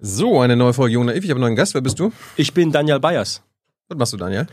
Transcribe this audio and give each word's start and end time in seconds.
So, 0.00 0.40
eine 0.40 0.56
neue 0.56 0.72
Folge 0.72 0.94
Jung 0.94 1.04
Naiv. 1.06 1.24
Ich 1.24 1.30
habe 1.30 1.36
einen 1.38 1.42
neuen 1.42 1.56
Gast. 1.56 1.74
Wer 1.74 1.82
bist 1.82 1.98
du? 1.98 2.10
Ich 2.36 2.54
bin 2.54 2.72
Daniel 2.72 3.00
Bayers. 3.00 3.42
Was 3.88 3.98
machst 3.98 4.12
du, 4.14 4.16
Daniel? 4.16 4.46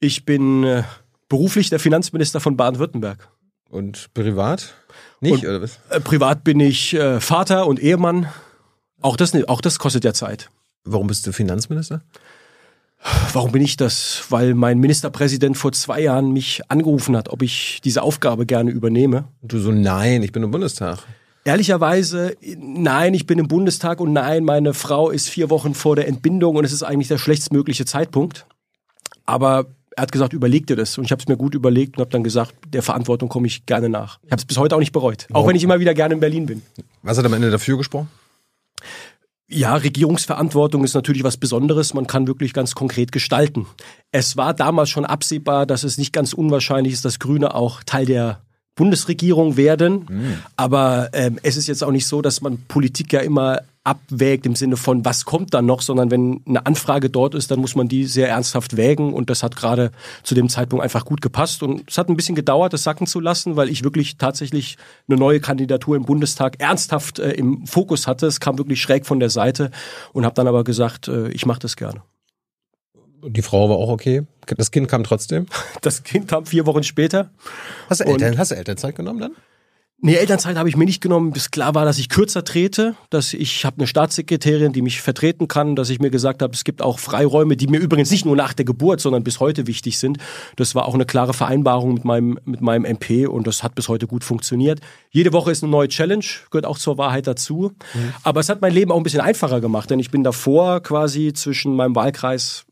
Ich 0.00 0.24
bin 0.24 0.64
äh, 0.64 0.82
beruflich 1.28 1.70
der 1.70 1.78
Finanzminister 1.78 2.40
von 2.40 2.56
Baden-Württemberg. 2.56 3.28
Und 3.70 4.12
privat? 4.14 4.74
Nicht, 5.20 5.44
Und- 5.44 5.50
oder 5.50 5.62
was? 5.62 5.78
Äh, 5.90 6.00
privat 6.00 6.42
bin 6.42 6.58
ich 6.58 6.94
äh, 6.94 7.20
Vater 7.20 7.66
und 7.66 7.78
Ehemann. 7.80 8.28
Auch 9.00 9.16
das, 9.16 9.32
auch 9.46 9.60
das 9.60 9.78
kostet 9.78 10.04
ja 10.04 10.12
Zeit. 10.14 10.50
Warum 10.84 11.06
bist 11.06 11.26
du 11.26 11.32
Finanzminister? 11.32 12.02
Warum 13.32 13.52
bin 13.52 13.62
ich 13.62 13.76
das? 13.76 14.24
Weil 14.30 14.54
mein 14.54 14.78
Ministerpräsident 14.80 15.56
vor 15.56 15.70
zwei 15.70 16.00
Jahren 16.00 16.32
mich 16.32 16.62
angerufen 16.68 17.16
hat, 17.16 17.28
ob 17.28 17.42
ich 17.42 17.80
diese 17.84 18.02
Aufgabe 18.02 18.46
gerne 18.46 18.72
übernehme. 18.72 19.28
Und 19.40 19.52
du 19.52 19.60
so, 19.60 19.70
nein, 19.70 20.24
ich 20.24 20.32
bin 20.32 20.42
im 20.42 20.50
Bundestag. 20.50 20.98
Ehrlicherweise, 21.48 22.36
nein, 22.58 23.14
ich 23.14 23.24
bin 23.24 23.38
im 23.38 23.48
Bundestag 23.48 24.00
und 24.00 24.12
nein, 24.12 24.44
meine 24.44 24.74
Frau 24.74 25.08
ist 25.08 25.30
vier 25.30 25.48
Wochen 25.48 25.72
vor 25.72 25.96
der 25.96 26.06
Entbindung 26.06 26.56
und 26.56 26.64
es 26.66 26.74
ist 26.74 26.82
eigentlich 26.82 27.08
der 27.08 27.16
schlechtstmögliche 27.16 27.86
Zeitpunkt. 27.86 28.44
Aber 29.24 29.64
er 29.96 30.02
hat 30.02 30.12
gesagt, 30.12 30.34
überleg 30.34 30.66
dir 30.66 30.76
das. 30.76 30.98
Und 30.98 31.06
ich 31.06 31.10
habe 31.10 31.22
es 31.22 31.26
mir 31.26 31.38
gut 31.38 31.54
überlegt 31.54 31.96
und 31.96 32.02
habe 32.02 32.10
dann 32.10 32.22
gesagt, 32.22 32.54
der 32.68 32.82
Verantwortung 32.82 33.30
komme 33.30 33.46
ich 33.46 33.64
gerne 33.64 33.88
nach. 33.88 34.18
Ich 34.26 34.30
habe 34.30 34.40
es 34.40 34.44
bis 34.44 34.58
heute 34.58 34.76
auch 34.76 34.78
nicht 34.78 34.92
bereut. 34.92 35.26
Auch 35.32 35.46
wenn 35.46 35.56
ich 35.56 35.64
immer 35.64 35.80
wieder 35.80 35.94
gerne 35.94 36.12
in 36.12 36.20
Berlin 36.20 36.44
bin. 36.44 36.60
Was 37.00 37.16
hat 37.16 37.24
am 37.24 37.32
Ende 37.32 37.50
dafür 37.50 37.78
gesprochen? 37.78 38.10
Ja, 39.48 39.74
Regierungsverantwortung 39.74 40.84
ist 40.84 40.92
natürlich 40.92 41.24
was 41.24 41.38
Besonderes. 41.38 41.94
Man 41.94 42.06
kann 42.06 42.26
wirklich 42.26 42.52
ganz 42.52 42.74
konkret 42.74 43.10
gestalten. 43.10 43.66
Es 44.12 44.36
war 44.36 44.52
damals 44.52 44.90
schon 44.90 45.06
absehbar, 45.06 45.64
dass 45.64 45.82
es 45.82 45.96
nicht 45.96 46.12
ganz 46.12 46.34
unwahrscheinlich 46.34 46.92
ist, 46.92 47.06
dass 47.06 47.18
Grüne 47.18 47.54
auch 47.54 47.82
Teil 47.84 48.04
der 48.04 48.42
Bundesregierung 48.78 49.56
werden. 49.56 50.06
Aber 50.56 51.10
ähm, 51.12 51.38
es 51.42 51.56
ist 51.56 51.66
jetzt 51.66 51.82
auch 51.82 51.90
nicht 51.90 52.06
so, 52.06 52.22
dass 52.22 52.40
man 52.40 52.58
Politik 52.68 53.12
ja 53.12 53.20
immer 53.20 53.58
abwägt 53.88 54.44
im 54.46 54.54
Sinne 54.54 54.76
von, 54.76 55.04
was 55.04 55.24
kommt 55.24 55.54
dann 55.54 55.66
noch, 55.66 55.80
sondern 55.80 56.10
wenn 56.10 56.42
eine 56.46 56.66
Anfrage 56.66 57.08
dort 57.08 57.34
ist, 57.34 57.50
dann 57.50 57.58
muss 57.58 57.74
man 57.74 57.88
die 57.88 58.04
sehr 58.04 58.28
ernsthaft 58.28 58.76
wägen 58.76 59.14
und 59.14 59.30
das 59.30 59.42
hat 59.42 59.56
gerade 59.56 59.92
zu 60.22 60.34
dem 60.34 60.50
Zeitpunkt 60.50 60.84
einfach 60.84 61.06
gut 61.06 61.22
gepasst 61.22 61.62
und 61.62 61.84
es 61.88 61.96
hat 61.96 62.10
ein 62.10 62.16
bisschen 62.16 62.34
gedauert, 62.34 62.74
das 62.74 62.82
sacken 62.82 63.06
zu 63.06 63.18
lassen, 63.18 63.56
weil 63.56 63.70
ich 63.70 63.84
wirklich 63.84 64.18
tatsächlich 64.18 64.76
eine 65.08 65.18
neue 65.18 65.40
Kandidatur 65.40 65.96
im 65.96 66.04
Bundestag 66.04 66.60
ernsthaft 66.60 67.18
äh, 67.18 67.32
im 67.32 67.66
Fokus 67.66 68.06
hatte. 68.06 68.26
Es 68.26 68.40
kam 68.40 68.58
wirklich 68.58 68.80
schräg 68.80 69.06
von 69.06 69.20
der 69.20 69.30
Seite 69.30 69.70
und 70.12 70.26
habe 70.26 70.34
dann 70.34 70.48
aber 70.48 70.64
gesagt, 70.64 71.08
äh, 71.08 71.28
ich 71.30 71.46
mache 71.46 71.60
das 71.60 71.76
gerne. 71.76 72.02
Die 73.24 73.42
Frau 73.42 73.68
war 73.68 73.76
auch 73.76 73.88
okay. 73.90 74.22
Das 74.56 74.70
Kind 74.70 74.88
kam 74.88 75.04
trotzdem. 75.04 75.46
Das 75.82 76.02
Kind 76.02 76.28
kam 76.28 76.46
vier 76.46 76.66
Wochen 76.66 76.82
später. 76.82 77.30
Hast 77.88 78.00
du, 78.00 78.04
Und- 78.04 78.22
Eltern, 78.22 78.38
hast 78.38 78.50
du 78.50 78.56
Elternzeit 78.56 78.94
genommen 78.94 79.20
dann? 79.20 79.32
Nee, 80.00 80.14
Elternzeit 80.14 80.56
habe 80.56 80.68
ich 80.68 80.76
mir 80.76 80.84
nicht 80.84 81.00
genommen, 81.00 81.32
bis 81.32 81.50
klar 81.50 81.74
war, 81.74 81.84
dass 81.84 81.98
ich 81.98 82.08
kürzer 82.08 82.44
trete, 82.44 82.94
dass 83.10 83.34
ich 83.34 83.64
habe 83.64 83.78
eine 83.78 83.88
Staatssekretärin, 83.88 84.72
die 84.72 84.80
mich 84.80 85.00
vertreten 85.00 85.48
kann, 85.48 85.74
dass 85.74 85.90
ich 85.90 85.98
mir 85.98 86.10
gesagt 86.10 86.40
habe, 86.40 86.54
es 86.54 86.62
gibt 86.62 86.82
auch 86.82 87.00
Freiräume, 87.00 87.56
die 87.56 87.66
mir 87.66 87.80
übrigens 87.80 88.12
nicht 88.12 88.24
nur 88.24 88.36
nach 88.36 88.52
der 88.52 88.64
Geburt, 88.64 89.00
sondern 89.00 89.24
bis 89.24 89.40
heute 89.40 89.66
wichtig 89.66 89.98
sind. 89.98 90.18
Das 90.54 90.76
war 90.76 90.86
auch 90.86 90.94
eine 90.94 91.04
klare 91.04 91.34
Vereinbarung 91.34 91.94
mit 91.94 92.04
meinem 92.04 92.38
mit 92.44 92.60
meinem 92.60 92.84
MP 92.84 93.26
und 93.26 93.48
das 93.48 93.64
hat 93.64 93.74
bis 93.74 93.88
heute 93.88 94.06
gut 94.06 94.22
funktioniert. 94.22 94.78
Jede 95.10 95.32
Woche 95.32 95.50
ist 95.50 95.64
eine 95.64 95.72
neue 95.72 95.88
Challenge, 95.88 96.24
gehört 96.52 96.64
auch 96.66 96.78
zur 96.78 96.96
Wahrheit 96.96 97.26
dazu. 97.26 97.72
Aber 98.22 98.38
es 98.38 98.48
hat 98.48 98.60
mein 98.60 98.72
Leben 98.72 98.92
auch 98.92 98.98
ein 98.98 99.02
bisschen 99.02 99.20
einfacher 99.20 99.60
gemacht, 99.60 99.90
denn 99.90 99.98
ich 99.98 100.12
bin 100.12 100.22
davor 100.22 100.80
quasi 100.80 101.32
zwischen 101.32 101.74
meinem 101.74 101.96
Wahlkreis 101.96 102.66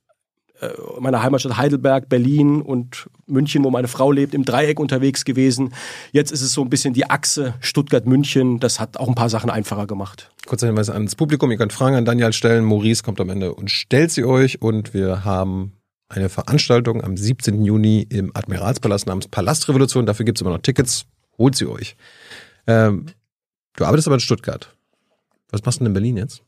meiner 0.99 1.23
Heimatstadt 1.23 1.57
Heidelberg, 1.57 2.09
Berlin 2.09 2.63
und 2.63 3.09
München, 3.27 3.65
wo 3.65 3.71
meine 3.71 3.89
Frau 3.89 4.11
lebt, 4.13 4.35
im 4.35 4.45
Dreieck 4.45 4.81
unterwegs 4.81 5.25
gewesen. 5.25 5.75
Jetzt 6.13 6.33
ist 6.33 6.43
es 6.43 6.53
so 6.53 6.63
ein 6.63 6.71
bisschen 6.71 6.95
die 6.95 7.09
Achse 7.09 7.55
Stuttgart-München. 7.61 8.61
Das 8.61 8.81
hat 8.81 8.97
auch 8.97 9.09
ein 9.09 9.15
paar 9.15 9.29
Sachen 9.29 9.51
einfacher 9.51 9.87
gemacht. 9.87 10.31
Kurzer 10.47 10.69
Hinweis 10.69 10.91
ans 10.91 11.15
Publikum. 11.15 11.51
Ihr 11.51 11.59
könnt 11.59 11.73
Fragen 11.73 11.97
an 11.97 12.05
Daniel 12.05 12.33
stellen. 12.33 12.65
Maurice 12.65 13.03
kommt 13.03 13.21
am 13.21 13.31
Ende 13.31 13.55
und 13.55 13.71
stellt 13.71 14.11
sie 14.11 14.25
euch. 14.25 14.63
Und 14.63 14.95
wir 14.95 15.25
haben 15.25 15.73
eine 16.09 16.29
Veranstaltung 16.29 17.03
am 17.03 17.17
17. 17.17 17.65
Juni 17.65 18.07
im 18.09 18.31
Admiralspalast 18.35 19.07
namens 19.07 19.29
Palastrevolution. 19.29 20.07
Dafür 20.07 20.25
gibt 20.25 20.39
es 20.39 20.43
immer 20.43 20.51
noch 20.51 20.63
Tickets. 20.63 21.07
Holt 21.39 21.57
sie 21.57 21.67
euch. 21.67 21.97
Ähm, 22.67 23.07
du 23.77 23.85
arbeitest 23.85 24.09
aber 24.09 24.17
in 24.17 24.21
Stuttgart. 24.21 24.75
Was 25.51 25.65
machst 25.65 25.81
du 25.81 25.85
denn 25.85 25.89
in 25.89 25.95
Berlin 25.95 26.17
jetzt? 26.17 26.43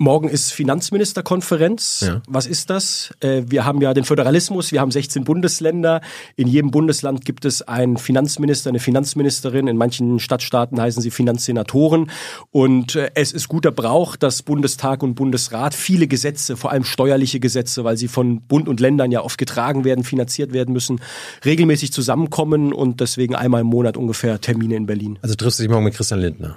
Morgen 0.00 0.28
ist 0.28 0.52
Finanzministerkonferenz. 0.52 2.04
Ja. 2.06 2.22
Was 2.28 2.46
ist 2.46 2.70
das? 2.70 3.12
Äh, 3.18 3.42
Wir 3.48 3.64
haben 3.64 3.80
ja 3.80 3.92
den 3.94 4.04
Föderalismus, 4.04 4.70
wir 4.70 4.80
haben 4.80 4.92
16 4.92 5.24
Bundesländer. 5.24 6.02
In 6.36 6.46
jedem 6.46 6.70
Bundesland 6.70 7.24
gibt 7.24 7.44
es 7.44 7.62
einen 7.62 7.96
Finanzminister, 7.96 8.70
eine 8.70 8.78
Finanzministerin. 8.78 9.66
In 9.66 9.76
manchen 9.76 10.20
Stadtstaaten 10.20 10.80
heißen 10.80 11.02
sie 11.02 11.10
Finanzsenatoren. 11.10 12.12
Und 12.52 12.94
äh, 12.94 13.10
es 13.14 13.32
ist 13.32 13.48
guter 13.48 13.72
Brauch, 13.72 14.14
dass 14.14 14.42
Bundestag 14.42 15.02
und 15.02 15.16
Bundesrat 15.16 15.74
viele 15.74 16.06
Gesetze, 16.06 16.56
vor 16.56 16.70
allem 16.70 16.84
steuerliche 16.84 17.40
Gesetze, 17.40 17.82
weil 17.82 17.96
sie 17.96 18.06
von 18.06 18.40
Bund 18.42 18.68
und 18.68 18.78
Ländern 18.78 19.10
ja 19.10 19.22
oft 19.22 19.36
getragen 19.36 19.82
werden, 19.82 20.04
finanziert 20.04 20.52
werden 20.52 20.72
müssen, 20.72 21.00
regelmäßig 21.44 21.92
zusammenkommen 21.92 22.72
und 22.72 23.00
deswegen 23.00 23.34
einmal 23.34 23.62
im 23.62 23.66
Monat 23.66 23.96
ungefähr 23.96 24.40
Termine 24.40 24.76
in 24.76 24.86
Berlin. 24.86 25.18
Also 25.22 25.34
triffst 25.34 25.58
du 25.58 25.64
dich 25.64 25.70
morgen 25.72 25.84
mit 25.84 25.94
Christian 25.94 26.20
Lindner. 26.20 26.56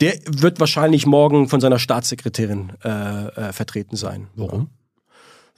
Der 0.00 0.14
wird 0.26 0.60
wahrscheinlich 0.60 1.06
morgen 1.06 1.48
von 1.48 1.60
seiner 1.60 1.78
Staatssekretärin 1.78 2.72
äh, 2.84 2.88
äh, 3.48 3.52
vertreten 3.52 3.96
sein. 3.96 4.28
Warum? 4.34 4.68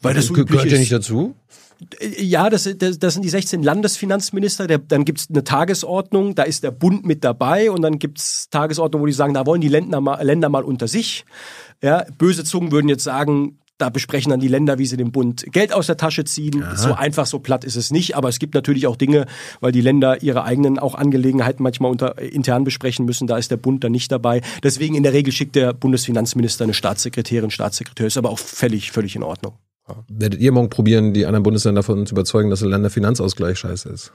Weil 0.01 0.15
das 0.15 0.27
so 0.27 0.35
Ge- 0.35 0.43
üblich 0.43 0.59
gehört 0.59 0.73
ja 0.73 0.79
nicht 0.79 0.93
dazu. 0.93 1.35
Äh, 2.01 2.23
Ja, 2.23 2.49
das, 2.51 2.69
das, 2.79 2.99
das 2.99 3.15
sind 3.15 3.25
die 3.25 3.29
16 3.31 3.63
Landesfinanzminister. 3.63 4.67
Der, 4.69 4.79
dann 4.79 5.05
gibt's 5.05 5.27
eine 5.29 5.43
Tagesordnung, 5.45 6.35
da 6.37 6.45
ist 6.45 6.63
der 6.63 6.71
Bund 6.71 7.05
mit 7.05 7.25
dabei 7.25 7.71
und 7.71 7.83
dann 7.83 7.99
gibt's 7.99 8.49
Tagesordnung, 8.51 9.03
wo 9.03 9.07
die 9.07 9.13
sagen, 9.13 9.35
da 9.35 9.45
wollen 9.47 9.61
die 9.61 9.69
Länder 9.69 10.01
mal, 10.01 10.23
Länder 10.25 10.49
mal 10.49 10.63
unter 10.65 10.87
sich. 10.89 11.25
Ja, 11.83 12.05
böse 12.17 12.45
Zungen 12.45 12.71
würden 12.73 12.89
jetzt 12.89 13.05
sagen, 13.05 13.59
da 13.79 13.91
besprechen 13.91 14.31
dann 14.31 14.41
die 14.41 14.49
Länder, 14.49 14.79
wie 14.79 14.87
sie 14.87 14.97
dem 14.97 15.13
Bund 15.13 15.47
Geld 15.53 15.73
aus 15.73 15.87
der 15.87 15.97
Tasche 15.97 16.25
ziehen. 16.25 16.65
So 16.75 16.95
einfach, 16.95 17.27
so 17.27 17.39
platt 17.39 17.65
ist 17.65 17.77
es 17.77 17.91
nicht. 17.91 18.17
Aber 18.17 18.29
es 18.29 18.41
gibt 18.41 18.55
natürlich 18.55 18.87
auch 18.87 18.97
Dinge, 18.97 19.27
weil 19.61 19.73
die 19.73 19.81
Länder 19.81 20.23
ihre 20.23 20.43
eigenen 20.43 20.79
auch 20.79 20.97
Angelegenheiten 20.97 21.63
manchmal 21.63 21.91
unter, 21.91 22.19
intern 22.19 22.65
besprechen 22.65 23.07
müssen. 23.07 23.29
Da 23.29 23.39
ist 23.39 23.51
der 23.51 23.57
Bund 23.57 23.85
dann 23.85 23.93
nicht 23.93 24.11
dabei. 24.11 24.43
Deswegen 24.63 24.97
in 24.97 25.05
der 25.05 25.13
Regel 25.13 25.33
schickt 25.33 25.55
der 25.55 25.73
Bundesfinanzminister 25.73 26.65
eine 26.65 26.75
Staatssekretärin, 26.75 27.51
Staatssekretär. 27.51 28.09
Ist 28.09 28.19
aber 28.19 28.31
auch 28.31 28.39
völlig, 28.39 28.91
völlig 28.91 29.15
in 29.15 29.23
Ordnung. 29.23 29.55
Werdet 30.09 30.41
ihr 30.41 30.53
morgen 30.53 30.69
probieren, 30.69 31.15
die 31.15 31.25
anderen 31.25 31.45
Bundesländer 31.45 31.81
davon 31.81 32.05
zu 32.05 32.15
überzeugen, 32.15 32.51
dass 32.51 32.61
der 32.61 32.69
Länderfinanzausgleich 32.69 33.59
scheiße 33.59 33.89
ist? 33.89 34.13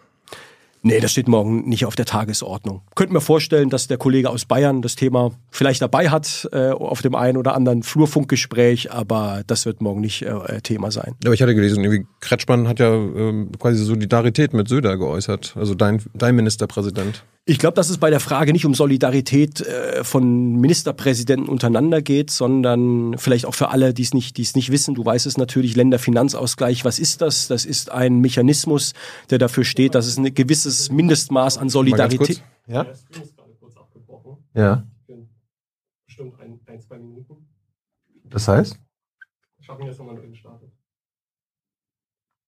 Nee, 0.85 0.99
das 0.99 1.11
steht 1.11 1.29
morgen 1.29 1.67
nicht 1.67 1.85
auf 1.85 1.95
der 1.95 2.05
Tagesordnung. 2.05 2.81
Könnte 2.93 3.13
mir 3.13 3.21
vorstellen, 3.21 3.69
dass 3.69 3.87
der 3.87 3.97
Kollege 3.97 4.29
aus 4.29 4.43
Bayern 4.43 4.81
das 4.81 4.95
Thema 4.95 5.31
vielleicht 5.49 5.81
dabei 5.81 6.09
hat 6.09 6.49
äh, 6.51 6.71
auf 6.71 7.01
dem 7.01 7.15
einen 7.15 7.37
oder 7.37 7.55
anderen 7.55 7.83
Flurfunkgespräch, 7.83 8.91
aber 8.91 9.43
das 9.47 9.65
wird 9.65 9.81
morgen 9.81 10.01
nicht 10.01 10.23
äh, 10.23 10.61
Thema 10.61 10.91
sein. 10.91 11.15
Aber 11.23 11.33
ich 11.33 11.41
hatte 11.41 11.55
gelesen, 11.55 11.85
irgendwie 11.85 12.05
Kretschmann 12.19 12.67
hat 12.67 12.79
ja 12.79 12.93
ähm, 12.93 13.51
quasi 13.57 13.81
Solidarität 13.81 14.53
mit 14.53 14.67
Söder 14.67 14.97
geäußert. 14.97 15.55
Also 15.57 15.73
dein, 15.73 16.01
dein 16.13 16.35
Ministerpräsident. 16.35 17.23
Ich 17.45 17.59
glaube, 17.59 17.75
dass 17.75 17.89
es 17.89 17.97
bei 17.97 18.09
der 18.09 18.21
Frage 18.21 18.53
nicht 18.53 18.65
um 18.65 18.73
Solidarität 18.73 19.59
äh, 19.59 20.05
von 20.05 20.55
Ministerpräsidenten 20.61 21.49
untereinander 21.49 22.01
geht, 22.01 22.31
sondern 22.31 23.17
vielleicht 23.17 23.45
auch 23.45 23.53
für 23.53 23.67
alle, 23.69 23.93
die 23.93 24.03
es 24.03 24.13
nicht, 24.13 24.37
die 24.37 24.43
es 24.43 24.55
nicht 24.55 24.71
wissen. 24.71 24.95
Du 24.95 25.03
weißt 25.03 25.25
es 25.25 25.37
natürlich, 25.37 25.75
Länderfinanzausgleich. 25.75 26.85
Was 26.85 26.99
ist 26.99 27.21
das? 27.21 27.49
Das 27.49 27.65
ist 27.65 27.91
ein 27.91 28.19
Mechanismus, 28.19 28.93
der 29.29 29.39
dafür 29.39 29.65
steht, 29.65 29.93
dass 29.93 30.05
es 30.05 30.17
ein 30.17 30.33
gewisses 30.33 30.89
Mindestmaß 30.89 31.57
an 31.57 31.59
Mal 31.59 31.63
ganz 31.63 31.73
Solidarität. 31.73 32.27
kurz. 32.27 32.43
Ja? 32.67 32.83
Der 32.85 32.95
Stream 32.95 33.23
ist 33.23 33.35
gerade 33.35 33.53
kurz 33.59 33.75
abgebrochen. 33.75 34.37
Ja. 34.55 34.87
Bestimmt 36.05 36.39
ein, 36.39 36.59
ein, 36.65 36.79
zwei 36.79 36.97
Minuten. 36.97 37.49
Das 38.23 38.47
heißt? 38.47 38.79
Schaffen 39.59 39.85
jetzt 39.85 39.97
nochmal 39.97 40.15
neu 40.15 40.29
gestartet. 40.29 40.71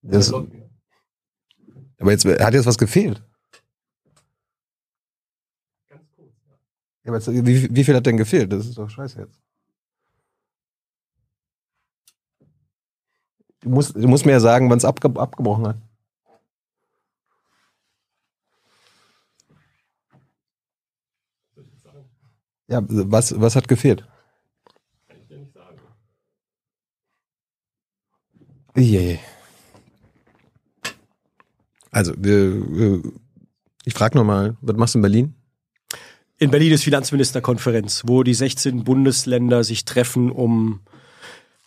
Das, 0.03 0.33
aber 0.33 2.11
jetzt 2.11 2.25
hat 2.25 2.53
jetzt 2.53 2.65
was 2.65 2.77
gefehlt. 2.77 3.23
Ganz 5.89 6.03
kurz, 6.15 6.33
ja. 6.45 6.53
Ja, 7.05 7.11
aber 7.11 7.19
jetzt, 7.19 7.31
wie, 7.31 7.75
wie 7.75 7.83
viel 7.83 7.95
hat 7.95 8.05
denn 8.07 8.17
gefehlt? 8.17 8.51
Das 8.51 8.65
ist 8.65 8.77
doch 8.79 8.89
scheiße 8.89 9.19
jetzt. 9.19 9.39
Du 13.59 13.69
musst, 13.69 13.95
du 13.95 14.07
musst 14.07 14.25
mir 14.25 14.31
ja 14.31 14.39
sagen, 14.39 14.69
wann 14.69 14.79
es 14.79 14.85
abge 14.85 15.07
abgebrochen 15.19 15.67
hat. 15.67 15.77
Ja, 22.67 22.81
was, 22.87 23.39
was 23.39 23.55
hat 23.55 23.67
gefehlt? 23.67 24.07
Kann 25.07 25.17
ich 25.21 25.27
dir 25.27 25.37
nicht 25.37 25.53
sagen. 25.53 25.79
Je. 28.75 29.19
Also, 31.91 32.13
wir, 32.17 33.03
ich 33.83 33.93
frage 33.93 34.17
nochmal, 34.17 34.57
was 34.61 34.75
machst 34.75 34.95
du 34.95 34.97
in 34.97 35.03
Berlin? 35.03 35.44
In 36.37 36.51
Berlin 36.51 36.73
ist 36.73 36.83
Finanzministerkonferenz, 36.83 38.03
wo 38.05 38.23
die 38.23 38.33
16 38.33 38.83
Bundesländer 38.83 39.63
sich 39.63 39.85
treffen, 39.85 40.31
um 40.31 40.81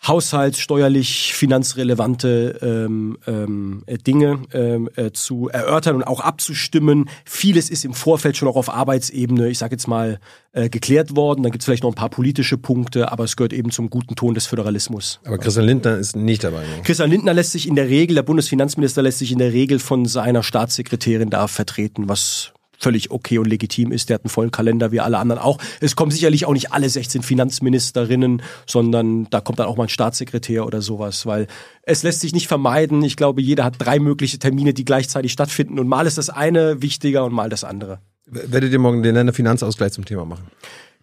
haushaltssteuerlich 0.07 1.33
finanzrelevante 1.33 2.59
ähm, 2.61 3.17
ähm, 3.27 3.83
äh, 3.85 3.97
Dinge 3.97 4.43
ähm, 4.53 4.89
äh, 4.95 5.11
zu 5.11 5.49
erörtern 5.49 5.95
und 5.95 6.03
auch 6.03 6.21
abzustimmen. 6.21 7.09
Vieles 7.25 7.69
ist 7.69 7.83
im 7.83 7.93
Vorfeld 7.93 8.37
schon 8.37 8.47
auch 8.47 8.55
auf 8.55 8.69
Arbeitsebene, 8.69 9.49
ich 9.49 9.57
sage 9.57 9.73
jetzt 9.73 9.87
mal, 9.87 10.19
äh, 10.53 10.69
geklärt 10.69 11.15
worden. 11.15 11.43
Dann 11.43 11.51
gibt 11.51 11.63
es 11.63 11.65
vielleicht 11.65 11.83
noch 11.83 11.91
ein 11.91 11.95
paar 11.95 12.09
politische 12.09 12.57
Punkte, 12.57 13.11
aber 13.11 13.25
es 13.25 13.35
gehört 13.35 13.51
eben 13.51 13.71
zum 13.71 13.89
guten 13.89 14.15
Ton 14.15 14.35
des 14.35 14.45
Föderalismus. 14.45 15.19
Aber 15.25 15.37
Christian 15.37 15.65
Lindner 15.65 15.97
ist 15.97 16.15
nicht 16.15 16.43
dabei. 16.43 16.61
Ne? 16.61 16.83
Christian 16.83 17.09
Lindner 17.09 17.33
lässt 17.33 17.51
sich 17.51 17.67
in 17.67 17.75
der 17.75 17.89
Regel, 17.89 18.15
der 18.15 18.23
Bundesfinanzminister 18.23 19.01
lässt 19.01 19.17
sich 19.17 19.31
in 19.31 19.39
der 19.39 19.51
Regel 19.51 19.79
von 19.79 20.05
seiner 20.05 20.43
Staatssekretärin 20.43 21.29
da 21.29 21.47
vertreten, 21.47 22.07
was 22.07 22.53
völlig 22.79 23.11
okay 23.11 23.37
und 23.37 23.47
legitim 23.47 23.91
ist. 23.91 24.09
Der 24.09 24.15
hat 24.15 24.23
einen 24.23 24.29
vollen 24.29 24.51
Kalender 24.51 24.91
wie 24.91 24.99
alle 24.99 25.17
anderen 25.17 25.41
auch. 25.41 25.59
Es 25.81 25.95
kommen 25.95 26.11
sicherlich 26.11 26.45
auch 26.45 26.53
nicht 26.53 26.71
alle 26.71 26.89
16 26.89 27.21
Finanzministerinnen, 27.21 28.41
sondern 28.65 29.29
da 29.29 29.41
kommt 29.41 29.59
dann 29.59 29.67
auch 29.67 29.77
mal 29.77 29.83
ein 29.83 29.89
Staatssekretär 29.89 30.65
oder 30.65 30.81
sowas, 30.81 31.25
weil 31.25 31.47
es 31.83 32.03
lässt 32.03 32.21
sich 32.21 32.33
nicht 32.33 32.47
vermeiden. 32.47 33.03
Ich 33.03 33.15
glaube, 33.15 33.41
jeder 33.41 33.65
hat 33.65 33.75
drei 33.77 33.99
mögliche 33.99 34.39
Termine, 34.39 34.73
die 34.73 34.85
gleichzeitig 34.85 35.31
stattfinden 35.31 35.79
und 35.79 35.87
mal 35.87 36.07
ist 36.07 36.17
das 36.17 36.29
eine 36.29 36.81
wichtiger 36.81 37.25
und 37.25 37.33
mal 37.33 37.49
das 37.49 37.63
andere. 37.63 37.99
Werdet 38.25 38.71
ihr 38.71 38.79
morgen 38.79 39.03
den 39.03 39.15
Länderfinanzausgleich 39.15 39.91
zum 39.91 40.05
Thema 40.05 40.25
machen? 40.25 40.45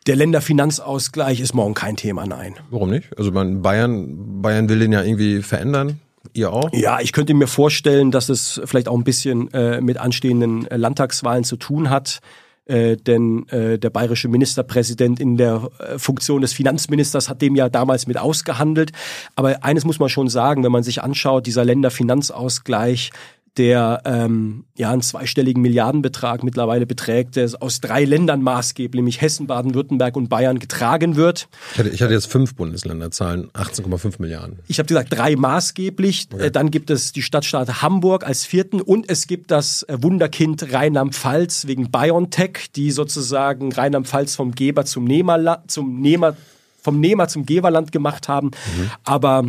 Der 0.06 0.14
Länderfinanzausgleich 0.14 1.40
ist 1.40 1.52
morgen 1.52 1.74
kein 1.74 1.96
Thema, 1.96 2.24
nein. 2.26 2.54
Warum 2.70 2.90
nicht? 2.90 3.08
Also 3.18 3.32
Bayern, 3.32 4.40
Bayern 4.40 4.68
will 4.68 4.78
den 4.78 4.92
ja 4.92 5.02
irgendwie 5.02 5.42
verändern. 5.42 6.00
Ihr 6.32 6.52
auch? 6.52 6.70
Ja, 6.72 7.00
ich 7.00 7.12
könnte 7.12 7.34
mir 7.34 7.46
vorstellen, 7.46 8.10
dass 8.10 8.28
es 8.28 8.60
vielleicht 8.64 8.88
auch 8.88 8.96
ein 8.96 9.04
bisschen 9.04 9.52
äh, 9.52 9.80
mit 9.80 9.98
anstehenden 9.98 10.66
äh, 10.66 10.76
Landtagswahlen 10.76 11.44
zu 11.44 11.56
tun 11.56 11.90
hat. 11.90 12.20
Äh, 12.66 12.96
denn 12.96 13.48
äh, 13.50 13.78
der 13.78 13.90
bayerische 13.90 14.26
Ministerpräsident 14.26 15.20
in 15.20 15.36
der 15.36 15.70
äh, 15.78 15.98
Funktion 16.00 16.40
des 16.40 16.52
Finanzministers 16.52 17.28
hat 17.28 17.40
dem 17.40 17.54
ja 17.54 17.68
damals 17.68 18.08
mit 18.08 18.18
ausgehandelt. 18.18 18.90
Aber 19.36 19.62
eines 19.62 19.84
muss 19.84 20.00
man 20.00 20.08
schon 20.08 20.28
sagen, 20.28 20.64
wenn 20.64 20.72
man 20.72 20.82
sich 20.82 21.00
anschaut, 21.00 21.46
dieser 21.46 21.64
Länderfinanzausgleich, 21.64 23.12
der 23.58 24.02
ähm, 24.04 24.64
ja 24.76 24.90
einen 24.90 25.02
zweistelligen 25.02 25.62
Milliardenbetrag 25.62 26.42
mittlerweile 26.42 26.86
beträgt, 26.86 27.36
der 27.36 27.50
aus 27.60 27.80
drei 27.80 28.04
Ländern 28.04 28.42
maßgeblich, 28.42 28.98
nämlich 28.98 29.20
Hessen, 29.20 29.46
Baden-Württemberg 29.46 30.16
und 30.16 30.28
Bayern, 30.28 30.58
getragen 30.58 31.16
wird. 31.16 31.48
Ich 31.72 31.78
hatte, 31.78 31.88
ich 31.88 32.02
hatte 32.02 32.12
jetzt 32.12 32.26
fünf 32.26 32.54
Bundesländerzahlen, 32.54 33.50
18,5 33.52 34.14
Milliarden. 34.18 34.58
Ich 34.68 34.78
habe 34.78 34.86
gesagt, 34.86 35.12
drei 35.12 35.36
maßgeblich. 35.36 36.28
Okay. 36.32 36.46
Äh, 36.46 36.50
dann 36.50 36.70
gibt 36.70 36.90
es 36.90 37.12
die 37.12 37.22
Stadtstaat 37.22 37.82
Hamburg 37.82 38.26
als 38.26 38.44
vierten 38.44 38.80
und 38.80 39.08
es 39.08 39.26
gibt 39.26 39.50
das 39.50 39.82
äh, 39.84 39.96
Wunderkind 40.00 40.72
Rheinland-Pfalz 40.72 41.66
wegen 41.66 41.90
BioNTech, 41.90 42.70
die 42.74 42.90
sozusagen 42.90 43.72
Rheinland-Pfalz 43.72 44.36
vom 44.36 44.52
Geber 44.52 44.84
zum 44.84 45.04
Nehmer, 45.04 45.62
zum 45.66 46.00
Nehmer, 46.00 46.36
vom 46.82 47.00
Nehmer 47.00 47.28
zum 47.28 47.46
Geberland 47.46 47.92
gemacht 47.92 48.28
haben. 48.28 48.48
Mhm. 48.48 48.90
Aber 49.04 49.44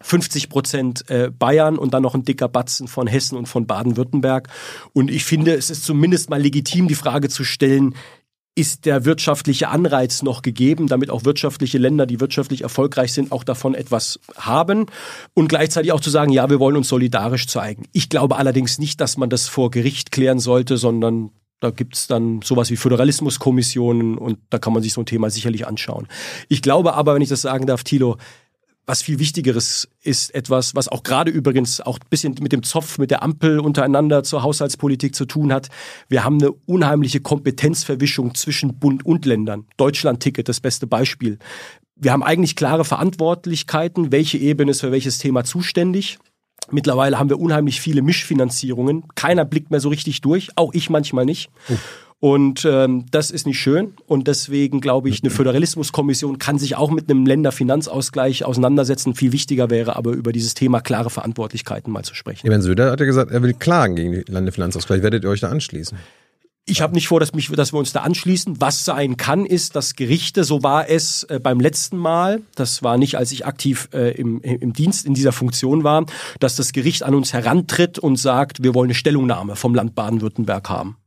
50 0.00 0.48
Prozent 0.48 1.10
äh, 1.10 1.30
Bayern 1.30 1.78
und 1.78 1.94
dann 1.94 2.02
noch 2.02 2.14
ein 2.14 2.24
dicker 2.24 2.48
Batzen 2.48 2.88
von 2.88 3.06
Hessen 3.06 3.36
und 3.36 3.46
von 3.46 3.66
Baden-Württemberg. 3.66 4.48
Und 4.92 5.10
ich 5.10 5.24
finde, 5.24 5.54
es 5.54 5.70
ist 5.70 5.84
zumindest 5.84 6.30
mal 6.30 6.40
legitim, 6.40 6.88
die 6.88 6.94
Frage 6.94 7.28
zu 7.28 7.44
stellen, 7.44 7.94
ist 8.58 8.86
der 8.86 9.04
wirtschaftliche 9.04 9.68
Anreiz 9.68 10.22
noch 10.22 10.42
gegeben, 10.42 10.88
damit 10.88 11.10
auch 11.10 11.24
wirtschaftliche 11.24 11.78
Länder, 11.78 12.06
die 12.06 12.18
wirtschaftlich 12.18 12.62
erfolgreich 12.62 13.12
sind, 13.12 13.30
auch 13.30 13.44
davon 13.44 13.76
etwas 13.76 14.18
haben 14.36 14.86
und 15.32 15.48
gleichzeitig 15.48 15.92
auch 15.92 16.00
zu 16.00 16.10
sagen, 16.10 16.32
ja, 16.32 16.50
wir 16.50 16.58
wollen 16.58 16.76
uns 16.76 16.88
solidarisch 16.88 17.46
zeigen. 17.46 17.84
Ich 17.92 18.08
glaube 18.08 18.34
allerdings 18.34 18.80
nicht, 18.80 19.00
dass 19.00 19.16
man 19.16 19.30
das 19.30 19.46
vor 19.46 19.70
Gericht 19.70 20.10
klären 20.10 20.40
sollte, 20.40 20.76
sondern 20.76 21.30
da 21.60 21.70
gibt's 21.70 22.08
dann 22.08 22.42
sowas 22.42 22.70
wie 22.70 22.76
Föderalismuskommissionen 22.76 24.18
und 24.18 24.38
da 24.50 24.58
kann 24.58 24.72
man 24.72 24.82
sich 24.82 24.92
so 24.92 25.02
ein 25.02 25.06
Thema 25.06 25.30
sicherlich 25.30 25.64
anschauen. 25.64 26.08
Ich 26.48 26.60
glaube 26.60 26.94
aber, 26.94 27.14
wenn 27.14 27.22
ich 27.22 27.28
das 27.28 27.42
sagen 27.42 27.66
darf, 27.66 27.84
Thilo, 27.84 28.16
was 28.88 29.02
viel 29.02 29.18
Wichtigeres 29.18 29.86
ist 30.02 30.34
etwas, 30.34 30.74
was 30.74 30.88
auch 30.88 31.02
gerade 31.02 31.30
übrigens 31.30 31.82
auch 31.82 31.98
ein 31.98 32.08
bisschen 32.08 32.34
mit 32.40 32.52
dem 32.52 32.62
Zopf, 32.62 32.96
mit 32.96 33.10
der 33.10 33.22
Ampel 33.22 33.60
untereinander 33.60 34.22
zur 34.24 34.42
Haushaltspolitik 34.42 35.14
zu 35.14 35.26
tun 35.26 35.52
hat. 35.52 35.68
Wir 36.08 36.24
haben 36.24 36.38
eine 36.40 36.52
unheimliche 36.52 37.20
Kompetenzverwischung 37.20 38.34
zwischen 38.34 38.78
Bund 38.78 39.04
und 39.04 39.26
Ländern. 39.26 39.66
Deutschland-Ticket, 39.76 40.48
das 40.48 40.60
beste 40.60 40.86
Beispiel. 40.86 41.38
Wir 41.96 42.12
haben 42.12 42.22
eigentlich 42.22 42.56
klare 42.56 42.86
Verantwortlichkeiten, 42.86 44.10
welche 44.10 44.38
Ebene 44.38 44.70
ist 44.70 44.80
für 44.80 44.90
welches 44.90 45.18
Thema 45.18 45.44
zuständig. 45.44 46.18
Mittlerweile 46.70 47.18
haben 47.18 47.28
wir 47.28 47.38
unheimlich 47.38 47.82
viele 47.82 48.00
Mischfinanzierungen. 48.00 49.04
Keiner 49.14 49.44
blickt 49.44 49.70
mehr 49.70 49.80
so 49.80 49.90
richtig 49.90 50.22
durch, 50.22 50.48
auch 50.56 50.72
ich 50.72 50.88
manchmal 50.88 51.26
nicht. 51.26 51.50
Oh. 51.68 51.74
Und 52.20 52.64
ähm, 52.64 53.06
das 53.10 53.30
ist 53.30 53.46
nicht 53.46 53.60
schön. 53.60 53.94
Und 54.06 54.26
deswegen 54.26 54.80
glaube 54.80 55.08
ich, 55.08 55.22
eine 55.22 55.30
Föderalismuskommission 55.30 56.38
kann 56.38 56.58
sich 56.58 56.74
auch 56.74 56.90
mit 56.90 57.08
einem 57.08 57.26
Länderfinanzausgleich 57.26 58.44
auseinandersetzen. 58.44 59.14
Viel 59.14 59.32
wichtiger 59.32 59.70
wäre 59.70 59.94
aber 59.94 60.12
über 60.12 60.32
dieses 60.32 60.54
Thema 60.54 60.80
klare 60.80 61.10
Verantwortlichkeiten 61.10 61.92
mal 61.92 62.02
zu 62.02 62.14
sprechen. 62.14 62.46
Eben 62.46 62.60
Söder 62.60 62.90
hat 62.90 63.00
ja 63.00 63.06
gesagt, 63.06 63.30
er 63.30 63.42
will 63.42 63.54
klagen 63.54 63.94
gegen 63.94 64.12
den 64.12 64.24
Länderfinanzausgleich. 64.26 65.02
Werdet 65.02 65.22
ihr 65.22 65.30
euch 65.30 65.40
da 65.40 65.48
anschließen? 65.48 65.96
Ich 66.70 66.82
habe 66.82 66.92
nicht 66.92 67.08
vor, 67.08 67.18
dass, 67.18 67.32
mich, 67.32 67.48
dass 67.48 67.72
wir 67.72 67.78
uns 67.78 67.92
da 67.92 68.00
anschließen. 68.00 68.60
Was 68.60 68.84
sein 68.84 69.16
kann, 69.16 69.46
ist, 69.46 69.74
dass 69.74 69.94
Gerichte, 69.94 70.44
so 70.44 70.62
war 70.62 70.90
es 70.90 71.22
äh, 71.24 71.40
beim 71.40 71.60
letzten 71.60 71.96
Mal, 71.96 72.42
das 72.56 72.82
war 72.82 72.98
nicht, 72.98 73.16
als 73.16 73.32
ich 73.32 73.46
aktiv 73.46 73.88
äh, 73.94 74.10
im, 74.10 74.42
im 74.42 74.74
Dienst 74.74 75.06
in 75.06 75.14
dieser 75.14 75.32
Funktion 75.32 75.82
war, 75.82 76.04
dass 76.40 76.56
das 76.56 76.72
Gericht 76.72 77.04
an 77.04 77.14
uns 77.14 77.32
herantritt 77.32 77.98
und 77.98 78.16
sagt, 78.16 78.62
wir 78.62 78.74
wollen 78.74 78.88
eine 78.88 78.94
Stellungnahme 78.94 79.56
vom 79.56 79.74
Land 79.74 79.94
Baden-Württemberg 79.94 80.68
haben. 80.68 80.98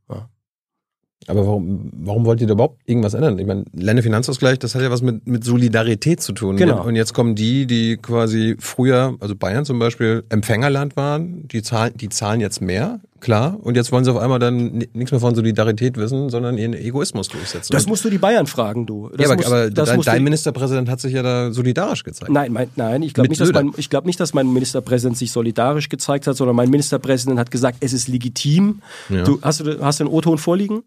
Aber 1.28 1.46
warum, 1.46 1.92
warum 1.94 2.26
wollt 2.26 2.42
ihr 2.42 2.48
da 2.48 2.54
überhaupt 2.54 2.80
irgendwas 2.88 3.14
ändern? 3.14 3.38
Ich 3.38 3.46
meine, 3.46 3.66
Länderfinanzausgleich, 3.74 4.58
das 4.58 4.74
hat 4.74 4.82
ja 4.82 4.90
was 4.90 5.04
mit, 5.04 5.28
mit 5.28 5.44
Solidarität 5.44 6.20
zu 6.20 6.34
tun. 6.34 6.58
Genau. 6.58 6.84
Und 6.84 6.96
jetzt 6.96 7.14
kommen 7.14 7.36
die, 7.36 7.68
die 7.68 7.98
quasi 7.98 8.56
früher, 8.60 9.16
also 9.20 9.36
Bayern 9.36 9.64
zum 9.64 9.78
Beispiel, 9.78 10.24
Empfängerland 10.30 10.96
waren, 10.96 11.48
die 11.48 11.62
zahlen, 11.62 11.94
die 11.96 12.10
zahlen 12.10 12.42
jetzt 12.42 12.60
mehr, 12.60 13.02
klar. 13.20 13.58
Und 13.62 13.76
jetzt 13.76 13.92
wollen 13.92 14.04
sie 14.04 14.12
auf 14.12 14.18
einmal 14.18 14.40
dann 14.40 14.84
nichts 14.94 15.12
mehr 15.12 15.20
von 15.20 15.36
Solidarität 15.36 15.96
wissen, 15.98 16.30
sondern 16.30 16.58
ihren 16.58 16.74
Egoismus 16.74 17.28
durchsetzen. 17.28 17.72
Das 17.72 17.86
musst 17.86 18.04
du 18.04 18.10
die 18.10 18.18
Bayern 18.18 18.48
fragen, 18.48 18.88
du. 18.88 19.10
Das 19.10 19.22
ja, 19.22 19.28
aber, 19.28 19.36
musst, 19.36 19.48
aber 19.48 19.70
dein, 19.70 20.02
dein 20.02 20.24
Ministerpräsident 20.24 20.90
hat 20.90 21.00
sich 21.00 21.14
ja 21.14 21.22
da 21.22 21.54
solidarisch 21.54 22.04
gezeigt. 22.04 22.32
Nein, 22.32 22.52
mein, 22.52 22.70
nein, 22.76 23.04
ich 23.04 23.14
glaube 23.14 23.30
nicht, 23.30 23.40
dass 23.40 23.54
mein, 23.54 23.72
ich 23.78 23.92
glaube 23.92 24.08
nicht, 24.08 24.20
dass 24.20 24.34
mein 24.34 24.52
Ministerpräsident 24.52 25.18
sich 25.18 25.32
solidarisch 25.32 25.88
gezeigt 25.88 26.26
hat, 26.26 26.36
sondern 26.36 26.56
mein 26.56 26.72
Ministerpräsident 26.72 27.40
hat 27.40 27.52
gesagt, 27.52 27.78
es 27.82 27.94
ist 27.94 28.08
legitim. 28.08 28.82
Ja. 29.10 29.24
Du, 29.24 29.40
hast 29.44 29.60
du, 29.60 29.80
hast 29.82 30.00
du 30.00 30.06
einen 30.06 30.14
O-Ton 30.14 30.40
vorliegen? 30.40 30.82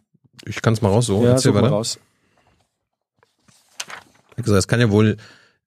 Ich 0.47 0.63
kann 0.63 0.75
es 0.75 0.83
mal 0.83 0.89
raus 0.89 1.07
so. 1.07 1.23
Ja, 1.23 1.31
Erzähl 1.31 1.53
mal 1.53 1.67
raus. 1.67 1.99
Wie 4.37 4.43
gesagt, 4.43 4.59
es 4.59 4.69
kann 4.69 4.81
ja 4.81 4.91
wohl 4.91 5.17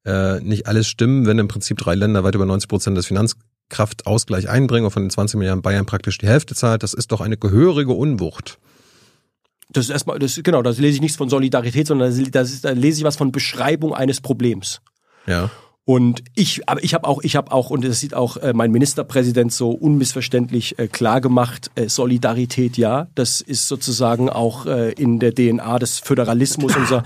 äh, 0.06 0.40
nicht 0.42 0.68
alles 0.68 0.88
stimmen, 0.88 1.26
wenn 1.26 1.40
im 1.40 1.48
Prinzip 1.48 1.78
drei 1.78 1.96
Länder 1.96 2.24
weit 2.24 2.36
über 2.36 2.46
90 2.46 2.68
Prozent 2.68 2.98
des 2.98 3.08
Finanzkraftausgleich 3.08 4.50
einbringen 4.50 4.86
und 4.86 4.92
von 4.92 5.04
den 5.04 5.10
20 5.10 5.38
Milliarden 5.38 5.62
Bayern 5.62 5.86
praktisch 5.86 6.18
die 6.18 6.28
Hälfte 6.28 6.56
zahlt. 6.56 6.84
Das 6.84 6.94
ist 6.94 7.12
doch 7.12 7.22
eine 7.22 7.38
gehörige 7.38 7.94
Unwucht. 7.94 8.60
Das 9.70 9.86
ist 9.86 9.92
erstmal, 9.92 10.18
das, 10.20 10.40
genau, 10.44 10.62
da 10.62 10.70
lese 10.70 10.96
ich 10.96 11.02
nichts 11.02 11.18
von 11.18 11.30
Solidarität, 11.30 11.88
sondern 11.88 12.14
da 12.32 12.72
lese 12.72 13.00
ich 13.00 13.04
was 13.04 13.18
von 13.18 13.32
Beschreibung 13.32 13.94
eines 13.94 14.22
Problems. 14.22 14.82
Ja. 15.26 15.52
Und 15.88 16.22
ich, 16.36 16.68
aber 16.68 16.84
ich 16.84 16.94
habe 16.94 17.08
auch, 17.08 17.24
ich 17.24 17.38
habe 17.38 17.54
auch, 17.54 17.70
und 17.70 17.86
das 17.86 18.02
sieht 18.02 18.14
auch 18.14 18.36
äh, 18.36 18.52
mein 18.52 18.72
Ministerpräsident 18.72 19.54
so 19.54 19.72
unmissverständlich 19.72 20.78
äh, 20.78 20.90
klar 20.90 21.22
gemacht, 21.22 21.72
äh, 21.76 21.88
Solidarität 21.88 22.76
ja, 22.76 23.08
das 23.16 23.40
ist 23.40 23.70
sozusagen 23.70 24.30
auch 24.30 24.66
äh, 24.66 24.92
in 24.92 25.20
der 25.20 25.34
DNA 25.34 25.80
des 25.80 26.00
Föderalismus 26.00 26.76
unserer 26.76 27.04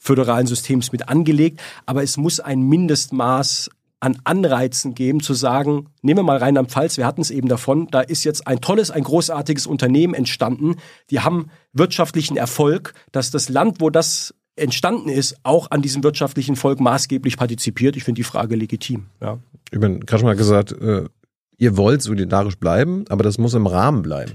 föderalen 0.00 0.48
Systems 0.48 0.90
mit 0.90 1.08
angelegt. 1.08 1.60
Aber 1.86 2.02
es 2.02 2.16
muss 2.16 2.40
ein 2.40 2.62
Mindestmaß 2.62 3.70
an 4.00 4.18
Anreizen 4.24 4.96
geben, 4.96 5.20
zu 5.20 5.34
sagen, 5.34 5.86
nehmen 6.02 6.18
wir 6.18 6.24
mal 6.24 6.38
Rheinland-Pfalz, 6.38 6.96
wir 6.96 7.06
hatten 7.06 7.20
es 7.20 7.30
eben 7.30 7.46
davon, 7.46 7.86
da 7.92 8.00
ist 8.00 8.24
jetzt 8.24 8.48
ein 8.48 8.60
tolles, 8.60 8.90
ein 8.90 9.04
großartiges 9.04 9.68
Unternehmen 9.68 10.12
entstanden, 10.12 10.74
die 11.10 11.20
haben 11.20 11.50
wirtschaftlichen 11.72 12.36
Erfolg, 12.36 12.94
dass 13.12 13.30
das 13.30 13.48
Land, 13.48 13.80
wo 13.80 13.90
das 13.90 14.34
entstanden 14.56 15.08
ist, 15.08 15.36
auch 15.42 15.70
an 15.70 15.82
diesem 15.82 16.02
wirtschaftlichen 16.02 16.56
Volk 16.56 16.80
maßgeblich 16.80 17.36
partizipiert. 17.36 17.96
Ich 17.96 18.04
finde 18.04 18.20
die 18.20 18.24
Frage 18.24 18.56
legitim. 18.56 19.06
Ja. 19.20 19.38
Ich 19.70 19.80
gerade 19.80 20.18
schon 20.18 20.24
mal 20.24 20.36
gesagt, 20.36 20.72
äh, 20.72 21.04
ihr 21.56 21.76
wollt 21.76 22.02
solidarisch 22.02 22.56
bleiben, 22.56 23.04
aber 23.08 23.24
das 23.24 23.38
muss 23.38 23.54
im 23.54 23.66
Rahmen 23.66 24.02
bleiben. 24.02 24.34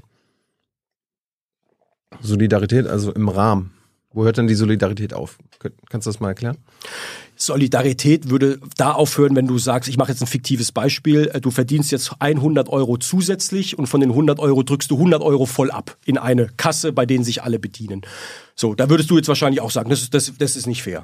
Solidarität 2.21 2.87
also 2.87 3.13
im 3.13 3.29
Rahmen. 3.29 3.71
Wo 4.11 4.23
hört 4.23 4.37
denn 4.37 4.47
die 4.47 4.55
Solidarität 4.55 5.13
auf? 5.13 5.37
Kannst 5.89 6.07
du 6.07 6.09
das 6.09 6.19
mal 6.19 6.29
erklären? 6.29 6.57
Solidarität 7.35 8.29
würde 8.29 8.59
da 8.75 8.91
aufhören, 8.91 9.35
wenn 9.35 9.47
du 9.47 9.59
sagst, 9.59 9.87
ich 9.87 9.97
mache 9.97 10.11
jetzt 10.11 10.21
ein 10.21 10.27
fiktives 10.27 10.71
Beispiel, 10.71 11.29
äh, 11.33 11.39
du 11.39 11.51
verdienst 11.51 11.91
jetzt 11.91 12.13
100 12.19 12.69
Euro 12.69 12.97
zusätzlich 12.97 13.77
und 13.77 13.87
von 13.87 14.01
den 14.01 14.09
100 14.09 14.39
Euro 14.39 14.63
drückst 14.63 14.89
du 14.91 14.95
100 14.95 15.21
Euro 15.21 15.45
voll 15.45 15.69
ab 15.71 15.95
in 16.05 16.17
eine 16.17 16.47
Kasse, 16.57 16.91
bei 16.91 17.05
denen 17.05 17.23
sich 17.23 17.43
alle 17.43 17.59
bedienen. 17.59 18.01
So, 18.55 18.73
da 18.73 18.89
würdest 18.89 19.09
du 19.11 19.15
jetzt 19.15 19.27
wahrscheinlich 19.27 19.61
auch 19.61 19.71
sagen, 19.71 19.89
das 19.89 20.01
ist, 20.01 20.13
das, 20.13 20.33
das 20.37 20.55
ist 20.55 20.65
nicht 20.65 20.83
fair. 20.83 21.03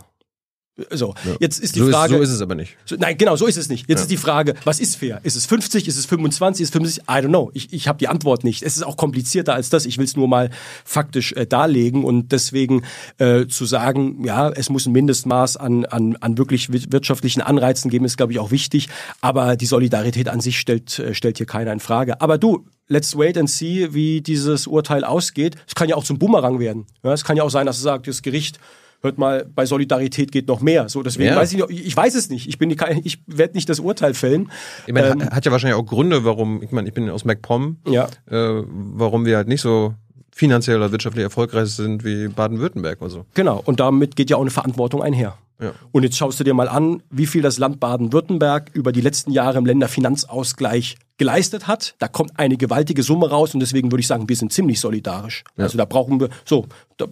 So, 0.92 1.14
Ja. 1.26 1.36
jetzt 1.40 1.60
ist 1.60 1.76
die 1.76 1.80
so 1.80 1.90
Frage. 1.90 2.16
Ist, 2.16 2.20
so 2.20 2.24
ist 2.24 2.30
es 2.32 2.42
aber 2.42 2.54
nicht. 2.56 2.76
So, 2.84 2.98
nein, 3.00 3.18
genau, 3.18 3.38
so 3.38 3.46
ist 3.46 3.56
es 3.56 3.70
nicht. 3.70 3.88
Jetzt 3.88 4.00
Ja. 4.00 4.04
ist 4.04 4.12
die 4.12 4.18
Frage, 4.18 4.56
was 4.66 4.82
ist 4.82 4.98
fair? 4.98 5.22
Ist 5.24 5.38
es 5.38 5.46
50, 5.46 5.88
ist 5.88 5.96
es 5.98 6.06
25, 6.06 6.64
ist 6.64 6.70
es 6.70 6.74
50? 6.74 7.04
I 7.04 7.06
don't 7.26 7.30
know. 7.30 7.50
Ich, 7.54 7.72
ich 7.72 7.88
habe 7.88 7.98
die 7.98 8.10
Antwort 8.10 8.44
nicht. 8.44 8.62
Es 8.62 8.76
ist 8.76 8.84
auch 8.84 8.98
komplizierter 8.98 9.54
als 9.54 9.70
das. 9.70 9.86
Ich 9.86 9.98
will 9.98 10.04
es 10.04 10.18
nur 10.18 10.28
mal 10.28 10.50
faktisch 10.84 11.32
äh, 11.32 11.46
darlegen 11.46 12.04
und 12.04 12.34
deswegen 12.34 12.84
äh, 13.20 13.48
zu 13.48 13.66
sagen, 13.66 14.26
ja, 14.26 14.50
es 14.50 14.70
muss 14.70 14.86
ein 14.86 14.92
Mindestmaß 14.92 15.56
an, 15.56 15.86
an, 15.86 16.18
an 16.18 16.38
wirklich 16.38 16.70
wir- 16.74 16.92
wirtschaftlichen 16.92 17.42
Anreizen 17.42 17.90
geben, 17.90 18.04
ist, 18.04 18.18
glaube 18.18 18.34
ich, 18.34 18.40
auch 18.40 18.52
wichtig. 18.52 18.90
Aber 19.22 19.56
die 19.56 19.68
Solidarität 19.68 20.28
an 20.28 20.42
sich 20.42 20.60
stellt, 20.60 21.00
äh, 21.00 21.14
stellt 21.14 21.38
hier 21.38 21.46
keiner 21.48 21.72
in 21.72 21.80
Frage. 21.80 22.20
Aber 22.20 22.38
du, 22.38 22.66
let's 22.90 23.18
wait 23.18 23.38
and 23.38 23.50
see, 23.50 23.94
wie 23.94 24.20
dieses 24.20 24.68
Urteil 24.68 25.06
ausgeht. 25.06 25.56
Es 25.70 25.74
kann 25.76 25.88
ja 25.88 25.96
auch 25.96 26.04
zum 26.04 26.20
Bumerang 26.20 26.60
werden. 26.60 26.86
Ja, 27.02 27.14
es 27.14 27.24
kann 27.24 27.38
ja 27.38 27.44
auch 27.44 27.50
sein, 27.50 27.66
dass 27.66 27.78
es 27.78 27.84
sagt, 27.84 28.08
das 28.08 28.22
Gericht 28.22 28.60
hört 29.06 29.18
mal, 29.18 29.46
bei 29.56 29.66
Solidarität 29.66 30.32
geht 30.32 30.48
noch 30.48 30.60
mehr. 30.62 30.90
So, 30.90 31.02
deswegen 31.04 31.30
Ja. 31.30 31.36
weiß 31.38 31.54
ich, 31.54 31.62
ich 31.70 31.96
weiß 31.96 32.16
es 32.16 32.30
nicht. 32.30 32.48
Ich 32.50 32.58
bin 32.58 32.70
ich 32.70 33.20
werde 33.28 33.54
nicht 33.54 33.70
das 33.70 33.80
Urteil 33.80 34.14
fällen. 34.14 34.52
Ich 34.88 34.94
meine, 34.94 35.08
Ähm, 35.08 35.24
hat- 35.24 35.32
hat 35.36 35.46
ja 35.46 35.52
wahrscheinlich 35.52 35.80
auch 35.80 35.86
Gründe, 35.86 36.26
warum, 36.26 36.62
ich 36.62 36.72
meine, 36.72 36.88
ich 36.88 36.94
bin 36.94 37.10
aus 37.10 37.24
MacPom, 37.24 37.78
Ja. 37.88 38.10
äh, 38.30 38.64
warum 38.68 39.26
wir 39.26 39.38
halt 39.38 39.48
nicht 39.48 39.62
so 39.62 39.94
finanziell 40.34 40.78
oder 40.78 40.92
wirtschaftlich 40.92 41.24
erfolgreich 41.24 41.70
sind 41.70 42.04
wie 42.04 42.28
Baden-Württemberg 42.28 43.02
oder 43.02 43.10
so. 43.10 43.26
Genau. 43.36 43.62
Und 43.64 43.80
damit 43.80 44.18
geht 44.18 44.30
ja 44.30 44.36
auch 44.36 44.42
eine 44.42 44.50
Verantwortung 44.52 45.02
einher. 45.02 45.38
Ja. 45.60 45.74
Und 45.92 46.04
jetzt 46.04 46.18
schaust 46.18 46.40
du 46.40 46.44
dir 46.44 46.54
mal 46.54 46.68
an, 46.68 47.02
wie 47.10 47.26
viel 47.26 47.42
das 47.42 47.58
Land 47.58 47.80
Baden-Württemberg 47.80 48.72
über 48.74 48.92
die 48.92 49.02
letzten 49.02 49.32
Jahre 49.32 49.58
im 49.58 49.66
Länderfinanzausgleich 49.66 50.98
geleistet 51.18 51.68
hat. 51.68 51.96
Da 52.00 52.08
kommt 52.08 52.38
eine 52.38 52.58
gewaltige 52.58 53.04
Summe 53.04 53.30
raus 53.30 53.54
und 53.54 53.62
deswegen 53.62 53.92
würde 53.92 54.02
ich 54.02 54.08
sagen, 54.08 54.28
wir 54.28 54.36
sind 54.36 54.52
ziemlich 54.52 54.80
solidarisch. 54.80 55.44
Ja. 55.58 55.64
Also 55.64 55.78
da 55.78 55.86
brauchen 55.86 56.20
wir, 56.20 56.30
so, 56.44 56.68
da, 56.98 57.06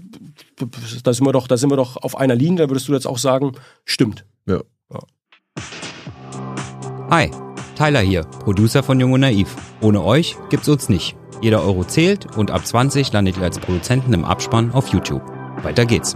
da 1.03 1.13
sind 1.13 1.25
wir 1.25 1.31
doch, 1.31 1.47
da 1.47 1.57
sind 1.57 1.69
wir 1.69 1.77
doch 1.77 1.97
auf 1.97 2.17
einer 2.17 2.35
Linie. 2.35 2.63
Da 2.63 2.69
würdest 2.69 2.87
du 2.87 2.93
jetzt 2.93 3.07
auch 3.07 3.17
sagen, 3.17 3.53
stimmt. 3.85 4.25
Ja. 4.45 4.59
Hi, 7.09 7.29
Tyler 7.75 7.99
hier, 7.99 8.23
Producer 8.23 8.81
von 8.81 8.99
Jung 8.99 9.13
und 9.13 9.21
Naiv. 9.21 9.55
Ohne 9.81 10.03
euch 10.03 10.35
gibt's 10.49 10.67
uns 10.67 10.89
nicht. 10.89 11.15
Jeder 11.41 11.63
Euro 11.63 11.83
zählt 11.83 12.37
und 12.37 12.51
ab 12.51 12.65
20 12.65 13.11
landet 13.13 13.37
ihr 13.37 13.43
als 13.43 13.59
Produzenten 13.59 14.13
im 14.13 14.25
Abspann 14.25 14.71
auf 14.71 14.87
YouTube. 14.87 15.21
Weiter 15.61 15.85
geht's. 15.85 16.15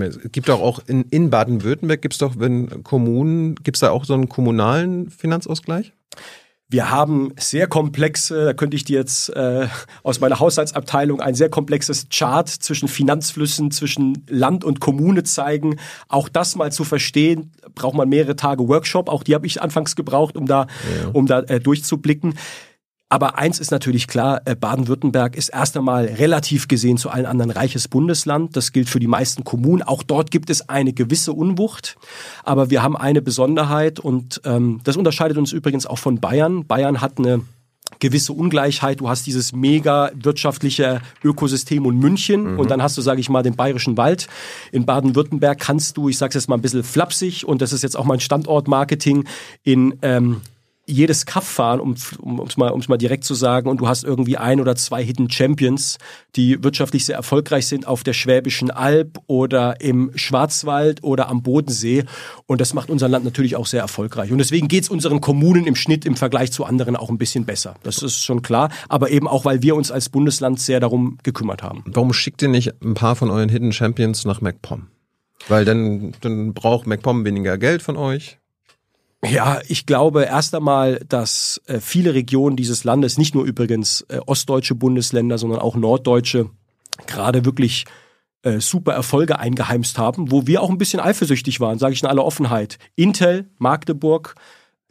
Es 0.00 0.32
gibt 0.32 0.48
doch 0.48 0.60
auch 0.60 0.80
in, 0.86 1.04
in 1.10 1.30
Baden-Württemberg 1.30 2.00
gibt's 2.00 2.18
doch, 2.18 2.34
wenn 2.38 2.82
Kommunen, 2.82 3.56
gibt's 3.56 3.80
da 3.80 3.90
auch 3.90 4.04
so 4.04 4.14
einen 4.14 4.28
kommunalen 4.28 5.10
Finanzausgleich? 5.10 5.92
Wir 6.72 6.90
haben 6.90 7.34
sehr 7.38 7.66
komplexe, 7.66 8.46
da 8.46 8.54
könnte 8.54 8.76
ich 8.76 8.84
dir 8.84 8.98
jetzt 8.98 9.28
äh, 9.28 9.68
aus 10.02 10.20
meiner 10.20 10.40
Haushaltsabteilung 10.40 11.20
ein 11.20 11.34
sehr 11.34 11.50
komplexes 11.50 12.06
Chart 12.08 12.48
zwischen 12.48 12.88
Finanzflüssen, 12.88 13.70
zwischen 13.70 14.24
Land 14.26 14.64
und 14.64 14.80
Kommune 14.80 15.22
zeigen. 15.22 15.78
Auch 16.08 16.30
das 16.30 16.56
mal 16.56 16.72
zu 16.72 16.84
verstehen, 16.84 17.52
braucht 17.74 17.94
man 17.94 18.08
mehrere 18.08 18.36
Tage 18.36 18.66
Workshop. 18.68 19.10
Auch 19.10 19.22
die 19.22 19.34
habe 19.34 19.46
ich 19.46 19.60
anfangs 19.60 19.96
gebraucht, 19.96 20.34
um 20.34 20.46
da, 20.46 20.66
um 21.12 21.26
da 21.26 21.40
äh, 21.40 21.60
durchzublicken. 21.60 22.36
Aber 23.12 23.36
eins 23.36 23.58
ist 23.58 23.70
natürlich 23.70 24.06
klar, 24.06 24.40
äh, 24.46 24.56
Baden-Württemberg 24.56 25.36
ist 25.36 25.50
erst 25.50 25.76
einmal 25.76 26.06
relativ 26.06 26.66
gesehen 26.66 26.96
zu 26.96 27.10
allen 27.10 27.26
anderen 27.26 27.50
reiches 27.50 27.86
Bundesland. 27.86 28.56
Das 28.56 28.72
gilt 28.72 28.88
für 28.88 29.00
die 29.00 29.06
meisten 29.06 29.44
Kommunen. 29.44 29.82
Auch 29.82 30.02
dort 30.02 30.30
gibt 30.30 30.48
es 30.48 30.70
eine 30.70 30.94
gewisse 30.94 31.34
Unwucht. 31.34 31.98
Aber 32.42 32.70
wir 32.70 32.82
haben 32.82 32.96
eine 32.96 33.20
Besonderheit 33.20 34.00
und 34.00 34.40
ähm, 34.46 34.80
das 34.84 34.96
unterscheidet 34.96 35.36
uns 35.36 35.52
übrigens 35.52 35.84
auch 35.84 35.98
von 35.98 36.20
Bayern. 36.20 36.64
Bayern 36.64 37.02
hat 37.02 37.18
eine 37.18 37.42
gewisse 37.98 38.32
Ungleichheit. 38.32 39.00
Du 39.00 39.10
hast 39.10 39.26
dieses 39.26 39.52
mega 39.52 40.10
wirtschaftliche 40.14 41.02
Ökosystem 41.22 41.84
und 41.84 41.98
München 41.98 42.56
und 42.56 42.70
dann 42.70 42.82
hast 42.82 42.96
du, 42.96 43.02
sage 43.02 43.20
ich 43.20 43.28
mal, 43.28 43.42
den 43.42 43.56
bayerischen 43.56 43.98
Wald. 43.98 44.26
In 44.72 44.86
Baden-Württemberg 44.86 45.60
kannst 45.60 45.98
du, 45.98 46.08
ich 46.08 46.16
sage 46.16 46.32
jetzt 46.32 46.48
mal 46.48 46.54
ein 46.54 46.62
bisschen 46.62 46.82
flapsig 46.82 47.46
und 47.46 47.60
das 47.60 47.74
ist 47.74 47.82
jetzt 47.82 47.96
auch 47.96 48.06
mein 48.06 48.20
Standortmarketing, 48.20 49.24
in 49.64 49.98
ähm, 50.00 50.40
jedes 50.86 51.26
Cup 51.26 51.44
fahren, 51.44 51.80
um 51.80 51.94
um 52.18 52.40
um's 52.40 52.56
mal 52.56 52.70
um's 52.70 52.88
mal 52.88 52.98
direkt 52.98 53.24
zu 53.24 53.34
sagen, 53.34 53.68
und 53.68 53.80
du 53.80 53.88
hast 53.88 54.04
irgendwie 54.04 54.36
ein 54.36 54.60
oder 54.60 54.74
zwei 54.74 55.04
Hidden 55.04 55.30
Champions, 55.30 55.98
die 56.34 56.62
wirtschaftlich 56.62 57.04
sehr 57.04 57.16
erfolgreich 57.16 57.66
sind 57.66 57.86
auf 57.86 58.02
der 58.02 58.12
Schwäbischen 58.12 58.70
Alb 58.70 59.18
oder 59.26 59.80
im 59.80 60.10
Schwarzwald 60.16 61.04
oder 61.04 61.28
am 61.28 61.42
Bodensee. 61.42 62.04
Und 62.46 62.60
das 62.60 62.74
macht 62.74 62.90
unser 62.90 63.08
Land 63.08 63.24
natürlich 63.24 63.56
auch 63.56 63.66
sehr 63.66 63.80
erfolgreich. 63.80 64.32
Und 64.32 64.38
deswegen 64.38 64.68
geht's 64.68 64.88
unseren 64.88 65.20
Kommunen 65.20 65.66
im 65.66 65.76
Schnitt 65.76 66.04
im 66.04 66.16
Vergleich 66.16 66.50
zu 66.50 66.64
anderen 66.64 66.96
auch 66.96 67.10
ein 67.10 67.18
bisschen 67.18 67.44
besser. 67.44 67.74
Das 67.84 68.02
ist 68.02 68.24
schon 68.24 68.42
klar. 68.42 68.70
Aber 68.88 69.10
eben 69.10 69.28
auch, 69.28 69.44
weil 69.44 69.62
wir 69.62 69.76
uns 69.76 69.90
als 69.90 70.08
Bundesland 70.08 70.58
sehr 70.60 70.80
darum 70.80 71.18
gekümmert 71.22 71.62
haben. 71.62 71.84
Warum 71.86 72.12
schickt 72.12 72.42
ihr 72.42 72.48
nicht 72.48 72.82
ein 72.82 72.94
paar 72.94 73.14
von 73.14 73.30
euren 73.30 73.48
Hidden 73.48 73.72
Champions 73.72 74.24
nach 74.24 74.40
MacPom? 74.40 74.88
Weil 75.48 75.64
dann, 75.64 76.12
dann 76.20 76.54
braucht 76.54 76.86
MacPom 76.86 77.24
weniger 77.24 77.58
Geld 77.58 77.82
von 77.82 77.96
euch. 77.96 78.38
Ja, 79.24 79.60
ich 79.68 79.86
glaube 79.86 80.24
erst 80.24 80.54
einmal, 80.54 81.00
dass 81.08 81.60
äh, 81.66 81.78
viele 81.78 82.12
Regionen 82.12 82.56
dieses 82.56 82.82
Landes, 82.82 83.18
nicht 83.18 83.34
nur 83.34 83.44
übrigens 83.44 84.00
äh, 84.08 84.18
ostdeutsche 84.26 84.74
Bundesländer, 84.74 85.38
sondern 85.38 85.60
auch 85.60 85.76
norddeutsche, 85.76 86.50
gerade 87.06 87.44
wirklich 87.44 87.84
äh, 88.42 88.58
super 88.58 88.92
Erfolge 88.92 89.38
eingeheimst 89.38 89.96
haben, 89.96 90.32
wo 90.32 90.48
wir 90.48 90.60
auch 90.60 90.70
ein 90.70 90.78
bisschen 90.78 90.98
eifersüchtig 90.98 91.60
waren, 91.60 91.78
sage 91.78 91.94
ich 91.94 92.02
in 92.02 92.08
aller 92.08 92.24
Offenheit. 92.24 92.78
Intel, 92.96 93.48
Magdeburg, 93.58 94.34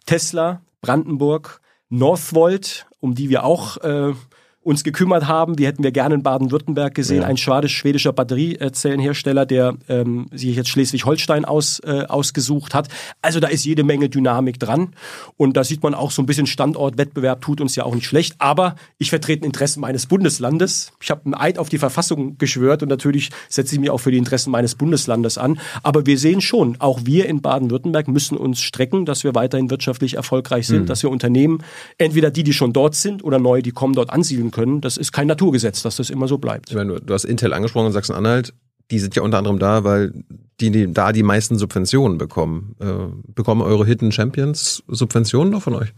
Tesla, 0.05 0.61
Brandenburg, 0.79 1.59
Northvolt, 1.89 2.87
um 3.01 3.15
die 3.15 3.29
wir 3.29 3.43
auch 3.43 3.77
äh, 3.77 4.13
uns 4.63 4.83
gekümmert 4.83 5.27
haben. 5.27 5.55
Die 5.55 5.65
hätten 5.65 5.83
wir 5.83 5.91
gerne 5.91 6.15
in 6.15 6.23
Baden-Württemberg 6.23 6.93
gesehen. 6.93 7.21
Ja. 7.21 7.27
Ein 7.27 7.37
schwedischer 7.37 8.13
Batteriezellenhersteller, 8.13 9.45
der 9.47 9.75
ähm, 9.89 10.27
sich 10.31 10.55
jetzt 10.55 10.69
Schleswig-Holstein 10.69 11.45
aus, 11.45 11.79
äh, 11.79 12.05
ausgesucht 12.07 12.75
hat. 12.75 12.87
Also 13.23 13.39
da 13.39 13.47
ist 13.47 13.65
jede 13.65 13.83
Menge 13.83 14.07
Dynamik 14.09 14.59
dran. 14.59 14.93
Und 15.35 15.57
da 15.57 15.63
sieht 15.63 15.81
man 15.81 15.95
auch 15.95 16.11
so 16.11 16.21
ein 16.21 16.27
bisschen 16.27 16.45
Standortwettbewerb 16.45 17.41
tut 17.41 17.59
uns 17.59 17.75
ja 17.75 17.85
auch 17.85 17.95
nicht 17.95 18.05
schlecht. 18.05 18.35
Aber 18.37 18.75
ich 18.99 19.09
vertrete 19.09 19.45
Interessen 19.45 19.81
meines 19.81 20.05
Bundeslandes. 20.05 20.93
Ich 21.01 21.09
habe 21.09 21.21
einen 21.25 21.33
Eid 21.33 21.57
auf 21.57 21.69
die 21.69 21.79
Verfassung 21.79 22.37
geschwört 22.37 22.83
und 22.83 22.89
natürlich 22.89 23.31
setze 23.49 23.73
ich 23.73 23.81
mich 23.81 23.89
auch 23.89 23.97
für 23.97 24.11
die 24.11 24.17
Interessen 24.19 24.51
meines 24.51 24.75
Bundeslandes 24.75 25.39
an. 25.39 25.59
Aber 25.81 26.05
wir 26.05 26.19
sehen 26.19 26.39
schon, 26.39 26.75
auch 26.79 26.99
wir 27.03 27.25
in 27.25 27.41
Baden-Württemberg 27.41 28.07
müssen 28.07 28.37
uns 28.37 28.61
strecken, 28.61 29.05
dass 29.05 29.23
wir 29.23 29.33
weiterhin 29.33 29.71
wirtschaftlich 29.71 30.17
erfolgreich 30.17 30.67
sind, 30.67 30.87
dass 30.89 31.01
wir 31.01 31.09
Unternehmen, 31.09 31.63
entweder 31.97 32.29
die, 32.29 32.43
die 32.43 32.53
schon 32.53 32.73
dort 32.73 32.93
sind 32.93 33.23
oder 33.23 33.39
neue, 33.39 33.63
die 33.63 33.71
kommen, 33.71 33.95
dort 33.95 34.11
ansiedeln 34.11 34.50
können. 34.51 34.81
Das 34.81 34.97
ist 34.97 35.11
kein 35.11 35.27
Naturgesetz, 35.27 35.81
dass 35.81 35.95
das 35.95 36.09
immer 36.09 36.27
so 36.27 36.37
bleibt. 36.37 36.69
Ich 36.69 36.75
meine, 36.75 36.99
du, 36.99 37.13
hast 37.13 37.23
Intel 37.23 37.53
angesprochen 37.53 37.87
in 37.87 37.93
Sachsen-Anhalt. 37.93 38.53
Die 38.91 38.99
sind 38.99 39.15
ja 39.15 39.21
unter 39.21 39.37
anderem 39.37 39.57
da, 39.57 39.83
weil 39.83 40.13
die, 40.59 40.69
die 40.69 40.91
da 40.91 41.11
die 41.11 41.23
meisten 41.23 41.57
Subventionen 41.57 42.17
bekommen. 42.17 42.75
Äh, 42.79 43.31
bekommen 43.33 43.61
eure 43.61 43.85
Hidden 43.85 44.11
Champions 44.11 44.83
Subventionen 44.87 45.51
noch 45.51 45.63
von 45.63 45.75
euch? 45.75 45.93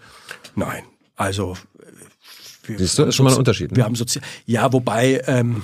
Nein, 0.56 0.84
also 1.16 1.58
wir, 2.66 2.78
Siehst 2.78 2.98
du, 2.98 3.04
ist 3.04 3.16
schon 3.16 3.26
mal 3.26 3.34
ein 3.34 3.40
Unterschied. 3.40 3.72
Ne? 3.72 3.78
Wir 3.78 3.84
haben 3.84 3.96
Sozi 3.96 4.22
ja, 4.46 4.72
wobei 4.72 5.22
ähm, 5.28 5.64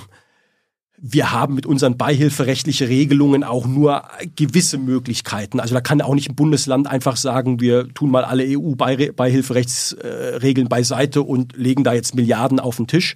wir 1.02 1.32
haben 1.32 1.54
mit 1.54 1.64
unseren 1.64 1.96
beihilferechtlichen 1.96 2.86
Regelungen 2.86 3.42
auch 3.42 3.66
nur 3.66 4.02
gewisse 4.36 4.76
Möglichkeiten. 4.76 5.58
Also 5.58 5.72
da 5.74 5.80
kann 5.80 6.02
auch 6.02 6.14
nicht 6.14 6.28
ein 6.28 6.36
Bundesland 6.36 6.86
einfach 6.86 7.16
sagen, 7.16 7.58
wir 7.60 7.88
tun 7.94 8.10
mal 8.10 8.24
alle 8.24 8.44
EU-Beihilferechtsregeln 8.46 10.68
beiseite 10.68 11.22
und 11.22 11.56
legen 11.56 11.84
da 11.84 11.94
jetzt 11.94 12.14
Milliarden 12.14 12.60
auf 12.60 12.76
den 12.76 12.86
Tisch. 12.86 13.14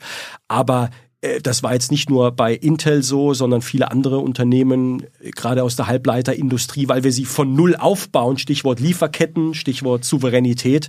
Aber 0.48 0.88
äh, 1.20 1.40
das 1.40 1.62
war 1.62 1.74
jetzt 1.74 1.90
nicht 1.90 2.08
nur 2.08 2.32
bei 2.32 2.54
Intel 2.54 3.02
so, 3.02 3.34
sondern 3.34 3.60
viele 3.60 3.90
andere 3.90 4.16
Unternehmen, 4.18 5.02
gerade 5.20 5.62
aus 5.62 5.76
der 5.76 5.86
Halbleiterindustrie, 5.86 6.88
weil 6.88 7.04
wir 7.04 7.12
sie 7.12 7.26
von 7.26 7.54
Null 7.54 7.76
aufbauen, 7.76 8.38
Stichwort 8.38 8.80
Lieferketten, 8.80 9.52
Stichwort 9.52 10.04
Souveränität. 10.04 10.88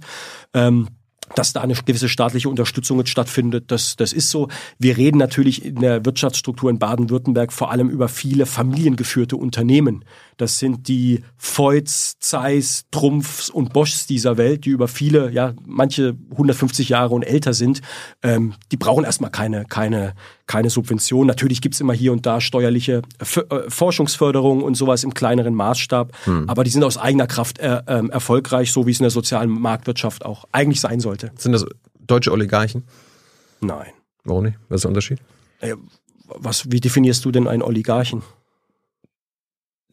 Ähm, 0.53 0.87
dass 1.33 1.53
da 1.53 1.61
eine 1.61 1.73
gewisse 1.73 2.09
staatliche 2.09 2.49
Unterstützung 2.49 2.99
jetzt 2.99 3.09
stattfindet, 3.09 3.71
das, 3.71 3.95
das 3.95 4.13
ist 4.13 4.29
so. 4.29 4.49
Wir 4.77 4.97
reden 4.97 5.17
natürlich 5.17 5.65
in 5.65 5.75
der 5.75 6.05
Wirtschaftsstruktur 6.05 6.69
in 6.69 6.77
Baden-Württemberg 6.77 7.51
vor 7.51 7.71
allem 7.71 7.89
über 7.89 8.07
viele 8.07 8.45
familiengeführte 8.45 9.35
Unternehmen. 9.35 10.05
Das 10.37 10.59
sind 10.59 10.87
die 10.87 11.23
Voits, 11.37 12.17
Zeiss, 12.19 12.85
Trumpfs 12.91 13.49
und 13.49 13.73
Boschs 13.73 14.07
dieser 14.07 14.37
Welt, 14.37 14.65
die 14.65 14.69
über 14.69 14.87
viele, 14.87 15.31
ja, 15.31 15.53
manche 15.65 16.15
150 16.31 16.89
Jahre 16.89 17.13
und 17.13 17.23
älter 17.23 17.53
sind. 17.53 17.81
Ähm, 18.21 18.53
die 18.71 18.77
brauchen 18.77 19.05
erstmal 19.05 19.31
keine, 19.31 19.65
keine, 19.65 20.13
keine 20.47 20.69
Subvention. 20.69 21.27
Natürlich 21.27 21.61
gibt's 21.61 21.79
immer 21.79 21.93
hier 21.93 22.11
und 22.11 22.25
da 22.25 22.41
steuerliche 22.41 23.01
F 23.19 23.37
äh, 23.37 23.69
Forschungsförderung 23.69 24.63
und 24.63 24.75
sowas 24.75 25.03
im 25.03 25.13
kleineren 25.13 25.55
Maßstab, 25.55 26.11
aber 26.47 26.63
die 26.63 26.69
sind 26.69 26.83
aus 26.83 26.97
eigener 26.97 27.27
Kraft 27.27 27.59
äh, 27.59 27.81
ähm, 27.87 28.09
erfolgreich, 28.09 28.71
so 28.71 28.85
wie 28.85 28.91
es 28.91 28.99
in 28.99 29.03
der 29.03 29.11
sozialen 29.11 29.49
Marktwirtschaft 29.49 30.25
auch 30.25 30.45
eigentlich 30.51 30.81
sein 30.81 30.99
sollte. 30.99 31.31
Sind 31.37 31.53
das 31.53 31.65
deutsche 31.99 32.31
Oligarchen? 32.31 32.83
Nein. 33.61 33.91
Warum 34.23 34.43
nicht? 34.43 34.57
Was 34.69 34.77
ist 34.77 34.83
der 34.83 34.89
Unterschied? 34.89 35.19
Äh, 35.59 35.75
Was, 36.27 36.71
wie 36.71 36.79
definierst 36.79 37.23
du 37.25 37.31
denn 37.31 37.47
einen 37.47 37.61
Oligarchen? 37.61 38.23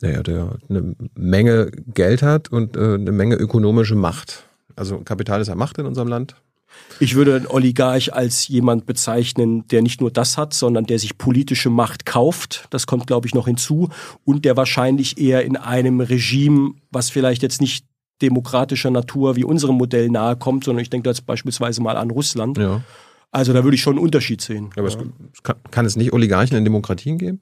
Naja, 0.02 0.22
der 0.22 0.58
eine 0.68 0.94
Menge 1.14 1.70
Geld 1.94 2.22
hat 2.22 2.50
und 2.50 2.76
äh, 2.76 2.94
eine 2.94 3.12
Menge 3.12 3.36
ökonomische 3.36 3.94
Macht. 3.94 4.44
Also 4.76 4.98
Kapital 4.98 5.40
ist 5.40 5.48
ja 5.48 5.54
Macht 5.54 5.78
in 5.78 5.86
unserem 5.86 6.08
Land. 6.08 6.34
Ich 7.00 7.14
würde 7.14 7.36
einen 7.36 7.46
Oligarch 7.46 8.14
als 8.14 8.48
jemand 8.48 8.86
bezeichnen, 8.86 9.66
der 9.68 9.82
nicht 9.82 10.00
nur 10.00 10.10
das 10.10 10.38
hat, 10.38 10.54
sondern 10.54 10.86
der 10.86 10.98
sich 10.98 11.18
politische 11.18 11.70
Macht 11.70 12.06
kauft. 12.06 12.66
Das 12.70 12.86
kommt, 12.86 13.06
glaube 13.06 13.26
ich, 13.26 13.34
noch 13.34 13.46
hinzu. 13.46 13.90
Und 14.24 14.44
der 14.44 14.56
wahrscheinlich 14.56 15.18
eher 15.18 15.44
in 15.44 15.56
einem 15.56 16.00
Regime, 16.00 16.74
was 16.90 17.10
vielleicht 17.10 17.42
jetzt 17.42 17.60
nicht 17.60 17.86
demokratischer 18.22 18.90
Natur 18.90 19.36
wie 19.36 19.44
unserem 19.44 19.76
Modell 19.76 20.08
nahe 20.08 20.36
kommt, 20.36 20.64
sondern 20.64 20.82
ich 20.82 20.90
denke 20.90 21.08
jetzt 21.08 21.26
beispielsweise 21.26 21.82
mal 21.82 21.96
an 21.96 22.10
Russland. 22.10 22.58
Ja. 22.58 22.82
Also 23.30 23.52
da 23.52 23.64
würde 23.64 23.74
ich 23.74 23.82
schon 23.82 23.94
einen 23.96 24.04
Unterschied 24.04 24.40
sehen. 24.40 24.70
Aber 24.76 24.88
es 24.88 24.98
kann, 25.42 25.56
kann 25.70 25.86
es 25.86 25.96
nicht 25.96 26.12
Oligarchen 26.12 26.56
in 26.56 26.64
Demokratien 26.64 27.18
geben? 27.18 27.40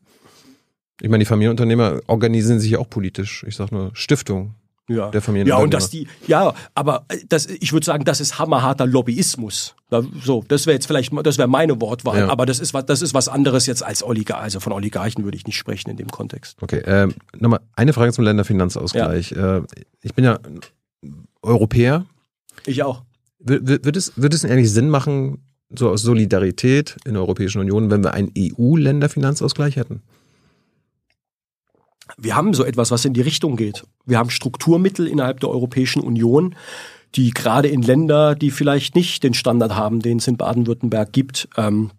Ich 1.01 1.09
meine, 1.09 1.23
die 1.23 1.27
Familienunternehmer 1.27 2.01
organisieren 2.07 2.61
sich 2.61 2.71
ja 2.73 2.79
auch 2.79 2.89
politisch. 2.91 3.45
Ich 3.49 3.57
sage 3.57 3.75
nur 3.75 3.91
Stiftung 3.95 4.55
Ja. 4.89 5.11
der 5.11 5.21
Ja, 5.21 5.25
Familienunternehmer. 5.25 5.65
und 5.65 5.75
dass 5.75 5.89
die, 5.91 6.07
ja, 6.27 6.53
aber 6.75 7.05
äh, 7.09 7.19
das, 7.29 7.47
ich 7.47 7.73
würde 7.73 7.87
sagen, 7.87 8.05
das 8.05 8.21
ist 8.21 8.39
hammerharter 8.39 8.87
Lobbyismus. 8.87 9.75
So, 10.23 10.45
das 10.47 10.67
wäre 10.67 10.75
jetzt 10.75 10.87
vielleicht, 10.87 11.13
das 11.25 11.39
wäre 11.39 11.49
meine 11.49 11.81
Wortwahl, 11.81 12.19
Ja. 12.21 12.29
aber 12.29 12.45
das 12.47 12.61
ist 12.61 12.75
was, 12.75 12.87
das 12.87 13.01
ist 13.03 13.13
was 13.15 13.29
anderes 13.29 13.67
jetzt 13.67 13.83
als 13.83 14.03
Oligarch. 14.03 14.41
Also 14.41 14.61
von 14.61 14.73
Oligarchen 14.73 15.25
würde 15.25 15.37
ich 15.37 15.47
nicht 15.47 15.57
sprechen 15.57 15.91
in 15.91 15.97
dem 15.97 16.09
Kontext. 16.11 16.57
Okay, 16.63 16.83
ähm, 16.87 17.15
nochmal 17.39 17.61
eine 17.77 17.93
Frage 17.93 18.13
zum 18.13 18.25
Länderfinanzausgleich. 18.25 19.33
Äh, 19.33 19.63
ich 20.03 20.15
bin 20.15 20.25
ja 20.25 20.39
Europäer. 21.43 22.07
Ich 22.67 22.83
auch. 22.83 23.03
Wird, 23.39 23.85
wird, 23.85 23.97
es, 23.97 24.13
wird 24.17 24.35
es 24.35 24.43
denn 24.43 24.51
eigentlich 24.51 24.71
Sinn 24.71 24.91
machen, 24.91 25.39
so 25.75 25.89
aus 25.89 26.03
Solidarität 26.03 26.97
in 27.07 27.15
der 27.15 27.23
Europäischen 27.23 27.61
Union, 27.61 27.91
wenn 27.91 28.03
wir 28.05 28.13
einen 28.13 28.31
EU-Länderfinanzausgleich 28.37 29.77
hätten? 29.77 30.03
Wir 32.17 32.37
haben 32.37 32.55
so 32.55 32.65
etwas, 32.65 32.91
was 32.91 33.05
in 33.05 33.15
die 33.15 33.21
Richtung 33.21 33.57
geht. 33.57 33.85
Wir 34.07 34.19
haben 34.19 34.31
Strukturmittel 34.31 35.07
innerhalb 35.07 35.41
der 35.41 35.51
Europäischen 35.51 36.03
Union, 36.03 36.55
die 37.15 37.31
gerade 37.31 37.69
in 37.69 37.83
Länder, 37.83 38.35
die 38.35 38.51
vielleicht 38.51 38.95
nicht 38.95 39.23
den 39.23 39.35
Standard 39.35 39.75
haben, 39.75 40.01
den 40.01 40.19
es 40.19 40.29
in 40.29 40.37
Baden-Württemberg 40.37 41.13
gibt, 41.13 41.49
ähm, 41.57 41.91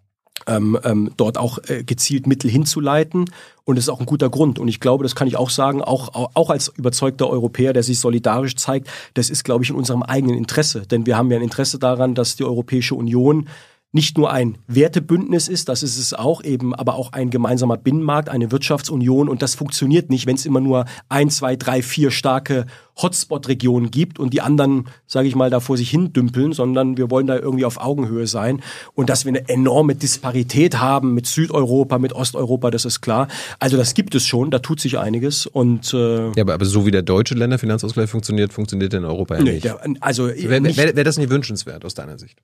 ähm, 0.46 0.78
ähm, 0.82 1.10
dort 1.16 1.38
auch 1.38 1.58
äh, 1.68 1.84
gezielt 1.84 2.26
Mittel 2.26 2.50
hinzuleiten. 2.50 3.30
Und 3.64 3.76
das 3.76 3.84
ist 3.84 3.88
auch 3.90 4.00
ein 4.00 4.06
guter 4.06 4.28
Grund. 4.28 4.58
Und 4.58 4.68
ich 4.68 4.80
glaube, 4.80 5.04
das 5.04 5.14
kann 5.14 5.28
ich 5.28 5.36
auch 5.36 5.50
sagen, 5.50 5.82
auch, 5.82 6.14
auch 6.14 6.30
auch 6.34 6.50
als 6.50 6.68
überzeugter 6.76 7.28
Europäer, 7.28 7.72
der 7.72 7.82
sich 7.82 8.00
solidarisch 8.00 8.56
zeigt, 8.56 8.88
das 9.14 9.30
ist, 9.30 9.44
glaube 9.44 9.62
ich, 9.62 9.70
in 9.70 9.76
unserem 9.76 10.02
eigenen 10.02 10.36
Interesse. 10.36 10.86
Denn 10.86 11.06
wir 11.06 11.16
haben 11.16 11.30
ja 11.30 11.36
ein 11.36 11.44
Interesse 11.44 11.78
daran, 11.78 12.14
dass 12.14 12.36
die 12.36 12.44
Europäische 12.44 12.94
Union 12.94 13.48
nicht 13.92 14.16
nur 14.16 14.32
ein 14.32 14.56
Wertebündnis 14.66 15.48
ist, 15.48 15.68
das 15.68 15.82
ist 15.82 15.98
es 15.98 16.14
auch 16.14 16.42
eben, 16.42 16.74
aber 16.74 16.94
auch 16.94 17.12
ein 17.12 17.28
gemeinsamer 17.28 17.76
Binnenmarkt, 17.76 18.30
eine 18.30 18.50
Wirtschaftsunion 18.50 19.28
und 19.28 19.42
das 19.42 19.54
funktioniert 19.54 20.08
nicht, 20.08 20.26
wenn 20.26 20.34
es 20.34 20.46
immer 20.46 20.60
nur 20.60 20.86
ein, 21.10 21.28
zwei, 21.28 21.56
drei, 21.56 21.82
vier 21.82 22.10
starke 22.10 22.66
Hotspot-Regionen 23.00 23.90
gibt 23.90 24.18
und 24.18 24.32
die 24.32 24.40
anderen, 24.40 24.88
sage 25.06 25.28
ich 25.28 25.34
mal, 25.34 25.50
da 25.50 25.60
vor 25.60 25.76
sich 25.76 25.90
hin 25.90 26.12
dümpeln, 26.12 26.52
sondern 26.52 26.96
wir 26.96 27.10
wollen 27.10 27.26
da 27.26 27.36
irgendwie 27.36 27.66
auf 27.66 27.78
Augenhöhe 27.78 28.26
sein 28.26 28.62
und 28.94 29.10
dass 29.10 29.26
wir 29.26 29.30
eine 29.30 29.48
enorme 29.48 29.94
Disparität 29.94 30.78
haben 30.78 31.12
mit 31.12 31.26
Südeuropa, 31.26 31.98
mit 31.98 32.14
Osteuropa, 32.14 32.70
das 32.70 32.86
ist 32.86 33.02
klar. 33.02 33.28
Also 33.58 33.76
das 33.76 33.92
gibt 33.92 34.14
es 34.14 34.26
schon, 34.26 34.50
da 34.50 34.58
tut 34.58 34.80
sich 34.80 34.98
einiges 34.98 35.46
und 35.46 35.92
äh, 35.92 36.28
Ja, 36.32 36.42
aber, 36.42 36.54
aber 36.54 36.64
so 36.64 36.86
wie 36.86 36.90
der 36.90 37.02
deutsche 37.02 37.34
Länderfinanzausgleich 37.34 38.08
funktioniert, 38.08 38.54
funktioniert 38.54 38.94
in 38.94 39.04
Europa 39.04 39.36
ja 39.36 39.42
nee, 39.42 39.52
nicht. 39.52 39.64
der, 39.64 39.80
also 40.00 40.28
Wäre 40.28 40.64
wär, 40.64 40.96
wär 40.96 41.04
das 41.04 41.18
nicht 41.18 41.30
wünschenswert 41.30 41.84
aus 41.84 41.92
deiner 41.92 42.18
Sicht? 42.18 42.38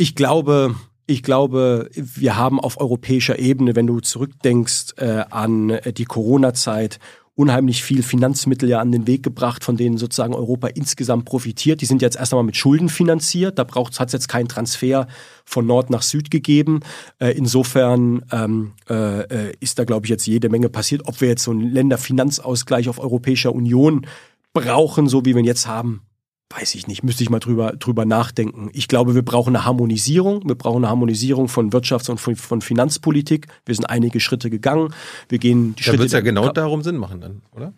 Ich 0.00 0.14
glaube, 0.14 0.76
ich 1.06 1.22
glaube, 1.22 1.90
wir 1.94 2.38
haben 2.38 2.58
auf 2.58 2.80
europäischer 2.80 3.38
Ebene, 3.38 3.76
wenn 3.76 3.86
du 3.86 4.00
zurückdenkst 4.00 4.94
äh, 4.96 5.24
an 5.28 5.68
äh, 5.68 5.92
die 5.92 6.06
Corona-Zeit, 6.06 6.98
unheimlich 7.34 7.84
viel 7.84 8.02
Finanzmittel 8.02 8.70
ja 8.70 8.80
an 8.80 8.92
den 8.92 9.06
Weg 9.06 9.22
gebracht, 9.22 9.62
von 9.62 9.76
denen 9.76 9.98
sozusagen 9.98 10.34
Europa 10.34 10.68
insgesamt 10.68 11.26
profitiert. 11.26 11.82
Die 11.82 11.84
sind 11.84 12.00
jetzt 12.00 12.16
erst 12.16 12.32
einmal 12.32 12.44
mit 12.44 12.56
Schulden 12.56 12.88
finanziert. 12.88 13.58
Da 13.58 13.66
hat 13.74 14.06
es 14.06 14.12
jetzt 14.14 14.28
keinen 14.28 14.48
Transfer 14.48 15.06
von 15.44 15.66
Nord 15.66 15.90
nach 15.90 16.00
Süd 16.00 16.30
gegeben. 16.30 16.80
Äh, 17.18 17.32
insofern 17.32 18.24
ähm, 18.32 18.72
äh, 18.88 19.20
äh, 19.24 19.54
ist 19.60 19.78
da, 19.78 19.84
glaube 19.84 20.06
ich, 20.06 20.10
jetzt 20.10 20.26
jede 20.26 20.48
Menge 20.48 20.70
passiert. 20.70 21.02
Ob 21.04 21.20
wir 21.20 21.28
jetzt 21.28 21.42
so 21.42 21.50
einen 21.50 21.72
Länderfinanzausgleich 21.72 22.88
auf 22.88 23.00
europäischer 23.00 23.54
Union 23.54 24.06
brauchen, 24.54 25.08
so 25.08 25.26
wie 25.26 25.34
wir 25.34 25.40
ihn 25.40 25.44
jetzt 25.44 25.66
haben, 25.66 26.06
weiß 26.50 26.74
ich 26.74 26.86
nicht, 26.88 27.04
müsste 27.04 27.22
ich 27.22 27.30
mal 27.30 27.38
drüber, 27.38 27.72
drüber 27.72 28.04
nachdenken. 28.04 28.70
Ich 28.72 28.88
glaube, 28.88 29.14
wir 29.14 29.22
brauchen 29.22 29.54
eine 29.54 29.64
Harmonisierung. 29.64 30.46
Wir 30.48 30.56
brauchen 30.56 30.78
eine 30.78 30.88
Harmonisierung 30.88 31.48
von 31.48 31.70
Wirtschafts- 31.70 32.10
und 32.10 32.18
von, 32.18 32.34
von 32.34 32.60
Finanzpolitik. 32.60 33.46
Wir 33.64 33.74
sind 33.76 33.84
einige 33.86 34.18
Schritte 34.18 34.50
gegangen. 34.50 34.92
Wir 35.28 35.38
gehen 35.38 35.76
die 35.76 35.82
Da 35.82 35.84
Schritte. 35.84 35.98
wird 35.98 36.06
es 36.08 36.12
ja 36.12 36.20
genau 36.20 36.48
darum 36.50 36.82
Sinn 36.82 36.96
machen 36.96 37.20
dann, 37.20 37.42
oder? 37.52 37.72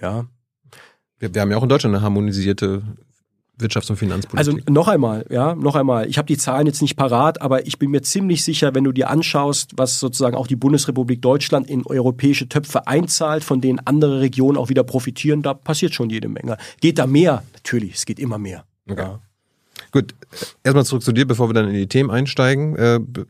Ja. 0.00 0.26
Wir, 1.18 1.34
wir 1.34 1.40
haben 1.40 1.50
ja 1.50 1.56
auch 1.56 1.62
in 1.62 1.68
Deutschland 1.70 1.94
eine 1.96 2.04
harmonisierte 2.04 2.82
Wirtschafts- 3.58 3.90
und 3.90 3.96
Finanzpolitik. 3.96 4.38
Also 4.38 4.72
noch 4.72 4.88
einmal, 4.88 5.26
ja, 5.30 5.54
noch 5.54 5.74
einmal. 5.74 6.08
Ich 6.08 6.18
habe 6.18 6.26
die 6.26 6.36
Zahlen 6.36 6.66
jetzt 6.66 6.80
nicht 6.80 6.96
parat, 6.96 7.40
aber 7.42 7.66
ich 7.66 7.78
bin 7.78 7.90
mir 7.90 8.02
ziemlich 8.02 8.44
sicher, 8.44 8.74
wenn 8.74 8.84
du 8.84 8.92
dir 8.92 9.10
anschaust, 9.10 9.72
was 9.76 9.98
sozusagen 9.98 10.36
auch 10.36 10.46
die 10.46 10.56
Bundesrepublik 10.56 11.20
Deutschland 11.22 11.68
in 11.68 11.84
europäische 11.84 12.48
Töpfe 12.48 12.86
einzahlt, 12.86 13.42
von 13.42 13.60
denen 13.60 13.80
andere 13.80 14.20
Regionen 14.20 14.56
auch 14.56 14.68
wieder 14.68 14.84
profitieren, 14.84 15.42
da 15.42 15.54
passiert 15.54 15.94
schon 15.94 16.10
jede 16.10 16.28
Menge. 16.28 16.56
Geht 16.80 16.98
da 16.98 17.06
mehr? 17.06 17.42
Natürlich, 17.54 17.94
es 17.94 18.06
geht 18.06 18.18
immer 18.18 18.38
mehr. 18.38 18.64
Okay. 18.88 19.02
Ja. 19.02 19.20
Gut, 19.90 20.14
erstmal 20.64 20.84
zurück 20.84 21.02
zu 21.02 21.12
dir, 21.12 21.26
bevor 21.26 21.48
wir 21.48 21.54
dann 21.54 21.68
in 21.68 21.74
die 21.74 21.88
Themen 21.88 22.10
einsteigen. 22.10 22.76
Äh, 22.76 23.00
b- 23.00 23.24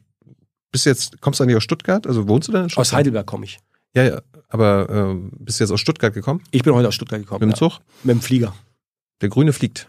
bist 0.72 0.84
du 0.84 0.90
jetzt, 0.90 1.20
kommst 1.20 1.40
du 1.40 1.44
eigentlich 1.44 1.56
aus 1.56 1.62
Stuttgart? 1.64 2.06
Also 2.06 2.28
wohnst 2.28 2.48
du 2.48 2.52
denn 2.52 2.64
in 2.64 2.68
Stuttgart? 2.68 2.86
Aus 2.86 2.92
Heidelberg 2.92 3.26
komme 3.26 3.44
ich. 3.44 3.58
Ja, 3.94 4.02
ja. 4.02 4.20
Aber 4.48 4.88
ähm, 4.90 5.30
bist 5.38 5.60
du 5.60 5.64
jetzt 5.64 5.70
aus 5.70 5.80
Stuttgart 5.80 6.12
gekommen? 6.12 6.42
Ich 6.50 6.62
bin 6.62 6.74
heute 6.74 6.88
aus 6.88 6.94
Stuttgart 6.94 7.20
gekommen. 7.20 7.40
Mit 7.40 7.48
dem 7.48 7.62
ja. 7.62 7.70
Zug? 7.70 7.80
Mit 8.02 8.16
dem 8.16 8.20
Flieger. 8.20 8.54
Der 9.20 9.28
Grüne 9.28 9.52
fliegt. 9.52 9.88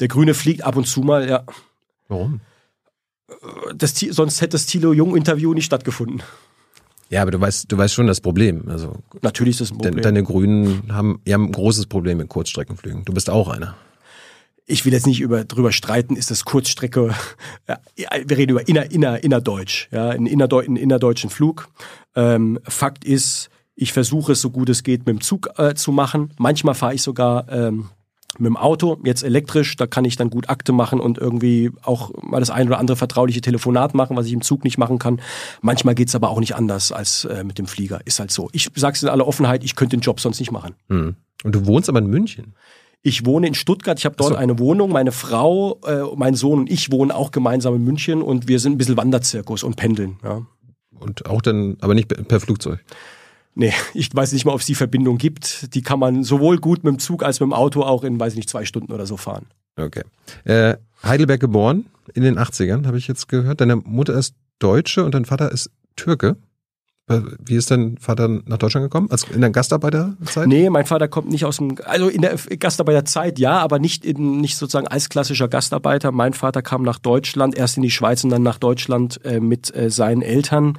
Der 0.00 0.08
Grüne 0.08 0.34
fliegt 0.34 0.64
ab 0.64 0.76
und 0.76 0.86
zu 0.86 1.02
mal, 1.02 1.28
ja. 1.28 1.44
Warum? 2.08 2.40
Das, 3.74 3.98
sonst 3.98 4.40
hätte 4.40 4.52
das 4.52 4.66
Thilo 4.66 4.92
Jung-Interview 4.92 5.54
nicht 5.54 5.66
stattgefunden. 5.66 6.22
Ja, 7.10 7.22
aber 7.22 7.30
du 7.32 7.40
weißt, 7.40 7.70
du 7.70 7.76
weißt 7.76 7.94
schon 7.94 8.06
das 8.06 8.20
Problem. 8.20 8.68
Also 8.68 8.94
Natürlich 9.22 9.60
ist 9.60 9.60
das 9.60 9.70
ein 9.72 9.78
Problem. 9.78 10.02
deine 10.02 10.22
Grünen 10.22 10.92
haben, 10.92 11.20
die 11.26 11.34
haben 11.34 11.46
ein 11.46 11.52
großes 11.52 11.86
Problem 11.86 12.18
mit 12.18 12.28
Kurzstreckenflügen. 12.28 13.04
Du 13.04 13.12
bist 13.12 13.28
auch 13.30 13.48
einer. 13.48 13.76
ich 14.66 14.84
will 14.84 14.92
jetzt 14.92 15.06
nicht 15.06 15.20
über, 15.20 15.44
drüber 15.44 15.72
streiten, 15.72 16.14
ist 16.14 16.30
das 16.30 16.44
Kurzstrecke, 16.44 17.14
ja, 17.68 17.78
wir 18.24 18.36
reden 18.36 18.52
über 18.52 18.68
inner, 18.68 18.90
inner, 18.90 19.22
innerdeutsch, 19.22 19.88
ja, 19.90 20.10
einen, 20.10 20.26
innerdeu 20.26 20.60
einen 20.60 20.76
innerdeutschen 20.76 21.30
Flug. 21.30 21.68
Ähm, 22.14 22.60
Fakt 22.62 23.04
ist, 23.04 23.50
ich 23.74 23.92
versuche 23.92 24.32
es 24.32 24.40
so 24.40 24.50
gut 24.50 24.68
es 24.68 24.84
geht 24.84 25.00
mit 25.00 25.08
dem 25.08 25.20
Zug 25.20 25.48
äh, 25.56 25.74
zu 25.74 25.90
machen. 25.90 26.32
Manchmal 26.38 26.74
fahre 26.74 26.94
ich 26.94 27.02
sogar 27.02 27.50
ähm, 27.50 27.88
mit 28.38 28.46
dem 28.46 28.56
Auto, 28.56 28.98
jetzt 29.04 29.22
elektrisch, 29.22 29.76
da 29.76 29.86
kann 29.86 30.04
ich 30.04 30.16
dann 30.16 30.30
gut 30.30 30.48
Akte 30.48 30.72
machen 30.72 31.00
und 31.00 31.18
irgendwie 31.18 31.70
auch 31.82 32.10
mal 32.22 32.40
das 32.40 32.50
ein 32.50 32.68
oder 32.68 32.78
andere 32.78 32.96
vertrauliche 32.96 33.40
Telefonat 33.40 33.94
machen, 33.94 34.16
was 34.16 34.26
ich 34.26 34.32
im 34.32 34.42
Zug 34.42 34.64
nicht 34.64 34.78
machen 34.78 34.98
kann. 34.98 35.20
Manchmal 35.62 35.94
geht's 35.94 36.14
aber 36.14 36.30
auch 36.30 36.40
nicht 36.40 36.54
anders 36.54 36.92
als 36.92 37.24
äh, 37.24 37.44
mit 37.44 37.58
dem 37.58 37.66
Flieger. 37.66 38.00
Ist 38.04 38.20
halt 38.20 38.30
so. 38.30 38.48
Ich 38.52 38.70
sag's 38.74 39.02
in 39.02 39.08
aller 39.08 39.26
Offenheit, 39.26 39.64
ich 39.64 39.74
könnte 39.74 39.96
den 39.96 40.00
Job 40.00 40.20
sonst 40.20 40.40
nicht 40.40 40.52
machen. 40.52 40.74
Hm. 40.88 41.16
Und 41.42 41.54
du 41.54 41.66
wohnst 41.66 41.88
aber 41.88 41.98
in 41.98 42.06
München. 42.06 42.54
Ich 43.02 43.24
wohne 43.24 43.46
in 43.46 43.54
Stuttgart, 43.54 43.98
ich 43.98 44.04
habe 44.04 44.16
dort 44.16 44.30
so. 44.30 44.36
eine 44.36 44.58
Wohnung. 44.58 44.90
Meine 44.90 45.12
Frau, 45.12 45.80
äh, 45.86 46.02
mein 46.16 46.34
Sohn 46.34 46.60
und 46.60 46.70
ich 46.70 46.92
wohnen 46.92 47.10
auch 47.10 47.30
gemeinsam 47.30 47.74
in 47.74 47.84
München 47.84 48.22
und 48.22 48.46
wir 48.46 48.58
sind 48.60 48.74
ein 48.74 48.78
bisschen 48.78 48.96
Wanderzirkus 48.96 49.62
und 49.62 49.76
pendeln. 49.76 50.18
Ja. 50.22 50.42
Und 50.98 51.26
auch 51.26 51.40
dann, 51.40 51.78
aber 51.80 51.94
nicht 51.94 52.08
per 52.08 52.40
Flugzeug. 52.40 52.84
Nee, 53.54 53.72
ich 53.94 54.14
weiß 54.14 54.32
nicht 54.32 54.44
mal, 54.44 54.52
ob 54.52 54.60
es 54.60 54.66
die 54.66 54.74
Verbindung 54.74 55.18
gibt. 55.18 55.74
Die 55.74 55.82
kann 55.82 55.98
man 55.98 56.22
sowohl 56.24 56.58
gut 56.58 56.84
mit 56.84 56.92
dem 56.94 56.98
Zug 56.98 57.22
als 57.22 57.40
mit 57.40 57.48
dem 57.48 57.52
Auto 57.52 57.82
auch 57.82 58.04
in, 58.04 58.18
weiß 58.18 58.32
ich 58.32 58.36
nicht, 58.36 58.50
zwei 58.50 58.64
Stunden 58.64 58.92
oder 58.92 59.06
so 59.06 59.16
fahren. 59.16 59.46
Okay. 59.76 60.02
Äh, 60.44 60.76
Heidelberg 61.02 61.40
geboren, 61.40 61.86
in 62.14 62.22
den 62.22 62.38
80ern, 62.38 62.86
habe 62.86 62.98
ich 62.98 63.08
jetzt 63.08 63.28
gehört. 63.28 63.60
Deine 63.60 63.76
Mutter 63.76 64.14
ist 64.14 64.34
Deutsche 64.58 65.04
und 65.04 65.14
dein 65.14 65.24
Vater 65.24 65.50
ist 65.50 65.70
Türke. 65.96 66.36
Äh, 67.08 67.22
Wie 67.44 67.56
ist 67.56 67.70
dein 67.70 67.98
Vater 67.98 68.28
nach 68.28 68.58
Deutschland 68.58 68.84
gekommen? 68.84 69.10
Als 69.10 69.24
in 69.24 69.40
der 69.40 69.50
Gastarbeiterzeit? 69.50 70.46
Nee, 70.46 70.70
mein 70.70 70.86
Vater 70.86 71.08
kommt 71.08 71.28
nicht 71.28 71.44
aus 71.44 71.56
dem, 71.56 71.76
also 71.84 72.08
in 72.08 72.22
der 72.22 72.36
Gastarbeiterzeit 72.36 73.38
ja, 73.38 73.58
aber 73.58 73.78
nicht 73.78 74.04
in, 74.04 74.40
nicht 74.40 74.56
sozusagen 74.56 74.86
als 74.86 75.08
klassischer 75.08 75.48
Gastarbeiter. 75.48 76.12
Mein 76.12 76.34
Vater 76.34 76.62
kam 76.62 76.82
nach 76.82 76.98
Deutschland, 76.98 77.56
erst 77.56 77.76
in 77.76 77.82
die 77.82 77.90
Schweiz 77.90 78.22
und 78.22 78.30
dann 78.30 78.42
nach 78.42 78.58
Deutschland 78.58 79.24
äh, 79.24 79.40
mit 79.40 79.74
äh, 79.74 79.90
seinen 79.90 80.22
Eltern. 80.22 80.78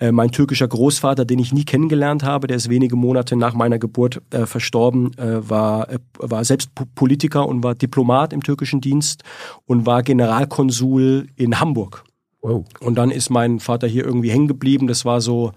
Äh, 0.00 0.12
mein 0.12 0.30
türkischer 0.30 0.68
Großvater, 0.68 1.24
den 1.24 1.40
ich 1.40 1.52
nie 1.52 1.64
kennengelernt 1.64 2.22
habe, 2.22 2.46
der 2.46 2.56
ist 2.56 2.68
wenige 2.70 2.94
Monate 2.94 3.34
nach 3.34 3.54
meiner 3.54 3.78
Geburt 3.78 4.22
äh, 4.30 4.46
verstorben, 4.46 5.16
äh, 5.18 5.48
war, 5.48 5.90
äh, 5.90 5.98
war 6.18 6.44
selbst 6.44 6.74
Po- 6.74 6.84
Politiker 6.94 7.48
und 7.48 7.64
war 7.64 7.74
Diplomat 7.74 8.32
im 8.32 8.42
türkischen 8.42 8.80
Dienst 8.80 9.24
und 9.66 9.86
war 9.86 10.02
Generalkonsul 10.02 11.26
in 11.34 11.58
Hamburg. 11.58 12.04
Wow. 12.40 12.64
Und 12.80 12.94
dann 12.94 13.10
ist 13.10 13.30
mein 13.30 13.58
Vater 13.58 13.88
hier 13.88 14.04
irgendwie 14.04 14.30
hängen 14.30 14.46
geblieben. 14.46 14.86
Das 14.86 15.04
war 15.04 15.20
so 15.20 15.52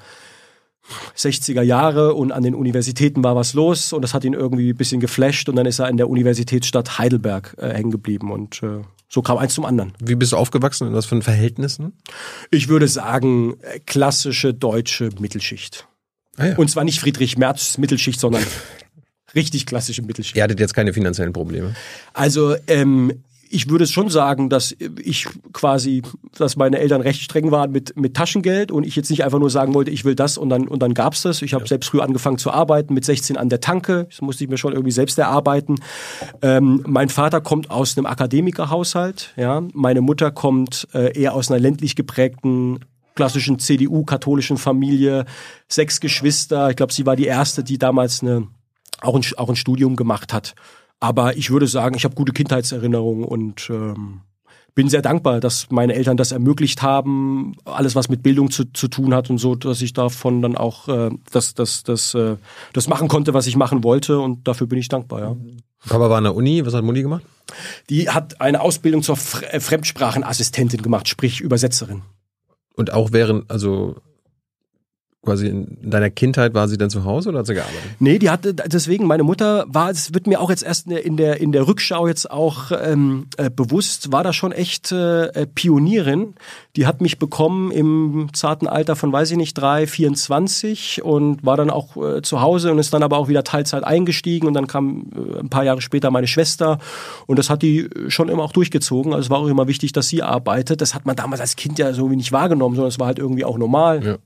60er 1.16 1.62
Jahre 1.62 2.16
und 2.16 2.32
an 2.32 2.42
den 2.42 2.56
Universitäten 2.56 3.24
war 3.24 3.36
was 3.36 3.54
los 3.54 3.94
und 3.94 4.02
das 4.02 4.16
hat 4.16 4.24
ihn 4.24 4.34
irgendwie 4.34 4.72
ein 4.72 4.78
bisschen 4.78 5.00
geflasht 5.00 5.48
und 5.48 5.56
dann 5.56 5.68
ist 5.68 5.80
er 5.80 5.90
in 5.90 5.98
der 5.98 6.10
Universitätsstadt 6.10 6.98
Heidelberg 6.98 7.56
äh, 7.60 7.70
hängen 7.74 7.92
geblieben 7.92 8.32
und 8.32 8.64
äh, 8.64 8.82
so 9.12 9.22
kam 9.22 9.38
eins 9.38 9.54
zum 9.54 9.66
anderen. 9.66 9.94
Wie 10.00 10.16
bist 10.16 10.32
du 10.32 10.38
aufgewachsen? 10.38 10.88
In 10.88 10.94
was 10.94 11.06
für 11.06 11.22
Verhältnissen? 11.22 11.92
Ich 12.50 12.70
würde 12.70 12.88
sagen, 12.88 13.58
äh, 13.62 13.80
klassische 13.80 14.54
deutsche 14.54 15.10
Mittelschicht. 15.20 15.86
Ah 16.38 16.48
ja. 16.48 16.56
Und 16.56 16.72
zwar 16.72 16.86
nicht 16.86 17.02
Friedrich 17.02 17.38
Merz 17.38 17.78
Mittelschicht, 17.78 18.22
sondern 18.22 18.44
richtig 19.36 19.66
klassische 19.66 20.02
Mittelschicht. 20.02 20.38
Ihr 20.38 20.44
hattet 20.44 20.62
jetzt 20.62 20.74
keine 20.74 20.94
finanziellen 20.94 21.34
Probleme. 21.34 21.76
Also 22.14 22.56
ähm, 22.68 23.24
ich 23.52 23.70
würde 23.70 23.86
schon 23.86 24.10
sagen, 24.10 24.50
dass 24.50 24.76
ich 25.04 25.28
quasi, 25.52 26.02
dass 26.38 26.56
meine 26.56 26.80
Eltern 26.80 27.02
recht 27.02 27.22
streng 27.22 27.52
waren 27.52 27.72
mit, 27.72 27.96
mit 27.98 28.16
Taschengeld 28.16 28.72
und 28.72 28.86
ich 28.86 28.96
jetzt 28.96 29.10
nicht 29.10 29.24
einfach 29.24 29.40
nur 29.40 29.50
sagen 29.50 29.74
wollte, 29.74 29.92
ich 29.92 30.06
will 30.06 30.16
das 30.16 30.38
und 30.38 30.50
dann, 30.50 30.68
und 30.68 30.82
dann 30.82 30.94
gab's 30.94 31.22
das. 31.22 31.42
Ich 31.42 31.54
habe 31.54 31.66
ja. 31.66 31.68
selbst 31.68 31.90
früh 31.90 32.00
angefangen 32.00 32.38
zu 32.38 32.52
arbeiten, 32.52 32.94
mit 32.94 33.04
16 33.04 33.38
an 33.38 33.50
der 33.50 33.60
Tanke. 33.60 34.08
Das 34.10 34.22
musste 34.22 34.44
ich 34.44 34.50
mir 34.50 34.58
schon 34.58 34.72
irgendwie 34.72 34.92
selbst 34.92 35.20
erarbeiten. 35.20 35.76
Ähm, 36.42 36.84
mein 36.88 37.10
Vater 37.10 37.42
kommt 37.42 37.70
aus 37.70 37.98
einem 37.98 38.06
Akademikerhaushalt. 38.06 39.34
Ja? 39.36 39.62
Meine 39.74 40.02
Mutter 40.02 40.32
kommt 40.32 40.88
äh, 40.94 41.18
eher 41.20 41.36
aus 41.36 41.52
einer 41.52 41.60
ländlich 41.60 41.96
geprägten 41.96 42.80
klassischen 43.16 43.60
CDU-katholischen 43.60 44.58
Familie, 44.58 45.26
sechs 45.68 46.00
Geschwister. 46.00 46.70
Ich 46.70 46.78
glaube, 46.78 46.94
sie 46.94 47.06
war 47.06 47.18
die 47.18 47.26
erste, 47.26 47.64
die 47.64 47.78
damals 47.78 48.22
eine, 48.22 48.48
auch, 49.02 49.16
ein, 49.16 49.24
auch 49.36 49.50
ein 49.50 49.58
Studium 49.58 49.98
gemacht 49.98 50.32
hat. 50.32 50.56
Aber 51.02 51.36
ich 51.36 51.50
würde 51.50 51.68
sagen, 51.68 51.96
ich 51.96 52.06
habe 52.06 52.16
gute 52.16 52.32
Kindheitserinnerungen 52.32 53.26
und 53.26 53.70
ähm, 53.70 54.22
bin 54.76 54.88
sehr 54.88 55.02
dankbar, 55.02 55.40
dass 55.40 55.70
meine 55.72 55.96
Eltern 55.96 56.16
das 56.16 56.32
ermöglicht 56.32 56.84
haben, 56.84 57.56
alles 57.66 57.96
was 57.96 58.08
mit 58.08 58.24
Bildung 58.24 58.52
zu, 58.52 58.66
zu 58.72 58.88
tun 58.88 59.14
hat 59.14 59.30
und 59.30 59.40
so, 59.40 59.56
dass 59.56 59.82
ich 59.82 59.94
davon 59.94 60.44
dann 60.44 60.56
auch 60.56 60.88
äh, 60.88 61.10
das, 61.32 61.56
das, 61.56 61.84
das, 61.84 62.14
äh, 62.14 62.38
das 62.74 62.88
machen 62.88 63.08
konnte, 63.08 63.34
was 63.34 63.48
ich 63.48 63.56
machen 63.56 63.84
wollte 63.84 64.20
und 64.20 64.48
dafür 64.48 64.68
bin 64.68 64.80
ich 64.80 64.88
dankbar, 64.88 65.20
ja. 65.20 65.36
Papa 65.90 66.12
war 66.12 66.18
an 66.20 66.26
der 66.26 66.36
Uni, 66.36 66.64
was 66.64 66.76
hat 66.76 66.84
Mutti 66.84 67.02
gemacht? 67.02 67.24
Die 67.90 68.08
hat 68.08 68.40
eine 68.40 68.62
Ausbildung 68.62 69.02
zur 69.02 69.18
äh, 69.50 69.60
Fremdsprachenassistentin 69.60 70.84
gemacht, 70.84 71.08
sprich 71.08 71.42
Übersetzerin. 71.42 72.04
Und 72.76 72.94
auch 72.94 73.12
während, 73.12 73.50
also 73.50 73.96
quasi 75.24 75.48
in 75.48 75.78
deiner 75.84 76.10
Kindheit 76.10 76.56
war 76.56 76.68
sie 76.68 76.80
dann 76.80 76.90
zu 76.90 77.06
Hause 77.06 77.30
oder 77.30 77.40
hat 77.40 77.46
sie 77.46 77.54
gearbeitet? 77.54 77.82
Nee, 78.00 78.18
die 78.18 78.32
hatte 78.32 78.56
deswegen 78.56 79.06
meine 79.06 79.22
Mutter 79.22 79.66
war, 79.68 79.92
es 79.92 80.16
wird 80.16 80.26
mir 80.26 80.42
auch 80.42 80.50
jetzt 80.50 80.64
erst 80.64 80.88
in 80.88 81.16
der 81.16 81.40
in 81.40 81.52
der 81.52 81.68
Rückschau 81.68 82.08
jetzt 82.08 82.32
auch 82.32 82.72
ähm, 82.72 83.28
äh, 83.38 83.52
bewusst, 83.52 84.12
war 84.12 84.24
da 84.24 84.34
schon 84.34 84.52
echt 84.52 84.92
äh, 84.92 85.46
Pionierin. 85.54 86.34
Die 86.76 86.88
hat 86.88 87.02
mich 87.02 87.20
bekommen 87.20 87.70
im 87.72 88.30
zarten 88.34 88.68
Alter 88.68 88.96
von 88.96 89.14
weiß 89.14 89.30
ich 89.30 89.38
nicht 89.38 89.54
drei, 89.54 89.86
24 89.86 91.04
und 91.04 91.46
war 91.46 91.56
dann 91.56 91.70
auch 91.70 91.98
äh, 91.98 92.24
zu 92.24 92.42
Hause 92.42 92.72
und 92.72 92.80
ist 92.80 92.92
dann 92.92 93.04
aber 93.04 93.18
auch 93.18 93.28
wieder 93.28 93.44
Teilzeit 93.44 93.84
eingestiegen 93.84 94.48
und 94.48 94.56
dann 94.56 94.66
kam 94.66 95.12
äh, 95.16 95.40
ein 95.40 95.50
paar 95.50 95.64
Jahre 95.64 95.82
später 95.82 96.10
meine 96.10 96.28
Schwester 96.28 96.80
und 97.28 97.38
das 97.38 97.52
hat 97.52 97.62
die 97.62 97.90
schon 98.08 98.28
immer 98.28 98.42
auch 98.42 98.54
durchgezogen. 98.54 99.14
Also 99.14 99.26
es 99.26 99.30
war 99.30 99.38
auch 99.38 99.48
immer 99.48 99.68
wichtig, 99.68 99.92
dass 99.92 100.08
sie 100.08 100.24
arbeitet. 100.24 100.82
Das 100.82 100.96
hat 100.96 101.06
man 101.06 101.16
damals 101.16 101.42
als 101.42 101.56
Kind 101.56 101.78
ja 101.78 101.94
so 101.94 102.10
wie 102.10 102.16
nicht 102.16 102.32
wahrgenommen, 102.32 102.76
sondern 102.76 102.90
es 102.90 103.00
war 103.00 103.06
halt 103.06 103.20
irgendwie 103.20 103.46
auch 103.46 103.60
normal. 103.60 104.04
Ja. 104.04 104.18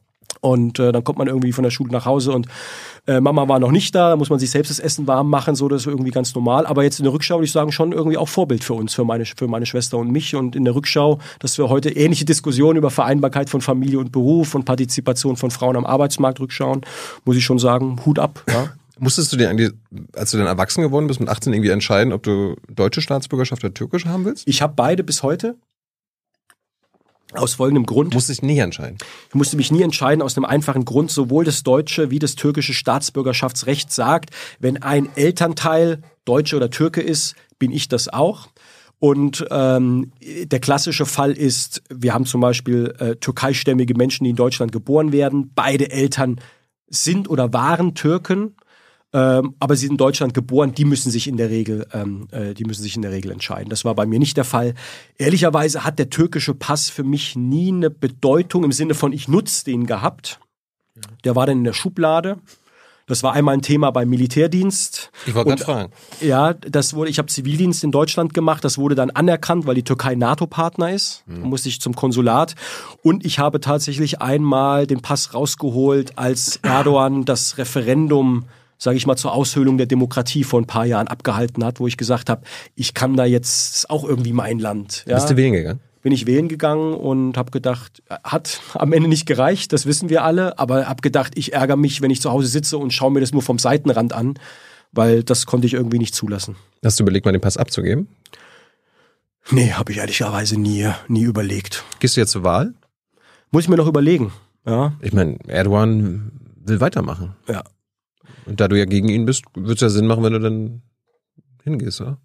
Und 0.42 0.80
äh, 0.80 0.92
dann 0.92 1.04
kommt 1.04 1.18
man 1.18 1.28
irgendwie 1.28 1.52
von 1.52 1.64
der 1.64 1.72
Schule 1.72 1.92
nach 1.92 2.06
Hause 2.06 2.32
und 2.32 2.48
äh, 3.08 3.20
Mama 3.20 3.48
war 3.48 3.60
noch 3.60 3.72
nicht 3.72 3.94
da, 3.94 4.10
da 4.10 4.16
muss 4.16 4.30
man 4.30 4.40
sich 4.40 4.50
selbst 4.50 4.70
das 4.70 4.80
Essen 4.80 5.08
warm 5.08 5.30
machen, 5.30 5.56
so 5.56 5.68
das 5.68 5.82
ist 5.82 5.88
irgendwie 5.88 6.12
ganz 6.12 6.34
normal. 6.34 6.66
Aber 6.66 6.84
jetzt 6.84 7.00
in 7.00 7.04
der 7.04 7.14
Rückschau 7.14 7.36
würde 7.36 7.46
ich 7.46 7.52
sagen, 7.52 7.72
schon 7.72 7.92
irgendwie 7.92 8.18
auch 8.18 8.28
Vorbild 8.28 8.64
für 8.64 8.74
uns, 8.74 8.94
für 8.94 9.06
meine, 9.06 9.26
für 9.26 9.48
meine 9.48 9.66
Schwester 9.66 9.98
und 9.98 10.12
mich. 10.12 10.36
Und 10.36 10.56
in 10.56 10.66
der 10.66 10.76
Rückschau, 10.76 11.20
dass 11.40 11.58
wir 11.58 11.70
heute 11.70 11.90
ähnliche 11.90 12.26
Diskussionen 12.26 12.78
über 12.78 12.90
Vereinbarkeit 12.90 13.50
von 13.50 13.62
Familie 13.62 14.00
und 14.00 14.12
Beruf 14.12 14.56
und 14.56 14.66
Partizipation 14.66 15.36
von 15.36 15.52
Frauen 15.52 15.76
am 15.78 15.86
Arbeitsmarkt 15.86 16.40
rückschauen, 16.40 16.82
muss 17.26 17.36
ich 17.36 17.46
schon 17.46 17.60
sagen, 17.60 18.02
Hut 18.06 18.20
ab. 18.20 18.44
Ja. 18.50 18.72
Musstest 18.98 19.32
du 19.34 19.38
dir 19.38 19.50
eigentlich, 19.50 19.72
als 20.14 20.32
du 20.32 20.38
dann 20.38 20.48
erwachsen 20.48 20.82
geworden 20.82 21.08
bist, 21.08 21.20
mit 21.20 21.28
18 21.28 21.54
irgendwie 21.54 21.70
entscheiden, 21.70 22.14
ob 22.14 22.24
du 22.24 22.56
deutsche 22.74 23.02
Staatsbürgerschaft 23.02 23.64
oder 23.64 23.74
türkische 23.74 24.10
haben 24.10 24.26
willst? 24.26 24.48
Ich 24.48 24.62
habe 24.62 24.74
beide 24.76 25.04
bis 25.04 25.22
heute. 25.22 25.58
Aus 27.38 27.56
folgendem 27.56 27.86
Grund. 27.86 28.14
Musste 28.14 28.34
ich 28.34 28.42
nie 28.42 28.60
entscheiden. 28.60 28.98
Ich 29.30 29.36
musste 29.36 29.58
mich 29.58 29.72
nie 29.72 29.82
entscheiden 29.82 30.22
aus 30.22 30.38
einem 30.38 30.46
einfachen 30.46 30.86
Grund. 30.86 31.12
Sowohl 31.12 31.46
das 31.46 31.64
deutsche 31.64 32.12
wie 32.12 32.20
das 32.20 32.36
türkische 32.36 32.74
Staatsbürgerschaftsrecht 32.74 33.92
sagt, 33.92 34.32
wenn 34.60 34.82
ein 34.82 35.10
Elternteil 35.16 36.02
Deutsche 36.26 36.56
oder 36.56 36.70
Türke 36.70 37.02
ist, 37.02 37.36
bin 37.60 37.72
ich 37.72 37.88
das 37.88 38.08
auch. 38.10 38.48
Und 39.00 39.46
ähm, 39.52 40.12
der 40.22 40.60
klassische 40.60 41.06
Fall 41.06 41.34
ist, 41.34 41.84
wir 41.90 42.14
haben 42.14 42.26
zum 42.26 42.42
Beispiel 42.42 42.94
äh, 43.00 43.16
türkeistämmige 43.16 43.94
Menschen, 43.96 44.24
die 44.24 44.30
in 44.32 44.36
Deutschland 44.36 44.72
geboren 44.72 45.12
werden. 45.12 45.52
Beide 45.54 45.92
Eltern 45.92 46.40
sind 46.88 47.30
oder 47.30 47.54
waren 47.54 47.94
Türken 47.94 48.56
ähm, 49.16 49.56
aber 49.60 49.78
sie 49.78 49.86
sind 49.86 49.94
in 49.94 49.98
Deutschland 49.98 50.34
geboren, 50.34 50.74
die 50.74 50.84
müssen 50.84 51.10
sich 51.10 51.30
in 51.30 51.38
der 51.38 51.50
Regel, 51.50 51.88
ähm, 51.94 52.28
äh, 52.32 52.54
die 52.54 52.66
müssen 52.66 52.84
sich 52.84 52.98
in 52.98 53.02
der 53.02 53.12
Regel 53.12 53.32
entscheiden. 53.32 53.70
Das 53.70 53.86
war 53.86 53.96
bei 53.96 54.06
mir 54.06 54.20
nicht 54.20 54.36
der 54.36 54.44
Fall. 54.44 54.74
Ehrlicherweise 55.18 55.86
hat 55.86 56.00
der 56.00 56.10
türkische 56.10 56.54
Pass 56.54 56.90
für 56.90 57.06
mich 57.06 57.38
nie 57.38 57.70
eine 57.70 57.90
Bedeutung 57.90 58.66
im 58.66 58.74
Sinne 58.74 58.94
von 58.94 59.14
ich 59.14 59.30
nutze 59.30 59.64
den 59.64 59.86
gehabt. 59.86 60.42
Der 61.24 61.34
war 61.34 61.46
dann 61.46 61.60
in 61.60 61.64
der 61.64 61.72
Schublade. 61.72 62.40
Das 63.08 63.24
war 63.24 63.32
einmal 63.32 63.54
ein 63.54 63.62
Thema 63.62 63.92
beim 63.92 64.10
Militärdienst. 64.10 65.12
Ich 65.26 65.34
wollte 65.34 65.52
gerade 65.52 65.64
fragen. 65.64 65.94
Ja, 66.20 66.54
das 66.54 66.94
wurde, 66.94 67.10
ich 67.10 67.18
habe 67.18 67.30
Zivildienst 67.30 67.86
in 67.86 67.92
Deutschland 67.92 68.34
gemacht, 68.34 68.66
das 68.66 68.78
wurde 68.78 68.96
dann 68.96 69.12
anerkannt, 69.12 69.66
weil 69.66 69.76
die 69.76 69.84
Türkei 69.84 70.16
NATO-Partner 70.16 70.92
ist. 70.92 71.24
Mhm. 71.26 71.42
Da 71.42 71.48
musste 71.48 71.70
ich 71.70 71.80
zum 71.80 71.96
Konsulat. 71.96 72.56
Und 73.02 73.26
ich 73.26 73.40
habe 73.40 73.62
tatsächlich 73.62 74.22
einmal 74.22 74.88
den 74.88 75.02
Pass 75.02 75.34
rausgeholt, 75.34 76.18
als 76.18 76.58
Erdogan 76.64 77.24
das 77.24 77.58
Referendum 77.58 78.44
sage 78.78 78.98
ich 78.98 79.08
mal, 79.08 79.16
zur 79.16 79.34
Aushöhlung 79.34 79.78
der 79.78 79.86
Demokratie 79.86 80.44
vor 80.44 80.62
ein 80.62 80.68
paar 80.68 80.86
Jahren 80.86 81.08
abgehalten 81.08 81.64
hat, 81.64 81.80
wo 81.80 81.88
ich 81.88 81.98
gesagt 81.98 82.30
habe, 82.30 82.44
ich 82.76 82.94
kann 82.94 83.16
da 83.16 83.26
jetzt 83.26 83.90
auch 83.90 84.04
irgendwie 84.04 84.34
mein 84.34 84.60
Land. 84.60 85.06
Ja. 85.08 85.16
Bist 85.16 85.30
du 85.30 85.38
wählen 85.38 85.54
gegangen? 85.54 85.80
Bin 86.02 86.12
ich 86.12 86.28
wählen 86.28 86.48
gegangen 86.48 86.94
und 86.94 87.36
habe 87.36 87.50
gedacht, 87.50 88.04
hat 88.24 88.62
am 88.76 88.94
Ende 88.94 89.10
nicht 89.10 89.26
gereicht, 89.26 89.74
das 89.74 89.88
wissen 89.88 90.10
wir 90.10 90.24
alle, 90.24 90.60
aber 90.60 90.88
habe 90.88 91.02
gedacht, 91.02 91.34
ich 91.36 91.54
ärgere 91.54 91.78
mich, 91.78 92.02
wenn 92.02 92.12
ich 92.12 92.22
zu 92.22 92.32
Hause 92.32 92.48
sitze 92.48 92.78
und 92.78 92.94
schaue 92.94 93.12
mir 93.12 93.22
das 93.22 93.32
nur 93.32 93.42
vom 93.42 93.58
Seitenrand 93.58 94.14
an, 94.14 94.36
weil 94.92 95.24
das 95.24 95.48
konnte 95.48 95.66
ich 95.66 95.74
irgendwie 95.74 95.98
nicht 95.98 96.14
zulassen. 96.14 96.56
Hast 96.84 97.00
du 97.00 97.04
überlegt, 97.04 97.26
mal 97.26 97.32
den 97.32 97.42
Pass 97.42 97.58
abzugeben? 97.58 98.08
Nee, 99.50 99.72
habe 99.72 99.92
ich 99.92 99.98
ehrlicherweise 99.98 100.60
nie, 100.60 100.90
nie 101.08 101.24
überlegt. 101.24 101.84
Gehst 102.00 102.18
du 102.18 102.22
jetzt 102.22 102.32
zur 102.32 102.44
Wahl? 102.44 102.74
Muss 103.52 103.64
ich 103.64 103.70
mir 103.70 103.78
noch 103.78 103.88
überlegen. 103.88 104.32
Ja. 104.66 104.94
Ich 105.02 105.14
meine, 105.14 105.38
Erdogan 105.48 106.32
will 106.64 106.82
weitermachen. 106.82 107.36
Ja. 107.48 107.64
Und 108.46 108.60
da 108.60 108.68
du 108.68 108.78
ja 108.78 108.86
gegen 108.86 109.10
ihn 109.10 109.26
bist, 109.26 109.44
wird 109.56 109.76
es 109.76 109.82
ja 109.82 109.90
Sinn 109.90 110.08
machen, 110.08 110.24
wenn 110.24 110.34
du 110.34 110.40
dann 110.40 110.82
hingehst, 111.64 112.02
oder? 112.02 112.18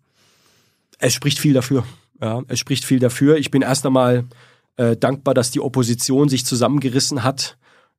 Es 0.98 1.14
spricht 1.14 1.38
viel 1.38 1.54
dafür. 1.54 1.84
Ja, 2.20 2.42
es 2.48 2.58
spricht 2.58 2.84
viel 2.84 2.98
dafür. 2.98 3.38
Ich 3.38 3.50
bin 3.50 3.62
erst 3.62 3.86
einmal 3.86 4.24
äh, 4.76 4.96
dankbar, 4.96 5.34
dass 5.34 5.50
die 5.50 5.60
Opposition 5.60 6.28
sich 6.28 6.44
zusammengerissen 6.44 7.24
hat, 7.24 7.56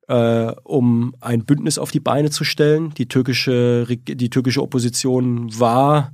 äh, 0.08 0.52
um 0.62 1.14
ein 1.20 1.44
Bündnis 1.44 1.78
auf 1.78 1.90
die 1.90 2.00
Beine 2.00 2.30
zu 2.30 2.44
stellen. 2.44 2.94
Die 2.94 3.08
türkische, 3.08 3.86
die 3.88 4.30
türkische 4.30 4.62
Opposition 4.62 5.58
war 5.58 6.12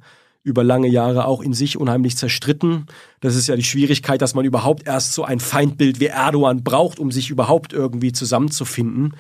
über 0.48 0.64
lange 0.64 0.88
Jahre 0.88 1.26
auch 1.26 1.40
in 1.40 1.52
sich 1.52 1.78
unheimlich 1.78 2.16
zerstritten. 2.16 2.87
Das 3.20 3.37
ist 3.37 3.46
ja 3.46 3.54
die 3.54 3.62
Schwierigkeit, 3.62 4.20
dass 4.20 4.34
man 4.34 4.44
überhaupt 4.44 4.87
erst 4.87 5.12
so 5.12 5.22
ein 5.22 5.38
Feindbild 5.38 6.00
wie 6.00 6.06
Erdogan 6.06 6.64
braucht, 6.64 6.98
um 6.98 7.12
sich 7.12 7.30
überhaupt 7.30 7.72
irgendwie 7.72 8.12
zusammenzufinden 8.12 9.14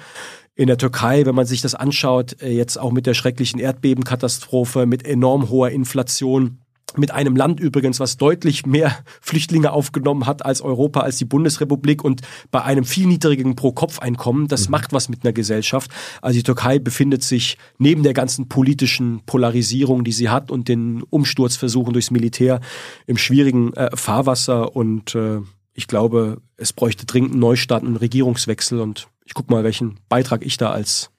in 0.58 0.66
der 0.66 0.76
Türkei, 0.76 1.24
wenn 1.24 1.36
man 1.36 1.46
sich 1.46 1.62
das 1.62 1.76
anschaut, 1.76 2.42
äh, 2.42 2.50
jetzt 2.50 2.78
auch 2.78 2.90
mit 2.90 3.06
der 3.06 3.14
schrecklichen 3.14 3.60
Erdbebenkatastrophe, 3.60 4.86
mit 4.86 5.06
enorm 5.06 5.50
hoher 5.50 5.70
Inflation, 5.70 6.58
mit 6.96 7.10
einem 7.10 7.36
Land 7.36 7.60
übrigens, 7.60 8.00
was 8.00 8.16
deutlich 8.16 8.66
mehr 8.66 8.98
Flüchtlinge 9.20 9.72
aufgenommen 9.72 10.26
hat 10.26 10.44
als 10.44 10.60
Europa, 10.60 11.00
als 11.00 11.18
die 11.18 11.24
Bundesrepublik 11.24 12.02
und 12.02 12.22
bei 12.50 12.62
einem 12.62 12.84
viel 12.84 13.06
niedrigen 13.06 13.56
Pro-Kopf-Einkommen. 13.56 14.48
Das 14.48 14.66
mhm. 14.66 14.72
macht 14.72 14.92
was 14.92 15.08
mit 15.08 15.24
einer 15.24 15.32
Gesellschaft. 15.32 15.90
Also 16.22 16.38
die 16.38 16.42
Türkei 16.42 16.78
befindet 16.78 17.22
sich 17.22 17.58
neben 17.78 18.02
der 18.02 18.14
ganzen 18.14 18.48
politischen 18.48 19.20
Polarisierung, 19.26 20.04
die 20.04 20.12
sie 20.12 20.28
hat 20.28 20.50
und 20.50 20.68
den 20.68 21.02
Umsturzversuchen 21.02 21.92
durchs 21.92 22.10
Militär 22.10 22.60
im 23.06 23.18
schwierigen 23.18 23.72
äh, 23.74 23.94
Fahrwasser 23.94 24.74
und 24.74 25.14
äh, 25.14 25.40
ich 25.74 25.86
glaube, 25.86 26.38
es 26.56 26.72
bräuchte 26.72 27.06
dringend 27.06 27.32
einen 27.32 27.40
Neustart, 27.40 27.84
einen 27.84 27.96
Regierungswechsel 27.96 28.80
und 28.80 29.06
ich 29.24 29.34
guck 29.34 29.48
mal, 29.48 29.62
welchen 29.62 30.00
Beitrag 30.08 30.44
ich 30.44 30.56
da 30.56 30.72
als. 30.72 31.10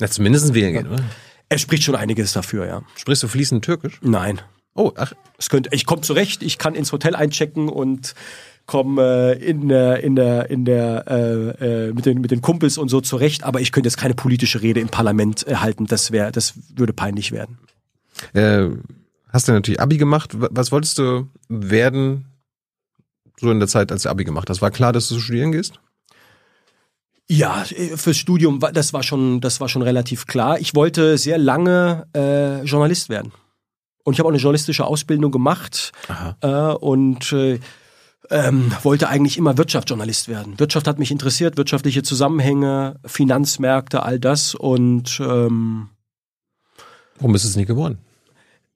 Ja, 0.00 0.08
zumindest 0.08 0.54
wählen 0.54 0.72
geht, 0.72 0.86
oder? 0.86 1.04
Es 1.50 1.60
spricht 1.60 1.82
schon 1.82 1.94
einiges 1.94 2.32
dafür, 2.32 2.66
ja. 2.66 2.82
Sprichst 2.96 3.22
du 3.22 3.28
fließend 3.28 3.64
Türkisch? 3.64 4.00
Nein. 4.02 4.40
Oh, 4.76 4.92
ach. 4.96 5.12
Es 5.38 5.50
könnte, 5.50 5.70
ich 5.72 5.86
komme 5.86 6.02
zurecht, 6.02 6.42
ich 6.42 6.58
kann 6.58 6.74
ins 6.74 6.92
Hotel 6.92 7.16
einchecken 7.16 7.68
und 7.68 8.14
komme 8.66 9.36
äh, 9.38 9.44
in 9.44 9.68
der 9.68 10.02
in 10.02 10.16
der 10.16 10.50
in 10.50 10.64
der 10.64 11.04
äh, 11.08 11.86
äh, 11.86 11.92
mit 11.92 12.04
den 12.04 12.20
mit 12.20 12.30
den 12.30 12.42
Kumpels 12.42 12.78
und 12.78 12.88
so 12.88 13.00
zurecht, 13.00 13.44
aber 13.44 13.60
ich 13.60 13.72
könnte 13.72 13.86
jetzt 13.86 13.96
keine 13.96 14.14
politische 14.14 14.60
Rede 14.60 14.80
im 14.80 14.88
Parlament 14.88 15.46
äh, 15.46 15.56
halten, 15.56 15.86
das 15.86 16.10
wäre 16.10 16.32
das 16.32 16.54
würde 16.74 16.92
peinlich 16.92 17.32
werden. 17.32 17.58
Äh, 18.32 18.68
hast 19.28 19.48
du 19.48 19.52
natürlich 19.52 19.80
Abi 19.80 19.98
gemacht, 19.98 20.32
was 20.34 20.72
wolltest 20.72 20.98
du 20.98 21.28
werden 21.48 22.26
so 23.38 23.50
in 23.50 23.58
der 23.58 23.68
Zeit, 23.68 23.92
als 23.92 24.02
du 24.02 24.08
Abi 24.08 24.24
gemacht 24.24 24.50
hast? 24.50 24.62
War 24.62 24.70
klar, 24.70 24.92
dass 24.92 25.08
du 25.08 25.18
studieren 25.20 25.52
gehst? 25.52 25.78
Ja, 27.28 27.64
fürs 27.96 28.16
Studium, 28.16 28.60
das 28.72 28.92
war 28.92 29.02
schon, 29.02 29.40
das 29.40 29.60
war 29.60 29.68
schon 29.68 29.82
relativ 29.82 30.26
klar. 30.26 30.60
Ich 30.60 30.76
wollte 30.76 31.18
sehr 31.18 31.38
lange 31.38 32.06
äh, 32.14 32.62
Journalist 32.62 33.08
werden. 33.08 33.32
Und 34.06 34.12
ich 34.12 34.20
habe 34.20 34.28
auch 34.28 34.32
eine 34.32 34.38
journalistische 34.38 34.84
Ausbildung 34.84 35.32
gemacht 35.32 35.90
äh, 36.40 36.48
und 36.48 37.32
äh, 37.32 37.58
ähm, 38.30 38.70
wollte 38.84 39.08
eigentlich 39.08 39.36
immer 39.36 39.58
Wirtschaftsjournalist 39.58 40.28
werden. 40.28 40.60
Wirtschaft 40.60 40.86
hat 40.86 41.00
mich 41.00 41.10
interessiert, 41.10 41.56
wirtschaftliche 41.56 42.04
Zusammenhänge, 42.04 43.00
Finanzmärkte, 43.04 44.04
all 44.04 44.20
das 44.20 44.54
und 44.54 45.18
ähm, 45.20 45.88
Warum 47.18 47.34
ist 47.34 47.42
es 47.42 47.56
nicht 47.56 47.66
geworden? 47.66 47.98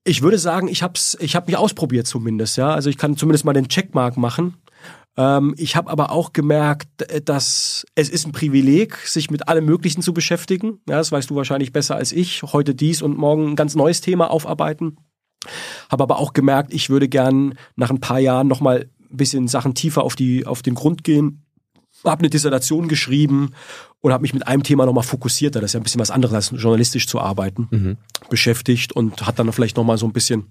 Ich 0.02 0.22
würde 0.22 0.38
sagen, 0.38 0.66
ich 0.66 0.82
habe 0.82 0.94
ich 1.20 1.36
hab 1.36 1.46
mich 1.46 1.56
ausprobiert 1.56 2.08
zumindest. 2.08 2.56
Ja, 2.56 2.74
also 2.74 2.90
ich 2.90 2.98
kann 2.98 3.16
zumindest 3.16 3.44
mal 3.44 3.52
den 3.52 3.68
Checkmark 3.68 4.16
machen. 4.16 4.56
Ähm, 5.16 5.54
ich 5.58 5.76
habe 5.76 5.90
aber 5.90 6.10
auch 6.10 6.32
gemerkt, 6.32 6.88
dass 7.24 7.86
es 7.94 8.08
ist 8.08 8.26
ein 8.26 8.32
Privileg, 8.32 8.96
sich 8.96 9.30
mit 9.30 9.46
allem 9.46 9.64
Möglichen 9.64 10.02
zu 10.02 10.12
beschäftigen. 10.12 10.80
Ja, 10.88 10.96
das 10.96 11.12
weißt 11.12 11.30
du 11.30 11.36
wahrscheinlich 11.36 11.72
besser 11.72 11.94
als 11.94 12.10
ich. 12.10 12.42
Heute 12.42 12.74
dies 12.74 13.00
und 13.00 13.16
morgen 13.16 13.50
ein 13.50 13.56
ganz 13.56 13.76
neues 13.76 14.00
Thema 14.00 14.28
aufarbeiten. 14.28 14.96
Habe 15.90 16.02
aber 16.02 16.18
auch 16.18 16.32
gemerkt, 16.32 16.72
ich 16.72 16.90
würde 16.90 17.08
gern 17.08 17.54
nach 17.76 17.90
ein 17.90 18.00
paar 18.00 18.18
Jahren 18.18 18.48
nochmal 18.48 18.88
ein 19.10 19.16
bisschen 19.16 19.48
Sachen 19.48 19.74
tiefer 19.74 20.02
auf, 20.02 20.16
die, 20.16 20.46
auf 20.46 20.62
den 20.62 20.74
Grund 20.74 21.04
gehen. 21.04 21.44
Habe 22.04 22.20
eine 22.20 22.30
Dissertation 22.30 22.88
geschrieben 22.88 23.52
und 24.00 24.12
habe 24.12 24.22
mich 24.22 24.32
mit 24.32 24.46
einem 24.46 24.62
Thema 24.62 24.86
nochmal 24.86 25.04
fokussierter, 25.04 25.60
das 25.60 25.70
ist 25.70 25.74
ja 25.74 25.80
ein 25.80 25.82
bisschen 25.82 26.00
was 26.00 26.10
anderes 26.10 26.34
als 26.34 26.62
journalistisch 26.62 27.06
zu 27.06 27.20
arbeiten, 27.20 27.68
mhm. 27.70 27.96
beschäftigt 28.30 28.92
und 28.92 29.26
hat 29.26 29.38
dann 29.38 29.52
vielleicht 29.52 29.76
nochmal 29.76 29.98
so 29.98 30.06
ein 30.06 30.12
bisschen 30.12 30.46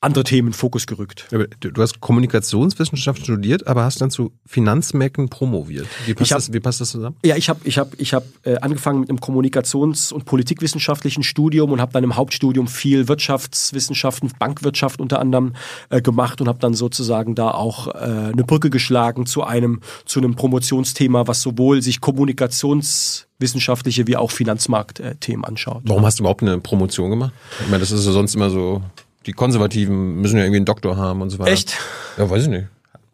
andere 0.00 0.22
Themen 0.22 0.48
in 0.48 0.54
Fokus 0.54 0.86
gerückt. 0.86 1.26
Du 1.60 1.82
hast 1.82 2.00
Kommunikationswissenschaft 2.00 3.20
studiert, 3.22 3.66
aber 3.66 3.82
hast 3.82 4.00
dann 4.00 4.12
zu 4.12 4.30
Finanzmärkten 4.46 5.28
promoviert. 5.28 5.88
Wie 6.06 6.14
passt, 6.14 6.30
hab, 6.30 6.38
das, 6.38 6.52
wie 6.52 6.60
passt 6.60 6.80
das 6.80 6.90
zusammen? 6.90 7.16
Ja, 7.24 7.34
ich 7.34 7.48
habe 7.48 7.58
ich 7.64 7.78
hab, 7.78 7.98
ich 7.98 8.14
hab, 8.14 8.22
äh, 8.44 8.58
angefangen 8.58 9.00
mit 9.00 9.10
einem 9.10 9.18
Kommunikations- 9.18 10.12
und 10.12 10.24
Politikwissenschaftlichen 10.24 11.24
Studium 11.24 11.72
und 11.72 11.80
habe 11.80 11.92
dann 11.92 12.04
im 12.04 12.14
Hauptstudium 12.14 12.68
viel 12.68 13.08
Wirtschaftswissenschaften, 13.08 14.30
Bankwirtschaft 14.38 15.00
unter 15.00 15.18
anderem 15.18 15.54
äh, 15.90 16.00
gemacht 16.00 16.40
und 16.40 16.46
habe 16.46 16.60
dann 16.60 16.74
sozusagen 16.74 17.34
da 17.34 17.50
auch 17.50 17.88
äh, 17.88 17.94
eine 17.98 18.44
Brücke 18.44 18.70
geschlagen 18.70 19.26
zu 19.26 19.42
einem, 19.42 19.80
zu 20.04 20.20
einem 20.20 20.36
Promotionsthema, 20.36 21.26
was 21.26 21.42
sowohl 21.42 21.82
sich 21.82 22.00
kommunikationswissenschaftliche 22.00 24.06
wie 24.06 24.16
auch 24.16 24.30
Finanzmarktthemen 24.30 25.44
anschaut. 25.44 25.82
Warum 25.86 26.06
hast 26.06 26.20
du 26.20 26.22
überhaupt 26.22 26.42
eine 26.42 26.60
Promotion 26.60 27.10
gemacht? 27.10 27.32
Ich 27.62 27.68
meine, 27.68 27.80
das 27.80 27.90
ist 27.90 28.06
ja 28.06 28.12
sonst 28.12 28.36
immer 28.36 28.50
so 28.50 28.80
die 29.28 29.34
Konservativen 29.34 30.22
müssen 30.22 30.38
ja 30.38 30.44
irgendwie 30.44 30.56
einen 30.56 30.64
Doktor 30.64 30.96
haben 30.96 31.20
und 31.20 31.28
so 31.28 31.38
weiter. 31.38 31.52
Echt? 31.52 31.76
Ja, 32.16 32.28
weiß 32.28 32.44
ich 32.44 32.48
nicht. 32.48 32.66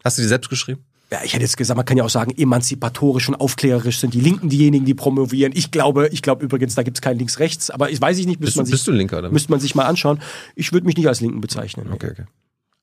Hast 0.04 0.16
du 0.16 0.22
die 0.22 0.28
selbst 0.28 0.48
geschrieben? 0.48 0.84
Ja, 1.10 1.18
ich 1.24 1.34
hätte 1.34 1.42
jetzt 1.42 1.56
gesagt, 1.56 1.76
man 1.76 1.84
kann 1.84 1.96
ja 1.96 2.04
auch 2.04 2.10
sagen, 2.10 2.32
emanzipatorisch 2.36 3.28
und 3.28 3.34
aufklärerisch 3.34 3.98
sind 3.98 4.14
die 4.14 4.20
Linken 4.20 4.48
diejenigen, 4.48 4.84
die 4.84 4.94
promovieren. 4.94 5.52
Ich 5.56 5.72
glaube, 5.72 6.08
ich 6.12 6.22
glaube 6.22 6.44
übrigens, 6.44 6.76
da 6.76 6.84
gibt 6.84 6.96
es 6.96 7.02
kein 7.02 7.18
Links-Rechts, 7.18 7.70
aber 7.70 7.90
ich 7.90 8.00
weiß 8.00 8.16
ich 8.18 8.26
nicht, 8.26 8.40
bist, 8.40 8.56
man 8.56 8.64
du, 8.64 8.68
sich, 8.68 8.74
bist 8.74 8.86
du 8.86 8.92
Linker, 8.92 9.18
oder? 9.18 9.30
müsste 9.30 9.50
man 9.50 9.58
sich 9.58 9.74
mal 9.74 9.86
anschauen. 9.86 10.22
Ich 10.54 10.72
würde 10.72 10.86
mich 10.86 10.96
nicht 10.96 11.08
als 11.08 11.20
Linken 11.20 11.40
bezeichnen. 11.40 11.90
Okay, 11.92 12.10
okay. 12.12 12.24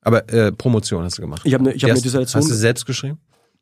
Aber 0.01 0.29
äh, 0.29 0.51
Promotion 0.51 1.05
hast 1.05 1.17
du 1.17 1.21
gemacht. 1.21 1.41
Ich 1.45 1.53
habe 1.53 1.63
eine, 1.63 1.73
ich 1.73 1.83
hab 1.83 1.91
eine 1.91 2.01
Dissertation. 2.01 2.41
Hast 2.41 2.51
du 2.51 2.55
selbst 2.55 2.85
geschrieben? 2.85 3.17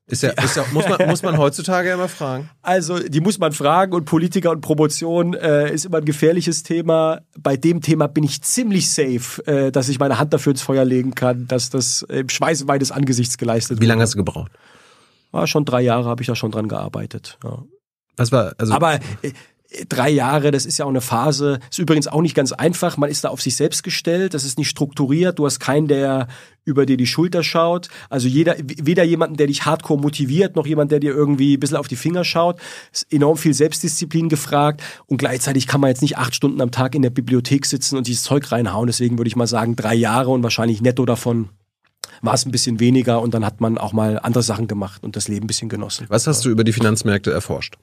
Ist 0.09 0.23
ja, 0.23 0.31
ist 0.31 0.55
ja, 0.55 0.65
muss, 0.73 0.89
man, 0.89 1.07
muss 1.07 1.21
man 1.21 1.37
heutzutage 1.37 1.91
immer 1.91 2.07
fragen. 2.07 2.49
Also, 2.61 2.99
die 2.99 3.21
muss 3.21 3.37
man 3.37 3.51
fragen 3.51 3.93
und 3.93 4.05
Politiker 4.05 4.51
und 4.51 4.61
Promotion 4.61 5.33
äh, 5.33 5.71
ist 5.71 5.85
immer 5.85 5.99
ein 5.99 6.05
gefährliches 6.05 6.63
Thema. 6.63 7.21
Bei 7.37 7.57
dem 7.57 7.81
Thema 7.81 8.07
bin 8.07 8.23
ich 8.23 8.41
ziemlich 8.41 8.91
safe, 8.91 9.45
äh, 9.45 9.71
dass 9.71 9.87
ich 9.89 9.99
meine 9.99 10.19
Hand 10.19 10.33
dafür 10.33 10.51
ins 10.51 10.61
Feuer 10.61 10.85
legen 10.85 11.15
kann, 11.15 11.47
dass 11.47 11.69
das 11.69 12.01
im 12.03 12.29
Schweiße 12.29 12.65
meines 12.65 12.91
Angesichts 12.91 13.37
geleistet 13.37 13.77
wird. 13.77 13.81
Wie 13.81 13.85
lange 13.85 14.01
hast 14.01 14.13
du 14.13 14.17
gebraucht? 14.17 14.51
Ah, 15.31 15.47
schon 15.47 15.65
drei 15.65 15.81
Jahre 15.81 16.09
habe 16.09 16.21
ich 16.21 16.27
da 16.27 16.35
schon 16.35 16.51
dran 16.51 16.67
gearbeitet. 16.67 17.37
Ja. 17.43 17.63
Was 18.17 18.31
war, 18.31 18.53
also 18.57 18.73
Aber 18.73 18.95
äh, 18.95 19.31
drei 19.87 20.09
Jahre, 20.09 20.51
das 20.51 20.65
ist 20.65 20.79
ja 20.79 20.85
auch 20.85 20.89
eine 20.89 21.01
Phase, 21.01 21.59
ist 21.69 21.77
übrigens 21.77 22.07
auch 22.07 22.21
nicht 22.21 22.35
ganz 22.35 22.51
einfach. 22.51 22.97
Man 22.97 23.09
ist 23.09 23.23
da 23.23 23.29
auf 23.29 23.41
sich 23.41 23.55
selbst 23.55 23.83
gestellt, 23.83 24.33
das 24.33 24.43
ist 24.43 24.57
nicht 24.57 24.69
strukturiert, 24.69 25.37
du 25.37 25.45
hast 25.45 25.59
keinen, 25.59 25.87
der 25.87 26.27
über 26.65 26.85
dir 26.85 26.97
die 26.97 27.05
Schulter 27.05 27.43
schaut. 27.43 27.89
Also 28.09 28.27
jeder, 28.27 28.55
weder 28.59 29.03
jemanden, 29.03 29.37
der 29.37 29.47
dich 29.47 29.65
hardcore 29.65 29.99
motiviert, 29.99 30.55
noch 30.55 30.65
jemand, 30.65 30.91
der 30.91 30.99
dir 30.99 31.13
irgendwie 31.13 31.55
ein 31.55 31.59
bisschen 31.59 31.77
auf 31.77 31.87
die 31.87 31.95
Finger 31.95 32.23
schaut. 32.23 32.59
Ist 32.91 33.11
enorm 33.11 33.37
viel 33.37 33.53
Selbstdisziplin 33.53 34.29
gefragt 34.29 34.81
und 35.05 35.17
gleichzeitig 35.17 35.67
kann 35.67 35.81
man 35.81 35.89
jetzt 35.89 36.01
nicht 36.01 36.17
acht 36.17 36.35
Stunden 36.35 36.61
am 36.61 36.71
Tag 36.71 36.95
in 36.95 37.01
der 37.01 37.09
Bibliothek 37.11 37.65
sitzen 37.65 37.97
und 37.97 38.07
dieses 38.07 38.23
Zeug 38.23 38.51
reinhauen. 38.51 38.87
Deswegen 38.87 39.17
würde 39.17 39.29
ich 39.29 39.35
mal 39.35 39.47
sagen, 39.47 39.75
drei 39.75 39.95
Jahre 39.95 40.31
und 40.31 40.43
wahrscheinlich 40.43 40.81
netto 40.81 41.05
davon 41.05 41.49
war 42.21 42.33
es 42.33 42.45
ein 42.45 42.51
bisschen 42.51 42.79
weniger 42.79 43.21
und 43.21 43.33
dann 43.33 43.45
hat 43.45 43.61
man 43.61 43.77
auch 43.77 43.93
mal 43.93 44.19
andere 44.19 44.43
Sachen 44.43 44.67
gemacht 44.67 45.03
und 45.03 45.15
das 45.15 45.27
Leben 45.27 45.45
ein 45.45 45.47
bisschen 45.47 45.69
genossen. 45.69 46.05
Was 46.09 46.27
hast 46.27 46.43
du 46.43 46.49
über 46.49 46.63
die 46.63 46.73
Finanzmärkte 46.73 47.31
erforscht? 47.31 47.77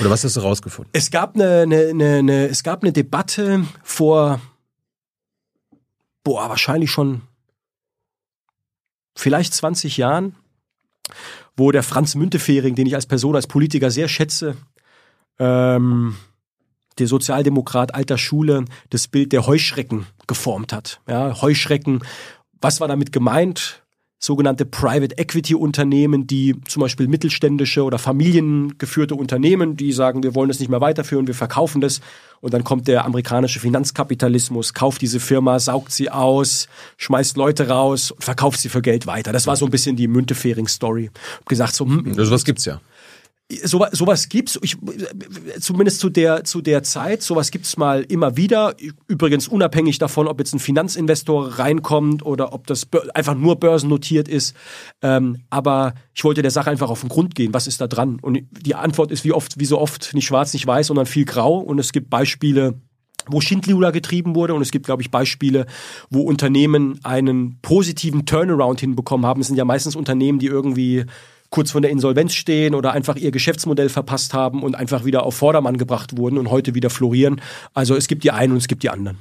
Oder 0.00 0.10
was 0.10 0.24
hast 0.24 0.36
du 0.36 0.40
rausgefunden? 0.40 0.90
Es 0.92 1.10
gab 1.10 1.34
eine, 1.34 1.62
eine, 1.62 1.88
eine, 1.88 2.18
eine, 2.18 2.48
es 2.48 2.62
gab 2.62 2.82
eine 2.82 2.92
Debatte 2.92 3.64
vor, 3.82 4.40
boah, 6.24 6.48
wahrscheinlich 6.48 6.90
schon 6.90 7.22
vielleicht 9.16 9.54
20 9.54 9.96
Jahren, 9.96 10.34
wo 11.56 11.70
der 11.70 11.82
Franz 11.82 12.14
Müntefering, 12.14 12.74
den 12.74 12.86
ich 12.86 12.94
als 12.94 13.06
Person, 13.06 13.36
als 13.36 13.46
Politiker 13.46 13.90
sehr 13.90 14.08
schätze, 14.08 14.56
ähm, 15.38 16.16
der 16.98 17.06
Sozialdemokrat 17.06 17.94
alter 17.94 18.18
Schule, 18.18 18.64
das 18.90 19.08
Bild 19.08 19.32
der 19.32 19.46
Heuschrecken 19.46 20.06
geformt 20.26 20.72
hat. 20.72 21.00
Ja, 21.08 21.40
Heuschrecken, 21.40 22.02
was 22.60 22.80
war 22.80 22.88
damit 22.88 23.12
gemeint? 23.12 23.81
Sogenannte 24.24 24.64
Private 24.64 25.18
Equity 25.18 25.56
Unternehmen, 25.56 26.28
die 26.28 26.54
zum 26.66 26.80
Beispiel 26.80 27.08
mittelständische 27.08 27.82
oder 27.82 27.98
familiengeführte 27.98 29.16
Unternehmen, 29.16 29.76
die 29.76 29.90
sagen, 29.90 30.22
wir 30.22 30.36
wollen 30.36 30.48
das 30.48 30.60
nicht 30.60 30.68
mehr 30.68 30.80
weiterführen, 30.80 31.26
wir 31.26 31.34
verkaufen 31.34 31.80
das. 31.80 32.00
Und 32.40 32.54
dann 32.54 32.62
kommt 32.62 32.86
der 32.86 33.04
amerikanische 33.04 33.58
Finanzkapitalismus, 33.58 34.74
kauft 34.74 35.02
diese 35.02 35.18
Firma, 35.18 35.58
saugt 35.58 35.90
sie 35.90 36.08
aus, 36.08 36.68
schmeißt 36.98 37.36
Leute 37.36 37.68
raus, 37.68 38.14
verkauft 38.20 38.60
sie 38.60 38.68
für 38.68 38.80
Geld 38.80 39.08
weiter. 39.08 39.32
Das 39.32 39.48
war 39.48 39.56
so 39.56 39.64
ein 39.64 39.72
bisschen 39.72 39.96
die 39.96 40.06
Müntefering-Story. 40.06 41.10
Gesagt 41.48 41.74
so, 41.74 41.84
hm, 41.84 42.14
also 42.16 42.30
was 42.30 42.44
gibt's 42.44 42.64
ja 42.64 42.80
sowas, 43.64 43.90
sowas 43.92 44.28
gibt's, 44.28 44.58
ich, 44.62 44.76
zumindest 45.60 46.00
zu 46.00 46.08
der, 46.08 46.44
zu 46.44 46.60
der 46.60 46.82
Zeit, 46.82 47.22
sowas 47.22 47.50
gibt's 47.50 47.76
mal 47.76 48.02
immer 48.02 48.36
wieder. 48.36 48.74
Übrigens 49.08 49.48
unabhängig 49.48 49.98
davon, 49.98 50.26
ob 50.26 50.38
jetzt 50.38 50.54
ein 50.54 50.58
Finanzinvestor 50.58 51.58
reinkommt 51.58 52.24
oder 52.24 52.52
ob 52.52 52.66
das 52.66 52.88
einfach 53.14 53.34
nur 53.34 53.56
börsennotiert 53.56 54.28
ist. 54.28 54.54
Ähm, 55.02 55.42
aber 55.50 55.94
ich 56.14 56.24
wollte 56.24 56.42
der 56.42 56.50
Sache 56.50 56.70
einfach 56.70 56.90
auf 56.90 57.00
den 57.00 57.08
Grund 57.08 57.34
gehen. 57.34 57.54
Was 57.54 57.66
ist 57.66 57.80
da 57.80 57.86
dran? 57.86 58.18
Und 58.20 58.42
die 58.50 58.74
Antwort 58.74 59.10
ist 59.10 59.24
wie 59.24 59.32
oft, 59.32 59.58
wie 59.58 59.66
so 59.66 59.78
oft, 59.78 60.14
nicht 60.14 60.26
schwarz, 60.26 60.52
nicht 60.52 60.66
weiß, 60.66 60.88
sondern 60.88 61.06
viel 61.06 61.24
grau. 61.24 61.58
Und 61.58 61.78
es 61.78 61.92
gibt 61.92 62.10
Beispiele, 62.10 62.74
wo 63.26 63.40
Schindluder 63.40 63.92
getrieben 63.92 64.34
wurde 64.34 64.54
und 64.54 64.62
es 64.62 64.70
gibt, 64.70 64.86
glaube 64.86 65.02
ich, 65.02 65.10
Beispiele, 65.10 65.66
wo 66.10 66.22
Unternehmen 66.22 66.98
einen 67.04 67.60
positiven 67.62 68.26
Turnaround 68.26 68.80
hinbekommen 68.80 69.26
haben. 69.26 69.40
Es 69.40 69.46
sind 69.46 69.56
ja 69.56 69.64
meistens 69.64 69.94
Unternehmen, 69.94 70.38
die 70.38 70.46
irgendwie 70.46 71.04
kurz 71.52 71.70
vor 71.70 71.80
der 71.80 71.90
Insolvenz 71.90 72.34
stehen 72.34 72.74
oder 72.74 72.92
einfach 72.92 73.14
ihr 73.14 73.30
Geschäftsmodell 73.30 73.88
verpasst 73.88 74.34
haben 74.34 74.64
und 74.64 74.74
einfach 74.74 75.04
wieder 75.04 75.22
auf 75.22 75.36
Vordermann 75.36 75.76
gebracht 75.76 76.16
wurden 76.16 76.38
und 76.38 76.50
heute 76.50 76.74
wieder 76.74 76.90
florieren. 76.90 77.40
Also 77.74 77.94
es 77.94 78.08
gibt 78.08 78.24
die 78.24 78.32
einen 78.32 78.52
und 78.52 78.58
es 78.58 78.66
gibt 78.66 78.82
die 78.82 78.90
anderen. 78.90 79.18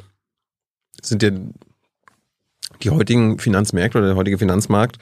Sind 1.02 1.22
denn 1.22 1.54
die 2.82 2.90
heutigen 2.90 3.38
Finanzmärkte 3.38 4.00
oder 4.00 4.08
der 4.08 4.16
heutige 4.16 4.38
Finanzmarkt 4.38 4.98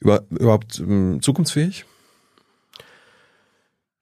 über, 0.00 0.24
überhaupt 0.30 0.80
ähm, 0.80 1.20
zukunftsfähig? 1.20 1.84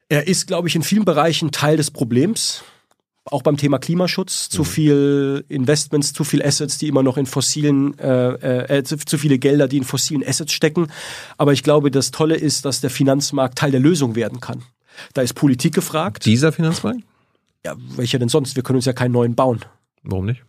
Er 0.08 0.26
ist, 0.26 0.46
glaube 0.46 0.68
ich, 0.68 0.76
in 0.76 0.82
vielen 0.82 1.04
Bereichen 1.04 1.50
Teil 1.50 1.76
des 1.76 1.90
Problems 1.90 2.62
auch 3.30 3.42
beim 3.42 3.56
Thema 3.56 3.78
Klimaschutz, 3.78 4.48
zu 4.48 4.62
mhm. 4.62 4.66
viel 4.66 5.44
Investments, 5.48 6.12
zu 6.12 6.24
viel 6.24 6.42
Assets, 6.42 6.78
die 6.78 6.88
immer 6.88 7.02
noch 7.02 7.16
in 7.16 7.26
fossilen, 7.26 7.98
äh, 7.98 8.78
äh, 8.78 8.84
zu, 8.84 8.96
zu, 8.98 9.18
viele 9.18 9.38
Gelder, 9.38 9.68
die 9.68 9.78
in 9.78 9.84
fossilen 9.84 10.26
Assets 10.26 10.52
stecken. 10.52 10.88
Aber 11.36 11.52
ich 11.52 11.62
glaube, 11.62 11.90
das 11.90 12.10
Tolle 12.10 12.36
ist, 12.36 12.64
dass 12.64 12.80
der 12.80 12.90
Finanzmarkt 12.90 13.58
Teil 13.58 13.70
der 13.70 13.80
Lösung 13.80 14.14
werden 14.14 14.40
kann. 14.40 14.62
Da 15.14 15.22
ist 15.22 15.34
Politik 15.34 15.74
gefragt. 15.74 16.26
Dieser 16.26 16.52
Finanzmarkt? 16.52 17.00
Ja, 17.64 17.76
welcher 17.96 18.18
denn 18.18 18.28
sonst? 18.28 18.56
Wir 18.56 18.62
können 18.62 18.76
uns 18.76 18.86
ja 18.86 18.92
keinen 18.92 19.12
neuen 19.12 19.34
bauen. 19.34 19.60
Warum 20.02 20.26
nicht? 20.26 20.42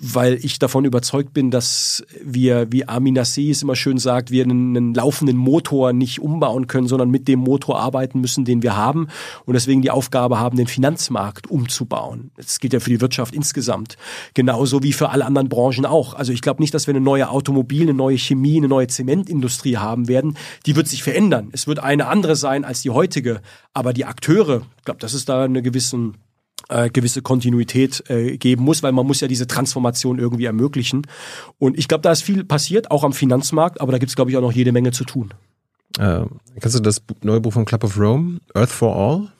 Weil 0.00 0.38
ich 0.42 0.58
davon 0.58 0.84
überzeugt 0.84 1.32
bin, 1.32 1.50
dass 1.50 2.04
wir, 2.22 2.70
wie 2.70 2.86
Armin 2.86 3.14
Nassis 3.14 3.62
immer 3.62 3.76
schön 3.76 3.98
sagt, 3.98 4.30
wir 4.30 4.44
einen, 4.44 4.76
einen, 4.76 4.94
laufenden 4.94 5.36
Motor 5.36 5.92
nicht 5.92 6.20
umbauen 6.20 6.66
können, 6.66 6.86
sondern 6.86 7.10
mit 7.10 7.28
dem 7.28 7.40
Motor 7.40 7.80
arbeiten 7.80 8.20
müssen, 8.20 8.44
den 8.44 8.62
wir 8.62 8.76
haben 8.76 9.08
und 9.44 9.54
deswegen 9.54 9.82
die 9.82 9.90
Aufgabe 9.90 10.38
haben, 10.38 10.56
den 10.56 10.66
Finanzmarkt 10.66 11.50
umzubauen. 11.50 12.30
Das 12.36 12.60
gilt 12.60 12.72
ja 12.72 12.80
für 12.80 12.90
die 12.90 13.00
Wirtschaft 13.00 13.34
insgesamt, 13.34 13.96
genauso 14.34 14.82
wie 14.82 14.92
für 14.92 15.10
alle 15.10 15.24
anderen 15.24 15.48
Branchen 15.48 15.86
auch. 15.86 16.14
Also 16.14 16.32
ich 16.32 16.42
glaube 16.42 16.62
nicht, 16.62 16.74
dass 16.74 16.86
wir 16.86 16.92
eine 16.92 17.00
neue 17.00 17.30
Automobil, 17.30 17.82
eine 17.82 17.94
neue 17.94 18.18
Chemie, 18.18 18.58
eine 18.58 18.68
neue 18.68 18.86
Zementindustrie 18.86 19.76
haben 19.76 20.08
werden. 20.08 20.36
Die 20.66 20.76
wird 20.76 20.88
sich 20.88 21.02
verändern. 21.02 21.48
Es 21.52 21.66
wird 21.66 21.80
eine 21.80 22.06
andere 22.06 22.36
sein 22.36 22.64
als 22.64 22.82
die 22.82 22.90
heutige, 22.90 23.40
aber 23.74 23.92
die 23.92 24.04
Akteure, 24.04 24.62
ich 24.78 24.84
glaube, 24.84 25.00
das 25.00 25.14
ist 25.14 25.28
da 25.28 25.44
eine 25.44 25.62
gewissen 25.62 26.16
äh, 26.68 26.90
gewisse 26.90 27.22
Kontinuität 27.22 28.04
äh, 28.08 28.36
geben 28.36 28.64
muss, 28.64 28.82
weil 28.82 28.92
man 28.92 29.06
muss 29.06 29.20
ja 29.20 29.28
diese 29.28 29.46
Transformation 29.46 30.18
irgendwie 30.18 30.44
ermöglichen. 30.44 31.06
Und 31.58 31.78
ich 31.78 31.88
glaube, 31.88 32.02
da 32.02 32.12
ist 32.12 32.22
viel 32.22 32.44
passiert, 32.44 32.90
auch 32.90 33.04
am 33.04 33.12
Finanzmarkt, 33.12 33.80
aber 33.80 33.92
da 33.92 33.98
gibt 33.98 34.10
es, 34.10 34.16
glaube 34.16 34.30
ich, 34.30 34.36
auch 34.36 34.42
noch 34.42 34.52
jede 34.52 34.72
Menge 34.72 34.92
zu 34.92 35.04
tun. 35.04 35.32
Äh, 35.98 36.24
kennst 36.60 36.76
du 36.76 36.80
das 36.80 37.02
neue 37.22 37.40
Buch 37.40 37.52
von 37.52 37.64
Club 37.64 37.84
of 37.84 37.98
Rome, 37.98 38.40
Earth 38.54 38.70
for 38.70 38.94
All? 38.94 39.32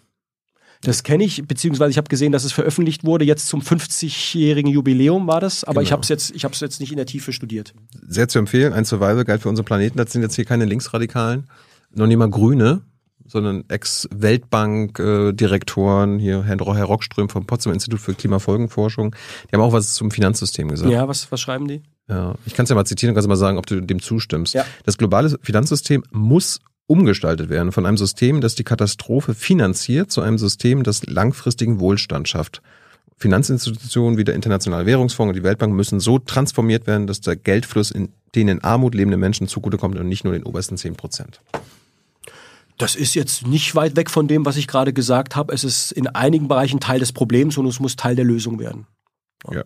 Das 0.82 1.02
kenne 1.02 1.24
ich, 1.24 1.44
beziehungsweise 1.46 1.90
ich 1.90 1.98
habe 1.98 2.08
gesehen, 2.08 2.30
dass 2.30 2.44
es 2.44 2.52
veröffentlicht 2.52 3.04
wurde. 3.04 3.24
Jetzt 3.24 3.48
zum 3.48 3.60
50-jährigen 3.60 4.70
Jubiläum 4.70 5.26
war 5.26 5.40
das, 5.40 5.64
aber 5.64 5.74
genau. 5.74 5.82
ich 5.82 5.92
habe 5.92 6.02
es 6.02 6.08
jetzt, 6.08 6.30
ich 6.30 6.44
habe 6.44 6.54
es 6.54 6.60
jetzt 6.60 6.78
nicht 6.78 6.92
in 6.92 6.96
der 6.96 7.06
Tiefe 7.06 7.32
studiert. 7.32 7.74
Sehr 8.06 8.28
zu 8.28 8.38
empfehlen. 8.38 8.72
Ein 8.72 8.84
Survival 8.84 9.24
Guide 9.24 9.40
für 9.40 9.48
unseren 9.48 9.64
Planeten. 9.64 9.98
Das 9.98 10.12
sind 10.12 10.22
jetzt 10.22 10.36
hier 10.36 10.44
keine 10.44 10.66
Linksradikalen, 10.66 11.48
noch 11.92 12.06
nicht 12.06 12.16
mal 12.16 12.30
Grüne, 12.30 12.82
sondern 13.28 13.62
Ex-Weltbank-Direktoren, 13.68 16.18
hier 16.18 16.42
Herr, 16.42 16.58
Herr 16.58 16.84
Rockström 16.84 17.28
vom 17.28 17.46
Potsdam 17.46 17.72
Institut 17.72 18.00
für 18.00 18.14
Klimafolgenforschung, 18.14 19.14
die 19.50 19.54
haben 19.54 19.62
auch 19.62 19.72
was 19.72 19.94
zum 19.94 20.10
Finanzsystem 20.10 20.66
gesagt. 20.68 20.90
Ja, 20.90 21.06
was, 21.06 21.30
was 21.30 21.40
schreiben 21.40 21.68
die? 21.68 21.82
Ja, 22.08 22.34
ich 22.46 22.54
kann 22.54 22.64
es 22.64 22.70
ja 22.70 22.74
mal 22.74 22.86
zitieren 22.86 23.12
und 23.12 23.14
kannst 23.14 23.28
mal 23.28 23.36
sagen, 23.36 23.58
ob 23.58 23.66
du 23.66 23.80
dem 23.80 24.00
zustimmst. 24.00 24.54
Ja. 24.54 24.64
Das 24.84 24.98
globale 24.98 25.38
Finanzsystem 25.42 26.02
muss 26.10 26.58
umgestaltet 26.86 27.50
werden 27.50 27.70
von 27.70 27.86
einem 27.86 27.98
System, 27.98 28.40
das 28.40 28.54
die 28.54 28.64
Katastrophe 28.64 29.34
finanziert, 29.34 30.10
zu 30.10 30.22
einem 30.22 30.38
System, 30.38 30.82
das 30.82 31.06
langfristigen 31.06 31.80
Wohlstand 31.80 32.28
schafft. 32.28 32.62
Finanzinstitutionen 33.18 34.16
wie 34.16 34.24
der 34.24 34.34
Internationale 34.34 34.86
Währungsfonds 34.86 35.30
und 35.30 35.36
die 35.36 35.42
Weltbank 35.42 35.74
müssen 35.74 36.00
so 36.00 36.18
transformiert 36.18 36.86
werden, 36.86 37.06
dass 37.06 37.20
der 37.20 37.36
Geldfluss 37.36 37.90
in 37.90 38.08
den 38.34 38.48
in 38.48 38.62
Armut 38.62 38.94
lebenden 38.94 39.20
Menschen 39.20 39.48
zugutekommt 39.48 39.98
und 39.98 40.08
nicht 40.08 40.24
nur 40.24 40.32
den 40.32 40.44
obersten 40.44 40.76
10 40.76 40.96
Prozent. 40.96 41.40
Das 42.78 42.94
ist 42.94 43.14
jetzt 43.14 43.46
nicht 43.46 43.74
weit 43.74 43.96
weg 43.96 44.08
von 44.08 44.28
dem, 44.28 44.46
was 44.46 44.56
ich 44.56 44.68
gerade 44.68 44.92
gesagt 44.92 45.36
habe. 45.36 45.52
Es 45.52 45.64
ist 45.64 45.92
in 45.92 46.06
einigen 46.06 46.48
Bereichen 46.48 46.80
Teil 46.80 47.00
des 47.00 47.12
Problems 47.12 47.58
und 47.58 47.66
es 47.66 47.80
muss 47.80 47.96
Teil 47.96 48.16
der 48.16 48.24
Lösung 48.24 48.58
werden. 48.58 48.86
Ja. 49.52 49.64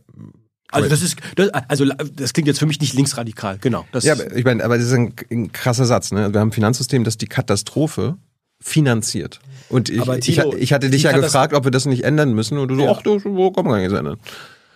Also 0.70 0.88
das 0.88 1.03
ist, 1.03 1.16
das, 1.37 1.51
also 1.51 1.85
das 1.85 2.33
klingt 2.33 2.48
jetzt 2.48 2.59
für 2.59 2.64
mich 2.66 2.81
nicht 2.81 2.94
linksradikal, 2.94 3.59
genau. 3.59 3.87
Das 3.92 4.05
Ja, 4.05 4.14
aber 4.14 4.35
ich 4.35 4.44
meine, 4.44 4.64
aber 4.64 4.79
das 4.79 4.87
ist 4.87 4.94
ein, 4.94 5.14
ein 5.31 5.53
krasser 5.53 5.85
Satz. 5.85 6.12
Ne? 6.12 6.33
Wir 6.33 6.40
haben 6.40 6.48
ein 6.48 6.53
Finanzsystem, 6.53 7.05
das 7.05 7.18
die 7.18 7.27
Katastrophe 7.27 8.16
finanziert. 8.59 9.40
Und 9.68 9.90
ich, 9.90 10.01
Aber 10.01 10.16
ich, 10.18 10.38
ich 10.38 10.72
hatte 10.72 10.88
dich 10.88 11.03
ja 11.03 11.12
gefragt, 11.12 11.53
ob 11.53 11.64
wir 11.64 11.70
das 11.70 11.85
nicht 11.85 12.05
ändern 12.05 12.33
müssen. 12.33 12.57
Und 12.59 12.68
du 12.68 12.77
so, 12.77 12.83
Ja. 12.85 12.92
ach, 12.92 13.03
du, 13.03 13.20
wo 13.22 13.51
kommen 13.51 13.68
wir 13.68 13.77
gar 13.77 13.83
nicht 13.88 13.92
ändern. 13.92 14.18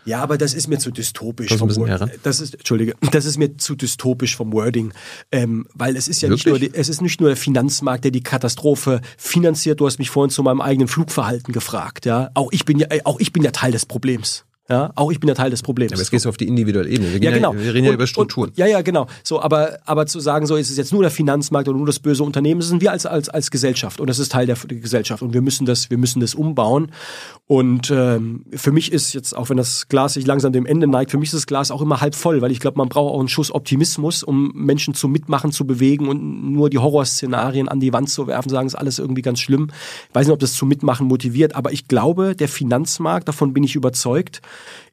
Ja, 0.06 0.22
aber 0.22 0.38
das 0.38 0.54
ist 0.54 0.68
mir 0.68 0.78
zu 0.78 0.90
dystopisch. 0.90 1.48
Das 1.48 1.60
ist. 1.72 1.78
Das 2.22 2.40
ist, 2.40 2.54
Entschuldige, 2.54 2.94
das 3.12 3.24
ist 3.24 3.36
mir 3.36 3.56
zu 3.58 3.74
dystopisch 3.74 4.36
vom 4.36 4.52
Wording, 4.52 4.92
ähm, 5.32 5.66
weil 5.74 5.96
es 5.96 6.08
ist 6.08 6.22
ja 6.22 6.28
nicht 6.28 6.46
nur, 6.46 6.58
die, 6.58 6.72
es 6.72 6.88
ist 6.88 7.02
nicht 7.02 7.20
nur 7.20 7.28
der 7.28 7.36
Finanzmarkt, 7.36 8.04
der 8.04 8.12
die 8.12 8.22
Katastrophe 8.22 9.00
finanziert. 9.18 9.80
Du 9.80 9.86
hast 9.86 9.98
mich 9.98 10.08
vorhin 10.08 10.30
zu 10.30 10.42
meinem 10.42 10.60
eigenen 10.60 10.88
Flugverhalten 10.88 11.52
gefragt, 11.52 12.06
ja. 12.06 12.30
Auch 12.34 12.50
ich 12.52 12.64
bin 12.64 12.78
ja, 12.78 12.86
äh, 12.90 13.00
auch 13.04 13.20
ich 13.20 13.32
bin 13.32 13.42
ja 13.42 13.50
Teil 13.50 13.72
des 13.72 13.84
Problems. 13.84 14.45
Ja, 14.68 14.90
auch 14.96 15.12
ich 15.12 15.20
bin 15.20 15.28
ja 15.28 15.34
Teil 15.34 15.50
des 15.50 15.62
Problems. 15.62 15.92
Aber 15.92 16.00
jetzt 16.00 16.10
gehst 16.10 16.24
du 16.24 16.28
auf 16.28 16.36
die 16.36 16.48
individuelle 16.48 16.88
Ebene. 16.88 17.12
Wir, 17.12 17.20
Ja, 17.20 17.30
genau. 17.30 17.54
wir 17.54 17.72
reden 17.72 17.84
ja 17.84 17.90
Und- 17.90 17.94
über 17.96 18.06
Strukturen. 18.08 18.48
Und, 18.50 18.58
ja, 18.58 18.66
ja, 18.66 18.82
genau. 18.82 19.06
So, 19.22 19.40
aber, 19.40 19.78
aber 19.84 20.06
zu 20.06 20.18
sagen, 20.18 20.46
so 20.46 20.56
ist 20.56 20.70
es 20.70 20.76
jetzt 20.76 20.92
nur 20.92 21.02
der 21.02 21.10
Finanzmarkt 21.12 21.68
oder 21.68 21.76
nur 21.78 21.86
das 21.86 22.00
böse 22.00 22.24
Unternehmen, 22.24 22.60
das 22.60 22.68
sind 22.68 22.80
wir 22.82 22.90
als, 22.90 23.06
als, 23.06 23.28
als 23.28 23.50
Gesellschaft 23.52 24.00
und 24.00 24.08
das 24.10 24.18
ist 24.18 24.32
Teil 24.32 24.46
der, 24.46 24.56
Gesellschaft 24.56 25.22
und 25.22 25.34
wir 25.34 25.40
müssen 25.40 25.66
das, 25.66 25.88
wir 25.90 25.98
müssen 25.98 26.18
das 26.20 26.34
umbauen. 26.34 26.90
Und 27.46 27.92
ähm, 27.92 28.44
für 28.54 28.72
mich 28.72 28.90
ist 28.90 29.12
jetzt, 29.12 29.36
auch 29.36 29.50
wenn 29.50 29.56
das 29.56 29.86
Glas 29.88 30.14
sich 30.14 30.26
langsam 30.26 30.52
dem 30.52 30.66
Ende 30.66 30.88
neigt, 30.88 31.12
für 31.12 31.18
mich 31.18 31.28
ist 31.28 31.34
das 31.34 31.46
Glas 31.46 31.70
auch 31.70 31.80
immer 31.80 32.00
halb 32.00 32.16
voll, 32.16 32.42
weil 32.42 32.50
ich 32.50 32.58
glaube, 32.58 32.78
man 32.78 32.88
braucht 32.88 33.14
auch 33.14 33.20
einen 33.20 33.28
Schuss 33.28 33.52
Optimismus, 33.54 34.24
um 34.24 34.50
Menschen 34.54 34.94
zu 34.94 35.06
mitmachen, 35.06 35.52
zu 35.52 35.64
bewegen 35.64 36.08
und 36.08 36.52
nur 36.52 36.70
die 36.70 36.78
Horrorszenarien 36.78 37.68
an 37.68 37.78
die 37.78 37.92
Wand 37.92 38.10
zu 38.10 38.26
werfen, 38.26 38.48
sagen, 38.48 38.66
ist 38.66 38.74
alles 38.74 38.98
irgendwie 38.98 39.22
ganz 39.22 39.38
schlimm. 39.38 39.68
Ich 40.08 40.14
weiß 40.16 40.26
nicht, 40.26 40.32
ob 40.34 40.40
das 40.40 40.54
zu 40.54 40.66
Mitmachen 40.66 41.06
motiviert, 41.06 41.54
aber 41.54 41.70
ich 41.72 41.86
glaube, 41.86 42.34
der 42.34 42.48
Finanzmarkt, 42.48 43.28
davon 43.28 43.52
bin 43.52 43.62
ich 43.62 43.76
überzeugt, 43.76 44.42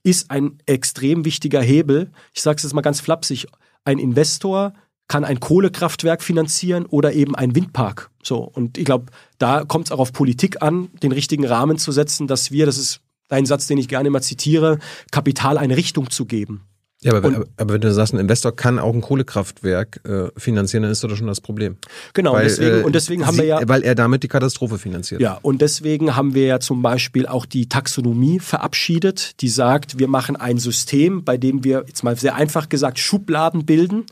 ist 0.03 0.31
ein 0.31 0.59
extrem 0.65 1.25
wichtiger 1.25 1.61
Hebel. 1.61 2.11
Ich 2.33 2.41
sage 2.41 2.57
es 2.57 2.63
jetzt 2.63 2.73
mal 2.73 2.81
ganz 2.81 2.99
flapsig. 2.99 3.47
Ein 3.85 3.99
Investor 3.99 4.73
kann 5.07 5.25
ein 5.25 5.39
Kohlekraftwerk 5.39 6.23
finanzieren 6.23 6.85
oder 6.85 7.13
eben 7.13 7.35
ein 7.35 7.55
Windpark. 7.55 8.09
So 8.23 8.37
und 8.37 8.77
ich 8.77 8.85
glaube, 8.85 9.07
da 9.37 9.63
kommt 9.65 9.87
es 9.87 9.91
auch 9.91 9.99
auf 9.99 10.13
Politik 10.13 10.61
an, 10.61 10.89
den 11.01 11.11
richtigen 11.11 11.45
Rahmen 11.45 11.77
zu 11.77 11.91
setzen, 11.91 12.27
dass 12.27 12.51
wir, 12.51 12.65
das 12.65 12.77
ist 12.77 13.01
ein 13.29 13.45
Satz, 13.45 13.67
den 13.67 13.77
ich 13.77 13.87
gerne 13.87 14.07
immer 14.07 14.21
zitiere, 14.21 14.79
Kapital 15.11 15.57
eine 15.57 15.77
Richtung 15.77 16.09
zu 16.09 16.25
geben. 16.25 16.61
Ja, 17.03 17.13
aber, 17.13 17.27
Und- 17.27 17.47
aber, 17.57 17.73
wenn 17.73 17.81
du 17.81 17.93
sagst, 17.93 18.13
ein 18.13 18.19
Investor 18.19 18.55
kann 18.55 18.79
auch 18.79 18.93
ein 18.93 19.01
Kohlekraftwerk 19.01 20.01
äh, 20.05 20.27
finanzieren, 20.37 20.83
dann 20.83 20.91
ist 20.91 21.03
das 21.03 21.09
doch 21.09 21.17
schon 21.17 21.27
das 21.27 21.41
Problem. 21.41 21.77
Genau. 22.13 22.35
und 22.35 22.43
deswegen, 22.43 22.79
äh, 22.79 22.83
und 22.83 22.95
deswegen 22.95 23.25
haben 23.25 23.35
sie, 23.35 23.41
wir 23.41 23.47
ja 23.47 23.59
Weil 23.67 23.83
er 23.83 23.95
damit 23.95 24.23
die 24.23 24.27
Katastrophe 24.27 24.77
finanziert. 24.77 25.21
Ja, 25.21 25.39
und 25.41 25.61
deswegen 25.61 26.15
haben 26.15 26.33
wir 26.33 26.45
ja 26.45 26.59
zum 26.59 26.81
Beispiel 26.81 27.27
auch 27.27 27.45
die 27.45 27.67
Taxonomie 27.67 28.39
verabschiedet, 28.39 29.41
die 29.41 29.49
sagt, 29.49 29.99
wir 29.99 30.07
machen 30.07 30.35
ein 30.35 30.57
System, 30.57 31.23
bei 31.23 31.37
dem 31.37 31.63
wir 31.63 31.83
jetzt 31.87 32.03
mal 32.03 32.15
sehr 32.15 32.35
einfach 32.35 32.69
gesagt 32.69 32.99
Schubladen 32.99 33.65
bilden. 33.65 34.05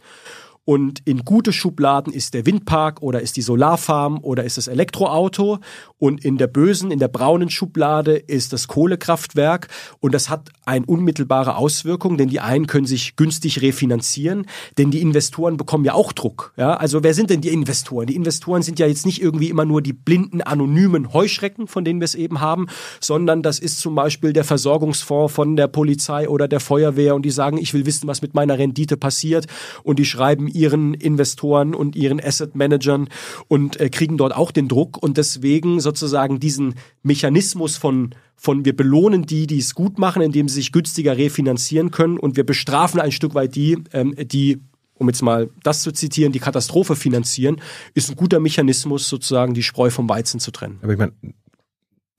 Und 0.63 1.01
in 1.05 1.25
gute 1.25 1.53
Schubladen 1.53 2.13
ist 2.13 2.35
der 2.35 2.45
Windpark 2.45 3.01
oder 3.01 3.21
ist 3.21 3.35
die 3.35 3.41
Solarfarm 3.41 4.19
oder 4.21 4.43
ist 4.43 4.57
das 4.57 4.67
Elektroauto. 4.67 5.57
Und 5.97 6.23
in 6.23 6.37
der 6.37 6.47
bösen, 6.47 6.91
in 6.91 6.99
der 6.99 7.07
braunen 7.07 7.49
Schublade 7.49 8.15
ist 8.15 8.53
das 8.53 8.67
Kohlekraftwerk. 8.67 9.69
Und 9.99 10.13
das 10.13 10.29
hat 10.29 10.49
eine 10.63 10.85
unmittelbare 10.85 11.55
Auswirkung, 11.55 12.17
denn 12.17 12.29
die 12.29 12.39
einen 12.39 12.67
können 12.67 12.85
sich 12.85 13.15
günstig 13.15 13.61
refinanzieren, 13.61 14.45
denn 14.77 14.91
die 14.91 15.01
Investoren 15.01 15.57
bekommen 15.57 15.83
ja 15.83 15.93
auch 15.93 16.13
Druck. 16.13 16.53
Ja, 16.57 16.75
also 16.75 17.03
wer 17.03 17.13
sind 17.13 17.31
denn 17.31 17.41
die 17.41 17.49
Investoren? 17.49 18.05
Die 18.05 18.15
Investoren 18.15 18.61
sind 18.61 18.77
ja 18.77 18.85
jetzt 18.85 19.05
nicht 19.05 19.21
irgendwie 19.21 19.49
immer 19.49 19.65
nur 19.65 19.81
die 19.81 19.93
blinden, 19.93 20.41
anonymen 20.41 21.11
Heuschrecken, 21.11 21.67
von 21.67 21.83
denen 21.83 21.99
wir 21.99 22.05
es 22.05 22.15
eben 22.15 22.39
haben, 22.39 22.67
sondern 22.99 23.41
das 23.41 23.59
ist 23.59 23.79
zum 23.79 23.95
Beispiel 23.95 24.31
der 24.33 24.43
Versorgungsfonds 24.43 25.33
von 25.33 25.55
der 25.55 25.67
Polizei 25.67 26.29
oder 26.29 26.47
der 26.47 26.59
Feuerwehr 26.59 27.15
und 27.15 27.23
die 27.23 27.31
sagen, 27.31 27.57
ich 27.57 27.73
will 27.73 27.85
wissen, 27.85 28.07
was 28.07 28.21
mit 28.21 28.35
meiner 28.35 28.57
Rendite 28.57 28.97
passiert 28.97 29.47
und 29.83 29.97
die 29.97 30.05
schreiben 30.05 30.47
ihren 30.53 30.93
Investoren 30.93 31.73
und 31.73 31.95
ihren 31.95 32.19
Asset 32.19 32.55
Managern 32.55 33.09
und 33.47 33.79
äh, 33.79 33.89
kriegen 33.89 34.17
dort 34.17 34.35
auch 34.35 34.51
den 34.51 34.67
Druck 34.67 35.01
und 35.01 35.17
deswegen 35.17 35.79
sozusagen 35.79 36.39
diesen 36.39 36.75
Mechanismus 37.03 37.77
von 37.77 38.15
von 38.35 38.65
wir 38.65 38.75
belohnen 38.75 39.27
die, 39.27 39.45
die 39.45 39.59
es 39.59 39.75
gut 39.75 39.99
machen, 39.99 40.23
indem 40.23 40.47
sie 40.47 40.55
sich 40.55 40.71
günstiger 40.71 41.15
refinanzieren 41.15 41.91
können 41.91 42.17
und 42.17 42.37
wir 42.37 42.43
bestrafen 42.43 42.99
ein 42.99 43.11
Stück 43.11 43.35
weit 43.35 43.55
die, 43.55 43.77
ähm, 43.93 44.15
die 44.17 44.61
um 45.01 45.07
jetzt 45.09 45.21
mal 45.21 45.49
das 45.63 45.81
zu 45.81 45.91
zitieren, 45.91 46.31
die 46.31 46.39
Katastrophe 46.39 46.95
finanzieren, 46.95 47.59
ist 47.95 48.09
ein 48.09 48.15
guter 48.15 48.39
Mechanismus, 48.39 49.09
sozusagen 49.09 49.53
die 49.53 49.63
Spreu 49.63 49.89
vom 49.89 50.07
Weizen 50.07 50.39
zu 50.39 50.51
trennen. 50.51 50.79
Aber 50.81 50.93
ich 50.93 50.99
meine, 50.99 51.13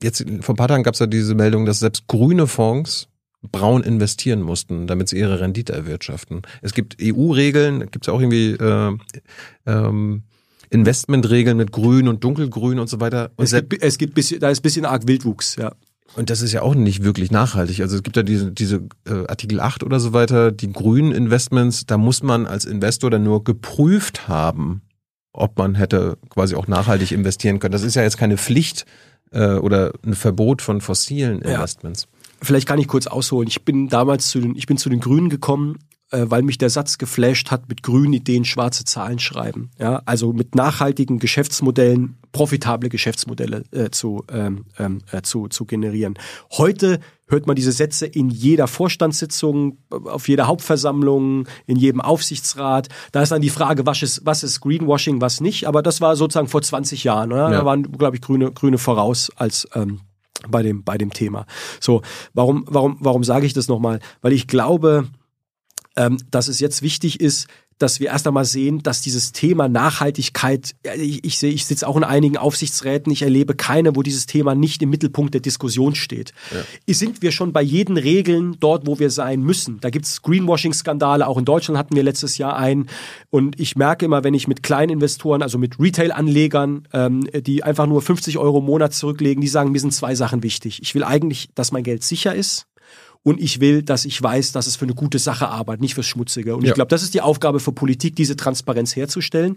jetzt 0.03 0.25
vor 0.41 0.53
ein 0.53 0.57
paar 0.57 0.67
Tagen 0.67 0.83
gab 0.83 0.93
es 0.93 0.99
ja 0.99 1.07
diese 1.07 1.33
Meldung, 1.33 1.65
dass 1.65 1.79
selbst 1.79 2.07
grüne 2.07 2.45
Fonds 2.45 3.07
braun 3.51 3.83
investieren 3.83 4.41
mussten, 4.41 4.87
damit 4.87 5.09
sie 5.09 5.17
ihre 5.17 5.39
Rendite 5.39 5.73
erwirtschaften. 5.73 6.41
Es 6.61 6.73
gibt 6.73 6.97
EU-Regeln, 7.01 7.81
gibt 7.91 8.05
es 8.05 8.07
ja 8.07 8.13
auch 8.13 8.21
irgendwie 8.21 8.51
äh, 8.51 8.97
ähm, 9.65 10.23
Investmentregeln 10.69 11.57
mit 11.57 11.71
Grün 11.71 12.07
und 12.07 12.23
Dunkelgrün 12.23 12.79
und 12.79 12.89
so 12.89 12.99
weiter. 12.99 13.31
Und, 13.35 13.45
Es 13.45 13.51
gibt, 13.51 13.83
es 13.83 13.97
gibt 13.97 14.15
bisschen, 14.15 14.39
da 14.39 14.49
ist 14.49 14.59
ein 14.59 14.63
bisschen 14.63 14.85
arg 14.85 15.07
Wildwuchs, 15.07 15.55
ja. 15.57 15.73
und 16.15 16.29
das 16.29 16.41
ist 16.41 16.51
ja 16.51 16.61
auch 16.61 16.73
nicht 16.73 17.03
wirklich 17.03 17.31
nachhaltig. 17.31 17.81
Also 17.81 17.95
es 17.95 18.03
gibt 18.03 18.17
ja 18.17 18.23
diese, 18.23 18.51
diese 18.51 18.87
äh, 19.07 19.27
Artikel 19.27 19.59
8 19.59 19.83
oder 19.83 19.99
so 19.99 20.13
weiter, 20.13 20.51
die 20.51 20.71
grünen 20.71 21.11
Investments, 21.11 21.85
da 21.85 21.97
muss 21.97 22.23
man 22.23 22.47
als 22.47 22.65
Investor 22.65 23.11
dann 23.11 23.23
nur 23.23 23.43
geprüft 23.43 24.27
haben, 24.27 24.81
ob 25.33 25.57
man 25.57 25.75
hätte 25.75 26.17
quasi 26.29 26.55
auch 26.55 26.67
nachhaltig 26.67 27.11
investieren 27.11 27.59
können. 27.59 27.71
Das 27.71 27.83
ist 27.83 27.95
ja 27.95 28.01
jetzt 28.03 28.17
keine 28.17 28.37
Pflicht 28.37 28.85
äh, 29.31 29.55
oder 29.55 29.91
ein 30.05 30.13
Verbot 30.13 30.61
von 30.61 30.81
fossilen 30.81 31.41
Ja. 31.45 31.65
Vielleicht 32.43 32.67
kann 32.67 32.79
ich 32.79 32.87
kurz 32.87 33.07
ausholen. 33.07 33.47
Ich 33.47 33.63
bin 33.63 33.87
damals 33.87 34.29
zu 34.29 34.39
den, 34.39 34.55
ich 34.55 34.67
bin 34.67 34.77
zu 34.77 34.89
den 34.89 34.99
Grünen 34.99 35.29
gekommen, 35.29 35.79
äh, 36.13 36.25
weil 36.29 36.43
mich 36.43 36.57
der 36.57 36.69
Satz 36.69 36.97
geflasht 36.97 37.49
hat, 37.49 37.67
mit 37.69 37.81
grünen 37.81 38.13
Ideen 38.13 38.45
schwarze 38.45 38.85
Zahlen 38.85 39.17
schreiben. 39.17 39.71
Ja, 39.79 40.03
also 40.05 40.31
mit 40.31 40.53
nachhaltigen 40.53 41.17
Geschäftsmodellen, 41.17 42.17
profitable 42.31 42.89
Geschäftsmodelle 42.89 43.63
äh, 43.71 43.89
zu, 43.89 44.23
ähm, 44.31 44.65
ähm, 44.77 44.99
äh, 45.11 45.23
zu, 45.23 45.47
zu 45.47 45.65
generieren. 45.65 46.13
Heute 46.51 46.99
hört 47.27 47.47
man 47.47 47.55
diese 47.55 47.71
Sätze 47.71 48.05
in 48.05 48.29
jeder 48.29 48.67
Vorstandssitzung, 48.67 49.79
auf 49.89 50.27
jeder 50.27 50.45
Hauptversammlung, 50.45 51.47
in 51.65 51.77
jedem 51.77 51.99
Aufsichtsrat. 51.99 52.89
Da 53.11 53.23
ist 53.23 53.31
dann 53.31 53.41
die 53.41 53.49
Frage, 53.49 53.87
was 53.87 54.03
ist, 54.03 54.23
was 54.23 54.43
ist 54.43 54.61
Greenwashing, 54.61 55.19
was 55.19 55.41
nicht. 55.41 55.67
Aber 55.67 55.81
das 55.81 55.99
war 55.99 56.15
sozusagen 56.15 56.47
vor 56.47 56.61
20 56.61 57.03
Jahren. 57.03 57.31
Oder? 57.31 57.49
Ja. 57.49 57.57
Da 57.59 57.65
waren, 57.65 57.91
glaube 57.91 58.17
ich, 58.17 58.21
Grüne, 58.21 58.51
Grüne 58.51 58.77
voraus 58.77 59.31
als 59.35 59.67
ähm, 59.73 60.01
bei 60.47 60.63
dem, 60.63 60.83
bei 60.83 60.97
dem 60.97 61.11
Thema. 61.11 61.45
So, 61.79 62.01
warum, 62.33 62.65
warum, 62.67 62.97
warum 62.99 63.23
sage 63.23 63.45
ich 63.45 63.53
das 63.53 63.67
nochmal? 63.67 63.99
Weil 64.21 64.33
ich 64.33 64.47
glaube, 64.47 65.07
ähm, 65.95 66.17
dass 66.31 66.47
es 66.47 66.59
jetzt 66.59 66.81
wichtig 66.81 67.19
ist, 67.19 67.47
dass 67.83 67.99
wir 67.99 68.07
erst 68.07 68.25
einmal 68.25 68.45
sehen, 68.45 68.81
dass 68.81 69.01
dieses 69.01 69.33
Thema 69.33 69.67
Nachhaltigkeit, 69.67 70.73
ja, 70.85 70.93
ich, 70.95 71.23
ich 71.25 71.37
sehe, 71.37 71.51
ich 71.51 71.65
sitze 71.65 71.85
auch 71.87 71.97
in 71.97 72.05
einigen 72.05 72.37
Aufsichtsräten, 72.37 73.11
ich 73.11 73.21
erlebe 73.21 73.55
keine, 73.55 73.95
wo 73.95 74.01
dieses 74.01 74.25
Thema 74.25 74.55
nicht 74.55 74.81
im 74.81 74.89
Mittelpunkt 74.89 75.33
der 75.33 75.41
Diskussion 75.41 75.93
steht. 75.93 76.33
Sind 76.87 77.21
wir 77.21 77.31
schon 77.33 77.51
bei 77.51 77.61
jeden 77.61 77.97
Regeln 77.97 78.55
dort, 78.59 78.87
wo 78.87 78.99
wir 78.99 79.09
sein 79.09 79.41
müssen? 79.41 79.79
Da 79.81 79.89
gibt's 79.89 80.21
Greenwashing-Skandale, 80.21 81.27
auch 81.27 81.37
in 81.37 81.43
Deutschland 81.43 81.77
hatten 81.77 81.95
wir 81.95 82.03
letztes 82.03 82.37
Jahr 82.37 82.55
einen. 82.55 82.87
Und 83.29 83.59
ich 83.59 83.75
merke 83.75 84.05
immer, 84.05 84.23
wenn 84.23 84.33
ich 84.33 84.47
mit 84.47 84.63
Kleininvestoren, 84.63 85.41
also 85.41 85.57
mit 85.57 85.77
Retail-Anlegern, 85.77 86.87
ähm, 86.93 87.27
die 87.33 87.63
einfach 87.63 87.85
nur 87.85 88.01
50 88.01 88.37
Euro 88.37 88.59
im 88.59 88.65
Monat 88.65 88.93
zurücklegen, 88.93 89.41
die 89.41 89.49
sagen, 89.49 89.73
mir 89.73 89.79
sind 89.79 89.93
zwei 89.93 90.15
Sachen 90.15 90.41
wichtig. 90.41 90.79
Ich 90.81 90.95
will 90.95 91.03
eigentlich, 91.03 91.49
dass 91.53 91.73
mein 91.73 91.83
Geld 91.83 92.03
sicher 92.03 92.33
ist 92.33 92.65
und 93.23 93.39
ich 93.39 93.59
will, 93.61 93.83
dass 93.83 94.05
ich 94.05 94.21
weiß, 94.21 94.51
dass 94.51 94.67
es 94.67 94.75
für 94.75 94.85
eine 94.85 94.93
gute 94.95 95.17
Sache 95.19 95.47
arbeitet, 95.47 95.81
nicht 95.81 95.95
fürs 95.95 96.05
Schmutzige. 96.07 96.55
Und 96.55 96.63
Ja. 96.63 96.69
ich 96.69 96.75
glaube, 96.75 96.89
das 96.89 97.03
ist 97.03 97.13
die 97.13 97.21
Aufgabe 97.21 97.59
für 97.59 97.71
Politik, 97.71 98.15
diese 98.15 98.35
Transparenz 98.35 98.95
herzustellen. 98.95 99.55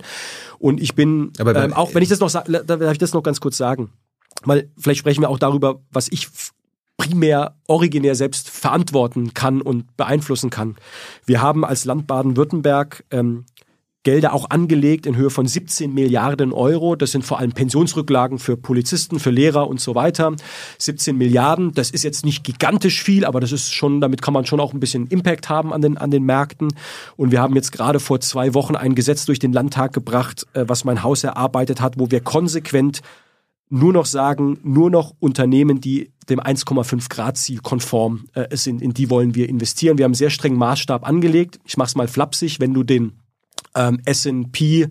Und 0.59 0.81
ich 0.81 0.95
bin, 0.95 1.33
Aber 1.39 1.55
ähm, 1.63 1.73
auch 1.73 1.95
wenn 1.95 2.03
ich 2.03 2.09
das 2.09 2.21
noch, 2.21 2.31
sa- 2.31 2.43
darf 2.45 2.93
ich 2.93 2.99
das 2.99 3.13
noch 3.13 3.23
ganz 3.23 3.41
kurz 3.41 3.57
sagen, 3.57 3.91
weil 4.45 4.71
vielleicht 4.79 5.01
sprechen 5.01 5.21
wir 5.23 5.29
auch 5.31 5.39
darüber, 5.39 5.81
was 5.91 6.09
ich 6.09 6.29
primär 6.97 7.57
originär 7.67 8.15
selbst 8.15 8.49
verantworten 8.49 9.35
kann 9.35 9.61
und 9.61 9.97
beeinflussen 9.97 10.49
kann. 10.51 10.77
Wir 11.27 11.43
haben 11.43 11.65
als 11.65 11.85
Land 11.85 12.07
Baden-Württemberg 12.07 13.05
ähm, 13.11 13.45
Gelder 14.07 14.33
auch 14.35 14.51
angelegt 14.51 15.05
in 15.05 15.17
Höhe 15.17 15.31
von 15.31 15.49
17 15.49 15.93
Milliarden 15.93 16.53
Euro. 16.53 16.95
Das 16.95 17.11
sind 17.11 17.25
vor 17.25 17.41
allem 17.41 17.51
Pensionsrücklagen 17.51 18.39
für 18.39 18.57
Polizisten, 18.57 19.19
für 19.19 19.31
Lehrer 19.31 19.67
und 19.67 19.81
so 19.81 19.97
weiter. 19.97 20.33
17 20.79 21.19
Milliarden, 21.19 21.73
das 21.73 21.91
ist 21.91 22.05
jetzt 22.05 22.25
nicht 22.25 22.45
gigantisch 22.45 23.03
viel, 23.03 23.25
aber 23.25 23.41
das 23.41 23.51
ist 23.51 23.75
schon, 23.75 24.01
damit 24.01 24.23
kann 24.23 24.33
man 24.33 24.47
schon 24.47 24.61
auch 24.61 24.73
ein 24.73 24.79
bisschen 24.79 25.09
Impact 25.09 25.49
haben 25.49 25.73
an 25.73 25.83
den, 25.83 25.99
an 25.99 26.13
den 26.13 26.23
Märkten. 26.23 26.69
Und 27.17 27.33
wir 27.33 27.41
haben 27.41 27.57
jetzt 27.57 27.73
gerade 27.73 27.99
vor 27.99 28.21
zwei 28.21 28.55
Wochen 28.55 28.77
ein 28.77 28.95
Gesetz 28.95 29.27
durch 29.27 29.41
den 29.41 29.53
Landtag 29.53 29.93
gebracht, 29.93 30.47
äh, 30.53 30.65
was 30.69 30.85
mein 30.85 31.03
Haus 31.03 31.25
erarbeitet 31.25 31.81
hat, 31.81 31.99
wo 31.99 32.09
wir 32.09 32.21
konsequent 32.21 33.01
nur 33.71 33.93
noch 33.93 34.07
sagen, 34.07 34.61
nur 34.63 34.89
noch 34.89 35.15
Unternehmen, 35.19 35.81
die 35.81 36.13
dem 36.29 36.39
1,5 36.39 37.09
Grad 37.09 37.39
Ziel 37.39 37.59
konform 37.61 38.27
äh, 38.35 38.57
sind, 38.57 38.83
in 38.83 38.95
die 38.95 39.11
wollen 39.11 39.35
wir 39.35 39.49
investieren. 39.49 39.99
Wir 39.99 40.05
haben 40.05 40.11
einen 40.11 40.15
sehr 40.15 40.31
strengen 40.31 40.59
Maßstab 40.59 41.05
angelegt. 41.05 41.59
Ich 41.65 41.77
mache 41.77 41.89
es 41.89 41.97
mal 41.97 42.07
flapsig, 42.07 42.61
wenn 42.61 42.73
du 42.73 42.85
den 42.85 43.15
ähm, 43.77 44.01
S&P 44.05 44.89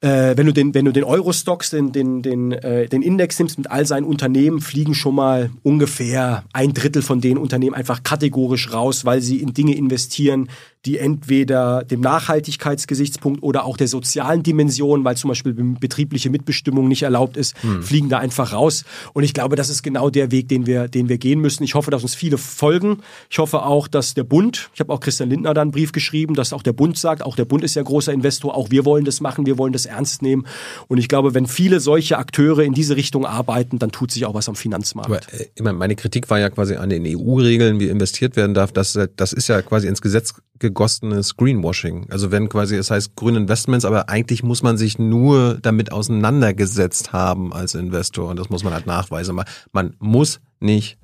äh, 0.00 0.36
wenn 0.36 0.46
du 0.46 0.52
den, 0.52 0.74
wenn 0.74 0.84
du 0.84 0.92
den 0.92 1.04
Euro-Stocks, 1.04 1.70
den, 1.70 1.92
den, 1.92 2.22
den, 2.22 2.52
äh, 2.52 2.88
den 2.88 3.02
Index 3.02 3.38
nimmst 3.38 3.58
mit 3.58 3.70
all 3.70 3.86
seinen 3.86 4.04
Unternehmen, 4.04 4.60
fliegen 4.60 4.94
schon 4.94 5.14
mal 5.14 5.50
ungefähr 5.62 6.44
ein 6.52 6.74
Drittel 6.74 7.02
von 7.02 7.20
den 7.20 7.38
Unternehmen 7.38 7.74
einfach 7.74 8.02
kategorisch 8.02 8.72
raus, 8.72 9.04
weil 9.04 9.20
sie 9.20 9.40
in 9.40 9.54
Dinge 9.54 9.74
investieren, 9.74 10.48
die 10.86 10.98
entweder 10.98 11.82
dem 11.82 12.00
Nachhaltigkeitsgesichtspunkt 12.00 13.42
oder 13.42 13.64
auch 13.64 13.76
der 13.76 13.88
sozialen 13.88 14.44
Dimension, 14.44 15.04
weil 15.04 15.16
zum 15.16 15.28
Beispiel 15.28 15.52
betriebliche 15.52 16.30
Mitbestimmung 16.30 16.86
nicht 16.86 17.02
erlaubt 17.02 17.36
ist, 17.36 17.60
hm. 17.62 17.82
fliegen 17.82 18.08
da 18.08 18.18
einfach 18.18 18.52
raus. 18.52 18.84
Und 19.12 19.24
ich 19.24 19.34
glaube, 19.34 19.56
das 19.56 19.68
ist 19.68 19.82
genau 19.82 20.10
der 20.10 20.30
Weg, 20.30 20.48
den 20.48 20.66
wir, 20.66 20.86
den 20.86 21.08
wir 21.08 21.18
gehen 21.18 21.40
müssen. 21.40 21.64
Ich 21.64 21.74
hoffe, 21.74 21.90
dass 21.90 22.02
uns 22.02 22.14
viele 22.14 22.38
folgen. 22.38 22.98
Ich 23.28 23.38
hoffe 23.38 23.64
auch, 23.64 23.88
dass 23.88 24.14
der 24.14 24.22
Bund, 24.22 24.70
ich 24.74 24.80
habe 24.80 24.92
auch 24.92 25.00
Christian 25.00 25.28
Lindner 25.28 25.54
da 25.54 25.62
einen 25.62 25.72
Brief 25.72 25.90
geschrieben, 25.90 26.34
dass 26.34 26.52
auch 26.52 26.62
der 26.62 26.72
Bund 26.72 26.96
sagt, 26.96 27.22
auch 27.22 27.34
der 27.34 27.44
Bund 27.44 27.64
ist 27.64 27.74
ja 27.74 27.82
großer 27.82 28.12
Investor, 28.12 28.54
auch 28.54 28.70
wir 28.70 28.84
wollen 28.84 29.04
das 29.04 29.20
machen, 29.20 29.44
wir 29.44 29.58
wollen 29.58 29.72
das 29.72 29.86
ernst 29.86 30.22
nehmen. 30.22 30.46
Und 30.86 30.98
ich 30.98 31.08
glaube, 31.08 31.34
wenn 31.34 31.48
viele 31.48 31.80
solche 31.80 32.16
Akteure 32.16 32.60
in 32.60 32.74
diese 32.74 32.94
Richtung 32.94 33.26
arbeiten, 33.26 33.80
dann 33.80 33.90
tut 33.90 34.12
sich 34.12 34.24
auch 34.24 34.34
was 34.34 34.48
am 34.48 34.54
Finanzmarkt. 34.54 35.10
Aber 35.10 35.70
äh, 35.70 35.72
meine 35.72 35.96
Kritik 35.96 36.30
war 36.30 36.38
ja 36.38 36.48
quasi 36.48 36.76
an 36.76 36.90
den 36.90 37.04
EU-Regeln, 37.04 37.80
wie 37.80 37.88
investiert 37.88 38.36
werden 38.36 38.54
darf. 38.54 38.70
Das, 38.70 38.96
das 39.16 39.32
ist 39.32 39.48
ja 39.48 39.62
quasi 39.62 39.88
ins 39.88 40.00
Gesetz 40.00 40.34
gegossenes 40.76 41.36
Greenwashing. 41.36 42.06
Also 42.10 42.30
wenn 42.30 42.48
quasi, 42.48 42.76
es 42.76 42.90
heißt 42.90 43.16
grüne 43.16 43.38
Investments, 43.38 43.84
aber 43.84 44.08
eigentlich 44.08 44.42
muss 44.42 44.62
man 44.62 44.76
sich 44.76 44.98
nur 44.98 45.58
damit 45.62 45.90
auseinandergesetzt 45.90 47.12
haben 47.12 47.52
als 47.52 47.74
Investor 47.74 48.28
und 48.28 48.38
das 48.38 48.50
muss 48.50 48.62
man 48.62 48.74
halt 48.74 48.86
nachweisen. 48.86 49.40
Man 49.72 49.96
muss 49.98 50.40
nicht 50.60 50.98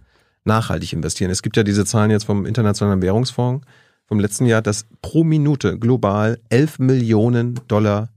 nachhaltig 0.44 0.92
investieren. 0.92 1.30
Es 1.30 1.42
gibt 1.42 1.56
ja 1.56 1.62
diese 1.62 1.86
Zahlen 1.86 2.10
jetzt 2.10 2.24
vom 2.24 2.44
Internationalen 2.44 3.00
Währungsfonds 3.00 3.66
vom 4.06 4.20
letzten 4.20 4.44
Jahr, 4.44 4.60
dass 4.60 4.84
pro 5.00 5.24
Minute 5.24 5.78
global 5.78 6.38
11 6.50 6.78
Millionen 6.78 7.58
Dollar 7.66 8.10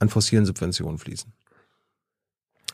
an 0.00 0.08
fossilen 0.08 0.44
Subventionen 0.46 0.98
fließen. 0.98 1.32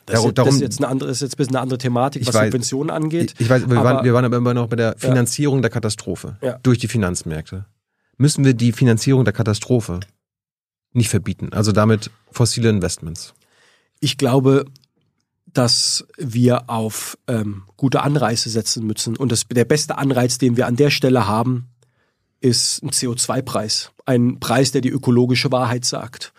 Das, 0.07 0.21
darum, 0.33 0.33
das 0.33 0.55
ist 0.55 0.61
jetzt 0.61 0.79
eine 0.79 0.87
andere, 0.87 1.11
ist 1.11 1.21
jetzt 1.21 1.35
ein 1.35 1.37
bisschen 1.37 1.55
eine 1.55 1.61
andere 1.61 1.77
Thematik, 1.77 2.25
was 2.25 2.33
weiß, 2.33 2.45
Subventionen 2.45 2.89
angeht. 2.89 3.35
Ich, 3.35 3.41
ich 3.41 3.49
weiß, 3.49 3.69
wir, 3.69 3.77
aber, 3.77 3.93
waren, 3.93 4.05
wir 4.05 4.13
waren 4.15 4.25
aber 4.25 4.37
immer 4.37 4.55
noch 4.55 4.67
bei 4.67 4.75
der 4.75 4.95
Finanzierung 4.97 5.57
ja. 5.57 5.63
der 5.63 5.69
Katastrophe 5.69 6.39
ja. 6.41 6.57
durch 6.63 6.79
die 6.79 6.87
Finanzmärkte 6.87 7.67
müssen 8.19 8.45
wir 8.45 8.53
die 8.53 8.71
Finanzierung 8.71 9.23
der 9.23 9.33
Katastrophe 9.33 10.01
nicht 10.93 11.09
verbieten. 11.09 11.49
Also 11.53 11.71
damit 11.71 12.11
fossile 12.31 12.69
Investments. 12.69 13.33
Ich 13.99 14.17
glaube, 14.17 14.65
dass 15.47 16.05
wir 16.17 16.69
auf 16.69 17.17
ähm, 17.27 17.63
gute 17.75 18.01
Anreize 18.01 18.49
setzen 18.49 18.85
müssen. 18.85 19.17
Und 19.17 19.31
das, 19.31 19.47
der 19.47 19.65
beste 19.65 19.97
Anreiz, 19.97 20.37
den 20.37 20.57
wir 20.57 20.67
an 20.67 20.75
der 20.75 20.91
Stelle 20.91 21.27
haben, 21.27 21.69
ist 22.39 22.83
ein 22.83 22.91
CO2-Preis. 22.91 23.91
Ein 24.05 24.39
Preis, 24.39 24.71
der 24.71 24.81
die 24.81 24.89
ökologische 24.89 25.51
Wahrheit 25.51 25.85
sagt. 25.85 26.33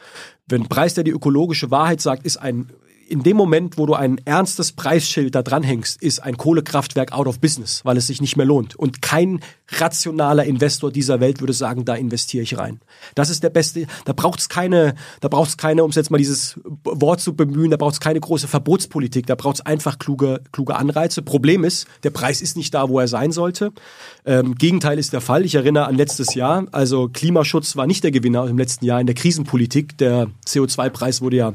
Wenn 0.46 0.62
ein 0.62 0.68
Preis, 0.68 0.94
der 0.94 1.04
die 1.04 1.10
ökologische 1.10 1.70
Wahrheit 1.70 2.00
sagt, 2.00 2.24
ist 2.24 2.36
ein 2.36 2.70
in 3.10 3.24
dem 3.24 3.36
Moment, 3.36 3.76
wo 3.76 3.86
du 3.86 3.94
ein 3.94 4.18
ernstes 4.24 4.70
Preisschild 4.72 5.34
da 5.34 5.42
dranhängst, 5.42 6.00
ist 6.00 6.20
ein 6.20 6.36
Kohlekraftwerk 6.36 7.12
out 7.12 7.26
of 7.26 7.40
business, 7.40 7.84
weil 7.84 7.96
es 7.96 8.06
sich 8.06 8.20
nicht 8.20 8.36
mehr 8.36 8.46
lohnt. 8.46 8.76
Und 8.76 9.02
kein 9.02 9.40
rationaler 9.68 10.44
Investor 10.44 10.92
dieser 10.92 11.18
Welt 11.18 11.40
würde 11.40 11.52
sagen, 11.52 11.84
da 11.84 11.96
investiere 11.96 12.44
ich 12.44 12.56
rein. 12.56 12.80
Das 13.16 13.28
ist 13.28 13.42
der 13.42 13.50
beste, 13.50 13.86
da 14.04 14.12
braucht 14.12 14.38
es 14.38 14.48
keine, 14.48 14.94
da 15.20 15.28
braucht 15.28 15.50
es 15.50 15.56
keine, 15.56 15.82
um 15.82 15.90
es 15.90 15.96
jetzt 15.96 16.10
mal 16.10 16.18
dieses 16.18 16.60
Wort 16.84 17.20
zu 17.20 17.34
bemühen, 17.34 17.72
da 17.72 17.76
braucht 17.76 17.94
es 17.94 18.00
keine 18.00 18.20
große 18.20 18.46
Verbotspolitik, 18.46 19.26
da 19.26 19.34
braucht 19.34 19.56
es 19.56 19.66
einfach 19.66 19.98
kluge, 19.98 20.42
kluge 20.52 20.76
Anreize. 20.76 21.22
Problem 21.22 21.64
ist, 21.64 21.88
der 22.04 22.10
Preis 22.10 22.40
ist 22.40 22.56
nicht 22.56 22.72
da, 22.74 22.88
wo 22.88 23.00
er 23.00 23.08
sein 23.08 23.32
sollte. 23.32 23.72
Ähm, 24.24 24.54
Gegenteil 24.54 25.00
ist 25.00 25.12
der 25.12 25.20
Fall. 25.20 25.44
Ich 25.44 25.56
erinnere 25.56 25.86
an 25.86 25.96
letztes 25.96 26.34
Jahr, 26.34 26.66
also 26.70 27.08
Klimaschutz 27.08 27.74
war 27.74 27.88
nicht 27.88 28.04
der 28.04 28.12
Gewinner 28.12 28.46
im 28.46 28.56
letzten 28.56 28.84
Jahr 28.84 29.00
in 29.00 29.06
der 29.06 29.16
Krisenpolitik. 29.16 29.98
Der 29.98 30.28
CO2-Preis 30.46 31.20
wurde 31.20 31.36
ja 31.36 31.54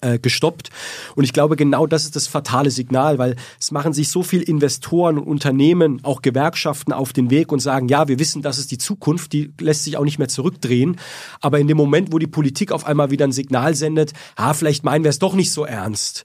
äh, 0.00 0.18
gestoppt. 0.18 0.70
Und 1.14 1.24
ich 1.24 1.32
glaube, 1.32 1.56
genau 1.56 1.86
das 1.86 2.04
ist 2.04 2.16
das 2.16 2.26
fatale 2.26 2.70
Signal, 2.70 3.18
weil 3.18 3.36
es 3.58 3.70
machen 3.70 3.92
sich 3.92 4.08
so 4.08 4.22
viele 4.22 4.42
Investoren 4.42 5.18
und 5.18 5.24
Unternehmen, 5.24 6.00
auch 6.04 6.22
Gewerkschaften 6.22 6.92
auf 6.92 7.12
den 7.12 7.30
Weg 7.30 7.52
und 7.52 7.60
sagen, 7.60 7.88
ja, 7.88 8.08
wir 8.08 8.18
wissen, 8.18 8.42
das 8.42 8.58
ist 8.58 8.70
die 8.70 8.78
Zukunft, 8.78 9.32
die 9.32 9.52
lässt 9.60 9.84
sich 9.84 9.96
auch 9.96 10.04
nicht 10.04 10.18
mehr 10.18 10.28
zurückdrehen. 10.28 10.96
Aber 11.40 11.58
in 11.58 11.68
dem 11.68 11.76
Moment, 11.76 12.12
wo 12.12 12.18
die 12.18 12.26
Politik 12.26 12.72
auf 12.72 12.86
einmal 12.86 13.10
wieder 13.10 13.26
ein 13.26 13.32
Signal 13.32 13.74
sendet, 13.74 14.12
ah, 14.36 14.54
vielleicht 14.54 14.84
meinen 14.84 15.04
wir 15.04 15.10
es 15.10 15.18
doch 15.18 15.34
nicht 15.34 15.52
so 15.52 15.64
ernst, 15.64 16.24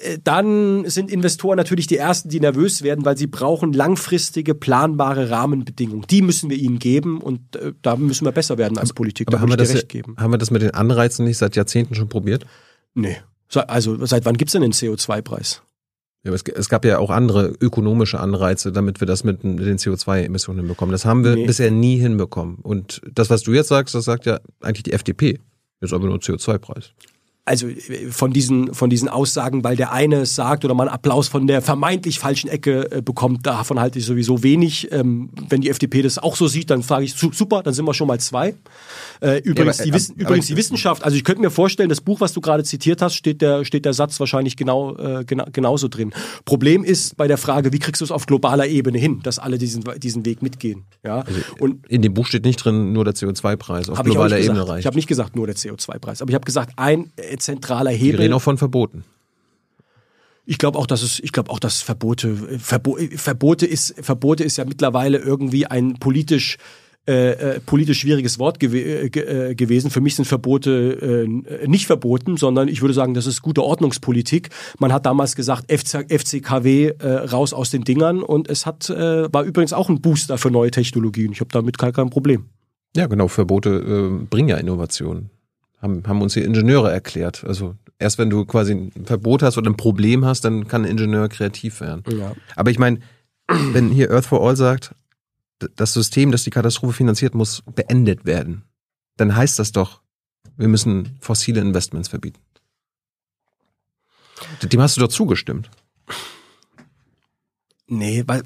äh, 0.00 0.18
dann 0.22 0.88
sind 0.88 1.10
Investoren 1.10 1.56
natürlich 1.56 1.86
die 1.86 1.96
ersten, 1.96 2.28
die 2.28 2.40
nervös 2.40 2.82
werden, 2.82 3.04
weil 3.04 3.16
sie 3.16 3.26
brauchen 3.26 3.72
langfristige, 3.72 4.54
planbare 4.54 5.30
Rahmenbedingungen. 5.30 6.04
Die 6.10 6.22
müssen 6.22 6.50
wir 6.50 6.56
ihnen 6.56 6.78
geben 6.78 7.20
und 7.20 7.56
äh, 7.56 7.72
da 7.82 7.96
müssen 7.96 8.24
wir 8.24 8.32
besser 8.32 8.58
werden 8.58 8.78
als 8.78 8.92
Politik. 8.92 9.28
Aber, 9.28 9.38
aber 9.38 9.42
haben, 9.42 9.50
wir 9.50 9.56
das, 9.56 9.74
haben 9.74 10.30
wir 10.32 10.38
das 10.38 10.50
mit 10.50 10.62
den 10.62 10.72
Anreizen 10.72 11.24
nicht 11.24 11.38
seit 11.38 11.56
Jahrzehnten 11.56 11.94
schon 11.94 12.08
probiert? 12.08 12.46
Nee. 12.96 13.18
Also 13.54 14.04
seit 14.06 14.24
wann 14.24 14.36
gibt's 14.36 14.52
denn 14.52 14.62
den 14.62 14.72
CO2-Preis? 14.72 15.62
Ja, 16.24 16.32
es, 16.32 16.42
es, 16.42 16.68
gab 16.68 16.84
ja 16.84 16.98
auch 16.98 17.10
andere 17.10 17.54
ökonomische 17.60 18.18
Anreize, 18.18 18.72
damit 18.72 19.00
wir 19.00 19.06
das 19.06 19.22
mit, 19.22 19.44
den 19.44 19.78
CO2-Emissionen 19.78 20.60
hinbekommen. 20.60 20.90
Das 20.90 21.04
haben 21.04 21.22
wir 21.22 21.36
nee. 21.36 21.46
bisher 21.46 21.70
nie 21.70 21.98
hinbekommen. 21.98 22.56
Und 22.56 23.00
das, 23.12 23.30
was 23.30 23.42
du 23.42 23.52
jetzt 23.52 23.68
sagst, 23.68 23.94
das 23.94 24.06
sagt 24.06 24.26
ja 24.26 24.40
eigentlich 24.60 24.82
die 24.82 24.92
FDP. 24.92 25.38
Ist 25.80 25.92
aber 25.92 26.06
nur 26.06 26.16
CO2-Preis 26.18 26.94
also 27.46 27.68
äh, 27.68 28.10
von 28.10 28.32
diesen, 28.32 28.74
von 28.74 28.90
diesen 28.90 29.08
Aussagen, 29.08 29.64
weil 29.64 29.76
der 29.76 29.92
eine 29.92 30.16
es 30.16 30.34
sagt 30.34 30.64
oder 30.64 30.74
man 30.74 30.88
Applaus 30.88 31.28
von 31.28 31.46
der 31.46 31.62
vermeintlich 31.62 32.18
falschen 32.18 32.48
Ecke 32.48 32.90
äh, 32.90 33.02
bekommt, 33.02 33.46
davon 33.46 33.80
halte 33.80 33.98
ich 33.98 34.04
sowieso 34.04 34.42
wenig. 34.42 34.92
Ähm, 34.92 35.30
wenn 35.48 35.60
die 35.60 35.70
FDP 35.70 36.02
das 36.02 36.18
auch 36.18 36.36
so 36.36 36.48
sieht, 36.48 36.70
dann 36.70 36.82
frage 36.82 37.04
ich, 37.04 37.14
super, 37.14 37.62
dann 37.62 37.72
sind 37.72 37.86
wir 37.86 37.94
schon 37.94 38.08
mal 38.08 38.20
zwei. 38.20 38.54
Äh, 39.20 39.38
übrigens, 39.42 39.78
ja, 39.78 39.84
aber, 39.84 39.90
die, 39.90 39.94
Wissen, 39.94 40.14
aber, 40.14 40.22
übrigens 40.22 40.46
die 40.48 40.56
Wissenschaft, 40.56 41.04
also 41.04 41.16
ich 41.16 41.24
könnte 41.24 41.40
mir 41.40 41.50
vorstellen, 41.50 41.88
das 41.88 42.00
Buch, 42.00 42.20
was 42.20 42.32
du 42.32 42.40
gerade 42.40 42.64
zitiert 42.64 43.00
hast, 43.00 43.14
steht 43.14 43.40
der, 43.40 43.64
steht 43.64 43.84
der 43.84 43.94
Satz 43.94 44.18
wahrscheinlich 44.18 44.56
genau, 44.56 44.96
äh, 44.96 45.24
gena 45.24 45.46
genauso 45.52 45.88
drin. 45.88 46.12
Problem 46.44 46.82
ist 46.82 47.16
bei 47.16 47.28
der 47.28 47.38
Frage, 47.38 47.72
wie 47.72 47.78
kriegst 47.78 48.00
du 48.00 48.04
es 48.04 48.10
auf 48.10 48.26
globaler 48.26 48.66
Ebene 48.66 48.98
hin, 48.98 49.20
dass 49.22 49.38
alle 49.38 49.56
diesen, 49.58 49.84
diesen 49.98 50.26
Weg 50.26 50.42
mitgehen. 50.42 50.84
Ja? 51.04 51.20
Also 51.20 51.40
Und 51.60 51.86
in 51.86 52.02
dem 52.02 52.12
Buch 52.12 52.26
steht 52.26 52.44
nicht 52.44 52.56
drin, 52.56 52.92
nur 52.92 53.04
der 53.04 53.14
CO2-Preis 53.14 53.88
auf 53.88 54.02
globaler 54.02 54.40
Ebene 54.40 54.68
reicht. 54.68 54.80
Ich 54.80 54.86
habe 54.86 54.96
nicht 54.96 55.06
gesagt, 55.06 55.36
nur 55.36 55.46
der 55.46 55.54
CO2-Preis, 55.54 56.22
aber 56.22 56.30
ich 56.30 56.34
habe 56.34 56.44
gesagt, 56.44 56.72
ein 56.76 57.12
zentraler 57.38 57.90
Hebel. 57.90 58.18
Wir 58.18 58.24
reden 58.24 58.34
auch 58.34 58.42
von 58.42 58.58
Verboten. 58.58 59.04
Ich 60.44 60.58
glaube 60.58 60.78
auch, 60.78 60.86
dass 60.86 61.02
es, 61.02 61.18
ich 61.18 61.32
glaube 61.32 61.50
auch, 61.50 61.58
dass 61.58 61.82
Verbote, 61.82 62.36
Verbo, 62.36 62.96
Verbote 63.16 63.66
ist, 63.66 63.94
Verbote 64.00 64.44
ist 64.44 64.56
ja 64.58 64.64
mittlerweile 64.64 65.18
irgendwie 65.18 65.66
ein 65.66 65.94
politisch 65.94 66.58
äh, 67.08 67.54
äh, 67.54 67.60
politisch 67.60 68.00
schwieriges 68.00 68.40
Wort 68.40 68.58
gew 68.58 68.74
äh, 68.74 69.06
äh, 69.06 69.54
gewesen. 69.54 69.92
Für 69.92 70.00
mich 70.00 70.16
sind 70.16 70.24
Verbote 70.24 71.28
äh, 71.62 71.68
nicht 71.68 71.86
verboten, 71.86 72.36
sondern 72.36 72.66
ich 72.66 72.80
würde 72.80 72.94
sagen, 72.94 73.14
das 73.14 73.26
ist 73.26 73.42
gute 73.42 73.62
Ordnungspolitik. 73.62 74.50
Man 74.80 74.92
hat 74.92 75.06
damals 75.06 75.36
gesagt, 75.36 75.70
FC, 75.70 76.04
FCKW 76.10 76.94
raus 77.00 77.52
aus 77.52 77.70
den 77.70 77.84
Dingern 77.84 78.24
und 78.24 78.48
es 78.48 78.66
hat 78.66 78.88
war 78.88 79.44
übrigens 79.44 79.72
auch 79.72 79.88
ein 79.88 80.00
Booster 80.00 80.36
für 80.38 80.50
neue 80.50 80.70
Technologien. 80.70 81.30
Ich 81.30 81.40
habe 81.40 81.50
damit 81.52 81.78
kein, 81.78 81.92
kein 81.92 82.10
Problem. 82.10 82.46
Ja, 82.96 83.06
genau. 83.06 83.28
Verbote 83.28 84.26
bringen 84.28 84.48
ja 84.48 84.56
Innovationen 84.56 85.30
haben, 85.78 86.02
haben 86.06 86.22
uns 86.22 86.34
die 86.34 86.42
Ingenieure 86.42 86.92
erklärt. 86.92 87.44
Also 87.44 87.76
erst 87.98 88.18
wenn 88.18 88.30
du 88.30 88.44
quasi 88.44 88.72
ein 88.72 89.06
Verbot 89.06 89.42
hast 89.42 89.58
oder 89.58 89.70
ein 89.70 89.76
Problem 89.76 90.24
hast, 90.24 90.44
dann 90.44 90.68
kann 90.68 90.84
ein 90.84 90.90
Ingenieur 90.90 91.28
kreativ 91.28 91.80
werden. 91.80 92.02
Ja. 92.08 92.34
Aber 92.54 92.70
ich 92.70 92.78
meine, 92.78 93.00
wenn 93.48 93.90
hier 93.90 94.10
Earth 94.10 94.26
for 94.26 94.46
All 94.46 94.56
sagt, 94.56 94.94
das 95.76 95.92
System, 95.92 96.32
das 96.32 96.44
die 96.44 96.50
Katastrophe 96.50 96.92
finanziert, 96.94 97.34
muss 97.34 97.62
beendet 97.74 98.26
werden, 98.26 98.64
dann 99.16 99.34
heißt 99.34 99.58
das 99.58 99.72
doch, 99.72 100.02
wir 100.56 100.68
müssen 100.68 101.16
fossile 101.20 101.60
Investments 101.60 102.08
verbieten. 102.08 102.40
Dem 104.62 104.80
hast 104.80 104.96
du 104.96 105.00
doch 105.00 105.08
zugestimmt. 105.08 105.70
Nee, 107.88 108.24
weil 108.26 108.42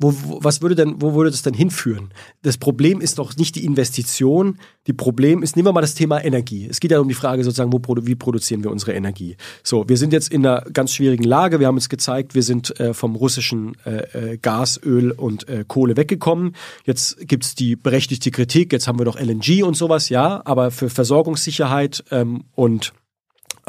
wo, 0.00 0.14
wo, 0.24 0.38
was 0.42 0.62
würde 0.62 0.74
denn, 0.74 1.00
wo 1.00 1.14
würde 1.14 1.30
das 1.30 1.42
denn 1.42 1.54
hinführen? 1.54 2.12
Das 2.42 2.56
Problem 2.56 3.00
ist 3.00 3.18
doch 3.18 3.36
nicht 3.36 3.54
die 3.54 3.64
Investition. 3.64 4.58
Die 4.86 4.92
Problem 4.92 5.42
ist, 5.42 5.56
nehmen 5.56 5.68
wir 5.68 5.72
mal 5.72 5.82
das 5.82 5.94
Thema 5.94 6.24
Energie. 6.24 6.66
Es 6.68 6.80
geht 6.80 6.90
ja 6.90 6.98
um 6.98 7.08
die 7.08 7.14
Frage 7.14 7.44
sozusagen, 7.44 7.72
wo, 7.72 7.80
wie 8.02 8.14
produzieren 8.14 8.64
wir 8.64 8.70
unsere 8.70 8.94
Energie? 8.94 9.36
So, 9.62 9.88
wir 9.88 9.98
sind 9.98 10.12
jetzt 10.12 10.32
in 10.32 10.44
einer 10.44 10.62
ganz 10.72 10.94
schwierigen 10.94 11.24
Lage. 11.24 11.60
Wir 11.60 11.66
haben 11.66 11.76
uns 11.76 11.90
gezeigt, 11.90 12.34
wir 12.34 12.42
sind 12.42 12.78
äh, 12.80 12.94
vom 12.94 13.14
russischen 13.14 13.76
äh, 13.84 14.32
äh 14.32 14.38
Gas, 14.38 14.80
Öl 14.82 15.10
und 15.10 15.48
äh, 15.48 15.64
Kohle 15.68 15.96
weggekommen. 15.96 16.56
Jetzt 16.84 17.28
gibt's 17.28 17.54
die 17.54 17.76
berechtigte 17.76 18.30
Kritik. 18.30 18.72
Jetzt 18.72 18.88
haben 18.88 18.98
wir 18.98 19.04
doch 19.04 19.20
LNG 19.20 19.62
und 19.62 19.76
sowas, 19.76 20.08
ja. 20.08 20.40
Aber 20.46 20.70
für 20.70 20.88
Versorgungssicherheit 20.88 22.04
ähm, 22.10 22.44
und 22.54 22.94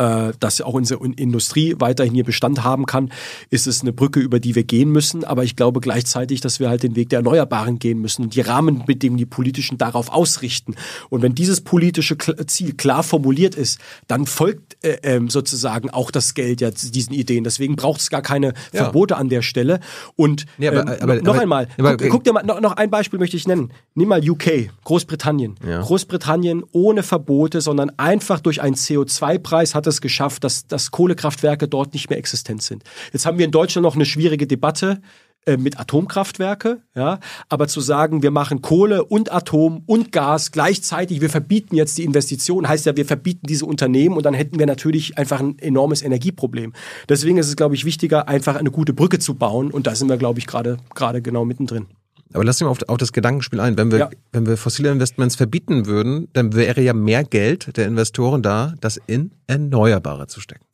äh, 0.01 0.33
dass 0.39 0.61
auch 0.61 0.73
unsere 0.73 1.05
Industrie 1.05 1.75
weiterhin 1.77 2.13
hier 2.13 2.23
Bestand 2.23 2.63
haben 2.63 2.85
kann, 2.85 3.11
ist 3.49 3.67
es 3.67 3.81
eine 3.81 3.93
Brücke, 3.93 4.19
über 4.19 4.39
die 4.39 4.55
wir 4.55 4.63
gehen 4.63 4.89
müssen. 4.89 5.23
Aber 5.23 5.43
ich 5.43 5.55
glaube 5.55 5.79
gleichzeitig, 5.79 6.41
dass 6.41 6.59
wir 6.59 6.69
halt 6.69 6.81
den 6.81 6.95
Weg 6.95 7.09
der 7.09 7.17
Erneuerbaren 7.17 7.77
gehen 7.77 8.01
müssen 8.01 8.23
und 8.23 8.35
die 8.35 8.41
Rahmenbedingungen, 8.41 9.19
die 9.19 9.25
politischen 9.25 9.77
darauf 9.77 10.11
ausrichten. 10.11 10.75
Und 11.09 11.21
wenn 11.21 11.35
dieses 11.35 11.61
politische 11.61 12.17
Ziel 12.47 12.73
klar 12.73 13.03
formuliert 13.03 13.53
ist, 13.53 13.79
dann 14.07 14.25
folgt 14.25 14.83
äh, 14.83 14.97
ähm, 15.03 15.29
sozusagen 15.29 15.91
auch 15.91 16.09
das 16.09 16.33
Geld 16.33 16.61
ja 16.61 16.71
diesen 16.71 17.13
Ideen. 17.13 17.43
Deswegen 17.43 17.75
braucht 17.75 18.01
es 18.01 18.09
gar 18.09 18.23
keine 18.23 18.53
ja. 18.73 18.83
Verbote 18.83 19.17
an 19.17 19.29
der 19.29 19.43
Stelle. 19.43 19.81
Und 20.15 20.45
nee, 20.57 20.67
aber, 20.67 20.81
ähm, 20.81 20.97
aber, 21.01 21.15
noch 21.21 21.33
aber, 21.35 21.41
einmal, 21.41 21.67
guck, 21.77 22.09
guck, 22.09 22.23
dir 22.23 22.33
mal, 22.33 22.43
noch, 22.43 22.59
noch, 22.59 22.77
ein 22.77 22.89
Beispiel 22.89 23.19
möchte 23.19 23.37
ich 23.37 23.47
nennen. 23.47 23.71
Nimm 23.93 24.07
mal 24.09 24.27
UK, 24.27 24.69
Großbritannien. 24.83 25.55
Ja. 25.67 25.81
Großbritannien 25.81 26.63
ohne 26.71 27.03
Verbote, 27.03 27.61
sondern 27.61 27.91
einfach 27.97 28.39
durch 28.39 28.61
einen 28.61 28.75
CO2-Preis 28.75 29.75
hat 29.75 29.85
es 29.85 29.90
geschafft, 29.99 30.45
dass, 30.45 30.67
dass 30.67 30.91
Kohlekraftwerke 30.91 31.67
dort 31.67 31.93
nicht 31.93 32.09
mehr 32.09 32.19
existent 32.19 32.61
sind. 32.61 32.83
Jetzt 33.11 33.25
haben 33.25 33.37
wir 33.37 33.45
in 33.45 33.51
Deutschland 33.51 33.83
noch 33.83 33.95
eine 33.95 34.05
schwierige 34.05 34.47
Debatte 34.47 35.01
äh, 35.47 35.57
mit 35.57 35.79
Atomkraftwerke, 35.79 36.83
ja, 36.95 37.19
aber 37.49 37.67
zu 37.67 37.81
sagen, 37.81 38.21
wir 38.21 38.29
machen 38.29 38.61
Kohle 38.61 39.03
und 39.03 39.31
Atom 39.31 39.81
und 39.87 40.11
Gas 40.11 40.51
gleichzeitig, 40.51 41.19
wir 41.19 41.31
verbieten 41.31 41.75
jetzt 41.75 41.97
die 41.97 42.03
Investitionen, 42.03 42.69
heißt 42.69 42.85
ja, 42.85 42.95
wir 42.95 43.07
verbieten 43.07 43.47
diese 43.47 43.65
Unternehmen 43.65 44.15
und 44.15 44.23
dann 44.23 44.35
hätten 44.35 44.59
wir 44.59 44.67
natürlich 44.67 45.17
einfach 45.17 45.39
ein 45.39 45.57
enormes 45.57 46.03
Energieproblem. 46.03 46.73
Deswegen 47.09 47.39
ist 47.39 47.47
es, 47.47 47.55
glaube 47.55 47.73
ich, 47.73 47.85
wichtiger, 47.85 48.27
einfach 48.27 48.55
eine 48.55 48.69
gute 48.69 48.93
Brücke 48.93 49.17
zu 49.17 49.33
bauen 49.33 49.71
und 49.71 49.87
da 49.87 49.95
sind 49.95 50.09
wir, 50.09 50.17
glaube 50.17 50.37
ich, 50.37 50.45
gerade 50.45 50.77
gerade 50.93 51.23
genau 51.23 51.43
mittendrin. 51.43 51.87
Aber 52.33 52.43
lass 52.43 52.61
uns 52.61 52.65
mal 52.65 52.71
auf, 52.71 52.89
auf, 52.89 52.97
das 52.97 53.13
Gedankenspiel 53.13 53.59
ein. 53.59 53.77
Wenn 53.77 53.91
wir, 53.91 53.99
ja. 53.99 54.09
wenn 54.31 54.45
wir 54.45 54.57
fossile 54.57 54.91
Investments 54.91 55.35
verbieten 55.35 55.85
würden, 55.85 56.27
dann 56.33 56.53
wäre 56.53 56.81
ja 56.81 56.93
mehr 56.93 57.23
Geld 57.23 57.75
der 57.77 57.87
Investoren 57.87 58.41
da, 58.41 58.73
das 58.81 58.99
in 59.07 59.31
Erneuerbare 59.47 60.27
zu 60.27 60.39
stecken. 60.39 60.65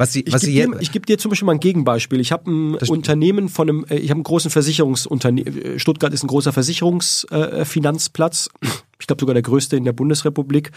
Was 0.00 0.12
sie, 0.14 0.24
was 0.30 0.42
ich 0.44 0.54
gebe 0.54 0.78
dir, 0.78 0.88
geb 0.90 1.04
dir 1.04 1.18
zum 1.18 1.28
Beispiel 1.28 1.44
mal 1.44 1.52
ein 1.52 1.60
Gegenbeispiel. 1.60 2.20
Ich 2.20 2.32
habe 2.32 2.50
ein 2.50 2.74
Unternehmen 2.74 3.50
von 3.50 3.68
einem, 3.68 3.84
äh, 3.90 3.96
ich 3.96 4.08
habe 4.08 4.16
einen 4.16 4.24
großen 4.24 4.50
Versicherungsunternehmen. 4.50 5.62
Äh, 5.62 5.78
Stuttgart 5.78 6.14
ist 6.14 6.24
ein 6.24 6.28
großer 6.28 6.54
Versicherungsfinanzplatz. 6.54 8.48
Äh, 8.62 8.68
ich 8.98 9.06
glaube 9.06 9.20
sogar 9.20 9.34
der 9.34 9.42
größte 9.42 9.76
in 9.76 9.84
der 9.84 9.92
Bundesrepublik. 9.92 10.70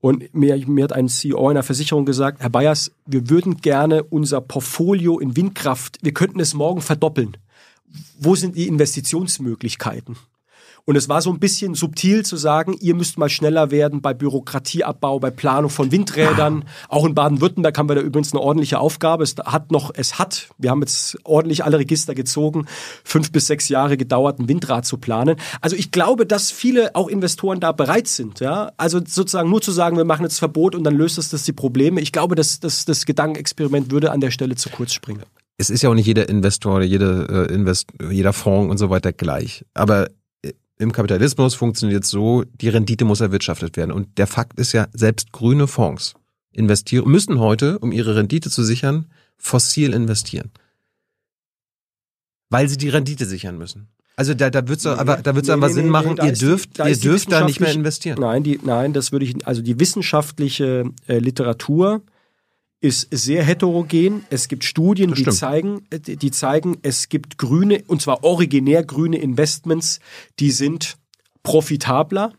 Und 0.00 0.32
mir, 0.34 0.56
mir 0.66 0.84
hat 0.84 0.94
ein 0.94 1.08
CEO 1.08 1.50
einer 1.50 1.62
Versicherung 1.62 2.06
gesagt, 2.06 2.40
Herr 2.40 2.48
Bayers, 2.48 2.92
wir 3.04 3.28
würden 3.28 3.58
gerne 3.58 4.04
unser 4.04 4.40
Portfolio 4.40 5.18
in 5.18 5.36
Windkraft, 5.36 5.98
wir 6.00 6.14
könnten 6.14 6.40
es 6.40 6.54
morgen 6.54 6.80
verdoppeln 6.80 7.36
wo 8.18 8.34
sind 8.34 8.56
die 8.56 8.68
Investitionsmöglichkeiten? 8.68 10.16
Und 10.84 10.96
es 10.96 11.08
war 11.08 11.22
so 11.22 11.30
ein 11.30 11.38
bisschen 11.38 11.74
subtil 11.74 12.24
zu 12.24 12.36
sagen, 12.36 12.76
ihr 12.80 12.96
müsst 12.96 13.16
mal 13.16 13.28
schneller 13.28 13.70
werden 13.70 14.02
bei 14.02 14.14
Bürokratieabbau, 14.14 15.20
bei 15.20 15.30
Planung 15.30 15.70
von 15.70 15.92
Windrädern. 15.92 16.64
Auch 16.88 17.06
in 17.06 17.14
Baden-Württemberg 17.14 17.78
haben 17.78 17.88
wir 17.88 17.94
da 17.94 18.00
übrigens 18.00 18.32
eine 18.32 18.40
ordentliche 18.40 18.80
Aufgabe. 18.80 19.22
Es 19.22 19.36
hat 19.38 19.70
noch, 19.70 19.92
es 19.94 20.18
hat, 20.18 20.48
wir 20.58 20.70
haben 20.70 20.80
jetzt 20.80 21.18
ordentlich 21.22 21.64
alle 21.64 21.78
Register 21.78 22.16
gezogen, 22.16 22.66
fünf 23.04 23.30
bis 23.30 23.46
sechs 23.46 23.68
Jahre 23.68 23.96
gedauert, 23.96 24.40
ein 24.40 24.48
Windrad 24.48 24.84
zu 24.84 24.98
planen. 24.98 25.36
Also 25.60 25.76
ich 25.76 25.92
glaube, 25.92 26.26
dass 26.26 26.50
viele 26.50 26.96
auch 26.96 27.06
Investoren 27.06 27.60
da 27.60 27.70
bereit 27.70 28.08
sind. 28.08 28.40
Ja, 28.40 28.72
also 28.76 28.98
sozusagen 28.98 29.50
nur 29.50 29.62
zu 29.62 29.70
sagen, 29.70 29.96
wir 29.96 30.04
machen 30.04 30.24
jetzt 30.24 30.40
Verbot 30.40 30.74
und 30.74 30.82
dann 30.82 30.96
löst 30.96 31.16
es 31.16 31.28
das 31.28 31.44
die 31.44 31.52
Probleme. 31.52 32.00
Ich 32.00 32.10
glaube, 32.10 32.34
dass, 32.34 32.58
dass 32.58 32.84
das 32.84 33.06
Gedankenexperiment 33.06 33.92
würde 33.92 34.10
an 34.10 34.20
der 34.20 34.32
Stelle 34.32 34.56
zu 34.56 34.68
kurz 34.68 34.92
springen 34.92 35.22
es 35.62 35.70
ist 35.70 35.82
ja 35.82 35.90
auch 35.90 35.94
nicht 35.94 36.06
jeder 36.06 36.28
Investor, 36.28 36.82
jede, 36.82 37.46
äh, 37.48 37.54
Invest, 37.54 37.92
jeder 38.10 38.32
Fonds 38.32 38.70
und 38.70 38.78
so 38.78 38.90
weiter 38.90 39.12
gleich. 39.12 39.64
Aber 39.74 40.10
äh, 40.42 40.52
im 40.78 40.90
Kapitalismus 40.90 41.54
funktioniert 41.54 42.02
es 42.02 42.10
so, 42.10 42.42
die 42.42 42.68
Rendite 42.68 43.04
muss 43.04 43.20
erwirtschaftet 43.20 43.76
werden. 43.76 43.92
Und 43.92 44.18
der 44.18 44.26
Fakt 44.26 44.58
ist 44.58 44.72
ja, 44.72 44.88
selbst 44.92 45.30
grüne 45.30 45.68
Fonds 45.68 46.14
investieren, 46.50 47.08
müssen 47.08 47.38
heute, 47.38 47.78
um 47.78 47.92
ihre 47.92 48.16
Rendite 48.16 48.50
zu 48.50 48.64
sichern, 48.64 49.06
fossil 49.38 49.94
investieren. 49.94 50.50
Weil 52.50 52.68
sie 52.68 52.76
die 52.76 52.88
Rendite 52.88 53.24
sichern 53.24 53.56
müssen. 53.56 53.88
Also 54.16 54.34
da, 54.34 54.50
da 54.50 54.66
wird's 54.66 54.84
nee, 54.84 54.90
aber 54.90 55.18
da 55.18 55.34
wird's 55.34 55.48
nee, 55.48 55.54
aber 55.54 55.68
nee, 55.68 55.74
Sinn 55.74 55.88
machen, 55.88 56.18
ihr 56.22 56.32
dürft, 56.32 56.78
die, 56.78 56.88
ihr 56.88 56.96
dürft 56.96 57.30
da 57.30 57.46
nicht 57.46 57.60
mehr 57.60 57.72
investieren. 57.72 58.20
Nein, 58.20 58.42
die, 58.42 58.58
nein, 58.62 58.92
das 58.92 59.12
würde 59.12 59.24
ich, 59.24 59.46
also 59.46 59.62
die 59.62 59.78
wissenschaftliche 59.78 60.84
äh, 61.06 61.18
Literatur 61.18 62.02
ist 62.82 63.08
sehr 63.10 63.44
heterogen. 63.44 64.24
Es 64.28 64.48
gibt 64.48 64.64
Studien, 64.64 65.14
die 65.14 65.24
zeigen, 65.24 65.86
die 65.90 66.30
zeigen, 66.30 66.76
es 66.82 67.08
gibt 67.08 67.38
grüne, 67.38 67.84
und 67.86 68.02
zwar 68.02 68.24
originär 68.24 68.84
grüne 68.84 69.18
Investments, 69.18 70.00
die 70.40 70.50
sind 70.50 70.96
profitabler 71.44 72.32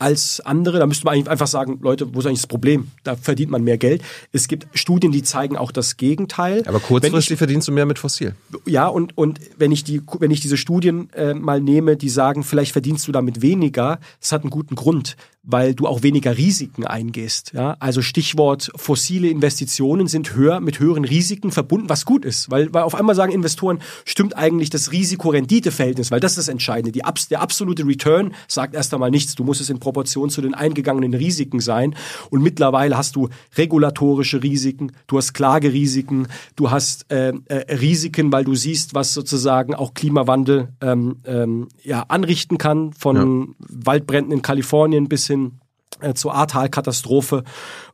als 0.00 0.40
andere. 0.40 0.78
Da 0.78 0.86
müsste 0.86 1.04
man 1.04 1.14
eigentlich 1.14 1.28
einfach 1.28 1.46
sagen, 1.46 1.78
Leute, 1.82 2.12
wo 2.14 2.18
ist 2.18 2.26
eigentlich 2.26 2.40
das 2.40 2.48
Problem? 2.48 2.90
Da 3.04 3.14
verdient 3.14 3.50
man 3.50 3.62
mehr 3.62 3.78
Geld. 3.78 4.02
Es 4.32 4.48
gibt 4.48 4.66
Studien, 4.76 5.12
die 5.12 5.22
zeigen 5.22 5.56
auch 5.56 5.70
das 5.70 5.96
Gegenteil. 5.96 6.64
Aber 6.66 6.80
kurzfristig 6.80 7.34
ich, 7.34 7.38
verdienst 7.38 7.68
du 7.68 7.72
mehr 7.72 7.86
mit 7.86 7.98
Fossil. 7.98 8.34
Ja, 8.66 8.88
und, 8.88 9.16
und 9.16 9.40
wenn 9.56 9.70
ich 9.70 9.84
die, 9.84 10.02
wenn 10.18 10.30
ich 10.30 10.40
diese 10.40 10.56
Studien 10.56 11.10
äh, 11.12 11.34
mal 11.34 11.60
nehme, 11.60 11.96
die 11.96 12.08
sagen, 12.08 12.42
vielleicht 12.42 12.72
verdienst 12.72 13.06
du 13.06 13.12
damit 13.12 13.42
weniger, 13.42 14.00
das 14.20 14.32
hat 14.32 14.42
einen 14.42 14.50
guten 14.50 14.74
Grund 14.74 15.16
weil 15.50 15.74
du 15.74 15.86
auch 15.86 16.02
weniger 16.02 16.36
Risiken 16.36 16.86
eingehst. 16.86 17.52
Ja? 17.52 17.76
Also 17.80 18.02
Stichwort 18.02 18.70
fossile 18.76 19.28
Investitionen 19.28 20.06
sind 20.06 20.34
höher 20.34 20.60
mit 20.60 20.80
höheren 20.80 21.04
Risiken 21.04 21.50
verbunden, 21.50 21.88
was 21.88 22.04
gut 22.04 22.24
ist, 22.24 22.50
weil, 22.50 22.72
weil 22.72 22.82
auf 22.82 22.94
einmal 22.94 23.14
sagen 23.14 23.32
Investoren, 23.32 23.80
stimmt 24.04 24.36
eigentlich 24.36 24.70
das 24.70 24.92
Risiko-Rendite-Verhältnis, 24.92 26.10
weil 26.10 26.20
das 26.20 26.32
ist 26.32 26.38
das 26.38 26.48
Entscheidende. 26.48 26.92
Die, 26.92 27.02
der 27.30 27.40
absolute 27.40 27.86
Return 27.86 28.34
sagt 28.48 28.74
erst 28.74 28.92
einmal 28.94 29.10
nichts. 29.10 29.34
Du 29.34 29.44
musst 29.44 29.60
es 29.60 29.70
in 29.70 29.80
Proportion 29.80 30.30
zu 30.30 30.40
den 30.40 30.54
eingegangenen 30.54 31.14
Risiken 31.14 31.60
sein. 31.60 31.94
Und 32.30 32.42
mittlerweile 32.42 32.96
hast 32.96 33.16
du 33.16 33.28
regulatorische 33.56 34.42
Risiken, 34.42 34.92
du 35.06 35.16
hast 35.18 35.32
Klagerisiken, 35.32 36.28
du 36.56 36.70
hast 36.70 37.10
äh, 37.10 37.32
äh, 37.46 37.74
Risiken, 37.74 38.32
weil 38.32 38.44
du 38.44 38.54
siehst, 38.54 38.94
was 38.94 39.14
sozusagen 39.14 39.74
auch 39.74 39.94
Klimawandel 39.94 40.68
ähm, 40.80 41.16
ähm, 41.24 41.68
ja, 41.82 42.02
anrichten 42.08 42.58
kann, 42.58 42.92
von 42.92 43.16
ja. 43.16 43.66
Waldbränden 43.86 44.32
in 44.32 44.42
Kalifornien 44.42 45.08
bis 45.08 45.26
hin 45.26 45.39
äh, 46.00 46.14
zur 46.14 46.34
Ahrtal-Katastrophe. 46.34 47.44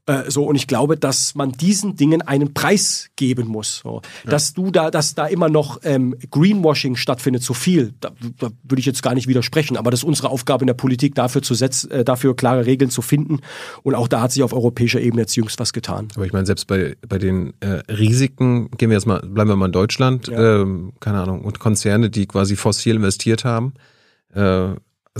Äh, 0.06 0.30
so, 0.30 0.44
und 0.44 0.54
ich 0.54 0.68
glaube, 0.68 0.96
dass 0.96 1.34
man 1.34 1.50
diesen 1.52 1.96
Dingen 1.96 2.22
einen 2.22 2.54
Preis 2.54 3.08
geben 3.16 3.48
muss. 3.48 3.80
So. 3.82 4.02
Ja. 4.24 4.30
Dass 4.30 4.54
du 4.54 4.70
da, 4.70 4.90
dass 4.90 5.14
da 5.14 5.26
immer 5.26 5.48
noch 5.48 5.80
ähm, 5.82 6.14
Greenwashing 6.30 6.94
stattfindet, 6.94 7.42
so 7.42 7.54
viel, 7.54 7.94
da, 8.00 8.12
da 8.38 8.50
würde 8.62 8.80
ich 8.80 8.86
jetzt 8.86 9.02
gar 9.02 9.14
nicht 9.14 9.26
widersprechen. 9.26 9.76
Aber 9.76 9.90
das 9.90 10.00
ist 10.00 10.04
unsere 10.04 10.28
Aufgabe 10.28 10.62
in 10.62 10.68
der 10.68 10.74
Politik, 10.74 11.14
dafür 11.16 11.42
zu 11.42 11.54
setzen, 11.54 11.90
äh, 11.90 12.04
dafür 12.04 12.36
klare 12.36 12.66
Regeln 12.66 12.90
zu 12.90 13.02
finden. 13.02 13.40
Und 13.82 13.94
auch 13.96 14.08
da 14.08 14.20
hat 14.20 14.30
sich 14.30 14.42
auf 14.42 14.52
europäischer 14.52 15.00
Ebene 15.00 15.22
jetzt 15.22 15.34
jüngst 15.34 15.58
was 15.58 15.72
getan. 15.72 16.08
Aber 16.14 16.26
ich 16.26 16.32
meine, 16.32 16.46
selbst 16.46 16.66
bei, 16.66 16.96
bei 17.08 17.18
den 17.18 17.54
äh, 17.60 17.82
Risiken, 17.92 18.70
gehen 18.72 18.90
wir 18.90 18.96
jetzt 18.96 19.06
mal, 19.06 19.20
bleiben 19.20 19.50
wir 19.50 19.56
mal 19.56 19.66
in 19.66 19.72
Deutschland, 19.72 20.28
ja. 20.28 20.60
ähm, 20.60 20.92
keine 21.00 21.20
Ahnung, 21.22 21.42
und 21.42 21.58
Konzerne, 21.58 22.10
die 22.10 22.26
quasi 22.26 22.54
fossil 22.54 22.96
investiert 22.96 23.44
haben, 23.44 23.74
äh, 24.34 24.68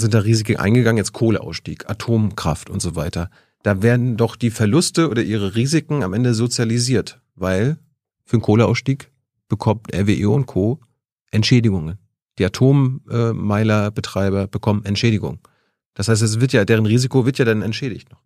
sind 0.01 0.15
da 0.15 0.21
Risiken 0.21 0.57
eingegangen, 0.57 0.99
jetzt 0.99 1.13
Kohleausstieg, 1.13 1.89
Atomkraft 1.89 2.71
und 2.71 2.81
so 2.81 2.97
weiter. 2.97 3.31
Da 3.63 3.83
werden 3.83 4.17
doch 4.17 4.37
die 4.37 4.51
Verluste 4.51 5.09
oder 5.09 5.23
ihre 5.23 5.57
Risiken 5.57 6.03
am 6.03 6.13
Ende 6.13 6.35
sozialisiert, 6.35 7.21
weil 7.35 7.79
für 8.25 8.37
einen 8.37 8.43
Kohleausstieg 8.43 9.11
bekommt 9.49 9.95
RWE 9.95 10.29
und 10.29 10.47
Co. 10.47 10.81
Entschädigungen. 11.31 11.99
Die 12.39 12.45
Atommeilerbetreiber 12.45 14.47
bekommen 14.47 14.85
Entschädigung. 14.85 15.39
Das 15.95 16.09
heißt, 16.09 16.23
es 16.23 16.41
wird 16.41 16.53
ja, 16.53 16.65
deren 16.65 16.87
Risiko 16.87 17.25
wird 17.25 17.39
ja 17.39 17.45
dann 17.45 17.63
entschädigt 17.63 18.11
noch. 18.11 18.23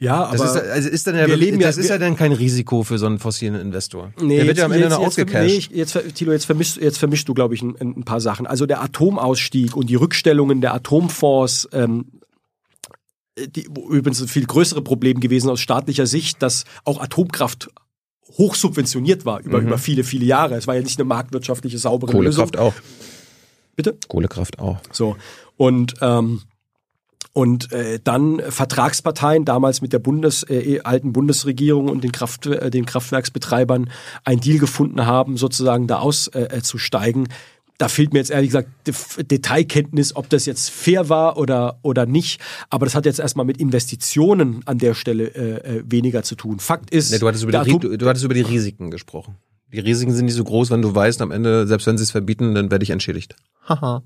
Ja, 0.00 0.26
aber 0.26 0.38
das 0.38 0.54
ist, 0.54 0.62
also 0.62 0.88
ist 0.88 1.06
dann 1.08 1.16
ja, 1.16 1.26
das 1.26 1.76
ja, 1.76 1.82
ist 1.82 1.88
ja 1.88 1.98
dann 1.98 2.14
kein 2.14 2.32
Risiko 2.32 2.84
für 2.84 2.98
so 2.98 3.06
einen 3.06 3.18
fossilen 3.18 3.56
Investor. 3.56 4.12
Nee, 4.20 4.36
der 4.36 4.46
wird 4.46 4.48
jetzt, 4.48 4.58
ja 4.58 4.64
am 4.66 4.72
Ende 4.72 4.84
jetzt, 4.84 4.92
noch 4.92 5.06
ausgecasht. 5.06 5.70
Nee, 5.70 5.76
jetzt, 5.76 5.98
Tilo, 6.14 6.30
jetzt 6.30 6.44
vermischst, 6.44 6.76
jetzt 6.76 6.98
vermischst 6.98 7.28
du, 7.28 7.34
glaube 7.34 7.54
ich, 7.54 7.62
ein, 7.62 7.74
ein, 7.80 8.04
paar 8.04 8.20
Sachen. 8.20 8.46
Also 8.46 8.64
der 8.64 8.80
Atomausstieg 8.80 9.76
und 9.76 9.90
die 9.90 9.96
Rückstellungen 9.96 10.60
der 10.60 10.72
Atomfonds, 10.74 11.68
ähm, 11.72 12.06
die, 13.36 13.64
übrigens 13.64 14.20
ein 14.20 14.28
viel 14.28 14.46
größere 14.46 14.82
Problem 14.82 15.18
gewesen 15.18 15.50
aus 15.50 15.60
staatlicher 15.60 16.06
Sicht, 16.06 16.42
dass 16.42 16.64
auch 16.84 17.00
Atomkraft 17.00 17.68
hochsubventioniert 18.36 19.24
war 19.24 19.40
über, 19.40 19.60
mhm. 19.60 19.66
über 19.66 19.78
viele, 19.78 20.04
viele 20.04 20.26
Jahre. 20.26 20.54
Es 20.54 20.68
war 20.68 20.76
ja 20.76 20.82
nicht 20.82 21.00
eine 21.00 21.08
marktwirtschaftliche, 21.08 21.78
saubere 21.78 22.12
Kohlekraft 22.12 22.54
Lösung. 22.54 22.68
auch. 22.68 22.74
Bitte? 23.74 23.96
Kohlekraft 24.06 24.60
auch. 24.60 24.78
So. 24.92 25.16
Und 25.56 25.94
ähm, 26.02 26.42
und 27.32 27.72
äh, 27.72 28.00
dann 28.02 28.40
Vertragsparteien, 28.40 29.44
damals 29.44 29.80
mit 29.80 29.92
der 29.92 29.98
Bundes, 29.98 30.42
äh, 30.42 30.56
eh, 30.56 30.80
alten 30.80 31.12
Bundesregierung 31.12 31.88
und 31.88 32.02
den, 32.02 32.12
Kraft, 32.12 32.46
äh, 32.46 32.70
den 32.70 32.84
Kraftwerksbetreibern, 32.84 33.90
ein 34.24 34.40
Deal 34.40 34.58
gefunden 34.58 35.06
haben, 35.06 35.36
sozusagen 35.36 35.86
da 35.86 35.98
auszusteigen. 35.98 37.26
Äh, 37.26 37.34
da 37.78 37.86
fehlt 37.86 38.12
mir 38.12 38.18
jetzt 38.18 38.32
ehrlich 38.32 38.50
gesagt 38.50 38.68
Detailkenntnis, 39.30 40.16
ob 40.16 40.28
das 40.30 40.46
jetzt 40.46 40.68
fair 40.68 41.08
war 41.08 41.36
oder, 41.36 41.78
oder 41.82 42.06
nicht. 42.06 42.40
Aber 42.70 42.86
das 42.86 42.96
hat 42.96 43.06
jetzt 43.06 43.20
erstmal 43.20 43.46
mit 43.46 43.58
Investitionen 43.58 44.62
an 44.66 44.78
der 44.78 44.94
Stelle 44.94 45.28
äh, 45.28 45.76
äh 45.76 45.82
weniger 45.86 46.24
zu 46.24 46.34
tun. 46.34 46.58
Fakt 46.58 46.90
ist. 46.90 47.12
Nee, 47.12 47.18
du, 47.18 47.28
hattest 47.28 47.44
über 47.44 47.62
die, 47.62 47.78
du, 47.78 47.96
du 47.96 48.08
hattest 48.08 48.24
über 48.24 48.34
die 48.34 48.40
Risiken 48.40 48.90
gesprochen. 48.90 49.36
Die 49.72 49.78
Risiken 49.78 50.12
sind 50.12 50.24
nicht 50.24 50.34
so 50.34 50.44
groß, 50.44 50.70
wenn 50.70 50.82
du 50.82 50.92
weißt, 50.92 51.22
am 51.22 51.30
Ende, 51.30 51.68
selbst 51.68 51.86
wenn 51.86 51.98
sie 51.98 52.02
es 52.02 52.10
verbieten, 52.10 52.54
dann 52.54 52.70
werde 52.70 52.82
ich 52.82 52.90
entschädigt. 52.90 53.36
Haha. 53.68 54.02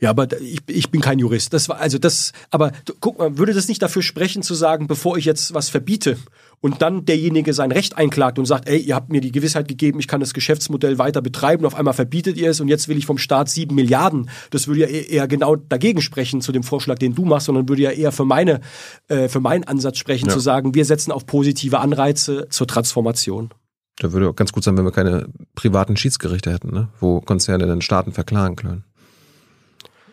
Ja, 0.00 0.10
aber 0.10 0.28
ich, 0.40 0.60
ich 0.66 0.90
bin 0.90 1.02
kein 1.02 1.18
Jurist. 1.18 1.52
Das 1.52 1.68
war 1.68 1.78
also 1.78 1.98
das. 1.98 2.32
Aber 2.50 2.72
guck 3.00 3.18
mal, 3.18 3.36
würde 3.36 3.52
das 3.52 3.68
nicht 3.68 3.82
dafür 3.82 4.02
sprechen 4.02 4.42
zu 4.42 4.54
sagen, 4.54 4.86
bevor 4.86 5.18
ich 5.18 5.26
jetzt 5.26 5.52
was 5.52 5.68
verbiete 5.68 6.16
und 6.60 6.82
dann 6.82 7.04
derjenige 7.04 7.52
sein 7.52 7.70
Recht 7.70 7.98
einklagt 7.98 8.38
und 8.38 8.46
sagt, 8.46 8.68
ey, 8.68 8.78
ihr 8.78 8.94
habt 8.94 9.10
mir 9.10 9.20
die 9.20 9.32
Gewissheit 9.32 9.68
gegeben, 9.68 9.98
ich 10.00 10.08
kann 10.08 10.20
das 10.20 10.34
Geschäftsmodell 10.34 10.98
weiter 10.98 11.20
betreiben. 11.20 11.66
auf 11.66 11.74
einmal 11.74 11.94
verbietet 11.94 12.36
ihr 12.36 12.50
es 12.50 12.60
und 12.60 12.68
jetzt 12.68 12.88
will 12.88 12.96
ich 12.96 13.06
vom 13.06 13.18
Staat 13.18 13.50
sieben 13.50 13.74
Milliarden. 13.74 14.30
Das 14.50 14.68
würde 14.68 14.80
ja 14.80 14.86
e-, 14.86 15.06
eher 15.06 15.28
genau 15.28 15.56
dagegen 15.56 16.00
sprechen 16.00 16.40
zu 16.40 16.52
dem 16.52 16.62
Vorschlag, 16.62 16.98
den 16.98 17.14
du 17.14 17.24
machst, 17.24 17.46
sondern 17.46 17.68
würde 17.68 17.82
ja 17.82 17.90
eher 17.90 18.12
für 18.12 18.24
meine, 18.24 18.60
äh, 19.08 19.28
für 19.28 19.40
meinen 19.40 19.64
Ansatz 19.64 19.98
sprechen, 19.98 20.28
ja. 20.28 20.32
zu 20.32 20.40
sagen, 20.40 20.74
wir 20.74 20.84
setzen 20.84 21.12
auf 21.12 21.26
positive 21.26 21.78
Anreize 21.78 22.46
zur 22.48 22.66
Transformation. 22.66 23.50
Da 23.98 24.12
würde 24.12 24.30
auch 24.30 24.36
ganz 24.36 24.52
gut 24.52 24.64
sein, 24.64 24.78
wenn 24.78 24.84
wir 24.84 24.92
keine 24.92 25.26
privaten 25.54 25.96
Schiedsgerichte 25.96 26.50
hätten, 26.50 26.72
ne? 26.72 26.88
wo 27.00 27.20
Konzerne 27.20 27.66
den 27.66 27.82
Staaten 27.82 28.12
verklagen 28.12 28.56
können. 28.56 28.84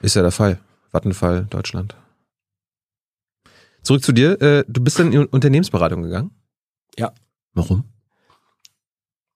Ist 0.02 0.16
ja 0.16 0.22
der 0.22 0.32
Fall. 0.32 0.60
Vattenfall, 0.92 1.48
Deutschland. 1.50 1.96
Zurück 3.84 4.04
zu 4.04 4.12
dir. 4.12 4.42
Äh, 4.42 4.64
du 4.68 4.82
bist 4.82 5.00
dann 5.00 5.14
in 5.14 5.26
Unternehmensberatung 5.26 6.04
gegangen? 6.04 6.32
Ja. 6.98 7.14
Warum? 7.54 7.84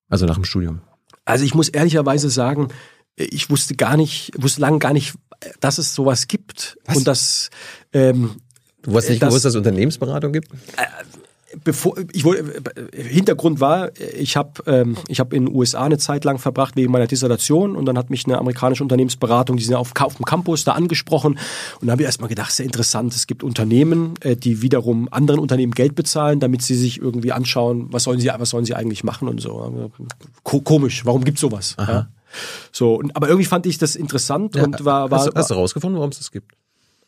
Also 0.09 0.25
nach 0.25 0.35
dem 0.35 0.43
Studium. 0.43 0.81
Also 1.25 1.45
ich 1.45 1.55
muss 1.55 1.69
ehrlicherweise 1.69 2.29
sagen, 2.29 2.69
ich 3.15 3.49
wusste 3.49 3.75
gar 3.75 3.97
nicht, 3.97 4.31
wusste 4.37 4.61
lange 4.61 4.79
gar 4.79 4.93
nicht, 4.93 5.15
dass 5.59 5.77
es 5.77 5.93
sowas 5.93 6.27
gibt. 6.27 6.77
Was? 6.85 6.97
Und 6.97 7.07
dass 7.07 7.49
ähm, 7.93 8.35
Du 8.81 8.91
wusstest 8.91 9.11
nicht, 9.11 9.21
dass, 9.21 9.29
gewusst, 9.29 9.45
dass 9.45 9.53
es 9.53 9.57
Unternehmensberatung 9.57 10.33
gibt? 10.33 10.49
Bevor 11.63 11.95
ich 12.13 12.23
wollte 12.23 12.61
Hintergrund 12.93 13.59
war, 13.59 13.91
ich 14.17 14.37
habe 14.37 14.63
ähm, 14.67 14.97
ich 15.07 15.19
habe 15.19 15.35
in 15.35 15.45
den 15.45 15.55
USA 15.55 15.83
eine 15.83 15.97
Zeit 15.97 16.23
lang 16.23 16.37
verbracht 16.37 16.75
wegen 16.75 16.91
meiner 16.91 17.07
Dissertation 17.07 17.75
und 17.75 17.85
dann 17.85 17.97
hat 17.97 18.09
mich 18.09 18.25
eine 18.25 18.37
amerikanische 18.37 18.83
Unternehmensberatung, 18.83 19.57
die 19.57 19.63
sind 19.63 19.75
auf, 19.75 19.91
auf 19.99 20.15
dem 20.15 20.25
Campus 20.25 20.63
da 20.63 20.73
angesprochen 20.73 21.37
und 21.81 21.87
da 21.87 21.91
habe 21.91 22.03
ich 22.03 22.05
erstmal 22.05 22.29
gedacht, 22.29 22.51
sehr 22.51 22.65
interessant, 22.65 23.13
es 23.13 23.27
gibt 23.27 23.43
Unternehmen, 23.43 24.13
äh, 24.21 24.35
die 24.35 24.61
wiederum 24.61 25.07
anderen 25.11 25.39
Unternehmen 25.39 25.73
Geld 25.73 25.95
bezahlen, 25.95 26.39
damit 26.39 26.61
sie 26.61 26.75
sich 26.75 27.01
irgendwie 27.01 27.31
anschauen, 27.31 27.87
was 27.91 28.03
sollen 28.03 28.19
sie 28.19 28.29
was 28.37 28.49
sollen 28.49 28.65
sie 28.65 28.75
eigentlich 28.75 29.03
machen 29.03 29.27
und 29.27 29.41
so. 29.41 29.91
Ko 30.43 30.61
komisch, 30.61 31.05
warum 31.05 31.23
gibt's 31.23 31.41
sowas? 31.41 31.75
Ja? 31.77 32.07
So, 32.71 33.01
aber 33.13 33.27
irgendwie 33.27 33.45
fand 33.45 33.65
ich 33.65 33.77
das 33.77 33.95
interessant 33.95 34.55
ja, 34.55 34.63
und 34.63 34.85
war, 34.85 35.11
war 35.11 35.19
hast, 35.19 35.27
du, 35.27 35.31
hast 35.35 35.49
du 35.49 35.55
rausgefunden, 35.55 35.97
warum 35.97 36.11
es 36.11 36.17
das 36.17 36.31
gibt? 36.31 36.55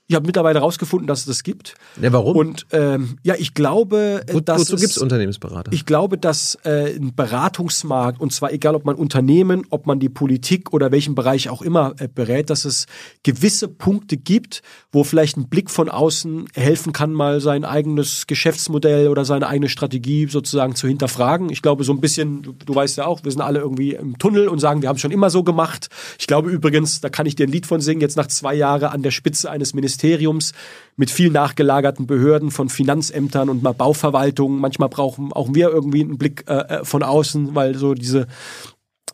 Ich 0.07 0.15
habe 0.15 0.25
mittlerweile 0.25 0.59
herausgefunden, 0.59 1.07
dass 1.07 1.21
es 1.21 1.25
das 1.27 1.43
gibt. 1.43 1.75
Ja, 2.01 2.11
warum? 2.11 2.35
Und 2.35 2.65
ähm, 2.71 3.17
ja, 3.23 3.35
ich 3.37 3.53
glaube, 3.53 4.21
Wo, 4.29 4.41
dass 4.41 4.59
wozu 4.59 4.75
gibt 4.75 4.91
es 4.91 4.97
Unternehmensberater? 4.97 5.71
Ich 5.71 5.85
glaube, 5.85 6.17
dass 6.17 6.55
äh, 6.65 6.93
ein 6.97 7.15
Beratungsmarkt 7.15 8.19
und 8.19 8.33
zwar 8.33 8.51
egal, 8.51 8.75
ob 8.75 8.83
man 8.83 8.95
Unternehmen, 8.95 9.65
ob 9.69 9.87
man 9.87 10.01
die 10.01 10.09
Politik 10.09 10.73
oder 10.73 10.91
welchen 10.91 11.15
Bereich 11.15 11.47
auch 11.47 11.61
immer 11.61 11.93
äh, 11.99 12.09
berät, 12.13 12.49
dass 12.49 12.65
es 12.65 12.85
gewisse 13.23 13.69
Punkte 13.69 14.17
gibt, 14.17 14.61
wo 14.91 15.05
vielleicht 15.05 15.37
ein 15.37 15.47
Blick 15.47 15.71
von 15.71 15.87
außen 15.87 16.47
helfen 16.53 16.91
kann, 16.91 17.13
mal 17.13 17.39
sein 17.39 17.63
eigenes 17.63 18.27
Geschäftsmodell 18.27 19.07
oder 19.07 19.23
seine 19.23 19.47
eigene 19.47 19.69
Strategie 19.69 20.27
sozusagen 20.27 20.75
zu 20.75 20.89
hinterfragen. 20.89 21.49
Ich 21.49 21.61
glaube, 21.61 21.85
so 21.85 21.93
ein 21.93 22.01
bisschen, 22.01 22.41
du, 22.41 22.51
du 22.51 22.75
weißt 22.75 22.97
ja 22.97 23.05
auch, 23.05 23.23
wir 23.23 23.31
sind 23.31 23.41
alle 23.41 23.59
irgendwie 23.59 23.93
im 23.93 24.17
Tunnel 24.17 24.49
und 24.49 24.59
sagen, 24.59 24.81
wir 24.81 24.89
haben 24.89 24.97
es 24.97 25.01
schon 25.01 25.11
immer 25.11 25.29
so 25.29 25.43
gemacht. 25.43 25.87
Ich 26.19 26.27
glaube 26.27 26.49
übrigens, 26.49 26.99
da 26.99 27.07
kann 27.07 27.25
ich 27.25 27.35
dir 27.35 27.47
ein 27.47 27.51
Lied 27.51 27.65
von 27.65 27.79
singen, 27.79 28.01
jetzt 28.01 28.17
nach 28.17 28.27
zwei 28.27 28.53
Jahren 28.53 28.91
an 28.91 29.01
der 29.01 29.11
Spitze 29.11 29.49
eines 29.49 29.73
Ministeriums 29.73 29.92
Ministeriums 29.93 30.53
mit 30.95 31.09
viel 31.09 31.31
nachgelagerten 31.31 32.07
Behörden 32.07 32.51
von 32.51 32.69
Finanzämtern 32.69 33.49
und 33.49 33.63
mal 33.63 33.73
Bauverwaltungen. 33.73 34.59
Manchmal 34.59 34.89
brauchen 34.89 35.33
auch 35.33 35.49
wir 35.53 35.69
irgendwie 35.69 36.01
einen 36.01 36.17
Blick 36.17 36.45
äh, 36.47 36.53
äh, 36.53 36.85
von 36.85 37.03
außen, 37.03 37.55
weil 37.55 37.75
so 37.75 37.93
diese 37.93 38.27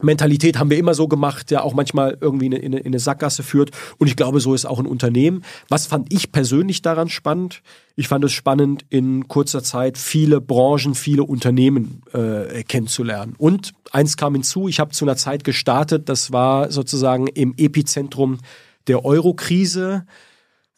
Mentalität 0.02 0.58
haben 0.58 0.70
wir 0.70 0.78
immer 0.78 0.94
so 0.94 1.10
gemacht, 1.10 1.52
ja 1.52 1.62
auch 1.62 1.74
manchmal 1.74 2.18
irgendwie 2.22 2.46
in 2.46 2.54
eine, 2.54 2.80
in 2.80 2.88
eine 2.88 3.00
Sackgasse 3.00 3.44
führt. 3.44 3.72
Und 3.98 4.08
ich 4.08 4.16
glaube, 4.16 4.40
so 4.40 4.54
ist 4.54 4.66
auch 4.66 4.80
ein 4.80 4.86
Unternehmen. 4.86 5.44
Was 5.68 5.88
fand 5.88 6.14
ich 6.14 6.32
persönlich 6.32 6.82
daran 6.82 7.10
spannend? 7.10 7.62
Ich 7.98 8.08
fand 8.08 8.24
es 8.24 8.32
spannend, 8.32 8.86
in 8.90 9.28
kurzer 9.28 9.62
Zeit 9.62 9.98
viele 9.98 10.40
Branchen, 10.40 10.96
viele 10.96 11.24
Unternehmen 11.24 12.02
äh, 12.14 12.64
kennenzulernen. 12.64 13.36
Und 13.38 13.74
eins 13.92 14.16
kam 14.16 14.36
hinzu, 14.36 14.70
ich 14.70 14.80
habe 14.80 14.92
zu 14.92 15.04
einer 15.04 15.18
Zeit 15.18 15.44
gestartet, 15.44 16.08
das 16.08 16.32
war 16.32 16.72
sozusagen 16.72 17.28
im 17.28 17.54
Epizentrum 17.58 18.38
der 18.88 19.04
Euro-Krise 19.04 20.06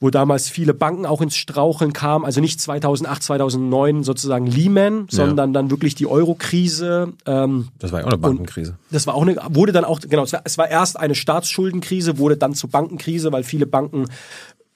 wo 0.02 0.10
damals 0.10 0.50
viele 0.50 0.74
Banken 0.74 1.06
auch 1.06 1.22
ins 1.22 1.36
Straucheln 1.36 1.94
kamen, 1.94 2.26
also 2.26 2.42
nicht 2.42 2.60
2008, 2.60 3.22
2009 3.22 4.04
sozusagen 4.04 4.48
Lehman, 4.48 5.06
sondern 5.10 5.50
ja. 5.50 5.54
dann 5.54 5.70
wirklich 5.70 5.94
die 5.94 6.08
Euro-Krise. 6.08 7.14
Ähm, 7.28 7.68
das 7.78 7.92
war 7.92 8.00
ja 8.00 8.08
auch 8.08 8.10
eine 8.10 8.18
Bankenkrise. 8.18 8.78
Das 8.90 9.06
war 9.06 9.14
auch 9.14 9.22
eine, 9.22 9.38
wurde 9.50 9.72
dann 9.72 9.86
auch, 9.86 10.00
genau, 10.00 10.24
es 10.24 10.34
war, 10.34 10.42
es 10.44 10.58
war 10.58 10.68
erst 10.68 11.00
eine 11.00 11.14
Staatsschuldenkrise, 11.14 12.18
wurde 12.18 12.36
dann 12.36 12.56
zur 12.56 12.72
Bankenkrise, 12.72 13.32
weil 13.32 13.44
viele 13.44 13.68
Banken 13.68 14.08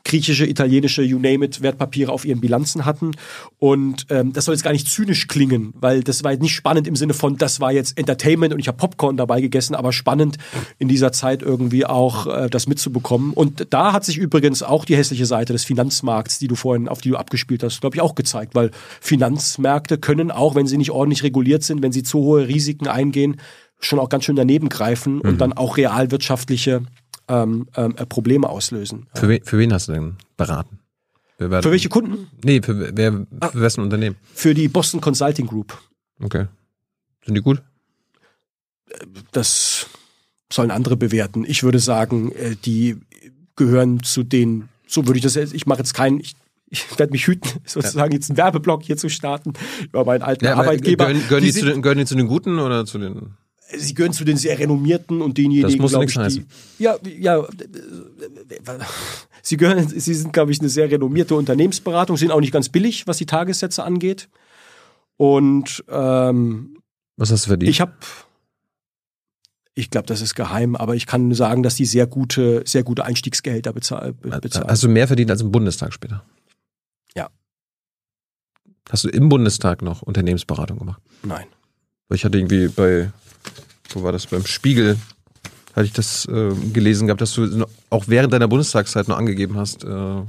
griechische, 0.05 0.45
italienische, 0.45 1.01
you 1.01 1.19
name 1.19 1.43
it, 1.43 1.61
Wertpapiere 1.61 2.11
auf 2.11 2.23
ihren 2.23 2.39
Bilanzen 2.39 2.85
hatten. 2.85 3.11
Und 3.57 4.05
ähm, 4.09 4.31
das 4.31 4.45
soll 4.45 4.55
jetzt 4.55 4.63
gar 4.63 4.71
nicht 4.71 4.87
zynisch 4.87 5.27
klingen, 5.27 5.73
weil 5.75 6.03
das 6.03 6.23
war 6.23 6.31
jetzt 6.31 6.41
nicht 6.41 6.53
spannend 6.53 6.87
im 6.87 6.95
Sinne 6.95 7.13
von, 7.13 7.37
das 7.37 7.59
war 7.59 7.73
jetzt 7.73 7.97
Entertainment 7.97 8.53
und 8.53 8.59
ich 8.59 8.67
habe 8.67 8.77
Popcorn 8.77 9.17
dabei 9.17 9.41
gegessen, 9.41 9.75
aber 9.75 9.91
spannend 9.91 10.37
in 10.77 10.87
dieser 10.87 11.11
Zeit 11.11 11.41
irgendwie 11.41 11.85
auch 11.85 12.27
äh, 12.27 12.49
das 12.49 12.67
mitzubekommen. 12.67 13.33
Und 13.33 13.67
da 13.71 13.91
hat 13.91 14.05
sich 14.05 14.17
übrigens 14.17 14.63
auch 14.63 14.85
die 14.85 14.95
hässliche 14.95 15.25
Seite 15.25 15.53
des 15.53 15.65
Finanzmarkts, 15.65 16.39
die 16.39 16.47
du 16.47 16.55
vorhin, 16.55 16.87
auf 16.87 17.01
die 17.01 17.09
du 17.09 17.17
abgespielt 17.17 17.63
hast, 17.63 17.81
glaube 17.81 17.97
ich, 17.97 18.01
auch 18.01 18.15
gezeigt, 18.15 18.55
weil 18.55 18.71
Finanzmärkte 19.01 19.97
können 19.97 20.29
auch, 20.31 20.55
wenn 20.55 20.67
sie 20.67 20.77
nicht 20.77 20.91
ordentlich 20.91 21.23
reguliert 21.23 21.63
sind, 21.63 21.81
wenn 21.81 21.91
sie 21.91 22.03
zu 22.03 22.19
hohe 22.19 22.47
Risiken 22.47 22.87
eingehen, 22.87 23.37
schon 23.79 23.99
auch 23.99 24.09
ganz 24.09 24.23
schön 24.23 24.35
daneben 24.35 24.69
greifen 24.69 25.15
mhm. 25.15 25.21
und 25.21 25.41
dann 25.41 25.53
auch 25.53 25.77
realwirtschaftliche 25.77 26.83
ähm, 27.27 27.67
ähm, 27.75 27.95
äh, 27.97 28.05
Probleme 28.05 28.49
auslösen. 28.49 29.07
Für, 29.15 29.29
we 29.29 29.41
für 29.43 29.57
wen 29.57 29.73
hast 29.73 29.87
du 29.87 29.93
denn 29.93 30.15
beraten? 30.37 30.79
für 31.37 31.71
welche 31.71 31.89
Kunden? 31.89 32.27
Nee, 32.43 32.61
für, 32.61 32.95
wer, 32.95 33.25
ah, 33.41 33.49
für 33.49 33.61
wessen 33.61 33.81
Unternehmen? 33.81 34.15
Für 34.33 34.53
die 34.53 34.69
Boston 34.69 35.01
Consulting 35.01 35.47
Group. 35.47 35.77
Okay. 36.21 36.47
Sind 37.25 37.35
die 37.35 37.41
gut? 37.41 37.61
Das 39.33 39.87
sollen 40.51 40.71
andere 40.71 40.95
bewerten. 40.95 41.43
Ich 41.45 41.63
würde 41.63 41.79
sagen, 41.79 42.31
äh, 42.31 42.55
die 42.55 42.97
gehören 43.55 44.03
zu 44.03 44.23
den, 44.23 44.69
so 44.87 45.07
würde 45.07 45.17
ich 45.17 45.23
das 45.23 45.35
jetzt, 45.35 45.53
ich 45.53 45.65
mache 45.65 45.79
jetzt 45.79 45.93
keinen, 45.93 46.19
ich, 46.19 46.35
ich 46.69 46.97
werde 46.97 47.11
mich 47.11 47.27
hüten, 47.27 47.49
sozusagen 47.65 48.13
jetzt 48.13 48.29
einen 48.29 48.37
Werbeblock 48.37 48.83
hier 48.83 48.97
zu 48.97 49.09
starten 49.09 49.53
über 49.83 50.05
meinen 50.05 50.21
alten 50.21 50.45
ja, 50.45 50.55
Arbeitgeber. 50.55 51.07
Gehören, 51.07 51.27
gehören 51.27 51.43
die, 51.43 51.51
die, 51.51 51.59
zu 51.59 51.65
den, 51.65 51.81
gehören 51.81 51.97
die 51.97 52.05
zu 52.05 52.15
den 52.15 52.27
Guten 52.27 52.59
oder 52.59 52.85
zu 52.85 52.97
den? 52.97 53.33
Sie 53.73 53.93
gehören 53.93 54.13
zu 54.13 54.25
den 54.25 54.37
sehr 54.37 54.57
renommierten 54.59 55.21
und 55.21 55.37
denjenigen, 55.37 55.87
glaube 55.87 56.05
ich, 56.05 56.13
die, 56.13 56.19
heißen. 56.19 56.45
ja, 56.79 56.97
ja, 57.03 57.47
sie 59.41 59.57
gehören, 59.57 59.87
sie 59.87 60.13
sind, 60.13 60.33
glaube 60.33 60.51
ich, 60.51 60.59
eine 60.59 60.69
sehr 60.69 60.89
renommierte 60.89 61.35
Unternehmensberatung, 61.35 62.17
sind 62.17 62.31
auch 62.31 62.39
nicht 62.39 62.53
ganz 62.53 62.69
billig, 62.69 63.07
was 63.07 63.17
die 63.17 63.25
Tagessätze 63.25 63.83
angeht. 63.83 64.29
Und 65.17 65.83
ähm, 65.89 66.77
was 67.17 67.31
hast 67.31 67.45
du 67.45 67.49
verdient? 67.49 67.69
Ich 67.69 67.81
habe, 67.81 67.93
ich 69.73 69.89
glaube, 69.89 70.07
das 70.07 70.21
ist 70.21 70.35
geheim, 70.35 70.75
aber 70.75 70.95
ich 70.95 71.07
kann 71.07 71.33
sagen, 71.33 71.63
dass 71.63 71.75
die 71.75 71.85
sehr 71.85 72.07
gute, 72.07 72.63
sehr 72.65 72.83
gute 72.83 73.05
Einstiegsgehälter 73.05 73.73
bezahlen. 73.73 74.15
Hast 74.67 74.83
du 74.83 74.89
mehr 74.89 75.07
verdient 75.07 75.31
als 75.31 75.41
im 75.41 75.51
Bundestag 75.51 75.93
später? 75.93 76.23
Ja. 77.15 77.29
Hast 78.89 79.05
du 79.05 79.09
im 79.09 79.29
Bundestag 79.29 79.81
noch 79.81 80.01
Unternehmensberatung 80.01 80.77
gemacht? 80.79 81.01
Nein. 81.23 81.47
Ich 82.13 82.23
hatte 82.23 82.37
irgendwie 82.37 82.67
bei 82.67 83.11
wo 83.95 84.03
war 84.03 84.11
das, 84.11 84.27
beim 84.27 84.45
Spiegel, 84.45 84.97
hatte 85.75 85.87
ich 85.87 85.93
das 85.93 86.25
äh, 86.27 86.51
gelesen 86.71 87.07
gehabt, 87.07 87.19
dass 87.19 87.33
du 87.33 87.65
auch 87.89 88.05
während 88.07 88.31
deiner 88.31 88.47
Bundestagszeit 88.47 89.09
noch 89.09 89.17
angegeben 89.17 89.57
hast. 89.57 89.83
Äh 89.83 90.21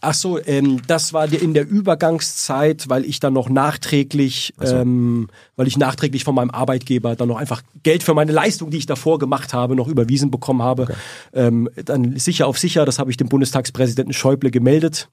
Ach 0.00 0.14
so, 0.14 0.38
ähm, 0.44 0.80
das 0.86 1.12
war 1.12 1.30
in 1.32 1.54
der 1.54 1.68
Übergangszeit, 1.68 2.88
weil 2.88 3.04
ich 3.04 3.18
dann 3.18 3.32
noch 3.32 3.48
nachträglich, 3.48 4.54
so. 4.60 4.76
ähm, 4.76 5.28
weil 5.56 5.66
ich 5.66 5.76
nachträglich 5.76 6.22
von 6.22 6.36
meinem 6.36 6.50
Arbeitgeber 6.50 7.16
dann 7.16 7.28
noch 7.28 7.36
einfach 7.36 7.62
Geld 7.82 8.04
für 8.04 8.14
meine 8.14 8.30
Leistung, 8.30 8.70
die 8.70 8.76
ich 8.76 8.86
davor 8.86 9.18
gemacht 9.18 9.52
habe, 9.52 9.74
noch 9.74 9.88
überwiesen 9.88 10.30
bekommen 10.30 10.62
habe. 10.62 10.82
Okay. 10.82 10.94
Ähm, 11.32 11.68
dann 11.84 12.16
sicher 12.18 12.46
auf 12.46 12.58
sicher, 12.58 12.84
das 12.84 13.00
habe 13.00 13.10
ich 13.10 13.16
dem 13.16 13.28
Bundestagspräsidenten 13.28 14.12
Schäuble 14.12 14.52
gemeldet. 14.52 15.08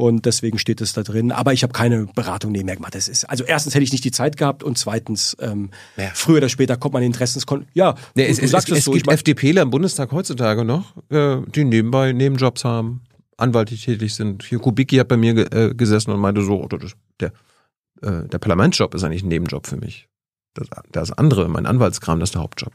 Und 0.00 0.24
deswegen 0.24 0.58
steht 0.58 0.80
es 0.80 0.94
da 0.94 1.02
drin. 1.02 1.30
Aber 1.30 1.52
ich 1.52 1.62
habe 1.62 1.74
keine 1.74 2.06
Beratung 2.06 2.52
nebenher 2.52 2.76
gemacht. 2.76 2.94
Das 2.94 3.06
ist, 3.06 3.28
also 3.28 3.44
erstens 3.44 3.74
hätte 3.74 3.84
ich 3.84 3.92
nicht 3.92 4.02
die 4.02 4.10
Zeit 4.10 4.38
gehabt 4.38 4.62
und 4.62 4.78
zweitens, 4.78 5.36
ähm, 5.40 5.72
ja. 5.98 6.10
früher 6.14 6.38
oder 6.38 6.48
später 6.48 6.78
kommt 6.78 6.94
man 6.94 7.02
Interessenskon. 7.02 7.66
Ja, 7.74 7.96
ja 8.16 8.24
es, 8.24 8.38
du, 8.38 8.44
es, 8.46 8.50
sagst 8.50 8.70
es, 8.70 8.78
es, 8.78 8.84
so. 8.86 8.92
gibt 8.92 9.12
FDPler 9.12 9.60
im 9.60 9.68
Bundestag 9.68 10.10
heutzutage 10.12 10.64
noch, 10.64 10.96
äh, 11.10 11.42
die 11.54 11.64
nebenbei 11.64 12.14
Nebenjobs 12.14 12.64
haben, 12.64 13.02
anwaltlich 13.36 13.84
tätig 13.84 14.14
sind. 14.14 14.42
Hier 14.42 14.58
Kubicki 14.58 14.96
hat 14.96 15.08
bei 15.08 15.18
mir 15.18 15.34
ge 15.34 15.44
äh, 15.50 15.74
gesessen 15.74 16.12
und 16.12 16.20
meinte 16.20 16.40
so, 16.40 16.62
oh, 16.62 16.68
der, 17.20 17.32
äh, 18.00 18.26
der 18.26 18.38
Parlamentsjob 18.38 18.94
ist 18.94 19.04
eigentlich 19.04 19.22
ein 19.22 19.28
Nebenjob 19.28 19.66
für 19.66 19.76
mich. 19.76 20.08
Das, 20.54 20.68
das 20.92 21.12
andere, 21.12 21.46
mein 21.50 21.66
Anwaltskram, 21.66 22.20
das 22.20 22.30
ist 22.30 22.36
der 22.36 22.42
Hauptjob. 22.42 22.72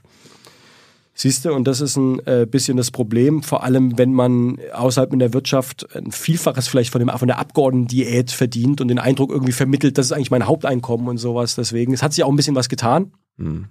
Siehst 1.17 1.45
du, 1.45 1.53
und 1.53 1.65
das 1.65 1.79
ist 1.79 1.95
ein 1.95 2.19
äh, 2.27 2.45
bisschen 2.45 2.75
das 2.75 2.91
Problem, 2.91 3.41
vor 3.41 3.63
allem 3.63 3.97
wenn 3.97 4.13
man 4.13 4.57
außerhalb 4.73 5.13
in 5.13 5.19
der 5.19 5.33
Wirtschaft 5.33 5.87
ein 5.95 6.11
Vielfaches 6.11 6.67
vielleicht 6.67 6.91
von, 6.91 6.99
dem, 6.99 7.09
von 7.09 7.29
der 7.29 7.39
Abgeordneten-Diät 7.39 8.31
verdient 8.31 8.81
und 8.81 8.89
den 8.89 8.99
Eindruck 8.99 9.31
irgendwie 9.31 9.53
vermittelt, 9.53 9.97
das 9.97 10.07
ist 10.07 10.11
eigentlich 10.11 10.29
mein 10.29 10.45
Haupteinkommen 10.45 11.07
und 11.07 11.17
sowas. 11.17 11.55
Deswegen, 11.55 11.93
es 11.93 12.03
hat 12.03 12.11
sich 12.11 12.25
auch 12.25 12.29
ein 12.29 12.35
bisschen 12.35 12.55
was 12.55 12.67
getan. 12.67 13.13
Mhm. 13.37 13.67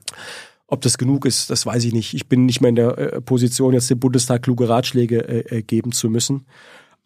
Ob 0.67 0.81
das 0.81 0.97
genug 0.97 1.27
ist, 1.27 1.51
das 1.51 1.67
weiß 1.67 1.85
ich 1.85 1.93
nicht. 1.93 2.15
Ich 2.15 2.31
bin 2.31 2.47
nicht 2.47 2.63
mehr 2.63 2.71
in 2.71 2.77
der 2.77 2.97
äh, 2.97 3.21
Position, 3.21 3.75
jetzt 3.75 3.91
dem 3.91 4.01
Bundestag 4.01 4.43
kluge 4.43 4.71
Ratschläge 4.71 5.29
äh, 5.29 5.59
äh 5.59 5.63
geben 5.63 5.93
zu 5.93 6.09
müssen. 6.09 6.47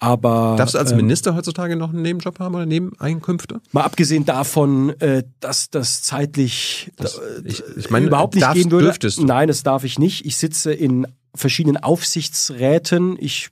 Aber 0.00 0.54
darfst 0.56 0.74
du 0.74 0.78
als 0.78 0.92
ähm, 0.92 0.98
Minister 0.98 1.34
heutzutage 1.34 1.74
noch 1.74 1.90
einen 1.90 2.02
Nebenjob 2.02 2.38
haben 2.38 2.54
oder 2.54 2.66
Nebeneinkünfte? 2.66 3.60
Mal 3.72 3.82
abgesehen 3.82 4.24
davon, 4.24 4.90
äh, 5.00 5.24
dass 5.40 5.70
das 5.70 6.02
zeitlich 6.02 6.92
das, 6.96 7.18
äh, 7.18 7.42
ich, 7.44 7.62
ich 7.76 7.90
meine, 7.90 8.06
überhaupt 8.06 8.36
nicht 8.36 8.52
gehen 8.52 8.70
würde. 8.70 8.86
Dürftest 8.86 9.18
du. 9.18 9.24
Nein, 9.24 9.48
das 9.48 9.64
darf 9.64 9.82
ich 9.82 9.98
nicht. 9.98 10.24
Ich 10.24 10.36
sitze 10.36 10.72
in 10.72 11.06
verschiedenen 11.34 11.76
Aufsichtsräten. 11.76 13.16
Ich, 13.18 13.50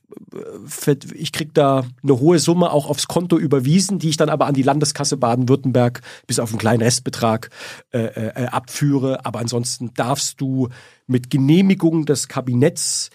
äh, 0.86 0.97
ich 1.14 1.32
krieg 1.32 1.53
da 1.53 1.84
eine 2.03 2.20
hohe 2.20 2.38
Summe 2.38 2.70
auch 2.70 2.88
aufs 2.88 3.09
Konto 3.09 3.38
überwiesen, 3.38 3.99
die 3.99 4.11
ich 4.11 4.16
dann 4.16 4.28
aber 4.28 4.47
an 4.47 4.55
die 4.55 4.62
Landeskasse 4.62 5.16
Baden-Württemberg 5.16 6.01
bis 6.28 6.38
auf 6.38 6.51
einen 6.51 6.59
kleinen 6.59 6.82
Restbetrag 6.82 7.51
äh, 7.92 8.05
äh, 8.05 8.47
abführe. 8.47 9.24
Aber 9.24 9.40
ansonsten 9.40 9.92
darfst 9.94 10.40
du 10.40 10.68
mit 11.09 11.30
Genehmigung 11.30 12.07
des 12.07 12.28
Kabinetts 12.28 13.11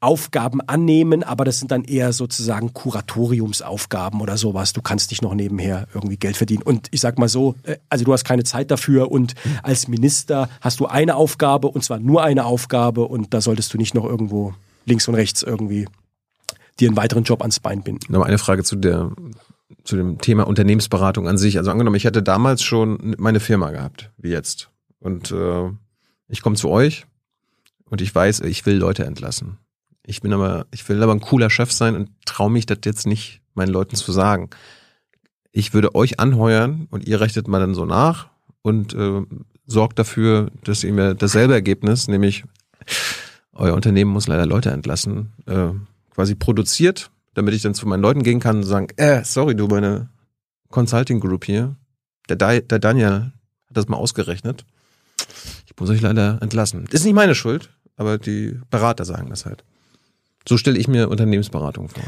Aufgaben 0.00 0.60
annehmen, 0.60 1.22
aber 1.22 1.44
das 1.44 1.58
sind 1.58 1.70
dann 1.70 1.84
eher 1.84 2.12
sozusagen 2.12 2.74
Kuratoriumsaufgaben 2.74 4.20
oder 4.20 4.36
sowas. 4.36 4.74
Du 4.74 4.82
kannst 4.82 5.10
nicht 5.10 5.22
noch 5.22 5.34
nebenher 5.34 5.88
irgendwie 5.94 6.18
Geld 6.18 6.36
verdienen. 6.36 6.62
Und 6.62 6.88
ich 6.90 7.00
sag 7.00 7.18
mal 7.18 7.28
so, 7.28 7.54
äh, 7.62 7.76
also 7.88 8.04
du 8.04 8.12
hast 8.12 8.24
keine 8.24 8.44
Zeit 8.44 8.70
dafür 8.70 9.10
und 9.10 9.34
als 9.62 9.88
Minister 9.88 10.50
hast 10.60 10.80
du 10.80 10.86
eine 10.86 11.16
Aufgabe 11.16 11.68
und 11.68 11.82
zwar 11.82 11.98
nur 11.98 12.22
eine 12.22 12.44
Aufgabe 12.44 13.02
und 13.06 13.32
da 13.32 13.40
solltest 13.40 13.72
du 13.72 13.78
nicht 13.78 13.94
noch 13.94 14.04
irgendwo 14.04 14.54
links 14.84 15.08
und 15.08 15.14
rechts 15.14 15.42
irgendwie 15.42 15.88
dir 16.78 16.88
einen 16.88 16.96
weiteren 16.96 17.24
Job 17.24 17.40
ans 17.40 17.58
Bein 17.58 17.82
binden. 17.82 18.12
Noch 18.12 18.22
eine 18.22 18.38
Frage 18.38 18.64
zu 18.64 18.76
der 18.76 19.12
zu 19.82 19.96
dem 19.96 20.18
Thema 20.18 20.46
Unternehmensberatung 20.46 21.28
an 21.28 21.38
sich. 21.38 21.58
Also 21.58 21.70
angenommen, 21.70 21.96
ich 21.96 22.04
hätte 22.04 22.22
damals 22.22 22.62
schon 22.62 23.14
meine 23.18 23.40
Firma 23.40 23.70
gehabt, 23.70 24.10
wie 24.18 24.30
jetzt. 24.30 24.70
Und 24.98 25.30
äh, 25.32 25.70
ich 26.28 26.42
komme 26.42 26.56
zu 26.56 26.68
euch 26.68 27.06
und 27.88 28.00
ich 28.00 28.14
weiß, 28.14 28.40
ich 28.40 28.66
will 28.66 28.76
Leute 28.76 29.04
entlassen. 29.04 29.58
Ich 30.06 30.20
bin 30.20 30.32
aber, 30.32 30.66
ich 30.70 30.88
will 30.88 31.02
aber 31.02 31.12
ein 31.12 31.20
cooler 31.20 31.50
Chef 31.50 31.72
sein 31.72 31.96
und 31.96 32.10
traue 32.24 32.50
mich 32.50 32.64
das 32.64 32.78
jetzt 32.84 33.06
nicht 33.06 33.40
meinen 33.54 33.72
Leuten 33.72 33.96
zu 33.96 34.12
sagen. 34.12 34.50
Ich 35.50 35.74
würde 35.74 35.94
euch 35.96 36.20
anheuern 36.20 36.86
und 36.90 37.08
ihr 37.08 37.20
rechnet 37.20 37.48
mal 37.48 37.58
dann 37.58 37.74
so 37.74 37.84
nach 37.84 38.28
und 38.62 38.94
äh, 38.94 39.22
sorgt 39.66 39.98
dafür, 39.98 40.52
dass 40.62 40.84
ihr 40.84 40.92
mir 40.92 41.14
dasselbe 41.14 41.54
Ergebnis, 41.54 42.06
nämlich 42.06 42.44
euer 43.52 43.74
Unternehmen 43.74 44.12
muss 44.12 44.28
leider 44.28 44.46
Leute 44.46 44.70
entlassen, 44.70 45.32
äh, 45.46 45.70
quasi 46.14 46.36
produziert, 46.36 47.10
damit 47.34 47.54
ich 47.54 47.62
dann 47.62 47.74
zu 47.74 47.88
meinen 47.88 48.02
Leuten 48.02 48.22
gehen 48.22 48.38
kann 48.38 48.58
und 48.58 48.62
sagen, 48.64 48.88
äh, 48.96 49.24
sorry, 49.24 49.56
du, 49.56 49.66
meine 49.66 50.08
Consulting 50.70 51.18
Group 51.18 51.46
hier, 51.46 51.74
der, 52.28 52.36
da 52.36 52.60
der 52.60 52.78
Daniel 52.78 53.32
hat 53.66 53.76
das 53.76 53.88
mal 53.88 53.96
ausgerechnet. 53.96 54.64
Ich 55.66 55.72
muss 55.80 55.90
euch 55.90 56.00
leider 56.00 56.38
entlassen. 56.42 56.86
ist 56.90 57.04
nicht 57.04 57.14
meine 57.14 57.34
Schuld, 57.34 57.70
aber 57.96 58.18
die 58.18 58.60
Berater 58.70 59.04
sagen 59.04 59.30
das 59.30 59.46
halt. 59.46 59.64
So 60.48 60.56
stelle 60.56 60.78
ich 60.78 60.88
mir 60.88 61.08
Unternehmensberatung 61.08 61.88
vor. 61.88 62.04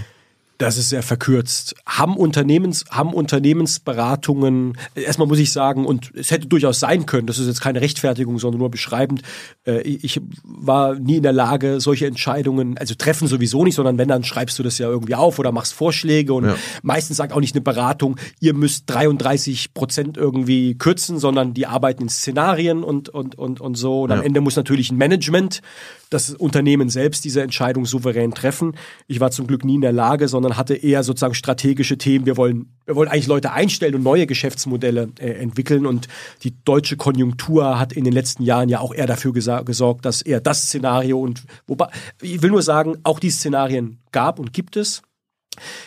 Das 0.58 0.76
ist 0.76 0.88
sehr 0.88 1.04
verkürzt. 1.04 1.76
Haben 1.86 2.16
Unternehmens, 2.16 2.84
haben 2.90 3.14
Unternehmensberatungen, 3.14 4.76
erstmal 4.96 5.28
muss 5.28 5.38
ich 5.38 5.52
sagen, 5.52 5.86
und 5.86 6.10
es 6.16 6.32
hätte 6.32 6.48
durchaus 6.48 6.80
sein 6.80 7.06
können, 7.06 7.28
das 7.28 7.38
ist 7.38 7.46
jetzt 7.46 7.60
keine 7.60 7.80
Rechtfertigung, 7.80 8.40
sondern 8.40 8.58
nur 8.58 8.70
beschreibend. 8.70 9.22
Äh, 9.64 9.82
ich 9.82 10.20
war 10.42 10.96
nie 10.96 11.18
in 11.18 11.22
der 11.22 11.32
Lage, 11.32 11.80
solche 11.80 12.06
Entscheidungen, 12.06 12.76
also 12.76 12.96
treffen 12.96 13.28
sowieso 13.28 13.64
nicht, 13.64 13.76
sondern 13.76 13.98
wenn, 13.98 14.08
dann 14.08 14.24
schreibst 14.24 14.58
du 14.58 14.64
das 14.64 14.78
ja 14.78 14.88
irgendwie 14.88 15.14
auf 15.14 15.38
oder 15.38 15.52
machst 15.52 15.74
Vorschläge 15.74 16.34
und 16.34 16.46
ja. 16.46 16.56
meistens 16.82 17.18
sagt 17.18 17.32
auch 17.32 17.40
nicht 17.40 17.54
eine 17.54 17.62
Beratung, 17.62 18.16
ihr 18.40 18.52
müsst 18.52 18.84
33 18.86 19.74
Prozent 19.74 20.16
irgendwie 20.16 20.74
kürzen, 20.74 21.20
sondern 21.20 21.54
die 21.54 21.66
arbeiten 21.66 22.02
in 22.02 22.08
Szenarien 22.08 22.82
und, 22.82 23.08
und, 23.08 23.38
und, 23.38 23.60
und 23.60 23.76
so. 23.76 24.02
Und 24.02 24.10
ja. 24.10 24.16
am 24.16 24.22
Ende 24.22 24.40
muss 24.40 24.56
natürlich 24.56 24.90
ein 24.90 24.96
Management 24.96 25.62
das 26.10 26.30
Unternehmen 26.30 26.88
selbst 26.88 27.24
diese 27.24 27.42
Entscheidung 27.42 27.84
souverän 27.86 28.32
treffen. 28.32 28.76
Ich 29.06 29.20
war 29.20 29.30
zum 29.30 29.46
Glück 29.46 29.64
nie 29.64 29.74
in 29.74 29.80
der 29.82 29.92
Lage, 29.92 30.28
sondern 30.28 30.47
hatte 30.56 30.74
eher 30.74 31.02
sozusagen 31.02 31.34
strategische 31.34 31.98
Themen. 31.98 32.26
Wir 32.26 32.36
wollen, 32.36 32.72
wir 32.86 32.96
wollen 32.96 33.08
eigentlich 33.08 33.26
Leute 33.26 33.52
einstellen 33.52 33.94
und 33.94 34.02
neue 34.02 34.26
Geschäftsmodelle 34.26 35.10
äh, 35.18 35.30
entwickeln. 35.32 35.86
Und 35.86 36.08
die 36.42 36.54
deutsche 36.64 36.96
Konjunktur 36.96 37.78
hat 37.78 37.92
in 37.92 38.04
den 38.04 38.12
letzten 38.12 38.42
Jahren 38.42 38.68
ja 38.68 38.80
auch 38.80 38.94
eher 38.94 39.06
dafür 39.06 39.32
gesorgt, 39.32 40.04
dass 40.04 40.22
eher 40.22 40.40
das 40.40 40.64
Szenario 40.64 41.20
und 41.20 41.42
wobei, 41.66 41.88
ich 42.22 42.42
will 42.42 42.50
nur 42.50 42.62
sagen, 42.62 42.96
auch 43.02 43.20
die 43.20 43.30
Szenarien 43.30 43.98
gab 44.12 44.38
und 44.38 44.52
gibt 44.52 44.76
es 44.76 45.02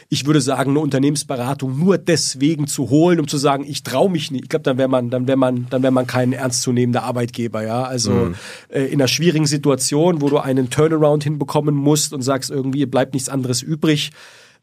ich 0.10 0.26
würde 0.26 0.42
sagen, 0.42 0.72
eine 0.72 0.80
Unternehmensberatung 0.80 1.78
nur 1.78 1.98
deswegen 1.98 2.68
zu 2.68 2.90
holen, 2.90 3.20
um 3.20 3.28
zu 3.28 3.38
sagen, 3.38 3.66
ich 3.68 3.84
traue 3.84 4.10
mich 4.10 4.32
nicht. 4.32 4.44
Ich 4.44 4.50
glaube, 4.50 4.64
dann 4.64 4.78
wäre 4.78 4.90
man, 4.90 5.10
dann 5.10 5.28
wäre 5.28 5.38
man, 5.38 5.68
dann 5.70 5.84
wäre 5.84 5.92
man 5.92 6.08
kein 6.08 6.34
ernstzunehmender 6.34 7.04
Arbeitgeber, 7.04 7.64
ja. 7.64 7.84
Also 7.84 8.12
mhm. 8.12 8.36
äh, 8.70 8.86
in 8.86 9.00
einer 9.00 9.08
schwierigen 9.08 9.46
Situation, 9.46 10.22
wo 10.22 10.30
du 10.30 10.38
einen 10.38 10.70
Turnaround 10.70 11.24
hinbekommen 11.24 11.76
musst 11.76 12.14
und 12.14 12.22
sagst 12.22 12.50
irgendwie, 12.50 12.86
bleibt 12.86 13.14
nichts 13.14 13.30
anderes 13.30 13.62
übrig, 13.62 14.12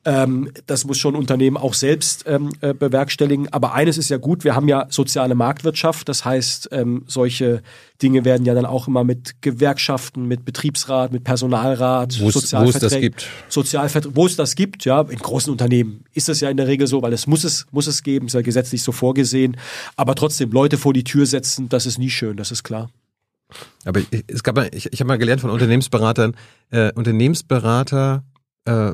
ähm, 0.05 0.51
das 0.66 0.84
muss 0.84 0.99
schon 0.99 1.16
Unternehmen 1.16 1.57
auch 1.57 1.74
selbst 1.74 2.24
ähm, 2.26 2.51
äh, 2.61 2.72
bewerkstelligen. 2.72 3.53
Aber 3.53 3.74
eines 3.74 3.99
ist 3.99 4.09
ja 4.09 4.16
gut, 4.16 4.44
wir 4.44 4.55
haben 4.55 4.68
ja 4.68 4.86
soziale 4.90 5.34
Marktwirtschaft. 5.34 6.09
Das 6.09 6.24
heißt, 6.24 6.68
ähm, 6.72 7.05
solche 7.07 7.62
Dinge 8.01 8.24
werden 8.24 8.46
ja 8.46 8.55
dann 8.55 8.64
auch 8.64 8.88
immer 8.88 9.03
mit 9.03 9.42
Gewerkschaften, 9.42 10.26
mit 10.26 10.44
Betriebsrat, 10.44 11.12
mit 11.12 11.24
Personalrat, 11.24 12.20
wo 12.20 12.28
es 12.28 12.78
das 12.78 12.99
gibt. 12.99 13.26
Sozialverträge, 13.49 14.16
wo 14.16 14.26
es 14.26 14.36
das 14.36 14.55
gibt, 14.55 14.84
ja. 14.84 15.01
In 15.03 15.18
großen 15.18 15.51
Unternehmen 15.51 16.05
ist 16.14 16.28
das 16.28 16.40
ja 16.40 16.49
in 16.49 16.57
der 16.57 16.68
Regel 16.68 16.86
so, 16.86 17.03
weil 17.03 17.12
es 17.12 17.26
muss 17.26 17.44
es, 17.44 17.66
muss 17.72 17.86
es 17.86 18.03
geben, 18.03 18.26
ist 18.26 18.34
ja 18.34 18.42
gesetzlich 18.42 18.82
so 18.82 18.92
vorgesehen. 18.92 19.57
Aber 19.96 20.14
trotzdem, 20.14 20.53
Leute 20.53 20.78
vor 20.78 20.94
die 20.94 21.05
Tür 21.05 21.26
setzen, 21.26 21.68
das 21.68 21.86
ist 21.86 21.99
nie 21.99 22.11
schön, 22.11 22.36
das 22.36 22.53
ist 22.53 22.62
klar. 22.62 22.88
Aber 23.84 24.01
es 24.26 24.42
gab 24.42 24.57
mal, 24.57 24.68
ich, 24.72 24.92
ich 24.92 25.01
habe 25.01 25.09
mal 25.09 25.18
gelernt 25.18 25.40
von 25.40 25.51
Unternehmensberatern, 25.51 26.36
äh, 26.70 26.92
Unternehmensberater 26.92 28.22
äh, 28.64 28.92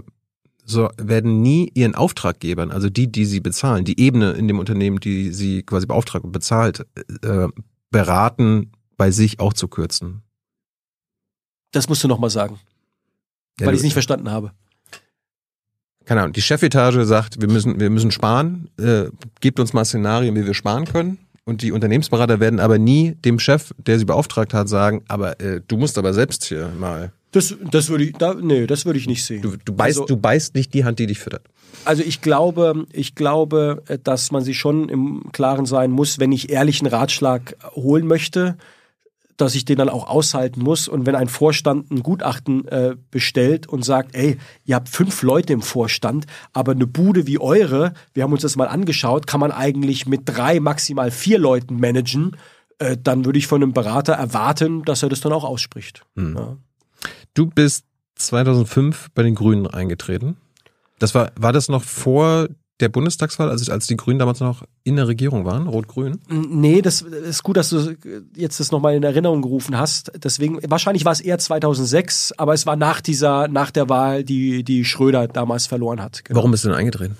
so 0.65 0.89
werden 0.97 1.43
nie 1.43 1.71
ihren 1.75 1.95
Auftraggebern, 1.95 2.71
also 2.71 2.89
die, 2.89 3.11
die 3.11 3.27
sie 3.27 3.41
bezahlen, 3.41 3.85
die 3.85 4.01
Ebene 4.01 4.33
in 4.33 4.49
dem 4.49 4.59
Unternehmen, 4.59 4.99
die 4.99 5.33
sie 5.33 5.63
quasi 5.63 5.87
beauftragt 5.87 6.25
und 6.25 6.33
bezahlt, 6.33 6.87
äh, 7.23 7.49
beraten, 7.91 8.73
bei 8.97 9.11
sich 9.11 9.41
auch 9.41 9.53
zu 9.53 9.69
kürzen. 9.69 10.23
Das 11.73 11.89
musst 11.89 12.03
du 12.05 12.09
nochmal 12.09 12.31
sagen. 12.31 12.59
Ja, 13.61 13.67
weil 13.67 13.75
ich 13.75 13.79
es 13.79 13.85
nicht 13.85 13.93
verstanden 13.93 14.31
habe. 14.31 14.53
Keine 16.05 16.21
Ahnung, 16.21 16.33
die 16.33 16.43
Chefetage 16.43 17.05
sagt, 17.05 17.41
wir 17.41 17.49
müssen, 17.49 17.81
wir 17.81 17.91
müssen 17.91 18.11
sparen, 18.11 18.69
äh, 18.79 19.07
gebt 19.41 19.59
uns 19.59 19.73
mal 19.73 19.85
Szenarien, 19.85 20.35
wie 20.35 20.47
wir 20.47 20.55
sparen 20.55 20.85
können. 20.85 21.19
Und 21.45 21.63
die 21.63 21.73
Unternehmensberater 21.73 22.41
werden 22.41 22.59
aber 22.59 22.79
nie 22.79 23.17
dem 23.17 23.39
Chef, 23.39 23.75
der 23.79 23.99
sie 23.99 24.05
beauftragt 24.05 24.55
hat, 24.55 24.69
sagen, 24.69 25.05
aber 25.09 25.41
äh, 25.41 25.61
du 25.67 25.77
musst 25.77 25.99
aber 25.99 26.15
selbst 26.15 26.45
hier 26.45 26.71
mal 26.79 27.13
das, 27.35 27.55
das 27.71 27.89
würde 27.89 28.05
ich, 28.05 28.13
da, 28.13 28.35
nee, 28.35 28.67
das 28.67 28.87
würde 28.87 28.99
ich 28.99 29.07
nicht 29.07 29.25
sehen. 29.25 29.43
Du, 29.43 29.57
du, 29.57 29.75
beißt, 29.75 29.99
also, 29.99 30.07
du 30.07 30.17
beißt 30.17 30.55
nicht 30.55 30.73
die 30.73 30.85
Hand, 30.85 30.99
die 30.99 31.07
dich 31.07 31.19
füttert. 31.19 31.47
Also 31.85 32.03
ich 32.03 32.21
glaube, 32.21 32.87
ich 32.93 33.15
glaube, 33.15 33.83
dass 34.05 34.31
man 34.31 34.43
sich 34.43 34.59
schon 34.59 34.89
im 34.89 35.33
Klaren 35.33 35.67
sein 35.67 35.91
muss, 35.91 36.19
wenn 36.19 36.33
ich 36.33 36.51
ehrlichen 36.51 36.87
Ratschlag 36.87 37.57
holen 37.75 38.07
möchte, 38.07 38.57
dass 39.37 39.55
ich 39.55 39.65
den 39.65 39.79
dann 39.79 39.89
auch 39.89 40.09
aushalten 40.09 40.63
muss. 40.63 40.89
Und 40.89 41.07
wenn 41.07 41.17
ein 41.17 41.29
Vorstand 41.29 41.91
ein 41.91 42.03
Gutachten 42.03 42.69
äh, 42.69 42.95
bestellt 43.11 43.67
und 43.67 43.85
sagt, 43.85 44.15
ey, 44.15 44.39
ihr 44.65 44.77
habt 44.77 44.89
fünf 44.89 45.23
Leute 45.23 45.53
im 45.53 45.63
Vorstand, 45.63 46.27
aber 46.53 46.73
eine 46.73 46.87
Bude 46.87 47.27
wie 47.27 47.41
eure, 47.41 47.95
wir 48.13 48.23
haben 48.23 48.33
uns 48.33 48.43
das 48.43 48.57
mal 48.57 48.69
angeschaut, 48.69 49.27
kann 49.27 49.41
man 49.41 49.51
eigentlich 49.51 50.07
mit 50.07 50.23
drei, 50.25 50.61
maximal 50.61 51.11
vier 51.11 51.39
Leuten 51.39 51.81
managen, 51.81 52.37
äh, 52.79 52.97
dann 52.97 53.25
würde 53.25 53.39
ich 53.39 53.47
von 53.47 53.63
einem 53.63 53.73
Berater 53.73 54.15
erwarten, 54.15 54.85
dass 54.85 55.03
er 55.03 55.09
das 55.09 55.21
dann 55.21 55.33
auch 55.33 55.45
ausspricht. 55.45 56.05
Hm. 56.15 56.37
Ja. 56.37 56.57
Du 57.35 57.47
bist 57.47 57.85
2005 58.17 59.11
bei 59.15 59.23
den 59.23 59.35
Grünen 59.35 59.67
eingetreten. 59.67 60.37
Das 60.99 61.15
war, 61.15 61.33
war 61.37 61.53
das 61.53 61.69
noch 61.69 61.83
vor 61.83 62.49
der 62.81 62.89
Bundestagswahl, 62.89 63.51
also 63.51 63.71
als 63.71 63.87
die 63.87 63.97
Grünen 63.97 64.19
damals 64.19 64.41
noch 64.41 64.65
in 64.83 64.97
der 64.97 65.07
Regierung 65.07 65.45
waren, 65.45 65.69
Rot-Grün? 65.69 66.21
Nee, 66.29 66.83
das 66.83 67.03
ist 67.03 67.43
gut, 67.43 67.57
dass 67.57 67.71
du 67.71 67.97
jetzt 68.35 68.59
das 68.59 68.73
nochmal 68.73 68.97
in 68.97 69.03
Erinnerung 69.03 69.43
gerufen 69.43 69.79
hast. 69.79 70.11
Deswegen, 70.17 70.59
wahrscheinlich 70.69 71.05
war 71.05 71.13
es 71.13 71.21
eher 71.21 71.39
2006, 71.39 72.33
aber 72.37 72.53
es 72.53 72.67
war 72.67 72.77
nach 72.77 73.01
dieser, 73.01 73.47
nach 73.49 73.71
der 73.71 73.89
Wahl, 73.89 74.25
die, 74.25 74.65
die 74.65 74.85
Schröder 74.85 75.29
damals 75.29 75.67
verloren 75.67 76.03
hat. 76.03 76.25
Genau. 76.25 76.39
Warum 76.39 76.51
bist 76.51 76.65
du 76.65 76.69
denn 76.69 76.77
eingetreten? 76.77 77.17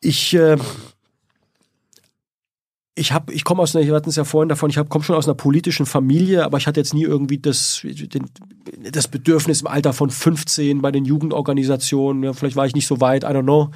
Ich, 0.00 0.34
äh, 0.34 0.56
ich 2.98 3.12
habe, 3.12 3.30
ich 3.34 3.44
komme 3.44 3.62
aus 3.62 3.76
einer, 3.76 3.86
wir 3.86 3.94
hatten 3.94 4.08
es 4.08 4.16
ja 4.16 4.24
vorhin 4.24 4.48
davon, 4.48 4.70
ich 4.70 4.76
komme 4.88 5.04
schon 5.04 5.16
aus 5.16 5.28
einer 5.28 5.34
politischen 5.34 5.84
Familie, 5.84 6.46
aber 6.46 6.56
ich 6.56 6.66
hatte 6.66 6.80
jetzt 6.80 6.94
nie 6.94 7.02
irgendwie 7.02 7.36
das, 7.36 7.82
den, 7.84 8.24
das 8.90 9.06
Bedürfnis 9.06 9.60
im 9.60 9.66
Alter 9.66 9.92
von 9.92 10.08
15 10.08 10.80
bei 10.80 10.90
den 10.90 11.04
Jugendorganisationen, 11.04 12.22
ja, 12.22 12.32
vielleicht 12.32 12.56
war 12.56 12.64
ich 12.64 12.74
nicht 12.74 12.86
so 12.86 13.02
weit, 13.02 13.22
I 13.22 13.26
don't 13.26 13.42
know, 13.42 13.70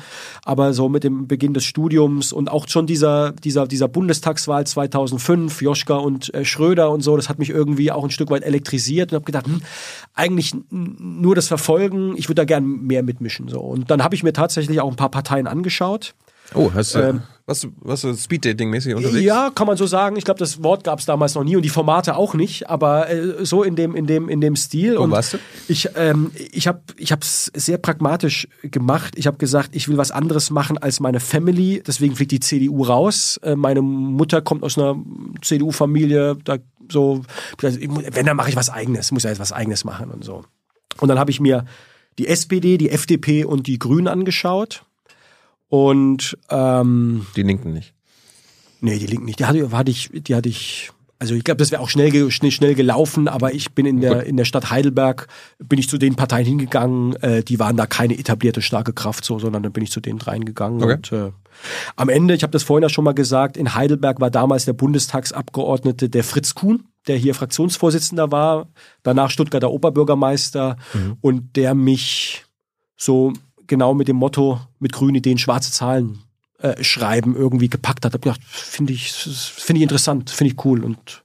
aber 0.47 0.73
so 0.73 0.89
mit 0.89 1.05
dem 1.05 1.29
Beginn 1.29 1.53
des 1.53 1.65
Studiums 1.65 2.33
und 2.33 2.51
auch 2.51 2.67
schon 2.67 2.87
dieser, 2.87 3.33
dieser, 3.33 3.67
dieser 3.67 3.89
Bundestagswahl 3.89 4.67
2005, 4.67 5.61
Joschka 5.61 5.97
und 5.97 6.33
äh, 6.33 6.47
Schröder 6.47 6.91
und 6.91 7.03
so, 7.03 7.15
das 7.15 7.29
hat 7.29 7.39
mich 7.39 7.51
irgendwie 7.51 7.93
auch 7.93 8.05
ein 8.05 8.11
Stück 8.11 8.31
weit 8.31 8.43
elektrisiert 8.43 9.13
und 9.13 9.17
habe 9.17 9.27
gedacht, 9.27 9.47
hm, 9.47 9.61
eigentlich 10.15 10.55
nur 10.71 11.35
das 11.35 11.47
Verfolgen, 11.47 12.17
ich 12.17 12.31
würde 12.31 12.37
da 12.37 12.45
gern 12.47 12.87
mehr 12.87 13.03
mitmischen, 13.03 13.49
so. 13.49 13.61
Und 13.61 13.91
dann 13.91 14.03
habe 14.03 14.15
ich 14.15 14.23
mir 14.23 14.33
tatsächlich 14.33 14.81
auch 14.81 14.89
ein 14.89 14.97
paar 14.97 15.11
Parteien 15.11 15.47
angeschaut. 15.47 16.15
Oh, 16.55 16.71
hast 16.75 16.95
du, 16.95 16.99
ähm, 17.01 17.23
was, 17.51 17.67
was 17.81 18.03
so 18.03 18.15
Speed-Dating-mäßig 18.15 18.95
unterwegs? 18.95 19.25
Ja, 19.25 19.51
kann 19.53 19.67
man 19.67 19.77
so 19.77 19.85
sagen. 19.85 20.17
Ich 20.17 20.25
glaube, 20.25 20.39
das 20.39 20.63
Wort 20.63 20.85
gab 20.85 21.01
es 21.01 21.07
damals 21.07 21.35
noch 21.35 21.43
nie 21.43 21.57
und 21.57 21.63
die 21.63 21.69
Formate 21.69 22.15
auch 22.17 22.35
nicht, 22.35 22.71
aber 22.71 23.11
äh, 23.11 23.45
so 23.45 23.65
in 23.65 23.75
dem, 23.75 23.97
in 23.97 24.07
dem, 24.07 24.29
in 24.29 24.41
dem 24.41 24.55
Stil. 24.55 24.97
Wo 24.97 25.03
und 25.03 25.11
warst 25.11 25.33
du? 25.33 25.39
Ich, 25.67 25.89
ähm, 25.97 26.31
ich 26.53 26.69
habe 26.69 26.83
es 27.21 27.51
sehr 27.53 27.79
pragmatisch 27.79 28.47
gemacht. 28.63 29.15
Ich 29.17 29.27
habe 29.27 29.37
gesagt, 29.37 29.75
ich 29.75 29.89
will 29.89 29.97
was 29.97 30.13
anderes 30.13 30.51
machen 30.51 30.79
als 30.79 31.01
meine 31.01 31.19
Family. 31.19 31.83
Deswegen 31.85 32.15
fliegt 32.15 32.31
die 32.31 32.41
CDU 32.41 32.85
raus. 32.85 33.41
Äh, 33.43 33.57
meine 33.57 33.83
Mutter 33.83 34.43
kommt 34.43 34.63
aus 34.63 34.79
einer 34.79 34.97
CDU-Familie. 35.43 36.37
Da 36.45 36.59
so, 36.89 37.23
wenn, 37.59 38.27
dann 38.27 38.37
mache 38.37 38.51
ich 38.51 38.57
was 38.57 38.71
Eigenes. 38.71 39.11
Muss 39.11 39.25
ja 39.25 39.31
jetzt 39.31 39.41
was 39.41 39.51
Eigenes 39.53 39.85
machen 39.85 40.11
und 40.11 40.25
so. 40.25 40.45
Und 41.01 41.09
dann 41.09 41.19
habe 41.19 41.33
ich 41.33 41.41
mir 41.41 41.65
die 42.19 42.29
SPD, 42.29 42.79
die 42.79 42.91
FDP 42.91 43.45
und 43.45 43.67
die 43.67 43.81
Grünen 43.81 44.07
angeschaut 44.07 44.85
und 45.71 46.37
ähm, 46.51 47.27
die 47.37 47.45
Linken 47.45 47.73
nicht. 47.73 47.95
Nee, 48.81 48.99
die 48.99 49.07
Linken 49.07 49.25
nicht. 49.25 49.39
Die 49.39 49.45
hatte, 49.45 49.71
hatte 49.71 49.91
ich, 49.91 50.11
die 50.13 50.35
hatte 50.35 50.49
ich. 50.49 50.91
Also 51.21 51.35
ich 51.35 51.45
glaube, 51.45 51.59
das 51.59 51.71
wäre 51.71 51.83
auch 51.83 51.91
schnell, 51.91 52.31
schnell, 52.31 52.51
schnell 52.51 52.75
gelaufen, 52.75 53.29
aber 53.29 53.53
ich 53.53 53.73
bin 53.73 53.85
in 53.85 54.01
der, 54.01 54.25
in 54.25 54.39
der 54.39 54.47
Stadt 54.47 54.71
Heidelberg, 54.71 55.29
bin 55.59 55.79
ich 55.79 55.87
zu 55.87 55.99
den 55.99 56.17
Parteien 56.17 56.47
hingegangen, 56.47 57.15
äh, 57.17 57.45
die 57.45 57.59
waren 57.59 57.77
da 57.77 57.85
keine 57.87 58.19
etablierte 58.19 58.63
starke 58.63 58.95
Kraft 58.95 59.27
so, 59.27 59.39
sondern 59.39 59.63
dann 59.63 59.73
bin 59.73 59.85
ich 59.85 59.91
zu 59.91 60.01
den 60.01 60.17
dreien 60.17 60.47
gegangen. 60.47 60.83
Okay. 60.83 60.95
Und 60.95 61.13
äh, 61.13 61.31
am 61.97 62.09
Ende, 62.09 62.35
ich 62.35 62.43
habe 62.43 62.53
das 62.53 62.63
vorhin 62.63 62.85
ja 62.85 62.89
schon 62.89 63.05
mal 63.05 63.13
gesagt, 63.13 63.59
in 63.59 63.75
Heidelberg 63.75 64.19
war 64.19 64.31
damals 64.31 64.65
der 64.65 64.73
Bundestagsabgeordnete 64.73 66.09
der 66.09 66.25
Fritz 66.25 66.55
Kuhn, 66.55 66.85
der 67.07 67.19
hier 67.19 67.35
Fraktionsvorsitzender 67.35 68.33
war, 68.33 68.69
danach 69.03 69.31
Stuttgarter 69.31 69.71
Oberbürgermeister 69.71 70.79
mhm. 70.95 71.19
und 71.21 71.57
der 71.57 71.75
mich 71.75 72.47
so 72.97 73.35
genau 73.71 73.95
mit 73.95 74.09
dem 74.09 74.17
Motto, 74.17 74.61
mit 74.79 74.93
grünen 74.93 75.15
Ideen 75.15 75.39
schwarze 75.39 75.73
Zahlen 75.73 76.19
äh, 76.59 76.85
schreiben, 76.85 77.35
irgendwie 77.35 77.71
gepackt 77.71 78.05
hat. 78.05 78.13
Hab 78.13 78.21
gedacht, 78.21 78.43
finde 78.45 78.93
ich, 78.93 79.11
finde 79.13 79.79
ich 79.79 79.85
interessant, 79.85 80.29
finde 80.29 80.53
ich 80.53 80.65
cool 80.67 80.85
und 80.85 81.23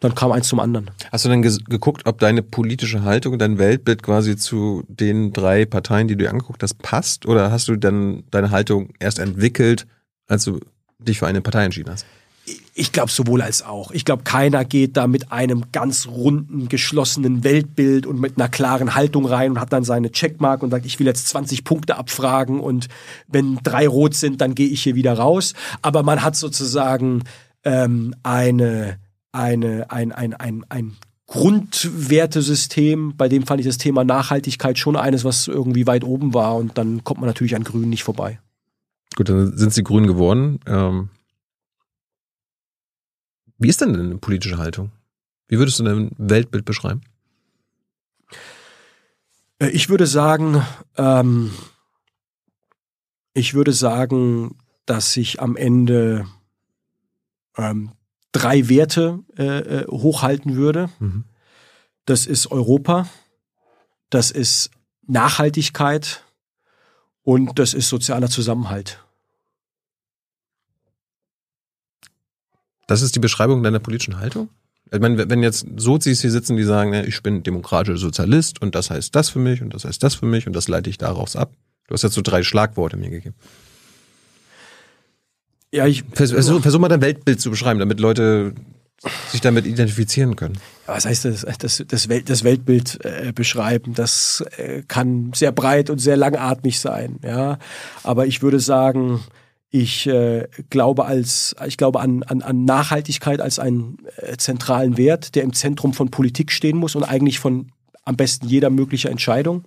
dann 0.00 0.16
kam 0.16 0.32
eins 0.32 0.48
zum 0.48 0.58
anderen. 0.58 0.90
Hast 1.12 1.24
du 1.24 1.28
dann 1.28 1.42
geguckt, 1.42 2.06
ob 2.06 2.18
deine 2.18 2.42
politische 2.42 3.04
Haltung, 3.04 3.38
dein 3.38 3.58
Weltbild 3.58 4.02
quasi 4.02 4.36
zu 4.36 4.82
den 4.88 5.32
drei 5.32 5.64
Parteien, 5.64 6.08
die 6.08 6.16
du 6.16 6.24
dir 6.24 6.30
angeguckt 6.30 6.64
hast, 6.64 6.78
passt? 6.78 7.24
Oder 7.24 7.52
hast 7.52 7.68
du 7.68 7.76
dann 7.76 8.24
deine 8.32 8.50
Haltung 8.50 8.94
erst 8.98 9.20
entwickelt, 9.20 9.86
als 10.26 10.42
du 10.42 10.58
dich 10.98 11.20
für 11.20 11.28
eine 11.28 11.40
Partei 11.40 11.64
entschieden 11.64 11.90
hast? 11.90 12.04
Ich 12.74 12.92
glaube 12.92 13.10
sowohl 13.10 13.42
als 13.42 13.62
auch. 13.62 13.90
Ich 13.90 14.06
glaube, 14.06 14.22
keiner 14.22 14.64
geht 14.64 14.96
da 14.96 15.06
mit 15.06 15.30
einem 15.30 15.64
ganz 15.72 16.06
runden, 16.06 16.68
geschlossenen 16.68 17.44
Weltbild 17.44 18.06
und 18.06 18.18
mit 18.18 18.38
einer 18.38 18.48
klaren 18.48 18.94
Haltung 18.94 19.26
rein 19.26 19.52
und 19.52 19.60
hat 19.60 19.74
dann 19.74 19.84
seine 19.84 20.10
Checkmark 20.10 20.62
und 20.62 20.70
sagt, 20.70 20.86
ich 20.86 20.98
will 20.98 21.06
jetzt 21.06 21.28
20 21.28 21.64
Punkte 21.64 21.98
abfragen 21.98 22.60
und 22.60 22.88
wenn 23.28 23.58
drei 23.62 23.86
rot 23.86 24.14
sind, 24.14 24.40
dann 24.40 24.54
gehe 24.54 24.68
ich 24.68 24.82
hier 24.82 24.94
wieder 24.94 25.12
raus. 25.12 25.52
Aber 25.82 26.02
man 26.02 26.22
hat 26.22 26.34
sozusagen 26.34 27.24
ähm, 27.64 28.14
eine, 28.22 28.96
eine, 29.32 29.90
ein, 29.90 30.12
ein, 30.12 30.32
ein, 30.32 30.64
ein 30.70 30.96
Grundwertesystem. 31.26 33.18
Bei 33.18 33.28
dem 33.28 33.46
fand 33.46 33.60
ich 33.60 33.66
das 33.66 33.78
Thema 33.78 34.02
Nachhaltigkeit 34.02 34.78
schon 34.78 34.96
eines, 34.96 35.24
was 35.24 35.46
irgendwie 35.46 35.86
weit 35.86 36.04
oben 36.04 36.32
war 36.32 36.56
und 36.56 36.78
dann 36.78 37.04
kommt 37.04 37.20
man 37.20 37.28
natürlich 37.28 37.54
an 37.54 37.64
Grün 37.64 37.90
nicht 37.90 38.04
vorbei. 38.04 38.40
Gut, 39.14 39.28
dann 39.28 39.58
sind 39.58 39.74
sie 39.74 39.82
grün 39.82 40.06
geworden. 40.06 40.58
Ähm 40.66 41.10
wie 43.58 43.68
ist 43.68 43.80
denn 43.80 43.92
deine 43.92 44.18
politische 44.18 44.58
Haltung? 44.58 44.92
Wie 45.48 45.58
würdest 45.58 45.78
du 45.78 45.84
dein 45.84 46.10
Weltbild 46.16 46.64
beschreiben? 46.64 47.02
Äh, 49.58 49.68
ich 49.68 49.88
würde 49.88 50.06
sagen, 50.06 50.62
ähm, 50.96 51.52
ich 53.34 53.54
würde 53.54 53.72
sagen, 53.72 54.56
dass 54.86 55.16
ich 55.16 55.40
am 55.40 55.56
Ende 55.56 56.26
ähm, 57.56 57.92
drei 58.32 58.68
Werte 58.68 59.20
äh, 59.36 59.58
äh 59.58 59.86
hochhalten 59.88 60.56
würde. 60.56 60.90
Mhm. 60.98 61.24
Das 62.04 62.26
ist 62.26 62.50
Europa, 62.50 63.08
das 64.10 64.30
ist 64.30 64.70
Nachhaltigkeit 65.06 66.24
und 67.22 67.58
das 67.58 67.74
ist 67.74 67.88
sozialer 67.88 68.28
Zusammenhalt. 68.28 69.01
Das 72.92 73.00
ist 73.00 73.14
die 73.14 73.20
Beschreibung 73.20 73.62
deiner 73.62 73.78
politischen 73.78 74.20
Haltung? 74.20 74.50
Ich 74.92 75.00
meine, 75.00 75.30
wenn 75.30 75.42
jetzt 75.42 75.64
Sozis 75.78 76.20
hier 76.20 76.30
sitzen, 76.30 76.58
die 76.58 76.62
sagen, 76.62 76.92
ich 76.92 77.22
bin 77.22 77.42
demokratischer 77.42 77.96
Sozialist 77.96 78.60
und 78.60 78.74
das 78.74 78.90
heißt 78.90 79.16
das 79.16 79.30
für 79.30 79.38
mich 79.38 79.62
und 79.62 79.72
das 79.72 79.86
heißt 79.86 80.02
das 80.02 80.14
für 80.14 80.26
mich 80.26 80.46
und 80.46 80.52
das 80.52 80.68
leite 80.68 80.90
ich 80.90 80.98
daraus 80.98 81.34
ab. 81.34 81.54
Du 81.86 81.94
hast 81.94 82.02
jetzt 82.02 82.12
so 82.12 82.20
drei 82.20 82.42
Schlagworte 82.42 82.98
mir 82.98 83.08
gegeben. 83.08 83.34
Ja, 85.72 85.86
ich 85.86 86.04
versuche 86.12 86.60
versuch 86.60 86.80
mal 86.80 86.88
dein 86.88 87.00
Weltbild 87.00 87.40
zu 87.40 87.48
beschreiben, 87.48 87.80
damit 87.80 87.98
Leute 87.98 88.52
sich 89.30 89.40
damit 89.40 89.64
identifizieren 89.64 90.36
können. 90.36 90.58
Was 90.84 91.06
heißt 91.06 91.24
das? 91.24 91.46
Das, 91.60 91.82
das, 91.88 92.08
Welt, 92.10 92.28
das 92.28 92.44
Weltbild 92.44 93.02
äh, 93.06 93.32
beschreiben, 93.34 93.94
das 93.94 94.44
äh, 94.58 94.82
kann 94.86 95.32
sehr 95.34 95.52
breit 95.52 95.88
und 95.88 95.98
sehr 95.98 96.18
langatmig 96.18 96.78
sein. 96.78 97.20
Ja, 97.24 97.58
aber 98.02 98.26
ich 98.26 98.42
würde 98.42 98.60
sagen, 98.60 99.22
ich 99.74 100.06
äh, 100.06 100.46
glaube 100.68 101.06
als 101.06 101.56
ich 101.66 101.78
glaube 101.78 102.00
an, 102.00 102.22
an, 102.24 102.42
an 102.42 102.64
Nachhaltigkeit 102.64 103.40
als 103.40 103.58
einen 103.58 103.96
äh, 104.16 104.36
zentralen 104.36 104.98
Wert, 104.98 105.34
der 105.34 105.42
im 105.42 105.54
Zentrum 105.54 105.94
von 105.94 106.10
Politik 106.10 106.52
stehen 106.52 106.76
muss 106.76 106.94
und 106.94 107.04
eigentlich 107.04 107.40
von 107.40 107.72
am 108.04 108.16
besten 108.16 108.46
jeder 108.46 108.68
möglicher 108.68 109.10
Entscheidung. 109.10 109.64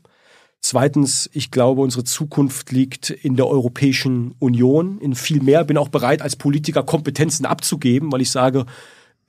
Zweitens, 0.61 1.29
ich 1.33 1.51
glaube, 1.51 1.81
unsere 1.81 2.03
Zukunft 2.03 2.71
liegt 2.71 3.09
in 3.09 3.35
der 3.35 3.47
Europäischen 3.47 4.35
Union, 4.39 4.99
in 4.99 5.15
viel 5.15 5.41
mehr. 5.41 5.63
Bin 5.63 5.77
auch 5.77 5.89
bereit, 5.89 6.21
als 6.21 6.35
Politiker 6.35 6.83
Kompetenzen 6.83 7.45
abzugeben, 7.45 8.11
weil 8.11 8.21
ich 8.21 8.31
sage, 8.31 8.65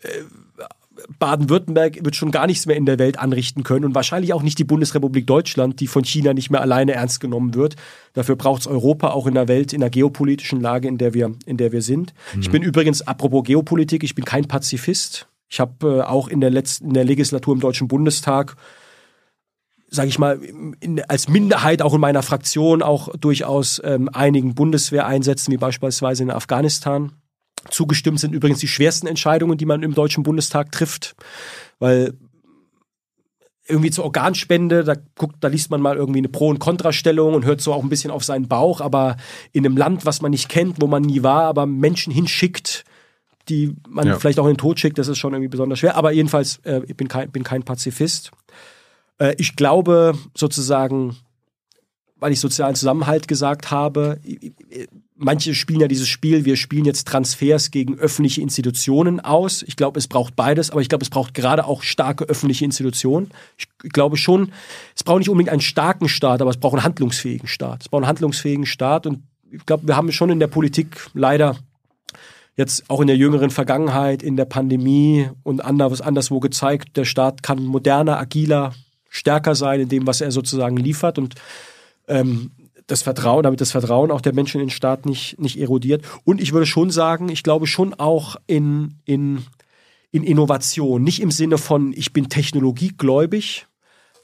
äh, 0.00 0.08
Baden-Württemberg 1.18 2.04
wird 2.04 2.16
schon 2.16 2.30
gar 2.30 2.46
nichts 2.46 2.66
mehr 2.66 2.76
in 2.76 2.86
der 2.86 2.98
Welt 2.98 3.18
anrichten 3.18 3.62
können 3.62 3.84
und 3.84 3.94
wahrscheinlich 3.94 4.32
auch 4.32 4.42
nicht 4.42 4.58
die 4.58 4.64
Bundesrepublik 4.64 5.26
Deutschland, 5.26 5.80
die 5.80 5.86
von 5.86 6.04
China 6.04 6.34
nicht 6.34 6.50
mehr 6.50 6.60
alleine 6.60 6.92
ernst 6.92 7.20
genommen 7.20 7.54
wird. 7.54 7.76
Dafür 8.12 8.36
braucht 8.36 8.62
es 8.62 8.66
Europa 8.66 9.10
auch 9.10 9.26
in 9.26 9.34
der 9.34 9.48
Welt, 9.48 9.72
in 9.72 9.80
der 9.80 9.90
geopolitischen 9.90 10.60
Lage, 10.60 10.88
in 10.88 10.98
der 10.98 11.14
wir, 11.14 11.34
in 11.46 11.56
der 11.56 11.72
wir 11.72 11.82
sind. 11.82 12.14
Mhm. 12.34 12.40
Ich 12.40 12.50
bin 12.50 12.62
übrigens, 12.62 13.02
apropos 13.02 13.44
Geopolitik, 13.44 14.02
ich 14.04 14.14
bin 14.14 14.24
kein 14.24 14.46
Pazifist. 14.46 15.28
Ich 15.48 15.60
habe 15.60 15.98
äh, 15.98 16.02
auch 16.02 16.28
in 16.28 16.40
der 16.40 16.50
letzten, 16.50 16.88
in 16.88 16.94
der 16.94 17.04
Legislatur 17.04 17.54
im 17.54 17.60
Deutschen 17.60 17.88
Bundestag 17.88 18.56
sage 19.88 20.08
ich 20.08 20.18
mal, 20.18 20.40
in, 20.80 21.00
als 21.08 21.28
Minderheit 21.28 21.80
auch 21.80 21.94
in 21.94 22.00
meiner 22.00 22.24
Fraktion 22.24 22.82
auch 22.82 23.08
durchaus 23.16 23.80
ähm, 23.84 24.10
einigen 24.12 24.54
Bundeswehreinsätzen, 24.54 25.52
wie 25.52 25.58
beispielsweise 25.58 26.24
in 26.24 26.30
Afghanistan 26.32 27.12
Zugestimmt 27.70 28.20
sind 28.20 28.32
übrigens 28.34 28.60
die 28.60 28.68
schwersten 28.68 29.06
Entscheidungen, 29.06 29.58
die 29.58 29.66
man 29.66 29.82
im 29.82 29.94
Deutschen 29.94 30.22
Bundestag 30.22 30.72
trifft, 30.72 31.16
weil 31.78 32.14
irgendwie 33.68 33.90
zur 33.90 34.04
Organspende, 34.04 34.84
da 34.84 34.94
guckt, 35.16 35.36
da 35.40 35.48
liest 35.48 35.70
man 35.70 35.80
mal 35.80 35.96
irgendwie 35.96 36.18
eine 36.18 36.28
Pro- 36.28 36.48
und 36.48 36.58
Kontrastellung 36.58 37.34
und 37.34 37.44
hört 37.44 37.60
so 37.60 37.72
auch 37.72 37.82
ein 37.82 37.88
bisschen 37.88 38.10
auf 38.10 38.24
seinen 38.24 38.48
Bauch, 38.48 38.80
aber 38.80 39.16
in 39.52 39.66
einem 39.66 39.76
Land, 39.76 40.06
was 40.06 40.22
man 40.22 40.30
nicht 40.30 40.48
kennt, 40.48 40.80
wo 40.80 40.86
man 40.86 41.02
nie 41.02 41.22
war, 41.22 41.44
aber 41.44 41.66
Menschen 41.66 42.12
hinschickt, 42.12 42.84
die 43.48 43.74
man 43.88 44.06
ja. 44.06 44.18
vielleicht 44.18 44.38
auch 44.38 44.46
in 44.46 44.52
den 44.52 44.58
Tod 44.58 44.78
schickt, 44.78 44.98
das 44.98 45.08
ist 45.08 45.18
schon 45.18 45.32
irgendwie 45.32 45.48
besonders 45.48 45.78
schwer. 45.78 45.96
Aber 45.96 46.12
jedenfalls, 46.12 46.58
äh, 46.64 46.82
ich 46.86 46.96
bin 46.96 47.08
kein, 47.08 47.30
bin 47.30 47.44
kein 47.44 47.62
Pazifist. 47.62 48.30
Äh, 49.18 49.34
ich 49.38 49.56
glaube 49.56 50.16
sozusagen, 50.34 51.16
weil 52.16 52.32
ich 52.32 52.40
sozialen 52.40 52.74
Zusammenhalt 52.74 53.28
gesagt 53.28 53.70
habe, 53.70 54.20
manche 55.16 55.54
spielen 55.54 55.80
ja 55.80 55.88
dieses 55.88 56.08
Spiel, 56.08 56.44
wir 56.44 56.56
spielen 56.56 56.84
jetzt 56.84 57.08
Transfers 57.08 57.70
gegen 57.70 57.98
öffentliche 57.98 58.40
Institutionen 58.40 59.20
aus. 59.20 59.62
Ich 59.62 59.76
glaube, 59.76 59.98
es 59.98 60.08
braucht 60.08 60.36
beides, 60.36 60.70
aber 60.70 60.80
ich 60.80 60.88
glaube, 60.88 61.02
es 61.02 61.10
braucht 61.10 61.34
gerade 61.34 61.64
auch 61.64 61.82
starke 61.82 62.24
öffentliche 62.24 62.64
Institutionen. 62.64 63.30
Ich 63.56 63.68
glaube 63.92 64.16
schon, 64.16 64.52
es 64.94 65.04
braucht 65.04 65.18
nicht 65.18 65.30
unbedingt 65.30 65.50
einen 65.50 65.60
starken 65.60 66.08
Staat, 66.08 66.40
aber 66.40 66.50
es 66.50 66.58
braucht 66.58 66.74
einen 66.74 66.84
handlungsfähigen 66.84 67.48
Staat. 67.48 67.82
Es 67.82 67.88
braucht 67.88 68.02
einen 68.02 68.08
handlungsfähigen 68.08 68.66
Staat 68.66 69.06
und 69.06 69.22
ich 69.50 69.64
glaube, 69.64 69.86
wir 69.86 69.96
haben 69.96 70.12
schon 70.12 70.30
in 70.30 70.40
der 70.40 70.48
Politik 70.48 71.08
leider 71.14 71.56
jetzt 72.56 72.88
auch 72.88 73.00
in 73.00 73.06
der 73.06 73.16
jüngeren 73.16 73.50
Vergangenheit, 73.50 74.22
in 74.22 74.36
der 74.36 74.46
Pandemie 74.46 75.28
und 75.42 75.64
anders, 75.64 76.00
anderswo 76.00 76.40
gezeigt, 76.40 76.96
der 76.96 77.04
Staat 77.04 77.42
kann 77.42 77.64
moderner, 77.64 78.18
agiler, 78.18 78.74
stärker 79.08 79.54
sein 79.54 79.80
in 79.80 79.88
dem, 79.88 80.06
was 80.06 80.20
er 80.20 80.30
sozusagen 80.30 80.76
liefert 80.76 81.18
und 81.18 81.34
ähm, 82.08 82.50
das 82.86 83.02
Vertrauen, 83.02 83.42
damit 83.42 83.60
das 83.60 83.72
Vertrauen 83.72 84.10
auch 84.10 84.20
der 84.20 84.34
Menschen 84.34 84.60
in 84.60 84.68
den 84.68 84.72
Staat 84.72 85.06
nicht, 85.06 85.40
nicht 85.40 85.58
erodiert. 85.58 86.04
Und 86.24 86.40
ich 86.40 86.52
würde 86.52 86.66
schon 86.66 86.90
sagen, 86.90 87.28
ich 87.28 87.42
glaube 87.42 87.66
schon 87.66 87.94
auch 87.94 88.36
in, 88.46 89.00
in, 89.04 89.44
in 90.12 90.22
Innovation. 90.22 91.02
Nicht 91.02 91.20
im 91.20 91.30
Sinne 91.30 91.58
von, 91.58 91.92
ich 91.96 92.12
bin 92.12 92.28
technologiegläubig, 92.28 93.66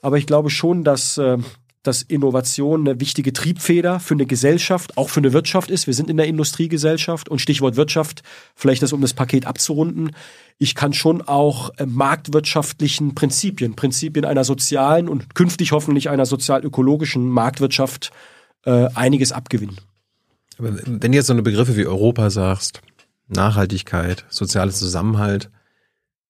aber 0.01 0.19
ich 0.19 0.27
glaube 0.27 0.49
schon, 0.49 0.85
dass, 0.85 1.19
äh, 1.19 1.39
dass 1.83 2.03
Innovation 2.03 2.87
eine 2.87 3.01
wichtige 3.01 3.33
Triebfeder 3.33 3.99
für 3.99 4.15
eine 4.15 4.27
Gesellschaft, 4.27 4.97
auch 4.97 5.11
für 5.11 5.21
eine 5.21 5.33
Wirtschaft 5.33 5.69
ist. 5.69 5.89
Wir 5.89 5.95
sind 5.95 6.09
in 6.09 6.17
der 6.17 6.27
Industriegesellschaft 6.29 7.29
und 7.29 7.41
Stichwort 7.41 7.75
Wirtschaft, 7.75 8.23
vielleicht 8.55 8.83
das, 8.83 8.93
um 8.93 9.01
das 9.01 9.15
Paket 9.15 9.45
abzurunden. 9.45 10.15
Ich 10.59 10.77
kann 10.77 10.93
schon 10.93 11.21
auch 11.21 11.71
äh, 11.79 11.87
marktwirtschaftlichen 11.87 13.17
Prinzipien, 13.17 13.75
Prinzipien 13.75 14.25
einer 14.25 14.45
sozialen 14.45 15.09
und 15.09 15.35
künftig 15.35 15.73
hoffentlich 15.73 16.11
einer 16.11 16.27
sozial-ökologischen 16.27 17.29
Marktwirtschaft 17.29 18.13
äh, 18.65 18.89
einiges 18.95 19.33
abgewinnen. 19.33 19.79
Aber 20.59 20.77
wenn 20.85 21.13
du 21.13 21.17
jetzt 21.17 21.27
so 21.27 21.33
eine 21.33 21.43
Begriffe 21.43 21.77
wie 21.77 21.87
Europa 21.87 22.31
sagst, 22.31 22.81
Nachhaltigkeit, 23.29 24.25
sozialer 24.29 24.73
Zusammenhalt, 24.73 25.51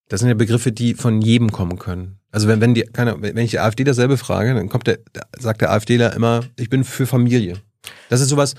das 0.09 0.21
sind 0.21 0.29
ja 0.29 0.35
Begriffe, 0.35 0.73
die 0.73 0.95
von 0.95 1.23
jedem 1.23 1.53
kommen 1.53 1.79
können. 1.79 2.19
Also 2.31 2.49
wenn, 2.49 2.61
wenn 2.61 2.75
die, 2.75 2.83
keine, 2.83 3.21
wenn 3.21 3.37
ich 3.39 3.51
die 3.51 3.59
AfD 3.59 3.85
dasselbe 3.85 4.17
frage, 4.17 4.55
dann 4.55 4.69
kommt 4.69 4.87
der, 4.87 4.99
sagt 5.39 5.61
der 5.61 5.71
AfDler 5.71 6.15
immer, 6.15 6.43
ich 6.57 6.71
bin 6.71 6.85
für 6.85 7.07
Familie. 7.07 7.57
Das 8.09 8.21
ist 8.21 8.29
sowas, 8.29 8.55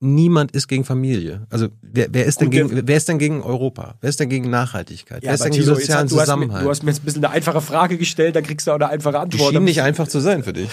niemand 0.00 0.52
ist 0.52 0.68
gegen 0.68 0.84
Familie. 0.84 1.46
Also 1.50 1.68
wer, 1.82 2.08
wer 2.10 2.24
ist 2.24 2.40
denn 2.40 2.50
gegen, 2.50 2.86
wer 2.86 2.96
ist 2.96 3.08
denn 3.08 3.18
gegen 3.18 3.42
Europa? 3.42 3.96
Wer 4.00 4.10
ist 4.10 4.20
denn 4.20 4.30
gegen 4.30 4.48
Nachhaltigkeit? 4.48 5.22
Ja, 5.22 5.28
wer 5.28 5.34
ist 5.34 5.44
denn 5.44 5.52
gegen 5.52 5.64
Thilo, 5.64 5.74
sozialen 5.74 6.06
jetzt, 6.06 6.12
du, 6.12 6.20
hast 6.20 6.20
mir, 6.20 6.24
Zusammenhalt? 6.24 6.64
du 6.64 6.70
hast 6.70 6.82
mir 6.82 6.90
jetzt 6.90 7.02
ein 7.02 7.04
bisschen 7.04 7.24
eine 7.24 7.34
einfache 7.34 7.60
Frage 7.60 7.98
gestellt, 7.98 8.36
dann 8.36 8.44
kriegst 8.44 8.66
du 8.66 8.70
auch 8.70 8.76
eine 8.76 8.88
einfache 8.88 9.12
die 9.12 9.18
Antwort. 9.18 9.50
schienen 9.50 9.64
nicht 9.64 9.82
einfach 9.82 10.08
zu 10.08 10.20
sein 10.20 10.42
für 10.42 10.54
dich. 10.54 10.70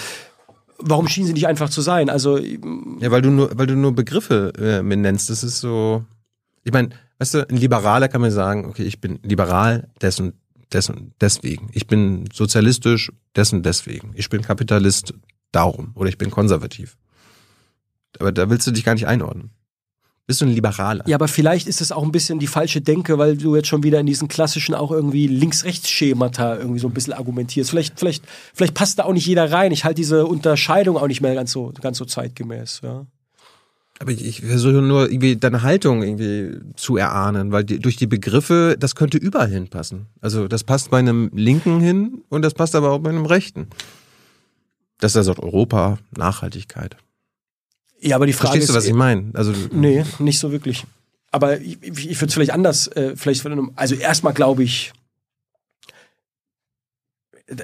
Warum 0.79 1.07
schienen 1.07 1.27
sie 1.27 1.33
nicht 1.33 1.47
einfach 1.47 1.69
zu 1.69 1.81
sein? 1.81 2.09
Also 2.09 2.37
Ja, 2.37 3.11
weil 3.11 3.21
du 3.21 3.31
nur, 3.31 3.57
weil 3.57 3.67
du 3.67 3.75
nur 3.75 3.93
Begriffe 3.93 4.53
äh, 4.57 4.83
nennst. 4.83 5.29
Das 5.29 5.43
ist 5.43 5.59
so. 5.59 6.05
Ich 6.63 6.71
meine, 6.71 6.89
weißt 7.19 7.33
du, 7.33 7.49
ein 7.49 7.57
Liberaler 7.57 8.09
kann 8.09 8.21
mir 8.21 8.31
sagen, 8.31 8.65
okay, 8.65 8.83
ich 8.83 9.01
bin 9.01 9.19
liberal, 9.23 9.89
dessen, 10.01 10.33
dessen, 10.71 11.13
deswegen. 11.19 11.69
Ich 11.71 11.87
bin 11.87 12.25
sozialistisch, 12.31 13.11
dessen, 13.35 13.63
deswegen. 13.63 14.11
Ich 14.15 14.29
bin 14.29 14.41
Kapitalist, 14.41 15.13
darum. 15.51 15.91
Oder 15.95 16.09
ich 16.09 16.17
bin 16.17 16.31
konservativ. 16.31 16.97
Aber 18.19 18.31
da 18.31 18.49
willst 18.49 18.67
du 18.67 18.71
dich 18.71 18.83
gar 18.83 18.93
nicht 18.93 19.07
einordnen. 19.07 19.51
Bist 20.27 20.41
du 20.41 20.45
ein 20.45 20.51
Liberaler? 20.51 21.07
Ja, 21.07 21.15
aber 21.15 21.29
vielleicht 21.29 21.67
ist 21.67 21.79
es 21.79 21.93
auch 21.93 22.03
ein 22.03 22.11
bisschen 22.11 22.37
die 22.37 22.47
falsche 22.47 22.81
Denke, 22.81 23.17
weil 23.17 23.37
du 23.37 23.55
jetzt 23.55 23.69
schon 23.69 23.83
wieder 23.83 24.01
in 24.01 24.05
diesen 24.05 24.27
klassischen 24.27 24.75
auch 24.75 24.91
irgendwie 24.91 25.25
Links-Rechts-Schemata 25.27 26.57
irgendwie 26.57 26.79
so 26.79 26.87
ein 26.87 26.93
bisschen 26.93 27.13
argumentierst. 27.13 27.69
Vielleicht, 27.69 27.97
vielleicht, 27.97 28.25
vielleicht 28.53 28.73
passt 28.73 28.99
da 28.99 29.05
auch 29.05 29.13
nicht 29.13 29.25
jeder 29.25 29.49
rein. 29.49 29.71
Ich 29.71 29.85
halte 29.85 29.95
diese 29.95 30.25
Unterscheidung 30.25 30.97
auch 30.97 31.07
nicht 31.07 31.21
mehr 31.21 31.33
ganz 31.33 31.53
so, 31.53 31.71
ganz 31.81 31.97
so 31.97 32.03
zeitgemäß. 32.03 32.81
Ja. 32.83 33.05
Aber 33.99 34.11
ich, 34.11 34.25
ich 34.25 34.41
versuche 34.41 34.81
nur 34.81 35.09
irgendwie 35.09 35.37
deine 35.37 35.61
Haltung 35.61 36.03
irgendwie 36.03 36.59
zu 36.75 36.97
erahnen, 36.97 37.53
weil 37.53 37.63
die, 37.63 37.79
durch 37.79 37.95
die 37.95 38.05
Begriffe, 38.05 38.75
das 38.77 38.95
könnte 38.95 39.17
überall 39.17 39.49
hinpassen. 39.49 40.07
Also 40.19 40.49
das 40.49 40.65
passt 40.65 40.91
bei 40.91 40.99
einem 40.99 41.31
Linken 41.33 41.79
hin 41.79 42.21
und 42.27 42.41
das 42.41 42.53
passt 42.53 42.75
aber 42.75 42.91
auch 42.91 42.99
bei 42.99 43.11
einem 43.11 43.25
Rechten. 43.25 43.67
Das 44.99 45.13
ist 45.13 45.17
also 45.17 45.35
Europa, 45.41 45.99
Nachhaltigkeit. 46.17 46.97
Ja, 47.99 48.15
aber 48.15 48.25
die 48.25 48.33
Frage 48.33 48.51
Verstehst 48.51 48.69
du, 48.69 48.73
ist, 48.73 48.77
was 48.77 48.85
ich 48.85 48.93
meine? 48.93 49.31
Also 49.33 49.53
Nee, 49.71 50.03
nicht 50.19 50.39
so 50.39 50.51
wirklich. 50.51 50.85
Aber 51.31 51.59
ich, 51.59 51.77
ich, 51.81 52.11
ich 52.11 52.21
würde 52.21 52.27
es 52.27 52.33
vielleicht 52.33 52.51
anders, 52.51 52.87
äh, 52.87 53.15
vielleicht 53.15 53.45
also 53.75 53.95
erstmal 53.95 54.33
glaube 54.33 54.63
ich, 54.63 54.93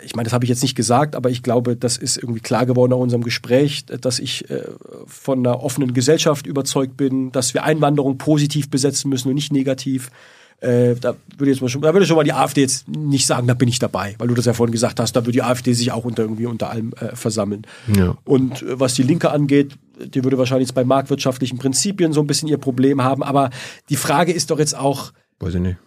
ich 0.04 0.16
meine, 0.16 0.26
das 0.26 0.34
habe 0.34 0.46
ich 0.46 0.50
jetzt 0.50 0.62
nicht 0.62 0.76
gesagt, 0.76 1.16
aber 1.16 1.30
ich 1.30 1.44
glaube, 1.44 1.76
das 1.76 1.98
ist 1.98 2.18
irgendwie 2.18 2.40
klar 2.40 2.66
geworden 2.66 2.94
in 2.94 3.00
unserem 3.00 3.24
Gespräch, 3.24 3.86
dass 3.86 4.20
ich 4.20 4.50
äh, 4.50 4.64
von 5.06 5.40
einer 5.40 5.62
offenen 5.62 5.94
Gesellschaft 5.94 6.48
überzeugt 6.48 6.96
bin, 6.96 7.32
dass 7.32 7.54
wir 7.54 7.64
Einwanderung 7.64 8.18
positiv 8.18 8.70
besetzen 8.70 9.10
müssen 9.10 9.28
und 9.28 9.36
nicht 9.36 9.52
negativ. 9.52 10.10
Äh, 10.60 10.96
da 10.96 11.16
würde 11.38 11.52
jetzt 11.52 11.62
mal 11.62 11.70
schon, 11.70 11.82
da 11.82 11.94
würde 11.94 12.06
schon 12.06 12.16
mal 12.16 12.24
die 12.24 12.34
AfD 12.34 12.62
jetzt 12.62 12.88
nicht 12.88 13.26
sagen, 13.26 13.48
da 13.48 13.54
bin 13.54 13.68
ich 13.68 13.80
dabei, 13.80 14.16
weil 14.18 14.28
du 14.28 14.34
das 14.34 14.46
ja 14.46 14.54
vorhin 14.54 14.72
gesagt 14.72 15.00
hast, 15.00 15.14
da 15.14 15.22
würde 15.22 15.34
die 15.34 15.44
AfD 15.44 15.74
sich 15.74 15.92
auch 15.92 16.06
unter 16.06 16.24
irgendwie 16.24 16.46
unter 16.46 16.70
allem 16.70 16.94
äh, 16.94 17.16
versammeln. 17.16 17.64
Ja. 17.96 18.18
Und 18.24 18.62
äh, 18.62 18.80
was 18.80 18.94
die 18.94 19.04
Linke 19.04 19.32
angeht, 19.32 19.74
die 20.00 20.24
würde 20.24 20.38
wahrscheinlich 20.38 20.70
jetzt 20.70 20.76
bei 20.76 20.84
marktwirtschaftlichen 20.84 21.58
Prinzipien 21.58 22.14
so 22.14 22.22
ein 22.22 22.28
bisschen 22.28 22.48
ihr 22.48 22.58
Problem 22.58 23.04
haben. 23.04 23.24
Aber 23.24 23.50
die 23.90 23.96
Frage 23.96 24.32
ist 24.32 24.52
doch 24.52 24.60
jetzt 24.60 24.76
auch, 24.76 25.12
weiß 25.40 25.56
ich 25.56 25.62
nicht. 25.62 25.78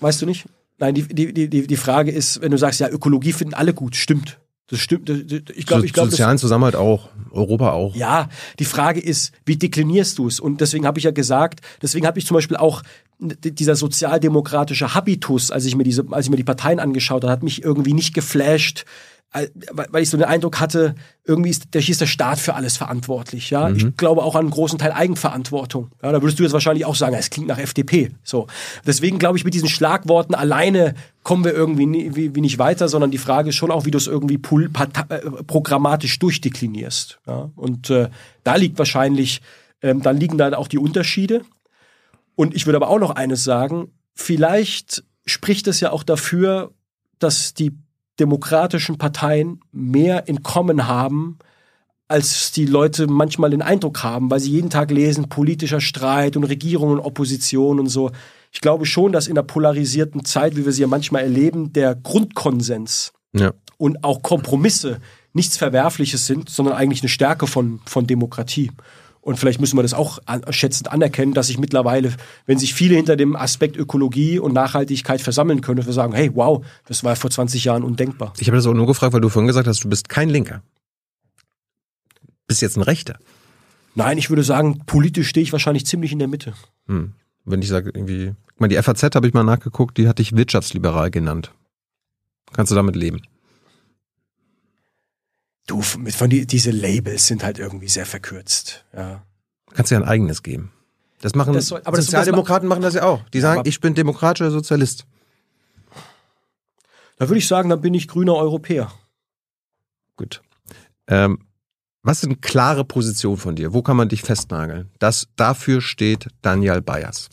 weißt 0.00 0.22
du 0.22 0.26
nicht? 0.26 0.46
Nein, 0.78 0.94
die, 0.94 1.02
die, 1.02 1.32
die, 1.32 1.48
die 1.48 1.66
die 1.66 1.76
Frage 1.76 2.10
ist, 2.10 2.40
wenn 2.40 2.50
du 2.50 2.58
sagst, 2.58 2.80
ja, 2.80 2.88
Ökologie 2.88 3.32
finden 3.32 3.54
alle 3.54 3.74
gut, 3.74 3.96
stimmt. 3.96 4.38
Das 4.68 4.78
stimmt. 4.80 5.08
Das- 5.08 5.18
das- 5.26 5.40
Ich 5.54 5.66
glaube, 5.66 5.84
ich 5.84 5.92
glaube, 5.92 6.10
Sozialen 6.10 6.38
Zusammenhalt 6.38 6.76
auch, 6.76 7.08
Europa 7.30 7.72
auch. 7.72 7.94
ja, 7.94 8.28
die 8.58 8.64
Frage 8.64 9.00
ist, 9.00 9.32
wie 9.44 9.56
deklinierst 9.56 10.18
du 10.18 10.28
es? 10.28 10.40
Und 10.40 10.60
deswegen 10.60 10.86
habe 10.86 10.98
ich 10.98 11.04
ja 11.04 11.10
gesagt, 11.10 11.60
deswegen 11.82 12.06
habe 12.06 12.18
ich 12.18 12.26
zum 12.26 12.34
Beispiel 12.36 12.56
auch 12.56 12.82
dieser 13.20 13.76
sozialdemokratische 13.76 14.94
Habitus, 14.94 15.50
als 15.50 15.64
ich 15.64 15.76
mir 15.76 15.84
diese, 15.84 16.04
als 16.10 16.26
ich 16.26 16.30
mir 16.30 16.36
die 16.36 16.44
Parteien 16.44 16.80
angeschaut 16.80 17.22
habe, 17.22 17.32
hat 17.32 17.42
mich 17.42 17.62
irgendwie 17.62 17.92
nicht 17.92 18.14
geflasht, 18.14 18.84
weil 19.72 20.02
ich 20.02 20.10
so 20.10 20.18
den 20.18 20.26
Eindruck 20.26 20.60
hatte, 20.60 20.94
irgendwie 21.24 21.50
ist 21.50 21.72
der, 21.72 21.88
ist 21.88 22.00
der 22.00 22.06
Staat 22.06 22.38
für 22.38 22.54
alles 22.54 22.76
verantwortlich. 22.76 23.48
Ja, 23.48 23.70
ich 23.70 23.96
glaube 23.96 24.22
auch 24.22 24.34
an 24.34 24.42
einen 24.42 24.50
großen 24.50 24.78
Teil 24.78 24.92
Eigenverantwortung. 24.92 25.90
Ja, 26.02 26.12
da 26.12 26.20
würdest 26.20 26.38
du 26.38 26.42
jetzt 26.42 26.52
wahrscheinlich 26.52 26.84
auch 26.84 26.94
sagen, 26.94 27.14
es 27.14 27.30
klingt 27.30 27.48
nach 27.48 27.58
FDP. 27.58 28.10
So, 28.22 28.46
deswegen 28.86 29.18
glaube 29.18 29.38
ich, 29.38 29.44
mit 29.44 29.54
diesen 29.54 29.70
Schlagworten 29.70 30.34
alleine 30.34 30.94
kommen 31.22 31.44
wir 31.44 31.54
irgendwie 31.54 31.86
nie, 31.86 32.14
wie, 32.14 32.34
wie 32.34 32.40
nicht 32.42 32.58
weiter, 32.58 32.88
sondern 32.88 33.10
die 33.10 33.18
Frage 33.18 33.50
ist 33.50 33.56
schon 33.56 33.70
auch, 33.70 33.86
wie 33.86 33.90
du 33.90 33.98
es 33.98 34.06
irgendwie 34.06 34.36
parta- 34.36 35.10
äh, 35.10 35.42
programmatisch 35.44 36.18
durchdeklinierst. 36.18 37.20
Ja? 37.26 37.50
Und 37.56 37.88
äh, 37.88 38.10
da 38.44 38.56
liegt 38.56 38.78
wahrscheinlich, 38.78 39.40
ähm, 39.80 40.02
dann 40.02 40.18
liegen 40.18 40.36
da 40.36 40.52
auch 40.58 40.68
die 40.68 40.78
Unterschiede. 40.78 41.42
Und 42.34 42.54
ich 42.54 42.66
würde 42.66 42.76
aber 42.76 42.88
auch 42.88 42.98
noch 42.98 43.12
eines 43.12 43.44
sagen, 43.44 43.92
vielleicht 44.14 45.04
spricht 45.24 45.68
es 45.68 45.80
ja 45.80 45.90
auch 45.92 46.02
dafür, 46.02 46.72
dass 47.18 47.54
die 47.54 47.72
demokratischen 48.20 48.98
Parteien 48.98 49.60
mehr 49.72 50.28
in 50.28 50.42
Kommen 50.42 50.86
haben, 50.86 51.38
als 52.08 52.52
die 52.52 52.66
Leute 52.66 53.06
manchmal 53.06 53.50
den 53.50 53.62
Eindruck 53.62 54.02
haben, 54.02 54.30
weil 54.30 54.40
sie 54.40 54.50
jeden 54.50 54.68
Tag 54.68 54.90
lesen, 54.90 55.28
politischer 55.28 55.80
Streit 55.80 56.36
und 56.36 56.44
Regierung 56.44 56.90
und 56.90 57.00
Opposition 57.00 57.80
und 57.80 57.88
so. 57.88 58.10
Ich 58.52 58.60
glaube 58.60 58.84
schon, 58.84 59.12
dass 59.12 59.28
in 59.28 59.34
der 59.34 59.42
polarisierten 59.42 60.24
Zeit, 60.26 60.56
wie 60.56 60.64
wir 60.66 60.72
sie 60.72 60.82
ja 60.82 60.88
manchmal 60.88 61.22
erleben, 61.22 61.72
der 61.72 61.94
Grundkonsens 61.94 63.12
Ja. 63.34 63.52
und 63.78 64.04
auch 64.04 64.22
Kompromisse 64.22 65.00
nichts 65.32 65.56
Verwerfliches 65.56 66.26
sind, 66.26 66.50
sondern 66.50 66.74
eigentlich 66.74 67.00
eine 67.00 67.08
Stärke 67.08 67.46
von, 67.46 67.80
von 67.86 68.06
Demokratie. 68.06 68.70
Und 69.22 69.38
vielleicht 69.38 69.60
müssen 69.60 69.78
wir 69.78 69.82
das 69.82 69.94
auch 69.94 70.18
an, 70.26 70.42
schätzend 70.50 70.90
anerkennen, 70.90 71.32
dass 71.32 71.46
sich 71.46 71.56
mittlerweile, 71.56 72.12
wenn 72.44 72.58
sich 72.58 72.74
viele 72.74 72.96
hinter 72.96 73.16
dem 73.16 73.36
Aspekt 73.36 73.76
Ökologie 73.76 74.40
und 74.40 74.52
Nachhaltigkeit 74.52 75.20
versammeln 75.20 75.60
können, 75.60 75.76
dass 75.76 75.86
wir 75.86 75.92
sagen, 75.92 76.12
hey, 76.12 76.32
wow, 76.34 76.64
das 76.86 77.04
war 77.04 77.14
vor 77.14 77.30
20 77.30 77.64
Jahren 77.64 77.84
undenkbar. 77.84 78.32
Ich 78.38 78.48
habe 78.48 78.56
das 78.56 78.66
auch 78.66 78.74
nur 78.74 78.86
gefragt, 78.86 79.12
weil 79.12 79.20
du 79.20 79.28
vorhin 79.28 79.46
gesagt 79.46 79.68
hast, 79.68 79.84
du 79.84 79.88
bist 79.88 80.08
kein 80.08 80.28
Linker. 80.28 80.62
Bist 82.48 82.62
jetzt 82.62 82.76
ein 82.76 82.82
Rechter. 82.82 83.16
Nein, 83.94 84.18
ich 84.18 84.28
würde 84.28 84.42
sagen, 84.42 84.82
politisch 84.86 85.28
stehe 85.28 85.44
ich 85.44 85.52
wahrscheinlich 85.52 85.86
ziemlich 85.86 86.10
in 86.10 86.18
der 86.18 86.28
Mitte. 86.28 86.54
Hm. 86.86 87.12
Wenn 87.44 87.62
ich 87.62 87.68
sage 87.68 87.90
irgendwie, 87.94 88.34
guck 88.48 88.60
mal, 88.60 88.68
die 88.68 88.76
FAZ 88.76 89.14
habe 89.14 89.28
ich 89.28 89.34
mal 89.34 89.44
nachgeguckt, 89.44 89.98
die 89.98 90.08
hat 90.08 90.18
dich 90.18 90.34
wirtschaftsliberal 90.34 91.12
genannt. 91.12 91.52
Kannst 92.52 92.72
du 92.72 92.76
damit 92.76 92.96
leben? 92.96 93.22
Du, 95.72 95.80
von 95.80 96.28
die, 96.28 96.46
diese 96.46 96.70
Labels 96.70 97.26
sind 97.26 97.42
halt 97.42 97.58
irgendwie 97.58 97.88
sehr 97.88 98.04
verkürzt. 98.04 98.84
Ja. 98.94 99.22
Kannst 99.72 99.90
dir 99.90 99.96
ein 99.96 100.04
eigenes 100.04 100.42
geben. 100.42 100.70
Das 101.22 101.34
machen 101.34 101.54
Das 101.54 101.68
soll- 101.68 101.80
aber 101.84 101.96
das- 101.96 102.06
Sozialdemokraten 102.06 102.68
machen 102.68 102.82
das 102.82 102.92
ja 102.92 103.04
auch. 103.04 103.22
Die 103.30 103.40
sagen, 103.40 103.62
ich 103.64 103.80
bin 103.80 103.94
demokratischer 103.94 104.50
Sozialist. 104.50 105.06
Da 107.16 107.28
würde 107.30 107.38
ich 107.38 107.48
sagen, 107.48 107.70
dann 107.70 107.80
bin 107.80 107.94
ich 107.94 108.06
grüner 108.06 108.34
Europäer. 108.34 108.92
Gut. 110.16 110.42
Ähm, 111.06 111.38
was 112.02 112.20
sind 112.20 112.42
klare 112.42 112.84
Positionen 112.84 113.38
von 113.38 113.56
dir? 113.56 113.72
Wo 113.72 113.80
kann 113.80 113.96
man 113.96 114.10
dich 114.10 114.20
festnageln? 114.20 114.90
Das, 114.98 115.28
dafür 115.36 115.80
steht 115.80 116.26
Daniel 116.42 116.82
Bayers. 116.82 117.30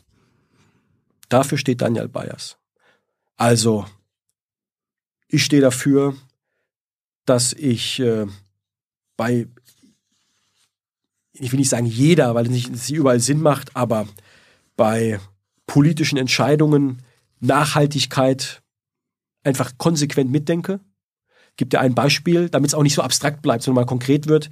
Dafür 1.27 1.57
steht 1.57 1.81
Daniel 1.81 2.07
Bayers. 2.07 2.57
Also, 3.35 3.85
ich 5.27 5.43
stehe 5.43 5.61
dafür, 5.61 6.15
dass 7.29 7.53
ich 7.53 7.99
äh, 7.99 8.25
bei, 9.15 9.47
ich 11.33 11.51
will 11.51 11.59
nicht 11.59 11.69
sagen 11.69 11.85
jeder, 11.85 12.33
weil 12.33 12.45
es 12.45 12.51
nicht, 12.51 12.71
nicht 12.71 12.89
überall 12.89 13.19
Sinn 13.19 13.41
macht, 13.41 13.75
aber 13.75 14.07
bei 14.75 15.19
politischen 15.67 16.17
Entscheidungen 16.17 17.03
Nachhaltigkeit 17.39 18.61
einfach 19.43 19.77
konsequent 19.77 20.31
mitdenke. 20.31 20.79
Gibt 21.55 21.73
ja 21.73 21.81
ein 21.81 21.93
Beispiel, 21.93 22.49
damit 22.49 22.69
es 22.69 22.73
auch 22.73 22.83
nicht 22.83 22.95
so 22.95 23.01
abstrakt 23.01 23.41
bleibt, 23.41 23.63
sondern 23.63 23.83
mal 23.83 23.87
konkret 23.87 24.27
wird. 24.27 24.49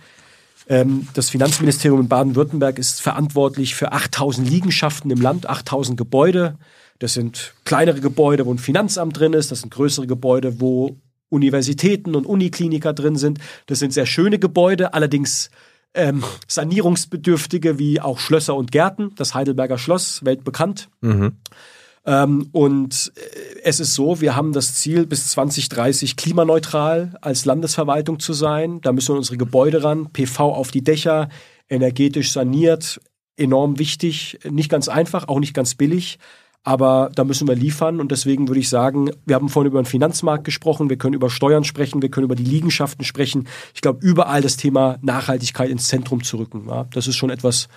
Ähm, 0.69 1.07
das 1.13 1.29
Finanzministerium 1.29 2.01
in 2.01 2.07
Baden-Württemberg 2.07 2.77
ist 2.77 3.01
verantwortlich 3.01 3.73
für 3.75 3.91
8000 3.91 4.47
Liegenschaften 4.47 5.09
im 5.09 5.21
Land, 5.21 5.49
8000 5.49 5.97
Gebäude. 5.97 6.57
Das 6.99 7.13
sind 7.13 7.53
kleinere 7.63 8.01
Gebäude, 8.01 8.45
wo 8.45 8.53
ein 8.53 8.59
Finanzamt 8.59 9.17
drin 9.17 9.33
ist. 9.33 9.51
Das 9.51 9.61
sind 9.61 9.73
größere 9.73 10.07
Gebäude, 10.07 10.59
wo 10.59 10.97
Universitäten 11.29 12.15
und 12.15 12.25
Unikliniker 12.25 12.93
drin 12.93 13.15
sind. 13.15 13.39
Das 13.65 13.79
sind 13.79 13.93
sehr 13.93 14.05
schöne 14.05 14.39
Gebäude, 14.39 14.93
allerdings 14.93 15.49
ähm, 15.93 16.23
sanierungsbedürftige 16.47 17.79
wie 17.79 17.99
auch 17.99 18.19
Schlösser 18.19 18.55
und 18.55 18.71
Gärten. 18.71 19.13
Das 19.15 19.33
Heidelberger 19.33 19.77
Schloss, 19.77 20.23
weltbekannt. 20.23 20.89
Mhm. 21.01 21.33
Ähm, 22.05 22.47
und 22.53 23.11
äh, 23.15 23.59
es 23.63 23.79
ist 23.79 23.93
so, 23.93 24.21
wir 24.21 24.35
haben 24.35 24.53
das 24.53 24.75
Ziel, 24.75 25.05
bis 25.05 25.27
2030 25.31 26.15
klimaneutral 26.15 27.17
als 27.21 27.45
Landesverwaltung 27.45 28.19
zu 28.19 28.33
sein. 28.33 28.79
Da 28.81 28.93
müssen 28.93 29.17
unsere 29.17 29.37
Gebäude 29.37 29.83
ran, 29.83 30.11
PV 30.13 30.53
auf 30.53 30.71
die 30.71 30.83
Dächer, 30.83 31.29
energetisch 31.67 32.31
saniert, 32.31 33.01
enorm 33.35 33.77
wichtig, 33.77 34.39
nicht 34.49 34.69
ganz 34.69 34.87
einfach, 34.87 35.27
auch 35.27 35.39
nicht 35.39 35.53
ganz 35.53 35.75
billig. 35.75 36.17
Aber 36.67 37.11
da 37.15 37.23
müssen 37.23 37.47
wir 37.47 37.55
liefern 37.55 38.01
und 38.01 38.11
deswegen 38.11 38.49
würde 38.49 38.59
ich 38.59 38.67
sagen, 38.67 39.09
wir 39.25 39.35
haben 39.35 39.47
vorhin 39.47 39.71
über 39.71 39.81
den 39.81 39.85
Finanzmarkt 39.85 40.43
gesprochen, 40.43 40.89
wir 40.89 40.97
können 40.97 41.13
über 41.13 41.29
Steuern 41.29 41.63
sprechen, 41.63 42.01
wir 42.01 42.09
können 42.09 42.25
über 42.25 42.35
die 42.35 42.43
Liegenschaften 42.43 43.05
sprechen. 43.05 43.47
Ich 43.73 43.79
glaube, 43.79 44.05
überall 44.05 44.41
das 44.41 44.57
Thema 44.57 44.97
Nachhaltigkeit 45.01 45.69
ins 45.69 45.87
Zentrum 45.87 46.25
zu 46.25 46.35
rücken. 46.35 46.65
Ja, 46.67 46.85
das 46.91 47.07
ist 47.07 47.15
schon 47.15 47.29
etwas, 47.29 47.69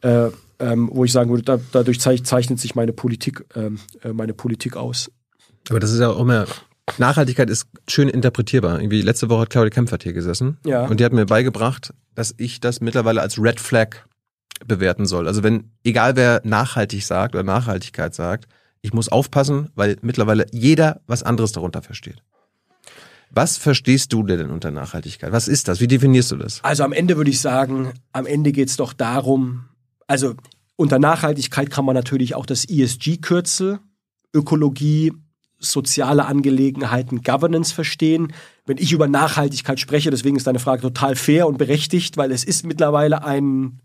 äh, 0.00 0.30
ähm, 0.58 0.90
wo 0.92 1.04
ich 1.04 1.12
sagen 1.12 1.30
würde, 1.30 1.44
da, 1.44 1.60
dadurch 1.70 2.00
zeichnet 2.00 2.58
sich 2.58 2.74
meine 2.74 2.92
Politik, 2.92 3.44
ähm, 3.54 3.78
äh, 4.02 4.12
meine 4.12 4.34
Politik 4.34 4.76
aus. 4.76 5.08
Aber 5.70 5.78
das 5.78 5.92
ist 5.92 6.00
ja 6.00 6.10
auch 6.10 6.18
immer, 6.18 6.46
Nachhaltigkeit 6.98 7.48
ist 7.48 7.68
schön 7.88 8.08
interpretierbar. 8.08 8.80
Irgendwie 8.80 9.02
letzte 9.02 9.30
Woche 9.30 9.42
hat 9.42 9.50
Claudia 9.50 9.70
Kempfert 9.70 10.02
hier 10.02 10.14
gesessen. 10.14 10.58
Ja. 10.66 10.86
Und 10.86 10.98
die 10.98 11.04
hat 11.04 11.12
mir 11.12 11.26
beigebracht, 11.26 11.94
dass 12.16 12.34
ich 12.38 12.58
das 12.58 12.80
mittlerweile 12.80 13.20
als 13.20 13.40
Red 13.40 13.60
Flag 13.60 13.98
bewerten 14.66 15.06
soll. 15.06 15.26
Also 15.26 15.42
wenn, 15.42 15.70
egal 15.84 16.16
wer 16.16 16.40
nachhaltig 16.44 17.04
sagt 17.04 17.34
oder 17.34 17.44
Nachhaltigkeit 17.44 18.14
sagt, 18.14 18.46
ich 18.80 18.92
muss 18.92 19.08
aufpassen, 19.08 19.70
weil 19.74 19.96
mittlerweile 20.02 20.46
jeder 20.52 21.00
was 21.06 21.22
anderes 21.22 21.52
darunter 21.52 21.82
versteht. 21.82 22.22
Was 23.30 23.56
verstehst 23.56 24.12
du 24.12 24.22
denn 24.24 24.50
unter 24.50 24.70
Nachhaltigkeit? 24.70 25.32
Was 25.32 25.48
ist 25.48 25.68
das? 25.68 25.80
Wie 25.80 25.86
definierst 25.86 26.32
du 26.32 26.36
das? 26.36 26.62
Also 26.62 26.84
am 26.84 26.92
Ende 26.92 27.16
würde 27.16 27.30
ich 27.30 27.40
sagen, 27.40 27.92
am 28.12 28.26
Ende 28.26 28.52
geht 28.52 28.68
es 28.68 28.76
doch 28.76 28.92
darum, 28.92 29.64
also 30.06 30.34
unter 30.76 30.98
Nachhaltigkeit 30.98 31.70
kann 31.70 31.84
man 31.84 31.94
natürlich 31.94 32.34
auch 32.34 32.44
das 32.44 32.68
ESG-Kürzel, 32.68 33.78
Ökologie, 34.34 35.12
soziale 35.58 36.26
Angelegenheiten, 36.26 37.22
Governance 37.22 37.72
verstehen. 37.72 38.32
Wenn 38.66 38.78
ich 38.78 38.92
über 38.92 39.08
Nachhaltigkeit 39.08 39.80
spreche, 39.80 40.10
deswegen 40.10 40.36
ist 40.36 40.46
deine 40.46 40.58
Frage 40.58 40.82
total 40.82 41.16
fair 41.16 41.46
und 41.46 41.56
berechtigt, 41.56 42.16
weil 42.16 42.32
es 42.32 42.44
ist 42.44 42.66
mittlerweile 42.66 43.24
ein 43.24 43.80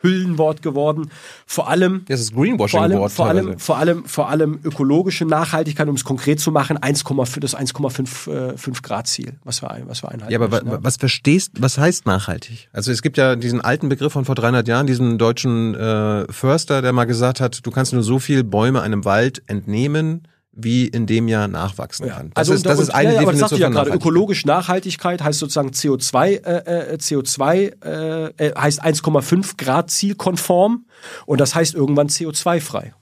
Hüllenwort 0.00 0.62
geworden. 0.62 1.10
Vor 1.46 1.68
allem, 1.68 2.04
Das 2.06 2.20
ist 2.20 2.34
Greenwashing 2.34 2.78
vor 2.78 2.82
allem, 2.82 2.98
Wort 2.98 3.12
vor 3.12 3.26
allem, 3.26 3.58
vor 3.58 3.76
allem, 3.78 4.04
vor 4.04 4.28
allem 4.28 4.60
ökologische 4.62 5.24
Nachhaltigkeit, 5.24 5.88
um 5.88 5.94
es 5.96 6.04
konkret 6.04 6.38
zu 6.40 6.52
machen, 6.52 6.78
1,5 6.78 7.40
das 7.40 7.56
1,5 7.56 8.52
äh, 8.54 8.56
5 8.56 8.82
Grad 8.82 9.06
Ziel, 9.08 9.34
was 9.44 9.60
wir, 9.62 9.70
ein- 9.70 9.88
was 9.88 10.02
wir 10.02 10.10
einhalten. 10.10 10.32
Ja, 10.32 10.38
aber 10.38 10.50
wa- 10.52 10.56
müssen, 10.62 10.70
ja. 10.72 10.78
was 10.84 10.96
verstehst, 10.96 11.52
was 11.58 11.78
heißt 11.78 12.06
nachhaltig? 12.06 12.68
Also 12.72 12.92
es 12.92 13.02
gibt 13.02 13.16
ja 13.18 13.34
diesen 13.36 13.60
alten 13.60 13.88
Begriff 13.88 14.12
von 14.12 14.24
vor 14.24 14.34
300 14.36 14.68
Jahren, 14.68 14.86
diesen 14.86 15.18
deutschen 15.18 15.74
äh, 15.74 16.30
Förster, 16.32 16.80
der 16.82 16.92
mal 16.92 17.04
gesagt 17.04 17.40
hat, 17.40 17.66
du 17.66 17.70
kannst 17.70 17.92
nur 17.92 18.02
so 18.02 18.18
viel 18.18 18.44
Bäume 18.44 18.82
einem 18.82 19.04
Wald 19.04 19.42
entnehmen, 19.46 20.22
wie 20.60 20.88
in 20.88 21.06
dem 21.06 21.28
Jahr 21.28 21.46
nachwachsen 21.46 22.08
kann. 22.08 22.30
Das 22.30 22.48
also 22.48 22.54
ist, 22.54 22.66
das 22.66 22.78
und- 22.78 22.82
ist 22.84 22.90
eine 22.90 23.10
ja, 23.10 23.14
ja, 23.14 23.20
aber 23.20 23.32
das 23.32 23.40
Definition 23.40 23.48
sagst 23.48 23.74
du 23.74 23.78
ja 23.78 23.84
gerade. 23.84 23.96
Ökologisch 23.96 24.44
Nachhaltigkeit 24.44 25.22
heißt 25.22 25.38
sozusagen 25.38 25.70
CO2, 25.70 26.26
äh, 26.30 26.94
äh, 26.94 26.96
CO2 26.96 27.84
äh, 27.84 28.46
äh, 28.46 28.54
heißt 28.58 28.82
1,5 28.82 29.56
Grad 29.56 29.90
zielkonform 29.90 30.86
und 31.26 31.40
das 31.40 31.54
heißt 31.54 31.74
irgendwann 31.74 32.08
CO2-frei. 32.08 32.92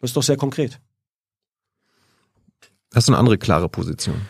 Das 0.00 0.10
ist 0.10 0.16
doch 0.16 0.22
sehr 0.22 0.38
konkret. 0.38 0.80
Hast 2.94 3.08
du 3.08 3.12
eine 3.12 3.18
andere 3.18 3.36
klare 3.36 3.68
Position? 3.68 4.22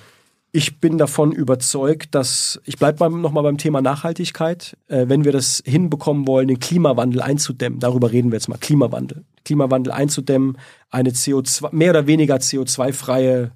Ich 0.55 0.81
bin 0.81 0.99
davon 0.99 1.33
überzeugt, 1.33 2.15
dass, 2.15 2.61
ich 2.67 2.77
bleibe 2.77 3.09
nochmal 3.09 3.43
beim 3.43 3.57
Thema 3.57 3.81
Nachhaltigkeit, 3.81 4.77
äh, 4.89 5.09
wenn 5.09 5.25
wir 5.25 5.33
das 5.33 5.63
hinbekommen 5.65 6.27
wollen, 6.27 6.47
den 6.47 6.61
Klimawandel 6.61 7.23
einzudämmen, 7.23 7.81
darüber 7.81 8.13
reden 8.13 8.31
wir 8.31 8.37
jetzt 8.37 8.51
mal, 8.51 8.59
Klimawandel, 8.59 9.25
Klimawandel 9.47 9.95
einzudämmen, 9.95 10.59
eine 10.91 11.11
CO2, 11.11 11.75
mehr 11.75 11.91
oder 11.91 12.07
weniger 12.07 12.37
CO2-freie 12.37 13.53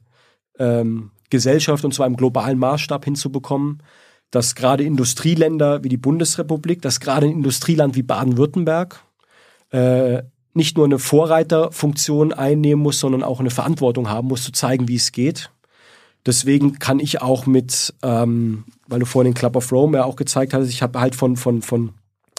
ähm, 0.58 1.10
Gesellschaft 1.28 1.84
und 1.84 1.92
zwar 1.92 2.06
im 2.06 2.16
globalen 2.16 2.58
Maßstab 2.58 3.04
hinzubekommen, 3.04 3.82
dass 4.30 4.54
gerade 4.54 4.82
Industrieländer 4.82 5.84
wie 5.84 5.90
die 5.90 5.98
Bundesrepublik, 5.98 6.80
dass 6.80 7.00
gerade 7.00 7.26
ein 7.26 7.32
Industrieland 7.32 7.94
wie 7.94 8.02
Baden-Württemberg 8.04 9.02
äh, 9.70 10.22
nicht 10.54 10.78
nur 10.78 10.86
eine 10.86 10.98
Vorreiterfunktion 10.98 12.32
einnehmen 12.32 12.82
muss, 12.82 13.00
sondern 13.00 13.22
auch 13.22 13.40
eine 13.40 13.50
Verantwortung 13.50 14.08
haben 14.08 14.28
muss, 14.28 14.42
zu 14.42 14.52
zeigen, 14.52 14.88
wie 14.88 14.96
es 14.96 15.12
geht. 15.12 15.50
Deswegen 16.26 16.78
kann 16.80 16.98
ich 16.98 17.22
auch 17.22 17.46
mit, 17.46 17.94
ähm, 18.02 18.64
weil 18.88 18.98
du 19.00 19.06
vorhin 19.06 19.32
den 19.32 19.38
Club 19.38 19.56
of 19.56 19.70
Rome 19.70 19.98
ja 19.98 20.04
auch 20.04 20.16
gezeigt 20.16 20.52
hast, 20.52 20.68
ich 20.68 20.82
habe 20.82 21.00
halt 21.00 21.14
von, 21.14 21.36
von, 21.36 21.62
von, 21.62 21.94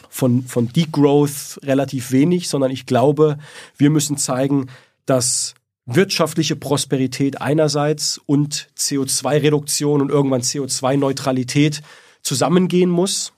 von, 0.09 0.43
von 0.43 0.67
Degrowth 0.67 1.59
relativ 1.63 2.11
wenig, 2.11 2.49
sondern 2.49 2.69
ich 2.69 2.85
glaube, 2.85 3.38
wir 3.77 3.89
müssen 3.89 4.17
zeigen, 4.17 4.67
dass 5.05 5.55
wirtschaftliche 5.85 6.57
Prosperität 6.57 7.41
einerseits 7.41 8.19
und 8.25 8.67
CO2-Reduktion 8.77 10.01
und 10.01 10.09
irgendwann 10.09 10.41
CO2-Neutralität 10.41 11.81
zusammengehen 12.21 12.89
muss 12.89 13.31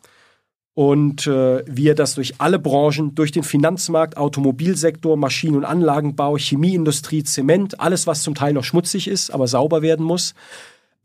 und 0.80 1.28
äh, 1.28 1.62
wir 1.68 1.94
das 1.94 2.16
durch 2.16 2.36
alle 2.38 2.58
Branchen, 2.58 3.14
durch 3.14 3.34
den 3.34 3.44
Finanzmarkt, 3.44 4.16
Automobilsektor, 4.16 5.18
Maschinen- 5.18 5.58
und 5.58 5.66
Anlagenbau, 5.66 6.38
Chemieindustrie, 6.38 7.26
Zement, 7.26 7.82
alles, 7.82 8.08
was 8.08 8.24
zum 8.24 8.34
Teil 8.34 8.54
noch 8.54 8.64
schmutzig 8.64 9.10
ist, 9.10 9.30
aber 9.30 9.46
sauber 9.48 9.82
werden 9.82 10.06
muss, 10.06 10.36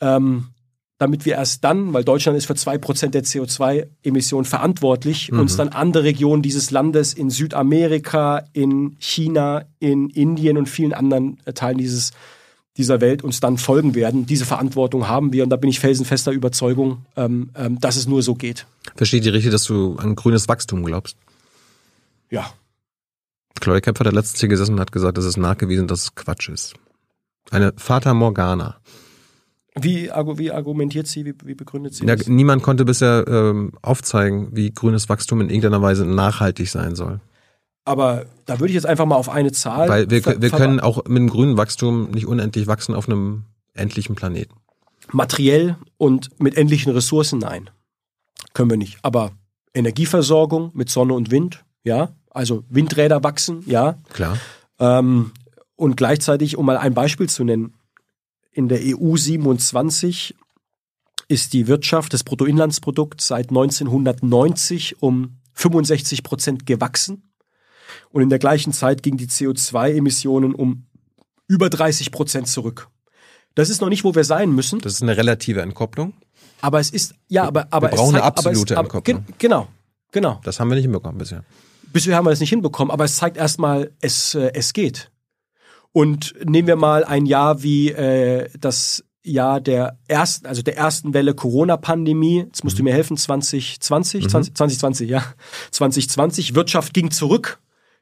ähm, 0.00 0.50
damit 0.98 1.26
wir 1.26 1.34
erst 1.34 1.64
dann, 1.64 1.92
weil 1.92 2.04
Deutschland 2.04 2.38
ist 2.38 2.46
für 2.46 2.54
zwei 2.54 2.78
Prozent 2.78 3.16
der 3.16 3.24
CO2-Emissionen 3.24 4.44
verantwortlich, 4.44 5.32
uns 5.32 5.56
dann 5.56 5.70
andere 5.70 6.04
Regionen 6.04 6.42
dieses 6.42 6.70
Landes 6.70 7.12
in 7.12 7.28
Südamerika, 7.30 8.44
in 8.52 8.94
China, 9.00 9.64
in 9.80 10.08
Indien 10.08 10.56
und 10.56 10.68
vielen 10.68 10.92
anderen 10.92 11.38
äh, 11.46 11.52
Teilen 11.52 11.78
dieses 11.78 12.12
dieser 12.76 13.00
Welt 13.00 13.22
uns 13.22 13.40
dann 13.40 13.56
folgen 13.58 13.94
werden. 13.94 14.26
Diese 14.26 14.44
Verantwortung 14.44 15.08
haben 15.08 15.32
wir 15.32 15.44
und 15.44 15.50
da 15.50 15.56
bin 15.56 15.70
ich 15.70 15.78
felsenfester 15.80 16.32
Überzeugung, 16.32 17.06
ähm, 17.16 17.50
ähm, 17.54 17.78
dass 17.80 17.96
es 17.96 18.06
nur 18.06 18.22
so 18.22 18.34
geht. 18.34 18.66
Versteht 18.96 19.24
die 19.24 19.28
richtig, 19.28 19.52
dass 19.52 19.64
du 19.64 19.96
an 19.96 20.14
grünes 20.16 20.48
Wachstum 20.48 20.84
glaubst? 20.84 21.16
Ja. 22.30 22.52
Claudia 23.60 23.80
Kempfer 23.80 24.04
hat 24.04 24.12
letztens 24.12 24.40
hier 24.40 24.48
gesessen 24.48 24.74
und 24.74 24.80
hat 24.80 24.92
gesagt, 24.92 25.16
es 25.18 25.24
ist 25.24 25.36
nachgewiesen, 25.36 25.86
dass 25.86 26.02
es 26.02 26.14
Quatsch 26.14 26.48
ist. 26.48 26.74
Eine 27.50 27.72
Fata 27.76 28.12
Morgana. 28.14 28.76
Wie, 29.80 30.08
wie 30.08 30.50
argumentiert 30.52 31.06
sie, 31.06 31.24
wie, 31.24 31.34
wie 31.44 31.54
begründet 31.54 31.94
sie 31.94 32.06
Ja, 32.06 32.16
das? 32.16 32.26
niemand 32.28 32.62
konnte 32.62 32.84
bisher 32.84 33.24
ähm, 33.26 33.72
aufzeigen, 33.82 34.48
wie 34.52 34.70
grünes 34.72 35.08
Wachstum 35.08 35.40
in 35.40 35.48
irgendeiner 35.48 35.82
Weise 35.82 36.04
nachhaltig 36.06 36.68
sein 36.70 36.94
soll. 36.94 37.20
Aber 37.84 38.26
da 38.46 38.60
würde 38.60 38.68
ich 38.70 38.74
jetzt 38.74 38.86
einfach 38.86 39.06
mal 39.06 39.16
auf 39.16 39.28
eine 39.28 39.52
Zahl. 39.52 39.88
Weil 39.88 40.10
wir, 40.10 40.24
wir 40.24 40.50
können 40.50 40.80
auch 40.80 41.04
mit 41.04 41.18
dem 41.18 41.28
grünen 41.28 41.56
Wachstum 41.56 42.10
nicht 42.10 42.26
unendlich 42.26 42.66
wachsen 42.66 42.94
auf 42.94 43.08
einem 43.08 43.44
endlichen 43.74 44.14
Planeten. 44.14 44.54
Materiell 45.12 45.76
und 45.98 46.30
mit 46.40 46.56
endlichen 46.56 46.92
Ressourcen, 46.92 47.40
nein. 47.40 47.68
Können 48.54 48.70
wir 48.70 48.76
nicht. 48.76 48.98
Aber 49.02 49.32
Energieversorgung 49.74 50.70
mit 50.74 50.88
Sonne 50.88 51.14
und 51.14 51.30
Wind, 51.30 51.64
ja. 51.82 52.14
Also 52.30 52.64
Windräder 52.68 53.22
wachsen, 53.22 53.62
ja. 53.66 53.98
Klar. 54.12 54.38
Ähm, 54.78 55.32
und 55.76 55.96
gleichzeitig, 55.96 56.56
um 56.56 56.66
mal 56.66 56.78
ein 56.78 56.94
Beispiel 56.94 57.28
zu 57.28 57.44
nennen, 57.44 57.74
in 58.50 58.68
der 58.68 58.80
EU 58.82 59.16
27 59.16 60.34
ist 61.28 61.52
die 61.52 61.66
Wirtschaft, 61.66 62.12
das 62.12 62.24
Bruttoinlandsprodukt 62.24 63.20
seit 63.20 63.50
1990 63.50 65.02
um 65.02 65.38
65 65.54 66.22
Prozent 66.22 66.66
gewachsen. 66.66 67.33
Und 68.14 68.22
in 68.22 68.28
der 68.30 68.38
gleichen 68.38 68.72
Zeit 68.72 69.02
gingen 69.02 69.16
die 69.18 69.26
CO2-Emissionen 69.26 70.54
um 70.54 70.86
über 71.48 71.68
30 71.68 72.12
Prozent 72.12 72.46
zurück. 72.48 72.88
Das 73.56 73.70
ist 73.70 73.80
noch 73.80 73.88
nicht, 73.88 74.04
wo 74.04 74.14
wir 74.14 74.22
sein 74.24 74.52
müssen, 74.52 74.78
Das 74.80 74.92
ist 74.94 75.02
eine 75.02 75.16
relative 75.16 75.60
Entkopplung. 75.62 76.12
aber 76.60 76.78
es 76.78 76.90
ist, 76.90 77.14
ja, 77.28 77.44
aber, 77.44 77.66
aber 77.70 77.90
es 77.92 77.96
brauchen 77.96 78.14
eine 78.14 78.22
zeigt, 78.22 78.38
aber 78.38 78.48
absolute 78.50 78.74
es, 78.74 78.78
aber, 78.78 78.86
Entkopplung. 78.86 79.24
ge- 79.26 79.34
Genau, 79.38 79.66
genau. 80.12 80.40
Das 80.44 80.60
haben 80.60 80.68
wir 80.68 80.76
nicht 80.76 80.84
hinbekommen 80.84 81.18
bisher. 81.18 81.44
Bisher 81.92 82.16
haben 82.16 82.24
wir 82.24 82.30
das 82.30 82.38
nicht 82.40 82.50
hinbekommen, 82.50 82.92
aber 82.92 83.04
es 83.04 83.16
zeigt 83.16 83.36
erstmal, 83.36 83.90
es, 84.00 84.34
äh, 84.36 84.52
es 84.54 84.72
geht. 84.72 85.10
Und 85.92 86.34
nehmen 86.44 86.66
wir 86.68 86.76
mal 86.76 87.02
ein 87.04 87.26
Jahr 87.26 87.62
wie 87.64 87.90
äh, 87.90 88.48
das 88.58 89.04
Jahr 89.24 89.60
der 89.60 89.98
ersten, 90.08 90.46
also 90.46 90.62
der 90.62 90.76
ersten 90.76 91.14
Welle 91.14 91.34
Corona-Pandemie. 91.34 92.42
Jetzt 92.46 92.62
musst 92.64 92.78
du 92.78 92.82
mir 92.84 92.92
helfen, 92.92 93.16
2020, 93.16 94.28
20, 94.28 94.54
2020, 94.54 95.08
ja. 95.10 95.24
2020, 95.72 96.54
Wirtschaft 96.54 96.94
ging 96.94 97.10
zurück. 97.10 97.58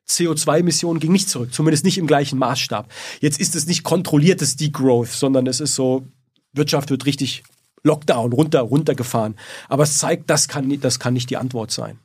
CO2-Emissionen 0.09 1.01
ging 1.01 1.13
nicht 1.13 1.29
zurück, 1.29 1.53
zumindest 1.55 1.85
nicht 1.85 1.99
im 1.99 2.07
gleichen 2.07 2.39
Maßstab. 2.39 2.91
Jetzt 3.21 3.41
ist 3.41 3.55
es 3.55 3.67
nicht 3.67 3.83
kontrolliertes 3.85 4.57
Degrowth, 4.57 5.09
sondern 5.09 5.47
es 5.47 5.61
ist 5.61 5.75
so, 5.75 6.07
Wirtschaft 6.53 6.91
wird 6.91 7.07
richtig 7.07 7.45
Lockdown, 7.85 8.33
runter, 8.33 8.61
runtergefahren. 8.61 9.37
Aber 9.69 9.83
es 9.85 9.99
zeigt, 9.99 10.29
das 10.31 10.49
kann, 10.49 10.81
das 10.81 10.99
kann 10.99 11.15
nicht 11.15 11.31
die 11.31 11.37
Antwort 11.37 11.71
sein. 11.71 11.99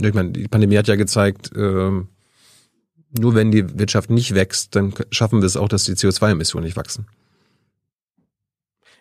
Ich 0.00 0.14
meine, 0.14 0.30
die 0.32 0.48
Pandemie 0.48 0.76
hat 0.78 0.88
ja 0.88 0.96
gezeigt, 0.96 1.50
ähm, 1.56 2.08
nur 3.18 3.34
wenn 3.34 3.50
die 3.50 3.78
Wirtschaft 3.78 4.10
nicht 4.10 4.34
wächst, 4.34 4.74
dann 4.76 4.92
schaffen 5.10 5.40
wir 5.40 5.46
es 5.46 5.56
auch, 5.56 5.68
dass 5.68 5.84
die 5.84 5.92
CO2-Emissionen 5.94 6.64
nicht 6.66 6.76
wachsen. 6.76 7.06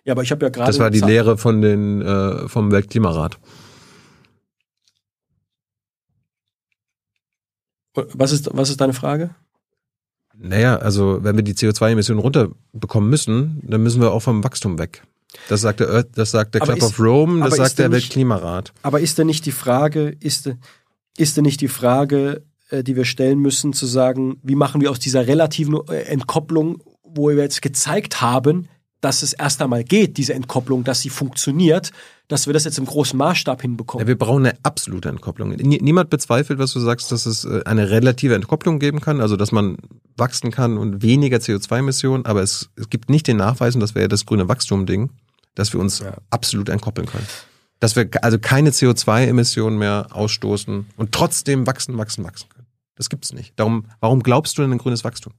Ja, 0.05 0.13
aber 0.13 0.23
ich 0.23 0.31
habe 0.31 0.45
ja 0.45 0.49
gerade 0.49 0.67
Das 0.71 0.79
war 0.79 0.89
die 0.89 0.95
gesagt- 0.99 1.11
Lehre 1.11 1.37
von 1.37 1.61
den, 1.61 2.01
äh, 2.01 2.47
vom 2.47 2.71
Weltklimarat. 2.71 3.37
Was 8.13 8.31
ist, 8.31 8.49
was 8.53 8.69
ist 8.69 8.81
deine 8.81 8.93
Frage? 8.93 9.31
Naja, 10.39 10.77
also 10.77 11.19
wenn 11.23 11.35
wir 11.35 11.43
die 11.43 11.55
CO2-Emissionen 11.55 12.21
runterbekommen 12.21 13.09
müssen, 13.09 13.61
dann 13.63 13.81
müssen 13.81 14.01
wir 14.01 14.11
auch 14.11 14.21
vom 14.21 14.43
Wachstum 14.43 14.77
weg. 14.77 15.03
Das 15.49 15.61
sagt 15.61 15.79
der, 15.79 16.03
das 16.03 16.31
sagt 16.31 16.53
der 16.53 16.61
Club 16.61 16.77
ist, 16.77 16.83
of 16.83 16.99
Rome, 16.99 17.43
das 17.43 17.57
sagt 17.57 17.79
der 17.79 17.89
nicht, 17.89 18.03
Weltklimarat. 18.03 18.73
Aber 18.81 18.99
ist 18.99 19.17
denn 19.17 19.27
nicht 19.27 19.45
die 19.45 19.51
Frage, 19.51 20.15
ist, 20.19 20.49
ist 21.17 21.37
denn 21.37 21.43
nicht 21.43 21.61
die 21.61 21.67
Frage, 21.67 22.43
äh, 22.69 22.83
die 22.83 22.95
wir 22.95 23.05
stellen 23.05 23.39
müssen, 23.39 23.73
zu 23.73 23.85
sagen, 23.85 24.39
wie 24.43 24.55
machen 24.55 24.81
wir 24.81 24.91
aus 24.91 24.99
dieser 24.99 25.27
relativen 25.27 25.79
äh, 25.89 26.03
Entkopplung, 26.03 26.81
wo 27.03 27.29
wir 27.29 27.37
jetzt 27.37 27.61
gezeigt 27.61 28.21
haben, 28.21 28.67
dass 29.01 29.21
es 29.21 29.33
erst 29.33 29.61
einmal 29.61 29.83
geht, 29.83 30.17
diese 30.17 30.33
Entkopplung, 30.33 30.83
dass 30.83 31.01
sie 31.01 31.09
funktioniert, 31.09 31.91
dass 32.27 32.47
wir 32.47 32.53
das 32.53 32.65
jetzt 32.65 32.77
im 32.77 32.85
großen 32.85 33.17
Maßstab 33.17 33.61
hinbekommen. 33.61 34.03
Ja, 34.03 34.07
wir 34.07 34.17
brauchen 34.17 34.45
eine 34.45 34.57
absolute 34.63 35.09
Entkopplung. 35.09 35.51
Niemand 35.51 36.09
bezweifelt, 36.09 36.59
was 36.59 36.73
du 36.73 36.79
sagst, 36.79 37.11
dass 37.11 37.25
es 37.25 37.45
äh, 37.45 37.61
eine 37.65 37.89
relative 37.89 38.35
Entkopplung 38.35 38.79
geben 38.79 38.99
kann, 38.99 39.21
also 39.21 39.37
dass 39.37 39.51
man 39.51 39.77
wachsen 40.17 40.51
kann 40.51 40.77
und 40.77 41.03
weniger 41.03 41.37
CO2-Emissionen, 41.37 42.25
aber 42.25 42.41
es, 42.41 42.69
es 42.75 42.89
gibt 42.89 43.09
nicht 43.09 43.27
den 43.27 43.37
Nachweis, 43.37 43.75
und 43.75 43.81
das 43.81 43.95
wäre 43.95 44.03
ja 44.03 44.07
das 44.09 44.25
grüne 44.25 44.47
Wachstum-Ding, 44.49 45.11
dass 45.55 45.73
wir 45.73 45.79
uns 45.79 45.99
ja. 45.99 46.17
absolut 46.29 46.69
entkoppeln 46.69 47.07
können. 47.07 47.27
Dass 47.79 47.95
wir 47.95 48.09
also 48.21 48.39
keine 48.39 48.71
CO2-Emissionen 48.71 49.77
mehr 49.77 50.07
ausstoßen 50.11 50.87
und 50.97 51.11
trotzdem 51.11 51.67
wachsen, 51.67 51.97
wachsen, 51.97 52.23
wachsen 52.23 52.49
können. 52.49 52.67
Das 52.95 53.09
gibt's 53.09 53.31
nicht. 53.31 53.53
Darum, 53.57 53.85
warum 53.99 54.23
glaubst 54.23 54.57
du 54.57 54.63
denn 54.63 54.71
ein 54.71 54.79
grünes 54.79 55.03
Wachstum? 55.03 55.33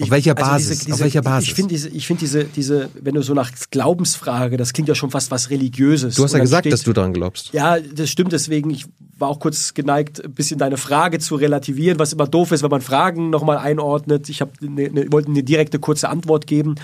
Auf 0.00 0.06
ich, 0.06 0.10
welcher 0.10 0.34
Basis? 0.34 0.50
Also 0.50 0.68
diese, 0.70 0.84
diese, 0.84 0.94
Auf 0.94 1.00
welcher 1.00 1.22
Basis? 1.22 1.48
Ich 1.48 1.54
finde 1.54 1.68
diese, 1.74 1.88
ich 1.88 2.06
finde 2.06 2.20
diese, 2.20 2.44
diese, 2.44 2.90
wenn 3.00 3.14
du 3.14 3.22
so 3.22 3.34
nach 3.34 3.50
Glaubensfrage, 3.70 4.56
das 4.56 4.72
klingt 4.72 4.88
ja 4.88 4.94
schon 4.94 5.10
fast 5.10 5.30
was 5.30 5.50
Religiöses. 5.50 6.14
Du 6.14 6.24
hast 6.24 6.32
ja 6.32 6.38
gesagt, 6.38 6.62
steht, 6.62 6.72
dass 6.72 6.82
du 6.82 6.92
daran 6.92 7.12
glaubst. 7.12 7.52
Ja, 7.52 7.78
das 7.78 8.10
stimmt. 8.10 8.32
Deswegen, 8.32 8.70
ich 8.70 8.86
war 9.18 9.28
auch 9.28 9.40
kurz 9.40 9.74
geneigt, 9.74 10.24
ein 10.24 10.32
bisschen 10.32 10.58
deine 10.58 10.76
Frage 10.76 11.18
zu 11.18 11.36
relativieren, 11.36 11.98
was 11.98 12.12
immer 12.12 12.26
doof 12.26 12.52
ist, 12.52 12.62
wenn 12.62 12.70
man 12.70 12.80
Fragen 12.80 13.30
nochmal 13.30 13.58
einordnet. 13.58 14.28
Ich 14.28 14.40
habe 14.40 14.52
ne, 14.60 14.90
ne, 14.90 15.12
wollte 15.12 15.30
eine 15.30 15.42
direkte 15.42 15.78
kurze 15.78 16.08
Antwort 16.08 16.46
geben. 16.46 16.76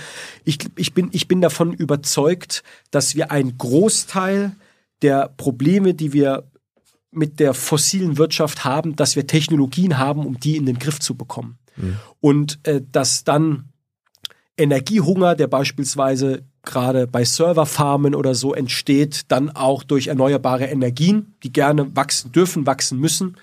Ich, 0.44 0.58
ich 0.76 0.92
bin, 0.92 1.08
ich 1.12 1.28
bin 1.28 1.40
davon 1.40 1.72
überzeugt, 1.72 2.62
dass 2.90 3.14
wir 3.14 3.30
einen 3.30 3.56
Großteil 3.56 4.52
der 5.02 5.30
Probleme, 5.36 5.94
die 5.94 6.12
wir 6.12 6.44
mit 7.10 7.40
der 7.40 7.54
fossilen 7.54 8.18
Wirtschaft 8.18 8.64
haben, 8.64 8.94
dass 8.96 9.16
wir 9.16 9.26
Technologien 9.26 9.98
haben, 9.98 10.26
um 10.26 10.38
die 10.38 10.56
in 10.56 10.66
den 10.66 10.78
Griff 10.78 11.00
zu 11.00 11.14
bekommen. 11.14 11.58
Mhm. 11.76 11.96
Und 12.20 12.58
äh, 12.64 12.82
dass 12.90 13.24
dann 13.24 13.70
Energiehunger, 14.56 15.34
der 15.34 15.48
beispielsweise 15.48 16.44
gerade 16.62 17.06
bei 17.06 17.24
Serverfarmen 17.24 18.14
oder 18.14 18.34
so 18.34 18.54
entsteht, 18.54 19.22
dann 19.28 19.50
auch 19.50 19.82
durch 19.82 20.08
erneuerbare 20.08 20.64
Energien, 20.64 21.34
die 21.42 21.52
gerne 21.52 21.94
wachsen 21.94 22.32
dürfen, 22.32 22.66
wachsen 22.66 22.98
müssen, 22.98 23.36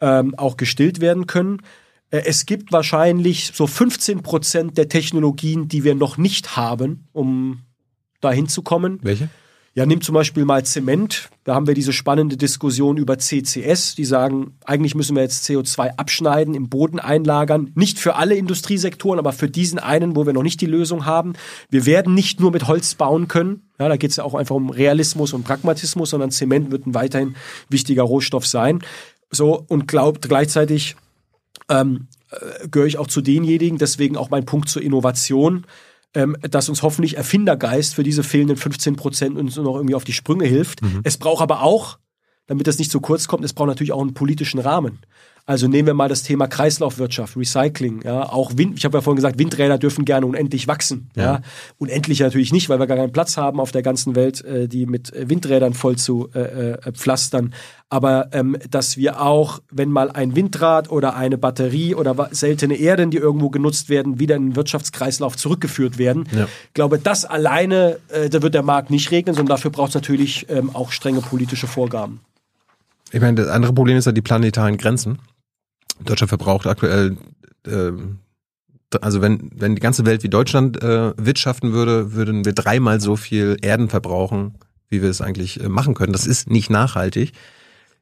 ähm, 0.00 0.34
auch 0.36 0.56
gestillt 0.56 1.00
werden 1.00 1.26
können. 1.26 1.62
Äh, 2.10 2.22
es 2.26 2.46
gibt 2.46 2.72
wahrscheinlich 2.72 3.52
so 3.54 3.66
15 3.66 4.22
Prozent 4.22 4.76
der 4.76 4.88
Technologien, 4.88 5.68
die 5.68 5.84
wir 5.84 5.94
noch 5.94 6.18
nicht 6.18 6.56
haben, 6.56 7.06
um 7.12 7.62
dahin 8.20 8.48
zu 8.48 8.62
kommen. 8.62 8.98
Welche? 9.02 9.28
Ja, 9.76 9.84
nimm 9.84 10.00
zum 10.00 10.14
Beispiel 10.14 10.46
mal 10.46 10.64
Zement. 10.64 11.28
Da 11.44 11.54
haben 11.54 11.66
wir 11.66 11.74
diese 11.74 11.92
spannende 11.92 12.38
Diskussion 12.38 12.96
über 12.96 13.18
CCS. 13.18 13.94
Die 13.94 14.06
sagen, 14.06 14.56
eigentlich 14.64 14.94
müssen 14.94 15.14
wir 15.14 15.22
jetzt 15.22 15.44
CO2 15.44 15.98
abschneiden, 15.98 16.54
im 16.54 16.70
Boden 16.70 16.98
einlagern. 16.98 17.72
Nicht 17.74 17.98
für 17.98 18.14
alle 18.14 18.36
Industriesektoren, 18.36 19.18
aber 19.18 19.34
für 19.34 19.50
diesen 19.50 19.78
einen, 19.78 20.16
wo 20.16 20.24
wir 20.24 20.32
noch 20.32 20.42
nicht 20.42 20.62
die 20.62 20.66
Lösung 20.66 21.04
haben. 21.04 21.34
Wir 21.68 21.84
werden 21.84 22.14
nicht 22.14 22.40
nur 22.40 22.52
mit 22.52 22.66
Holz 22.66 22.94
bauen 22.94 23.28
können. 23.28 23.68
Ja, 23.78 23.90
da 23.90 23.98
geht 23.98 24.12
es 24.12 24.16
ja 24.16 24.24
auch 24.24 24.34
einfach 24.34 24.54
um 24.54 24.70
Realismus 24.70 25.34
und 25.34 25.44
Pragmatismus, 25.44 26.08
sondern 26.08 26.30
Zement 26.30 26.70
wird 26.70 26.86
ein 26.86 26.94
weiterhin 26.94 27.36
wichtiger 27.68 28.04
Rohstoff 28.04 28.46
sein. 28.46 28.80
So, 29.30 29.62
und 29.68 29.86
glaubt 29.86 30.26
gleichzeitig 30.26 30.96
ähm, 31.68 32.08
äh, 32.30 32.66
gehöre 32.68 32.86
ich 32.86 32.96
auch 32.96 33.08
zu 33.08 33.20
denjenigen, 33.20 33.76
deswegen 33.76 34.16
auch 34.16 34.30
mein 34.30 34.46
Punkt 34.46 34.70
zur 34.70 34.80
Innovation 34.80 35.66
ähm, 36.16 36.34
dass 36.40 36.70
uns 36.70 36.82
hoffentlich 36.82 37.18
Erfindergeist 37.18 37.94
für 37.94 38.02
diese 38.02 38.24
fehlenden 38.24 38.56
15 38.56 38.96
Prozent 38.96 39.36
uns 39.36 39.56
noch 39.56 39.76
irgendwie 39.76 39.94
auf 39.94 40.04
die 40.04 40.14
Sprünge 40.14 40.46
hilft. 40.46 40.82
Mhm. 40.82 41.02
Es 41.04 41.18
braucht 41.18 41.42
aber 41.42 41.62
auch, 41.62 41.98
damit 42.46 42.66
das 42.66 42.78
nicht 42.78 42.90
zu 42.90 43.00
kurz 43.00 43.28
kommt, 43.28 43.44
es 43.44 43.52
braucht 43.52 43.68
natürlich 43.68 43.92
auch 43.92 44.00
einen 44.00 44.14
politischen 44.14 44.58
Rahmen. 44.58 45.00
Also 45.48 45.68
nehmen 45.68 45.86
wir 45.86 45.94
mal 45.94 46.08
das 46.08 46.24
Thema 46.24 46.48
Kreislaufwirtschaft, 46.48 47.36
Recycling. 47.36 48.02
Ja, 48.02 48.28
auch 48.28 48.56
Wind, 48.56 48.76
ich 48.78 48.84
habe 48.84 48.98
ja 48.98 49.00
vorhin 49.00 49.16
gesagt, 49.16 49.38
Windräder 49.38 49.78
dürfen 49.78 50.04
gerne 50.04 50.26
unendlich 50.26 50.66
wachsen. 50.66 51.08
Ja. 51.14 51.22
ja. 51.22 51.40
Unendlich 51.78 52.18
natürlich 52.18 52.52
nicht, 52.52 52.68
weil 52.68 52.80
wir 52.80 52.88
gar 52.88 52.96
keinen 52.96 53.12
Platz 53.12 53.36
haben 53.36 53.60
auf 53.60 53.70
der 53.70 53.82
ganzen 53.82 54.16
Welt, 54.16 54.44
äh, 54.44 54.66
die 54.66 54.86
mit 54.86 55.12
Windrädern 55.14 55.72
voll 55.72 55.96
zu 55.96 56.28
äh, 56.34 56.72
äh, 56.72 56.92
pflastern. 56.92 57.54
Aber 57.88 58.28
ähm, 58.32 58.56
dass 58.68 58.96
wir 58.96 59.22
auch, 59.22 59.60
wenn 59.70 59.88
mal 59.88 60.10
ein 60.10 60.34
Windrad 60.34 60.90
oder 60.90 61.14
eine 61.14 61.38
Batterie 61.38 61.94
oder 61.94 62.28
seltene 62.32 62.74
Erden, 62.74 63.12
die 63.12 63.18
irgendwo 63.18 63.48
genutzt 63.48 63.88
werden, 63.88 64.18
wieder 64.18 64.34
in 64.34 64.50
den 64.50 64.56
Wirtschaftskreislauf 64.56 65.36
zurückgeführt 65.36 65.96
werden. 65.96 66.28
Ja. 66.32 66.48
Ich 66.66 66.74
glaube, 66.74 66.98
das 66.98 67.24
alleine, 67.24 67.98
äh, 68.08 68.28
da 68.28 68.42
wird 68.42 68.54
der 68.54 68.64
Markt 68.64 68.90
nicht 68.90 69.12
regnen, 69.12 69.36
sondern 69.36 69.54
dafür 69.54 69.70
braucht 69.70 69.90
es 69.90 69.94
natürlich 69.94 70.46
ähm, 70.50 70.74
auch 70.74 70.90
strenge 70.90 71.20
politische 71.20 71.68
Vorgaben. 71.68 72.18
Ich 73.12 73.20
meine, 73.20 73.36
das 73.36 73.46
andere 73.46 73.72
Problem 73.72 73.96
ist 73.96 74.06
ja 74.06 74.12
die 74.12 74.22
planetaren 74.22 74.76
Grenzen. 74.76 75.20
Deutschland 76.04 76.28
verbraucht 76.28 76.66
aktuell, 76.66 77.16
äh, 77.66 77.92
also 79.00 79.20
wenn, 79.20 79.50
wenn 79.54 79.74
die 79.74 79.80
ganze 79.80 80.06
Welt 80.06 80.22
wie 80.22 80.28
Deutschland 80.28 80.82
äh, 80.82 81.12
wirtschaften 81.16 81.72
würde, 81.72 82.12
würden 82.12 82.44
wir 82.44 82.52
dreimal 82.52 83.00
so 83.00 83.16
viel 83.16 83.56
Erden 83.60 83.88
verbrauchen, 83.88 84.58
wie 84.88 85.02
wir 85.02 85.10
es 85.10 85.20
eigentlich 85.20 85.60
äh, 85.60 85.68
machen 85.68 85.94
können. 85.94 86.12
Das 86.12 86.26
ist 86.26 86.48
nicht 86.50 86.70
nachhaltig. 86.70 87.32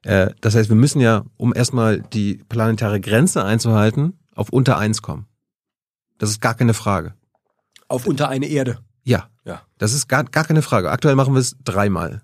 Äh, 0.03 0.31
das 0.41 0.55
heißt, 0.55 0.69
wir 0.69 0.75
müssen 0.75 1.01
ja, 1.01 1.23
um 1.37 1.53
erstmal 1.53 2.01
die 2.01 2.35
planetare 2.49 3.01
Grenze 3.01 3.43
einzuhalten, 3.43 4.19
auf 4.35 4.49
unter 4.49 4.77
eins 4.77 5.01
kommen. 5.01 5.25
Das 6.17 6.29
ist 6.29 6.41
gar 6.41 6.53
keine 6.53 6.73
Frage. 6.73 7.13
Auf 7.87 8.07
unter 8.07 8.29
eine 8.29 8.47
Erde. 8.47 8.79
Ja. 9.03 9.29
Ja. 9.43 9.61
Das 9.77 9.93
ist 9.93 10.07
gar, 10.07 10.23
gar 10.23 10.43
keine 10.43 10.61
Frage. 10.61 10.91
Aktuell 10.91 11.15
machen 11.15 11.33
wir 11.33 11.39
es 11.39 11.55
dreimal. 11.63 12.21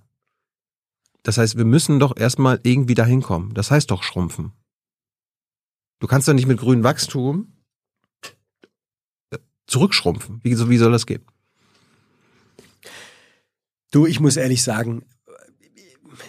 Das 1.23 1.37
heißt, 1.37 1.57
wir 1.57 1.65
müssen 1.65 1.99
doch 1.99 2.17
erstmal 2.17 2.59
irgendwie 2.63 2.95
dahin 2.95 3.21
kommen. 3.21 3.53
Das 3.53 3.69
heißt 3.69 3.91
doch 3.91 4.03
schrumpfen. 4.03 4.53
Du 6.01 6.07
kannst 6.07 6.27
doch 6.27 6.33
nicht 6.33 6.47
mit 6.47 6.59
grünem 6.59 6.83
Wachstum 6.83 7.53
äh, 9.29 9.37
zurückschrumpfen. 9.67 10.41
Wie, 10.43 10.57
wie 10.69 10.77
soll 10.77 10.91
das 10.91 11.05
gehen? 11.05 11.23
Du, 13.91 14.07
ich 14.07 14.19
muss 14.19 14.35
ehrlich 14.35 14.63
sagen, 14.63 15.05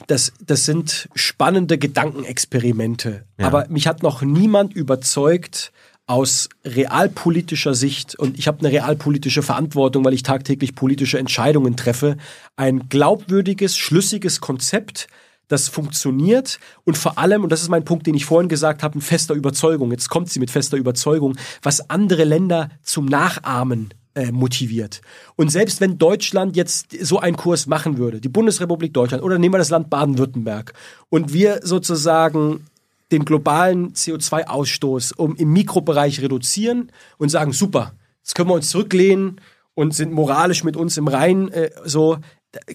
das, 0.09 0.35
das 0.45 0.67
sind 0.67 1.09
spannende 1.15 1.79
Gedankenexperimente. 1.79 3.25
Ja. 3.39 3.47
Aber 3.47 3.67
mich 3.69 3.87
hat 3.87 4.03
noch 4.03 4.21
niemand 4.21 4.75
überzeugt 4.75 5.73
aus 6.07 6.51
realpolitischer 6.67 7.75
Sicht, 7.75 8.15
und 8.19 8.39
ich 8.39 8.49
habe 8.49 8.59
eine 8.59 8.73
realpolitische 8.73 9.43
Verantwortung, 9.43 10.05
weil 10.05 10.13
ich 10.13 10.23
tagtäglich 10.23 10.75
politische 10.75 11.19
Entscheidungen 11.19 11.77
treffe, 11.77 12.19
ein 12.57 12.91
glaubwürdiges, 12.91 13.79
schlüssiges 13.79 14.43
Konzept, 14.43 15.07
das 15.53 15.69
funktioniert 15.69 16.59
und 16.85 16.97
vor 16.97 17.19
allem, 17.19 17.43
und 17.43 17.53
das 17.53 17.63
ist 17.63 17.69
mein 17.69 17.85
Punkt, 17.85 18.07
den 18.07 18.15
ich 18.15 18.25
vorhin 18.25 18.49
gesagt 18.49 18.83
habe, 18.83 18.95
in 18.95 19.01
fester 19.03 19.35
Überzeugung, 19.35 19.91
jetzt 19.91 20.09
kommt 20.09 20.31
sie 20.31 20.41
mit 20.41 20.51
fester 20.51 20.77
Überzeugung, 20.77 21.37
was 21.63 21.91
andere 21.91 22.25
Länder 22.25 22.71
zum 22.83 23.05
Nachahmen 23.05 23.93
äh, 24.15 24.33
motiviert. 24.33 25.03
Und 25.37 25.51
selbst 25.51 25.81
wenn 25.81 25.99
Deutschland 25.99 26.57
jetzt 26.57 26.97
so 27.03 27.19
einen 27.19 27.37
Kurs 27.37 27.67
machen 27.67 27.99
würde, 27.99 28.21
die 28.21 28.29
Bundesrepublik 28.29 28.95
Deutschland 28.95 29.23
oder 29.23 29.39
nehmen 29.39 29.55
wir 29.55 29.59
das 29.59 29.71
Land 29.71 29.91
Baden-Württemberg 29.91 30.73
und 31.11 31.33
wir 31.33 31.61
sozusagen 31.63 32.67
den 33.11 33.25
globalen 33.27 33.93
CO2-Ausstoß 33.93 35.15
um 35.17 35.37
im 35.37 35.53
Mikrobereich 35.53 36.23
reduzieren 36.23 36.91
und 37.19 37.29
sagen, 37.29 37.53
super, 37.53 37.93
jetzt 38.23 38.35
können 38.35 38.49
wir 38.49 38.55
uns 38.55 38.71
zurücklehnen 38.71 39.41
und 39.75 39.95
sind 39.95 40.13
moralisch 40.13 40.65
mit 40.65 40.77
uns 40.77 40.97
im 40.97 41.09
Reinen, 41.09 41.51
äh, 41.53 41.71
so, 41.85 42.19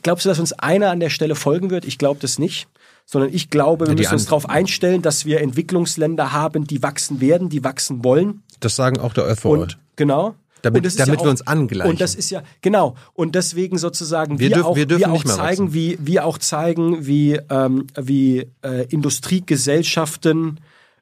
Glaubst 0.04 0.26
du, 0.26 0.30
dass 0.30 0.40
uns 0.40 0.54
einer 0.54 0.90
an 0.90 1.00
der 1.00 1.10
Stelle 1.10 1.36
folgen 1.36 1.70
wird? 1.70 1.86
Ich 1.86 1.98
glaube 1.98 2.20
das 2.20 2.40
nicht. 2.40 2.68
Sondern 3.06 3.34
ich 3.34 3.50
glaube, 3.50 3.86
wir 3.86 3.94
ja, 3.94 4.00
müssen 4.00 4.14
uns 4.14 4.26
darauf 4.26 4.50
einstellen, 4.50 5.02
dass 5.02 5.26
wir 5.26 5.40
Entwicklungsländer 5.40 6.34
haben, 6.34 6.68
die 6.68 6.84
wachsen 6.84 7.22
werden, 7.22 7.48
die 7.48 7.64
wachsen 7.64 8.04
wollen. 8.04 8.44
Das 8.60 8.76
sagen 8.76 9.00
auch 9.00 9.14
der 9.14 9.34
Und, 9.46 9.78
genau. 9.96 10.36
Damit, 10.62 10.84
damit 10.84 10.98
ja 10.98 11.14
auch, 11.14 11.24
wir 11.24 11.30
uns 11.30 11.46
angleichen. 11.48 11.90
Und 11.92 12.02
das 12.02 12.16
ist 12.16 12.32
ja, 12.32 12.44
genau. 12.62 12.96
Und 13.14 13.36
deswegen 13.36 13.78
sozusagen 13.78 14.40
wir, 14.40 14.50
wir, 14.50 14.56
dürfen, 14.56 14.68
auch, 14.68 14.76
wir, 14.76 14.86
dürfen 14.88 15.06
wir 15.06 15.14
auch 15.14 15.24
zeigen, 15.24 15.74
wie, 15.74 15.98
wir 16.02 16.26
auch 16.26 16.38
zeigen, 16.38 17.06
wie, 17.06 17.40
ähm, 17.50 17.88
wie 17.96 18.48
äh, 18.64 18.86
Industriegesellschaften 18.90 20.60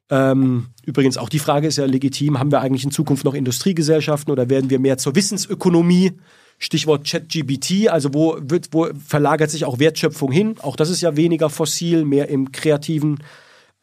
ähm, 0.09 0.67
übrigens, 0.83 1.17
auch 1.17 1.29
die 1.29 1.39
Frage 1.39 1.67
ist 1.67 1.77
ja 1.77 1.85
legitim, 1.85 2.37
haben 2.37 2.51
wir 2.51 2.61
eigentlich 2.61 2.83
in 2.83 2.91
Zukunft 2.91 3.25
noch 3.25 3.33
Industriegesellschaften 3.33 4.31
oder 4.31 4.49
werden 4.49 4.69
wir 4.69 4.79
mehr 4.79 4.97
zur 4.97 5.15
Wissensökonomie 5.15 6.13
Stichwort 6.57 7.05
ChatGBT, 7.05 7.89
also 7.89 8.13
wo, 8.13 8.37
wird, 8.39 8.69
wo 8.71 8.87
verlagert 9.05 9.51
sich 9.51 9.65
auch 9.65 9.79
Wertschöpfung 9.79 10.31
hin? 10.31 10.55
Auch 10.61 10.75
das 10.75 10.89
ist 10.89 11.01
ja 11.01 11.15
weniger 11.15 11.49
fossil, 11.49 12.05
mehr 12.05 12.29
im 12.29 12.51
kreativen 12.51 13.19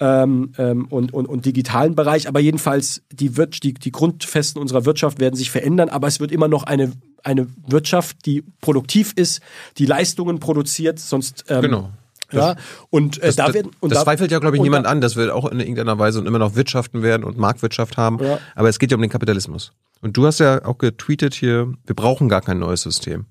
ähm, 0.00 0.52
ähm, 0.58 0.86
und, 0.88 1.12
und, 1.12 1.26
und 1.26 1.44
digitalen 1.44 1.94
Bereich. 1.94 2.28
Aber 2.28 2.40
jedenfalls, 2.40 3.02
die, 3.12 3.30
die, 3.30 3.74
die 3.74 3.92
Grundfesten 3.92 4.60
unserer 4.60 4.84
Wirtschaft 4.84 5.20
werden 5.20 5.36
sich 5.36 5.50
verändern, 5.50 5.90
aber 5.90 6.08
es 6.08 6.18
wird 6.18 6.32
immer 6.32 6.48
noch 6.48 6.64
eine, 6.64 6.92
eine 7.22 7.46
Wirtschaft, 7.66 8.24
die 8.26 8.42
produktiv 8.60 9.12
ist, 9.16 9.42
die 9.78 9.86
Leistungen 9.86 10.40
produziert, 10.40 10.98
sonst 10.98 11.44
ähm, 11.48 11.62
genau 11.62 11.90
Ja, 12.40 12.56
und 12.90 13.18
äh, 13.18 13.26
Das, 13.26 13.36
da 13.36 13.54
werden 13.54 13.70
und 13.80 13.90
das 13.90 14.00
da, 14.00 14.04
zweifelt 14.04 14.30
ja, 14.30 14.38
glaube 14.38 14.56
ich, 14.56 14.62
niemand 14.62 14.86
da, 14.86 14.90
an, 14.90 15.00
dass 15.00 15.16
wir 15.16 15.34
auch 15.34 15.50
in 15.50 15.60
irgendeiner 15.60 15.98
Weise 15.98 16.18
und 16.18 16.26
immer 16.26 16.38
noch 16.38 16.54
wirtschaften 16.54 17.02
werden 17.02 17.24
und 17.24 17.38
Marktwirtschaft 17.38 17.96
haben. 17.96 18.22
Ja. 18.22 18.38
Aber 18.54 18.68
es 18.68 18.78
geht 18.78 18.90
ja 18.90 18.96
um 18.96 19.00
den 19.02 19.10
Kapitalismus. 19.10 19.72
Und 20.00 20.16
du 20.16 20.26
hast 20.26 20.40
ja 20.40 20.64
auch 20.64 20.78
getweetet 20.78 21.34
hier, 21.34 21.72
wir 21.84 21.94
brauchen 21.94 22.28
gar 22.28 22.40
kein 22.40 22.58
neues 22.58 22.82
System. 22.82 23.26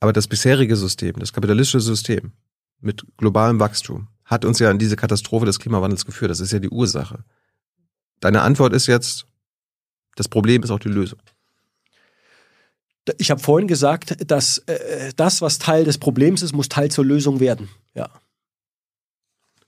Aber 0.00 0.12
das 0.12 0.26
bisherige 0.26 0.76
System, 0.76 1.14
das 1.18 1.32
kapitalistische 1.32 1.80
System 1.80 2.32
mit 2.80 3.04
globalem 3.16 3.58
Wachstum, 3.60 4.08
hat 4.24 4.44
uns 4.44 4.58
ja 4.58 4.70
in 4.70 4.78
diese 4.78 4.96
Katastrophe 4.96 5.46
des 5.46 5.58
Klimawandels 5.58 6.04
geführt. 6.04 6.30
Das 6.30 6.40
ist 6.40 6.52
ja 6.52 6.58
die 6.58 6.68
Ursache. 6.68 7.24
Deine 8.20 8.42
Antwort 8.42 8.72
ist 8.72 8.86
jetzt, 8.86 9.26
das 10.16 10.28
Problem 10.28 10.62
ist 10.62 10.70
auch 10.70 10.78
die 10.78 10.88
Lösung. 10.88 11.18
Ich 13.18 13.30
habe 13.30 13.40
vorhin 13.40 13.68
gesagt, 13.68 14.30
dass 14.30 14.58
äh, 14.66 15.12
das, 15.16 15.40
was 15.42 15.58
Teil 15.58 15.84
des 15.84 15.98
Problems 15.98 16.42
ist, 16.42 16.52
muss 16.52 16.68
Teil 16.68 16.90
zur 16.90 17.04
Lösung 17.04 17.40
werden. 17.40 17.68
Ja. 17.94 18.10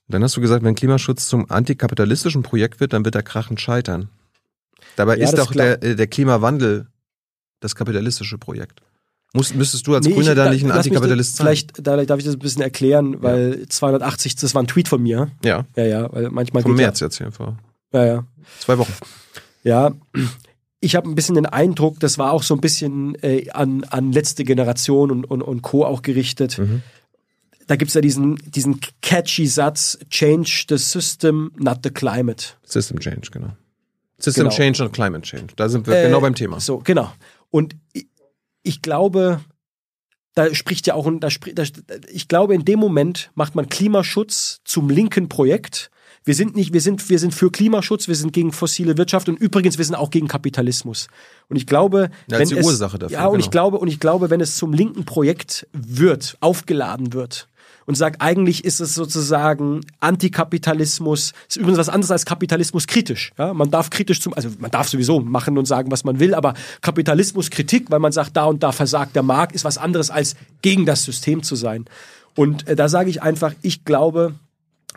Dann 0.07 0.23
hast 0.23 0.35
du 0.35 0.41
gesagt, 0.41 0.63
wenn 0.63 0.75
Klimaschutz 0.75 1.27
zum 1.27 1.49
antikapitalistischen 1.49 2.43
Projekt 2.43 2.79
wird, 2.79 2.93
dann 2.93 3.05
wird 3.05 3.15
er 3.15 3.23
krachend 3.23 3.61
scheitern. 3.61 4.09
Dabei 4.97 5.17
Ja, 5.17 5.23
ist 5.23 5.37
doch 5.37 5.51
der, 5.53 5.81
äh, 5.83 5.95
der 5.95 6.07
Klimawandel 6.07 6.87
das 7.61 7.75
kapitalistische 7.75 8.37
Projekt. 8.37 8.81
Muss, 9.33 9.53
müsstest 9.53 9.87
du 9.87 9.95
als 9.95 10.05
Nee, 10.05 10.13
Grüner 10.13 10.31
ich- 10.31 10.35
da 10.35 10.49
nicht 10.49 10.65
ein 10.65 10.71
Antikapitalist 10.71 11.37
sein? 11.37 11.45
Vielleicht 11.47 11.87
da, 11.87 12.03
darf 12.03 12.19
ich 12.19 12.25
das 12.25 12.35
ein 12.35 12.39
bisschen 12.39 12.61
erklären, 12.61 13.21
weil 13.23 13.65
280, 13.69 14.35
das 14.35 14.53
war 14.53 14.61
ein 14.63 14.67
Tweet 14.67 14.89
von 14.89 15.01
mir. 15.01 15.31
Ja, 15.45 15.65
Ja, 15.77 15.85
ja, 15.85 16.11
weil 16.13 16.29
manchmal 16.29 16.63
vom 16.63 16.75
März 16.75 16.99
jetzt 16.99 17.17
hier 17.19 17.31
vor 17.31 17.57
Ja, 17.93 18.05
ja, 18.05 18.13
ja. 18.15 18.25
zwei 18.59 18.77
Wochen. 18.77 18.91
Ja, 19.63 19.91
ich 20.81 20.95
habe 20.95 21.07
ein 21.09 21.15
bisschen 21.15 21.35
den 21.35 21.45
Eindruck, 21.45 21.99
das 21.99 22.17
war 22.17 22.33
auch 22.33 22.43
so 22.43 22.55
ein 22.55 22.59
bisschen 22.61 23.15
äh, 23.23 23.49
an, 23.51 23.83
an 23.85 24.11
letzte 24.11 24.43
Generation 24.43 25.11
und, 25.11 25.25
und, 25.25 25.41
und 25.41 25.61
Co. 25.61 25.85
auch 25.85 26.01
gerichtet. 26.01 26.57
Mhm. 26.57 26.81
Da 27.67 27.75
gibt's 27.75 27.93
ja 27.93 28.01
diesen, 28.01 28.35
diesen 28.51 28.79
catchy 29.01 29.45
Satz, 29.47 29.97
change 30.09 30.65
the 30.67 30.77
system, 30.77 31.51
not 31.57 31.79
the 31.83 31.91
climate. 31.91 32.45
System 32.63 32.99
Change, 32.99 33.29
genau. 33.31 33.55
System 34.17 34.45
Genau. 34.45 34.55
Change 34.55 34.83
und 34.83 34.91
Climate 34.91 35.21
Change. 35.23 35.53
Da 35.55 35.69
sind 35.69 35.87
wir 35.87 35.95
Äh, 35.95 36.07
genau 36.07 36.19
beim 36.19 36.35
Thema. 36.35 36.59
So, 36.59 36.79
genau. 36.79 37.11
Und 37.49 37.75
ich, 37.93 38.07
ich 38.63 38.81
glaube, 38.81 39.39
da 40.33 40.53
spricht 40.53 40.87
ja 40.87 40.95
auch, 40.95 41.05
ein- 41.07 41.19
da, 41.19 41.29
da, 41.53 41.63
ich 42.11 42.27
glaube, 42.27 42.53
in 42.55 42.65
dem 42.65 42.79
Moment 42.79 43.31
macht 43.35 43.55
man 43.55 43.69
Klimaschutz 43.69 44.61
zum 44.65 44.89
linken 44.89 45.29
Projekt. 45.29 45.91
Wir 46.23 46.35
sind 46.35 46.55
nicht, 46.55 46.71
wir 46.71 46.81
sind, 46.81 47.09
wir 47.09 47.17
sind 47.17 47.33
für 47.33 47.49
Klimaschutz, 47.49 48.07
wir 48.07 48.15
sind 48.15 48.31
gegen 48.31 48.51
fossile 48.51 48.95
Wirtschaft 48.97 49.27
und 49.27 49.39
übrigens, 49.39 49.79
wir 49.79 49.85
sind 49.85 49.95
auch 49.95 50.11
gegen 50.11 50.27
Kapitalismus. 50.27 51.07
Und 51.49 51.55
ich 51.55 51.65
glaube, 51.65 52.11
Ja, 52.27 52.37
wenn 52.37 52.47
die 52.47 52.57
es, 52.57 52.65
Ursache 52.65 52.99
dafür, 52.99 53.17
ja, 53.17 53.25
und 53.25 53.39
ich 53.39 53.45
genau. 53.45 53.51
glaube, 53.51 53.79
und 53.79 53.87
ich 53.87 53.99
glaube, 53.99 54.29
wenn 54.29 54.39
es 54.39 54.55
zum 54.55 54.71
linken 54.71 55.03
Projekt 55.03 55.67
wird, 55.73 56.37
aufgeladen 56.39 57.13
wird 57.13 57.47
und 57.87 57.95
sagt, 57.95 58.21
eigentlich 58.21 58.63
ist 58.65 58.79
es 58.79 58.93
sozusagen 58.93 59.81
Antikapitalismus, 59.99 61.33
ist 61.49 61.57
übrigens 61.57 61.79
was 61.79 61.89
anderes 61.89 62.11
als 62.11 62.25
Kapitalismus 62.25 62.85
kritisch. 62.85 63.31
Ja, 63.39 63.55
man 63.55 63.71
darf 63.71 63.89
kritisch 63.89 64.21
zum, 64.21 64.35
also 64.35 64.49
man 64.59 64.69
darf 64.69 64.89
sowieso 64.89 65.19
machen 65.21 65.57
und 65.57 65.65
sagen, 65.65 65.91
was 65.91 66.03
man 66.03 66.19
will, 66.19 66.35
aber 66.35 66.53
Kapitalismuskritik, 66.81 67.89
weil 67.89 67.99
man 67.99 68.11
sagt, 68.11 68.37
da 68.37 68.45
und 68.45 68.61
da 68.61 68.71
versagt 68.71 69.15
der 69.15 69.23
Markt, 69.23 69.55
ist 69.55 69.65
was 69.65 69.79
anderes 69.79 70.11
als 70.11 70.35
gegen 70.61 70.85
das 70.85 71.03
System 71.03 71.41
zu 71.41 71.55
sein. 71.55 71.85
Und 72.35 72.67
äh, 72.67 72.75
da 72.75 72.89
sage 72.89 73.09
ich 73.09 73.23
einfach, 73.23 73.53
ich 73.63 73.83
glaube, 73.85 74.35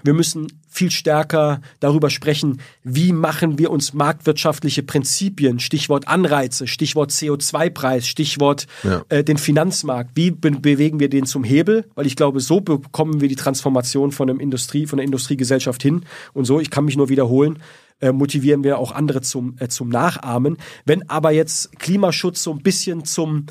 wir 0.04 0.14
müssen 0.14 0.46
viel 0.68 0.90
stärker 0.90 1.60
darüber 1.80 2.10
sprechen, 2.10 2.60
wie 2.82 3.12
machen 3.12 3.58
wir 3.58 3.70
uns 3.70 3.94
marktwirtschaftliche 3.94 4.82
Prinzipien, 4.82 5.58
Stichwort 5.58 6.06
Anreize, 6.06 6.66
Stichwort 6.66 7.10
CO2-Preis, 7.10 8.06
Stichwort 8.06 8.66
Ja. 8.82 9.02
äh, 9.08 9.24
den 9.24 9.38
Finanzmarkt, 9.38 10.10
wie 10.14 10.30
be 10.30 10.52
bewegen 10.52 11.00
wir 11.00 11.08
den 11.08 11.26
zum 11.26 11.42
Hebel? 11.42 11.86
Weil 11.94 12.06
ich 12.06 12.16
glaube, 12.16 12.40
so 12.40 12.60
bekommen 12.60 13.20
wir 13.20 13.28
die 13.28 13.34
Transformation 13.34 14.12
von, 14.12 14.28
einem 14.28 14.40
Industrie, 14.40 14.86
von 14.86 14.98
der 14.98 15.04
Industriegesellschaft 15.06 15.82
hin. 15.82 16.04
Und 16.34 16.44
so, 16.44 16.60
ich 16.60 16.70
kann 16.70 16.84
mich 16.84 16.96
nur 16.96 17.08
wiederholen, 17.08 17.58
äh, 18.00 18.12
motivieren 18.12 18.64
wir 18.64 18.78
auch 18.78 18.92
andere 18.92 19.22
zum, 19.22 19.56
äh, 19.60 19.68
zum 19.68 19.88
Nachahmen. 19.88 20.58
Wenn 20.84 21.08
aber 21.08 21.30
jetzt 21.30 21.78
Klimaschutz 21.78 22.42
so 22.42 22.52
ein 22.52 22.62
bisschen 22.62 23.04
zum 23.04 23.46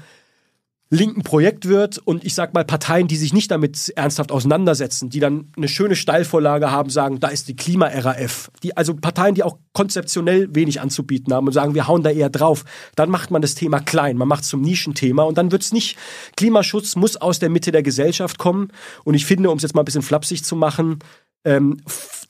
linken 0.93 1.23
Projekt 1.23 1.67
wird 1.67 1.97
und 1.97 2.23
ich 2.23 2.35
sag 2.35 2.53
mal 2.53 2.63
Parteien, 2.63 3.07
die 3.07 3.15
sich 3.15 3.33
nicht 3.33 3.49
damit 3.51 3.91
ernsthaft 3.95 4.31
auseinandersetzen, 4.31 5.09
die 5.09 5.19
dann 5.19 5.51
eine 5.57 5.67
schöne 5.67 5.95
Steilvorlage 5.95 6.71
haben, 6.71 6.89
sagen, 6.89 7.19
da 7.19 7.29
ist 7.29 7.47
die 7.47 7.55
Klima-RAF. 7.55 8.51
Die, 8.61 8.77
also 8.77 8.93
Parteien, 8.95 9.35
die 9.35 9.43
auch 9.43 9.57
konzeptionell 9.73 10.53
wenig 10.53 10.81
anzubieten 10.81 11.33
haben 11.33 11.47
und 11.47 11.53
sagen, 11.53 11.73
wir 11.73 11.87
hauen 11.87 12.03
da 12.03 12.11
eher 12.11 12.29
drauf, 12.29 12.63
dann 12.95 13.09
macht 13.09 13.31
man 13.31 13.41
das 13.41 13.55
Thema 13.55 13.79
klein, 13.79 14.17
man 14.17 14.27
macht 14.27 14.43
es 14.43 14.49
zum 14.49 14.61
Nischenthema 14.61 15.23
und 15.23 15.37
dann 15.37 15.51
wird's 15.51 15.73
nicht, 15.73 15.97
Klimaschutz 16.37 16.95
muss 16.95 17.17
aus 17.17 17.39
der 17.39 17.49
Mitte 17.49 17.71
der 17.71 17.83
Gesellschaft 17.83 18.37
kommen 18.37 18.69
und 19.03 19.15
ich 19.15 19.25
finde, 19.25 19.49
um 19.49 19.57
es 19.57 19.63
jetzt 19.63 19.73
mal 19.73 19.81
ein 19.81 19.85
bisschen 19.85 20.03
flapsig 20.03 20.43
zu 20.43 20.55
machen, 20.55 20.99
ähm, 21.45 21.77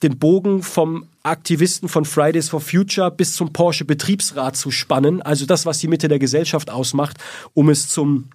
den 0.02 0.18
Bogen 0.18 0.62
vom 0.62 1.06
Aktivisten 1.22 1.88
von 1.88 2.04
Fridays 2.04 2.48
for 2.48 2.60
Future 2.60 3.10
bis 3.10 3.34
zum 3.34 3.52
Porsche 3.52 3.84
Betriebsrat 3.84 4.56
zu 4.56 4.70
spannen, 4.70 5.22
also 5.22 5.46
das, 5.46 5.66
was 5.66 5.78
die 5.78 5.88
Mitte 5.88 6.08
der 6.08 6.18
Gesellschaft 6.18 6.70
ausmacht, 6.70 7.18
um 7.52 7.68
es 7.68 7.88
zum 7.88 8.30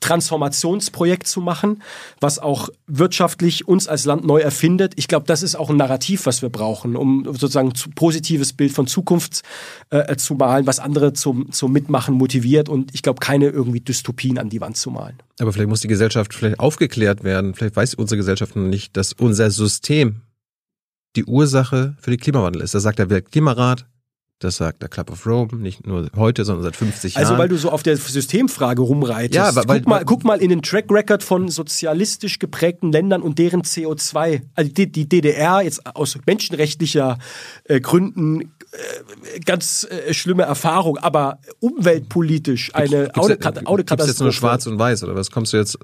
Transformationsprojekt 0.00 1.26
zu 1.26 1.40
machen, 1.40 1.82
was 2.20 2.38
auch 2.38 2.68
wirtschaftlich 2.86 3.66
uns 3.66 3.88
als 3.88 4.04
Land 4.04 4.24
neu 4.24 4.40
erfindet. 4.40 4.92
Ich 4.96 5.08
glaube, 5.08 5.26
das 5.26 5.42
ist 5.42 5.56
auch 5.56 5.70
ein 5.70 5.76
Narrativ, 5.76 6.26
was 6.26 6.42
wir 6.42 6.48
brauchen, 6.48 6.96
um 6.96 7.24
sozusagen 7.24 7.70
ein 7.70 7.94
positives 7.94 8.52
Bild 8.52 8.72
von 8.72 8.86
Zukunft 8.86 9.42
äh, 9.90 10.16
zu 10.16 10.34
malen, 10.34 10.66
was 10.66 10.78
andere 10.78 11.12
zum, 11.12 11.50
zum 11.50 11.72
Mitmachen 11.72 12.14
motiviert 12.14 12.68
und 12.68 12.94
ich 12.94 13.02
glaube, 13.02 13.20
keine 13.20 13.48
irgendwie 13.48 13.80
Dystopien 13.80 14.38
an 14.38 14.48
die 14.48 14.60
Wand 14.60 14.76
zu 14.76 14.90
malen. 14.90 15.18
Aber 15.40 15.52
vielleicht 15.52 15.68
muss 15.68 15.80
die 15.80 15.88
Gesellschaft 15.88 16.34
vielleicht 16.34 16.60
aufgeklärt 16.60 17.24
werden. 17.24 17.54
Vielleicht 17.54 17.76
weiß 17.76 17.94
unsere 17.94 18.16
Gesellschaft 18.16 18.54
noch 18.54 18.62
nicht, 18.62 18.96
dass 18.96 19.12
unser 19.12 19.50
System 19.50 20.22
die 21.16 21.24
Ursache 21.24 21.96
für 22.00 22.10
den 22.10 22.20
Klimawandel 22.20 22.62
ist. 22.62 22.74
Das 22.74 22.82
sagt 22.82 22.98
der 22.98 23.10
Weltklimarat, 23.10 23.86
das 24.40 24.56
sagt 24.56 24.82
der 24.82 24.88
Club 24.90 25.10
of 25.10 25.26
Rome, 25.26 25.48
nicht 25.56 25.86
nur 25.86 26.08
heute, 26.14 26.44
sondern 26.44 26.62
seit 26.64 26.76
50 26.76 27.14
Jahren. 27.14 27.24
Also 27.26 27.38
weil 27.38 27.48
du 27.48 27.56
so 27.56 27.70
auf 27.70 27.82
der 27.82 27.96
Systemfrage 27.96 28.82
rumreitest. 28.82 29.34
Ja, 29.34 29.56
weil- 29.56 29.66
weil- 29.66 29.78
guck, 29.80 29.88
mal, 29.88 30.04
guck 30.04 30.24
mal 30.24 30.40
in 30.42 30.50
den 30.50 30.60
Track 30.62 30.90
Record 30.90 31.22
von 31.22 31.48
sozialistisch 31.48 32.38
geprägten 32.38 32.92
Ländern 32.92 33.22
und 33.22 33.38
deren 33.38 33.62
CO2. 33.62 34.42
Also 34.54 34.70
die, 34.72 34.92
die 34.92 35.08
DDR 35.08 35.62
jetzt 35.62 35.86
aus 35.96 36.18
menschenrechtlicher 36.26 37.18
äh, 37.64 37.80
Gründen 37.80 38.42
äh, 38.42 39.40
ganz 39.44 39.86
äh, 39.90 40.12
schlimme 40.12 40.42
Erfahrung, 40.42 40.98
aber 40.98 41.38
umweltpolitisch 41.60 42.74
eine 42.74 42.88
Gibt's 42.88 43.06
jetzt- 43.06 43.16
Autokat- 43.18 43.54
Gibt's 43.54 43.66
Autokatastrophe. 43.68 44.10
jetzt 44.10 44.20
nur 44.20 44.32
schwarz 44.32 44.66
und 44.66 44.78
weiß 44.78 45.02
oder 45.04 45.14
was? 45.14 45.30
Kommst 45.30 45.52
du 45.52 45.56
jetzt, 45.56 45.78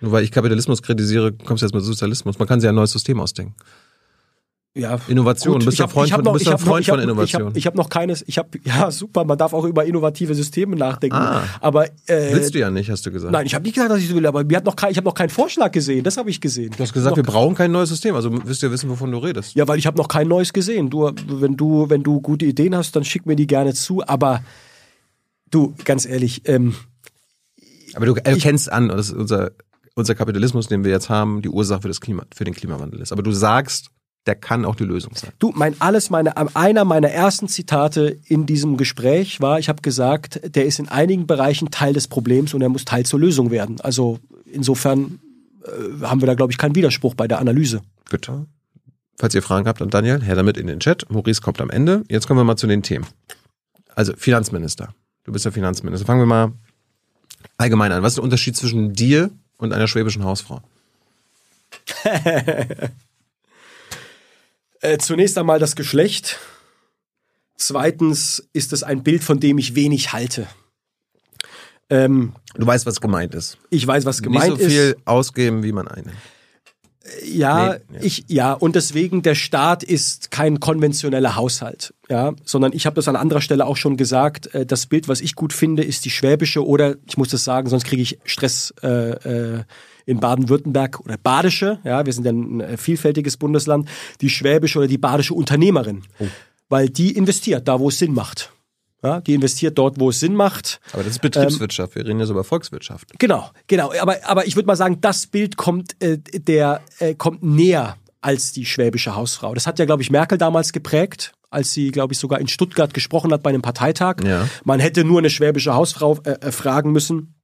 nur 0.00 0.12
weil 0.12 0.22
ich 0.22 0.30
Kapitalismus 0.30 0.80
kritisiere, 0.82 1.32
kommst 1.32 1.62
du 1.62 1.66
jetzt 1.66 1.74
mit 1.74 1.82
Sozialismus? 1.82 2.38
Man 2.38 2.46
kann 2.46 2.60
sich 2.60 2.68
ein 2.68 2.74
neues 2.76 2.92
System 2.92 3.18
ausdenken. 3.20 3.54
Ja, 4.72 5.00
Innovation. 5.08 5.54
Gut, 5.54 5.64
bist 5.64 5.80
ich 5.80 5.84
du 5.84 5.90
Freund 5.90 6.06
ich 6.06 6.12
hab 6.12 6.18
von- 6.18 6.24
noch- 6.26 6.32
bist 6.34 6.46
ich 6.46 6.52
noch- 6.52 6.60
Freund 6.60 6.82
ich 6.82 6.90
hab- 6.90 6.94
von 6.96 7.02
Innovation? 7.02 7.40
Ich 7.40 7.46
habe 7.48 7.58
ich 7.58 7.66
hab 7.66 7.74
noch 7.74 7.88
keines, 7.88 8.22
ich 8.28 8.38
habe, 8.38 8.50
ja 8.64 8.88
super, 8.92 9.24
man 9.24 9.36
darf 9.36 9.52
auch 9.52 9.64
über 9.64 9.84
innovative 9.84 10.32
Systeme 10.36 10.76
nachdenken. 10.76 11.16
Ah. 11.16 11.42
aber 11.60 11.86
äh, 12.06 12.32
Willst 12.34 12.54
du 12.54 12.60
ja 12.60 12.70
nicht, 12.70 12.88
hast 12.88 13.04
du 13.04 13.10
gesagt. 13.10 13.32
Nein, 13.32 13.46
ich 13.46 13.54
habe 13.56 13.64
nicht 13.64 13.74
gesagt, 13.74 13.90
dass 13.90 13.98
ich 13.98 14.08
so 14.08 14.14
will, 14.14 14.26
aber 14.26 14.44
mir 14.44 14.56
hat 14.56 14.64
noch 14.64 14.76
kein, 14.76 14.92
ich 14.92 14.96
habe 14.96 15.06
noch 15.06 15.14
keinen 15.14 15.30
Vorschlag 15.30 15.72
gesehen. 15.72 16.04
Das 16.04 16.16
habe 16.18 16.30
ich 16.30 16.40
gesehen. 16.40 16.70
Du 16.76 16.78
hast 16.84 16.92
gesagt, 16.92 17.16
wir 17.16 17.24
brauchen 17.24 17.56
kein 17.56 17.72
neues 17.72 17.88
System. 17.88 18.14
Also 18.14 18.30
wirst 18.46 18.62
du 18.62 18.66
ja 18.68 18.72
wissen, 18.72 18.88
wovon 18.88 19.10
du 19.10 19.18
redest. 19.18 19.56
Ja, 19.56 19.66
weil 19.66 19.76
ich 19.80 19.88
habe 19.88 19.98
noch 19.98 20.06
kein 20.06 20.28
neues 20.28 20.52
gesehen. 20.52 20.88
Du, 20.88 21.10
wenn 21.26 21.56
du, 21.56 21.90
wenn 21.90 22.04
du 22.04 22.20
gute 22.20 22.44
Ideen 22.46 22.76
hast, 22.76 22.94
dann 22.94 23.04
schick 23.04 23.26
mir 23.26 23.34
die 23.34 23.48
gerne 23.48 23.74
zu. 23.74 24.06
Aber 24.06 24.40
du, 25.50 25.74
ganz 25.84 26.06
ehrlich, 26.06 26.42
ähm, 26.44 26.76
Aber 27.94 28.06
du 28.06 28.14
erkennst 28.14 28.70
an, 28.70 28.88
dass 28.88 29.10
unser, 29.10 29.50
unser 29.96 30.14
Kapitalismus, 30.14 30.68
den 30.68 30.84
wir 30.84 30.92
jetzt 30.92 31.08
haben, 31.08 31.42
die 31.42 31.48
Ursache 31.48 31.82
für, 31.82 31.88
das 31.88 32.00
Klima, 32.00 32.22
für 32.32 32.44
den 32.44 32.54
Klimawandel 32.54 33.00
ist. 33.00 33.10
Aber 33.10 33.24
du 33.24 33.32
sagst, 33.32 33.90
der 34.26 34.34
kann 34.34 34.64
auch 34.64 34.76
die 34.76 34.84
Lösung 34.84 35.14
sein. 35.14 35.32
du, 35.38 35.52
mein 35.54 35.74
alles, 35.80 36.10
meine, 36.10 36.36
einer 36.54 36.84
meiner 36.84 37.08
ersten 37.08 37.48
Zitate 37.48 38.18
in 38.26 38.46
diesem 38.46 38.76
Gespräch 38.76 39.40
war, 39.40 39.58
ich 39.58 39.68
habe 39.68 39.80
gesagt, 39.82 40.40
der 40.54 40.66
ist 40.66 40.78
in 40.78 40.88
einigen 40.88 41.26
Bereichen 41.26 41.70
Teil 41.70 41.94
des 41.94 42.06
Problems 42.06 42.52
und 42.52 42.60
er 42.60 42.68
muss 42.68 42.84
Teil 42.84 43.06
zur 43.06 43.18
Lösung 43.18 43.50
werden. 43.50 43.80
Also 43.80 44.18
insofern 44.44 45.20
äh, 45.64 46.04
haben 46.04 46.20
wir 46.20 46.26
da, 46.26 46.34
glaube 46.34 46.52
ich, 46.52 46.58
keinen 46.58 46.74
Widerspruch 46.74 47.14
bei 47.14 47.26
der 47.26 47.38
Analyse. 47.38 47.80
Gut. 48.10 48.30
Falls 49.18 49.34
ihr 49.34 49.42
Fragen 49.42 49.66
habt 49.66 49.82
an 49.82 49.90
Daniel, 49.90 50.22
her 50.22 50.34
damit 50.34 50.56
in 50.56 50.66
den 50.66 50.80
Chat. 50.80 51.10
Maurice 51.10 51.40
kommt 51.40 51.60
am 51.60 51.70
Ende. 51.70 52.04
Jetzt 52.08 52.26
kommen 52.26 52.38
wir 52.38 52.44
mal 52.44 52.56
zu 52.56 52.66
den 52.66 52.82
Themen. 52.82 53.06
Also 53.94 54.14
Finanzminister. 54.16 54.94
Du 55.24 55.32
bist 55.32 55.44
der 55.44 55.52
Finanzminister. 55.52 56.06
Fangen 56.06 56.20
wir 56.20 56.26
mal 56.26 56.52
allgemein 57.56 57.92
an. 57.92 58.02
Was 58.02 58.12
ist 58.12 58.16
der 58.16 58.24
Unterschied 58.24 58.56
zwischen 58.56 58.92
dir 58.92 59.30
und 59.56 59.72
einer 59.72 59.88
schwäbischen 59.88 60.24
Hausfrau? 60.24 60.62
Äh, 64.80 64.98
zunächst 64.98 65.36
einmal 65.38 65.58
das 65.58 65.76
Geschlecht. 65.76 66.38
Zweitens 67.56 68.48
ist 68.52 68.72
es 68.72 68.82
ein 68.82 69.02
Bild, 69.02 69.22
von 69.22 69.38
dem 69.40 69.58
ich 69.58 69.74
wenig 69.74 70.12
halte. 70.12 70.46
Ähm, 71.90 72.34
Du 72.54 72.66
weißt, 72.66 72.86
was 72.86 73.00
gemeint 73.00 73.34
ist. 73.34 73.58
ich 73.70 73.86
weiß, 73.86 74.04
was 74.06 74.22
gemeint 74.22 74.50
Nicht 74.54 74.62
so 74.62 74.68
viel 74.68 74.82
ist. 74.92 75.06
ausgeben, 75.06 75.62
wie 75.62 75.72
man 75.72 75.86
einnimmt. 75.88 76.16
Ja, 77.24 77.78
Nee, 77.88 77.96
ja. 77.98 78.00
ich 78.02 78.24
ja 78.28 78.52
und 78.52 78.76
deswegen 78.76 79.22
der 79.22 79.34
Staat 79.34 79.82
ist 79.82 80.30
kein 80.30 80.60
konventioneller 80.60 81.34
Haushalt, 81.34 81.92
ja, 82.08 82.34
sondern 82.44 82.72
ich 82.72 82.86
habe 82.86 82.94
das 82.94 83.08
an 83.08 83.16
anderer 83.16 83.40
Stelle 83.40 83.66
auch 83.66 83.76
schon 83.76 83.96
gesagt. 83.96 84.54
Äh, 84.54 84.64
das 84.66 84.86
Bild, 84.86 85.08
was 85.08 85.20
ich 85.20 85.34
gut 85.34 85.52
finde, 85.52 85.82
ist 85.82 86.04
die 86.04 86.10
schwäbische 86.10 86.64
oder 86.64 86.96
ich 87.06 87.16
muss 87.16 87.28
das 87.30 87.42
sagen, 87.42 87.68
sonst 87.68 87.84
kriege 87.84 88.02
ich 88.02 88.18
Stress 88.24 88.72
äh, 88.82 88.88
äh, 89.58 89.62
in 90.06 90.20
Baden-Württemberg 90.20 91.00
oder 91.00 91.16
badische. 91.16 91.78
Ja, 91.84 92.04
wir 92.04 92.12
sind 92.12 92.24
ja 92.24 92.32
ein 92.32 92.60
äh, 92.60 92.76
vielfältiges 92.76 93.36
Bundesland. 93.36 93.88
Die 94.20 94.30
schwäbische 94.30 94.78
oder 94.78 94.88
die 94.88 94.98
badische 94.98 95.34
Unternehmerin, 95.34 96.02
weil 96.68 96.88
die 96.88 97.16
investiert 97.16 97.68
da, 97.68 97.80
wo 97.80 97.88
es 97.88 97.98
Sinn 97.98 98.14
macht. 98.14 98.52
Ja, 99.02 99.20
die 99.20 99.32
investiert 99.32 99.78
dort, 99.78 99.98
wo 99.98 100.10
es 100.10 100.20
Sinn 100.20 100.34
macht. 100.34 100.78
Aber 100.92 101.02
das 101.02 101.12
ist 101.12 101.22
Betriebswirtschaft. 101.22 101.94
Wir 101.94 102.04
reden 102.04 102.20
jetzt 102.20 102.28
über 102.28 102.44
Volkswirtschaft. 102.44 103.18
Genau, 103.18 103.50
genau. 103.66 103.92
Aber, 103.98 104.16
aber 104.24 104.46
ich 104.46 104.56
würde 104.56 104.66
mal 104.66 104.76
sagen, 104.76 105.00
das 105.00 105.26
Bild 105.26 105.56
kommt, 105.56 106.00
äh, 106.02 106.18
der, 106.18 106.82
äh, 106.98 107.14
kommt 107.14 107.42
näher 107.42 107.96
als 108.20 108.52
die 108.52 108.66
schwäbische 108.66 109.16
Hausfrau. 109.16 109.54
Das 109.54 109.66
hat 109.66 109.78
ja, 109.78 109.86
glaube 109.86 110.02
ich, 110.02 110.10
Merkel 110.10 110.36
damals 110.36 110.72
geprägt, 110.72 111.32
als 111.48 111.72
sie, 111.72 111.90
glaube 111.90 112.12
ich, 112.12 112.18
sogar 112.18 112.40
in 112.40 112.48
Stuttgart 112.48 112.92
gesprochen 112.92 113.32
hat 113.32 113.42
bei 113.42 113.50
einem 113.50 113.62
Parteitag. 113.62 114.16
Ja. 114.22 114.46
Man 114.64 114.80
hätte 114.80 115.04
nur 115.04 115.18
eine 115.18 115.30
schwäbische 115.30 115.74
Hausfrau 115.74 116.18
äh, 116.24 116.32
äh, 116.32 116.52
fragen 116.52 116.92
müssen 116.92 117.34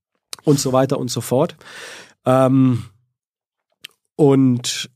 und 0.44 0.60
so 0.60 0.72
weiter 0.72 0.98
und 0.98 1.10
so 1.10 1.22
fort. 1.22 1.56
Ähm, 2.26 2.84
und 4.16 4.90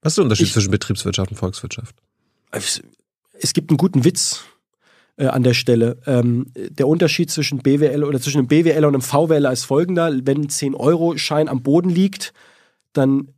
Was 0.00 0.12
ist 0.12 0.16
der 0.16 0.24
Unterschied 0.24 0.46
Ich- 0.46 0.52
zwischen 0.52 0.70
Betriebswirtschaft 0.70 1.30
und 1.30 1.36
Volkswirtschaft? 1.36 1.94
es, 2.50 3.52
gibt 3.52 3.70
einen 3.70 3.78
guten 3.78 4.04
Witz 4.04 4.44
äh, 5.16 5.26
an 5.26 5.42
der 5.42 5.54
Stelle. 5.54 6.00
Ähm, 6.06 6.46
der 6.54 6.86
Unterschied 6.86 7.30
zwischen 7.30 7.58
BWL 7.58 8.04
oder 8.04 8.20
zwischen 8.20 8.38
einem 8.38 8.46
BWL 8.48 8.84
und 8.84 8.94
einem 8.94 9.02
VWL 9.02 9.44
ist 9.52 9.64
folgender. 9.64 10.12
Wenn 10.24 10.42
ein 10.42 10.48
10-Euro-Schein 10.48 11.48
am 11.48 11.62
Boden 11.62 11.90
liegt, 11.90 12.32
dann 12.92 13.34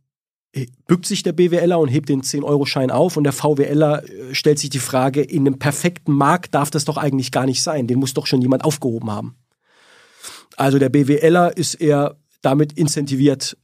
äh, 0.53 0.67
bückt 0.85 1.07
sich 1.07 1.23
der 1.23 1.33
BWLer 1.33 1.79
und 1.79 1.87
hebt 1.87 2.09
den 2.09 2.21
10-Euro-Schein 2.21 2.91
auf 2.91 3.17
und 3.17 3.23
der 3.23 3.33
VWLer 3.33 4.03
äh, 4.03 4.35
stellt 4.35 4.59
sich 4.59 4.69
die 4.69 4.79
Frage, 4.79 5.21
in 5.23 5.47
einem 5.47 5.57
perfekten 5.59 6.11
Markt 6.13 6.53
darf 6.53 6.69
das 6.69 6.85
doch 6.85 6.97
eigentlich 6.97 7.31
gar 7.31 7.45
nicht 7.47 7.63
sein. 7.63 7.87
Den 7.87 7.99
muss 7.99 8.13
doch 8.13 8.27
schon 8.27 8.41
jemand 8.41 8.63
aufgehoben 8.63 9.09
haben. 9.09 9.35
Also 10.57 10.77
der 10.79 10.89
BWLer 10.89 11.57
ist 11.57 11.73
eher 11.75 12.17
damit 12.47 12.71
incentiviert, 12.73 13.57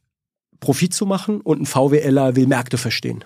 Profit 0.59 0.93
zu 0.93 1.05
machen 1.05 1.39
und 1.41 1.61
ein 1.61 1.65
VWLer 1.65 2.35
will 2.35 2.47
Märkte 2.47 2.77
verstehen. 2.77 3.23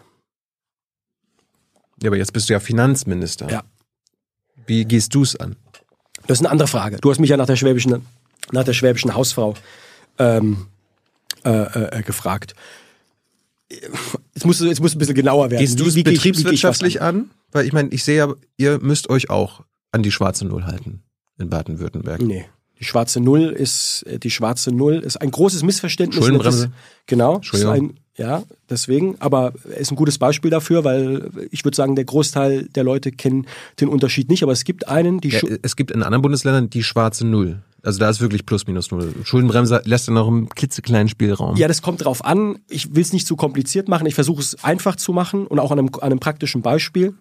Ja, 2.01 2.09
aber 2.09 2.17
jetzt 2.17 2.31
bist 2.31 2.47
du 2.47 2.53
ja 2.53 2.59
Finanzminister. 2.59 3.49
Ja. 3.49 3.63
Wie 4.67 4.85
gehst 4.85 5.15
du 5.15 5.23
es 5.23 5.35
an? 5.35 5.55
Das 6.27 6.37
ist 6.37 6.45
eine 6.45 6.51
andere 6.51 6.67
Frage. 6.67 6.97
Du 6.97 7.09
hast 7.09 7.19
mich 7.19 7.29
ja 7.31 7.37
nach 7.37 7.47
der 7.47 7.55
schwäbischen, 7.55 8.05
nach 8.51 8.63
der 8.63 8.73
schwäbischen 8.73 9.15
Hausfrau 9.15 9.55
ähm, 10.19 10.67
äh, 11.43 11.49
äh, 11.99 12.03
gefragt. 12.03 12.53
Jetzt 14.33 14.45
muss, 14.45 14.59
jetzt 14.59 14.79
muss 14.79 14.93
ein 14.95 14.99
bisschen 14.99 15.15
genauer 15.15 15.49
werden. 15.49 15.61
Gehst 15.61 15.79
du 15.79 15.85
es 15.87 15.95
gehe 15.95 16.03
ich- 16.03 16.13
betriebswirtschaftlich 16.21 17.01
an? 17.01 17.15
an? 17.15 17.31
Weil 17.51 17.65
ich 17.65 17.73
meine, 17.73 17.89
ich 17.89 18.03
sehe 18.03 18.17
ja, 18.17 18.33
ihr 18.57 18.79
müsst 18.79 19.09
euch 19.09 19.29
auch 19.31 19.63
an 19.91 20.03
die 20.03 20.11
schwarze 20.11 20.45
Null 20.45 20.65
halten 20.65 21.01
in 21.39 21.49
Baden-Württemberg. 21.49 22.21
Nee. 22.21 22.45
Die 22.79 22.85
schwarze 22.85 23.19
Null 23.19 23.43
ist, 23.49 24.03
äh, 24.03 24.19
die 24.19 24.29
schwarze 24.29 24.71
Null 24.71 24.95
ist 24.95 25.17
ein 25.17 25.31
großes 25.31 25.63
Missverständnis. 25.63 26.23
Schuldenbremse. 26.23 26.71
Genau. 27.05 27.41
Ein, 27.65 27.93
ja, 28.17 28.43
deswegen. 28.69 29.15
Aber 29.19 29.53
er 29.69 29.77
ist 29.77 29.91
ein 29.91 29.95
gutes 29.95 30.17
Beispiel 30.17 30.51
dafür, 30.51 30.83
weil 30.83 31.29
ich 31.51 31.63
würde 31.63 31.75
sagen, 31.75 31.95
der 31.95 32.05
Großteil 32.05 32.63
der 32.63 32.83
Leute 32.83 33.11
kennen 33.11 33.45
den 33.79 33.87
Unterschied 33.87 34.29
nicht. 34.29 34.43
Aber 34.43 34.51
es 34.51 34.63
gibt 34.63 34.87
einen, 34.87 35.21
die 35.21 35.29
Ja, 35.29 35.39
es 35.61 35.75
gibt 35.75 35.91
in 35.91 36.03
anderen 36.03 36.21
Bundesländern 36.21 36.69
die 36.69 36.83
schwarze 36.83 37.25
Null. 37.25 37.61
Also 37.83 37.99
da 37.99 38.09
ist 38.09 38.19
wirklich 38.19 38.45
plus 38.45 38.67
minus 38.67 38.91
null. 38.91 39.13
Schuldenbremse 39.23 39.81
lässt 39.85 40.07
dann 40.07 40.15
noch 40.15 40.27
einen 40.27 40.49
klitzekleinen 40.49 41.07
Spielraum. 41.07 41.55
Ja, 41.55 41.67
das 41.67 41.81
kommt 41.81 42.03
drauf 42.03 42.25
an. 42.25 42.59
Ich 42.67 42.95
will 42.95 43.01
es 43.01 43.13
nicht 43.13 43.27
zu 43.27 43.35
kompliziert 43.35 43.87
machen. 43.87 44.07
Ich 44.07 44.15
versuche 44.15 44.41
es 44.41 44.61
einfach 44.63 44.95
zu 44.97 45.13
machen 45.13 45.47
und 45.47 45.59
auch 45.59 45.71
an 45.71 45.79
einem, 45.79 45.89
an 45.93 46.01
einem 46.01 46.19
praktischen 46.19 46.61
Beispiel. 46.61 47.13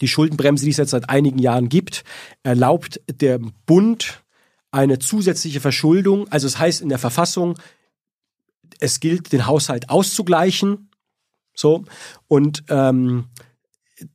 Die 0.00 0.08
Schuldenbremse, 0.08 0.64
die 0.64 0.72
es 0.72 0.78
jetzt 0.78 0.90
seit 0.90 1.08
einigen 1.08 1.38
Jahren 1.38 1.68
gibt, 1.68 2.02
erlaubt 2.42 3.00
dem 3.20 3.52
Bund 3.66 4.21
eine 4.72 4.98
zusätzliche 4.98 5.60
Verschuldung. 5.60 6.26
Also 6.28 6.46
es 6.46 6.58
heißt 6.58 6.80
in 6.80 6.88
der 6.88 6.98
Verfassung, 6.98 7.58
es 8.80 8.98
gilt, 8.98 9.32
den 9.32 9.46
Haushalt 9.46 9.90
auszugleichen. 9.90 10.90
So. 11.54 11.84
Und 12.26 12.64
ähm, 12.68 13.26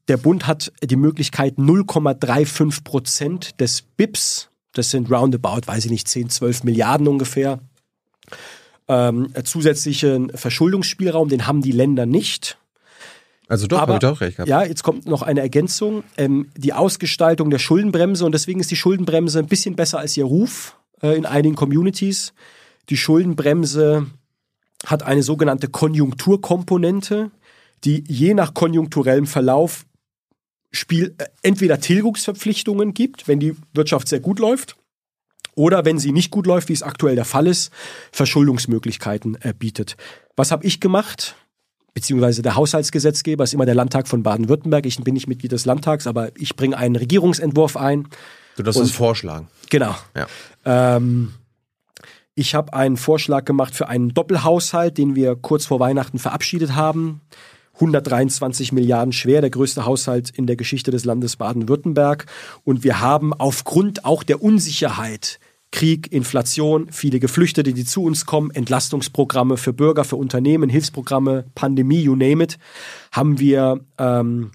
der 0.08 0.18
Bund 0.18 0.48
hat 0.48 0.74
die 0.84 0.96
Möglichkeit, 0.96 1.58
0,35 1.58 2.84
Prozent 2.84 3.60
des 3.62 3.82
BIPs, 3.82 4.50
das 4.74 4.92
sind 4.92 5.10
roundabout, 5.10 5.62
weiß 5.66 5.86
ich 5.86 5.92
nicht, 5.92 6.08
10, 6.08 6.30
12 6.30 6.64
Milliarden 6.64 7.08
ungefähr, 7.08 7.60
ähm, 8.88 9.34
zusätzlichen 9.44 10.32
Verschuldungsspielraum, 10.36 11.30
den 11.30 11.48
haben 11.48 11.62
die 11.62 11.72
Länder 11.72 12.06
nicht. 12.06 12.58
Also 13.48 13.68
doch, 13.68 13.80
Aber- 13.80 13.94
habe 13.94 14.06
ich 14.06 14.11
doch 14.11 14.22
recht 14.22 14.38
gehabt. 14.38 14.49
Ja, 14.49 14.64
jetzt 14.64 14.84
kommt 14.84 15.06
noch 15.06 15.22
eine 15.22 15.41
Ergänzung. 15.41 16.03
Ähm, 16.18 16.49
die 16.56 16.74
Ausgestaltung 16.74 17.49
der 17.49 17.60
Schuldenbremse 17.60 18.26
und 18.26 18.34
deswegen 18.34 18.60
ist 18.60 18.72
die 18.72 18.76
Schuldenbremse 18.76 19.40
ein 19.40 19.48
bisschen 19.48 19.76
besser 19.76 19.99
als 19.99 20.18
ihr 20.18 20.26
Ruf 20.26 20.78
äh, 21.02 21.15
in 21.15 21.26
einigen 21.26 21.56
Communities. 21.56 22.34
Die 22.90 22.98
Schuldenbremse 22.98 24.07
hat 24.86 25.03
eine 25.03 25.24
sogenannte 25.24 25.69
Konjunkturkomponente, 25.69 27.32
die 27.84 28.03
je 28.07 28.34
nach 28.34 28.53
konjunkturellem 28.53 29.28
Verlauf 29.28 29.86
Spiel, 30.72 31.15
äh, 31.18 31.26
entweder 31.41 31.80
Tilgungsverpflichtungen 31.80 32.94
gibt, 32.94 33.28
wenn 33.28 33.40
die 33.40 33.56
Wirtschaft 33.74 34.07
sehr 34.07 34.19
gut 34.19 34.40
läuft, 34.40 34.76
oder 35.56 35.86
wenn 35.86 35.98
sie 35.98 36.11
nicht 36.11 36.30
gut 36.30 36.45
läuft, 36.45 36.69
wie 36.69 36.74
es 36.74 36.84
aktuell 36.84 37.15
der 37.15 37.26
Fall 37.26 37.48
ist, 37.48 37.72
Verschuldungsmöglichkeiten 38.11 39.38
äh, 39.41 39.53
bietet. 39.57 39.98
Was 40.36 40.52
habe 40.52 40.65
ich 40.65 40.80
gemacht? 40.80 41.36
Beziehungsweise 41.98 42.44
der 42.44 42.56
Haushaltsgesetzgeber 42.56 43.44
ist 43.44 43.56
immer 43.56 43.65
der 43.65 43.74
Landtag 43.74 44.07
von 44.07 44.22
Baden-Württemberg. 44.22 44.86
Ich 44.86 45.03
bin 45.03 45.15
nicht 45.15 45.26
Mitglied 45.26 45.52
des 45.52 45.65
Landtags, 45.65 46.06
aber 46.06 46.30
ich 46.38 46.56
bringe 46.56 46.78
einen 46.78 46.95
Regierungsentwurf 46.95 47.76
ein. 47.76 48.07
Du 48.56 48.61
darfst 48.61 48.80
es 48.80 48.91
vorschlagen. 48.91 49.48
Genau. 49.72 49.95
Ja. 50.15 50.28
Ähm, 50.64 51.34
ich 52.36 52.53
habe 52.53 52.74
einen 52.74 52.98
Vorschlag 52.98 53.45
gemacht 53.45 53.74
für 53.74 53.88
einen 53.90 54.14
Doppelhaushalt, 54.14 54.99
den 54.99 55.15
wir 55.15 55.36
kurz 55.36 55.65
vor 55.65 55.80
Weihnachten 55.80 56.19
verabschiedet 56.19 56.76
haben. 56.76 57.22
123 57.74 58.74
Milliarden 58.74 59.11
schwer, 59.11 59.41
der 59.41 59.49
größte 59.49 59.86
Haushalt 59.86 60.30
in 60.30 60.45
der 60.45 60.56
Geschichte 60.56 60.91
des 60.91 61.03
Landes 61.03 61.36
Baden-Württemberg. 61.38 62.28
Und 62.64 62.84
wir 62.84 63.02
haben 63.02 63.34
aufgrund 63.34 64.06
auch 64.06 64.22
der 64.22 64.44
Unsicherheit, 64.44 65.40
Krieg, 65.72 66.11
Inflation, 66.11 66.88
viele 66.91 67.19
Geflüchtete, 67.19 67.73
die 67.73 67.85
zu 67.85 68.03
uns 68.03 68.26
kommen, 68.26 68.52
Entlastungsprogramme 68.52 69.57
für 69.57 69.73
Bürger, 69.73 70.03
für 70.03 70.15
Unternehmen, 70.15 70.69
Hilfsprogramme, 70.69 71.45
Pandemie, 71.56 72.02
you 72.02 72.15
name 72.15 72.44
it, 72.44 72.57
haben 73.11 73.39
wir 73.39 73.81
ähm, 73.98 74.52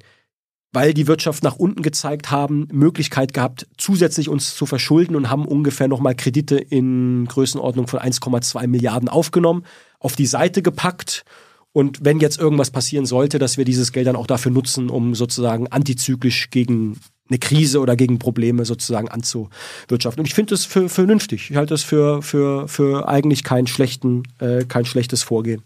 weil 0.73 0.95
die 0.95 1.07
Wirtschaft 1.07 1.43
nach 1.43 1.57
unten 1.57 1.83
gezeigt 1.83 2.31
haben, 2.31 2.67
Möglichkeit 2.73 3.35
gehabt, 3.35 3.67
zusätzlich 3.77 4.29
uns 4.29 4.55
zu 4.55 4.65
verschulden 4.65 5.15
und 5.15 5.29
haben 5.29 5.47
ungefähr 5.47 5.87
nochmal 5.87 6.15
Kredite 6.15 6.57
in 6.57 7.27
Größenordnung 7.27 7.87
von 7.87 8.01
1,2 8.01 8.67
Milliarden 8.67 9.09
aufgenommen, 9.09 9.65
auf 9.99 10.17
die 10.17 10.27
Seite 10.27 10.63
gepackt. 10.63 11.25
Und 11.73 12.05
wenn 12.05 12.21
jetzt 12.21 12.39
irgendwas 12.39 12.71
passieren 12.71 13.07
sollte, 13.07 13.39
dass 13.39 13.59
wir 13.59 13.65
dieses 13.65 13.93
Geld 13.93 14.07
dann 14.07 14.17
auch 14.17 14.27
dafür 14.27 14.51
nutzen, 14.51 14.89
um 14.91 15.15
sozusagen 15.15 15.69
antizyklisch 15.69 16.51
gegen 16.51 16.99
eine 17.33 17.39
Krise 17.39 17.81
oder 17.81 17.97
gegen 17.97 18.19
Probleme 18.19 18.65
sozusagen 18.65 19.09
anzuwirtschaften. 19.09 20.21
Und 20.21 20.27
ich 20.27 20.35
finde 20.35 20.51
das 20.51 20.65
für, 20.65 20.89
für 20.89 21.03
vernünftig. 21.03 21.51
Ich 21.51 21.57
halte 21.57 21.75
das 21.75 21.83
für, 21.83 22.23
für, 22.23 22.69
für 22.69 23.09
eigentlich 23.09 23.43
keinen 23.43 23.67
schlechten, 23.67 24.23
äh, 24.39 24.65
kein 24.65 24.85
schlechtes 24.85 25.23
Vorgehen. 25.23 25.63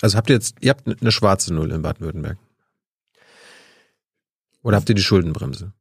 Also 0.00 0.16
habt 0.16 0.30
ihr 0.30 0.36
jetzt, 0.36 0.56
ihr 0.60 0.70
habt 0.70 0.88
eine 0.88 1.12
schwarze 1.12 1.52
Null 1.52 1.70
in 1.72 1.82
Baden-Württemberg. 1.82 2.38
Oder 4.62 4.76
habt 4.76 4.88
ihr 4.88 4.94
die 4.94 5.02
Schuldenbremse? 5.02 5.72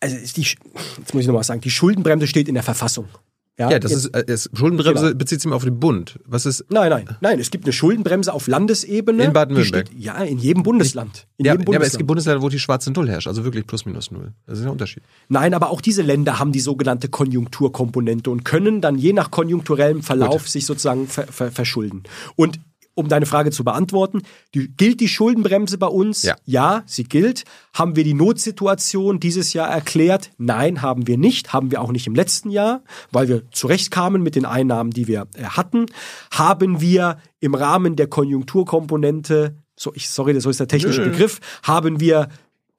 Also 0.00 0.16
ist 0.16 0.36
die, 0.36 0.42
jetzt 0.42 1.14
muss 1.14 1.22
ich 1.22 1.26
nochmal 1.26 1.44
sagen, 1.44 1.60
die 1.60 1.70
Schuldenbremse 1.70 2.26
steht 2.26 2.48
in 2.48 2.54
der 2.54 2.62
Verfassung. 2.62 3.08
Ja, 3.58 3.78
das 3.78 3.90
jetzt- 3.90 4.04
ist, 4.06 4.14
äh, 4.14 4.24
es, 4.26 4.50
Schuldenbremse 4.52 5.06
Genau. 5.06 5.16
bezieht 5.18 5.40
sich 5.40 5.46
immer 5.46 5.56
auf 5.56 5.64
den 5.64 5.80
Bund. 5.80 6.18
Was 6.26 6.44
ist, 6.44 6.64
Nein, 6.68 6.90
nein, 6.90 7.16
nein. 7.22 7.40
Es 7.40 7.50
gibt 7.50 7.64
eine 7.64 7.72
Schuldenbremse 7.72 8.32
auf 8.32 8.48
Landesebene. 8.48 9.24
In 9.24 9.32
Baden-Württemberg. 9.32 9.86
Ja, 9.96 10.22
in 10.22 10.38
jedem 10.38 10.62
Bundesland. 10.62 11.26
In 11.38 11.46
ja, 11.46 11.52
jedem 11.54 11.72
ja, 11.72 11.78
aber 11.78 11.86
es 11.86 11.96
gibt 11.96 12.06
Bundesländer, 12.06 12.42
wo 12.42 12.50
die 12.50 12.58
schwarze 12.58 12.90
Null 12.92 13.08
herrscht, 13.08 13.28
also 13.28 13.44
wirklich 13.44 13.66
plus 13.66 13.86
minus 13.86 14.10
null. 14.10 14.32
Das 14.46 14.58
ist 14.58 14.64
ein 14.66 14.70
Unterschied. 14.70 15.02
nein, 15.28 15.54
aber 15.54 15.70
auch 15.70 15.80
diese 15.80 16.02
Länder 16.02 16.38
haben 16.38 16.52
die 16.52 16.60
sogenannte 16.60 17.08
Konjunkturkomponente 17.08 18.30
und 18.30 18.44
können 18.44 18.80
dann 18.80 18.98
je 18.98 19.12
nach 19.14 19.30
konjunkturellem 19.30 20.02
Verlauf 20.02 20.48
sich 20.48 20.66
sozusagen 20.66 21.06
ver 21.06 21.26
ver 21.26 21.50
verschulden. 21.50 22.02
Und 22.36 22.60
um 22.96 23.08
deine 23.08 23.26
Frage 23.26 23.50
zu 23.50 23.62
beantworten, 23.62 24.22
die, 24.54 24.68
gilt 24.68 25.00
die 25.00 25.08
Schuldenbremse 25.08 25.78
bei 25.78 25.86
uns? 25.86 26.22
Ja. 26.22 26.34
ja, 26.46 26.82
sie 26.86 27.04
gilt. 27.04 27.44
Haben 27.74 27.94
wir 27.94 28.04
die 28.04 28.14
Notsituation 28.14 29.20
dieses 29.20 29.52
Jahr 29.52 29.68
erklärt? 29.68 30.30
Nein, 30.38 30.82
haben 30.82 31.06
wir 31.06 31.18
nicht. 31.18 31.52
Haben 31.52 31.70
wir 31.70 31.82
auch 31.82 31.92
nicht 31.92 32.06
im 32.06 32.14
letzten 32.14 32.50
Jahr, 32.50 32.82
weil 33.12 33.28
wir 33.28 33.42
zurechtkamen 33.52 34.22
mit 34.22 34.34
den 34.34 34.46
Einnahmen, 34.46 34.90
die 34.90 35.06
wir 35.06 35.28
äh, 35.34 35.44
hatten. 35.44 35.86
Haben 36.32 36.80
wir 36.80 37.18
im 37.38 37.54
Rahmen 37.54 37.96
der 37.96 38.06
Konjunkturkomponente, 38.08 39.56
so 39.76 39.92
ich 39.94 40.08
sorry, 40.08 40.32
das 40.32 40.46
ist 40.46 40.58
der 40.58 40.68
technische. 40.68 41.04
Begriff, 41.04 41.40
haben 41.62 42.00
wir 42.00 42.28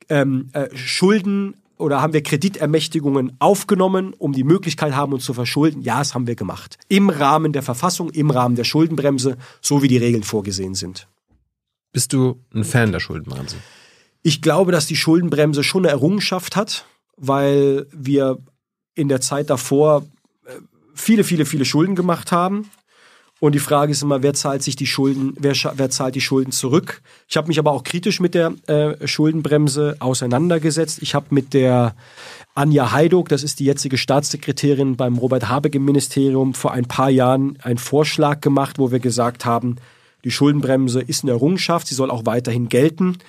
ähm, 0.09 0.49
äh, 0.53 0.75
Schulden 0.75 1.55
oder 1.77 2.01
haben 2.01 2.13
wir 2.13 2.23
Kreditermächtigungen 2.23 3.35
aufgenommen, 3.39 4.13
um 4.13 4.33
die 4.33 4.43
Möglichkeit 4.43 4.95
haben, 4.95 5.13
uns 5.13 5.25
zu 5.25 5.33
verschulden? 5.33 5.81
Ja, 5.81 5.99
das 5.99 6.13
haben 6.13 6.27
wir 6.27 6.35
gemacht. 6.35 6.77
Im 6.87 7.09
Rahmen 7.09 7.53
der 7.53 7.63
Verfassung, 7.63 8.09
im 8.09 8.31
Rahmen 8.31 8.55
der 8.55 8.63
Schuldenbremse, 8.63 9.37
so 9.61 9.81
wie 9.81 9.87
die 9.87 9.97
Regeln 9.97 10.23
vorgesehen 10.23 10.75
sind. 10.75 11.07
Bist 11.91 12.13
du 12.13 12.43
ein 12.53 12.63
Fan 12.63 12.91
der 12.91 12.99
Schuldenbremse? 12.99 13.57
Ich 14.23 14.41
glaube, 14.41 14.71
dass 14.71 14.87
die 14.87 14.95
Schuldenbremse 14.95 15.63
schon 15.63 15.85
eine 15.85 15.91
Errungenschaft 15.91 16.55
hat, 16.55 16.85
weil 17.15 17.87
wir 17.91 18.39
in 18.93 19.07
der 19.07 19.21
Zeit 19.21 19.49
davor 19.49 20.05
äh, 20.45 20.51
viele, 20.93 21.23
viele, 21.23 21.45
viele 21.45 21.65
Schulden 21.65 21.95
gemacht 21.95 22.31
haben. 22.31 22.69
Und 23.39 23.53
die 23.53 23.59
Frage 23.59 23.91
ist 23.91 24.01
immer, 24.01 24.23
wer 24.23 24.33
zahlt 24.33 24.63
sich 24.63 24.75
die 24.75 24.87
Schulden, 24.87 25.35
wer, 25.39 25.53
wer 25.75 25.89
zahlt 25.91 26.15
die 26.15 26.21
Schulden 26.21 26.51
zurück? 26.51 27.01
Ich 27.29 27.37
habe 27.37 27.47
mich 27.47 27.59
aber 27.59 27.71
auch 27.71 27.83
kritisch 27.83 28.19
mit 28.19 28.33
der 28.33 28.53
äh, 28.65 29.07
Schuldenbremse 29.07 29.95
auseinandergesetzt. 29.99 30.99
Ich 31.01 31.13
habe 31.13 31.27
mit 31.29 31.53
der 31.53 31.95
Anja 32.55 32.91
Heiduk, 32.91 33.29
das 33.29 33.43
ist 33.43 33.59
die 33.59 33.65
jetzige 33.65 33.99
Staatssekretärin 33.99 34.95
beim 34.95 35.19
Robert 35.19 35.47
Habeck 35.49 35.75
Ministerium, 35.79 36.55
vor 36.55 36.71
ein 36.71 36.85
paar 36.85 37.11
Jahren 37.11 37.59
einen 37.61 37.77
Vorschlag 37.77 38.41
gemacht, 38.41 38.79
wo 38.79 38.91
wir 38.91 38.99
gesagt 38.99 39.45
haben, 39.45 39.75
die 40.23 40.31
Schuldenbremse 40.31 41.01
ist 41.01 41.23
eine 41.23 41.33
Errungenschaft, 41.33 41.87
sie 41.87 41.95
soll 41.95 42.09
auch 42.09 42.25
weiterhin 42.25 42.69
gelten. 42.69 43.19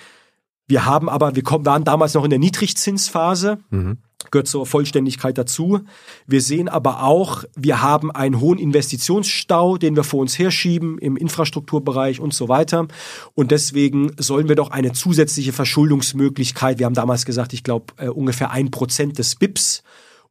Wir 0.69 0.85
haben 0.85 1.09
aber, 1.09 1.35
wir 1.35 1.43
waren 1.43 1.83
damals 1.83 2.13
noch 2.13 2.23
in 2.23 2.29
der 2.29 2.39
Niedrigzinsphase. 2.39 3.59
Mhm 3.69 3.97
gehört 4.31 4.47
zur 4.47 4.65
Vollständigkeit 4.65 5.37
dazu. 5.37 5.79
Wir 6.27 6.41
sehen 6.41 6.67
aber 6.67 7.03
auch, 7.03 7.45
wir 7.55 7.81
haben 7.81 8.11
einen 8.11 8.39
hohen 8.39 8.59
Investitionsstau, 8.59 9.77
den 9.77 9.95
wir 9.95 10.03
vor 10.03 10.19
uns 10.19 10.37
herschieben 10.37 10.97
im 10.99 11.15
Infrastrukturbereich 11.17 12.19
und 12.19 12.33
so 12.33 12.49
weiter. 12.49 12.87
Und 13.33 13.51
deswegen 13.51 14.11
sollen 14.17 14.49
wir 14.49 14.55
doch 14.55 14.71
eine 14.71 14.91
zusätzliche 14.91 15.53
Verschuldungsmöglichkeit, 15.53 16.79
wir 16.79 16.85
haben 16.85 16.93
damals 16.93 17.25
gesagt, 17.25 17.53
ich 17.53 17.63
glaube 17.63 17.93
äh, 17.97 18.09
ungefähr 18.09 18.51
ein 18.51 18.71
Prozent 18.71 19.17
des 19.17 19.35
BIPs 19.35 19.83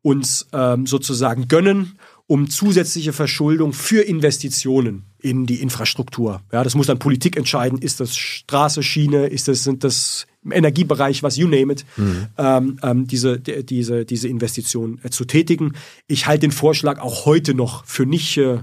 uns 0.03 0.47
ähm, 0.53 0.87
sozusagen 0.87 1.49
gönnen, 1.49 1.99
um 2.29 2.49
zusätzliche 2.49 3.13
Verschuldung 3.13 3.73
für 3.73 4.03
Investitionen 4.03 5.07
in 5.19 5.47
die 5.47 5.61
Infrastruktur. 5.61 6.43
Ja, 6.53 6.63
das 6.63 6.75
muss 6.77 6.87
dann 6.87 7.01
Politik 7.01 7.37
entscheiden. 7.37 7.79
Ist 7.79 8.01
das 8.01 8.17
Straße, 8.17 8.83
Schiene? 8.83 9.27
Ist 9.27 9.49
das, 9.49 9.65
sind 9.65 9.83
das 9.83 10.27
im 10.45 10.53
Energiebereich, 10.53 11.23
was 11.23 11.37
you 11.37 11.49
name 11.49 11.73
it, 11.73 11.85
mhm. 11.97 12.27
ähm, 12.39 12.79
ähm, 12.83 13.07
diese, 13.07 13.41
die, 13.41 13.65
diese, 13.65 14.05
diese 14.05 14.29
Investition 14.29 15.01
äh, 15.03 15.11
zu 15.11 15.25
tätigen. 15.25 15.75
Ich 16.07 16.27
halte 16.27 16.41
den 16.41 16.53
Vorschlag 16.53 17.01
auch 17.01 17.27
heute 17.27 17.55
noch 17.55 17.85
für 17.85 18.07
nicht, 18.07 18.37
äh, 18.39 18.59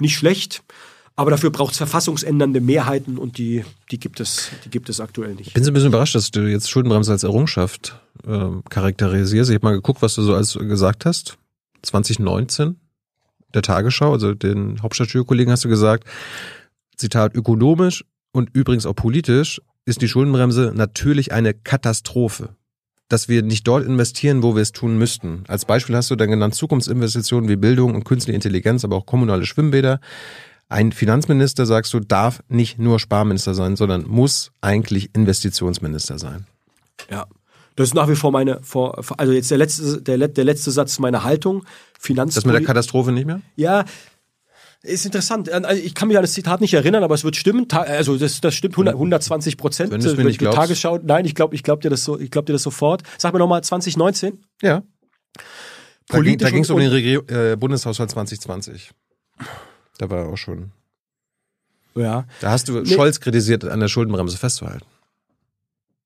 nicht 0.00 0.16
schlecht. 0.16 0.62
Aber 1.16 1.30
dafür 1.30 1.50
braucht 1.50 1.72
es 1.72 1.78
verfassungsändernde 1.78 2.60
Mehrheiten 2.60 3.18
und 3.18 3.38
die, 3.38 3.64
die, 3.92 4.00
gibt 4.00 4.18
es, 4.18 4.50
die 4.64 4.70
gibt 4.70 4.88
es 4.88 4.98
aktuell 4.98 5.34
nicht. 5.34 5.48
Ich 5.48 5.54
bin 5.54 5.62
so 5.62 5.70
ein 5.70 5.74
bisschen 5.74 5.90
überrascht, 5.90 6.16
dass 6.16 6.32
du 6.32 6.40
jetzt 6.50 6.68
Schuldenbremse 6.68 7.12
als 7.12 7.22
Errungenschaft 7.22 8.00
äh, 8.26 8.48
charakterisierst. 8.68 9.48
Ich 9.48 9.54
habe 9.54 9.66
mal 9.66 9.74
geguckt, 9.74 10.02
was 10.02 10.16
du 10.16 10.22
so 10.22 10.34
alles 10.34 10.54
gesagt 10.54 11.06
hast. 11.06 11.38
2019 11.82 12.76
der 13.54 13.62
Tagesschau, 13.62 14.12
also 14.12 14.34
den 14.34 14.82
Hauptstadtstudiokollegen 14.82 15.52
hast 15.52 15.64
du 15.64 15.68
gesagt, 15.68 16.08
Zitat, 16.96 17.36
ökonomisch 17.36 18.04
und 18.32 18.50
übrigens 18.52 18.84
auch 18.84 18.96
politisch 18.96 19.60
ist 19.84 20.02
die 20.02 20.08
Schuldenbremse 20.08 20.72
natürlich 20.74 21.32
eine 21.32 21.54
Katastrophe. 21.54 22.50
Dass 23.08 23.28
wir 23.28 23.42
nicht 23.42 23.66
dort 23.68 23.84
investieren, 23.84 24.42
wo 24.42 24.54
wir 24.54 24.62
es 24.62 24.72
tun 24.72 24.96
müssten. 24.96 25.44
Als 25.46 25.66
Beispiel 25.66 25.94
hast 25.94 26.10
du 26.10 26.16
dann 26.16 26.30
genannt 26.30 26.54
Zukunftsinvestitionen 26.54 27.50
wie 27.50 27.56
Bildung 27.56 27.94
und 27.94 28.04
künstliche 28.04 28.34
Intelligenz, 28.34 28.82
aber 28.82 28.96
auch 28.96 29.06
kommunale 29.06 29.44
Schwimmbäder. 29.44 30.00
Ein 30.70 30.90
Finanzminister, 30.90 31.66
sagst 31.66 31.92
du, 31.92 32.00
darf 32.00 32.42
nicht 32.48 32.78
nur 32.78 32.98
Sparminister 32.98 33.54
sein, 33.54 33.76
sondern 33.76 34.06
muss 34.06 34.52
eigentlich 34.62 35.14
Investitionsminister 35.14 36.18
sein. 36.18 36.46
Ja. 37.10 37.26
Das 37.76 37.88
ist 37.88 37.94
nach 37.94 38.08
wie 38.08 38.14
vor 38.14 38.30
meine, 38.30 38.60
also 39.18 39.32
jetzt 39.32 39.50
der 39.50 39.58
letzte, 39.58 40.00
der, 40.00 40.28
der 40.28 40.44
letzte 40.44 40.70
Satz 40.70 40.98
meiner 41.00 41.24
Haltung. 41.24 41.64
Finanz 41.98 42.34
das 42.34 42.44
mit 42.44 42.54
der 42.54 42.62
Katastrophe 42.62 43.10
nicht 43.10 43.26
mehr? 43.26 43.40
Ja, 43.56 43.84
ist 44.84 45.04
interessant. 45.04 45.50
Also 45.50 45.82
ich 45.82 45.94
kann 45.94 46.08
mich 46.08 46.16
an 46.16 46.22
das 46.22 46.32
Zitat 46.32 46.60
nicht 46.60 46.74
erinnern, 46.74 47.02
aber 47.02 47.14
es 47.14 47.24
wird 47.24 47.36
stimmen. 47.36 47.66
Also 47.70 48.16
das, 48.16 48.40
das 48.40 48.54
stimmt 48.54 48.74
100, 48.74 48.94
120 48.94 49.56
Prozent. 49.56 49.90
Wenn 49.90 50.00
es 50.00 50.16
mir 50.16 50.24
nicht 50.24 50.38
glaubst. 50.38 50.58
Tagesschau. 50.58 50.98
Nein, 51.02 51.24
ich 51.24 51.34
glaube, 51.34 51.54
ich 51.54 51.62
glaube 51.62 51.82
dir 51.82 51.90
das 51.90 52.04
so. 52.04 52.18
Ich 52.20 52.30
glaube 52.30 52.46
dir 52.46 52.52
das 52.52 52.62
sofort. 52.62 53.02
Sag 53.18 53.32
mir 53.32 53.38
nochmal 53.38 53.64
2019. 53.64 54.38
Ja. 54.62 54.82
Da 56.08 56.20
ging 56.20 56.62
es 56.62 56.70
um 56.70 56.78
den 56.78 56.90
Regi 56.90 57.14
äh, 57.14 57.56
Bundeshaushalt 57.56 58.10
2020. 58.10 58.90
Da 59.98 60.10
war 60.10 60.18
er 60.18 60.28
auch 60.28 60.36
schon. 60.36 60.72
Ja. 61.94 62.26
Da 62.40 62.50
hast 62.50 62.68
du 62.68 62.84
Scholz 62.84 63.20
kritisiert, 63.20 63.64
an 63.64 63.80
der 63.80 63.88
Schuldenbremse 63.88 64.36
festzuhalten. 64.36 64.86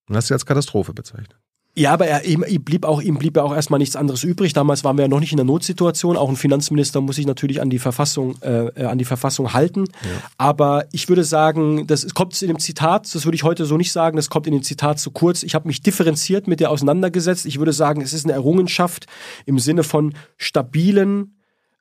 Und 0.09 0.16
hast 0.16 0.28
sie 0.28 0.34
als 0.34 0.46
Katastrophe 0.46 0.94
bezeichnet. 0.94 1.36
Ja, 1.78 1.92
aber 1.92 2.09
er, 2.09 2.24
ihm, 2.24 2.44
ihm, 2.46 2.64
blieb 2.64 2.84
auch, 2.84 3.00
ihm 3.00 3.18
blieb 3.18 3.36
ja 3.36 3.44
auch 3.44 3.55
erstmal 3.55 3.78
nichts 3.78 3.94
anderes 3.94 4.24
übrig. 4.24 4.52
Damals 4.52 4.82
waren 4.82 4.96
wir 4.96 5.02
ja 5.02 5.09
noch 5.09 5.20
nicht 5.20 5.30
in 5.30 5.36
der 5.36 5.46
Notsituation. 5.46 6.16
Auch 6.16 6.28
ein 6.28 6.34
Finanzminister 6.34 7.00
muss 7.00 7.16
sich 7.16 7.26
natürlich 7.26 7.60
an 7.60 7.70
die 7.70 7.78
Verfassung, 7.78 8.34
äh, 8.42 8.66
äh, 8.66 8.84
an 8.84 8.98
die 8.98 9.05
Verfassung 9.05 9.52
halten. 9.52 9.84
Ja. 10.02 10.10
Aber 10.38 10.86
ich 10.90 11.09
würde 11.09 11.22
sagen, 11.22 11.86
das 11.86 12.14
kommt 12.14 12.40
in 12.42 12.48
dem 12.48 12.59
Zitat, 12.59 13.14
das 13.14 13.24
würde 13.24 13.36
ich 13.36 13.44
heute 13.44 13.64
so 13.64 13.76
nicht 13.76 13.92
sagen, 13.92 14.16
das 14.16 14.28
kommt 14.28 14.48
in 14.48 14.55
dem 14.55 14.64
Zitat 14.64 14.98
zu 14.98 15.12
kurz. 15.12 15.44
Ich 15.44 15.55
habe 15.55 15.68
mich 15.68 15.80
differenziert 15.80 16.48
mit 16.48 16.59
der 16.59 16.70
auseinandergesetzt. 16.72 17.46
Ich 17.46 17.60
würde 17.60 17.72
sagen, 17.72 18.00
es 18.00 18.12
ist 18.12 18.24
eine 18.24 18.34
Errungenschaft 18.34 19.06
im 19.46 19.60
Sinne 19.60 19.84
von 19.84 20.14
stabilen, 20.36 21.38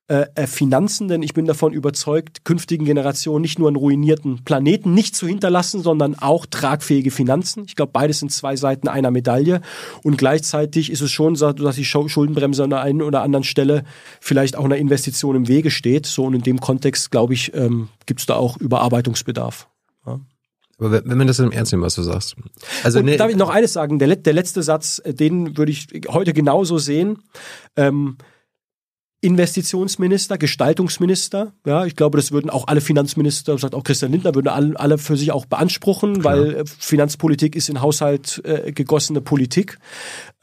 äh, 0.10 0.26
äh, 0.36 0.48
Finanzen, 0.48 1.10
denn 1.10 1.22
ich 1.22 1.34
bin 1.34 1.46
davon 1.46 1.74
überzeugt, 1.74 2.46
künftigen 2.46 2.86
Generationen 2.86 3.42
nicht 3.42 3.60
nur 3.60 3.68
einen 3.68 3.76
ruinierten 3.76 4.46
Planeten 4.46 4.94
nicht 4.94 5.18
zu 5.18 5.28
hinterlassen, 5.28 5.82
sondern 5.82 6.16
auch 6.16 6.46
tragfähige 6.46 7.12
Finanzen. 7.12 7.66
Ich 7.68 7.76
glaube, 7.76 7.92
beides 7.92 8.20
sind 8.20 8.32
zwei 8.32 8.56
Seiten 8.56 8.88
einer 8.88 9.12
Medaille. 9.12 9.60
Und 10.04 10.18
gleichzeitig 10.18 10.92
ist 10.94 11.02
es 11.02 11.12
schon 11.12 11.36
so, 11.36 11.52
dass 11.52 11.76
die 11.76 11.84
Schuldenbremse 11.84 12.64
an 12.64 12.70
der 12.70 12.80
einen 12.80 13.02
oder 13.02 13.22
anderen 13.22 13.44
Stelle 13.44 13.84
vielleicht 14.22 14.56
auch 14.56 14.64
einer 14.64 14.78
Investition 14.78 15.36
im 15.36 15.50
Wege 15.50 15.72
steht. 15.72 16.06
So 16.06 16.24
und 16.24 16.36
in 16.36 16.42
dem 16.42 16.62
Kontext, 16.62 17.12
glaube 17.12 17.34
ich, 17.34 17.54
ähm, 17.54 17.90
gibt 18.06 18.22
es 18.22 18.26
da 18.28 18.36
auch 18.36 18.56
Überarbeitungsbedarf. 18.56 19.68
Ja. 20.06 20.22
Aber 20.80 20.92
wenn 21.06 21.18
man 21.18 21.28
das 21.28 21.40
im 21.40 21.52
Ernst 21.52 21.74
nimmt, 21.74 21.84
was 21.84 21.96
du 21.96 22.04
sagst. 22.04 22.38
Also, 22.84 23.02
nee, 23.02 23.18
darf 23.18 23.30
ich 23.30 23.36
noch 23.36 23.50
eines 23.50 23.74
sagen? 23.74 24.00
Der, 24.00 24.16
der 24.16 24.34
letzte 24.34 24.64
Satz, 24.64 25.02
äh, 25.04 25.14
den 25.14 25.58
würde 25.58 25.74
ich 25.74 25.88
heute 26.08 26.32
genauso 26.32 26.78
sehen. 26.78 27.24
Ähm, 27.76 28.18
Investitionsminister, 29.22 30.38
Gestaltungsminister. 30.38 31.54
Ja, 31.66 31.86
ich 31.86 31.96
glaube, 31.96 32.18
das 32.18 32.32
würden 32.32 32.52
auch 32.52 32.68
alle 32.68 32.82
Finanzminister, 32.82 33.58
sagt 33.58 33.74
auch 33.74 33.84
Christian 33.84 34.12
Lindner, 34.12 34.36
würden 34.36 34.48
alle, 34.48 34.80
alle 34.80 34.98
für 35.00 35.18
sich 35.18 35.32
auch 35.32 35.46
beanspruchen, 35.46 36.22
Klar. 36.22 36.38
weil 36.38 36.56
äh, 36.56 36.66
Finanzpolitik 36.66 37.56
ist 37.56 37.70
in 37.70 37.82
Haushalt 37.82 38.42
äh, 38.46 38.72
gegossene 38.72 39.22
Politik. 39.22 39.80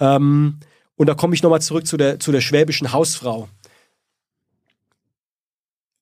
Ähm, 0.00 0.58
und 0.96 1.08
da 1.08 1.14
komme 1.14 1.34
ich 1.34 1.42
nochmal 1.42 1.62
zurück 1.62 1.86
zu 1.86 1.96
der, 1.96 2.18
zu 2.18 2.32
der 2.32 2.40
schwäbischen 2.40 2.92
Hausfrau. 2.92 3.48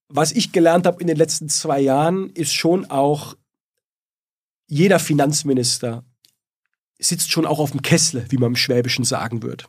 Was 0.09 0.33
ich 0.33 0.53
gelernt 0.53 0.87
habe 0.87 1.01
in 1.01 1.07
den 1.07 1.17
letzten 1.17 1.49
zwei 1.49 1.81
Jahren, 1.81 2.31
ist 2.31 2.55
schon 2.55 2.91
auch, 2.91 3.35
jeder 4.67 4.99
Finanzminister 4.99 6.05
sitzt 6.99 7.31
schon 7.31 7.47
auch 7.47 7.59
auf 7.59 7.73
dem 7.73 7.83
Kessel, 7.83 8.25
wie 8.31 8.37
man 8.39 8.53
im 8.53 8.57
Schwäbischen 8.57 9.05
sagen 9.05 9.43
würde. 9.43 9.65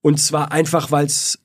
Und 0.00 0.18
zwar 0.18 0.50
einfach, 0.50 0.90
weil 0.90 1.06
es 1.06 1.38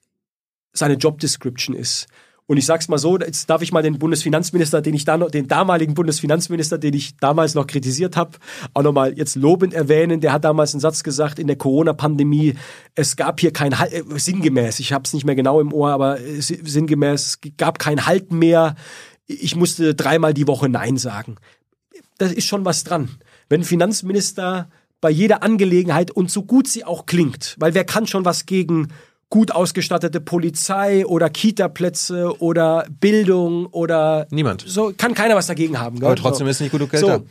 seine 0.78 0.96
Job 0.96 1.20
Description 1.20 1.76
ist. 1.76 2.08
Und 2.48 2.58
ich 2.58 2.66
sag's 2.68 2.88
mal 2.90 3.00
so, 3.00 3.18
jetzt 3.18 3.50
darf 3.50 3.64
ich 3.64 3.72
mal 3.72 3.82
den 3.82 3.98
Bundesfinanzminister, 3.98 4.82
den 4.82 4.94
ich 4.94 5.04
da 5.04 5.18
noch, 5.18 5.32
den 5.32 5.48
damaligen 5.48 5.96
Bundesfinanzminister, 5.96 6.78
den 6.78 6.94
ich 6.94 7.18
damals 7.18 7.56
noch 7.56 7.66
kritisiert 7.66 8.16
habe, 8.16 8.38
auch 8.76 8.84
nochmal 8.84 9.18
jetzt 9.18 9.36
lobend 9.36 9.74
erwähnen. 9.74 10.22
Der 10.22 10.32
hat 10.32 10.44
damals 10.44 10.74
einen 10.74 10.82
Satz 10.82 11.04
gesagt 11.04 11.40
in 11.40 11.48
der 11.48 11.56
Corona-Pandemie, 11.56 12.54
es 12.94 13.16
gab 13.16 13.40
hier 13.40 13.52
kein 13.52 13.80
Halt, 13.80 13.94
äh, 13.94 14.04
sinngemäß, 14.16 14.80
ich 14.80 14.94
habe 14.94 15.06
es 15.06 15.14
nicht 15.14 15.26
mehr 15.26 15.36
genau 15.36 15.60
im 15.60 15.74
Ohr, 15.74 15.90
aber 15.90 16.20
sinngemäß, 16.20 17.40
es 17.42 17.58
gab 17.58 17.80
kein 17.80 18.06
Halt 18.06 18.32
mehr. 18.32 18.76
Ich 19.26 19.56
musste 19.56 19.96
dreimal 19.96 20.36
die 20.36 20.48
Woche 20.48 20.70
Nein 20.70 20.98
sagen. 20.98 21.38
Das 22.20 22.32
ist 22.32 22.46
schon 22.46 22.64
was 22.64 22.84
dran. 22.84 23.10
Wenn 23.50 23.64
Finanzminister 23.64 24.70
bei 25.02 25.10
jeder 25.10 25.42
Angelegenheit 25.42 26.12
und 26.12 26.30
so 26.30 26.44
gut 26.44 26.68
sie 26.68 26.84
auch 26.84 27.08
klingt, 27.08 27.56
weil 27.60 27.74
wer 27.74 27.86
kann 27.86 28.06
schon 28.06 28.24
was 28.24 28.46
gegen 28.46 28.90
gut 29.30 29.52
ausgestattete 29.52 30.22
Polizei 30.22 31.06
oder 31.06 31.30
Kita-Plätze 31.30 32.40
oder 32.42 32.86
Bildung 32.90 33.66
oder 33.68 34.28
niemand. 34.30 34.64
So 34.68 34.94
kann 34.96 35.14
keiner 35.14 35.36
was 35.36 35.48
dagegen 35.48 35.80
haben. 35.80 36.00
Gell? 36.00 36.08
Aber 36.08 36.16
trotzdem 36.16 36.48
so. 36.48 36.52
ist 36.52 36.62
nicht 36.62 36.72
gut 36.72 36.90
Geld 36.90 37.02
so. 37.02 37.08
da. 37.08 37.22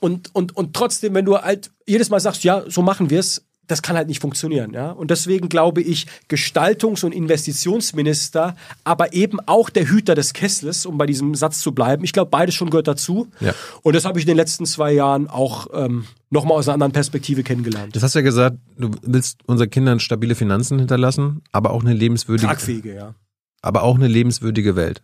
Und, 0.00 0.34
und, 0.34 0.56
und 0.56 0.74
trotzdem, 0.74 1.14
wenn 1.14 1.24
du 1.24 1.38
halt 1.38 1.70
jedes 1.86 2.08
Mal 2.10 2.20
sagst, 2.20 2.44
ja, 2.44 2.62
so 2.68 2.82
machen 2.82 3.10
wir 3.10 3.20
es, 3.20 3.44
das 3.70 3.82
kann 3.82 3.96
halt 3.96 4.08
nicht 4.08 4.20
funktionieren. 4.20 4.72
Ja? 4.72 4.90
Und 4.90 5.10
deswegen 5.10 5.48
glaube 5.48 5.80
ich, 5.80 6.06
Gestaltungs- 6.28 7.04
und 7.04 7.12
Investitionsminister, 7.12 8.56
aber 8.82 9.12
eben 9.12 9.38
auch 9.46 9.70
der 9.70 9.88
Hüter 9.88 10.14
des 10.14 10.32
Kessels, 10.32 10.86
um 10.86 10.98
bei 10.98 11.06
diesem 11.06 11.34
Satz 11.34 11.60
zu 11.60 11.72
bleiben. 11.72 12.02
Ich 12.02 12.12
glaube, 12.12 12.30
beides 12.30 12.54
schon 12.54 12.70
gehört 12.70 12.88
dazu. 12.88 13.28
Ja. 13.38 13.54
Und 13.82 13.94
das 13.94 14.04
habe 14.04 14.18
ich 14.18 14.24
in 14.24 14.28
den 14.28 14.36
letzten 14.36 14.66
zwei 14.66 14.92
Jahren 14.92 15.28
auch 15.28 15.68
ähm, 15.72 16.06
nochmal 16.30 16.58
aus 16.58 16.66
einer 16.66 16.74
anderen 16.74 16.92
Perspektive 16.92 17.44
kennengelernt. 17.44 17.94
Das 17.94 18.02
hast 18.02 18.14
ja 18.14 18.22
gesagt, 18.22 18.56
du 18.76 18.90
willst 19.02 19.38
unseren 19.46 19.70
Kindern 19.70 20.00
stabile 20.00 20.34
Finanzen 20.34 20.78
hinterlassen, 20.78 21.42
aber 21.52 21.70
auch 21.70 21.82
eine 21.82 21.94
lebenswürdige. 21.94 22.48
Tragfähige, 22.48 22.94
ja. 22.94 23.14
Aber 23.62 23.82
auch 23.82 23.94
eine 23.94 24.08
lebenswürdige 24.08 24.74
Welt. 24.74 25.02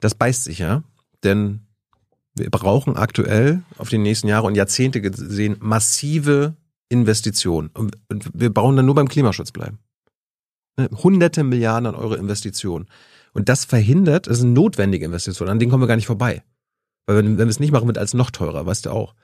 Das 0.00 0.14
beißt 0.14 0.44
sich 0.44 0.58
ja, 0.58 0.84
denn 1.24 1.60
wir 2.34 2.50
brauchen 2.50 2.96
aktuell 2.96 3.62
auf 3.78 3.88
die 3.88 3.98
nächsten 3.98 4.28
Jahre 4.28 4.46
und 4.46 4.54
Jahrzehnte 4.54 5.00
gesehen 5.00 5.56
massive 5.60 6.54
Investitionen. 7.00 7.70
Und 7.74 7.96
wir 8.32 8.52
brauchen 8.52 8.76
dann 8.76 8.86
nur 8.86 8.94
beim 8.94 9.08
Klimaschutz 9.08 9.52
bleiben. 9.52 9.78
Ne, 10.76 10.88
hunderte 11.02 11.44
Milliarden 11.44 11.86
an 11.86 11.94
Euro 11.94 12.14
Investitionen. 12.14 12.86
Und 13.32 13.48
das 13.48 13.64
verhindert, 13.64 14.26
das 14.26 14.38
sind 14.38 14.52
notwendige 14.52 15.04
Investitionen, 15.04 15.50
an 15.50 15.58
denen 15.58 15.70
kommen 15.70 15.82
wir 15.82 15.88
gar 15.88 15.96
nicht 15.96 16.06
vorbei. 16.06 16.42
Weil 17.06 17.16
wenn, 17.16 17.38
wenn 17.38 17.46
wir 17.46 17.50
es 17.50 17.60
nicht 17.60 17.72
machen, 17.72 17.86
wird 17.86 17.98
alles 17.98 18.14
noch 18.14 18.30
teurer, 18.30 18.64
weißt 18.64 18.86
du 18.86 18.90
auch. 18.90 19.14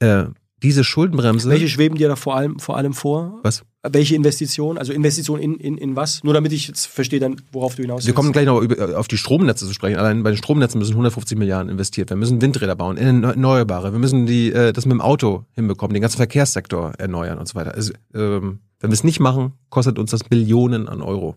Äh, 0.00 0.26
diese 0.62 0.84
Schuldenbremse. 0.84 1.48
Welche 1.50 1.68
schweben 1.68 1.96
dir 1.96 2.08
da 2.08 2.16
vor 2.16 2.36
allem, 2.36 2.58
vor 2.58 2.76
allem 2.76 2.94
vor? 2.94 3.40
Was? 3.42 3.64
Welche 3.92 4.14
Investitionen? 4.14 4.78
Also 4.78 4.92
Investitionen 4.92 5.42
in, 5.42 5.54
in, 5.56 5.78
in 5.78 5.96
was? 5.96 6.22
Nur 6.24 6.34
damit 6.34 6.52
ich 6.52 6.68
jetzt 6.68 6.86
verstehe 6.86 7.20
dann, 7.20 7.36
worauf 7.52 7.74
du 7.76 7.82
hinaus 7.82 7.98
willst. 7.98 8.06
Wir 8.06 8.14
kommen 8.14 8.32
gleich 8.32 8.46
noch 8.46 8.60
über, 8.60 8.98
auf 8.98 9.08
die 9.08 9.16
Stromnetze 9.16 9.66
zu 9.66 9.72
sprechen. 9.72 9.98
Allein 9.98 10.22
bei 10.22 10.30
den 10.30 10.36
Stromnetzen 10.36 10.78
müssen 10.78 10.92
150 10.92 11.36
Milliarden 11.38 11.70
investiert 11.70 12.10
werden. 12.10 12.18
Wir 12.20 12.26
müssen 12.26 12.40
Windräder 12.42 12.74
bauen, 12.76 12.96
Erneuerbare. 12.96 13.92
Wir 13.92 13.98
müssen 13.98 14.26
die, 14.26 14.52
äh, 14.52 14.72
das 14.72 14.86
mit 14.86 14.92
dem 14.92 15.00
Auto 15.00 15.44
hinbekommen, 15.52 15.94
den 15.94 16.00
ganzen 16.02 16.16
Verkehrssektor 16.18 16.92
erneuern 16.98 17.38
und 17.38 17.46
so 17.48 17.54
weiter. 17.54 17.74
Also, 17.74 17.92
ähm, 18.14 18.60
wenn 18.80 18.90
wir 18.90 18.94
es 18.94 19.04
nicht 19.04 19.20
machen, 19.20 19.52
kostet 19.70 19.98
uns 19.98 20.10
das 20.10 20.28
Millionen 20.30 20.88
an 20.88 21.00
Euro. 21.02 21.36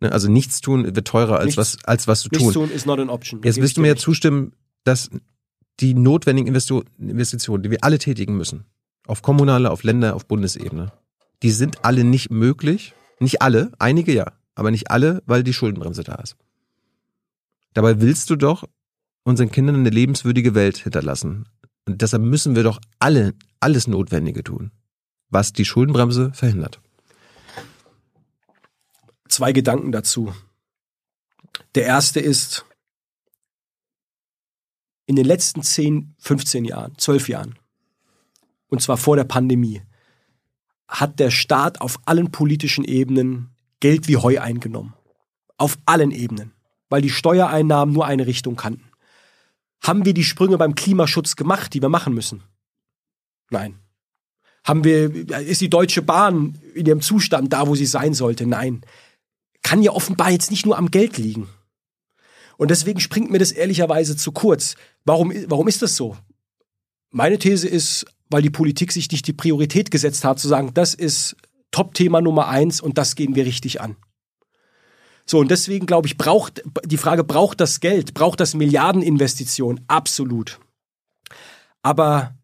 Ne, 0.00 0.12
also 0.12 0.30
nichts 0.30 0.60
tun 0.60 0.84
wird 0.94 1.06
teurer 1.08 1.36
als 1.38 1.56
Nichts- 1.56 1.56
was, 1.56 1.78
als 1.84 2.06
was 2.06 2.20
zu 2.22 2.28
Nichts 2.30 2.44
tun. 2.52 2.52
tun 2.68 2.70
ist 2.70 2.86
not 2.86 3.00
an 3.00 3.08
option. 3.08 3.40
Jetzt 3.42 3.60
wirst 3.60 3.76
du 3.78 3.80
mir 3.80 3.92
recht. 3.92 4.02
zustimmen, 4.02 4.52
dass 4.84 5.08
die 5.80 5.94
notwendigen 5.94 6.48
Investitionen, 6.48 7.62
die 7.62 7.70
wir 7.70 7.82
alle 7.82 7.98
tätigen 7.98 8.36
müssen, 8.36 8.64
auf 9.06 9.22
kommunaler, 9.22 9.70
auf 9.70 9.82
Länder, 9.84 10.14
auf 10.14 10.26
Bundesebene, 10.26 10.92
die 11.46 11.52
sind 11.52 11.84
alle 11.84 12.02
nicht 12.02 12.28
möglich. 12.32 12.92
Nicht 13.20 13.40
alle, 13.40 13.70
einige 13.78 14.12
ja, 14.12 14.32
aber 14.56 14.72
nicht 14.72 14.90
alle, 14.90 15.22
weil 15.26 15.44
die 15.44 15.52
Schuldenbremse 15.52 16.02
da 16.02 16.16
ist. 16.16 16.36
Dabei 17.72 18.00
willst 18.00 18.30
du 18.30 18.34
doch 18.34 18.64
unseren 19.22 19.52
Kindern 19.52 19.76
eine 19.76 19.90
lebenswürdige 19.90 20.56
Welt 20.56 20.78
hinterlassen. 20.78 21.48
Und 21.86 22.02
deshalb 22.02 22.24
müssen 22.24 22.56
wir 22.56 22.64
doch 22.64 22.80
alle, 22.98 23.32
alles 23.60 23.86
Notwendige 23.86 24.42
tun, 24.42 24.72
was 25.28 25.52
die 25.52 25.64
Schuldenbremse 25.64 26.32
verhindert. 26.34 26.80
Zwei 29.28 29.52
Gedanken 29.52 29.92
dazu. 29.92 30.34
Der 31.76 31.84
erste 31.84 32.18
ist, 32.18 32.64
in 35.06 35.14
den 35.14 35.26
letzten 35.26 35.62
10, 35.62 36.16
15 36.18 36.64
Jahren, 36.64 36.98
12 36.98 37.28
Jahren, 37.28 37.56
und 38.66 38.82
zwar 38.82 38.96
vor 38.96 39.14
der 39.14 39.22
Pandemie, 39.22 39.82
hat 40.88 41.18
der 41.18 41.30
Staat 41.30 41.80
auf 41.80 41.98
allen 42.04 42.30
politischen 42.30 42.84
Ebenen 42.84 43.50
Geld 43.80 44.08
wie 44.08 44.16
Heu 44.16 44.40
eingenommen. 44.40 44.94
Auf 45.58 45.78
allen 45.86 46.10
Ebenen. 46.10 46.52
Weil 46.88 47.02
die 47.02 47.10
Steuereinnahmen 47.10 47.92
nur 47.94 48.06
eine 48.06 48.26
Richtung 48.26 48.56
kannten. 48.56 48.90
Haben 49.82 50.04
wir 50.04 50.14
die 50.14 50.24
Sprünge 50.24 50.58
beim 50.58 50.74
Klimaschutz 50.74 51.36
gemacht, 51.36 51.74
die 51.74 51.82
wir 51.82 51.88
machen 51.88 52.14
müssen? 52.14 52.42
Nein. 53.50 53.78
Haben 54.64 54.84
wir, 54.84 55.14
ist 55.40 55.60
die 55.60 55.70
Deutsche 55.70 56.02
Bahn 56.02 56.58
in 56.74 56.86
ihrem 56.86 57.00
Zustand 57.00 57.52
da, 57.52 57.66
wo 57.68 57.74
sie 57.74 57.86
sein 57.86 58.14
sollte? 58.14 58.46
Nein. 58.46 58.82
Kann 59.62 59.82
ja 59.82 59.92
offenbar 59.92 60.30
jetzt 60.30 60.50
nicht 60.50 60.66
nur 60.66 60.78
am 60.78 60.90
Geld 60.90 61.18
liegen. 61.18 61.48
Und 62.56 62.70
deswegen 62.70 63.00
springt 63.00 63.30
mir 63.30 63.38
das 63.38 63.52
ehrlicherweise 63.52 64.16
zu 64.16 64.32
kurz. 64.32 64.76
Warum, 65.04 65.32
warum 65.46 65.68
ist 65.68 65.82
das 65.82 65.96
so? 65.96 66.16
Meine 67.10 67.38
These 67.38 67.68
ist, 67.68 68.06
weil 68.30 68.42
die 68.42 68.50
Politik 68.50 68.92
sich 68.92 69.10
nicht 69.10 69.26
die 69.26 69.32
Priorität 69.32 69.90
gesetzt 69.90 70.24
hat, 70.24 70.38
zu 70.38 70.48
sagen, 70.48 70.72
das 70.74 70.94
ist 70.94 71.36
Top-Thema 71.70 72.20
Nummer 72.20 72.48
eins 72.48 72.80
und 72.80 72.98
das 72.98 73.14
gehen 73.16 73.34
wir 73.34 73.46
richtig 73.46 73.80
an. 73.80 73.96
So, 75.26 75.40
und 75.40 75.50
deswegen 75.50 75.86
glaube 75.86 76.06
ich, 76.06 76.16
braucht 76.16 76.62
die 76.84 76.96
Frage, 76.96 77.24
braucht 77.24 77.60
das 77.60 77.80
Geld, 77.80 78.14
braucht 78.14 78.38
das 78.40 78.54
Milliardeninvestition? 78.54 79.80
Absolut. 79.88 80.60
Aber 81.82 82.34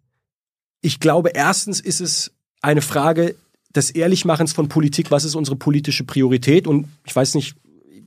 ich 0.80 0.98
glaube, 0.98 1.30
erstens 1.30 1.80
ist 1.80 2.00
es 2.00 2.32
eine 2.60 2.82
Frage 2.82 3.36
des 3.74 3.90
Ehrlichmachens 3.90 4.52
von 4.52 4.68
Politik. 4.68 5.10
Was 5.10 5.24
ist 5.24 5.36
unsere 5.36 5.56
politische 5.56 6.04
Priorität? 6.04 6.66
Und 6.66 6.88
ich 7.06 7.14
weiß 7.14 7.34
nicht, 7.36 7.54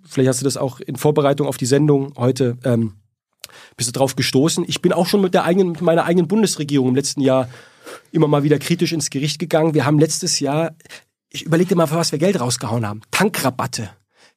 vielleicht 0.06 0.30
hast 0.30 0.42
du 0.42 0.46
das 0.46 0.58
auch 0.58 0.80
in 0.82 0.98
Vorbereitung 0.98 1.48
auf 1.48 1.58
die 1.58 1.66
Sendung 1.66 2.14
heute, 2.18 2.58
ähm, 2.64 2.94
bist 3.78 3.90
du 3.90 3.92
drauf 3.92 4.16
gestoßen. 4.16 4.66
Ich 4.68 4.82
bin 4.82 4.94
auch 4.94 5.08
schon 5.08 5.22
mit 5.22 5.34
der 5.34 5.44
eigenen, 5.44 5.72
mit 5.72 5.82
meiner 5.82 6.06
eigenen 6.06 6.28
Bundesregierung 6.28 6.90
im 6.90 6.96
letzten 6.96 7.22
Jahr 7.22 7.50
immer 8.12 8.28
mal 8.28 8.44
wieder 8.44 8.60
kritisch 8.60 8.94
ins 8.94 9.10
Gericht 9.10 9.40
gegangen. 9.40 9.74
Wir 9.74 9.86
haben 9.86 10.00
letztes 10.00 10.40
Jahr, 10.40 10.76
ich 11.30 11.44
überleg 11.44 11.68
dir 11.68 11.76
mal, 11.76 11.88
für 11.88 11.96
was 11.96 12.12
wir 12.12 12.20
Geld 12.20 12.40
rausgehauen 12.40 12.88
haben. 12.88 13.02
Tankrabatte. 13.12 13.90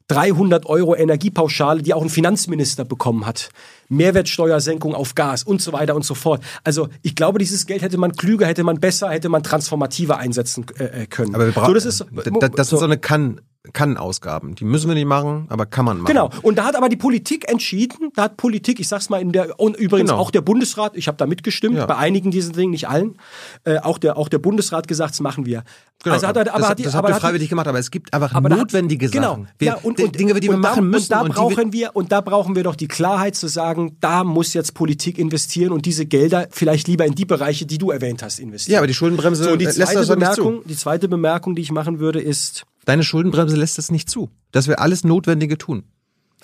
300 0.08 0.64
Euro 0.66 0.96
Energiepauschale, 0.96 1.82
die 1.82 1.92
auch 1.92 2.02
ein 2.02 2.08
Finanzminister 2.08 2.84
bekommen 2.84 3.26
hat. 3.26 3.50
Mehrwertsteuersenkung 3.88 4.94
auf 4.94 5.14
Gas 5.14 5.42
und 5.42 5.62
so 5.62 5.72
weiter 5.72 5.94
und 5.94 6.04
so 6.04 6.14
fort. 6.14 6.42
Also 6.64 6.88
ich 7.02 7.14
glaube, 7.14 7.38
dieses 7.38 7.66
Geld 7.66 7.82
hätte 7.82 7.98
man 7.98 8.12
klüger, 8.12 8.46
hätte 8.46 8.64
man 8.64 8.80
besser, 8.80 9.10
hätte 9.10 9.28
man 9.28 9.42
transformativer 9.42 10.18
einsetzen 10.18 10.66
äh, 10.78 11.02
äh, 11.02 11.06
können. 11.06 11.34
Aber 11.34 11.46
wir 11.46 11.52
brauchen, 11.52 11.68
so, 11.68 11.74
das 11.74 11.84
ist, 11.84 12.04
das, 12.40 12.50
das 12.54 12.68
sind 12.70 12.78
so 12.78 12.84
eine 12.84 12.98
kann, 12.98 13.40
kann 13.72 13.96
Ausgaben. 13.98 14.54
Die 14.54 14.64
müssen 14.64 14.88
wir 14.88 14.94
nicht 14.94 15.06
machen, 15.06 15.46
aber 15.50 15.66
kann 15.66 15.84
man 15.84 15.98
machen. 15.98 16.06
Genau. 16.06 16.30
Und 16.42 16.56
da 16.56 16.64
hat 16.64 16.74
aber 16.76 16.88
die 16.88 16.96
Politik 16.96 17.50
entschieden, 17.50 18.10
da 18.14 18.22
hat 18.22 18.36
Politik, 18.38 18.80
ich 18.80 18.88
sag's 18.88 19.10
mal 19.10 19.20
in 19.20 19.32
der, 19.32 19.60
und 19.60 19.76
übrigens 19.76 20.10
Genau. 20.10 20.20
auch 20.22 20.30
der 20.30 20.40
Bundesrat, 20.40 20.96
ich 20.96 21.06
habe 21.08 21.16
da 21.18 21.26
mitgestimmt, 21.26 21.76
Ja. 21.76 21.84
bei 21.86 21.96
einigen 21.96 22.30
diesen 22.30 22.52
Dingen, 22.54 22.70
nicht 22.70 22.88
allen, 22.88 23.16
äh, 23.64 23.78
auch, 23.78 23.98
der, 23.98 24.16
auch 24.16 24.28
der 24.28 24.38
Bundesrat 24.38 24.88
gesagt, 24.88 25.12
das 25.12 25.20
machen 25.20 25.44
wir. 25.44 25.64
Genau, 26.02 26.14
Also 26.14 26.28
hat 26.28 26.36
er, 26.36 26.48
aber 26.52 26.60
das, 26.60 26.68
hat 26.70 26.78
die, 26.78 26.84
das 26.84 26.94
aber 26.94 27.08
habt 27.08 27.10
ihr 27.10 27.14
hat 27.16 27.22
freiwillig 27.22 27.50
gemacht, 27.50 27.66
aber 27.66 27.78
es 27.80 27.90
gibt 27.90 28.14
einfach 28.14 28.32
aber 28.32 28.48
da 28.48 28.54
hat- 28.54 28.60
notwendige 28.62 29.10
genau, 29.10 29.30
Sachen. 29.32 29.48
Wir, 29.58 29.66
ja, 29.66 29.74
und, 29.82 30.00
und, 30.00 30.18
Dinge, 30.18 30.32
die 30.34 30.42
wir 30.48 30.54
und 30.54 30.62
da, 30.62 30.68
machen 30.70 30.88
müssen. 30.88 31.12
Und 31.12 31.18
da 31.20 31.24
wir- 31.24 31.34
brauchen 31.34 31.72
wir, 31.72 31.96
und 31.96 32.12
da 32.12 32.20
brauchen 32.20 32.54
wir 32.54 32.62
doch 32.62 32.76
die 32.76 32.88
Klarheit 32.88 33.34
zu 33.34 33.48
sagen, 33.48 33.77
da 34.00 34.24
muss 34.24 34.54
jetzt 34.54 34.74
Politik 34.74 35.18
investieren 35.18 35.72
und 35.72 35.86
diese 35.86 36.04
Gelder 36.06 36.48
vielleicht 36.50 36.88
lieber 36.88 37.06
in 37.06 37.14
die 37.14 37.24
Bereiche, 37.24 37.66
die 37.66 37.78
du 37.78 37.90
erwähnt 37.90 38.22
hast, 38.22 38.38
investieren. 38.38 38.72
ja, 38.74 38.78
aber 38.78 38.86
die 38.86 38.94
Schuldenbremse 38.94 39.44
so, 39.44 39.56
die 39.56 39.64
lässt 39.64 39.78
das 39.78 40.08
nicht 40.16 40.34
zu. 40.34 40.62
Die 40.66 40.76
zweite 40.76 41.08
Bemerkung, 41.08 41.54
die 41.54 41.62
ich 41.62 41.70
machen 41.72 41.98
würde, 41.98 42.20
ist, 42.20 42.64
Deine 42.84 43.02
Schuldenbremse 43.04 43.56
lässt 43.56 43.76
das 43.78 43.90
nicht 43.90 44.08
zu, 44.10 44.30
dass 44.52 44.66
wir 44.68 44.80
alles 44.80 45.04
Notwendige 45.04 45.58
tun. 45.58 45.84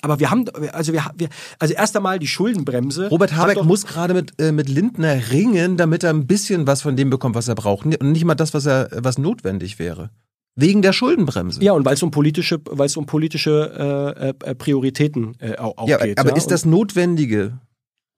aber 0.03 0.21
wir 0.21 0.31
haben, 0.31 0.45
also 0.73 0.93
wir, 0.93 1.05
wir 1.17 1.29
also 1.59 1.73
erst 1.73 1.97
einmal 1.97 2.19
die 2.19 2.27
Schuldenbremse. 2.27 3.09
Robert 3.09 3.35
Habeck 3.35 3.55
doch- 3.57 3.65
muss 3.65 3.87
gerade 3.87 4.13
mit, 4.13 4.39
äh, 4.39 4.53
mit 4.53 4.69
Lindner 4.69 5.31
ringen, 5.31 5.77
damit 5.79 6.05
er 6.05 6.11
ein 6.11 6.27
bisschen 6.27 6.67
was 6.67 6.83
von 6.83 6.97
dem 6.97 7.09
bekommt, 7.09 7.35
was 7.35 7.49
er 7.49 7.55
braucht. 7.55 7.87
Und 7.87 8.03
nicht 8.13 8.25
mal 8.27 8.35
das, 8.35 8.53
was 8.53 8.67
er, 8.67 8.91
was 8.95 9.17
notwendig 9.17 9.79
wäre. 9.79 10.11
Wegen 10.57 10.83
der 10.83 10.93
Schuldenbremse. 10.93 11.63
Ja, 11.63 11.73
und 11.73 11.85
weil 11.85 11.95
es 11.95 12.03
um 12.03 12.11
politische, 12.11 12.61
weil 12.65 12.87
es 12.87 12.97
um 12.97 13.07
politische 13.07 14.35
äh, 14.45 14.51
äh, 14.51 14.55
Prioritäten 14.55 15.37
äh, 15.41 15.57
auch, 15.57 15.89
Ja, 15.89 15.97
aber, 15.97 16.07
geht. 16.07 16.19
aber 16.19 16.31
ja? 16.31 16.37
ist 16.37 16.51
das 16.51 16.65
Notwendige, 16.65 17.59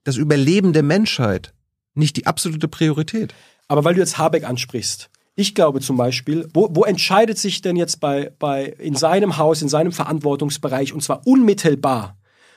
das 0.04 0.16
Überleben 0.16 0.72
der 0.72 0.82
Menschheit, 0.82 1.54
nicht 1.94 2.16
die 2.16 2.26
absolute 2.26 2.68
Priorität? 2.68 3.34
Aber 3.68 3.84
weil 3.84 3.94
du 3.94 4.00
jetzt 4.00 4.18
Habeck 4.18 4.44
ansprichst, 4.44 5.08
ich 5.34 5.54
glaube 5.54 5.80
zum 5.80 5.96
Beispiel, 5.96 6.48
wo, 6.52 6.68
wo 6.72 6.84
entscheidet 6.84 7.38
sich 7.38 7.62
denn 7.62 7.76
jetzt 7.76 8.00
bei, 8.00 8.32
bei 8.38 8.64
in 8.64 8.94
seinem 8.94 9.38
Haus, 9.38 9.62
in 9.62 9.68
seinem 9.68 9.92
Verantwortungsbereich 9.92 10.92
und 10.92 11.02
zwar 11.02 11.26
unmittelbar, 11.26 12.16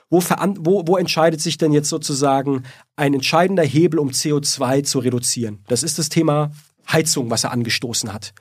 wo, 0.10 0.22
wo, 0.60 0.88
wo 0.88 0.97
entscheidet 0.97 1.39
sich 1.39 1.57
denn 1.57 1.72
jetzt 1.72 1.89
sozusagen 1.89 2.64
ein 2.95 3.14
entscheidender 3.14 3.64
Hebel, 3.64 3.99
um 3.99 4.10
CO2 4.10 4.84
zu 4.84 4.99
reduzieren? 4.99 5.60
Das 5.68 5.84
ist 5.84 5.99
das 5.99 6.10
Thema 6.10 6.51
Heizung, 6.91 7.30
was 7.30 7.43
er 7.43 7.51
angestoßen 7.51 8.11
hat. 8.11 8.34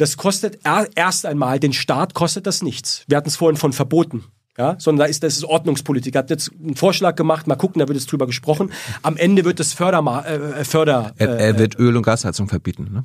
Das 0.00 0.16
kostet 0.16 0.60
er, 0.64 0.88
erst 0.94 1.26
einmal, 1.26 1.60
den 1.60 1.72
Staat 1.74 2.14
kostet 2.14 2.46
das 2.46 2.62
nichts. 2.62 3.04
Wir 3.06 3.18
hatten 3.18 3.28
es 3.28 3.36
vorhin 3.36 3.56
von 3.58 3.72
Verboten. 3.72 4.24
Ja, 4.58 4.76
sondern 4.78 5.04
da 5.06 5.10
ist, 5.10 5.22
das 5.22 5.36
ist 5.36 5.44
Ordnungspolitik. 5.44 6.14
Er 6.14 6.18
hat 6.20 6.30
jetzt 6.30 6.50
einen 6.62 6.74
Vorschlag 6.74 7.14
gemacht, 7.16 7.46
mal 7.46 7.54
gucken, 7.54 7.80
da 7.80 7.88
wird 7.88 7.96
jetzt 7.98 8.10
drüber 8.10 8.26
gesprochen. 8.26 8.72
Am 9.02 9.16
Ende 9.16 9.44
wird 9.44 9.60
das 9.60 9.72
Förderma 9.72 10.22
äh, 10.22 10.64
Förder, 10.64 11.12
Er, 11.16 11.28
er 11.38 11.58
wird 11.58 11.78
Öl- 11.78 11.96
und 11.96 12.02
Gasheizung 12.02 12.48
verbieten. 12.48 12.88
Ne? 12.92 13.02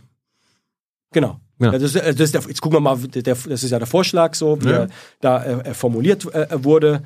Genau. 1.11 1.39
Ja. 1.59 1.71
Das, 1.71 1.83
ist, 1.83 2.19
das 2.19 2.31
der, 2.31 2.41
jetzt 2.41 2.61
gucken 2.61 2.77
wir 2.77 2.81
mal, 2.81 2.97
der, 2.97 3.21
das 3.23 3.63
ist 3.63 3.71
ja 3.71 3.77
der 3.77 3.87
Vorschlag 3.87 4.35
so, 4.35 4.61
wie 4.63 4.69
Ja. 4.69 4.75
er 4.79 4.87
da 5.21 5.43
äh, 5.45 5.73
formuliert 5.73 6.25
äh, 6.33 6.63
wurde. 6.63 7.03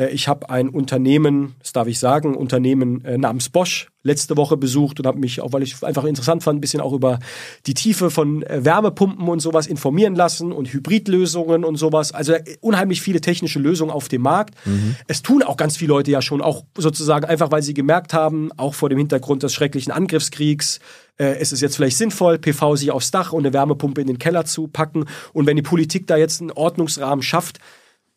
Äh, 0.00 0.08
ich 0.08 0.26
habe 0.28 0.50
ein 0.50 0.68
Unternehmen, 0.68 1.54
das 1.60 1.72
darf 1.72 1.86
ich 1.86 1.98
sagen, 1.98 2.34
Unternehmen 2.34 3.04
äh, 3.04 3.18
namens 3.18 3.48
Bosch 3.50 3.88
letzte 4.02 4.38
Woche 4.38 4.56
besucht 4.56 4.98
und 4.98 5.06
habe 5.06 5.18
mich, 5.18 5.42
auch 5.42 5.52
weil 5.52 5.62
ich 5.62 5.74
es 5.74 5.84
einfach 5.84 6.04
interessant 6.04 6.42
fand, 6.42 6.56
ein 6.56 6.60
bisschen 6.62 6.80
auch 6.80 6.94
über 6.94 7.18
die 7.66 7.74
Tiefe 7.74 8.10
von 8.10 8.42
äh, 8.42 8.64
Wärmepumpen 8.64 9.28
und 9.28 9.40
sowas 9.40 9.66
informieren 9.66 10.14
lassen 10.14 10.52
und 10.52 10.72
Hybridlösungen 10.72 11.64
und 11.64 11.76
sowas. 11.76 12.12
Also 12.12 12.34
unheimlich 12.60 13.02
viele 13.02 13.20
technische 13.20 13.58
Lösungen 13.58 13.90
auf 13.90 14.08
dem 14.08 14.22
Markt. 14.22 14.54
Es 15.06 15.22
tun 15.22 15.42
auch 15.42 15.56
ganz 15.56 15.76
viele 15.76 15.90
Leute 15.90 16.10
ja 16.10 16.22
schon, 16.22 16.40
auch 16.40 16.64
sozusagen 16.78 17.26
einfach, 17.26 17.50
weil 17.50 17.62
sie 17.62 17.74
gemerkt 17.74 18.14
haben, 18.14 18.50
auch 18.56 18.74
vor 18.74 18.88
dem 18.88 18.98
Hintergrund 18.98 19.42
des 19.42 19.52
schrecklichen 19.52 19.92
Angriffskriegs, 19.92 20.80
äh, 21.18 21.36
es 21.38 21.52
ist 21.52 21.60
jetzt 21.60 21.76
vielleicht 21.76 21.98
sinnvoll, 21.98 22.38
PV 22.38 22.76
sich 22.76 22.90
aufs 22.90 23.10
Dach 23.10 23.32
und 23.32 23.44
eine 23.44 23.52
Wärmepumpe 23.52 24.00
in 24.00 24.06
den 24.06 24.18
Keller 24.18 24.46
zu 24.46 24.68
packen. 24.68 25.04
Und 25.34 25.46
wenn 25.46 25.56
die 25.56 25.62
Politik 25.62 26.06
da 26.06 26.16
jetzt 26.16 26.40
einen 26.40 26.50
Ordnungsrahmen 26.50 27.22
schafft 27.22 27.58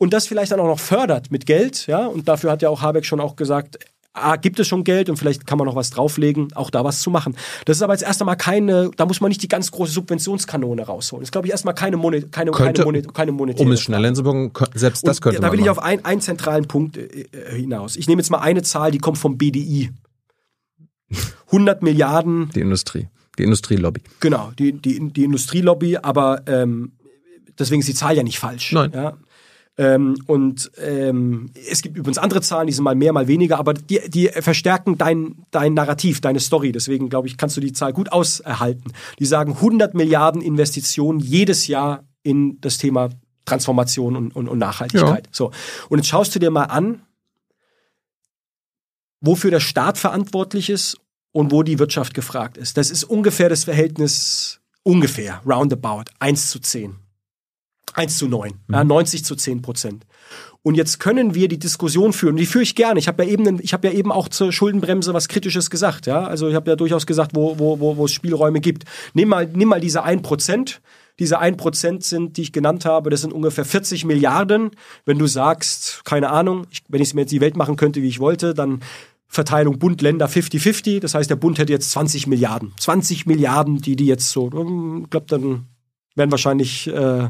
und 0.03 0.11
das 0.11 0.27
vielleicht 0.27 0.51
dann 0.51 0.59
auch 0.59 0.67
noch 0.67 0.81
fördert 0.81 1.31
mit 1.31 1.45
Geld, 1.45 1.87
ja, 1.87 2.05
und 2.07 2.27
dafür 2.27 2.51
hat 2.51 2.61
ja 2.61 2.67
auch 2.67 2.81
Habeck 2.81 3.05
schon 3.05 3.21
auch 3.21 3.37
gesagt, 3.37 3.79
ah, 4.11 4.35
gibt 4.35 4.59
es 4.59 4.67
schon 4.67 4.83
Geld 4.83 5.09
und 5.09 5.15
vielleicht 5.15 5.47
kann 5.47 5.57
man 5.57 5.65
noch 5.65 5.77
was 5.77 5.91
drauflegen, 5.91 6.51
auch 6.55 6.69
da 6.69 6.83
was 6.83 6.99
zu 6.99 7.09
machen. 7.09 7.37
Das 7.63 7.77
ist 7.77 7.83
aber 7.83 7.93
jetzt 7.93 8.03
erst 8.03 8.21
einmal 8.21 8.35
keine, 8.35 8.91
da 8.97 9.05
muss 9.05 9.21
man 9.21 9.29
nicht 9.29 9.41
die 9.41 9.47
ganz 9.47 9.71
große 9.71 9.93
Subventionskanone 9.93 10.81
rausholen. 10.83 11.21
Das 11.21 11.27
ist, 11.27 11.31
glaube 11.31 11.47
ich, 11.47 11.51
erstmal 11.51 11.73
keine, 11.73 11.95
Monet, 11.95 12.33
keine, 12.33 12.51
Könnte, 12.51 12.81
keine, 12.81 12.85
Monet, 12.85 13.13
keine 13.13 13.31
monetäre 13.31 13.65
um 13.65 13.71
es 13.71 13.79
schneller 13.79 14.07
hinzubekommen, 14.07 14.51
selbst 14.73 15.07
das 15.07 15.19
Und 15.19 15.21
könnte 15.21 15.39
da 15.39 15.47
man 15.47 15.57
will 15.57 15.63
ich 15.63 15.69
auf 15.69 15.79
ein, 15.79 16.03
einen 16.03 16.19
zentralen 16.19 16.67
Punkt 16.67 16.97
äh, 16.97 17.27
äh, 17.31 17.55
hinaus. 17.55 17.95
Ich 17.95 18.09
nehme 18.09 18.21
jetzt 18.21 18.29
mal 18.29 18.39
eine 18.39 18.61
Zahl, 18.61 18.91
die 18.91 18.99
kommt 18.99 19.17
vom 19.17 19.37
BDI. 19.37 19.89
100 21.45 21.81
Milliarden 21.81 22.49
Die 22.53 22.59
Industrie. 22.59 23.07
Die 23.39 23.43
Industrielobby. 23.43 24.01
Genau, 24.19 24.51
die, 24.59 24.73
die, 24.73 24.99
die 25.13 25.23
Industrielobby, 25.23 25.95
aber 25.95 26.41
ähm, 26.45 26.91
deswegen 27.57 27.79
ist 27.79 27.87
die 27.87 27.95
Zahl 27.95 28.17
ja 28.17 28.23
nicht 28.23 28.37
falsch. 28.37 28.73
Nein. 28.73 28.91
Ja? 28.93 29.17
Ähm, 29.75 30.15
und 30.27 30.71
ähm, 30.77 31.49
es 31.69 31.81
gibt 31.81 31.97
übrigens 31.97 32.19
andere 32.19 32.41
Zahlen, 32.41 32.67
die 32.67 32.73
sind 32.73 32.83
mal 32.83 32.93
mehr, 32.93 33.11
mal 33.11 33.27
weniger, 33.27 33.57
aber 33.57 33.73
die, 33.73 34.01
die 34.07 34.27
verstärken 34.27 34.97
dein, 34.99 35.45
dein 35.49 35.73
Narrativ, 35.73 36.21
deine 36.21 36.39
Story. 36.39 36.71
Deswegen, 36.71 37.09
glaube 37.09 37.27
ich, 37.27 37.37
kannst 37.37 37.57
du 37.57 37.61
die 37.61 37.73
Zahl 37.73 37.91
gut 37.91 38.11
aushalten. 38.11 38.91
Die 39.17 39.25
sagen 39.25 39.53
100 39.53 39.95
Milliarden 39.95 40.41
Investitionen 40.41 41.19
jedes 41.19 41.65
Jahr 41.67 42.03
in 42.21 42.61
das 42.61 42.77
Thema 42.77 43.09
Transformation 43.45 44.15
und, 44.15 44.35
und, 44.35 44.47
und 44.47 44.59
Nachhaltigkeit. 44.59 45.25
Ja. 45.25 45.31
So. 45.31 45.51
Und 45.89 45.99
jetzt 45.99 46.07
schaust 46.07 46.35
du 46.35 46.39
dir 46.39 46.51
mal 46.51 46.65
an, 46.65 47.01
wofür 49.21 49.51
der 49.51 49.59
Staat 49.59 49.97
verantwortlich 49.97 50.69
ist 50.69 50.97
und 51.31 51.51
wo 51.51 51.63
die 51.63 51.79
Wirtschaft 51.79 52.13
gefragt 52.13 52.57
ist. 52.57 52.77
Das 52.77 52.91
ist 52.91 53.03
ungefähr 53.03 53.49
das 53.49 53.63
Verhältnis, 53.63 54.59
ungefähr, 54.83 55.41
roundabout, 55.45 56.05
1 56.19 56.51
zu 56.51 56.59
10. 56.59 57.02
1 57.93 58.17
zu 58.17 58.27
9, 58.27 58.51
ja, 58.71 58.83
90 58.83 59.25
zu 59.25 59.35
10 59.35 59.61
Prozent. 59.61 60.05
Und 60.61 60.75
jetzt 60.75 60.99
können 60.99 61.35
wir 61.35 61.49
die 61.49 61.59
Diskussion 61.59 62.13
führen, 62.13 62.31
und 62.31 62.37
die 62.37 62.45
führe 62.45 62.63
ich 62.63 62.73
gerne. 62.73 62.97
Ich 62.97 63.09
habe 63.09 63.25
ja 63.25 63.29
eben, 63.29 63.59
ich 63.61 63.73
habe 63.73 63.87
ja 63.87 63.93
eben 63.93 64.11
auch 64.11 64.29
zur 64.29 64.53
Schuldenbremse 64.53 65.13
was 65.13 65.27
Kritisches 65.27 65.69
gesagt, 65.69 66.05
ja. 66.07 66.23
Also 66.23 66.47
ich 66.47 66.55
habe 66.55 66.69
ja 66.69 66.77
durchaus 66.77 67.05
gesagt, 67.05 67.31
wo, 67.35 67.59
wo, 67.59 67.79
wo, 67.81 67.97
wo 67.97 68.05
es 68.05 68.13
Spielräume 68.13 68.61
gibt. 68.61 68.85
Nimm 69.13 69.29
mal, 69.29 69.45
nimm 69.45 69.67
mal 69.67 69.81
diese 69.81 70.03
1 70.03 70.21
Prozent. 70.21 70.81
Diese 71.19 71.37
1 71.37 71.57
Prozent 71.57 72.03
sind, 72.03 72.37
die 72.37 72.43
ich 72.43 72.53
genannt 72.53 72.85
habe, 72.85 73.09
das 73.09 73.21
sind 73.21 73.33
ungefähr 73.33 73.65
40 73.65 74.05
Milliarden. 74.05 74.71
Wenn 75.05 75.19
du 75.19 75.27
sagst, 75.27 76.05
keine 76.05 76.29
Ahnung, 76.29 76.65
ich, 76.71 76.81
wenn 76.87 77.01
ich 77.01 77.13
mir 77.13 77.21
jetzt 77.21 77.31
die 77.31 77.41
Welt 77.41 77.57
machen 77.57 77.75
könnte, 77.75 78.01
wie 78.01 78.07
ich 78.07 78.19
wollte, 78.19 78.53
dann 78.53 78.79
Verteilung 79.27 79.79
Bund, 79.79 80.01
Länder 80.01 80.27
50-50. 80.27 81.01
Das 81.01 81.13
heißt, 81.13 81.29
der 81.29 81.35
Bund 81.35 81.57
hätte 81.57 81.73
jetzt 81.73 81.91
20 81.91 82.27
Milliarden. 82.27 82.71
20 82.79 83.25
Milliarden, 83.25 83.79
die 83.79 83.95
die 83.95 84.05
jetzt 84.05 84.29
so, 84.29 84.45
ich 84.45 85.09
glaube, 85.09 85.25
dann 85.27 85.65
werden 86.15 86.31
wahrscheinlich 86.31 86.87
äh, 86.87 87.29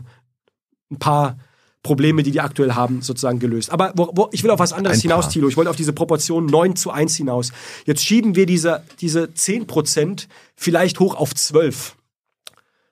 ein 0.94 1.00
paar 1.00 1.38
Probleme, 1.84 2.24
die 2.24 2.32
die 2.32 2.40
aktuell 2.40 2.74
haben, 2.74 3.02
sozusagen 3.02 3.40
gelöst. 3.40 3.70
Aber 3.70 3.92
wo, 3.96 4.10
wo, 4.14 4.30
ich 4.32 4.44
will 4.44 4.52
auf 4.52 4.60
was 4.60 4.72
anderes 4.72 4.98
Ein 5.00 5.02
hinaus. 5.02 5.30
Thilo. 5.30 5.50
Ich 5.50 5.58
wollte 5.58 5.70
auf 5.70 5.76
diese 5.76 5.92
Proportion 5.92 6.46
9 6.46 6.78
zu 6.78 6.92
1 6.92 7.18
hinaus. 7.18 7.52
Jetzt 7.86 8.06
schieben 8.06 8.36
wir 8.36 8.46
diese, 8.46 8.84
diese 9.02 9.34
10 9.34 9.68
Prozent 9.68 10.30
vielleicht 10.56 11.02
hoch 11.02 11.16
auf 11.16 11.36
12. 11.36 11.96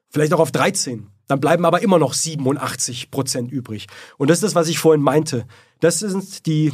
Vielleicht 0.10 0.34
auch 0.34 0.42
auf 0.42 0.52
13. 0.52 1.08
Dann 1.28 1.40
bleiben 1.40 1.64
aber 1.64 1.82
immer 1.82 1.98
noch 1.98 2.14
87 2.14 3.10
Prozent 3.10 3.50
übrig. 3.50 3.88
Und 4.18 4.30
das 4.30 4.40
ist 4.40 4.44
das, 4.44 4.56
was 4.56 4.68
ich 4.68 4.80
vorhin 4.80 5.02
meinte. 5.02 5.46
Das 5.80 6.00
sind 6.00 6.46
die, 6.46 6.74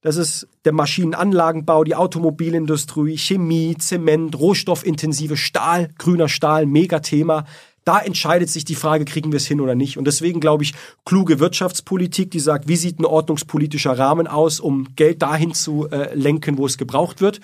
das 0.00 0.16
ist 0.16 0.48
der 0.64 0.72
Maschinenanlagenbau, 0.72 1.84
die 1.84 1.94
Automobilindustrie, 1.94 3.16
Chemie, 3.16 3.76
Zement, 3.78 4.36
rohstoffintensive 4.36 5.36
Stahl, 5.36 5.90
grüner 5.98 6.28
Stahl, 6.28 6.66
Megathema. 6.66 7.44
Da 7.84 7.98
entscheidet 7.98 8.50
sich 8.50 8.64
die 8.64 8.74
Frage, 8.74 9.04
kriegen 9.04 9.32
wir 9.32 9.38
es 9.38 9.46
hin 9.46 9.60
oder 9.60 9.74
nicht. 9.74 9.98
Und 9.98 10.04
deswegen 10.04 10.40
glaube 10.40 10.64
ich, 10.64 10.74
kluge 11.04 11.40
Wirtschaftspolitik, 11.40 12.30
die 12.30 12.40
sagt, 12.40 12.68
wie 12.68 12.76
sieht 12.76 13.00
ein 13.00 13.04
ordnungspolitischer 13.04 13.98
Rahmen 13.98 14.26
aus, 14.26 14.60
um 14.60 14.94
Geld 14.94 15.22
dahin 15.22 15.54
zu 15.54 15.88
äh, 15.90 16.14
lenken, 16.14 16.58
wo 16.58 16.66
es 16.66 16.78
gebraucht 16.78 17.20
wird. 17.20 17.40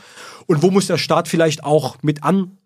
Und 0.47 0.63
wo 0.63 0.71
muss 0.71 0.87
der 0.87 0.99
Staat 0.99 1.29
vielleicht 1.29 1.65
auch 1.65 1.97
mit 2.03 2.23
an 2.23 2.58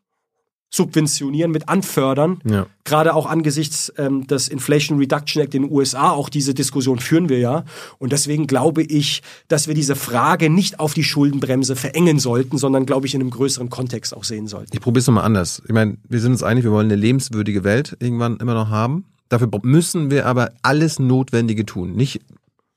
subventionieren, 0.75 1.51
mit 1.51 1.69
anfördern. 1.69 2.41
Ja. 2.45 2.67
Gerade 2.85 3.15
auch 3.15 3.27
angesichts 3.27 3.93
ähm, 3.99 4.27
des 4.27 4.49
Inflation 4.49 4.99
Reduction 4.99 5.43
Act 5.43 5.55
in 5.55 5.63
den 5.63 5.71
USA, 5.71 6.11
auch 6.11 6.31
diese 6.31 6.55
Diskussion 6.55 6.99
führen 6.99 7.29
wir 7.29 7.39
ja. 7.39 7.65
Und 7.99 8.13
deswegen 8.13 8.47
glaube 8.47 8.83
ich, 8.83 9.23
dass 9.49 9.69
wir 9.69 9.75
diese 9.75 9.95
Frage 9.95 10.49
nicht 10.49 10.81
auf 10.81 10.95
die 10.95 11.05
Schuldenbremse 11.05 11.77
verengen 11.77 12.19
sollten, 12.19 12.57
sondern 12.57 12.87
glaube 12.87 13.07
ich 13.07 13.15
in 13.15 13.21
einem 13.21 13.31
größeren 13.31 13.69
Kontext 13.69 14.17
auch 14.17 14.25
sehen 14.25 14.47
sollten. 14.47 14.71
Ich 14.73 14.81
probiere 14.81 15.01
es 15.01 15.07
nochmal 15.07 15.25
anders. 15.25 15.63
Ich 15.67 15.73
meine, 15.73 15.99
wir 16.09 16.21
sind 16.21 16.33
uns 16.33 16.43
einig, 16.43 16.65
wir 16.65 16.73
wollen 16.73 16.87
eine 16.87 16.97
lebenswürdige 16.97 17.65
Welt 17.65 17.97
irgendwann 18.01 18.39
immer 18.39 18.55
noch 18.55 18.71
haben. 18.71 19.05
Dafür 19.29 19.49
müssen 19.63 20.11
wir 20.11 20.27
aber 20.27 20.53
alles 20.63 20.99
Notwendige 20.99 21.67
tun. 21.67 21.93
Nicht, 21.93 22.21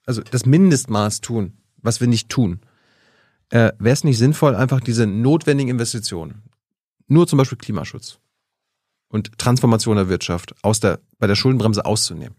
also 0.06 0.22
das 0.22 0.46
Mindestmaß 0.46 1.22
tun, 1.22 1.54
was 1.82 2.02
wir 2.02 2.08
nicht 2.08 2.30
tun. 2.30 2.60
Äh, 3.50 3.72
Wäre 3.80 3.94
es 3.94 4.04
nicht 4.04 4.18
sinnvoll, 4.18 4.56
einfach 4.56 4.82
diese 4.82 5.08
notwendigen 5.08 5.70
Investitionen, 5.70 6.44
nur 7.08 7.28
zum 7.28 7.38
Beispiel 7.38 7.58
Klimaschutz 7.58 8.20
und 9.10 9.38
Transformation 9.38 9.96
der 9.96 10.10
Wirtschaft 10.10 10.56
aus 10.62 10.80
der, 10.80 11.00
bei 11.20 11.28
der 11.28 11.36
Schuldenbremse 11.36 11.86
auszunehmen? 11.86 12.36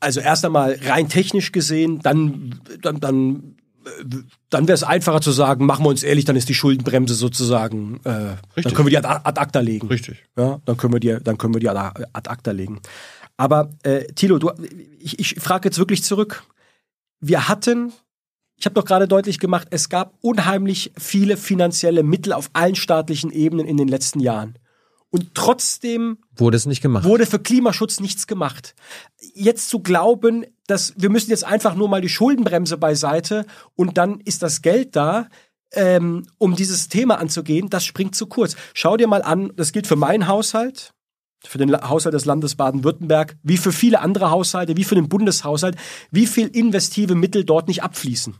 Also 0.00 0.20
erst 0.20 0.44
einmal 0.44 0.78
rein 0.84 1.08
technisch 1.08 1.50
gesehen, 1.52 2.00
dann, 2.00 2.60
dann, 2.80 3.00
dann, 3.00 3.56
äh, 3.84 4.04
dann 4.48 4.68
wäre 4.68 4.74
es 4.74 4.84
einfacher 4.84 5.20
zu 5.20 5.32
sagen, 5.32 5.66
machen 5.66 5.84
wir 5.84 5.88
uns 5.88 6.04
ehrlich, 6.04 6.24
dann 6.24 6.36
ist 6.36 6.48
die 6.48 6.54
Schuldenbremse 6.54 7.14
sozusagen, 7.14 7.96
äh, 8.04 8.36
dann 8.54 8.74
können 8.74 8.86
wir 8.86 8.90
die 8.90 8.98
ad, 8.98 9.08
ad 9.24 9.40
acta 9.40 9.60
legen. 9.60 9.88
Richtig. 9.88 10.24
Ja, 10.36 10.60
dann 10.64 10.76
können 10.76 10.92
wir 10.92 11.00
die, 11.00 11.18
dann 11.22 11.36
können 11.36 11.54
wir 11.54 11.60
die 11.60 11.68
ad, 11.68 12.04
ad 12.12 12.30
acta 12.30 12.52
legen. 12.52 12.80
Aber 13.36 13.70
äh, 13.82 14.04
Thilo, 14.14 14.38
du, 14.38 14.50
ich, 14.98 15.18
ich 15.18 15.40
frage 15.40 15.68
jetzt 15.68 15.78
wirklich 15.78 16.04
zurück. 16.04 16.44
Wir 17.20 17.48
hatten, 17.48 17.92
ich 18.58 18.66
habe 18.66 18.74
doch 18.74 18.84
gerade 18.84 19.06
deutlich 19.06 19.38
gemacht, 19.38 19.68
es 19.70 19.88
gab 19.88 20.14
unheimlich 20.20 20.92
viele 20.98 21.36
finanzielle 21.36 22.02
Mittel 22.02 22.32
auf 22.32 22.50
allen 22.52 22.74
staatlichen 22.74 23.30
Ebenen 23.30 23.66
in 23.66 23.76
den 23.76 23.88
letzten 23.88 24.18
Jahren. 24.20 24.58
Und 25.10 25.34
trotzdem 25.34 26.18
Wurde 26.36 26.56
es 26.56 26.66
nicht 26.66 26.82
gemacht? 26.82 27.04
wurde 27.04 27.24
für 27.24 27.38
Klimaschutz 27.38 28.00
nichts 28.00 28.26
gemacht. 28.26 28.74
Jetzt 29.34 29.70
zu 29.70 29.78
glauben, 29.78 30.44
dass 30.66 30.92
wir 30.96 31.08
müssen 31.08 31.30
jetzt 31.30 31.44
einfach 31.44 31.74
nur 31.76 31.88
mal 31.88 32.02
die 32.02 32.10
Schuldenbremse 32.10 32.76
beiseite 32.76 33.46
und 33.74 33.96
dann 33.96 34.20
ist 34.20 34.42
das 34.42 34.60
Geld 34.60 34.96
da, 34.96 35.28
ähm, 35.72 36.26
um 36.36 36.56
dieses 36.56 36.88
Thema 36.88 37.18
anzugehen, 37.20 37.70
das 37.70 37.84
springt 37.86 38.16
zu 38.16 38.26
kurz. 38.26 38.56
Schau 38.74 38.96
dir 38.96 39.06
mal 39.06 39.22
an, 39.22 39.52
das 39.56 39.72
gilt 39.72 39.86
für 39.86 39.96
meinen 39.96 40.26
Haushalt, 40.26 40.92
für 41.44 41.58
den 41.58 41.74
Haushalt 41.74 42.14
des 42.14 42.24
Landes 42.24 42.56
Baden-Württemberg, 42.56 43.36
wie 43.42 43.56
für 43.56 43.72
viele 43.72 44.00
andere 44.00 44.30
Haushalte, 44.30 44.76
wie 44.76 44.84
für 44.84 44.94
den 44.96 45.08
Bundeshaushalt, 45.08 45.76
wie 46.10 46.26
viel 46.26 46.48
investive 46.48 47.14
Mittel 47.14 47.44
dort 47.44 47.68
nicht 47.68 47.82
abfließen. 47.82 48.34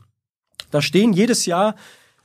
Da 0.71 0.81
stehen 0.81 1.13
jedes 1.13 1.45
Jahr 1.45 1.75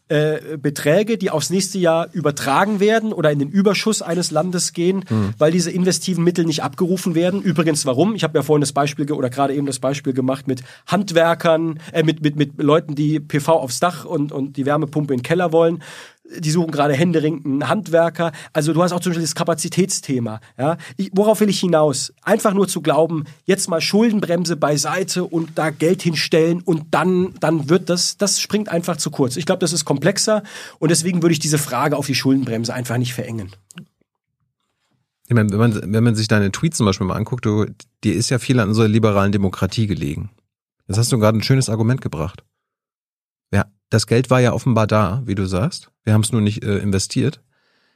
äh, 0.08 0.58
Beträge, 0.58 1.16
die 1.16 1.30
aufs 1.30 1.48
nächste 1.48 1.78
Jahr 1.78 2.08
übertragen 2.12 2.78
werden 2.78 3.14
oder 3.14 3.32
in 3.32 3.38
den 3.38 3.48
Überschuss 3.48 4.02
eines 4.02 4.30
Landes 4.30 4.74
gehen, 4.74 5.04
weil 5.38 5.50
diese 5.50 5.70
investiven 5.70 6.22
Mittel 6.22 6.44
nicht 6.44 6.62
abgerufen 6.62 7.14
werden. 7.14 7.40
Übrigens, 7.40 7.86
warum? 7.86 8.14
Ich 8.14 8.22
habe 8.22 8.36
ja 8.36 8.42
vorhin 8.42 8.60
das 8.60 8.72
Beispiel 8.72 9.10
oder 9.10 9.30
gerade 9.30 9.54
eben 9.54 9.64
das 9.64 9.78
Beispiel 9.78 10.12
gemacht 10.12 10.46
mit 10.46 10.62
Handwerkern, 10.86 11.80
äh, 11.92 12.02
mit, 12.02 12.20
mit, 12.22 12.36
mit 12.36 12.62
Leuten, 12.62 12.94
die 12.94 13.18
PV 13.18 13.52
aufs 13.52 13.80
Dach 13.80 14.04
und, 14.04 14.30
und 14.30 14.58
die 14.58 14.66
Wärmepumpe 14.66 15.14
in 15.14 15.20
den 15.20 15.24
Keller 15.24 15.52
wollen. 15.52 15.82
Die 16.38 16.51
suchen 16.51 16.70
gerade 16.70 16.94
händeringend 16.94 17.68
Handwerker. 17.68 18.32
Also 18.52 18.72
du 18.72 18.82
hast 18.82 18.92
auch 18.92 19.01
zum 19.01 19.10
Beispiel 19.10 19.24
das 19.24 19.34
Kapazitätsthema. 19.34 20.40
Ja? 20.59 20.78
Ich, 20.96 21.10
worauf 21.12 21.40
will 21.40 21.51
ich 21.51 21.60
hinaus? 21.60 22.12
Einfach 22.22 22.55
nur 22.55 22.66
zu 22.66 22.80
glauben, 22.80 23.24
jetzt 23.44 23.68
mal 23.68 23.80
Schuldenbremse 23.80 24.56
beiseite 24.56 25.24
und 25.24 25.51
da 25.59 25.70
Geld 25.70 26.02
hinstellen 26.02 26.62
und 26.62 26.86
dann, 26.92 27.34
dann 27.40 27.68
wird 27.68 27.90
das, 27.90 28.16
das 28.16 28.40
springt 28.40 28.70
einfach 28.70 28.96
zu 28.96 29.10
kurz. 29.10 29.36
Ich 29.36 29.44
glaube, 29.44 29.60
das 29.60 29.72
ist 29.72 29.84
komplexer 29.84 30.42
und 30.78 30.90
deswegen 30.90 31.22
würde 31.22 31.34
ich 31.34 31.40
diese 31.40 31.59
Frage 31.59 31.96
auf 31.96 32.06
die 32.06 32.14
Schuldenbremse 32.14 32.72
einfach 32.72 32.96
nicht 32.96 33.12
verengen. 33.12 33.52
Ich 35.26 35.34
meine, 35.34 35.51
wenn 35.51 35.59
man, 35.59 35.92
wenn 35.92 36.05
man 36.05 36.14
sich 36.14 36.28
deine 36.28 36.52
Tweets 36.52 36.76
zum 36.76 36.86
Beispiel 36.86 37.06
mal 37.06 37.16
anguckt, 37.16 37.46
du, 37.46 37.66
dir 38.02 38.14
ist 38.14 38.30
ja 38.30 38.38
viel 38.38 38.60
an 38.60 38.68
unserer 38.68 38.88
liberalen 38.88 39.32
Demokratie 39.32 39.86
gelegen. 39.86 40.30
Das 40.86 40.98
hast 40.98 41.12
du 41.12 41.18
gerade 41.18 41.38
ein 41.38 41.42
schönes 41.42 41.68
Argument 41.68 42.01
gebracht. 42.01 42.44
Das 43.94 44.08
Geld 44.08 44.28
war 44.28 44.40
ja 44.40 44.52
offenbar 44.52 44.88
da, 44.88 45.22
wie 45.24 45.36
du 45.36 45.46
sagst. 45.46 45.92
Wir 46.02 46.14
haben 46.14 46.22
es 46.22 46.32
nur 46.32 46.40
nicht 46.40 46.64
äh, 46.64 46.78
investiert. 46.78 47.40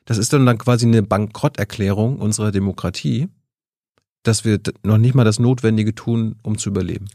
Das 0.05 0.17
ist 0.17 0.33
dann, 0.33 0.47
dann 0.47 0.57
quasi 0.57 0.87
eine 0.87 1.03
Bankrotterklärung 1.03 2.21
unserer 2.21 2.53
Demokratie, 2.53 3.27
dass 4.23 4.45
wir 4.45 4.61
noch 4.85 4.99
nicht 4.99 5.17
mal 5.17 5.25
das 5.25 5.41
Notwendige 5.41 5.97
tun, 5.97 6.37
um 6.45 6.57
zu 6.57 6.69
überleben. 6.69 7.07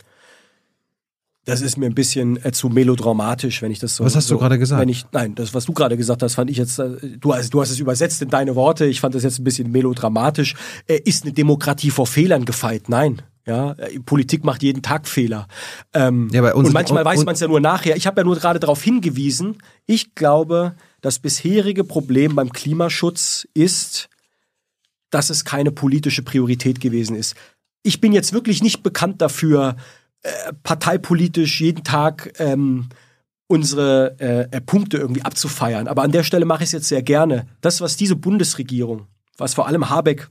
Das 1.46 1.62
ist 1.62 1.78
mir 1.78 1.86
ein 1.86 1.96
bisschen 1.96 2.44
äh, 2.44 2.52
zu 2.52 2.68
melodramatisch, 2.68 3.62
wenn 3.62 3.72
ich 3.72 3.80
das 3.80 3.96
so. 3.96 4.04
Was 4.04 4.18
hast 4.18 4.30
du 4.30 4.36
so, 4.36 4.40
gerade 4.40 4.60
gesagt? 4.60 4.90
Ich, 4.90 5.06
nein, 5.14 5.34
das, 5.34 5.54
was 5.54 5.64
du 5.64 5.72
gerade 5.72 5.96
gesagt 5.96 6.22
hast, 6.22 6.36
fand 6.36 6.50
ich 6.52 6.58
jetzt. 6.58 6.78
Äh, 6.78 7.18
du, 7.22 7.34
hast, 7.34 7.54
du 7.54 7.62
hast 7.62 7.70
es 7.70 7.80
übersetzt 7.80 8.22
in 8.22 8.28
deine 8.28 8.54
Worte. 8.58 8.86
Ich 8.86 9.00
fand 9.00 9.16
das 9.16 9.24
jetzt 9.24 9.40
ein 9.40 9.46
bisschen 9.46 9.72
melodramatisch. 9.72 10.56
Äh, 10.88 11.00
ist 11.06 11.24
eine 11.24 11.32
Demokratie 11.32 11.90
vor 11.90 12.06
Fehlern 12.06 12.44
gefeit? 12.44 12.90
Nein. 12.90 13.22
Ja, 13.46 13.74
äh, 13.74 14.00
Politik 14.00 14.44
macht 14.46 14.64
jeden 14.64 14.82
Tag 14.82 15.08
Fehler. 15.08 15.48
Ähm, 15.94 16.30
Ja, 16.32 16.54
und 16.54 16.72
manchmal 16.72 17.00
und- 17.04 17.06
weiß 17.06 17.26
man 17.26 17.34
es 17.36 17.42
ja 17.42 17.48
nur 17.48 17.60
nachher. 17.60 17.96
Ich 17.98 18.08
habe 18.08 18.22
ja 18.22 18.26
nur 18.26 18.38
gerade 18.38 18.60
darauf 18.60 18.82
hingewiesen. 18.82 19.58
Ich 19.86 20.16
glaube, 20.16 20.76
das 21.02 21.20
bisherige 21.20 21.84
Problem 21.84 22.36
beim 22.36 22.54
Klimaschutz 22.54 23.46
ist, 23.54 24.08
dass 25.10 25.30
es 25.30 25.44
keine 25.46 25.72
politische 25.72 26.24
Priorität 26.24 26.80
gewesen 26.80 27.16
ist. 27.16 27.36
Ich 27.84 28.00
bin 28.00 28.14
jetzt 28.14 28.32
wirklich 28.34 28.64
nicht 28.64 28.82
bekannt 28.82 29.22
dafür, 29.22 29.76
äh, 30.22 30.30
parteipolitisch 30.64 31.60
jeden 31.60 31.84
Tag 31.84 32.34
ähm, 32.40 32.88
unsere 33.48 34.16
äh, 34.20 34.56
äh, 34.56 34.62
Punkte 34.62 34.98
irgendwie 34.98 35.22
abzufeiern. 35.24 35.88
Aber 35.90 36.02
an 36.04 36.14
der 36.14 36.24
Stelle 36.24 36.46
mache 36.46 36.64
ich 36.64 36.70
es 36.70 36.72
jetzt 36.72 36.88
sehr 36.88 37.04
gerne. 37.04 37.46
Das, 37.60 37.82
was 37.82 37.98
diese 37.98 38.16
Bundesregierung, 38.16 39.08
was 39.38 39.54
vor 39.54 39.68
allem 39.68 39.90
Habeck 39.90 40.30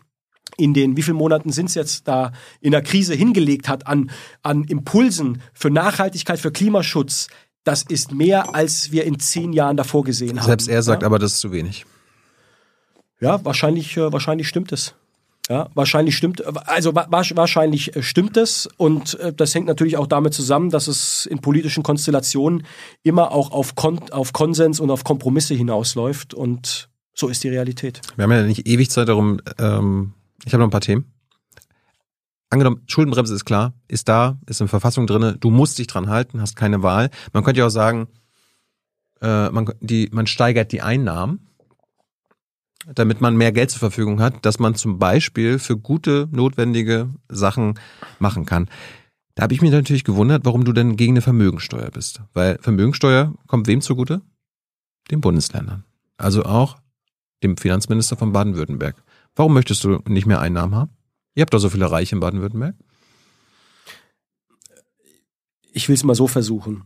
in 0.57 0.75
den, 0.75 0.97
wie 0.97 1.03
vielen 1.03 1.17
Monaten 1.17 1.51
sind 1.53 1.67
es 1.67 1.75
jetzt 1.75 2.09
da 2.09 2.33
in 2.61 2.73
der 2.73 2.83
Krise 2.83 3.15
hingelegt 3.15 3.69
hat 3.69 3.87
an, 3.87 4.11
an 4.43 4.65
Impulsen 4.65 5.43
für 5.53 5.71
Nachhaltigkeit, 5.71 6.39
für 6.39 6.53
Klimaschutz, 6.53 7.29
das 7.65 7.83
ist 7.83 8.13
mehr, 8.13 8.55
als 8.55 8.91
wir 8.91 9.05
in 9.05 9.19
zehn 9.19 9.53
Jahren 9.53 9.77
davor 9.77 10.05
gesehen 10.05 10.39
haben. 10.41 10.47
Selbst 10.47 10.69
er 10.69 10.83
sagt 10.83 11.03
ja? 11.03 11.07
aber, 11.07 11.19
das 11.19 11.35
ist 11.35 11.41
zu 11.41 11.53
wenig. 11.53 11.87
Ja, 13.21 13.45
wahrscheinlich, 13.45 13.97
äh, 13.97 14.13
wahrscheinlich 14.13 14.49
stimmt 14.49 14.73
es. 14.73 14.95
Ja, 15.49 15.69
wahrscheinlich 15.75 16.17
stimmt, 16.17 16.45
also 16.69 16.95
wa 16.95 17.07
wahrscheinlich 17.11 17.97
äh, 17.97 18.03
stimmt 18.03 18.37
es 18.37 18.69
und 18.77 19.19
äh, 19.19 19.33
das 19.33 19.55
hängt 19.55 19.67
natürlich 19.67 19.97
auch 19.97 20.07
damit 20.07 20.35
zusammen, 20.35 20.71
dass 20.71 20.87
es 20.87 21.27
in 21.27 21.41
politischen 21.41 21.83
Konstellationen 21.83 22.65
immer 23.03 23.33
auch 23.33 23.51
auf, 23.51 23.75
Kon 23.75 23.99
auf 24.13 24.33
Konsens 24.33 24.79
und 24.79 24.91
auf 24.91 25.03
Kompromisse 25.03 25.55
hinausläuft 25.55 26.33
und 26.33 26.89
so 27.13 27.29
ist 27.29 27.43
die 27.43 27.49
Realität. 27.49 28.01
Wir 28.17 28.23
haben 28.23 28.33
ja 28.33 28.43
nicht 28.43 28.69
ewig 28.69 28.91
Zeit 28.91 29.09
darum, 29.09 29.41
ähm, 29.59 30.15
ich 30.45 30.53
habe 30.53 30.61
noch 30.61 30.69
ein 30.69 30.73
paar 30.73 30.81
Themen. 30.81 31.13
Angenommen, 32.51 32.83
Schuldenbremse 32.87 33.35
ist 33.35 33.45
klar, 33.45 33.73
ist 33.89 34.09
da, 34.09 34.39
ist 34.47 34.61
in 34.61 34.69
Verfassung 34.69 35.07
drinne. 35.07 35.37
du 35.39 35.51
musst 35.51 35.79
dich 35.79 35.87
dran 35.87 36.11
halten, 36.11 36.41
hast 36.41 36.55
keine 36.55 36.83
Wahl. 36.83 37.11
Man 37.33 37.45
könnte 37.45 37.61
ja 37.61 37.67
auch 37.67 37.71
sagen, 37.71 38.09
äh, 39.23 39.49
man, 39.51 39.73
die, 39.81 40.11
man 40.13 40.27
steigert 40.27 40.73
die 40.73 40.83
Einnahmen 40.83 41.53
damit 42.87 43.21
man 43.21 43.37
mehr 43.37 43.53
Geld 43.53 43.71
zur 43.71 43.81
Verfügung 43.81 44.21
hat, 44.21 44.45
dass 44.45 44.59
man 44.59 44.75
zum 44.75 44.99
Beispiel 44.99 45.59
für 45.59 45.77
gute, 45.77 46.29
notwendige 46.31 47.11
Sachen 47.29 47.79
machen 48.19 48.47
kann. 48.47 48.69
Da 49.35 49.45
habe 49.45 49.55
ich 49.55 49.63
mich 49.63 49.71
natürlich 49.71 50.05
gewundert, 50.05 50.45
warum 50.45 50.65
du 50.65 50.73
denn 50.73 50.97
gegen 50.97 51.15
eine 51.15 51.23
Vermögensteuer 51.23 51.91
bist. 51.91 52.21
Weil 52.35 52.59
Vermögensteuer 52.61 53.35
kommt 53.47 53.67
wem 53.67 53.81
zugute? 53.81 54.21
Den 55.11 55.21
Bundesländern. 55.21 55.85
Also 56.17 56.45
auch 56.45 56.77
dem 57.43 57.57
Finanzminister 57.57 58.17
von 58.17 58.33
Baden-Württemberg. 58.33 59.03
Warum 59.35 59.55
möchtest 59.55 59.85
du 59.85 60.01
nicht 60.07 60.27
mehr 60.27 60.41
Einnahmen 60.41 60.75
haben? 60.75 60.91
Ihr 61.35 61.43
habt 61.43 61.55
doch 61.55 61.59
so 61.59 61.71
viele 61.71 61.91
Reiche 61.91 62.15
in 62.15 62.21
Baden-Württemberg. 62.21 62.77
Ich 65.73 65.89
will 65.89 65.95
es 65.95 66.05
mal 66.05 66.15
so 66.15 66.27
versuchen. 66.27 66.85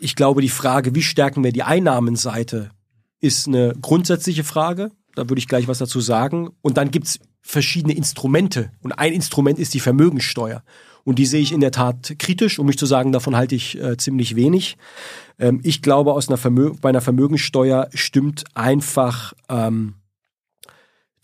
Ich 0.00 0.16
glaube, 0.16 0.42
die 0.42 0.48
Frage, 0.48 0.94
wie 0.94 1.02
stärken 1.02 1.44
wir 1.44 1.52
die 1.52 1.62
Einnahmenseite 1.62 2.70
ist 3.20 3.46
eine 3.46 3.74
grundsätzliche 3.80 4.44
Frage. 4.44 4.90
Da 5.14 5.28
würde 5.28 5.38
ich 5.38 5.48
gleich 5.48 5.68
was 5.68 5.78
dazu 5.78 6.00
sagen. 6.00 6.50
Und 6.60 6.76
dann 6.76 6.90
gibt's 6.90 7.20
verschiedene 7.40 7.94
Instrumente. 7.94 8.72
Und 8.82 8.92
ein 8.92 9.12
Instrument 9.12 9.58
ist 9.58 9.74
die 9.74 9.80
Vermögenssteuer. 9.80 10.62
Und 11.04 11.18
die 11.18 11.26
sehe 11.26 11.40
ich 11.40 11.52
in 11.52 11.60
der 11.60 11.72
Tat 11.72 12.14
kritisch, 12.18 12.58
um 12.58 12.66
mich 12.66 12.78
zu 12.78 12.86
sagen, 12.86 13.12
davon 13.12 13.36
halte 13.36 13.54
ich 13.54 13.80
äh, 13.80 13.96
ziemlich 13.96 14.36
wenig. 14.36 14.76
Ähm, 15.38 15.60
ich 15.62 15.82
glaube, 15.82 16.12
aus 16.12 16.28
einer 16.28 16.36
Vermö 16.36 16.72
bei 16.80 16.88
einer 16.88 17.00
Vermögenssteuer 17.00 17.88
stimmt 17.94 18.44
einfach 18.54 19.32
ähm, 19.48 19.94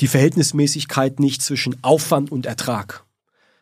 die 0.00 0.08
Verhältnismäßigkeit 0.08 1.20
nicht 1.20 1.42
zwischen 1.42 1.76
Aufwand 1.82 2.30
und 2.30 2.46
Ertrag. 2.46 3.04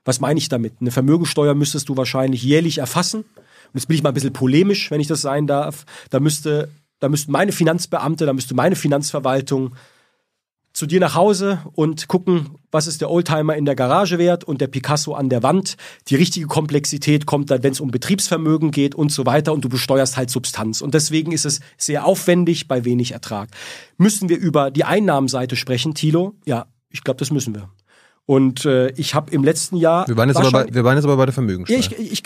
Was 0.04 0.20
meine 0.20 0.38
ich 0.38 0.48
damit? 0.48 0.74
Eine 0.80 0.90
Vermögensteuer 0.90 1.54
müsstest 1.54 1.88
du 1.88 1.96
wahrscheinlich 1.96 2.42
jährlich 2.42 2.78
erfassen. 2.78 3.20
Und 3.22 3.74
jetzt 3.74 3.88
bin 3.88 3.96
ich 3.96 4.02
mal 4.02 4.10
ein 4.10 4.14
bisschen 4.14 4.32
polemisch, 4.32 4.90
wenn 4.90 5.00
ich 5.00 5.08
das 5.08 5.22
sein 5.22 5.46
darf. 5.46 5.84
Da 6.10 6.20
müsste 6.20 6.68
da 6.98 7.08
müssten 7.08 7.32
meine 7.32 7.52
Finanzbeamte, 7.52 8.24
da 8.24 8.32
müsste 8.32 8.54
meine 8.54 8.76
Finanzverwaltung 8.76 9.74
zu 10.76 10.84
dir 10.84 11.00
nach 11.00 11.14
Hause 11.14 11.60
und 11.72 12.06
gucken, 12.06 12.50
was 12.70 12.86
ist 12.86 13.00
der 13.00 13.10
Oldtimer 13.10 13.56
in 13.56 13.64
der 13.64 13.74
Garage 13.74 14.18
wert 14.18 14.44
und 14.44 14.60
der 14.60 14.66
Picasso 14.66 15.14
an 15.14 15.30
der 15.30 15.42
Wand. 15.42 15.76
Die 16.08 16.16
richtige 16.16 16.46
Komplexität 16.46 17.24
kommt 17.24 17.50
dann, 17.50 17.62
wenn 17.62 17.72
es 17.72 17.80
um 17.80 17.90
Betriebsvermögen 17.90 18.72
geht 18.72 18.94
und 18.94 19.10
so 19.10 19.24
weiter 19.24 19.54
und 19.54 19.64
du 19.64 19.70
besteuerst 19.70 20.18
halt 20.18 20.28
Substanz. 20.28 20.82
Und 20.82 20.92
deswegen 20.92 21.32
ist 21.32 21.46
es 21.46 21.60
sehr 21.78 22.04
aufwendig 22.04 22.68
bei 22.68 22.84
wenig 22.84 23.12
Ertrag. 23.12 23.48
Müssen 23.96 24.28
wir 24.28 24.36
über 24.36 24.70
die 24.70 24.84
Einnahmenseite 24.84 25.56
sprechen, 25.56 25.94
Thilo? 25.94 26.34
Ja, 26.44 26.66
ich 26.90 27.02
glaube, 27.02 27.16
das 27.16 27.30
müssen 27.30 27.54
wir. 27.54 27.70
Und 28.26 28.66
äh, 28.66 28.90
ich 28.96 29.14
habe 29.14 29.30
im 29.30 29.44
letzten 29.44 29.78
Jahr. 29.78 30.06
Wir 30.06 30.18
waren 30.18 30.28
jetzt, 30.28 30.36
aber 30.36 30.50
bei, 30.50 30.74
wir 30.74 30.84
waren 30.84 30.96
jetzt 30.96 31.06
aber 31.06 31.16
bei 31.16 31.24
der 31.24 31.32
Vermögenssteuer. 31.32 31.78
Ich, 31.78 31.98
ich, 31.98 32.22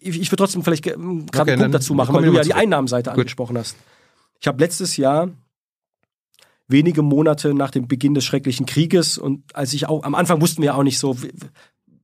ich, 0.00 0.20
ich 0.20 0.30
würde 0.30 0.36
trotzdem 0.36 0.62
vielleicht 0.62 0.82
gerade 0.82 1.00
okay, 1.00 1.52
einen 1.52 1.60
Punkt 1.62 1.76
dazu 1.76 1.94
machen, 1.94 2.14
weil 2.14 2.26
du 2.26 2.34
ja 2.34 2.42
die 2.42 2.52
Einnahmenseite 2.52 3.08
Gut. 3.08 3.20
angesprochen 3.20 3.56
hast. 3.56 3.74
Ich 4.38 4.46
habe 4.46 4.62
letztes 4.62 4.98
Jahr 4.98 5.30
wenige 6.70 7.02
Monate 7.02 7.54
nach 7.54 7.70
dem 7.70 7.88
Beginn 7.88 8.14
des 8.14 8.24
schrecklichen 8.24 8.66
Krieges 8.66 9.18
und 9.18 9.42
als 9.54 9.72
ich 9.72 9.88
auch 9.88 10.02
am 10.02 10.14
Anfang 10.14 10.40
wussten 10.40 10.62
wir 10.62 10.76
auch 10.76 10.82
nicht 10.82 10.98
so 10.98 11.16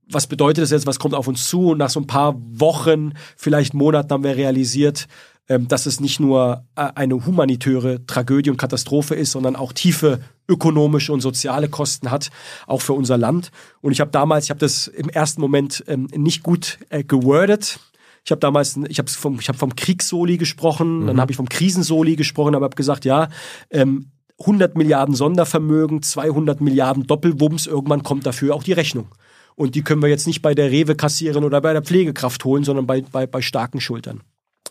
was 0.09 0.27
bedeutet 0.27 0.63
das 0.63 0.71
jetzt, 0.71 0.87
was 0.87 0.99
kommt 0.99 1.13
auf 1.13 1.27
uns 1.27 1.47
zu 1.49 1.71
und 1.71 1.79
nach 1.79 1.89
so 1.89 1.99
ein 1.99 2.07
paar 2.07 2.35
Wochen, 2.37 3.13
vielleicht 3.35 3.73
Monaten 3.73 4.09
haben 4.11 4.23
wir 4.23 4.37
realisiert, 4.37 5.07
ähm, 5.49 5.67
dass 5.67 5.85
es 5.85 5.99
nicht 5.99 6.19
nur 6.19 6.65
äh, 6.75 6.89
eine 6.95 7.25
humanitäre 7.25 8.05
Tragödie 8.05 8.49
und 8.49 8.57
Katastrophe 8.57 9.15
ist, 9.15 9.31
sondern 9.31 9.55
auch 9.55 9.73
tiefe 9.73 10.19
ökonomische 10.49 11.13
und 11.13 11.21
soziale 11.21 11.69
Kosten 11.69 12.11
hat, 12.11 12.29
auch 12.67 12.81
für 12.81 12.93
unser 12.93 13.17
Land. 13.17 13.51
Und 13.81 13.91
ich 13.91 14.01
habe 14.01 14.11
damals, 14.11 14.45
ich 14.45 14.49
habe 14.49 14.59
das 14.59 14.87
im 14.87 15.09
ersten 15.09 15.41
Moment 15.41 15.83
ähm, 15.87 16.07
nicht 16.15 16.43
gut 16.43 16.79
äh, 16.89 17.03
gewordet. 17.03 17.79
Ich 18.25 18.31
habe 18.31 18.39
damals, 18.39 18.77
ich 18.89 18.99
habe 18.99 19.09
vom, 19.09 19.39
ich 19.39 19.47
hab 19.47 19.55
vom 19.55 19.75
Kriegssoli 19.75 20.37
gesprochen, 20.37 21.03
mhm. 21.03 21.07
dann 21.07 21.21
habe 21.21 21.31
ich 21.31 21.37
vom 21.37 21.47
Krisensoli 21.47 22.17
gesprochen, 22.17 22.55
aber 22.55 22.65
habe 22.65 22.75
gesagt, 22.75 23.05
ja, 23.05 23.29
ähm, 23.69 24.11
100 24.39 24.77
Milliarden 24.77 25.15
Sondervermögen, 25.15 26.01
200 26.01 26.61
Milliarden 26.61 27.07
Doppelwumms, 27.07 27.67
irgendwann 27.67 28.03
kommt 28.03 28.25
dafür 28.25 28.55
auch 28.55 28.63
die 28.63 28.73
Rechnung. 28.73 29.07
Und 29.55 29.73
die 29.73 29.81
können 29.81 30.01
wir 30.01 30.09
jetzt 30.09 30.27
nicht 30.27 30.41
bei 30.41 30.53
der 30.53 30.71
Rewe 30.71 30.95
kassieren 30.95 31.43
oder 31.43 31.61
bei 31.61 31.73
der 31.73 31.81
Pflegekraft 31.81 32.45
holen, 32.45 32.63
sondern 32.63 32.85
bei, 32.85 33.01
bei, 33.01 33.25
bei 33.25 33.41
starken 33.41 33.81
Schultern. 33.81 34.21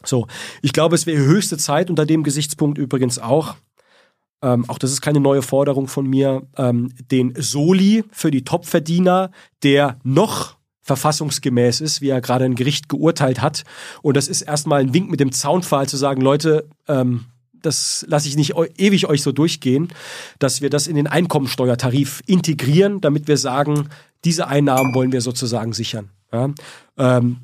So, 0.04 0.28
ich 0.62 0.72
glaube, 0.72 0.94
es 0.94 1.06
wäre 1.06 1.24
höchste 1.24 1.58
Zeit, 1.58 1.90
unter 1.90 2.06
dem 2.06 2.22
Gesichtspunkt 2.22 2.78
übrigens 2.78 3.18
auch, 3.18 3.56
ähm, 4.42 4.64
auch 4.68 4.78
das 4.78 4.92
ist 4.92 5.00
keine 5.00 5.18
neue 5.18 5.42
Forderung 5.42 5.88
von 5.88 6.06
mir, 6.06 6.42
ähm, 6.56 6.92
den 7.10 7.34
Soli 7.36 8.04
für 8.12 8.30
die 8.30 8.44
Topverdiener, 8.44 9.32
der 9.64 9.98
noch 10.04 10.56
verfassungsgemäß 10.82 11.80
ist, 11.80 12.00
wie 12.00 12.10
er 12.10 12.20
gerade 12.20 12.44
ein 12.44 12.54
Gericht 12.54 12.88
geurteilt 12.88 13.42
hat. 13.42 13.64
Und 14.02 14.16
das 14.16 14.28
ist 14.28 14.42
erstmal 14.42 14.82
ein 14.82 14.94
Wink 14.94 15.10
mit 15.10 15.18
dem 15.18 15.32
Zaunpfahl 15.32 15.88
zu 15.88 15.96
sagen, 15.96 16.20
Leute, 16.20 16.68
ähm, 16.86 17.24
das 17.66 18.06
lasse 18.08 18.28
ich 18.28 18.36
nicht 18.36 18.54
ewig 18.76 19.06
euch 19.08 19.22
so 19.22 19.32
durchgehen, 19.32 19.88
dass 20.38 20.62
wir 20.62 20.70
das 20.70 20.86
in 20.86 20.96
den 20.96 21.06
Einkommensteuertarif 21.06 22.22
integrieren, 22.26 23.00
damit 23.00 23.28
wir 23.28 23.36
sagen, 23.36 23.88
diese 24.24 24.48
Einnahmen 24.48 24.94
wollen 24.94 25.12
wir 25.12 25.20
sozusagen 25.20 25.72
sichern. 25.72 26.10
Ja? 26.32 26.50
Ähm, 26.96 27.38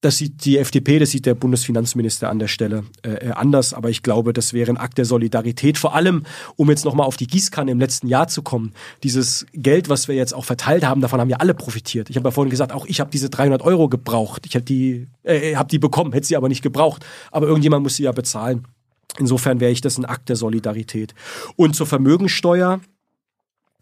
das 0.00 0.18
sieht 0.18 0.44
die 0.44 0.58
FDP, 0.58 1.00
das 1.00 1.10
sieht 1.10 1.26
der 1.26 1.34
Bundesfinanzminister 1.34 2.30
an 2.30 2.38
der 2.38 2.46
Stelle 2.46 2.84
äh, 3.02 3.14
äh, 3.14 3.30
anders, 3.32 3.74
aber 3.74 3.90
ich 3.90 4.04
glaube, 4.04 4.32
das 4.32 4.52
wäre 4.52 4.70
ein 4.70 4.76
Akt 4.76 4.96
der 4.96 5.04
Solidarität. 5.04 5.76
Vor 5.76 5.94
allem, 5.94 6.22
um 6.54 6.70
jetzt 6.70 6.84
nochmal 6.84 7.06
auf 7.06 7.16
die 7.16 7.26
Gießkanne 7.26 7.72
im 7.72 7.80
letzten 7.80 8.06
Jahr 8.06 8.28
zu 8.28 8.42
kommen. 8.42 8.74
Dieses 9.02 9.44
Geld, 9.52 9.88
was 9.88 10.06
wir 10.06 10.14
jetzt 10.14 10.34
auch 10.34 10.44
verteilt 10.44 10.86
haben, 10.86 11.00
davon 11.00 11.20
haben 11.20 11.30
ja 11.30 11.38
alle 11.38 11.54
profitiert. 11.54 12.10
Ich 12.10 12.16
habe 12.16 12.28
ja 12.28 12.30
vorhin 12.30 12.50
gesagt, 12.50 12.72
auch 12.72 12.86
ich 12.86 13.00
habe 13.00 13.10
diese 13.10 13.28
300 13.28 13.62
Euro 13.62 13.88
gebraucht. 13.88 14.46
Ich 14.46 14.54
habe 14.54 14.64
die, 14.64 15.08
äh, 15.24 15.56
hab 15.56 15.68
die 15.68 15.80
bekommen, 15.80 16.12
hätte 16.12 16.28
sie 16.28 16.36
aber 16.36 16.48
nicht 16.48 16.62
gebraucht. 16.62 17.04
Aber 17.32 17.48
irgendjemand 17.48 17.82
muss 17.82 17.96
sie 17.96 18.04
ja 18.04 18.12
bezahlen. 18.12 18.68
Insofern 19.16 19.60
wäre 19.60 19.72
ich 19.72 19.80
das 19.80 19.98
ein 19.98 20.04
Akt 20.04 20.28
der 20.28 20.36
Solidarität. 20.36 21.14
Und 21.56 21.74
zur 21.74 21.86
Vermögensteuer, 21.86 22.80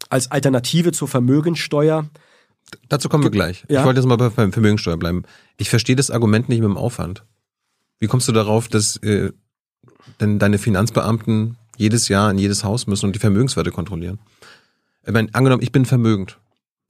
als 0.09 0.31
Alternative 0.31 0.91
zur 0.91 1.07
Vermögensteuer, 1.07 2.09
Dazu 2.89 3.07
kommen 3.07 3.23
wir 3.23 3.31
gleich. 3.31 3.65
Ja? 3.69 3.79
Ich 3.79 3.85
wollte 3.85 4.01
jetzt 4.01 4.07
mal 4.07 4.17
bei 4.17 4.29
Vermögensteuer 4.29 4.97
bleiben. 4.97 5.23
Ich 5.57 5.69
verstehe 5.69 5.95
das 5.95 6.11
Argument 6.11 6.49
nicht 6.49 6.59
mit 6.59 6.69
dem 6.69 6.77
Aufwand. 6.77 7.23
Wie 7.99 8.07
kommst 8.07 8.27
du 8.27 8.31
darauf, 8.31 8.67
dass 8.67 8.97
äh, 8.97 9.31
denn 10.19 10.39
deine 10.39 10.57
Finanzbeamten 10.57 11.57
jedes 11.77 12.09
Jahr 12.09 12.29
in 12.31 12.37
jedes 12.37 12.63
Haus 12.63 12.87
müssen 12.87 13.05
und 13.05 13.15
die 13.15 13.19
Vermögenswerte 13.19 13.71
kontrollieren? 13.71 14.19
Ich 15.05 15.13
meine, 15.13 15.29
angenommen, 15.33 15.63
ich 15.63 15.71
bin 15.71 15.85
vermögend, 15.85 16.37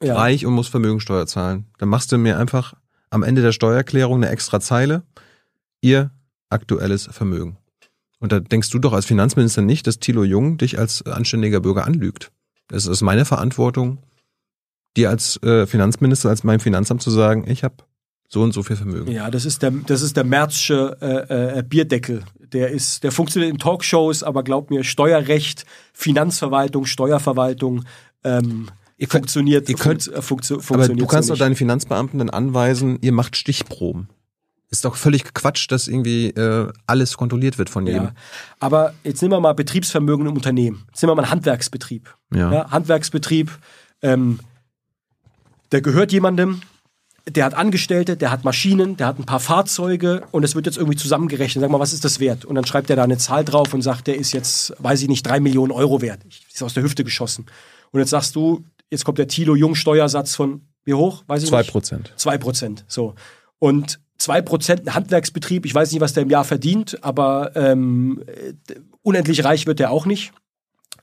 ja. 0.02 0.16
reich 0.16 0.46
und 0.46 0.54
muss 0.54 0.68
Vermögensteuer 0.68 1.28
zahlen. 1.28 1.66
Dann 1.78 1.90
machst 1.90 2.12
du 2.12 2.18
mir 2.18 2.40
einfach 2.40 2.74
am 3.10 3.24
Ende 3.24 3.42
der 3.42 3.52
Steuererklärung 3.52 4.18
eine 4.18 4.30
extra 4.30 4.60
Zeile. 4.60 5.04
Ihr 5.82 6.12
aktuelles 6.50 7.08
Vermögen. 7.12 7.58
Und 8.20 8.32
da 8.32 8.40
denkst 8.40 8.70
du 8.72 8.80
doch 8.80 8.94
als 8.94 9.06
Finanzminister 9.06 9.62
nicht, 9.62 9.86
dass 9.88 10.00
Thilo 10.00 10.24
Jung 10.24 10.58
dich 10.58 10.80
als 10.80 11.06
anständiger 11.06 11.60
Bürger 11.60 11.86
anlügt. 11.86 12.32
Es 12.72 12.86
ist 12.86 13.02
meine 13.02 13.26
Verantwortung, 13.26 14.00
dir 14.96 15.10
als 15.10 15.42
äh, 15.44 15.68
Finanzminister, 15.68 16.30
als 16.30 16.44
mein 16.44 16.60
Finanzamt 16.60 17.02
zu 17.02 17.12
sagen, 17.12 17.46
ich 17.48 17.64
habe 17.64 17.76
so 18.28 18.42
und 18.42 18.54
so 18.54 18.64
viel 18.64 18.76
Vermögen. 18.76 19.12
Ja, 19.12 19.30
das 19.32 19.46
ist 19.46 19.62
der, 19.62 19.72
das 19.72 20.02
ist 20.02 20.18
der 20.18 20.24
Märzsche 20.24 20.98
äh, 21.02 21.60
äh, 21.60 21.64
Bierdeckel. 21.64 22.24
Der 22.52 22.72
ist, 22.72 23.04
der 23.04 23.12
funktioniert 23.12 23.52
in 23.52 23.60
Talkshows, 23.60 24.24
aber 24.24 24.44
glaub 24.44 24.70
mir, 24.70 24.84
Steuerrecht, 24.84 25.66
Finanzverwaltung, 25.94 26.86
Steuerverwaltung, 26.86 27.86
ähm, 28.24 28.68
ihr 28.98 29.08
könnt, 29.08 29.24
funktioniert, 29.24 29.70
ihr 29.70 29.76
könnt, 29.76 30.04
funkt, 30.04 30.26
funktio, 30.26 30.60
funktioniert. 30.60 30.90
Aber 30.92 31.00
du 31.00 31.08
kannst 31.08 31.28
so 31.28 31.36
doch 31.36 31.40
deinen 31.40 31.56
Finanzbeamten 31.56 32.20
dann 32.20 32.30
anweisen, 32.30 32.98
ihr 33.02 33.12
macht 33.12 33.38
Stichproben. 33.38 34.10
Ist 34.70 34.84
doch 34.84 34.96
völlig 34.96 35.34
Quatsch, 35.34 35.72
dass 35.72 35.88
irgendwie 35.88 36.28
äh, 36.32 36.72
alles 36.86 37.16
kontrolliert 37.16 37.58
wird 37.58 37.70
von 37.70 37.88
jedem. 37.88 38.04
Ja, 38.04 38.12
aber 38.60 38.94
jetzt 39.04 39.22
nehmen 39.22 39.34
wir 39.34 39.40
mal 39.40 39.54
Betriebsvermögen 39.54 40.28
im 40.28 40.34
Unternehmen. 40.34 40.84
Jetzt 40.90 41.02
nehmen 41.02 41.12
wir 41.12 41.16
mal 41.16 41.24
einen 41.24 41.32
Handwerksbetrieb. 41.32 42.14
Ja. 42.34 42.52
ja 42.52 42.72
Handwerksbetrieb, 42.72 43.50
ähm, 44.02 44.40
der 45.72 45.82
gehört 45.82 46.12
jemandem, 46.12 46.62
der 47.30 47.46
hat 47.46 47.54
Angestellte, 47.54 48.18
der 48.18 48.32
hat 48.32 48.44
Maschinen, 48.44 48.98
der 48.98 49.08
hat 49.08 49.20
ein 49.20 49.26
paar 49.26 49.40
Fahrzeuge 49.40 50.24
und 50.32 50.44
es 50.44 50.56
wird 50.56 50.66
jetzt 50.66 50.78
irgendwie 50.78 50.98
zusammengerechnet. 50.98 51.62
Sag 51.62 51.72
mal, 51.72 51.80
was 51.80 51.94
ist 51.94 52.06
das 52.06 52.20
wert? 52.20 52.46
Und 52.46 52.56
dann 52.56 52.66
schreibt 52.66 52.90
er 52.90 52.96
da 52.96 53.04
eine 53.04 53.18
Zahl 53.18 53.44
drauf 53.46 53.74
und 53.74 53.82
sagt, 53.82 54.08
der 54.08 54.18
ist 54.18 54.32
jetzt, 54.34 54.74
weiß 54.80 55.02
ich 55.02 55.08
nicht, 55.08 55.26
drei 55.26 55.40
Millionen 55.40 55.72
Euro 55.72 56.02
wert. 56.02 56.22
Ist 56.26 56.64
aus 56.64 56.74
der 56.74 56.84
Hüfte 56.84 57.04
geschossen. 57.04 57.46
Und 57.92 58.00
jetzt 58.00 58.12
sagst 58.12 58.36
du, 58.36 58.64
jetzt 58.90 59.04
kommt 59.04 59.18
der 59.18 59.28
Tilo 59.28 59.56
Jung 59.56 59.76
Steuersatz 59.76 60.36
von 60.36 60.62
wie 60.84 60.94
hoch? 60.94 61.24
Weiß 61.28 61.44
ich 61.44 61.50
Zwei 61.50 61.64
Prozent. 61.64 62.14
Zwei 62.16 62.38
Prozent. 62.38 62.86
So. 62.88 63.16
Und 63.60 64.00
2% 64.20 64.82
ein 64.82 64.96
Handwerksbetrieb, 64.96 65.66
ich 65.66 65.76
weiß 65.76 65.92
nicht, 65.92 66.02
was 66.02 66.14
der 66.14 66.24
im 66.24 66.30
Jahr 66.30 66.44
verdient, 66.44 67.04
aber 67.04 67.52
ähm, 67.56 68.24
unendlich 69.02 69.44
reich 69.44 69.68
wird 69.68 69.80
er 69.80 69.92
auch 69.92 70.06
nicht. 70.06 70.34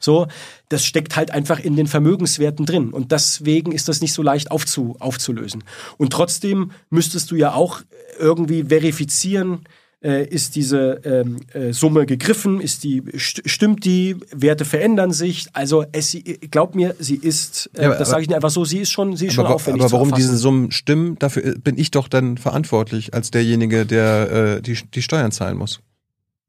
So, 0.01 0.27
das 0.69 0.85
steckt 0.85 1.17
halt 1.17 1.31
einfach 1.31 1.59
in 1.59 1.77
den 1.77 1.87
Vermögenswerten 1.87 2.67
drin. 2.67 2.93
Und 2.93 3.13
deswegen 3.13 3.73
ist 3.73 3.89
das 3.89 4.03
nicht 4.03 4.13
so 4.13 4.23
leicht 4.23 4.51
aufzu, 4.51 4.97
aufzulösen. 4.99 5.65
Und 5.97 6.13
trotzdem 6.13 6.73
müsstest 6.91 7.31
du 7.31 7.37
ja 7.37 7.55
auch 7.55 7.81
irgendwie 8.19 8.65
verifizieren, 8.65 9.65
äh, 10.05 10.27
ist 10.27 10.55
diese 10.55 11.01
ähm, 11.05 11.39
äh, 11.55 11.73
Summe 11.73 12.05
gegriffen, 12.05 12.61
ist 12.61 12.85
die 12.85 13.03
st 13.17 13.43
stimmt 13.47 13.85
die, 13.85 14.17
Werte 14.33 14.65
verändern 14.65 15.13
sich. 15.13 15.47
Also 15.55 15.85
es, 15.93 16.17
glaub 16.51 16.75
mir, 16.75 16.95
sie 16.99 17.17
ist, 17.17 17.71
äh, 17.75 17.85
ja, 17.85 17.95
das 17.95 18.11
sage 18.11 18.23
ich 18.23 18.29
nicht 18.29 18.37
einfach 18.37 18.51
so, 18.51 18.65
sie 18.65 18.79
ist 18.79 18.91
schon, 18.91 19.17
sie 19.17 19.29
ist 19.29 19.35
schon 19.35 19.47
aufwendig. 19.47 19.83
Aber 19.83 19.93
warum 19.93 20.13
diese 20.13 20.37
Summen 20.37 20.71
stimmen, 20.71 21.19
dafür 21.19 21.45
äh, 21.45 21.55
bin 21.59 21.79
ich 21.79 21.91
doch 21.91 22.09
dann 22.09 22.37
verantwortlich 22.37 23.15
als 23.15 23.31
derjenige, 23.31 23.87
der 23.87 24.57
äh, 24.59 24.63
die, 24.63 24.79
die 24.95 25.03
Steuern 25.03 25.33
zahlen 25.33 25.57
muss. 25.57 25.81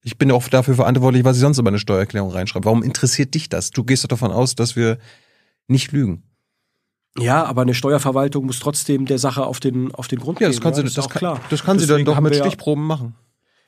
Ich 0.04 0.18
bin 0.18 0.30
auch 0.32 0.48
dafür 0.50 0.76
verantwortlich, 0.76 1.24
was 1.24 1.38
ich 1.38 1.42
sonst 1.42 1.58
über 1.58 1.70
eine 1.70 1.80
Steuererklärung 1.80 2.30
reinschreibe. 2.30 2.66
Warum 2.66 2.84
interessiert 2.84 3.34
dich 3.34 3.50
das? 3.50 3.72
Du 3.72 3.84
gehst 3.84 4.04
doch 4.04 4.10
davon 4.10 4.32
aus, 4.32 4.56
dass 4.56 4.76
wir 4.76 4.98
nicht 5.68 5.94
lügen. 5.94 6.24
Ja, 7.18 7.46
aber 7.46 7.62
eine 7.62 7.74
Steuerverwaltung 7.74 8.46
muss 8.46 8.60
trotzdem 8.60 9.06
der 9.06 9.18
Sache 9.18 9.46
auf 9.46 9.62
den, 9.62 9.96
auf 9.96 10.10
den 10.10 10.20
Grund 10.20 10.40
ja, 10.42 10.48
gehen. 10.48 10.54
Das 10.54 10.62
kann, 10.62 10.74
ja, 10.74 10.76
sie, 10.76 10.84
das, 10.84 10.94
das, 10.94 11.10
kann, 11.10 11.40
das 11.50 11.64
kann 11.64 11.80
sie 11.80 11.88
dann 11.88 12.04
doch 12.04 12.20
mit 12.20 12.36
Stichproben 12.36 12.86
machen. 12.86 13.16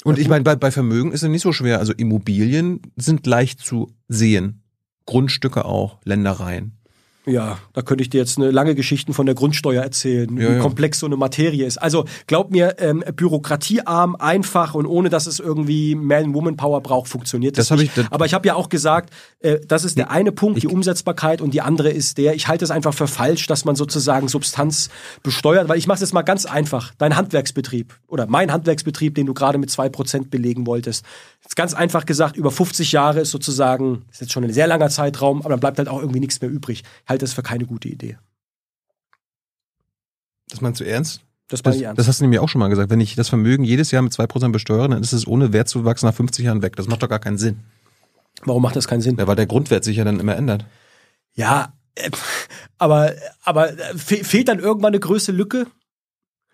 Und 0.08 0.20
ich 0.20 0.30
meine, 0.30 0.46
bei, 0.46 0.56
bei 0.56 0.72
Vermögen 0.72 1.12
ist 1.12 1.22
es 1.22 1.30
nicht 1.30 1.42
so 1.42 1.52
schwer. 1.52 1.80
Also 1.80 1.92
Immobilien 1.92 2.82
sind 2.96 3.28
leicht 3.28 3.60
zu 3.60 3.92
sehen. 4.08 4.64
Grundstücke 5.06 5.66
auch, 5.66 6.00
Ländereien. 6.06 6.77
Ja, 7.28 7.58
da 7.74 7.82
könnte 7.82 8.02
ich 8.04 8.10
dir 8.10 8.20
jetzt 8.20 8.38
eine 8.38 8.52
lange 8.52 8.74
Geschichten 8.74 9.14
von 9.14 9.26
der 9.26 9.36
Grundsteuer 9.36 9.84
erzählen, 9.84 10.30
ja, 10.38 10.50
wie 10.50 10.54
ja. 10.54 10.60
komplex 10.60 11.00
so 11.00 11.06
eine 11.06 11.18
Materie 11.18 11.66
ist. 11.66 11.78
Also 11.78 12.06
glaub 12.26 12.52
mir, 12.52 12.78
ähm, 12.80 13.04
bürokratiearm, 13.16 14.16
einfach 14.16 14.74
und 14.74 14.86
ohne 14.86 15.10
dass 15.10 15.28
es 15.28 15.40
irgendwie 15.40 15.94
Man-Woman-Power 15.96 16.82
braucht, 16.82 17.10
funktioniert 17.10 17.58
das, 17.58 17.68
das 17.68 17.80
nicht. 17.80 17.90
Ich, 17.90 17.96
das 17.96 18.12
Aber 18.14 18.26
ich 18.26 18.34
habe 18.34 18.48
ja 18.48 18.56
auch 18.56 18.70
gesagt, 18.70 19.14
äh, 19.42 19.60
das 19.68 19.84
ist 19.84 19.98
der 19.98 20.10
eine 20.10 20.32
Punkt, 20.32 20.64
die 20.64 20.68
Umsetzbarkeit 20.68 21.42
und 21.42 21.54
die 21.54 21.60
andere 21.60 21.90
ist 21.90 22.18
der, 22.18 22.34
ich 22.34 22.48
halte 22.48 22.64
es 22.64 22.72
einfach 22.72 22.94
für 22.94 23.08
falsch, 23.08 23.46
dass 23.48 23.66
man 23.66 23.76
sozusagen 23.76 24.30
Substanz 24.30 24.90
besteuert, 25.22 25.68
weil 25.68 25.78
ich 25.78 25.88
mache 25.88 25.96
es 25.96 26.02
jetzt 26.02 26.14
mal 26.14 26.22
ganz 26.22 26.46
einfach. 26.46 26.94
Dein 26.98 27.18
Handwerksbetrieb 27.18 27.94
oder 28.08 28.26
mein 28.28 28.54
Handwerksbetrieb, 28.54 29.16
den 29.16 29.26
du 29.26 29.34
gerade 29.34 29.58
mit 29.58 29.70
zwei 29.70 29.90
Prozent 29.90 30.32
belegen 30.32 30.66
wolltest, 30.66 31.04
ganz 31.56 31.74
einfach 31.74 32.06
gesagt, 32.06 32.36
über 32.36 32.52
50 32.52 32.92
Jahre 32.92 33.22
ist 33.22 33.32
sozusagen, 33.32 34.06
ist 34.12 34.22
jetzt 34.22 34.34
schon 34.34 34.44
ein 34.44 34.54
sehr 34.54 34.68
langer 34.68 34.90
Zeitraum, 34.90 35.40
aber 35.42 35.52
dann 35.52 35.60
bleibt 35.60 35.78
halt 35.78 35.88
auch 35.88 36.00
irgendwie 36.00 36.20
nichts 36.20 36.42
mehr 36.42 36.50
übrig. 36.50 36.84
Halt 36.84 37.10
halte 37.10 37.26
das 37.26 37.34
für 37.34 37.44
keine 37.44 37.66
gute 37.66 37.88
Idee. 37.88 38.18
Das 40.50 40.62
meinst 40.62 40.80
du 40.80 40.86
ernst? 40.86 41.22
Das, 41.50 41.62
das, 41.62 41.78
das 41.80 42.08
hast 42.08 42.20
du 42.20 42.26
nämlich 42.26 42.42
auch 42.42 42.50
schon 42.50 42.60
mal 42.60 42.68
gesagt. 42.68 42.90
Wenn 42.90 43.00
ich 43.00 43.16
das 43.16 43.30
Vermögen 43.30 43.64
jedes 43.64 43.92
Jahr 43.92 44.02
mit 44.02 44.12
2% 44.12 44.52
besteuere, 44.52 44.90
dann 44.90 45.02
ist 45.02 45.14
es 45.14 45.26
ohne 45.26 45.54
Wertzuwachs 45.54 46.04
nach 46.04 46.14
50 46.14 46.46
Jahren 46.46 46.62
weg. 46.62 46.76
Das 46.76 46.88
macht 46.88 47.04
doch 47.04 47.10
gar 47.10 47.20
keinen 47.20 47.38
Sinn. 47.38 47.62
Warum 48.44 48.62
macht 48.62 48.76
das 48.76 48.88
keinen 48.88 49.02
Sinn? 49.02 49.16
Ja, 49.18 49.28
weil 49.28 49.38
der 49.38 49.46
Grundwert 49.46 49.84
sich 49.84 49.98
ja 49.98 50.04
dann 50.04 50.20
immer 50.20 50.36
ändert. 50.36 50.66
Ja, 51.36 51.74
äh, 51.96 52.10
aber, 52.78 53.14
aber 53.44 53.72
äh, 53.72 53.98
fehlt 53.98 54.50
dann 54.50 54.60
irgendwann 54.60 54.92
eine 54.92 55.00
größere 55.00 55.36
Lücke? 55.36 55.68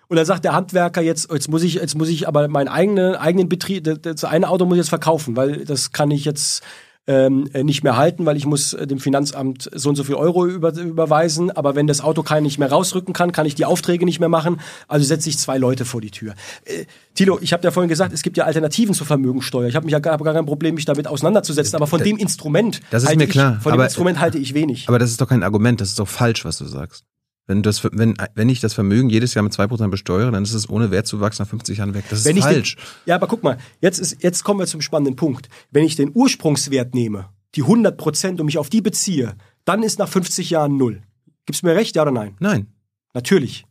Und 0.07 0.17
dann 0.17 0.25
sagt 0.25 0.45
der 0.45 0.53
Handwerker 0.53 1.01
jetzt, 1.01 1.31
jetzt 1.31 1.49
muss 1.49 1.63
ich, 1.63 1.75
jetzt 1.75 1.95
muss 1.95 2.09
ich 2.09 2.27
aber 2.27 2.47
meinen 2.47 2.67
eigenen, 2.67 3.15
eigenen 3.15 3.49
Betrieb, 3.49 3.83
das 4.01 4.23
eine 4.23 4.49
Auto 4.49 4.65
muss 4.65 4.75
ich 4.75 4.79
jetzt 4.79 4.89
verkaufen, 4.89 5.35
weil 5.35 5.65
das 5.65 5.91
kann 5.91 6.11
ich 6.11 6.25
jetzt 6.25 6.63
ähm, 7.05 7.49
äh, 7.53 7.63
nicht 7.63 7.83
mehr 7.83 7.97
halten, 7.97 8.25
weil 8.25 8.37
ich 8.37 8.45
muss 8.45 8.71
dem 8.71 8.99
Finanzamt 8.99 9.69
so 9.73 9.89
und 9.89 9.95
so 9.95 10.03
viel 10.03 10.15
Euro 10.15 10.45
über, 10.45 10.73
überweisen. 10.73 11.51
Aber 11.51 11.75
wenn 11.75 11.85
das 11.85 12.01
Auto 12.01 12.23
kein 12.23 12.43
nicht 12.43 12.59
mehr 12.59 12.69
rausrücken 12.69 13.13
kann, 13.13 13.31
kann 13.31 13.45
ich 13.45 13.55
die 13.55 13.65
Aufträge 13.65 14.05
nicht 14.05 14.19
mehr 14.19 14.29
machen. 14.29 14.61
Also 14.87 15.05
setze 15.05 15.29
ich 15.29 15.37
zwei 15.37 15.57
Leute 15.57 15.83
vor 15.83 15.99
die 15.99 16.11
Tür. 16.11 16.33
Äh, 16.63 16.85
Tilo, 17.13 17.39
ich 17.41 17.51
habe 17.51 17.63
ja 17.63 17.71
vorhin 17.71 17.89
gesagt, 17.89 18.13
es 18.13 18.21
gibt 18.21 18.37
ja 18.37 18.45
Alternativen 18.45 18.93
zur 18.93 19.05
Vermögensteuer. 19.05 19.67
Ich 19.67 19.75
habe 19.75 19.85
mich 19.85 19.91
ja 19.93 19.99
gar, 19.99 20.17
gar 20.17 20.33
kein 20.33 20.45
Problem, 20.45 20.75
mich 20.75 20.85
damit 20.85 21.07
auseinanderzusetzen. 21.07 21.75
Aber 21.75 21.87
von 21.87 22.01
dem 22.01 22.17
Instrument, 22.17 22.79
das 22.89 23.03
ist 23.03 23.15
mir 23.15 23.27
klar. 23.27 23.55
Ich, 23.57 23.63
von 23.63 23.73
aber, 23.73 23.83
dem 23.83 23.87
Instrument 23.87 24.19
halte 24.19 24.37
ich 24.37 24.53
wenig. 24.53 24.87
Aber 24.87 24.99
das 24.99 25.11
ist 25.11 25.19
doch 25.19 25.27
kein 25.27 25.43
Argument. 25.43 25.81
Das 25.81 25.89
ist 25.89 25.99
doch 25.99 26.07
falsch, 26.07 26.45
was 26.45 26.57
du 26.57 26.65
sagst. 26.65 27.03
Wenn, 27.45 27.61
das, 27.61 27.83
wenn, 27.83 28.15
wenn 28.35 28.47
ich 28.47 28.61
das 28.61 28.73
Vermögen 28.73 29.09
jedes 29.09 29.33
Jahr 29.33 29.43
mit 29.43 29.51
2% 29.51 29.89
besteuere, 29.89 30.31
dann 30.31 30.43
ist 30.43 30.53
es 30.53 30.69
ohne 30.69 30.91
Wertzuwachs 30.91 31.39
nach 31.39 31.47
50 31.47 31.79
Jahren 31.79 31.93
weg. 31.93 32.05
Das 32.09 32.25
ist 32.25 32.39
falsch. 32.39 32.75
Den, 32.75 32.83
ja, 33.05 33.15
aber 33.15 33.27
guck 33.27 33.43
mal, 33.43 33.57
jetzt, 33.81 33.99
ist, 33.99 34.23
jetzt 34.23 34.43
kommen 34.43 34.59
wir 34.61 34.67
zum 34.67 34.79
spannenden 34.79 35.17
Punkt. 35.17 35.49
Wenn 35.69 35.83
ich 35.83 35.97
den 35.97 36.11
Ursprungswert 36.13 36.95
nehme, 36.95 37.29
die 37.55 37.63
100% 37.63 38.39
und 38.39 38.45
mich 38.45 38.57
auf 38.57 38.69
die 38.69 38.81
beziehe, 38.81 39.35
dann 39.65 39.83
ist 39.83 39.99
nach 39.99 40.07
50 40.07 40.49
Jahren 40.51 40.77
null. 40.77 41.01
Gibst 41.45 41.63
du 41.63 41.67
mir 41.67 41.75
recht, 41.75 41.95
ja 41.97 42.03
oder 42.03 42.11
nein? 42.11 42.35
Nein. 42.39 42.67
Natürlich. 43.13 43.65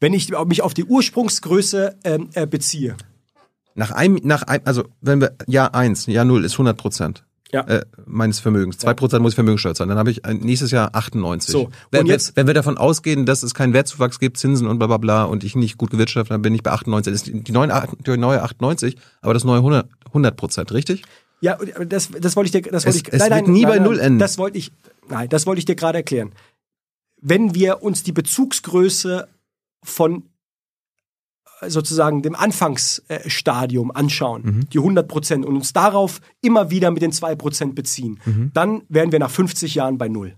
Wenn 0.00 0.12
ich 0.12 0.30
mich 0.46 0.62
auf 0.62 0.74
die 0.74 0.84
Ursprungsgröße 0.84 1.98
ähm, 2.02 2.30
äh, 2.34 2.46
beziehe. 2.48 2.96
Nach 3.76 3.92
einem, 3.92 4.20
nach 4.24 4.42
einem, 4.42 4.66
also 4.66 4.84
wenn 5.00 5.20
wir 5.20 5.36
Jahr 5.46 5.74
1, 5.74 6.06
Jahr 6.06 6.24
0 6.24 6.44
ist 6.44 6.54
100 6.54 6.76
Prozent 6.76 7.24
ja. 7.54 7.60
äh, 7.68 7.84
meines 8.04 8.40
Vermögens. 8.40 8.78
Zwei 8.78 8.94
Prozent 8.94 9.22
muss 9.22 9.32
ich 9.32 9.36
Vermögenssteuer 9.36 9.74
zahlen. 9.74 9.88
Dann 9.88 9.98
habe 9.98 10.10
ich 10.10 10.22
nächstes 10.24 10.72
Jahr 10.72 10.90
98. 10.92 11.52
So, 11.52 11.70
wenn, 11.92 12.06
jetzt, 12.06 12.36
wenn 12.36 12.48
wir 12.48 12.54
davon 12.54 12.76
ausgehen, 12.76 13.26
dass 13.26 13.44
es 13.44 13.54
keinen 13.54 13.72
Wertzuwachs 13.72 14.18
gibt, 14.18 14.38
Zinsen 14.38 14.66
und 14.66 14.78
bla 14.78 14.88
bla 14.88 14.96
bla 14.96 15.24
und 15.24 15.44
ich 15.44 15.54
nicht 15.54 15.78
gut 15.78 15.90
gewirtschaftet, 15.90 16.32
dann 16.32 16.42
bin 16.42 16.52
ich 16.52 16.64
bei 16.64 16.72
98. 16.72 17.12
Das 17.12 17.22
ist 17.22 17.48
die, 17.48 17.52
neue, 17.52 17.68
die 18.04 18.16
neue 18.16 18.42
98, 18.42 18.96
aber 19.22 19.34
das 19.34 19.44
neue 19.44 19.86
100 20.06 20.36
Prozent, 20.36 20.72
richtig? 20.72 21.04
Ja, 21.40 21.56
das, 21.86 22.10
das 22.10 22.34
wollte 22.34 22.46
ich 22.46 22.64
dir, 22.64 22.70
das 22.72 22.86
wollte 22.86 22.98
ich, 22.98 23.12
es 23.12 23.20
nein, 23.20 23.30
nein, 23.30 23.44
nie 23.44 23.62
nein, 23.62 23.72
bei 23.72 23.78
Null 23.78 24.00
enden. 24.00 24.18
Das 24.18 24.36
wollte 24.36 24.58
ich, 24.58 24.72
nein, 25.08 25.28
das 25.28 25.46
wollte 25.46 25.60
ich 25.60 25.64
dir 25.64 25.76
gerade 25.76 25.98
erklären. 25.98 26.32
Wenn 27.20 27.54
wir 27.54 27.82
uns 27.82 28.02
die 28.02 28.12
Bezugsgröße 28.12 29.28
von 29.82 30.24
sozusagen 31.66 32.22
dem 32.22 32.34
Anfangsstadium 32.34 33.90
anschauen, 33.90 34.42
mhm. 34.42 34.68
die 34.70 34.78
100 34.78 35.08
Prozent, 35.08 35.46
und 35.46 35.56
uns 35.56 35.72
darauf 35.72 36.20
immer 36.40 36.70
wieder 36.70 36.90
mit 36.90 37.02
den 37.02 37.12
2 37.12 37.34
Prozent 37.36 37.74
beziehen, 37.74 38.20
mhm. 38.24 38.50
dann 38.54 38.82
wären 38.88 39.12
wir 39.12 39.18
nach 39.18 39.30
50 39.30 39.74
Jahren 39.74 39.98
bei 39.98 40.08
Null. 40.08 40.36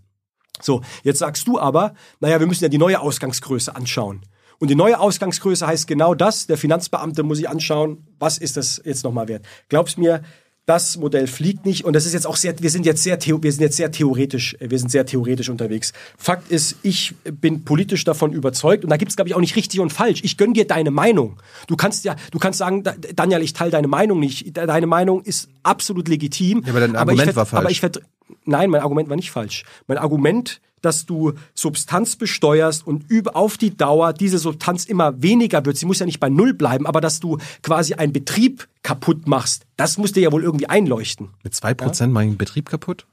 So, 0.60 0.82
jetzt 1.02 1.18
sagst 1.18 1.47
du 1.48 1.59
aber, 1.59 1.94
naja, 2.20 2.40
wir 2.40 2.47
müssen 2.47 2.64
ja 2.64 2.68
die 2.68 2.78
neue 2.78 3.01
Ausgangsgröße 3.01 3.76
anschauen. 3.76 4.22
Und 4.59 4.68
die 4.68 4.74
neue 4.74 4.98
Ausgangsgröße 4.98 5.66
heißt 5.66 5.86
genau 5.86 6.14
das, 6.14 6.47
der 6.47 6.56
Finanzbeamte 6.56 7.22
muss 7.22 7.36
sich 7.36 7.48
anschauen, 7.48 8.06
was 8.18 8.38
ist 8.38 8.56
das 8.56 8.80
jetzt 8.84 9.05
nochmal 9.05 9.28
wert. 9.28 9.44
Glaubst 9.68 9.98
mir, 9.98 10.22
das 10.66 10.97
Modell 10.97 11.28
fliegt 11.28 11.64
nicht 11.64 11.84
und 11.84 11.94
das 11.94 12.06
ist 12.06 12.12
jetzt 12.12 12.26
auch 12.26 12.36
sehr, 12.36 12.59
wir 12.60 12.70
sind 12.70 12.84
jetzt 12.84 13.02
sehr, 13.02 13.18
wir 13.24 13.52
sind 13.52 13.62
jetzt 13.62 13.76
sehr 13.76 13.90
theoretisch, 13.90 14.56
wir 14.60 14.78
sind 14.78 14.90
sehr 14.90 15.06
theoretisch 15.06 15.48
unterwegs. 15.48 15.93
Fakt 16.18 16.51
ist, 16.51 16.76
ich 16.82 17.14
bin 17.24 17.64
politisch 17.64 18.02
davon 18.02 18.32
überzeugt 18.32 18.82
und 18.82 18.90
da 18.90 18.97
gibt 18.97 19.10
es 19.10 19.16
glaube 19.16 19.28
ich 19.28 19.34
auch 19.34 19.40
nicht 19.40 19.55
richtig 19.55 19.78
und 19.78 19.93
falsch. 19.93 20.20
Ich 20.24 20.36
gönn 20.36 20.55
dir 20.55 20.66
deine 20.66 20.90
Meinung. 20.90 21.38
Du 21.68 21.76
kannst 21.76 22.05
ja, 22.05 22.16
du 22.32 22.38
kannst 22.40 22.59
sagen, 22.59 22.82
Daniel, 23.14 23.43
ich 23.43 23.52
teile 23.52 23.70
deine 23.70 23.88
Meinung 23.88 24.18
nicht. 24.18 24.56
Deine 24.56 24.88
Meinung 24.88 25.22
ist 25.22 25.48
absolut 25.62 26.09
legitim. 26.09 26.62
Ja, 26.64 26.70
aber 26.70 26.80
dein 26.80 26.97
Argument 26.97 27.28
aber 27.28 27.36
war 27.36 27.47
falsch. 27.47 27.60
Aber 27.60 27.70
ich 27.70 28.02
Nein, 28.44 28.70
mein 28.70 28.80
Argument 28.80 29.09
war 29.09 29.16
nicht 29.16 29.30
falsch. 29.30 29.64
Mein 29.86 29.98
Argument 29.98 30.60
dass 30.87 31.05
du 31.05 31.33
Substanz 31.55 32.17
besteuerst 32.17 32.87
und 32.87 33.11
über, 33.11 33.37
auf 33.37 33.59
die 33.59 33.77
Dauer 33.77 34.13
diese 34.13 34.39
Substanz 34.39 34.85
immer 34.85 35.21
weniger 35.21 35.67
wird. 35.67 35.77
Sie 35.77 35.85
muss 35.85 35.99
ja 35.99 36.07
nicht 36.07 36.21
bei 36.21 36.31
Null 36.31 36.55
bleiben, 36.55 36.87
aber 36.87 37.01
dass 37.01 37.21
du 37.21 37.39
quasi 37.63 37.95
einen 37.95 38.13
Betrieb 38.13 38.69
kaputt 38.83 39.27
machst, 39.27 39.67
das 39.77 39.99
muss 39.99 40.13
dir 40.13 40.21
ja 40.23 40.33
wohl 40.33 40.45
irgendwie 40.45 40.69
einleuchten. 40.69 41.31
Mit 41.43 41.55
zwei 41.55 41.75
Prozent 41.75 42.11
ja? 42.11 42.15
meinen 42.15 42.39
Betrieb 42.39 42.69
kaputt? 42.69 43.07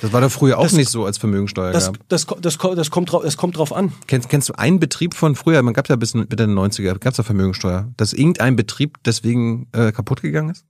Das 0.00 0.12
war 0.12 0.20
da 0.20 0.28
früher 0.28 0.58
auch 0.58 0.62
das, 0.62 0.74
nicht 0.74 0.90
so, 0.90 1.04
als 1.04 1.18
Vermögensteuer 1.18 1.72
das, 1.72 1.86
gab. 1.86 2.08
Das, 2.08 2.26
das, 2.26 2.40
das, 2.40 2.58
das, 2.76 2.90
kommt 2.90 3.10
drauf, 3.10 3.24
das 3.24 3.36
kommt 3.36 3.56
drauf 3.56 3.72
an. 3.72 3.92
Kennst, 4.06 4.28
kennst 4.28 4.48
du 4.48 4.52
einen 4.56 4.78
Betrieb 4.78 5.14
von 5.14 5.34
früher, 5.34 5.60
man 5.62 5.74
gab 5.74 5.88
ja 5.88 5.96
bis 5.96 6.14
Mitte 6.14 6.36
der 6.36 6.46
90er, 6.46 6.96
gab 6.98 7.12
es 7.12 7.18
ja 7.18 7.24
Vermögensteuer, 7.24 7.88
dass 7.96 8.12
irgendein 8.12 8.54
Betrieb 8.54 8.98
deswegen 9.04 9.66
äh, 9.72 9.90
kaputt 9.90 10.22
gegangen 10.22 10.50
ist? 10.50 10.64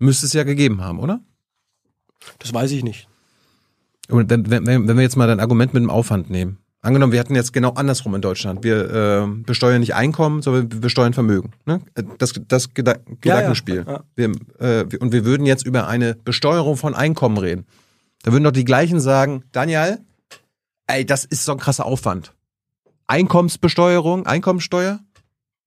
Müsste 0.00 0.26
es 0.26 0.32
ja 0.32 0.42
gegeben 0.42 0.80
haben, 0.80 0.98
oder? 0.98 1.20
Das 2.38 2.52
weiß 2.52 2.70
ich 2.72 2.84
nicht. 2.84 3.08
Und 4.08 4.30
wenn, 4.30 4.50
wenn, 4.50 4.66
wenn 4.66 4.96
wir 4.96 5.02
jetzt 5.02 5.16
mal 5.16 5.26
dein 5.26 5.40
Argument 5.40 5.74
mit 5.74 5.82
dem 5.82 5.90
Aufwand 5.90 6.30
nehmen. 6.30 6.58
Angenommen, 6.80 7.12
wir 7.12 7.18
hatten 7.18 7.34
jetzt 7.34 7.52
genau 7.52 7.72
andersrum 7.72 8.14
in 8.14 8.20
Deutschland. 8.20 8.62
Wir 8.62 8.90
äh, 8.90 9.26
besteuern 9.42 9.80
nicht 9.80 9.94
Einkommen, 9.94 10.42
sondern 10.42 10.72
wir 10.72 10.80
besteuern 10.80 11.12
Vermögen. 11.12 11.50
Ne? 11.66 11.80
Das, 12.18 12.32
das 12.46 12.72
Geda 12.72 12.94
Gedankenspiel. 13.20 13.84
Ja, 13.84 13.92
ja. 13.92 14.04
Wir, 14.14 14.32
äh, 14.60 14.96
und 14.98 15.12
wir 15.12 15.24
würden 15.24 15.44
jetzt 15.44 15.66
über 15.66 15.88
eine 15.88 16.14
Besteuerung 16.14 16.76
von 16.76 16.94
Einkommen 16.94 17.36
reden. 17.36 17.66
Da 18.22 18.32
würden 18.32 18.44
doch 18.44 18.52
die 18.52 18.64
gleichen 18.64 19.00
sagen, 19.00 19.42
Daniel, 19.50 19.98
ey, 20.86 21.04
das 21.04 21.24
ist 21.24 21.44
so 21.44 21.52
ein 21.52 21.58
krasser 21.58 21.84
Aufwand. 21.84 22.32
Einkommensbesteuerung, 23.08 24.26
Einkommensteuer, 24.26 25.00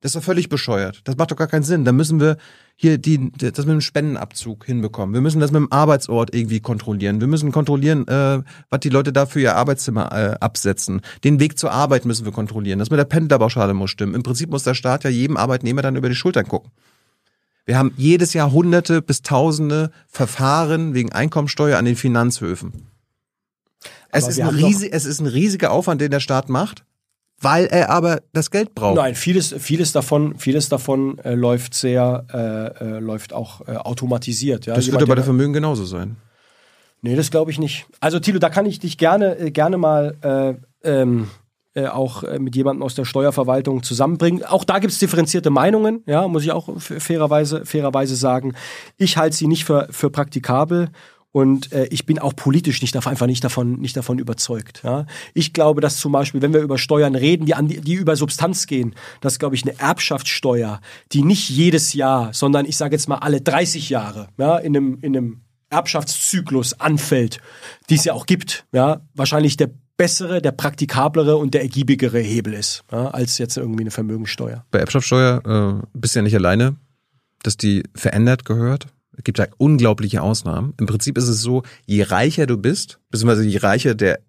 das 0.01 0.09
ist 0.09 0.15
doch 0.15 0.23
völlig 0.23 0.49
bescheuert. 0.49 1.01
Das 1.03 1.15
macht 1.15 1.29
doch 1.29 1.35
gar 1.35 1.47
keinen 1.47 1.61
Sinn. 1.61 1.85
Da 1.85 1.91
müssen 1.91 2.19
wir 2.19 2.37
hier 2.75 2.97
die, 2.97 3.31
das 3.31 3.65
mit 3.65 3.73
dem 3.73 3.81
Spendenabzug 3.81 4.65
hinbekommen. 4.65 5.13
Wir 5.13 5.21
müssen 5.21 5.39
das 5.39 5.51
mit 5.51 5.59
dem 5.59 5.71
Arbeitsort 5.71 6.33
irgendwie 6.33 6.59
kontrollieren. 6.59 7.21
Wir 7.21 7.27
müssen 7.27 7.51
kontrollieren, 7.51 8.07
äh, 8.07 8.41
was 8.71 8.79
die 8.79 8.89
Leute 8.89 9.13
da 9.13 9.27
für 9.27 9.39
ihr 9.39 9.55
Arbeitszimmer 9.55 10.11
äh, 10.11 10.37
absetzen. 10.39 11.01
Den 11.23 11.39
Weg 11.39 11.59
zur 11.59 11.71
Arbeit 11.71 12.05
müssen 12.05 12.25
wir 12.25 12.31
kontrollieren. 12.31 12.79
Das 12.79 12.89
mit 12.89 12.97
der 12.97 13.05
Pendlerpauschale 13.05 13.75
muss 13.75 13.91
stimmen. 13.91 14.15
Im 14.15 14.23
Prinzip 14.23 14.49
muss 14.49 14.63
der 14.63 14.73
Staat 14.73 15.03
ja 15.03 15.11
jedem 15.11 15.37
Arbeitnehmer 15.37 15.83
dann 15.83 15.95
über 15.95 16.09
die 16.09 16.15
Schultern 16.15 16.47
gucken. 16.47 16.71
Wir 17.65 17.77
haben 17.77 17.93
jedes 17.95 18.33
Jahr 18.33 18.51
hunderte 18.51 19.03
bis 19.03 19.21
tausende 19.21 19.91
Verfahren 20.07 20.95
wegen 20.95 21.11
Einkommensteuer 21.11 21.77
an 21.77 21.85
den 21.85 21.95
Finanzhöfen. 21.95 22.87
Es 24.09 24.27
ist, 24.27 24.41
ein 24.41 24.49
riesig, 24.49 24.91
es 24.91 25.05
ist 25.05 25.19
ein 25.19 25.27
riesiger 25.27 25.71
Aufwand, 25.71 26.01
den 26.01 26.11
der 26.11 26.19
Staat 26.19 26.49
macht 26.49 26.83
weil 27.41 27.65
er 27.65 27.89
aber 27.89 28.21
das 28.33 28.51
Geld 28.51 28.73
braucht. 28.75 28.95
Nein, 28.95 29.15
vieles, 29.15 29.53
vieles 29.59 29.91
davon, 29.91 30.37
vieles 30.37 30.69
davon 30.69 31.17
äh, 31.19 31.33
läuft 31.33 31.73
sehr, 31.73 32.25
äh, 32.79 32.83
äh, 32.85 32.99
läuft 32.99 33.33
auch 33.33 33.67
äh, 33.67 33.75
automatisiert. 33.75 34.65
Ja? 34.65 34.75
das 34.75 34.85
Jemand, 34.85 35.01
wird 35.01 35.09
aber 35.09 35.15
der- 35.15 35.23
der 35.23 35.25
Vermögen 35.25 35.53
genauso 35.53 35.85
sein. 35.85 36.17
Nee, 37.01 37.15
das 37.15 37.31
glaube 37.31 37.49
ich 37.51 37.57
nicht. 37.59 37.87
Also 37.99 38.19
Thilo, 38.19 38.37
da 38.39 38.49
kann 38.49 38.65
ich 38.67 38.79
dich 38.79 38.97
gerne, 38.97 39.35
äh, 39.39 39.51
gerne 39.51 39.77
mal 39.77 40.15
äh, 40.21 40.87
ähm, 40.87 41.29
äh, 41.73 41.87
auch 41.87 42.23
äh, 42.23 42.37
mit 42.37 42.55
jemandem 42.55 42.83
aus 42.83 42.93
der 42.95 43.05
Steuerverwaltung 43.05 43.81
zusammenbringen. 43.81 44.43
Auch 44.43 44.63
da 44.65 44.77
gibt 44.79 44.93
es 44.93 44.99
differenzierte 44.99 45.49
Meinungen, 45.49 46.03
ja, 46.05 46.27
muss 46.27 46.43
ich 46.43 46.51
auch 46.51 46.69
fairerweise, 46.79 47.65
fairerweise 47.65 48.15
sagen. 48.15 48.53
Ich 48.97 49.17
halte 49.17 49.35
sie 49.35 49.47
nicht 49.47 49.65
für, 49.65 49.87
für 49.89 50.09
praktikabel. 50.11 50.89
Und 51.31 51.71
äh, 51.71 51.85
ich 51.85 52.05
bin 52.05 52.19
auch 52.19 52.35
politisch 52.35 52.81
nicht 52.81 52.93
davon, 52.93 53.11
einfach 53.11 53.27
nicht 53.27 53.43
davon, 53.43 53.79
nicht 53.79 53.95
davon 53.95 54.19
überzeugt. 54.19 54.81
Ja? 54.83 55.05
Ich 55.33 55.53
glaube, 55.53 55.79
dass 55.79 55.97
zum 55.97 56.11
Beispiel, 56.11 56.41
wenn 56.41 56.53
wir 56.53 56.61
über 56.61 56.77
Steuern 56.77 57.15
reden, 57.15 57.45
die, 57.45 57.55
an 57.55 57.67
die, 57.67 57.79
die 57.79 57.93
über 57.93 58.15
Substanz 58.15 58.67
gehen, 58.67 58.95
dass, 59.21 59.39
glaube 59.39 59.55
ich, 59.55 59.63
eine 59.63 59.79
Erbschaftssteuer, 59.79 60.81
die 61.13 61.23
nicht 61.23 61.49
jedes 61.49 61.93
Jahr, 61.93 62.33
sondern 62.33 62.65
ich 62.65 62.75
sage 62.75 62.95
jetzt 62.95 63.07
mal 63.07 63.17
alle 63.17 63.39
30 63.41 63.89
Jahre 63.89 64.27
ja, 64.37 64.57
in 64.57 64.75
einem, 64.75 64.97
in 65.01 65.15
einem 65.15 65.41
Erbschaftszyklus 65.69 66.79
anfällt, 66.81 67.39
die 67.89 67.95
es 67.95 68.03
ja 68.03 68.13
auch 68.13 68.25
gibt, 68.25 68.65
ja, 68.73 69.01
wahrscheinlich 69.15 69.55
der 69.55 69.69
bessere, 69.95 70.41
der 70.41 70.51
praktikablere 70.51 71.37
und 71.37 71.53
der 71.53 71.61
ergiebigere 71.61 72.19
Hebel 72.19 72.53
ist, 72.53 72.83
ja, 72.91 73.07
als 73.09 73.37
jetzt 73.37 73.55
irgendwie 73.55 73.83
eine 73.83 73.91
Vermögensteuer. 73.91 74.65
Bei 74.71 74.79
Erbschaftssteuer 74.79 75.81
äh, 75.83 75.87
bist 75.93 76.15
du 76.15 76.19
ja 76.19 76.23
nicht 76.23 76.35
alleine, 76.35 76.75
dass 77.43 77.55
die 77.55 77.83
verändert 77.95 78.43
gehört. 78.43 78.87
Es 79.17 79.23
gibt 79.23 79.39
da 79.39 79.47
unglaubliche 79.57 80.21
Ausnahmen. 80.21 80.73
Im 80.79 80.85
Prinzip 80.85 81.17
ist 81.17 81.27
es 81.27 81.41
so, 81.41 81.63
je 81.85 82.03
reicher 82.03 82.47
du 82.47 82.57
bist, 82.57 82.99
beziehungsweise 83.09 83.43
je 83.43 83.57
reicher 83.57 83.95
der 83.95 84.19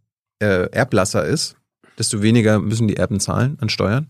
äh, 0.40 0.68
Erblasser 0.70 1.24
ist, 1.24 1.56
desto 1.98 2.22
weniger 2.22 2.59
müssen 2.59 2.88
die 2.88 2.96
Erben 2.96 3.20
zahlen 3.20 3.59
an 3.60 3.68
Steuern. 3.68 4.09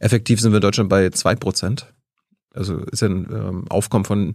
Effektiv 0.00 0.40
sind 0.40 0.52
wir 0.52 0.56
in 0.56 0.62
Deutschland 0.62 0.88
bei 0.88 1.06
2%. 1.06 1.84
Also 2.54 2.78
ist 2.78 3.02
ein 3.02 3.28
ähm, 3.30 3.64
Aufkommen 3.68 4.04
von 4.04 4.34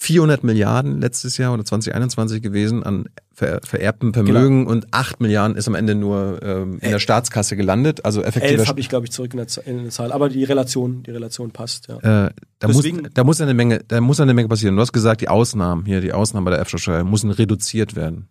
400 0.00 0.44
Milliarden 0.44 1.00
letztes 1.00 1.38
Jahr 1.38 1.52
oder 1.52 1.64
2021 1.64 2.40
gewesen 2.40 2.84
an 2.84 3.06
ver 3.34 3.58
vererbtem 3.64 4.14
Vermögen 4.14 4.68
und 4.68 4.86
8 4.94 5.20
Milliarden 5.20 5.56
ist 5.56 5.66
am 5.66 5.74
Ende 5.74 5.96
nur 5.96 6.38
ähm, 6.40 6.78
in 6.80 6.92
der 6.92 7.00
Staatskasse 7.00 7.56
gelandet. 7.56 8.04
Also 8.04 8.22
effektiver 8.22 8.60
Elf 8.60 8.68
habe 8.68 8.78
ich, 8.78 8.88
glaube 8.88 9.06
ich, 9.06 9.12
zurück 9.12 9.34
in 9.34 9.38
der, 9.38 9.66
in 9.66 9.82
der 9.82 9.90
Zahl, 9.90 10.12
aber 10.12 10.28
die 10.28 10.44
Relation, 10.44 11.02
die 11.02 11.10
Relation 11.10 11.50
passt, 11.50 11.88
ja. 11.88 12.26
Äh, 12.26 12.30
da, 12.60 12.68
muss, 12.68 12.88
da 13.12 13.24
muss 13.24 13.40
eine 13.40 13.54
Menge, 13.54 13.82
da 13.88 14.00
muss 14.00 14.20
eine 14.20 14.34
Menge 14.34 14.46
passieren. 14.46 14.76
Du 14.76 14.82
hast 14.82 14.92
gesagt, 14.92 15.20
die 15.20 15.28
Ausnahmen 15.28 15.84
hier, 15.84 16.00
die 16.00 16.12
Ausnahmen 16.12 16.44
bei 16.44 16.52
der 16.52 16.60
Erbschaftssteuer 16.60 17.02
müssen 17.02 17.32
reduziert 17.32 17.96
werden. 17.96 18.28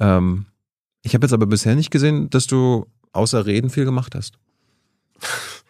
Ähm, 0.00 0.46
ich 1.02 1.14
habe 1.14 1.24
jetzt 1.24 1.32
aber 1.32 1.46
bisher 1.46 1.76
nicht 1.76 1.92
gesehen, 1.92 2.28
dass 2.28 2.48
du 2.48 2.86
außer 3.12 3.46
Reden 3.46 3.70
viel 3.70 3.84
gemacht 3.84 4.16
hast. 4.16 4.34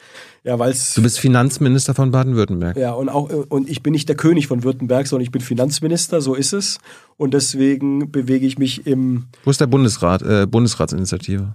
Ja, 0.45 0.59
weil 0.59 0.73
es 0.73 0.93
Du 0.93 1.03
bist 1.03 1.19
Finanzminister 1.19 1.95
von 1.95 2.11
Baden-Württemberg. 2.11 2.77
Ja, 2.77 2.93
und 2.93 3.09
auch, 3.09 3.31
und 3.49 3.69
ich 3.69 3.83
bin 3.83 3.93
nicht 3.95 4.09
der 4.11 4.17
König 4.17 4.47
von 4.47 4.63
Württemberg, 4.63 5.07
sondern 5.07 5.25
ich 5.25 5.33
bin 5.33 5.41
Finanzminister, 5.41 6.21
so 6.21 6.35
ist 6.35 6.53
es. 6.53 6.79
Und 7.17 7.33
deswegen 7.33 8.13
bewege 8.13 8.47
ich 8.47 8.59
mich 8.59 8.87
im, 8.87 9.25
Wo 9.45 9.51
ist 9.51 9.61
der 9.61 9.67
Bundesrat, 9.67 10.21
äh, 10.23 10.47
Bundesratsinitiative? 10.47 11.55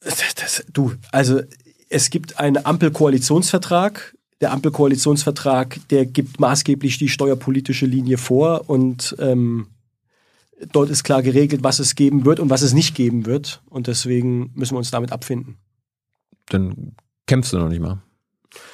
das, 0.00 0.34
das, 0.34 0.64
du, 0.72 0.94
also 1.12 1.40
es 1.88 2.10
gibt 2.10 2.38
einen 2.38 2.64
Ampelkoalitionsvertrag. 2.64 4.14
Der 4.40 4.52
Ampelkoalitionsvertrag, 4.52 5.80
der 5.90 6.06
gibt 6.06 6.40
maßgeblich 6.40 6.98
die 6.98 7.08
steuerpolitische 7.08 7.86
Linie 7.86 8.18
vor 8.18 8.70
und 8.70 9.16
ähm, 9.18 9.66
dort 10.72 10.90
ist 10.90 11.02
klar 11.02 11.22
geregelt, 11.22 11.64
was 11.64 11.80
es 11.80 11.96
geben 11.96 12.24
wird 12.24 12.38
und 12.40 12.48
was 12.48 12.62
es 12.62 12.72
nicht 12.72 12.94
geben 12.94 13.26
wird. 13.26 13.62
Und 13.68 13.88
deswegen 13.88 14.52
müssen 14.54 14.74
wir 14.74 14.78
uns 14.78 14.90
damit 14.90 15.12
abfinden. 15.12 15.56
Dann 16.46 16.92
kämpfst 17.28 17.52
du 17.52 17.58
noch 17.58 17.68
nicht 17.68 17.80
mal. 17.80 17.98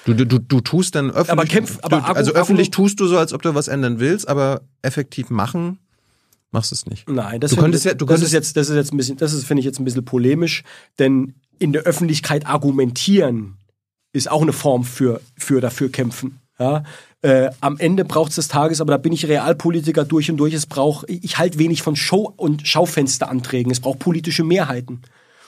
Du, 0.06 0.14
du, 0.14 0.24
du, 0.26 0.39
du 0.39 0.60
tust 0.60 0.94
dann 0.94 1.10
öffentlich. 1.10 1.31
Aber 1.31 1.43
kämpf- 1.44 1.78
aber 1.82 1.98
du, 2.01 2.05
also 2.14 2.32
öffentlich 2.32 2.70
tust 2.70 3.01
du 3.01 3.06
so, 3.06 3.18
als 3.18 3.32
ob 3.35 3.43
du 3.43 3.55
was 3.55 3.68
ändern 3.68 3.98
willst, 4.01 4.26
aber 4.28 4.62
effektiv 4.82 5.28
machen 5.31 5.78
machst 6.52 6.70
du 6.70 6.74
es 6.76 6.86
nicht. 6.86 7.09
Nein, 7.09 7.40
das, 7.40 7.51
Du 7.51 7.56
könntest 7.56 7.85
ja- 7.85 7.93
du 7.94 8.06
das 8.06 8.14
könntest- 8.20 8.26
ist 8.28 8.32
jetzt, 8.32 8.56
das 8.56 8.68
ist 8.70 8.76
jetzt 8.76 8.93
ein 8.94 8.97
bisschen, 8.97 9.16
das 9.18 9.32
ist, 9.32 9.44
finde 9.44 9.59
ich 9.60 9.66
jetzt 9.66 9.81
ein 9.81 9.85
bisschen 9.85 10.05
polemisch, 10.05 10.62
denn 10.98 11.35
in 11.59 11.72
der 11.72 11.82
Öffentlichkeit 11.82 12.47
argumentieren 12.47 13.56
ist 14.12 14.31
auch 14.31 14.43
eine 14.43 14.52
Form 14.52 14.85
für, 14.85 15.20
für 15.36 15.60
dafür 15.60 15.90
kämpfen. 15.90 16.39
Ja? 16.59 16.85
Äh, 17.22 17.51
am 17.60 17.78
Ende 17.78 18.05
braucht 18.05 18.28
es 18.31 18.36
des 18.36 18.48
Tages, 18.48 18.81
aber 18.81 18.93
da 18.93 18.98
bin 18.98 19.12
ich 19.12 19.26
Realpolitiker 19.26 20.05
durch 20.05 20.31
und 20.31 20.36
durch. 20.36 20.55
Es 20.55 20.66
braucht, 20.66 21.09
ich 21.10 21.39
halte 21.39 21.59
wenig 21.59 21.82
von 21.82 21.97
Show- 21.97 22.32
und 22.36 22.66
Schaufensteranträgen. 22.68 23.72
Es 23.72 23.81
braucht 23.81 23.98
politische 23.98 24.44
Mehrheiten. 24.44 25.02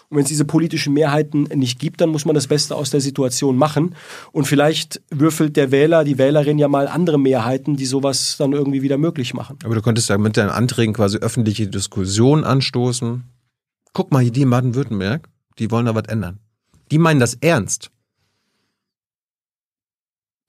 Und 0.08 0.18
wenn 0.18 0.22
es 0.22 0.28
diese 0.28 0.44
politischen 0.44 0.92
Mehrheiten 0.92 1.44
nicht 1.54 1.78
gibt, 1.78 2.00
dann 2.00 2.10
muss 2.10 2.24
man 2.24 2.34
das 2.34 2.46
Beste 2.46 2.76
aus 2.76 2.90
der 2.90 3.00
Situation 3.00 3.56
machen. 3.56 3.96
Und 4.32 4.46
vielleicht 4.46 5.00
würfelt 5.10 5.56
der 5.56 5.70
Wähler, 5.72 6.04
die 6.04 6.18
Wählerin 6.18 6.58
ja 6.58 6.68
mal 6.68 6.86
andere 6.86 7.18
Mehrheiten, 7.18 7.76
die 7.76 7.86
sowas 7.86 8.36
dann 8.38 8.52
irgendwie 8.52 8.82
wieder 8.82 8.98
möglich 8.98 9.34
machen. 9.34 9.58
Aber 9.64 9.74
du 9.74 9.82
könntest 9.82 10.08
ja 10.08 10.18
mit 10.18 10.36
deinen 10.36 10.50
Anträgen 10.50 10.94
quasi 10.94 11.18
öffentliche 11.18 11.66
Diskussion 11.66 12.44
anstoßen. 12.44 13.24
Guck 13.92 14.12
mal, 14.12 14.22
hier 14.22 14.32
die 14.32 14.42
in 14.42 14.50
Baden-Württemberg, 14.50 15.28
die 15.58 15.70
wollen 15.70 15.86
da 15.86 15.94
was 15.94 16.04
ändern. 16.04 16.38
Die 16.90 16.98
meinen 16.98 17.18
das 17.18 17.34
ernst. 17.34 17.90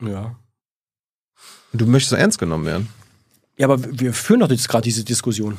Ja. 0.03 0.35
Und 1.73 1.81
du 1.81 1.88
möchtest 1.88 2.13
ernst 2.13 2.38
genommen 2.38 2.65
werden. 2.65 2.89
Ja, 3.57 3.67
aber 3.67 3.79
wir 3.99 4.13
führen 4.13 4.41
doch 4.41 4.51
jetzt 4.51 4.69
gerade 4.69 4.84
diese 4.84 5.03
Diskussion. 5.03 5.57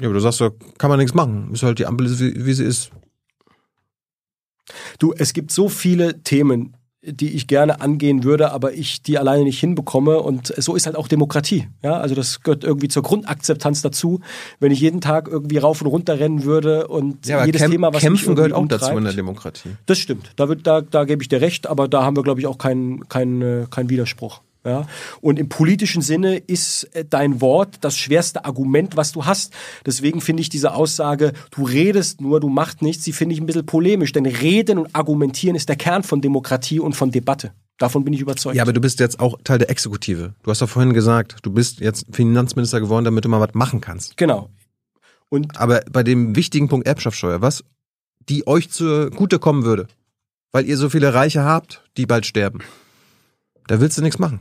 Ja, 0.00 0.06
aber 0.08 0.14
du 0.14 0.20
sagst 0.20 0.40
ja, 0.40 0.50
kann 0.78 0.90
man 0.90 0.98
nichts 0.98 1.14
machen. 1.14 1.50
Ist 1.52 1.62
halt 1.62 1.78
die 1.78 1.86
Ampel, 1.86 2.08
wie, 2.20 2.46
wie 2.46 2.52
sie 2.52 2.64
ist. 2.64 2.90
Du, 4.98 5.12
es 5.16 5.32
gibt 5.32 5.50
so 5.50 5.68
viele 5.68 6.22
Themen, 6.22 6.76
die 7.02 7.30
ich 7.30 7.46
gerne 7.46 7.80
angehen 7.80 8.22
würde, 8.24 8.52
aber 8.52 8.74
ich 8.74 9.02
die 9.02 9.18
alleine 9.18 9.44
nicht 9.44 9.60
hinbekomme. 9.60 10.20
Und 10.20 10.52
so 10.58 10.74
ist 10.74 10.86
halt 10.86 10.96
auch 10.96 11.08
Demokratie. 11.08 11.68
Ja, 11.82 11.94
also 11.98 12.14
das 12.14 12.42
gehört 12.42 12.64
irgendwie 12.64 12.88
zur 12.88 13.02
Grundakzeptanz 13.02 13.82
dazu. 13.82 14.20
Wenn 14.60 14.72
ich 14.72 14.80
jeden 14.80 15.00
Tag 15.00 15.28
irgendwie 15.28 15.58
rauf 15.58 15.80
und 15.80 15.86
runter 15.86 16.18
rennen 16.18 16.44
würde 16.44 16.88
und 16.88 17.26
jedes 17.26 17.62
Kämp- 17.62 17.70
Thema, 17.70 17.94
was 17.94 18.02
Kämpfen 18.02 18.34
gehört 18.34 18.52
auch 18.52 18.66
dazu 18.66 18.92
in 18.96 19.04
der 19.04 19.14
Demokratie. 19.14 19.70
Das 19.86 19.98
stimmt. 19.98 20.32
Da, 20.36 20.48
wird, 20.48 20.66
da, 20.66 20.80
da 20.80 21.04
gebe 21.04 21.22
ich 21.22 21.28
dir 21.28 21.40
recht, 21.40 21.66
aber 21.66 21.88
da 21.88 22.02
haben 22.04 22.16
wir, 22.16 22.22
glaube 22.22 22.40
ich, 22.40 22.46
auch 22.46 22.58
keinen 22.58 23.08
keinen 23.08 23.42
äh, 23.42 23.66
keinen 23.70 23.90
Widerspruch. 23.90 24.42
Ja? 24.68 24.86
Und 25.20 25.38
im 25.38 25.48
politischen 25.48 26.02
Sinne 26.02 26.36
ist 26.36 26.84
äh, 26.94 27.04
dein 27.08 27.40
Wort 27.40 27.78
das 27.80 27.96
schwerste 27.96 28.44
Argument, 28.44 28.96
was 28.96 29.12
du 29.12 29.24
hast. 29.24 29.52
Deswegen 29.86 30.20
finde 30.20 30.42
ich 30.42 30.48
diese 30.48 30.74
Aussage, 30.74 31.32
du 31.50 31.64
redest 31.64 32.20
nur, 32.20 32.40
du 32.40 32.48
machst 32.48 32.82
nichts, 32.82 33.04
die 33.04 33.12
finde 33.12 33.34
ich 33.34 33.40
ein 33.40 33.46
bisschen 33.46 33.66
polemisch. 33.66 34.12
Denn 34.12 34.26
Reden 34.26 34.78
und 34.78 34.94
Argumentieren 34.94 35.56
ist 35.56 35.68
der 35.68 35.76
Kern 35.76 36.02
von 36.02 36.20
Demokratie 36.20 36.80
und 36.80 36.94
von 36.94 37.10
Debatte. 37.10 37.52
Davon 37.78 38.04
bin 38.04 38.12
ich 38.12 38.20
überzeugt. 38.20 38.56
Ja, 38.56 38.62
aber 38.62 38.72
du 38.72 38.80
bist 38.80 38.98
jetzt 38.98 39.20
auch 39.20 39.38
Teil 39.44 39.58
der 39.58 39.70
Exekutive. 39.70 40.34
Du 40.42 40.50
hast 40.50 40.60
doch 40.60 40.68
vorhin 40.68 40.92
gesagt, 40.92 41.36
du 41.42 41.52
bist 41.52 41.80
jetzt 41.80 42.06
Finanzminister 42.10 42.80
geworden, 42.80 43.04
damit 43.04 43.24
du 43.24 43.28
mal 43.28 43.40
was 43.40 43.54
machen 43.54 43.80
kannst. 43.80 44.16
genau. 44.16 44.50
Und 45.30 45.58
Aber 45.58 45.82
bei 45.90 46.02
dem 46.02 46.36
wichtigen 46.36 46.68
Punkt 46.68 46.86
Erbschaftssteuer, 46.86 47.42
was 47.42 47.62
die 48.28 48.46
euch 48.46 48.70
zugute 48.70 49.38
kommen 49.38 49.64
würde, 49.64 49.86
weil 50.52 50.66
ihr 50.66 50.76
so 50.76 50.88
viele 50.88 51.14
Reiche 51.14 51.44
habt, 51.44 51.84
die 51.96 52.06
bald 52.06 52.26
sterben, 52.26 52.60
da 53.66 53.80
willst 53.80 53.98
du 53.98 54.02
nichts 54.02 54.18
machen. 54.18 54.40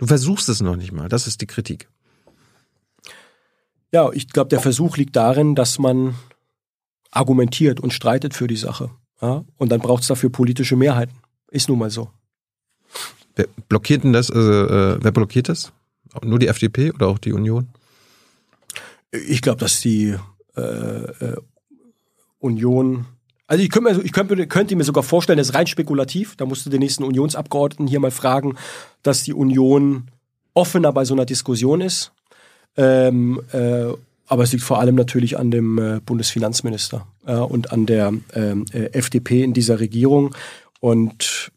Du 0.00 0.06
versuchst 0.06 0.48
es 0.48 0.62
noch 0.62 0.76
nicht 0.76 0.92
mal. 0.92 1.10
Das 1.10 1.26
ist 1.26 1.42
die 1.42 1.46
Kritik. 1.46 1.86
ja, 3.92 4.10
ich 4.12 4.28
glaube, 4.28 4.48
der 4.48 4.60
Versuch 4.60 4.96
liegt 4.96 5.14
darin, 5.14 5.54
dass 5.54 5.78
man 5.78 6.14
argumentiert 7.10 7.80
und 7.80 7.92
streitet 7.92 8.32
für 8.32 8.46
die 8.46 8.56
Sache. 8.56 8.90
Ja? 9.20 9.44
Und 9.58 9.70
dann 9.70 9.80
braucht 9.80 10.00
es 10.00 10.08
dafür 10.08 10.30
politische 10.30 10.74
Mehrheiten. 10.74 11.14
Ist 11.50 11.68
nun 11.68 11.78
mal 11.78 11.90
so. 11.90 12.10
Wer 13.36 13.46
blockiert 13.68 14.02
denn 14.02 14.14
das? 14.14 14.30
Also, 14.30 14.50
äh, 14.50 15.04
wer 15.04 15.12
blockiert 15.12 15.50
das? 15.50 15.70
Nur 16.22 16.38
die 16.38 16.48
FDP 16.48 16.92
oder 16.92 17.08
auch 17.08 17.18
die 17.18 17.34
Union? 17.34 17.68
Ich 19.12 19.42
glaube, 19.42 19.60
dass 19.60 19.82
die 19.82 20.16
äh, 20.56 20.60
äh, 20.62 21.36
Union. 22.38 23.04
Also 23.50 23.64
ich 23.64 23.70
könnte, 23.70 23.92
mir, 23.92 24.04
ich 24.04 24.12
könnte, 24.12 24.46
könnte 24.46 24.76
mir 24.76 24.84
sogar 24.84 25.02
vorstellen, 25.02 25.36
das 25.36 25.48
ist 25.48 25.54
rein 25.56 25.66
spekulativ. 25.66 26.36
Da 26.36 26.46
musst 26.46 26.64
du 26.64 26.70
den 26.70 26.78
nächsten 26.78 27.02
Unionsabgeordneten 27.02 27.88
hier 27.88 27.98
mal 27.98 28.12
fragen, 28.12 28.54
dass 29.02 29.24
die 29.24 29.34
Union 29.34 30.06
offener 30.54 30.92
bei 30.92 31.04
so 31.04 31.14
einer 31.14 31.26
Diskussion 31.26 31.80
ist. 31.80 32.12
Ähm, 32.76 33.42
äh, 33.50 33.86
aber 34.28 34.44
es 34.44 34.52
liegt 34.52 34.62
vor 34.62 34.78
allem 34.78 34.94
natürlich 34.94 35.36
an 35.36 35.50
dem 35.50 35.78
äh, 35.78 35.98
Bundesfinanzminister 35.98 37.08
äh, 37.26 37.34
und 37.34 37.72
an 37.72 37.86
der 37.86 38.12
ähm, 38.34 38.66
äh, 38.72 38.84
FDP 38.92 39.42
in 39.42 39.52
dieser 39.52 39.80
Regierung. 39.80 40.32
Und 40.78 41.50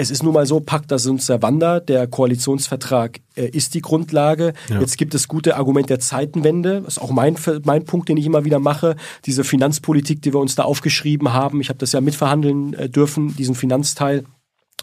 es 0.00 0.12
ist 0.12 0.22
nun 0.22 0.32
mal 0.32 0.46
so, 0.46 0.60
Pacta 0.60 0.96
sunt 0.96 1.22
servanda, 1.22 1.80
der 1.80 2.06
Koalitionsvertrag 2.06 3.18
äh, 3.34 3.48
ist 3.48 3.74
die 3.74 3.80
Grundlage. 3.80 4.52
Ja. 4.68 4.80
Jetzt 4.80 4.96
gibt 4.96 5.12
es 5.12 5.26
gute 5.26 5.56
Argumente 5.56 5.88
der 5.88 5.98
Zeitenwende. 5.98 6.82
Das 6.82 6.96
ist 6.96 7.02
auch 7.02 7.10
mein, 7.10 7.36
mein 7.64 7.84
Punkt, 7.84 8.08
den 8.08 8.16
ich 8.16 8.24
immer 8.24 8.44
wieder 8.44 8.60
mache. 8.60 8.94
Diese 9.26 9.42
Finanzpolitik, 9.42 10.22
die 10.22 10.32
wir 10.32 10.38
uns 10.38 10.54
da 10.54 10.62
aufgeschrieben 10.62 11.32
haben. 11.32 11.60
Ich 11.60 11.68
habe 11.68 11.80
das 11.80 11.90
ja 11.90 12.00
mitverhandeln 12.00 12.74
äh, 12.74 12.88
dürfen, 12.88 13.34
diesen 13.36 13.56
Finanzteil. 13.56 14.24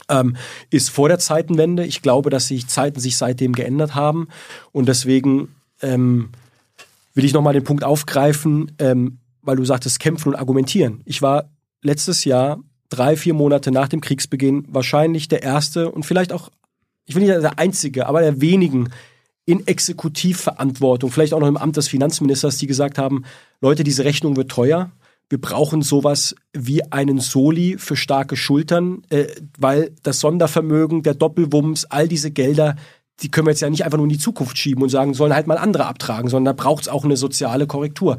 Ähm, 0.10 0.36
ist 0.70 0.90
vor 0.90 1.08
der 1.08 1.20
Zeitenwende. 1.20 1.86
Ich 1.86 2.02
glaube, 2.02 2.30
dass 2.30 2.50
sich 2.50 2.68
Zeiten 2.68 3.00
sich 3.00 3.16
seitdem 3.16 3.54
geändert 3.54 3.96
haben. 3.96 4.28
Und 4.74 4.90
deswegen 4.90 5.48
ähm, 5.82 6.30
will 7.14 7.24
ich 7.24 7.34
nochmal 7.34 7.54
den 7.54 7.64
Punkt 7.64 7.86
aufgreifen. 7.86 8.74
Ähm, 8.80 9.20
weil 9.46 9.56
du 9.56 9.64
sagtest, 9.64 10.00
kämpfen 10.00 10.30
und 10.30 10.36
argumentieren. 10.36 11.02
Ich 11.06 11.22
war 11.22 11.50
letztes 11.82 12.26
Jahr, 12.26 12.60
drei, 12.96 13.18
vier 13.18 13.34
Monate 13.34 13.72
nach 13.72 13.88
dem 13.88 14.02
Kriegsbeginn, 14.02 14.66
wahrscheinlich 14.70 15.28
der 15.28 15.44
erste 15.44 15.92
und 15.92 16.06
vielleicht 16.06 16.32
auch, 16.32 16.50
ich 17.06 17.16
will 17.16 17.24
nicht 17.24 17.34
der 17.34 17.60
einzige, 17.60 18.08
aber 18.08 18.22
der 18.22 18.42
wenigen 18.42 18.90
in 19.46 19.68
Exekutivverantwortung, 19.68 21.12
vielleicht 21.12 21.34
auch 21.34 21.40
noch 21.40 21.48
im 21.48 21.58
Amt 21.58 21.78
des 21.78 21.88
Finanzministers, 21.88 22.58
die 22.58 22.68
gesagt 22.68 22.98
haben, 22.98 23.24
Leute, 23.62 23.84
diese 23.84 24.04
Rechnung 24.04 24.36
wird 24.36 24.50
teuer. 24.50 24.92
Wir 25.30 25.40
brauchen 25.40 25.82
sowas 25.82 26.36
wie 26.54 26.92
einen 26.92 27.20
Soli 27.20 27.78
für 27.78 27.96
starke 27.96 28.36
Schultern, 28.36 29.04
äh, 29.10 29.28
weil 29.58 29.92
das 30.04 30.20
Sondervermögen, 30.20 31.04
der 31.04 31.16
Doppelwumms, 31.16 31.86
all 31.86 32.08
diese 32.08 32.32
Gelder, 32.32 32.76
die 33.22 33.30
können 33.30 33.48
wir 33.48 33.52
jetzt 33.52 33.62
ja 33.62 33.70
nicht 33.70 33.86
einfach 33.86 33.98
nur 33.98 34.06
in 34.06 34.14
die 34.14 34.20
Zukunft 34.20 34.58
schieben 34.58 34.84
und 34.84 34.90
sagen, 34.90 35.14
sollen 35.14 35.34
halt 35.34 35.48
mal 35.48 35.58
andere 35.58 35.86
abtragen, 35.86 36.30
sondern 36.30 36.56
da 36.56 36.64
braucht 36.64 36.84
es 36.84 36.90
auch 36.90 37.06
eine 37.06 37.18
soziale 37.18 37.66
Korrektur. 37.66 38.18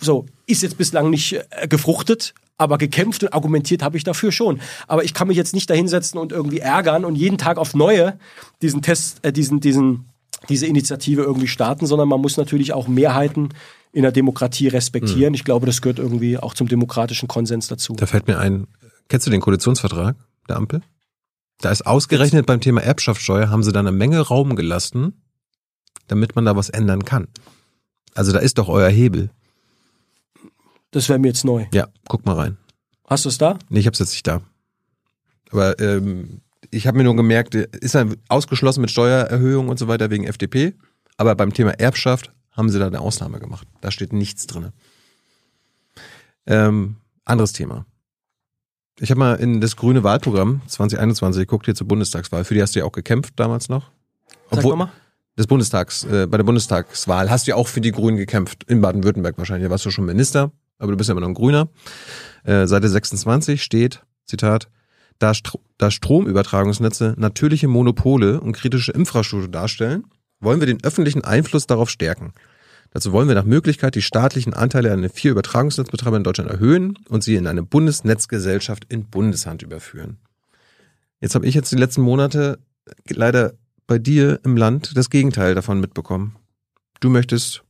So, 0.00 0.26
ist 0.46 0.62
jetzt 0.62 0.78
bislang 0.78 1.10
nicht 1.10 1.40
äh, 1.50 1.68
gefruchtet, 1.68 2.34
aber 2.58 2.76
gekämpft 2.76 3.22
und 3.22 3.32
argumentiert 3.32 3.82
habe 3.82 3.96
ich 3.96 4.04
dafür 4.04 4.32
schon. 4.32 4.60
Aber 4.86 5.04
ich 5.04 5.14
kann 5.14 5.28
mich 5.28 5.36
jetzt 5.36 5.54
nicht 5.54 5.70
dahinsetzen 5.70 6.18
und 6.18 6.32
irgendwie 6.32 6.58
ärgern 6.58 7.04
und 7.04 7.14
jeden 7.14 7.38
Tag 7.38 7.56
auf 7.56 7.74
neue 7.74 8.18
diesen 8.60 8.82
Test, 8.82 9.24
äh, 9.24 9.32
diesen, 9.32 9.60
diesen 9.60 10.08
diese 10.48 10.66
Initiative 10.66 11.22
irgendwie 11.22 11.48
starten, 11.48 11.86
sondern 11.86 12.08
man 12.08 12.20
muss 12.20 12.36
natürlich 12.36 12.72
auch 12.72 12.88
Mehrheiten 12.88 13.50
in 13.92 14.02
der 14.02 14.12
Demokratie 14.12 14.68
respektieren. 14.68 15.30
Mhm. 15.30 15.34
Ich 15.34 15.44
glaube, 15.44 15.66
das 15.66 15.82
gehört 15.82 15.98
irgendwie 15.98 16.38
auch 16.38 16.54
zum 16.54 16.68
demokratischen 16.68 17.28
Konsens 17.28 17.68
dazu. 17.68 17.94
Da 17.94 18.06
fällt 18.06 18.28
mir 18.28 18.38
ein, 18.38 18.66
kennst 19.08 19.26
du 19.26 19.30
den 19.30 19.40
Koalitionsvertrag 19.40 20.16
der 20.48 20.56
Ampel? 20.56 20.82
Da 21.60 21.70
ist 21.70 21.86
ausgerechnet 21.86 22.46
beim 22.46 22.60
Thema 22.60 22.82
Erbschaftssteuer 22.82 23.50
haben 23.50 23.64
sie 23.64 23.72
da 23.72 23.80
eine 23.80 23.90
Menge 23.90 24.20
Raum 24.20 24.54
gelassen, 24.54 25.20
damit 26.06 26.36
man 26.36 26.44
da 26.44 26.54
was 26.54 26.68
ändern 26.68 27.04
kann. 27.04 27.26
Also 28.14 28.32
da 28.32 28.38
ist 28.38 28.58
doch 28.58 28.68
euer 28.68 28.88
Hebel. 28.88 29.30
Das 30.98 31.08
wäre 31.08 31.20
mir 31.20 31.28
jetzt 31.28 31.44
neu. 31.44 31.64
Ja, 31.72 31.86
guck 32.08 32.26
mal 32.26 32.34
rein. 32.34 32.56
Hast 33.06 33.24
du 33.24 33.28
es 33.28 33.38
da? 33.38 33.56
Nee, 33.68 33.78
ich 33.78 33.86
hab's 33.86 34.00
jetzt 34.00 34.10
nicht 34.10 34.26
da. 34.26 34.42
Aber 35.52 35.78
ähm, 35.78 36.40
ich 36.72 36.88
habe 36.88 36.98
mir 36.98 37.04
nur 37.04 37.14
gemerkt, 37.14 37.54
ist 37.54 37.94
er 37.94 38.08
ausgeschlossen 38.28 38.80
mit 38.80 38.90
Steuererhöhung 38.90 39.68
und 39.68 39.78
so 39.78 39.86
weiter 39.86 40.10
wegen 40.10 40.24
FDP. 40.24 40.74
Aber 41.16 41.36
beim 41.36 41.52
Thema 41.52 41.70
Erbschaft 41.78 42.32
haben 42.50 42.68
sie 42.68 42.80
da 42.80 42.88
eine 42.88 42.98
Ausnahme 42.98 43.38
gemacht. 43.38 43.68
Da 43.80 43.92
steht 43.92 44.12
nichts 44.12 44.48
drin. 44.48 44.72
Ähm, 46.46 46.96
anderes 47.24 47.52
Thema. 47.52 47.86
Ich 48.98 49.12
habe 49.12 49.20
mal 49.20 49.34
in 49.36 49.60
das 49.60 49.76
grüne 49.76 50.02
Wahlprogramm 50.02 50.62
2021 50.66 51.42
geguckt, 51.42 51.66
hier 51.66 51.76
zur 51.76 51.86
Bundestagswahl. 51.86 52.42
Für 52.42 52.54
die 52.54 52.62
hast 52.62 52.74
du 52.74 52.80
ja 52.80 52.84
auch 52.84 52.90
gekämpft 52.90 53.34
damals 53.36 53.68
noch. 53.68 53.92
Obwohl, 54.50 54.72
Sag 54.72 54.78
mal. 54.78 54.92
Des 55.38 55.46
Bundestags, 55.46 56.02
äh, 56.02 56.26
bei 56.26 56.38
der 56.38 56.44
Bundestagswahl 56.44 57.30
hast 57.30 57.46
du 57.46 57.52
ja 57.52 57.54
auch 57.54 57.68
für 57.68 57.80
die 57.80 57.92
Grünen 57.92 58.16
gekämpft. 58.16 58.64
In 58.64 58.80
Baden-Württemberg 58.80 59.38
wahrscheinlich. 59.38 59.68
Da 59.68 59.70
warst 59.70 59.86
du 59.86 59.92
schon 59.92 60.04
Minister, 60.04 60.50
aber 60.78 60.92
du 60.92 60.96
bist 60.96 61.08
ja 61.08 61.12
immer 61.12 61.20
noch 61.20 61.28
ein 61.28 61.34
Grüner. 61.34 61.68
Äh, 62.44 62.66
Seite 62.66 62.88
26 62.88 63.62
steht, 63.62 64.02
Zitat, 64.24 64.68
da, 65.18 65.34
Stro 65.34 65.60
da 65.78 65.90
Stromübertragungsnetze 65.90 67.14
natürliche 67.16 67.68
Monopole 67.68 68.40
und 68.40 68.52
kritische 68.52 68.92
Infrastruktur 68.92 69.50
darstellen, 69.50 70.04
wollen 70.40 70.60
wir 70.60 70.66
den 70.66 70.82
öffentlichen 70.84 71.24
Einfluss 71.24 71.66
darauf 71.66 71.90
stärken. 71.90 72.32
Dazu 72.90 73.12
wollen 73.12 73.28
wir 73.28 73.34
nach 73.34 73.44
Möglichkeit 73.44 73.94
die 73.94 74.02
staatlichen 74.02 74.54
Anteile 74.54 74.92
an 74.92 75.02
den 75.02 75.10
vier 75.10 75.32
Übertragungsnetzbetreibern 75.32 76.20
in 76.20 76.24
Deutschland 76.24 76.50
erhöhen 76.50 76.98
und 77.08 77.22
sie 77.22 77.34
in 77.34 77.46
eine 77.46 77.62
Bundesnetzgesellschaft 77.62 78.86
in 78.88 79.04
Bundeshand 79.04 79.62
überführen. 79.62 80.16
Jetzt 81.20 81.34
habe 81.34 81.46
ich 81.46 81.54
jetzt 81.54 81.72
die 81.72 81.76
letzten 81.76 82.00
Monate 82.00 82.58
leider 83.08 83.54
bei 83.86 83.98
dir 83.98 84.40
im 84.44 84.56
Land 84.56 84.96
das 84.96 85.10
Gegenteil 85.10 85.54
davon 85.54 85.80
mitbekommen. 85.80 86.36
Du 87.00 87.10
möchtest 87.10 87.62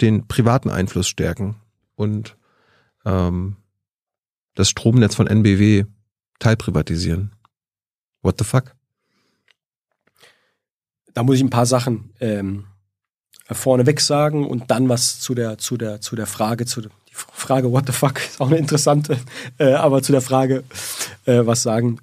den 0.00 0.26
privaten 0.26 0.70
Einfluss 0.70 1.08
stärken 1.08 1.56
und 1.94 2.36
ähm, 3.06 3.56
das 4.54 4.68
Stromnetz 4.68 5.14
von 5.14 5.26
NBW 5.26 5.84
teilprivatisieren. 6.38 7.32
What 8.22 8.36
the 8.38 8.44
fuck? 8.44 8.74
Da 11.14 11.22
muss 11.22 11.36
ich 11.36 11.42
ein 11.42 11.50
paar 11.50 11.64
Sachen 11.64 12.12
ähm, 12.20 12.64
vorneweg 13.50 14.00
sagen 14.00 14.46
und 14.46 14.70
dann 14.70 14.88
was 14.88 15.20
zu 15.20 15.34
der, 15.34 15.56
zu 15.56 15.78
der, 15.78 16.00
zu 16.02 16.16
der 16.16 16.26
Frage, 16.26 16.66
zu 16.66 16.82
der 16.82 16.90
die 17.08 17.14
Frage, 17.14 17.72
what 17.72 17.86
the 17.86 17.92
fuck, 17.92 18.18
ist 18.18 18.40
auch 18.40 18.48
eine 18.48 18.58
interessante, 18.58 19.18
äh, 19.58 19.72
aber 19.72 20.02
zu 20.02 20.12
der 20.12 20.20
Frage, 20.20 20.64
äh, 21.24 21.46
was 21.46 21.62
sagen. 21.62 21.98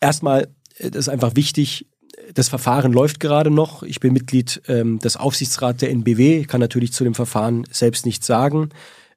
Erstmal, 0.00 0.48
äh, 0.78 0.90
das 0.90 1.06
ist 1.06 1.08
einfach 1.08 1.36
wichtig, 1.36 1.86
das 2.32 2.48
Verfahren 2.48 2.92
läuft 2.92 3.20
gerade 3.20 3.50
noch. 3.50 3.82
Ich 3.82 4.00
bin 4.00 4.12
Mitglied 4.12 4.62
ähm, 4.68 4.98
des 4.98 5.16
Aufsichtsrats 5.16 5.80
der 5.80 5.90
NBW, 5.90 6.44
kann 6.44 6.60
natürlich 6.60 6.92
zu 6.92 7.04
dem 7.04 7.14
Verfahren 7.14 7.66
selbst 7.70 8.06
nichts 8.06 8.26
sagen. 8.26 8.70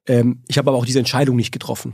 Ähm, 0.08 0.40
ich 0.48 0.58
habe 0.58 0.70
aber 0.70 0.78
auch 0.78 0.86
diese 0.86 1.00
Entscheidung 1.00 1.36
nicht 1.36 1.52
getroffen. 1.52 1.94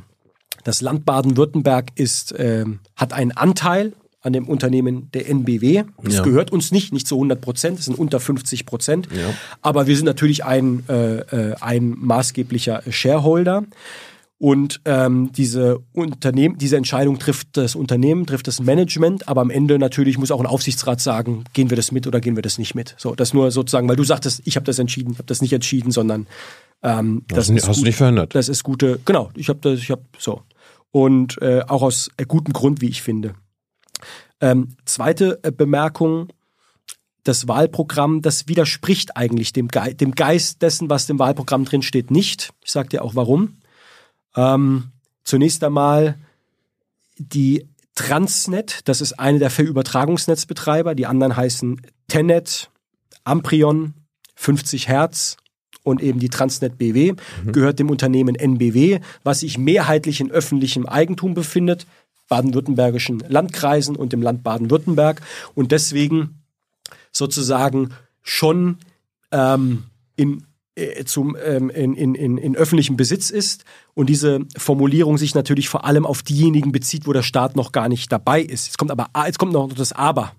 Das 0.63 0.81
Land 0.81 1.05
Baden-Württemberg 1.05 1.91
ist, 1.95 2.33
ähm, 2.37 2.79
hat 2.95 3.13
einen 3.13 3.31
Anteil 3.31 3.93
an 4.21 4.31
dem 4.31 4.47
Unternehmen 4.47 5.09
der 5.13 5.29
NBW. 5.29 5.83
Das 6.01 6.15
ja. 6.15 6.23
gehört 6.23 6.51
uns 6.51 6.71
nicht, 6.71 6.93
nicht 6.93 7.07
zu 7.07 7.15
100 7.15 7.41
Prozent, 7.41 7.77
das 7.77 7.85
sind 7.85 7.99
unter 7.99 8.21
50 8.21 8.65
Prozent. 8.65 9.09
Ja. 9.11 9.33
Aber 9.61 9.85
wir 9.85 9.97
sind 9.97 10.05
natürlich 10.05 10.45
ein, 10.45 10.83
äh, 10.87 11.17
äh, 11.17 11.55
ein 11.59 11.93
maßgeblicher 11.97 12.83
Shareholder. 12.89 13.65
Und 14.39 14.81
ähm, 14.85 15.31
diese 15.31 15.79
Unternehmen, 15.93 16.57
diese 16.57 16.75
Entscheidung 16.75 17.17
trifft 17.17 17.55
das 17.55 17.75
Unternehmen, 17.75 18.25
trifft 18.25 18.47
das 18.47 18.59
Management, 18.59 19.29
aber 19.29 19.39
am 19.39 19.49
Ende 19.49 19.79
natürlich 19.79 20.17
muss 20.17 20.31
auch 20.31 20.39
ein 20.41 20.45
Aufsichtsrat 20.45 20.99
sagen, 20.99 21.45
gehen 21.53 21.69
wir 21.69 21.77
das 21.77 21.93
mit 21.93 22.07
oder 22.07 22.19
gehen 22.19 22.35
wir 22.35 22.41
das 22.41 22.57
nicht 22.57 22.75
mit. 22.75 22.93
So, 22.97 23.15
das 23.15 23.33
nur 23.33 23.51
sozusagen, 23.51 23.87
weil 23.87 23.95
du 23.95 24.03
sagtest, 24.03 24.41
ich 24.43 24.57
habe 24.57 24.65
das 24.65 24.79
entschieden, 24.79 25.11
ich 25.13 25.19
habe 25.19 25.27
das 25.27 25.41
nicht 25.41 25.53
entschieden, 25.53 25.91
sondern 25.91 26.27
ähm, 26.83 27.23
das, 27.27 27.47
das 27.47 27.67
hast 27.67 27.79
du 27.79 27.85
nicht 27.85 27.95
verhindert. 27.95 28.35
Das 28.35 28.49
ist 28.49 28.63
gute, 28.63 28.99
genau. 29.05 29.31
Ich 29.35 29.49
habe 29.49 29.59
das, 29.61 29.79
ich 29.79 29.89
habe 29.89 30.03
so 30.17 30.43
und 30.93 31.41
äh, 31.41 31.63
auch 31.67 31.81
aus 31.81 32.11
äh, 32.17 32.25
gutem 32.25 32.53
Grund, 32.53 32.79
wie 32.79 32.87
ich 32.87 33.01
finde. 33.01 33.33
Ähm, 34.39 34.77
zweite 34.85 35.39
äh, 35.43 35.51
Bemerkung, 35.51 36.31
das 37.23 37.47
Wahlprogramm, 37.47 38.21
das 38.21 38.47
widerspricht 38.47 39.17
eigentlich 39.17 39.53
dem, 39.53 39.69
Ge 39.69 39.93
dem 39.95 40.13
Geist 40.13 40.61
dessen, 40.61 40.89
was 40.89 41.09
im 41.09 41.19
Wahlprogramm 41.19 41.65
drin 41.65 41.81
steht, 41.81 42.11
nicht. 42.11 42.53
Ich 42.63 42.71
sage 42.71 42.89
dir 42.89 43.03
auch 43.03 43.15
warum. 43.15 43.57
Ähm, 44.35 44.91
zunächst 45.23 45.63
einmal 45.63 46.19
die 47.17 47.67
Transnet, 47.95 48.87
das 48.87 49.01
ist 49.01 49.13
eine 49.13 49.39
der 49.39 49.49
vier 49.49 49.65
Übertragungsnetzbetreiber, 49.65 50.93
die 50.93 51.07
anderen 51.07 51.35
heißen 51.35 51.81
Tenet, 52.07 52.69
Amprion, 53.23 53.93
50 54.35 54.87
Hertz 54.87 55.37
und 55.83 56.01
eben 56.01 56.19
die 56.19 56.29
Transnet 56.29 56.77
BW 56.77 57.13
mhm. 57.13 57.51
gehört 57.51 57.79
dem 57.79 57.89
Unternehmen 57.89 58.35
NBW, 58.35 58.99
was 59.23 59.41
sich 59.41 59.57
mehrheitlich 59.57 60.19
in 60.21 60.31
öffentlichem 60.31 60.85
Eigentum 60.85 61.33
befindet, 61.33 61.85
baden-württembergischen 62.29 63.23
Landkreisen 63.27 63.95
und 63.95 64.13
dem 64.13 64.21
Land 64.21 64.43
Baden-Württemberg 64.43 65.21
und 65.55 65.71
deswegen 65.71 66.41
sozusagen 67.11 67.89
schon 68.21 68.77
ähm, 69.31 69.83
in 70.15 70.45
äh, 70.75 71.03
zum, 71.05 71.37
ähm, 71.43 71.69
in, 71.69 71.93
in, 71.93 72.15
in, 72.15 72.37
in 72.39 72.55
öffentlichem 72.55 72.97
Besitz 72.97 73.29
ist 73.29 73.63
und 73.93 74.07
diese 74.07 74.39
Formulierung 74.57 75.19
sich 75.19 75.35
natürlich 75.35 75.69
vor 75.69 75.85
allem 75.85 76.05
auf 76.05 76.23
diejenigen 76.23 76.71
bezieht, 76.71 77.05
wo 77.05 77.13
der 77.13 77.21
Staat 77.21 77.55
noch 77.55 77.71
gar 77.71 77.89
nicht 77.89 78.11
dabei 78.11 78.41
ist. 78.41 78.67
Jetzt 78.67 78.77
kommt 78.79 78.89
aber 78.89 79.09
jetzt 79.27 79.37
kommt 79.37 79.53
noch 79.53 79.71
das 79.71 79.91
Aber. 79.91 80.31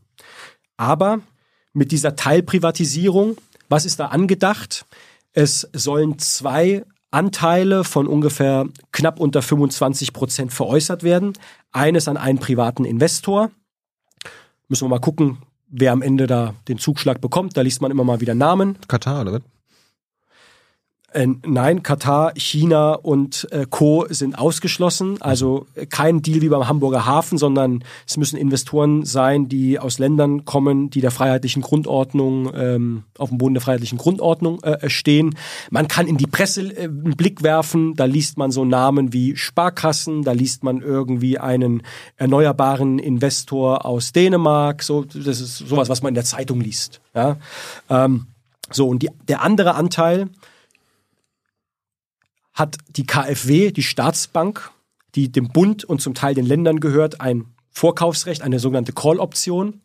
Aber 0.77 1.21
mit 1.73 1.93
dieser 1.93 2.17
Teilprivatisierung, 2.17 3.37
was 3.69 3.85
ist 3.85 4.01
da 4.01 4.07
angedacht? 4.07 4.87
Es 5.35 5.69
sollen 5.73 6.19
zwei 6.19 6.85
Anteile 7.11 7.85
von 7.85 8.07
ungefähr 8.07 8.67
knapp 8.93 9.21
unter 9.21 9.43
25 9.43 10.13
Prozent 10.13 10.53
veräußert 10.53 11.03
werden. 11.03 11.35
Eines 11.73 12.09
an 12.09 12.17
einen 12.17 12.39
privaten 12.39 12.85
Investor. 12.85 13.51
Müssen 14.69 14.85
wir 14.85 14.89
mal 14.89 15.01
gucken, 15.01 15.39
wer 15.69 15.93
am 15.93 16.03
Ende 16.03 16.27
da 16.27 16.55
den 16.69 16.79
Zugschlag 16.79 17.21
bekommt. 17.21 17.57
Da 17.57 17.61
liest 17.61 17.83
man 17.83 17.91
immer 17.91 18.05
mal 18.05 18.21
wieder 18.21 18.35
Namen. 18.35 18.79
Katar, 18.89 19.23
oder 19.23 19.41
nein, 21.15 21.83
Katar, 21.83 22.33
China 22.37 22.95
und 22.95 23.47
äh, 23.53 23.67
Co. 23.69 24.07
sind 24.09 24.39
ausgeschlossen. 24.39 25.23
Also 25.23 25.67
äh, 25.75 25.87
kein 25.87 26.23
Deal 26.23 26.41
wie 26.43 26.49
beim 26.49 26.67
Hamburger 26.67 27.07
Hafen, 27.07 27.39
sondern 27.39 27.85
es 28.07 28.17
müssen 28.17 28.37
Investoren 28.37 29.05
sein, 29.05 29.49
die 29.49 29.79
aus 29.79 29.99
Ländern 29.99 30.45
kommen, 30.45 30.91
die 30.91 31.01
der 31.01 31.11
freiheitlichen 31.11 31.63
Grundordnung, 31.63 32.53
ähm, 32.55 33.05
auf 33.17 33.29
dem 33.29 33.39
Boden 33.39 33.55
der 33.55 33.61
freiheitlichen 33.61 33.99
Grundordnung 33.99 34.63
äh, 34.63 34.91
stehen. 34.91 35.37
Man 35.71 35.89
kann 35.89 36.07
in 36.07 36.17
die 36.17 36.27
Presse 36.27 36.63
äh, 36.63 36.85
einen 36.85 37.17
Blick 37.17 37.43
werfen, 37.43 37.95
da 37.95 38.07
liest 38.07 38.37
man 38.37 38.51
so 38.51 38.65
Namen 38.65 39.13
wie 39.13 39.37
Sparkassen, 39.37 40.23
da 40.23 40.33
liest 40.33 40.65
man 40.65 40.81
irgendwie 40.81 41.39
einen 41.39 41.83
erneuerbaren 42.17 42.99
Investor 42.99 43.87
aus 43.87 44.13
Dänemark. 44.13 44.83
So, 44.83 45.05
das 45.05 45.41
ist 45.41 45.59
sowas, 45.59 45.89
was 45.89 46.03
man 46.03 46.11
in 46.11 46.15
der 46.17 46.25
Zeitung 46.25 46.61
liest. 46.61 47.01
Ja? 47.15 47.37
Ähm, 47.89 48.27
so, 48.71 48.89
und 48.89 49.03
die, 49.03 49.11
der 49.29 49.43
andere 49.43 49.75
Anteil, 49.75 50.29
hat 52.55 52.79
die 52.89 53.07
KfW, 53.07 53.73
die 53.73 53.83
Staatsbank, 53.83 54.71
die 55.15 55.31
dem 55.31 55.49
Bund 55.49 55.85
und 55.85 56.01
zum 56.01 56.15
Teil 56.15 56.35
den 56.35 56.47
Ländern 56.47 56.81
gehört, 56.81 57.21
ein 57.21 57.47
Vorkaufsrecht, 57.71 58.43
eine 58.43 58.61
sogenannte 58.61 58.93
Call-Option. 58.93 59.83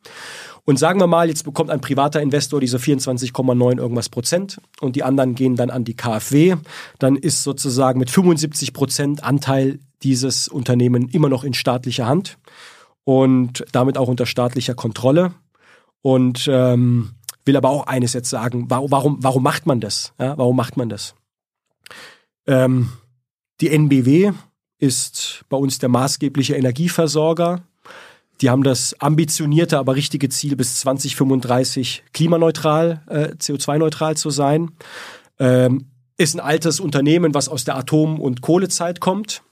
Und 0.65 0.77
sagen 0.77 0.99
wir 0.99 1.07
mal, 1.07 1.29
jetzt 1.29 1.43
bekommt 1.43 1.71
ein 1.71 1.81
privater 1.81 2.21
Investor 2.21 2.59
diese 2.59 2.77
24,9 2.77 3.77
irgendwas 3.77 4.09
Prozent 4.09 4.61
und 4.79 4.95
die 4.95 5.03
anderen 5.03 5.33
gehen 5.33 5.55
dann 5.55 5.71
an 5.71 5.83
die 5.83 5.95
KfW. 5.95 6.57
Dann 6.99 7.15
ist 7.15 7.43
sozusagen 7.43 7.99
mit 7.99 8.11
75 8.11 8.73
Prozent 8.73 9.23
Anteil 9.23 9.79
dieses 10.03 10.47
Unternehmen 10.47 11.09
immer 11.09 11.29
noch 11.29 11.43
in 11.43 11.55
staatlicher 11.55 12.05
Hand 12.05 12.37
und 13.03 13.65
damit 13.71 13.97
auch 13.97 14.07
unter 14.07 14.27
staatlicher 14.27 14.75
Kontrolle. 14.75 15.33
Und 16.01 16.47
ähm, 16.51 17.13
will 17.45 17.57
aber 17.57 17.69
auch 17.69 17.87
eines 17.87 18.13
jetzt 18.13 18.29
sagen, 18.29 18.65
warum, 18.69 19.17
warum, 19.23 19.43
macht 19.43 19.65
man 19.65 19.79
das? 19.81 20.13
Ja, 20.19 20.37
warum 20.37 20.55
macht 20.55 20.77
man 20.77 20.87
das? 20.87 21.15
Ähm, 22.49 22.89
die 23.61 23.69
NBW 23.69 24.31
ist 24.79 25.45
bei 25.49 25.57
uns 25.57 25.77
der 25.77 25.89
maßgebliche 25.89 26.55
Energieversorger. 26.55 27.61
Die 28.41 28.49
haben 28.49 28.63
das 28.63 28.99
ambitionierte, 28.99 29.77
aber 29.77 29.95
richtige 29.95 30.29
Ziel, 30.29 30.55
bis 30.55 30.79
2035 30.79 32.05
klimaneutral, 32.11 33.03
äh, 33.07 33.35
CO2-neutral 33.35 34.17
zu 34.17 34.31
sein. 34.31 34.71
Ähm, 35.37 35.91
ist 36.17 36.33
ein 36.33 36.39
altes 36.39 36.79
Unternehmen, 36.79 37.35
was 37.35 37.49
aus 37.49 37.65
der 37.65 37.75
Atom- 37.75 38.19
und 38.19 38.41
Kohlezeit 38.41 38.99
kommt 38.99 39.43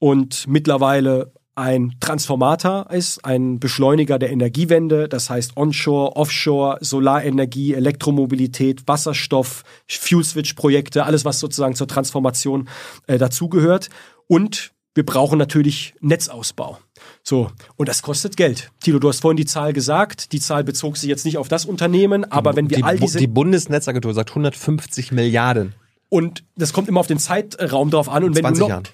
und 0.00 0.48
mittlerweile 0.48 1.32
ein 1.54 1.94
Transformator 2.00 2.90
ist, 2.90 3.24
ein 3.24 3.58
Beschleuniger 3.60 4.18
der 4.18 4.30
Energiewende, 4.30 5.08
das 5.08 5.30
heißt 5.30 5.56
Onshore, 5.56 6.16
Offshore, 6.16 6.78
Solarenergie, 6.80 7.74
Elektromobilität, 7.74 8.86
Wasserstoff, 8.86 9.64
Fuel-Switch-Projekte, 9.88 11.04
alles, 11.04 11.24
was 11.24 11.40
sozusagen 11.40 11.74
zur 11.74 11.88
Transformation 11.88 12.68
äh, 13.06 13.18
dazugehört. 13.18 13.90
Und 14.26 14.72
wir 14.94 15.04
brauchen 15.04 15.38
natürlich 15.38 15.94
Netzausbau. 16.00 16.78
So, 17.22 17.50
und 17.76 17.88
das 17.88 18.02
kostet 18.02 18.36
Geld. 18.36 18.70
Tilo, 18.80 18.98
du 18.98 19.08
hast 19.08 19.20
vorhin 19.20 19.36
die 19.36 19.44
Zahl 19.44 19.72
gesagt. 19.72 20.32
Die 20.32 20.40
Zahl 20.40 20.64
bezog 20.64 20.96
sich 20.96 21.08
jetzt 21.08 21.24
nicht 21.24 21.38
auf 21.38 21.48
das 21.48 21.64
Unternehmen, 21.64 22.30
aber 22.30 22.56
wenn 22.56 22.70
wir 22.70 22.78
die, 22.78 22.84
all 22.84 22.98
diese. 22.98 23.18
Die 23.18 23.26
Bundesnetzagentur 23.26 24.14
sagt 24.14 24.30
150 24.30 25.12
Milliarden. 25.12 25.74
Und 26.08 26.44
das 26.56 26.72
kommt 26.72 26.88
immer 26.88 27.00
auf 27.00 27.06
den 27.06 27.18
Zeitraum 27.18 27.90
drauf 27.90 28.08
an. 28.08 28.24
Und 28.24 28.34
wenn 28.34 28.42
20 28.42 28.58
du 28.58 28.64
noch, 28.64 28.68
Jahren. 28.68 28.84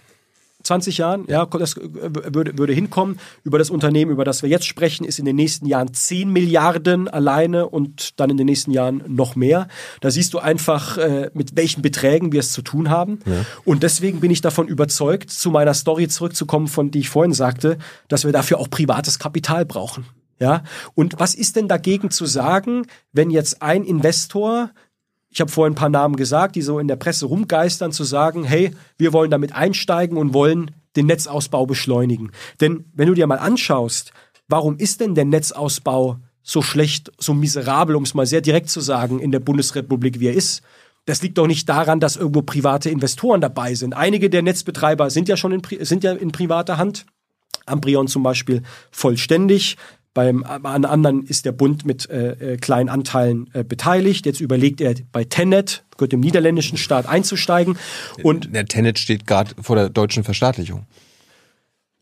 20 0.67 0.99
Jahren, 0.99 1.25
ja, 1.29 1.47
das 1.47 1.77
äh, 1.77 1.89
würde, 2.35 2.59
würde 2.59 2.73
hinkommen. 2.73 3.19
Über 3.45 3.59
das 3.59 3.71
Unternehmen, 3.71 4.11
über 4.11 4.25
das 4.25 4.43
wir 4.43 4.51
jetzt 4.51 4.67
sprechen, 4.67 5.05
ist 5.05 5.19
in 5.19 5.25
den 5.25 5.37
nächsten 5.37 5.67
Jahren 5.67 5.93
10 5.93 6.31
Milliarden 6.31 7.09
alleine 7.09 7.69
und 7.69 8.21
dann 8.21 8.31
in 8.31 8.37
den 8.37 8.47
nächsten 8.47 8.71
Jahren 8.71 9.03
noch 9.07 9.37
mehr. 9.37 9.69
Da 10.01 10.11
siehst 10.11 10.35
du 10.35 10.39
einfach, 10.39 10.99
äh, 10.99 11.31
mit 11.35 11.57
welchen 11.57 11.83
Beträgen 11.83 12.33
wir 12.33 12.41
es 12.41 12.53
zu 12.53 12.63
tun 12.63 12.91
haben. 12.91 13.21
Und 13.65 13.83
deswegen 13.83 14.21
bin 14.21 14.31
ich 14.31 14.41
davon 14.41 14.69
überzeugt, 14.69 15.31
zu 15.31 15.51
meiner 15.51 15.75
Story 15.75 16.09
zurückzukommen, 16.09 16.69
von 16.69 16.91
die 16.91 17.01
ich 17.01 17.09
vorhin 17.09 17.33
sagte, 17.33 17.79
dass 18.09 18.25
wir 18.25 18.33
dafür 18.33 18.59
auch 18.59 18.69
privates 18.71 19.19
Kapital 19.19 19.65
brauchen. 19.65 20.07
Ja, 20.39 20.65
und 20.95 21.15
was 21.19 21.35
ist 21.35 21.57
denn 21.57 21.67
dagegen 21.67 22.11
zu 22.11 22.27
sagen, 22.27 22.87
wenn 23.13 23.31
jetzt 23.31 23.63
ein 23.63 23.85
Investor 23.85 24.71
ich 25.37 25.41
habe 25.43 25.53
vorhin 25.53 25.75
ein 25.75 25.77
paar 25.77 25.91
Namen 25.91 26.17
gesagt, 26.17 26.57
die 26.57 26.63
so 26.63 26.79
in 26.79 26.89
der 26.89 26.97
Presse 26.97 27.27
rumgeistern, 27.27 27.93
zu 27.93 28.05
sagen, 28.05 28.45
hey, 28.45 28.71
wir 28.97 29.13
wollen 29.13 29.31
damit 29.31 29.55
einsteigen 29.55 30.17
und 30.17 30.33
wollen 30.33 30.71
den 30.97 31.05
Netzausbau 31.05 31.67
beschleunigen. 31.67 32.33
Denn 32.63 32.87
wenn 32.95 33.07
du 33.07 33.13
dir 33.13 33.27
mal 33.27 33.39
anschaust, 33.39 34.15
warum 34.49 34.79
ist 34.79 35.03
denn 35.03 35.15
der 35.15 35.27
Netzausbau 35.27 36.17
so 36.43 36.63
schlecht, 36.63 37.13
so 37.19 37.35
miserabel, 37.35 37.97
um 37.97 38.05
es 38.05 38.15
mal 38.15 38.25
sehr 38.25 38.41
direkt 38.41 38.71
zu 38.71 38.81
sagen, 38.81 39.21
in 39.21 39.31
der 39.31 39.41
Bundesrepublik, 39.41 40.21
wie 40.21 40.29
er 40.29 40.33
ist? 40.33 40.63
Das 41.05 41.21
liegt 41.21 41.37
doch 41.37 41.47
nicht 41.47 41.69
daran, 41.69 42.01
dass 42.01 42.17
irgendwo 42.17 42.41
private 42.41 42.89
Investoren 42.89 43.43
dabei 43.43 43.75
sind. 43.75 43.93
Einige 43.93 44.31
der 44.31 44.41
Netzbetreiber 44.41 45.11
sind 45.11 45.29
ja 45.29 45.37
schon 45.37 45.53
in, 45.53 45.61
sind 45.81 46.03
ja 46.03 46.13
in 46.13 46.33
privater 46.33 46.79
Hand. 46.79 47.05
Amprion 47.67 48.09
zum 48.09 48.23
Beispiel 48.23 48.63
vollständig. 48.91 49.77
Beim 50.17 50.45
an 50.45 50.87
anderen 50.87 51.27
ist 51.27 51.45
der 51.45 51.53
Bund 51.53 51.85
mit 51.85 52.09
äh, 52.09 52.55
äh, 52.55 52.57
kleinen 52.57 52.89
Anteilen 52.89 53.51
äh, 53.53 53.63
beteiligt. 53.63 54.25
Jetzt 54.25 54.41
überlegt 54.41 54.81
er 54.81 54.95
bei 55.13 55.25
Tenet, 55.25 55.85
gehört 55.99 56.13
dem 56.13 56.21
niederländischen 56.21 56.79
Staat, 56.79 57.07
einzusteigen. 57.07 57.77
Und 58.23 58.49
Der 58.55 58.65
Tenet 58.65 58.99
steht 58.99 59.27
gerade 59.27 59.55
vor 59.61 59.77
der 59.77 59.91
deutschen 59.91 60.25
Verstaatlichung. 60.25 60.87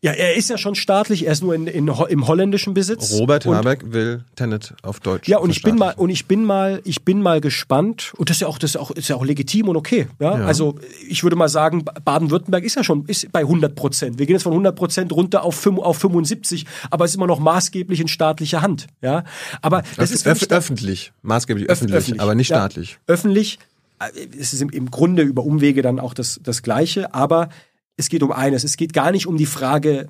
Ja, 0.01 0.11
er 0.11 0.35
ist 0.35 0.51
ja 0.51 0.57
schon 0.59 0.75
staatlich, 0.75 1.25
er 1.25 1.31
ist 1.31 1.41
nur 1.41 1.55
in, 1.55 1.65
in, 1.65 1.87
im 1.87 2.27
holländischen 2.27 2.75
Besitz. 2.75 3.11
Robert 3.13 3.45
und, 3.47 3.55
Habeck 3.55 3.91
will 3.91 4.23
Tenet 4.35 4.75
auf 4.83 4.99
Deutsch. 4.99 5.27
Ja, 5.27 5.39
und 5.39 5.49
ich 5.49 5.63
bin 5.63 5.77
mal 5.77 5.93
und 5.97 6.11
ich 6.11 6.27
bin 6.27 6.43
mal 6.43 6.79
ich 6.83 7.03
bin 7.03 7.21
mal 7.23 7.41
gespannt 7.41 8.13
und 8.17 8.29
das 8.29 8.37
ist 8.37 8.41
ja 8.41 8.47
auch 8.47 8.59
das 8.59 8.71
ist 8.71 8.75
ja 8.75 8.81
auch 8.81 8.91
ist 8.91 9.07
ja 9.07 9.15
auch 9.15 9.25
legitim 9.25 9.67
und 9.69 9.77
okay, 9.77 10.07
ja? 10.19 10.37
Ja. 10.37 10.45
Also, 10.45 10.75
ich 11.09 11.23
würde 11.23 11.35
mal 11.35 11.49
sagen, 11.49 11.83
Baden-Württemberg 12.03 12.63
ist 12.63 12.75
ja 12.75 12.83
schon 12.83 13.05
ist 13.07 13.31
bei 13.31 13.39
100 13.39 13.73
Prozent. 13.73 14.19
Wir 14.19 14.27
gehen 14.27 14.35
jetzt 14.35 14.43
von 14.43 14.51
100 14.51 14.75
Prozent 14.75 15.11
runter 15.11 15.43
auf, 15.43 15.55
fünf- 15.55 15.79
auf 15.79 15.97
75, 15.97 16.65
aber 16.91 17.05
es 17.05 17.11
ist 17.11 17.15
immer 17.15 17.27
noch 17.27 17.39
maßgeblich 17.39 17.99
in 17.99 18.07
staatlicher 18.07 18.61
Hand, 18.61 18.85
ja? 19.01 19.23
Aber 19.63 19.81
das 19.97 20.11
ist 20.11 20.27
Öff 20.27 20.41
wirklich 20.41 20.51
öffentlich, 20.51 21.13
maßgeblich 21.23 21.67
öffentlich, 21.67 21.95
öffentlich, 21.97 22.21
aber 22.21 22.35
nicht 22.35 22.49
ja. 22.49 22.57
staatlich. 22.57 22.99
öffentlich. 23.07 23.57
äh, 23.99 24.27
Es 24.39 24.53
ist 24.53 24.61
im, 24.61 24.69
im 24.69 24.91
Grunde 24.91 25.23
über 25.23 25.43
Umwege 25.43 25.81
dann 25.81 25.99
auch 25.99 26.13
das, 26.13 26.39
das 26.43 26.61
Gleiche, 26.61 27.13
aber 27.15 27.49
es 27.97 28.09
geht 28.09 28.23
um 28.23 28.31
eines. 28.31 28.63
Es 28.63 28.77
geht 28.77 28.93
gar 28.93 29.11
nicht 29.11 29.27
um 29.27 29.37
die 29.37 29.45
Frage, 29.45 30.09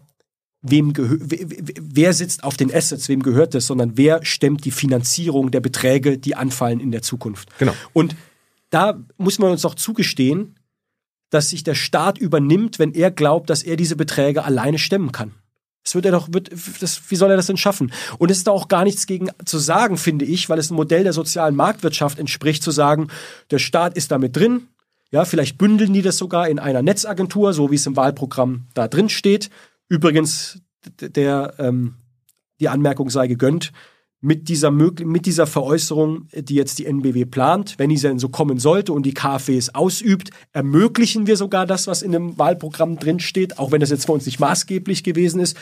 wem 0.62 0.94
wer, 0.96 2.14
sitzt 2.14 2.44
auf 2.44 2.58
den 2.58 2.74
Assets, 2.74 3.08
wem 3.08 3.22
gehört 3.22 3.54
das, 3.54 3.68
sondern 3.68 3.98
wer 3.98 4.26
stemmt 4.26 4.66
die 4.66 4.72
Finanzierung 4.72 5.52
der 5.52 5.60
Beträge, 5.60 6.18
die 6.18 6.36
anfallen 6.36 6.80
in 6.80 6.92
der 6.92 7.04
Zukunft. 7.04 7.58
Genau. 7.60 7.74
Und 7.94 8.16
da 8.72 9.00
muss 9.18 9.38
man 9.38 9.52
uns 9.52 9.62
doch 9.62 9.76
zugestehen, 9.76 10.56
dass 11.30 11.50
sich 11.50 11.64
der 11.64 11.76
Staat 11.76 12.18
übernimmt, 12.18 12.80
wenn 12.80 12.94
er 12.94 13.12
glaubt, 13.12 13.50
dass 13.50 13.64
er 13.64 13.76
diese 13.76 13.96
Beträge 13.96 14.44
alleine 14.44 14.80
stemmen 14.80 15.12
kann. 15.12 15.34
Das 15.84 15.94
wird 15.94 16.06
er 16.06 16.12
doch, 16.12 16.30
wird, 16.32 16.50
das, 16.82 17.00
wie 17.10 17.16
soll 17.16 17.30
er 17.30 17.38
das 17.38 17.46
denn 17.46 17.58
schaffen? 17.58 17.94
Und 18.18 18.32
es 18.32 18.38
ist 18.38 18.48
da 18.48 18.52
auch 18.52 18.68
gar 18.68 18.84
nichts 18.86 19.06
gegen 19.06 19.30
zu 19.46 19.60
sagen, 19.60 19.98
finde 19.98 20.26
ich, 20.26 20.50
weil 20.50 20.58
es 20.58 20.72
ein 20.72 20.76
Modell 20.76 21.04
der 21.04 21.14
sozialen 21.14 21.56
Marktwirtschaft 21.56 22.18
entspricht, 22.18 22.64
zu 22.64 22.72
sagen, 22.72 23.10
der 23.52 23.60
Staat 23.60 23.96
ist 23.96 24.12
damit 24.12 24.36
drin. 24.36 24.68
Ja, 25.12 25.26
vielleicht 25.26 25.58
bündeln 25.58 25.94
die 25.94 26.02
das 26.02 26.18
sogar 26.18 26.50
in 26.50 26.60
einer 26.60 26.82
Netzagentur, 26.82 27.54
so 27.54 27.72
wie 27.72 27.76
es 27.76 27.86
im 27.86 27.96
Wahlprogramm 27.96 28.68
da 28.74 28.88
drin 28.88 29.10
steht. 29.10 29.50
Übrigens, 29.88 30.62
der, 31.00 31.54
ähm, 31.60 31.96
die 32.60 32.70
Anmerkung 32.70 33.10
sei 33.10 33.28
gegönnt, 33.28 33.72
mit 34.22 34.50
dieser, 34.50 34.72
mit 34.72 35.28
dieser 35.28 35.46
Veräußerung, 35.46 36.28
die 36.34 36.56
jetzt 36.56 36.80
die 36.80 36.88
NBW 36.88 37.26
plant, 37.26 37.76
wenn 37.78 37.92
diese 37.92 38.08
denn 38.08 38.18
so 38.18 38.30
kommen 38.30 38.58
sollte 38.58 38.92
und 38.92 39.06
die 39.06 39.14
KfW 39.14 39.56
es 39.56 39.76
ausübt, 39.76 40.32
ermöglichen 40.52 41.28
wir 41.28 41.38
sogar 41.38 41.68
das, 41.68 41.86
was 41.86 42.02
in 42.02 42.12
dem 42.12 42.38
Wahlprogramm 42.38 42.98
drin 42.98 43.20
steht, 43.20 43.60
auch 43.60 43.72
wenn 43.72 43.82
das 43.82 43.92
jetzt 43.92 44.08
für 44.08 44.14
uns 44.14 44.26
nicht 44.26 44.40
maßgeblich 44.40 45.04
gewesen 45.04 45.40
ist, 45.40 45.56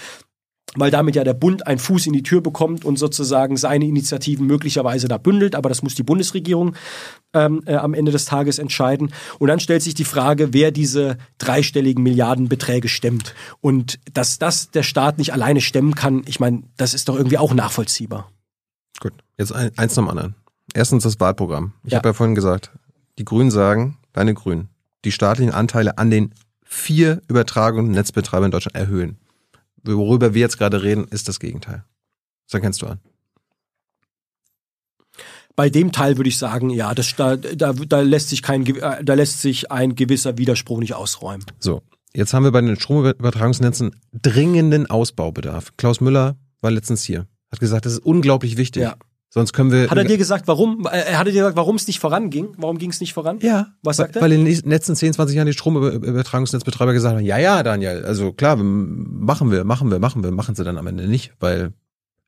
weil 0.76 0.92
damit 0.92 1.16
ja 1.16 1.24
der 1.24 1.34
Bund 1.34 1.68
einen 1.68 1.80
Fuß 1.80 2.08
in 2.08 2.14
die 2.14 2.24
Tür 2.24 2.42
bekommt 2.42 2.84
und 2.86 2.98
sozusagen 2.98 3.58
seine 3.58 3.86
Initiativen 3.86 4.48
möglicherweise 4.48 5.08
da 5.08 5.18
bündelt, 5.18 5.56
aber 5.56 5.70
das 5.70 5.84
muss 5.84 5.96
die 5.96 6.04
Bundesregierung 6.04 6.76
ähm, 7.34 7.62
äh, 7.66 7.76
am 7.76 7.94
Ende 7.94 8.12
des 8.12 8.26
Tages 8.26 8.60
entscheiden. 8.60 9.14
Und 9.40 9.48
dann 9.50 9.60
stellt 9.60 9.82
sich 9.84 9.94
die 9.94 10.04
Frage, 10.06 10.54
wer 10.54 10.72
diese 10.72 11.18
dreistelligen 11.38 12.04
Milliardenbeträge 12.04 12.88
stemmt. 12.90 13.34
Und 13.62 14.00
dass 14.14 14.40
das 14.40 14.72
der 14.72 14.84
Staat 14.84 15.18
nicht 15.18 15.34
alleine 15.34 15.62
stemmen 15.62 15.96
kann, 15.96 16.24
ich 16.26 16.40
meine, 16.40 16.64
das 16.78 16.94
ist 16.94 17.10
doch 17.10 17.16
irgendwie 17.16 17.38
auch 17.38 17.54
nachvollziehbar. 17.54 18.32
Gut, 19.00 19.14
jetzt 19.38 19.54
ein, 19.54 19.72
eins 19.78 19.94
zum 19.94 20.10
anderen. 20.10 20.36
Erstens 20.74 21.04
das 21.04 21.20
Wahlprogramm. 21.20 21.74
Ich 21.84 21.92
Ja. 21.92 21.98
habe 22.00 22.10
ja 22.10 22.14
vorhin 22.14 22.36
gesagt, 22.36 22.72
die 23.20 23.26
Grünen 23.26 23.52
sagen, 23.52 23.98
deine 24.14 24.34
Grünen, 24.34 24.70
die 25.06 25.12
staatlichen 25.12 25.54
Anteile 25.54 25.98
an 25.98 26.10
den 26.10 26.34
vier 26.64 27.22
übertragenden 27.28 27.92
Netzbetreibern 27.94 28.46
in 28.46 28.52
Deutschland 28.52 28.76
erhöhen. 28.76 29.18
Worüber 29.84 30.34
wir 30.34 30.42
jetzt 30.42 30.58
gerade 30.58 30.82
reden, 30.82 31.08
ist 31.10 31.28
das 31.28 31.40
Gegenteil. 31.40 31.84
Das 32.48 32.56
erkennst 32.56 32.82
du 32.82 32.88
an. 32.88 33.00
Bei 35.56 35.70
dem 35.70 35.92
Teil 35.92 36.18
würde 36.18 36.30
ich 36.30 36.38
sagen, 36.38 36.70
ja, 36.72 36.96
das, 36.96 37.16
da, 37.16 37.36
da, 37.36 37.74
da, 37.74 38.02
lässt 38.02 38.30
sich 38.30 38.42
kein, 38.42 38.66
äh, 38.66 39.04
da 39.04 39.14
lässt 39.14 39.42
sich 39.42 39.72
ein 39.72 39.96
gewisser 39.96 40.38
Widerspruch 40.38 40.80
nicht 40.80 40.96
ausräumen. 40.96 41.46
So, 41.60 41.84
jetzt 42.14 42.34
haben 42.34 42.44
wir 42.44 42.52
bei 42.52 42.62
den 42.62 42.76
Stromübertragungsnetzen 42.76 43.96
dringenden 44.14 44.90
Ausbaubedarf. 44.90 45.78
Klaus 45.78 46.02
Müller 46.02 46.38
war 46.62 46.72
letztens 46.72 47.04
hier, 47.04 47.28
hat 47.52 47.60
gesagt, 47.60 47.86
das 47.86 47.94
ist 47.94 48.00
unglaublich 48.00 48.58
wichtig. 48.58 48.82
Ja. 48.82 48.96
Sonst 49.34 49.52
können 49.52 49.72
wir. 49.72 49.90
Hat 49.90 49.98
er 49.98 50.04
dir 50.04 50.20
gesagt, 50.20 50.48
warum? 50.48 50.86
Äh, 50.86 51.10
Er 51.10 51.18
hatte 51.18 51.32
dir 51.32 51.40
gesagt, 51.40 51.58
warum 51.58 51.76
es 51.76 51.88
nicht 51.88 52.00
voranging? 52.00 52.50
Warum 52.58 52.78
ging 52.78 52.92
es 52.92 53.00
nicht 53.02 53.14
voran? 53.16 53.40
Ja. 53.42 53.74
Was 53.82 53.98
sagt 53.98 54.16
er? 54.16 54.22
Weil 54.22 54.32
in 54.32 54.46
den 54.46 54.70
letzten 54.70 54.96
10, 54.96 55.14
20 55.14 55.36
Jahren 55.36 55.48
die 55.48 55.54
Stromübertragungsnetzbetreiber 55.54 56.94
gesagt 56.94 57.16
haben, 57.18 57.26
ja, 57.26 57.40
ja, 57.40 57.64
Daniel, 57.64 58.06
also 58.06 58.32
klar, 58.32 58.58
machen 58.58 59.50
wir, 59.50 59.64
machen 59.64 59.90
wir, 59.90 59.98
machen 59.98 60.24
wir, 60.24 60.30
machen 60.30 60.54
sie 60.54 60.64
dann 60.64 60.78
am 60.78 60.86
Ende 60.86 61.08
nicht, 61.08 61.34
weil 61.40 61.74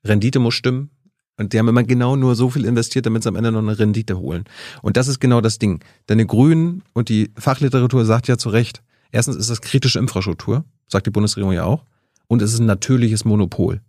Rendite 0.04 0.40
muss 0.40 0.54
stimmen. 0.54 0.90
Und 1.38 1.52
die 1.52 1.60
haben 1.60 1.68
immer 1.68 1.84
genau 1.84 2.16
nur 2.16 2.34
so 2.34 2.50
viel 2.50 2.64
investiert, 2.64 3.06
damit 3.06 3.22
sie 3.22 3.28
am 3.28 3.36
Ende 3.36 3.52
noch 3.52 3.60
eine 3.60 3.78
Rendite 3.78 4.18
holen. 4.18 4.42
Und 4.82 4.96
das 4.96 5.06
ist 5.06 5.20
genau 5.20 5.40
das 5.40 5.60
Ding. 5.60 5.84
Deine 6.06 6.26
Grünen 6.26 6.82
und 6.92 7.08
die 7.08 7.30
Fachliteratur 7.38 8.04
sagt 8.04 8.26
ja 8.26 8.36
zu 8.36 8.48
Recht, 8.48 8.82
erstens 9.12 9.36
ist 9.36 9.48
das 9.48 9.60
kritische 9.60 10.00
Infrastruktur, 10.00 10.64
sagt 10.88 11.06
die 11.06 11.10
Bundesregierung 11.10 11.52
ja 11.52 11.62
auch, 11.62 11.84
und 12.26 12.42
es 12.42 12.52
ist 12.52 12.58
ein 12.58 12.66
natürliches 12.66 13.24
Monopol. 13.24 13.80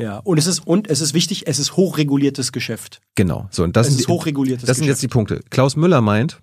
Ja. 0.00 0.18
Und 0.18 0.38
es 0.38 0.46
ist, 0.46 0.66
und 0.66 0.88
es 0.88 1.00
ist 1.00 1.14
wichtig, 1.14 1.46
es 1.46 1.58
ist 1.58 1.76
hochreguliertes 1.76 2.52
Geschäft. 2.52 3.00
Genau. 3.14 3.48
So, 3.50 3.64
und 3.64 3.76
das 3.76 3.86
Es 3.88 3.94
sind 3.94 4.00
ist 4.02 4.08
hochreguliertes 4.08 4.66
Das 4.66 4.76
sind 4.76 4.86
jetzt 4.86 4.98
Geschäft. 5.00 5.12
die 5.12 5.14
Punkte. 5.14 5.40
Klaus 5.50 5.76
Müller 5.76 6.00
meint, 6.00 6.40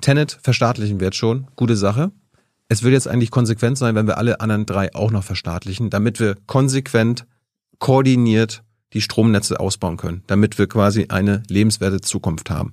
Tenet 0.00 0.38
verstaatlichen 0.42 1.00
wir 1.00 1.08
jetzt 1.08 1.16
schon, 1.16 1.48
gute 1.56 1.76
Sache. 1.76 2.10
Es 2.68 2.82
wird 2.82 2.94
jetzt 2.94 3.06
eigentlich 3.08 3.30
konsequent 3.30 3.76
sein, 3.76 3.94
wenn 3.94 4.06
wir 4.06 4.16
alle 4.18 4.40
anderen 4.40 4.64
drei 4.66 4.94
auch 4.94 5.10
noch 5.10 5.24
verstaatlichen, 5.24 5.90
damit 5.90 6.18
wir 6.20 6.36
konsequent 6.46 7.26
koordiniert 7.78 8.62
die 8.94 9.00
Stromnetze 9.00 9.58
ausbauen 9.60 9.96
können, 9.96 10.22
damit 10.26 10.58
wir 10.58 10.66
quasi 10.66 11.06
eine 11.08 11.42
lebenswerte 11.48 12.00
Zukunft 12.00 12.50
haben. 12.50 12.72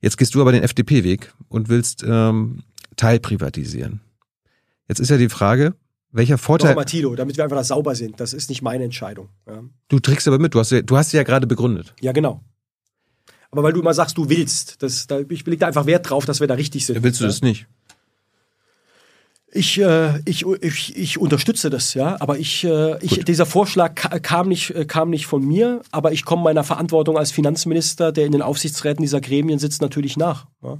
Jetzt 0.00 0.18
gehst 0.18 0.34
du 0.34 0.40
aber 0.40 0.52
den 0.52 0.62
FDP-Weg 0.62 1.32
und 1.48 1.68
willst 1.68 2.04
ähm, 2.06 2.62
teilprivatisieren. 2.96 4.00
Jetzt 4.88 5.00
ist 5.00 5.10
ja 5.10 5.16
die 5.16 5.28
Frage, 5.28 5.74
welcher 6.16 6.38
Vorteil. 6.38 6.70
Nochmal, 6.70 6.86
Tilo, 6.86 7.14
damit 7.14 7.36
wir 7.36 7.44
einfach 7.44 7.56
da 7.56 7.64
sauber 7.64 7.94
sind. 7.94 8.20
Das 8.20 8.32
ist 8.32 8.48
nicht 8.48 8.62
meine 8.62 8.84
Entscheidung. 8.84 9.28
Ja. 9.46 9.62
Du 9.88 10.00
trickst 10.00 10.26
aber 10.26 10.38
mit, 10.38 10.54
du 10.54 10.58
hast, 10.58 10.72
du 10.72 10.96
hast 10.96 11.10
sie 11.10 11.16
ja 11.16 11.22
gerade 11.22 11.46
begründet. 11.46 11.94
Ja, 12.00 12.12
genau. 12.12 12.42
Aber 13.50 13.62
weil 13.62 13.72
du 13.72 13.80
immer 13.80 13.94
sagst, 13.94 14.18
du 14.18 14.28
willst, 14.28 14.82
das, 14.82 15.06
da, 15.06 15.20
ich 15.28 15.46
leg 15.46 15.60
da 15.60 15.66
einfach 15.66 15.86
Wert 15.86 16.10
drauf, 16.10 16.24
dass 16.24 16.40
wir 16.40 16.46
da 16.46 16.54
richtig 16.54 16.84
sind. 16.84 16.96
Ja, 16.96 17.02
willst 17.02 17.20
du 17.20 17.24
ja? 17.24 17.28
das 17.28 17.42
nicht? 17.42 17.66
Ich, 19.52 19.80
äh, 19.80 20.20
ich, 20.26 20.44
ich, 20.44 20.96
ich 20.96 21.18
unterstütze 21.18 21.70
das, 21.70 21.94
ja, 21.94 22.20
aber 22.20 22.38
ich, 22.38 22.64
äh, 22.64 22.98
ich 23.02 23.24
dieser 23.24 23.46
Vorschlag 23.46 23.94
ka 23.94 24.18
kam 24.18 24.48
nicht, 24.48 24.74
äh, 24.74 24.84
kam 24.84 25.08
nicht 25.08 25.26
von 25.26 25.42
mir, 25.46 25.80
aber 25.92 26.12
ich 26.12 26.26
komme 26.26 26.42
meiner 26.42 26.64
Verantwortung 26.64 27.16
als 27.16 27.30
Finanzminister, 27.30 28.12
der 28.12 28.26
in 28.26 28.32
den 28.32 28.42
Aufsichtsräten 28.42 29.02
dieser 29.02 29.20
Gremien 29.20 29.58
sitzt, 29.58 29.80
natürlich 29.80 30.18
nach. 30.18 30.46
Ja. 30.62 30.78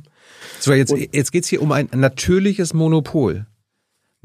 So, 0.60 0.74
jetzt, 0.74 0.92
jetzt 1.12 1.32
geht's 1.32 1.48
hier 1.48 1.62
um 1.62 1.72
ein 1.72 1.88
natürliches 1.94 2.74
Monopol. 2.74 3.46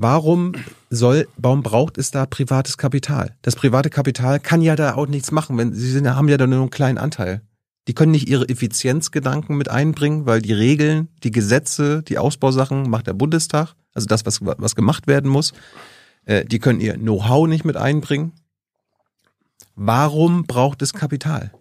Warum 0.03 0.53
soll, 0.89 1.27
warum 1.37 1.61
braucht 1.61 1.99
es 1.99 2.09
da 2.09 2.25
privates 2.25 2.79
Kapital? 2.79 3.35
Das 3.43 3.55
private 3.55 3.91
Kapital 3.91 4.39
kann 4.39 4.63
ja 4.63 4.75
da 4.75 4.95
auch 4.95 5.05
nichts 5.05 5.29
machen, 5.29 5.59
wenn 5.59 5.75
sie 5.75 5.91
sind, 5.91 6.09
haben 6.09 6.27
ja 6.27 6.37
da 6.37 6.47
nur 6.47 6.59
einen 6.61 6.71
kleinen 6.71 6.97
Anteil. 6.97 7.43
Die 7.87 7.93
können 7.93 8.11
nicht 8.11 8.27
ihre 8.27 8.49
Effizienzgedanken 8.49 9.55
mit 9.57 9.69
einbringen, 9.69 10.25
weil 10.25 10.41
die 10.41 10.53
Regeln, 10.53 11.09
die 11.23 11.29
Gesetze, 11.29 12.01
die 12.01 12.17
Ausbausachen 12.17 12.89
macht 12.89 13.05
der 13.05 13.13
Bundestag, 13.13 13.75
also 13.93 14.07
das, 14.07 14.25
was, 14.25 14.39
was 14.41 14.75
gemacht 14.75 15.05
werden 15.05 15.29
muss. 15.29 15.53
Äh, 16.25 16.45
die 16.45 16.57
können 16.57 16.81
ihr 16.81 16.95
Know-how 16.95 17.47
nicht 17.47 17.63
mit 17.63 17.77
einbringen. 17.77 18.31
Warum 19.75 20.45
braucht 20.47 20.81
es 20.81 20.93
Kapital? 20.93 21.51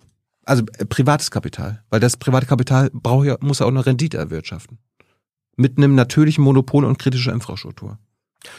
Also 0.47 0.65
äh, 0.79 0.87
privates 0.87 1.31
Kapital, 1.31 1.85
weil 1.91 2.01
das 2.01 2.17
private 2.17 2.47
Kapital 2.47 2.89
braucht 2.91 3.27
ja, 3.27 3.37
muss 3.43 3.59
ja 3.59 3.67
auch 3.67 3.71
eine 3.71 3.85
Rendite 3.85 4.17
erwirtschaften. 4.17 4.79
Mit 5.57 5.77
einem 5.77 5.95
natürlichen 5.95 6.43
Monopol 6.43 6.87
und 6.87 6.99
kritischer 6.99 7.35
Infrastruktur. 7.35 7.99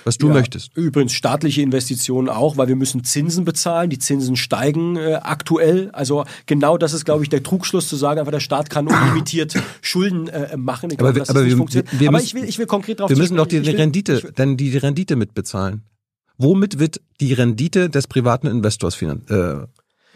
Was 0.04 0.18
du 0.20 0.28
Ja, 0.28 0.34
möchtest. 0.34 0.76
Übrigens 0.78 1.14
staatliche 1.14 1.62
Investitionen 1.64 2.30
auch, 2.30 2.56
weil 2.58 2.68
wir 2.68 2.76
müssen 2.76 3.04
Zinsen 3.04 3.46
bezahlen. 3.46 3.90
Die 3.90 3.98
Zinsen 3.98 4.36
steigen 4.36 4.96
äh, 4.96 5.16
aktuell. 5.24 5.90
Also 5.92 6.26
genau 6.46 6.78
das 6.78 6.94
ist, 6.94 7.04
glaube 7.06 7.24
ich, 7.24 7.30
der 7.30 7.42
Trugschluss 7.42 7.88
zu 7.88 7.96
sagen, 7.96 8.20
einfach 8.20 8.32
der 8.32 8.40
Staat 8.42 8.70
kann 8.70 8.88
unlimitiert 8.88 9.56
Schulden 9.82 10.28
äh, 10.28 10.56
machen. 10.56 10.92
Ich 10.92 11.00
Aber 11.00 11.14
glaube, 11.14 11.28
wir- 11.28 11.30
aber 11.36 11.46
wir- 11.46 11.58
funktioniert. 11.58 12.00
wir 12.00 12.10
aber 12.10 12.18
müssen- 12.18 12.26
ich 12.28 12.34
will, 12.36 12.44
ich 12.50 12.60
will 12.60 12.68
konkret 12.68 13.00
drauf 13.00 13.10
Wir 13.10 13.18
müssen 13.18 13.38
doch 13.38 13.48
die, 13.48 13.66
will- 13.66 13.76
Rendite, 13.76 14.22
will- 14.22 14.32
dann 14.36 14.56
die 14.58 14.78
Rendite 14.78 15.16
mitbezahlen. 15.16 15.84
Womit 16.38 16.78
wird 16.80 17.02
die 17.20 17.34
Rendite 17.34 17.90
des 17.90 18.08
privaten 18.08 18.48
Investors 18.48 18.96
finan 18.96 19.24
äh, 19.30 19.68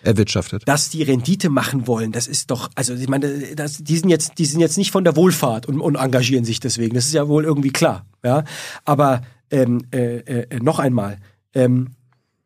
erwirtschaftet? 0.08 0.68
dass 0.68 0.90
die 0.90 1.04
Rendite 1.04 1.50
machen 1.50 1.88
wollen, 1.88 2.12
das 2.12 2.28
ist 2.28 2.52
doch, 2.52 2.70
also 2.76 2.94
ich 2.94 3.08
meine, 3.10 3.56
das, 3.56 3.78
die 3.84 3.98
sind 3.98 4.10
jetzt, 4.10 4.34
die 4.38 4.46
sind 4.46 4.60
jetzt 4.60 4.78
nicht 4.78 4.92
von 4.92 5.04
der 5.04 5.16
Wohlfahrt 5.16 5.66
und, 5.68 5.80
und 5.82 5.96
engagieren 5.96 6.46
sich 6.46 6.60
deswegen. 6.60 6.96
Das 6.96 7.06
ist 7.08 7.14
ja 7.14 7.28
wohl 7.28 7.44
irgendwie 7.44 7.72
klar, 7.72 8.06
ja. 8.24 8.44
Aber 8.86 9.22
ähm, 9.52 9.82
äh, 9.92 10.18
äh, 10.18 10.60
noch 10.60 10.80
einmal, 10.80 11.18
ähm, 11.54 11.92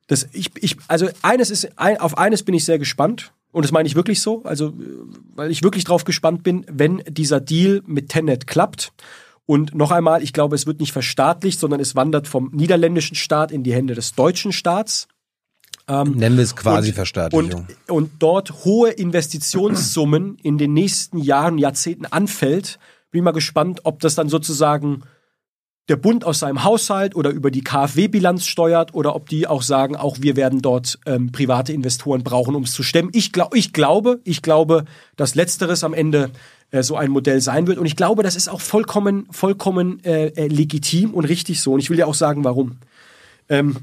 das, 0.08 0.28
ich, 0.32 0.52
ich, 0.60 0.78
also 0.88 1.08
eines 1.22 1.52
ist, 1.52 1.78
ein, 1.78 2.00
auf 2.00 2.18
eines 2.18 2.44
bin 2.44 2.56
ich 2.56 2.66
sehr 2.66 2.80
gespannt. 2.80 3.32
Und 3.52 3.64
das 3.66 3.72
meine 3.72 3.88
ich 3.88 3.96
wirklich 3.96 4.22
so, 4.22 4.44
also 4.44 4.68
äh, 4.68 4.74
weil 5.36 5.52
ich 5.52 5.64
wirklich 5.64 5.84
drauf 5.84 6.04
gespannt 6.04 6.44
bin, 6.44 6.66
wenn 6.70 7.04
dieser 7.08 7.40
Deal 7.40 7.82
mit 7.86 8.10
Tenet 8.10 8.48
klappt. 8.48 8.92
Und 9.46 9.74
noch 9.74 9.90
einmal, 9.90 10.22
ich 10.22 10.34
glaube, 10.34 10.56
es 10.56 10.68
wird 10.68 10.80
nicht 10.80 10.92
verstaatlicht, 10.92 11.60
sondern 11.60 11.80
es 11.80 11.96
wandert 11.96 12.28
vom 12.28 12.52
niederländischen 12.54 13.16
Staat 13.16 13.52
in 13.52 13.64
die 13.64 13.74
Hände 13.74 13.96
des 13.96 14.14
deutschen 14.14 14.52
Staats. 14.52 15.08
Nennen 15.88 16.38
wir 16.38 16.44
es 16.44 16.56
quasi 16.56 16.90
Und- 16.90 16.96
Verstaatlichung. 16.96 17.66
Und, 17.88 17.90
und 17.90 18.12
dort 18.20 18.64
hohe 18.64 18.92
Investitionssummen 18.92 20.38
in 20.44 20.60
den 20.60 20.74
nächsten 20.74 21.18
Jahren, 21.18 21.58
Jahrzehnten 21.58 22.06
anfällt. 22.06 22.78
Bin 23.10 23.20
ich 23.20 23.26
mal 23.26 23.32
gespannt, 23.32 23.82
ob 23.86 24.00
das 24.02 24.14
dann 24.14 24.30
sozusagen 24.30 25.02
der 25.90 25.96
Bund 25.96 26.24
aus 26.24 26.40
seinem 26.40 26.64
Haushalt 26.64 27.16
oder 27.16 27.32
über 27.32 27.50
die 27.50 27.64
KfW-Bilanz 27.64 28.46
steuert 28.46 28.94
oder 28.94 29.16
ob 29.16 29.28
die 29.28 29.48
auch 29.48 29.64
sagen, 29.64 29.96
auch 29.96 30.18
wir 30.22 30.36
werden 30.36 30.62
dort 30.62 31.00
ähm, 31.08 31.32
private 31.32 31.74
Investoren 31.74 32.24
brauchen, 32.24 32.56
um 32.56 32.64
es 32.64 32.74
zu 32.74 32.84
stemmen. 32.84 33.10
Ich, 33.12 33.32
glaub, 33.32 33.56
ich 33.56 33.74
glaube, 33.74 34.22
ich 34.24 34.44
glaube, 34.44 34.86
dass 35.18 35.34
letzteres 35.34 35.84
am 35.84 35.96
Ende 35.96 36.30
äh, 36.70 36.84
so 36.84 36.96
ein 36.96 37.10
Modell 37.10 37.42
sein 37.42 37.66
wird. 37.66 37.80
Und 37.80 37.88
ich 37.88 37.96
glaube, 37.96 38.22
das 38.22 38.36
ist 38.36 38.48
auch 38.48 38.62
vollkommen, 38.62 39.28
vollkommen 39.32 40.04
äh, 40.06 40.28
äh, 40.28 40.48
legitim 40.48 41.16
und 41.16 41.26
richtig 41.26 41.60
so. 41.60 41.74
Und 41.74 41.80
ich 41.80 41.90
will 41.90 41.98
ja 41.98 42.06
auch 42.06 42.14
sagen, 42.14 42.44
warum. 42.44 42.78
Ähm, 43.50 43.78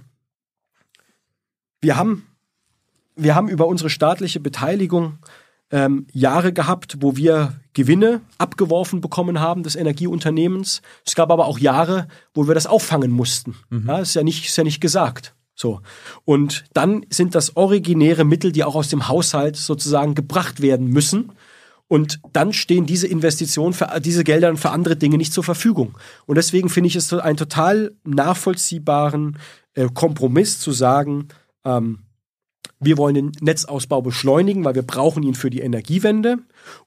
wir 1.81 1.97
haben, 1.97 2.27
wir 3.17 3.35
haben 3.35 3.49
über 3.49 3.67
unsere 3.67 3.91
staatliche 3.91 4.39
Beteiligung 4.39 5.19
ähm, 5.71 6.07
Jahre 6.13 6.53
gehabt, 6.53 6.99
wo 7.01 7.17
wir 7.17 7.55
Gewinne 7.73 8.21
abgeworfen 8.39 9.01
bekommen 9.01 9.41
haben 9.41 9.63
des 9.63 9.77
Energieunternehmens. 9.77 10.83
Es 11.05 11.15
gab 11.15 11.31
aber 11.31 11.47
auch 11.47 11.59
Jahre, 11.59 12.09
wo 12.35 12.47
wir 12.47 12.55
das 12.55 12.67
auffangen 12.67 13.11
mussten. 13.11 13.57
Ja, 13.87 13.99
ist 13.99 14.15
ja 14.15 14.23
nicht, 14.23 14.47
ist 14.47 14.57
ja 14.57 14.65
nicht 14.65 14.81
gesagt. 14.81 15.35
So. 15.55 15.81
Und 16.25 16.65
dann 16.75 17.05
sind 17.11 17.35
das 17.35 17.57
originäre 17.57 18.25
Mittel, 18.25 18.53
die 18.53 18.63
auch 18.63 18.75
aus 18.75 18.89
dem 18.89 19.09
Haushalt 19.09 19.57
sozusagen 19.57 20.15
gebracht 20.15 20.61
werden 20.61 20.87
müssen. 20.89 21.33
Und 21.89 22.21
dann 22.33 22.53
stehen 22.53 22.87
diese 22.87 23.07
Investitionen, 23.07 23.73
für, 23.73 23.89
diese 24.01 24.25
Gelder 24.25 24.49
dann 24.49 24.57
für 24.57 24.71
andere 24.71 24.97
Dinge 24.97 25.17
nicht 25.17 25.33
zur 25.33 25.45
Verfügung. 25.45 25.97
Und 26.27 26.37
deswegen 26.37 26.69
finde 26.69 26.89
ich 26.89 26.97
es 26.97 27.13
einen 27.13 27.37
total 27.37 27.93
nachvollziehbaren 28.05 29.39
äh, 29.75 29.89
Kompromiss 29.93 30.59
zu 30.59 30.73
sagen, 30.73 31.29
ähm, 31.65 32.01
wir 32.81 32.99
wollen 32.99 33.15
den 33.15 33.33
Netzausbau 33.41 34.03
beschleunigen, 34.03 34.65
weil 34.65 34.75
wir 34.75 34.83
brauchen 34.83 35.23
ihn 35.23 35.35
für 35.35 35.51
die 35.51 35.61
Energiewende. 35.61 36.39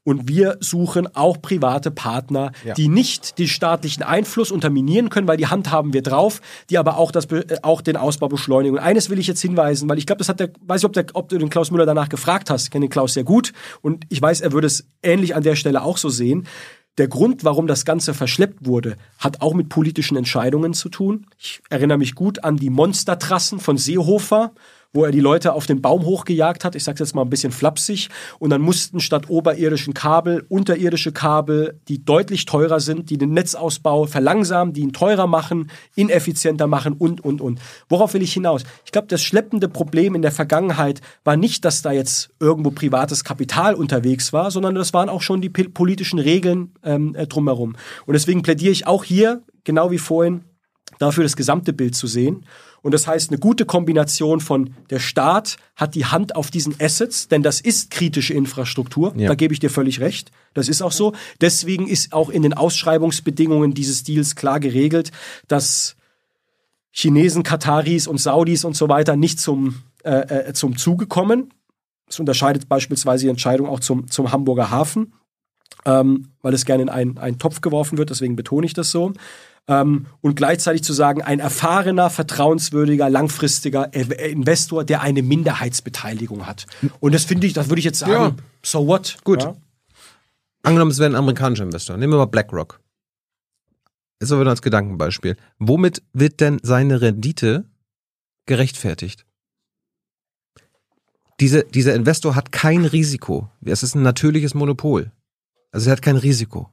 Und 0.03 0.27
wir 0.27 0.57
suchen 0.59 1.15
auch 1.15 1.41
private 1.41 1.89
Partner, 1.91 2.51
Ja. 2.65 2.73
die 2.73 2.89
nicht 2.89 3.39
den 3.39 3.47
staatlichen 3.47 4.03
Einfluss 4.03 4.51
unterminieren 4.51 5.09
können, 5.09 5.27
weil 5.27 5.37
die 5.37 5.47
Hand 5.47 5.71
haben 5.71 5.93
wir 5.93 6.01
drauf, 6.01 6.41
die 6.69 6.77
aber 6.77 6.97
auch, 6.97 7.11
das, 7.11 7.25
äh, 7.25 7.57
auch 7.63 7.81
den 7.81 7.95
Ausbau 7.95 8.27
beschleunigen. 8.27 8.77
Und 8.77 8.83
eines 8.83 9.09
will 9.09 9.19
ich 9.19 9.27
jetzt 9.27 9.41
hinweisen, 9.41 9.87
weil 9.89 9.97
ich 9.97 10.05
glaube, 10.05 10.17
das 10.19 10.27
hat 10.29 10.39
der, 10.41 10.51
weiß 10.65 10.81
ich, 10.81 10.85
ob, 10.85 10.93
der, 10.93 11.05
ob 11.13 11.29
du 11.29 11.37
den 11.37 11.49
Klaus 11.49 11.71
Müller 11.71 11.85
danach 11.85 12.09
gefragt 12.09 12.49
hast. 12.49 12.63
Ich 12.65 12.71
kenne 12.71 12.85
den 12.87 12.91
Klaus 12.91 13.13
sehr 13.13 13.23
gut 13.23 13.53
und 13.81 14.05
ich 14.09 14.21
weiß, 14.21 14.41
er 14.41 14.51
würde 14.51 14.67
es 14.67 14.85
ähnlich 15.01 15.35
an 15.35 15.43
der 15.43 15.55
Stelle 15.55 15.81
auch 15.83 15.97
so 15.97 16.09
sehen. 16.09 16.45
Der 16.97 17.07
Grund, 17.07 17.45
warum 17.45 17.65
das 17.65 17.85
Ganze 17.85 18.13
verschleppt 18.13 18.65
wurde, 18.67 18.97
hat 19.19 19.41
auch 19.41 19.53
mit 19.53 19.69
politischen 19.69 20.17
Entscheidungen 20.17 20.73
zu 20.73 20.89
tun. 20.89 21.27
Ich 21.37 21.61
erinnere 21.69 21.97
mich 21.97 22.13
gut 22.13 22.43
an 22.43 22.57
die 22.57 22.69
Monstertrassen 22.69 23.61
von 23.61 23.77
Seehofer, 23.77 24.51
wo 24.93 25.05
er 25.05 25.11
die 25.11 25.19
Leute 25.19 25.53
auf 25.53 25.67
den 25.67 25.81
Baum 25.81 26.03
hochgejagt 26.03 26.65
hat. 26.65 26.75
Ich 26.75 26.83
sage 26.83 26.99
jetzt 26.99 27.13
mal 27.13 27.21
ein 27.21 27.29
bisschen 27.29 27.51
flapsig. 27.51 28.09
Und 28.39 28.49
dann 28.49 28.61
mussten 28.61 28.99
statt 28.99 29.29
oberirdischen 29.29 29.93
Kabel 29.93 30.45
unterirdische 30.49 31.11
Kabel, 31.11 31.79
die 31.87 32.03
deutlich 32.03 32.45
teurer 32.45 32.79
sind, 32.79 33.09
die 33.09 33.17
den 33.17 33.33
Netzausbau 33.33 34.05
verlangsamen, 34.05 34.73
die 34.73 34.81
ihn 34.81 34.93
teurer 34.93 35.27
machen, 35.27 35.69
ineffizienter 35.95 36.67
machen 36.67 36.93
und, 36.93 37.21
und, 37.21 37.41
und. 37.41 37.59
Worauf 37.87 38.13
will 38.13 38.23
ich 38.23 38.33
hinaus? 38.33 38.63
Ich 38.85 38.91
glaube, 38.91 39.07
das 39.07 39.21
schleppende 39.21 39.69
Problem 39.69 40.15
in 40.15 40.21
der 40.21 40.31
Vergangenheit 40.31 41.01
war 41.23 41.37
nicht, 41.37 41.65
dass 41.65 41.81
da 41.81 41.91
jetzt 41.91 42.31
irgendwo 42.39 42.71
privates 42.71 43.23
Kapital 43.23 43.75
unterwegs 43.75 44.33
war, 44.33 44.49
sondern 44.49 44.75
das 44.75 44.93
waren 44.93 45.09
auch 45.09 45.21
schon 45.21 45.41
die 45.41 45.49
politischen 45.49 46.19
Regeln 46.19 46.73
ähm, 46.83 47.13
äh, 47.15 47.27
drumherum. 47.27 47.75
Und 48.05 48.13
deswegen 48.13 48.41
plädiere 48.41 48.71
ich 48.71 48.87
auch 48.87 49.03
hier, 49.03 49.43
genau 49.63 49.91
wie 49.91 49.99
vorhin, 49.99 50.45
dafür 50.99 51.23
das 51.23 51.35
gesamte 51.35 51.73
Bild 51.73 51.95
zu 51.95 52.05
sehen. 52.05 52.45
Und 52.81 52.93
das 52.93 53.07
heißt, 53.07 53.31
eine 53.31 53.39
gute 53.39 53.65
Kombination 53.65 54.39
von 54.39 54.75
der 54.89 54.99
Staat 54.99 55.57
hat 55.75 55.95
die 55.95 56.05
Hand 56.05 56.35
auf 56.35 56.51
diesen 56.51 56.75
Assets, 56.79 57.27
denn 57.27 57.41
das 57.41 57.59
ist 57.59 57.89
kritische 57.89 58.33
Infrastruktur. 58.33 59.13
Ja. 59.17 59.29
Da 59.29 59.35
gebe 59.35 59.53
ich 59.53 59.59
dir 59.59 59.69
völlig 59.69 59.99
recht. 59.99 60.31
Das 60.53 60.69
ist 60.69 60.81
auch 60.81 60.91
so. 60.91 61.13
Deswegen 61.41 61.87
ist 61.87 62.13
auch 62.13 62.29
in 62.29 62.43
den 62.43 62.53
Ausschreibungsbedingungen 62.53 63.73
dieses 63.73 64.03
Deals 64.03 64.35
klar 64.35 64.59
geregelt, 64.59 65.11
dass 65.47 65.95
Chinesen, 66.91 67.43
Kataris 67.43 68.07
und 68.07 68.19
Saudis 68.19 68.65
und 68.65 68.75
so 68.75 68.89
weiter 68.89 69.15
nicht 69.15 69.39
zum, 69.39 69.83
äh, 70.03 70.49
äh, 70.49 70.53
zum 70.53 70.77
Zuge 70.77 71.07
kommen. 71.07 71.53
Das 72.07 72.19
unterscheidet 72.19 72.67
beispielsweise 72.67 73.25
die 73.25 73.29
Entscheidung 73.29 73.67
auch 73.67 73.79
zum, 73.79 74.09
zum 74.09 74.31
Hamburger 74.31 74.71
Hafen, 74.71 75.13
ähm, 75.85 76.29
weil 76.41 76.53
es 76.53 76.65
gerne 76.65 76.83
in 76.83 76.89
einen, 76.89 77.17
einen 77.17 77.37
Topf 77.37 77.61
geworfen 77.61 77.97
wird, 77.97 78.09
deswegen 78.09 78.35
betone 78.35 78.65
ich 78.65 78.73
das 78.73 78.89
so. 78.89 79.13
Ähm, 79.69 80.07
und 80.21 80.35
gleichzeitig 80.35 80.83
zu 80.83 80.93
sagen, 80.93 81.21
ein 81.21 81.39
erfahrener, 81.39 82.09
vertrauenswürdiger, 82.09 83.07
langfristiger 83.07 83.93
äh, 83.93 84.31
Investor, 84.31 84.83
der 84.83 85.01
eine 85.01 85.21
Minderheitsbeteiligung 85.21 86.47
hat. 86.47 86.65
Und 86.99 87.13
das 87.13 87.23
finde 87.23 87.45
ich, 87.45 87.53
das 87.53 87.69
würde 87.69 87.77
ich 87.79 87.85
jetzt 87.85 87.99
sagen, 87.99 88.11
Ja. 88.11 88.35
so 88.63 88.87
what? 88.87 89.17
Gut. 89.23 89.43
Ja? 89.43 89.55
Angenommen, 90.63 90.89
es 90.89 90.97
wäre 90.97 91.11
ein 91.11 91.15
amerikanischer 91.15 91.63
Investor. 91.63 91.97
Nehmen 91.97 92.13
wir 92.13 92.17
mal 92.17 92.25
BlackRock. 92.25 92.79
Ist 94.19 94.31
aber 94.31 94.41
nur 94.43 94.49
als 94.49 94.63
Gedankenbeispiel. 94.63 95.37
Womit 95.59 96.01
wird 96.13 96.41
denn 96.41 96.59
seine 96.63 97.01
Rendite 97.01 97.65
gerechtfertigt? 98.47 99.25
Diese, 101.39 101.63
dieser 101.63 101.93
Investor 101.93 102.35
hat 102.35 102.51
kein 102.51 102.85
Risiko. 102.85 103.49
Es 103.63 103.83
ist 103.83 103.95
ein 103.95 104.01
natürliches 104.01 104.55
Monopol. 104.55 105.11
Also 105.71 105.89
er 105.89 105.93
hat 105.93 106.01
kein 106.01 106.17
Risiko. 106.17 106.69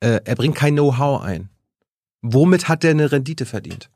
Äh, 0.00 0.20
er 0.24 0.36
bringt 0.36 0.54
kein 0.56 0.74
Know-how 0.74 1.22
ein. 1.22 1.48
Womit 2.22 2.68
hat 2.68 2.84
er 2.84 2.90
eine 2.90 3.12
Rendite 3.12 3.46
verdient? 3.46 3.90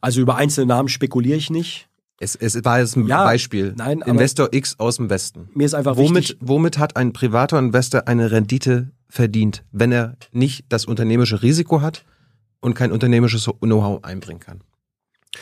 Also 0.00 0.20
über 0.20 0.36
einzelne 0.36 0.66
Namen 0.66 0.88
spekuliere 0.88 1.36
ich 1.36 1.50
nicht. 1.50 1.88
Es, 2.20 2.34
es 2.34 2.64
war 2.64 2.80
jetzt 2.80 2.96
ein 2.96 3.06
Ja, 3.06 3.24
Beispiel. 3.24 3.74
nein, 3.76 4.00
Investor 4.02 4.48
X 4.52 4.78
aus 4.78 4.96
dem 4.96 5.08
Westen. 5.08 5.50
Mir 5.54 5.64
ist 5.64 5.74
einfach 5.74 5.96
Womit, 5.96 6.14
wichtig, 6.30 6.38
womit 6.40 6.78
hat 6.78 6.96
ein 6.96 7.12
privater 7.12 7.58
Investor 7.58 8.08
eine 8.08 8.30
Rendite 8.32 8.90
verdient, 9.08 9.64
wenn 9.70 9.92
er 9.92 10.16
nicht 10.32 10.64
das 10.68 10.84
unternehmerische 10.84 11.42
Risiko 11.42 11.80
hat 11.80 12.04
und 12.60 12.74
kein 12.74 12.90
unternehmerisches 12.90 13.48
Know-how 13.60 14.02
einbringen 14.02 14.40
kann? 14.40 14.62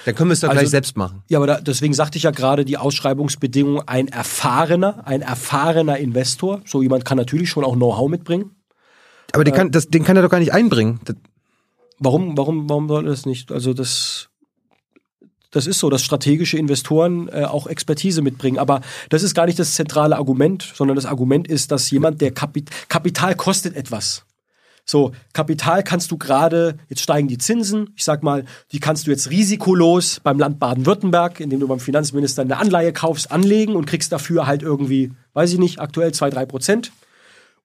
Dann 0.04 0.14
können 0.14 0.28
wir 0.28 0.34
es 0.34 0.40
doch 0.40 0.48
Also- 0.50 0.60
gleich 0.60 0.70
selbst 0.70 0.96
machen. 0.98 1.22
Ja, 1.30 1.38
aber 1.38 1.46
da, 1.46 1.60
deswegen 1.62 1.94
sagte 1.94 2.18
ich 2.18 2.24
ja 2.24 2.30
gerade 2.30 2.66
die 2.66 2.76
Ausschreibungsbedingungen, 2.76 3.86
ein 3.88 4.08
erfahrener, 4.08 5.06
ein 5.06 5.22
erfahrener 5.22 5.96
Investor, 5.96 6.60
so 6.66 6.82
jemand 6.82 7.06
kann 7.06 7.16
natürlich 7.16 7.48
schon 7.48 7.64
auch 7.64 7.74
Know-how 7.74 8.10
mitbringen. 8.10 8.50
Aber 9.32 9.44
den 9.44 9.54
kann, 9.54 9.70
das, 9.70 9.88
den 9.88 10.04
kann 10.04 10.16
er 10.16 10.22
doch 10.22 10.30
gar 10.30 10.38
nicht 10.38 10.52
einbringen. 10.52 11.00
Warum, 11.98 12.36
warum, 12.36 12.68
warum 12.68 12.88
soll 12.88 13.04
das 13.04 13.26
nicht? 13.26 13.50
Also 13.52 13.72
das, 13.74 14.28
das 15.50 15.66
ist 15.66 15.78
so, 15.78 15.88
dass 15.88 16.02
strategische 16.02 16.58
Investoren 16.58 17.28
äh, 17.28 17.44
auch 17.44 17.66
Expertise 17.66 18.22
mitbringen. 18.22 18.58
Aber 18.58 18.82
das 19.08 19.22
ist 19.22 19.34
gar 19.34 19.46
nicht 19.46 19.58
das 19.58 19.74
zentrale 19.74 20.16
Argument, 20.16 20.70
sondern 20.74 20.96
das 20.96 21.06
Argument 21.06 21.48
ist, 21.48 21.70
dass 21.70 21.90
jemand, 21.90 22.20
der 22.20 22.32
Kapit 22.32 22.70
Kapital 22.88 23.34
kostet 23.34 23.74
etwas. 23.76 24.24
So, 24.88 25.10
Kapital 25.32 25.82
kannst 25.82 26.12
du 26.12 26.16
gerade, 26.16 26.76
jetzt 26.88 27.02
steigen 27.02 27.26
die 27.26 27.38
Zinsen, 27.38 27.90
ich 27.96 28.04
sag 28.04 28.22
mal, 28.22 28.44
die 28.70 28.78
kannst 28.78 29.06
du 29.06 29.10
jetzt 29.10 29.30
risikolos 29.30 30.20
beim 30.22 30.38
Land 30.38 30.60
Baden-Württemberg, 30.60 31.40
indem 31.40 31.58
du 31.58 31.66
beim 31.66 31.80
Finanzminister 31.80 32.42
eine 32.42 32.58
Anleihe 32.58 32.92
kaufst, 32.92 33.32
anlegen 33.32 33.74
und 33.74 33.86
kriegst 33.86 34.12
dafür 34.12 34.46
halt 34.46 34.62
irgendwie, 34.62 35.10
weiß 35.32 35.52
ich 35.52 35.58
nicht, 35.58 35.80
aktuell 35.80 36.12
zwei 36.12 36.30
drei 36.30 36.46
Prozent. 36.46 36.92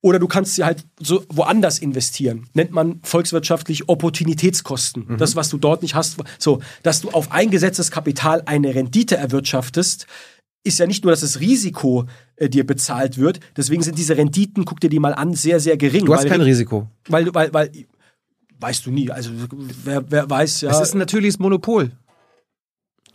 Oder 0.02 0.18
du 0.18 0.28
kannst 0.28 0.56
sie 0.56 0.64
halt 0.64 0.84
so 1.00 1.24
woanders 1.30 1.78
investieren. 1.80 2.48
Nennt 2.54 2.72
man 2.72 3.00
volkswirtschaftlich 3.04 3.88
Opportunitätskosten. 3.88 5.18
Das, 5.18 5.36
was 5.36 5.50
du 5.50 5.58
dort 5.58 5.84
nicht 5.84 5.94
hast. 5.94 6.18
So, 6.40 6.60
dass 6.82 7.02
du 7.02 7.12
auf 7.12 7.32
eingesetztes 7.32 7.92
Kapital 7.92 8.42
eine 8.46 8.74
Rendite 8.74 9.16
erwirtschaftest, 9.18 10.08
ist 10.64 10.80
ja 10.80 10.88
nicht 10.88 11.04
nur, 11.04 11.12
dass 11.12 11.22
das 11.22 11.40
Risiko 11.40 12.06
äh, 12.36 12.50
dir 12.50 12.66
bezahlt 12.66 13.18
wird. 13.18 13.40
Deswegen 13.58 13.82
sind 13.82 13.98
diese 13.98 14.18
Renditen, 14.18 14.66
guck 14.66 14.80
dir 14.80 14.90
die 14.90 15.00
mal 15.00 15.14
an, 15.14 15.34
sehr, 15.34 15.60
sehr 15.60 15.78
gering. 15.78 16.06
du 16.06 16.14
hast 16.14 16.24
weil, 16.24 16.30
kein 16.30 16.42
Risiko. 16.42 16.88
weil, 17.08 17.34
weil, 17.34 17.54
weil, 17.54 17.72
weißt 18.60 18.86
du 18.86 18.92
nie. 18.92 19.10
Also, 19.10 19.32
wer, 19.84 20.04
wer 20.10 20.30
weiß, 20.30 20.62
ja. 20.62 20.72
Es 20.72 20.80
ist 20.80 20.94
ein 20.94 21.00
natürliches 21.00 21.40
Monopol. 21.40 21.92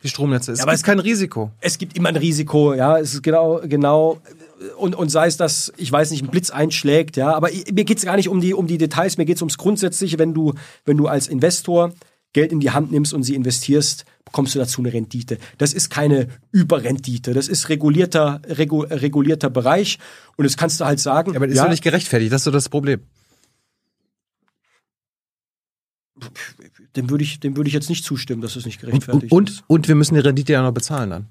Die 0.07 0.11
Stromnetze. 0.11 0.53
Es 0.53 0.59
Ja, 0.59 0.65
aber 0.65 0.73
ist 0.73 0.81
es- 0.81 0.85
kein 0.85 0.99
Risiko. 1.01 1.51
es 1.61 1.79
gibt 1.79 1.97
immer 1.97 2.09
ein 2.11 2.17
Risiko, 2.17 2.75
ja, 2.75 2.99
es 2.99 3.15
ist 3.15 3.23
genau, 3.23 3.61
genau, 3.65 4.21
und, 4.79 4.95
und 4.95 5.09
sei 5.11 5.27
es, 5.27 5.37
dass, 5.37 5.73
ich 5.77 5.91
weiß 5.93 6.11
nicht, 6.13 6.23
ein 6.25 6.29
Blitz 6.31 6.51
einschlägt, 6.51 7.17
ja, 7.17 7.35
aber 7.35 7.51
mir 7.73 7.85
geht's 7.85 8.05
gar 8.05 8.17
nicht 8.17 8.29
um 8.29 8.41
die, 8.41 8.55
um 8.55 8.67
die 8.67 8.79
Details, 8.79 9.19
mir 9.19 9.25
geht's 9.27 9.43
ums 9.43 9.59
Grundsätzliche, 9.59 10.19
wenn 10.19 10.33
du, 10.33 10.55
wenn 10.85 10.97
du 10.97 11.07
als 11.09 11.29
Investor 11.29 11.93
Geld 12.33 12.53
in 12.53 12.61
die 12.61 12.71
Hand 12.71 12.93
nimmst 12.93 13.15
und 13.15 13.23
sie 13.23 13.35
investierst, 13.35 14.05
bekommst 14.27 14.55
du 14.55 14.59
dazu 14.59 14.81
eine 14.83 14.93
Rendite. 14.93 15.39
Das 15.59 15.73
ist 15.73 15.89
keine 15.89 16.29
Überrendite, 16.53 17.33
das 17.33 17.49
ist 17.49 17.69
regulierter, 17.71 18.43
regu, 18.47 18.81
regulierter 18.83 19.49
Bereich 19.51 19.99
und 20.37 20.45
das 20.45 20.57
kannst 20.59 20.79
du 20.81 20.85
halt 20.85 21.01
sagen. 21.01 21.35
Aber 21.35 21.47
das 21.47 21.57
ist 21.57 21.63
doch 21.63 21.71
nicht 21.71 21.83
gerechtfertigt. 21.85 22.31
Das 22.33 22.41
ist 22.43 22.45
so 22.45 22.51
das 22.51 22.69
Problem. 22.69 23.01
Dem 26.97 27.11
würde 27.11 27.25
ich, 27.25 27.41
dem 27.41 27.57
würde 27.57 27.69
ich 27.69 27.75
jetzt 27.75 27.89
nicht 27.89 28.05
zustimmen, 28.05 28.43
dass 28.43 28.57
es 28.57 28.67
nicht 28.67 28.83
Und, 28.83 28.91
gerechtfertigt 28.91 29.33
und, 29.33 29.51
ist. 29.51 29.65
und 29.67 29.89
wir 29.89 29.95
müssen 29.95 30.15
die 30.15 30.21
Rendite 30.21 30.53
ja 30.53 30.63
noch 30.63 30.73
bezahlen 30.73 31.11
dann. 31.11 31.27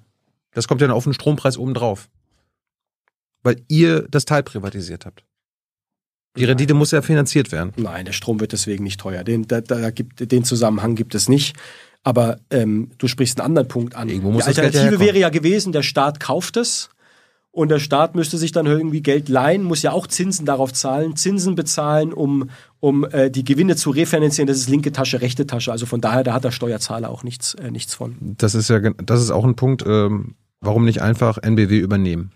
Das 0.53 0.67
kommt 0.67 0.81
ja 0.81 0.87
noch 0.87 0.95
auf 0.95 1.03
den 1.03 1.13
Strompreis 1.13 1.57
oben 1.57 1.73
drauf. 1.73 2.09
Weil 3.43 3.61
ihr 3.67 4.07
das 4.09 4.25
Teil 4.25 4.43
privatisiert 4.43 5.05
habt. 5.05 5.23
Die 6.37 6.45
Rendite 6.45 6.73
muss 6.73 6.91
ja 6.91 7.01
finanziert 7.01 7.51
werden. 7.51 7.73
Nein, 7.77 8.05
der 8.05 8.13
Strom 8.13 8.39
wird 8.39 8.51
deswegen 8.51 8.83
nicht 8.83 8.99
teuer. 8.99 9.23
Den, 9.23 9.47
da, 9.47 9.61
da 9.61 9.89
gibt, 9.91 10.31
den 10.31 10.43
Zusammenhang 10.43 10.95
gibt 10.95 11.15
es 11.15 11.29
nicht. 11.29 11.55
Aber 12.03 12.39
ähm, 12.49 12.91
du 12.97 13.07
sprichst 13.07 13.39
einen 13.39 13.47
anderen 13.47 13.67
Punkt 13.67 13.95
an. 13.95 14.09
Irgendwo 14.09 14.31
muss 14.31 14.43
die 14.43 14.49
Alternative 14.49 14.99
wäre 14.99 15.17
ja 15.17 15.29
gewesen, 15.29 15.71
der 15.71 15.81
Staat 15.81 16.19
kauft 16.19 16.57
es 16.57 16.89
und 17.55 17.69
der 17.69 17.79
Staat 17.79 18.15
müsste 18.15 18.37
sich 18.37 18.51
dann 18.51 18.65
irgendwie 18.65 19.01
Geld 19.01 19.29
leihen, 19.29 19.63
muss 19.63 19.81
ja 19.81 19.93
auch 19.93 20.07
Zinsen 20.07 20.45
darauf 20.45 20.73
zahlen, 20.73 21.15
Zinsen 21.15 21.55
bezahlen, 21.55 22.11
um, 22.11 22.49
um 22.81 23.05
äh, 23.05 23.31
die 23.31 23.45
Gewinne 23.45 23.77
zu 23.77 23.91
refinanzieren. 23.91 24.47
Das 24.47 24.57
ist 24.57 24.67
linke 24.67 24.91
Tasche, 24.91 25.21
rechte 25.21 25.47
Tasche. 25.47 25.71
Also 25.71 25.85
von 25.85 26.01
daher, 26.01 26.25
da 26.25 26.33
hat 26.33 26.43
der 26.43 26.51
Steuerzahler 26.51 27.09
auch 27.09 27.23
nichts, 27.23 27.53
äh, 27.53 27.71
nichts 27.71 27.93
von. 27.93 28.35
Das 28.37 28.55
ist 28.55 28.69
ja, 28.69 28.79
das 28.79 29.21
ist 29.21 29.31
auch 29.31 29.45
ein 29.45 29.55
Punkt, 29.55 29.85
ähm, 29.87 30.35
warum 30.59 30.83
nicht 30.83 31.01
einfach 31.01 31.37
NBW 31.37 31.77
übernehmen 31.77 32.33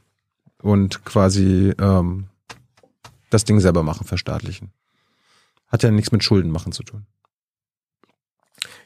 und 0.61 1.03
quasi 1.03 1.73
ähm, 1.81 2.27
das 3.29 3.43
Ding 3.43 3.59
selber 3.59 3.83
machen, 3.83 4.07
verstaatlichen. 4.07 4.71
Hat 5.67 5.83
ja 5.83 5.91
nichts 5.91 6.13
mit 6.13 6.23
Schulden 6.23 6.49
machen 6.49 6.71
zu 6.71 6.83
tun. 6.83 7.05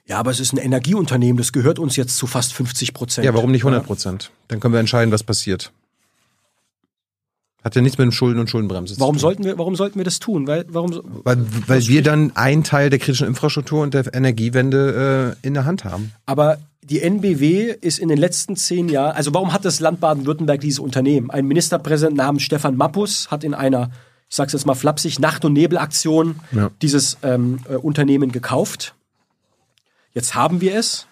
Ja, 0.07 0.17
aber 0.17 0.31
es 0.31 0.39
ist 0.39 0.51
ein 0.51 0.57
Energieunternehmen, 0.57 1.37
das 1.37 1.53
gehört 1.53 1.77
uns 1.77 1.95
jetzt 1.95 2.17
zu 2.17 2.25
fast 2.25 2.53
50 2.53 2.95
Prozent. 2.95 3.23
Ja, 3.23 3.35
warum 3.35 3.51
nicht 3.51 3.61
100 3.61 3.85
Prozent? 3.85 4.31
Dann 4.47 4.59
können 4.59 4.73
wir 4.73 4.79
entscheiden, 4.79 5.11
was 5.11 5.23
passiert. 5.23 5.71
Hat 7.63 7.75
ja 7.75 7.81
nichts 7.81 7.97
mit 7.97 8.03
dem 8.05 8.11
Schulden 8.11 8.39
und 8.39 8.49
Schuldenbremse 8.49 8.99
Warum 8.99 9.15
zu 9.15 9.19
tun. 9.19 9.21
sollten 9.21 9.43
wir, 9.45 9.57
warum 9.57 9.75
sollten 9.75 9.97
wir 9.97 10.03
das 10.03 10.19
tun? 10.19 10.47
Weil, 10.47 10.65
warum, 10.67 10.99
Weil, 11.23 11.37
weil 11.67 11.87
wir 11.87 12.03
dann 12.03 12.35
einen 12.35 12.63
Teil 12.63 12.89
der 12.89 12.99
kritischen 12.99 13.25
Infrastruktur 13.27 13.81
und 13.83 13.93
der 13.93 14.13
Energiewende 14.13 15.35
äh, 15.41 15.47
in 15.47 15.53
der 15.53 15.63
Hand 15.65 15.85
haben. 15.85 16.11
Aber 16.25 16.57
die 16.81 17.01
NBW 17.01 17.73
ist 17.79 17.99
in 17.99 18.09
den 18.09 18.17
letzten 18.17 18.57
zehn 18.57 18.89
Jahren, 18.89 19.15
also 19.15 19.33
warum 19.33 19.53
hat 19.53 19.63
das 19.63 19.79
Land 19.79 20.01
Baden-Württemberg 20.01 20.59
dieses 20.59 20.79
Unternehmen? 20.79 21.31
Ein 21.31 21.45
Ministerpräsident 21.47 22.17
namens 22.17 22.43
Stefan 22.43 22.75
Mappus 22.75 23.31
hat 23.31 23.45
in 23.45 23.53
einer, 23.53 23.91
ich 24.29 24.35
sag's 24.35 24.51
jetzt 24.51 24.65
mal 24.65 24.75
flapsig, 24.75 25.19
Nacht- 25.19 25.45
und 25.45 25.53
Nebelaktion 25.53 26.35
Ja. 26.51 26.69
dieses 26.81 27.17
ähm, 27.23 27.59
äh, 27.69 27.75
Unternehmen 27.75 28.33
gekauft. 28.33 28.93
Jetzt 30.13 30.35
haben 30.35 30.59
wir 30.59 30.75
es. 30.75 31.07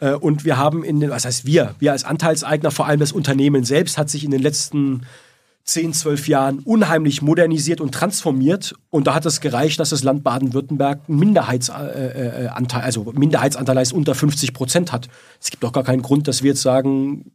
Äh, 0.00 0.12
und 0.12 0.44
wir 0.44 0.58
haben 0.58 0.84
in 0.84 1.00
den, 1.00 1.08
was 1.08 1.24
heißt 1.24 1.46
wir? 1.46 1.74
Wir 1.78 1.92
als 1.92 2.04
Anteilseigner, 2.04 2.70
vor 2.70 2.86
allem 2.86 3.00
das 3.00 3.12
Unternehmen 3.12 3.64
selbst, 3.64 3.96
hat 3.96 4.10
sich 4.10 4.24
in 4.24 4.30
den 4.30 4.42
letzten 4.42 5.02
10, 5.64 5.92
12 5.92 6.28
Jahren 6.28 6.58
unheimlich 6.60 7.22
modernisiert 7.22 7.80
und 7.80 7.92
transformiert. 7.92 8.74
Und 8.90 9.06
da 9.06 9.14
hat 9.14 9.26
es 9.26 9.40
gereicht, 9.40 9.78
dass 9.78 9.90
das 9.90 10.02
Land 10.02 10.24
Baden-Württemberg 10.24 11.02
einen 11.08 11.18
Minderheitsanteil, 11.18 11.96
äh, 11.96 12.46
äh, 12.46 12.82
also 12.82 13.12
Minderheitsanteil 13.12 13.76
heißt 13.76 13.92
unter 13.92 14.14
50 14.14 14.52
Prozent 14.52 14.92
hat. 14.92 15.08
Es 15.40 15.50
gibt 15.50 15.62
doch 15.62 15.72
gar 15.72 15.84
keinen 15.84 16.02
Grund, 16.02 16.26
dass 16.28 16.42
wir 16.42 16.50
jetzt 16.50 16.62
sagen, 16.62 17.32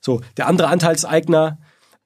so, 0.00 0.20
der 0.36 0.46
andere 0.46 0.68
Anteilseigner 0.68 1.58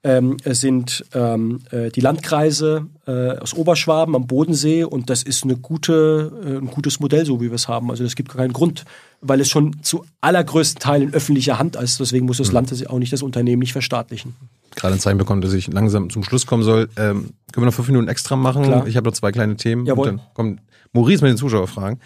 ähm, 0.04 0.36
sind 0.44 1.04
ähm, 1.12 1.60
äh, 1.70 1.90
die 1.90 2.00
Landkreise 2.00 2.86
äh, 3.06 3.38
aus 3.38 3.54
Oberschwaben 3.54 4.14
am 4.14 4.26
Bodensee 4.26 4.84
und 4.84 5.10
das 5.10 5.24
ist 5.24 5.42
eine 5.42 5.56
gute, 5.56 6.32
äh, 6.44 6.58
ein 6.58 6.68
gutes 6.68 7.00
Modell, 7.00 7.26
so 7.26 7.40
wie 7.40 7.46
wir 7.46 7.54
es 7.54 7.66
haben. 7.66 7.90
Also 7.90 8.04
es 8.04 8.14
gibt 8.14 8.28
gar 8.28 8.38
keinen 8.38 8.52
Grund, 8.52 8.84
weil 9.20 9.40
es 9.40 9.48
schon 9.48 9.82
zu 9.82 10.04
allergrößten 10.20 10.80
Teilen 10.80 11.08
in 11.08 11.14
öffentlicher 11.14 11.58
Hand 11.58 11.74
ist. 11.74 11.98
Deswegen 11.98 12.26
muss 12.26 12.38
das 12.38 12.52
Land 12.52 12.70
das 12.70 12.86
auch 12.86 12.98
nicht 12.98 13.12
das 13.12 13.22
Unternehmen 13.22 13.58
nicht 13.58 13.72
verstaatlichen. 13.72 14.36
Gerade 14.76 14.94
ein 14.94 15.00
Zeichen 15.00 15.18
bekommen, 15.18 15.40
dass 15.40 15.52
ich 15.52 15.66
langsam 15.66 16.10
zum 16.10 16.22
Schluss 16.22 16.46
kommen 16.46 16.62
soll. 16.62 16.88
Ähm, 16.96 17.30
können 17.52 17.64
wir 17.64 17.66
noch 17.66 17.74
fünf 17.74 17.88
Minuten 17.88 18.06
extra 18.06 18.36
machen? 18.36 18.62
Klar. 18.62 18.86
Ich 18.86 18.96
habe 18.96 19.08
noch 19.08 19.14
zwei 19.14 19.32
kleine 19.32 19.56
Themen. 19.56 19.84
Jawohl. 19.84 20.10
Und 20.10 20.18
dann 20.18 20.26
kommt 20.34 20.60
Maurice 20.92 21.24
mit 21.24 21.32
den 21.32 21.38
Zuschauerfragen. 21.38 22.00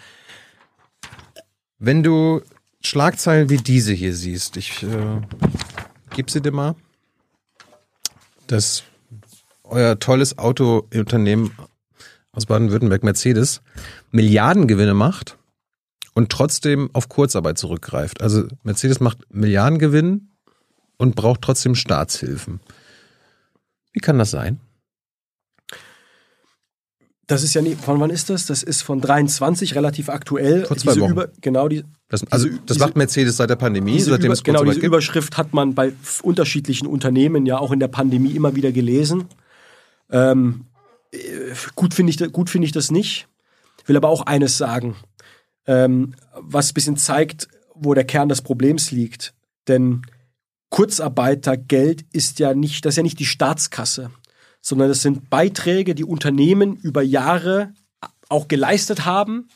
Wenn 1.77 2.01
du 2.01 2.41
Schlagzeilen 2.81 3.49
wie 3.49 3.57
diese 3.57 3.93
hier 3.93 4.15
siehst, 4.15 4.57
ich 4.57 4.81
äh, 4.81 5.21
gib 6.15 6.31
sie 6.31 6.41
dir 6.41 6.51
mal, 6.51 6.75
dass 8.47 8.83
euer 9.63 9.99
tolles 9.99 10.37
Autounternehmen 10.37 11.51
aus 12.31 12.45
Baden-Württemberg, 12.45 13.03
Mercedes, 13.03 13.61
Milliardengewinne 14.11 14.93
macht 14.93 15.37
und 16.13 16.31
trotzdem 16.31 16.89
auf 16.93 17.09
Kurzarbeit 17.09 17.57
zurückgreift. 17.57 18.21
Also 18.21 18.47
Mercedes 18.63 18.99
macht 18.99 19.19
Milliardengewinn 19.33 20.29
und 20.97 21.15
braucht 21.15 21.41
trotzdem 21.41 21.75
Staatshilfen. 21.75 22.59
Wie 23.91 23.99
kann 23.99 24.17
das 24.17 24.31
sein? 24.31 24.59
Das 27.33 27.43
ist 27.43 27.53
ja 27.53 27.61
nie, 27.61 27.75
von 27.75 27.99
wann 27.99 28.09
ist 28.09 28.29
das? 28.29 28.45
Das 28.45 28.63
ist 28.63 28.81
von 28.83 29.01
23, 29.01 29.75
relativ 29.75 30.09
aktuell. 30.09 30.65
Vor 30.65 30.77
zwei 30.77 30.91
Diese 30.93 31.01
Wochen. 31.03 31.11
Über, 31.11 31.29
genau, 31.41 31.67
die, 31.67 31.83
Das, 32.09 32.23
also 32.31 32.47
Diese- 32.47 32.61
das 32.65 32.79
macht 32.79 32.95
Mercedes 32.95 33.37
seit 33.37 33.49
der 33.49 33.55
Pandemie, 33.55 33.99
seitdem 33.99 34.25
über, 34.25 34.33
es 34.33 34.43
genau, 34.43 34.63
diese 34.63 34.75
gibt. 34.75 34.85
Überschrift 34.85 35.37
hat 35.37 35.53
man 35.53 35.73
bei 35.73 35.93
unterschiedlichen 36.21 36.87
Unternehmen 36.87 37.45
ja 37.45 37.57
auch 37.57 37.71
in 37.71 37.79
der 37.79 37.87
Pandemie 37.87 38.31
immer 38.31 38.55
wieder 38.55 38.71
gelesen. 38.71 39.25
Ähm, 40.11 40.65
äh, 41.11 41.17
gut 41.75 41.93
finde 41.93 42.11
ich, 42.11 42.31
gut 42.31 42.49
finde 42.49 42.65
ich 42.65 42.71
das 42.71 42.91
nicht. 42.91 43.27
Will 43.85 43.97
aber 43.97 44.09
auch 44.09 44.21
eines 44.25 44.57
sagen, 44.57 44.95
ähm, 45.65 46.13
was 46.39 46.69
ein 46.71 46.73
bisschen 46.75 46.97
zeigt, 46.97 47.47
wo 47.73 47.93
der 47.93 48.05
Kern 48.05 48.29
des 48.29 48.41
Problems 48.41 48.91
liegt. 48.91 49.33
Denn 49.67 50.03
Kurzarbeitergeld 50.69 52.05
ist 52.13 52.39
ja 52.39 52.53
nicht, 52.53 52.85
das 52.85 52.93
ist 52.93 52.97
ja 52.97 53.03
nicht 53.03 53.19
die 53.19 53.25
Staatskasse, 53.25 54.11
sondern 54.63 54.87
das 54.87 55.01
sind 55.01 55.29
Beiträge, 55.29 55.93
die 55.93 56.05
Unternehmen 56.05 56.77
über 56.77 57.03
Jahre 57.03 57.73
auch 58.29 58.47
geleistet 58.47 59.05
haben, 59.05 59.49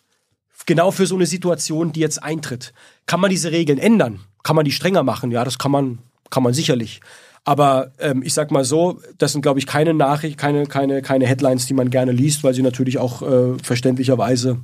genau 0.66 0.92
für 0.92 1.08
so 1.08 1.16
eine 1.16 1.26
Situation, 1.26 1.94
die 1.94 2.02
jetzt 2.02 2.22
eintritt. 2.22 2.74
Kann 3.08 3.22
man 3.22 3.32
diese 3.32 3.52
Regeln 3.52 3.80
ändern? 3.80 4.20
Kann 4.44 4.56
man 4.56 4.66
die 4.66 4.72
strenger 4.72 5.04
machen? 5.04 5.32
Ja, 5.32 5.44
das 5.46 5.58
kann 5.58 5.72
man, 5.72 6.00
kann 6.30 6.44
man 6.44 6.54
sicherlich. 6.54 7.00
Aber 7.46 7.94
ähm, 8.00 8.22
ich 8.22 8.34
sag 8.34 8.52
mal 8.52 8.66
so, 8.66 9.00
das 9.18 9.32
sind, 9.32 9.42
glaube 9.42 9.60
ich, 9.60 9.66
keine 9.66 9.94
Nachricht, 9.94 10.38
keine, 10.38 10.66
keine, 10.66 11.02
keine 11.02 11.26
Headlines, 11.26 11.66
die 11.66 11.74
man 11.74 11.90
gerne 11.90 12.12
liest, 12.12 12.44
weil 12.44 12.54
sie 12.54 12.62
natürlich 12.62 12.98
auch 12.98 13.22
äh, 13.22 13.58
verständlicherweise 13.64 14.60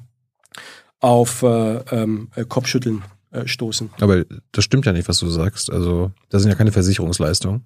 auf 0.99 1.41
äh, 1.43 1.77
ähm, 1.91 2.27
äh, 2.35 2.43
Kopfschütteln 2.43 3.03
äh, 3.31 3.47
stoßen. 3.47 3.89
Aber 4.01 4.25
das 4.51 4.65
stimmt 4.65 4.85
ja 4.85 4.91
nicht, 4.91 5.07
was 5.07 5.19
du 5.19 5.29
sagst. 5.29 5.71
Also, 5.71 6.11
das 6.29 6.41
sind 6.41 6.51
ja 6.51 6.57
keine 6.57 6.73
Versicherungsleistungen. 6.73 7.63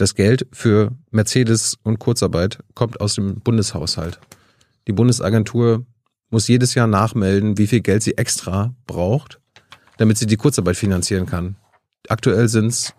Das 0.00 0.14
Geld 0.14 0.46
für 0.50 0.92
Mercedes 1.10 1.76
und 1.82 1.98
Kurzarbeit 1.98 2.60
kommt 2.72 3.02
aus 3.02 3.16
dem 3.16 3.34
Bundeshaushalt. 3.40 4.18
Die 4.88 4.94
Bundesagentur 4.94 5.84
muss 6.30 6.48
jedes 6.48 6.74
Jahr 6.74 6.86
nachmelden, 6.86 7.58
wie 7.58 7.66
viel 7.66 7.82
Geld 7.82 8.02
sie 8.02 8.16
extra 8.16 8.74
braucht, 8.86 9.40
damit 9.98 10.16
sie 10.16 10.24
die 10.24 10.38
Kurzarbeit 10.38 10.78
finanzieren 10.78 11.26
kann. 11.26 11.56
Aktuell 12.08 12.48
sind 12.48 12.68
es, 12.68 12.94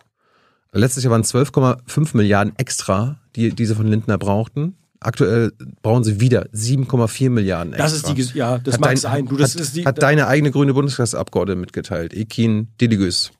letztes 0.74 1.04
Jahr 1.04 1.10
waren 1.10 1.24
12,5 1.24 2.16
Milliarden 2.16 2.54
extra, 2.58 3.20
die 3.36 3.50
diese 3.50 3.76
von 3.76 3.88
Lindner 3.88 4.20
brauchten. 4.20 4.78
Aktuell 5.00 5.54
brauchen 5.82 6.04
sie 6.04 6.20
wieder 6.20 6.50
7,4 6.50 7.32
Milliarden 7.32 7.74
extra. 7.74 7.84
Das 7.84 7.94
ist 7.94 8.34
die, 8.34 8.38
ja, 8.38 8.60
das 8.60 8.76
hat 8.76 8.82
mag 8.82 8.90
dein, 8.90 8.98
sein. 8.98 9.26
Du, 9.26 9.38
das 9.38 9.56
hat, 9.56 9.62
ist 9.62 9.76
die, 9.76 9.86
hat 9.86 10.04
deine 10.04 10.28
eigene 10.28 10.52
grüne 10.52 10.76
Bundestagsabgeordnete 10.76 11.60
mitgeteilt, 11.60 12.14
Ekin 12.14 12.68
Diligus. 12.80 13.32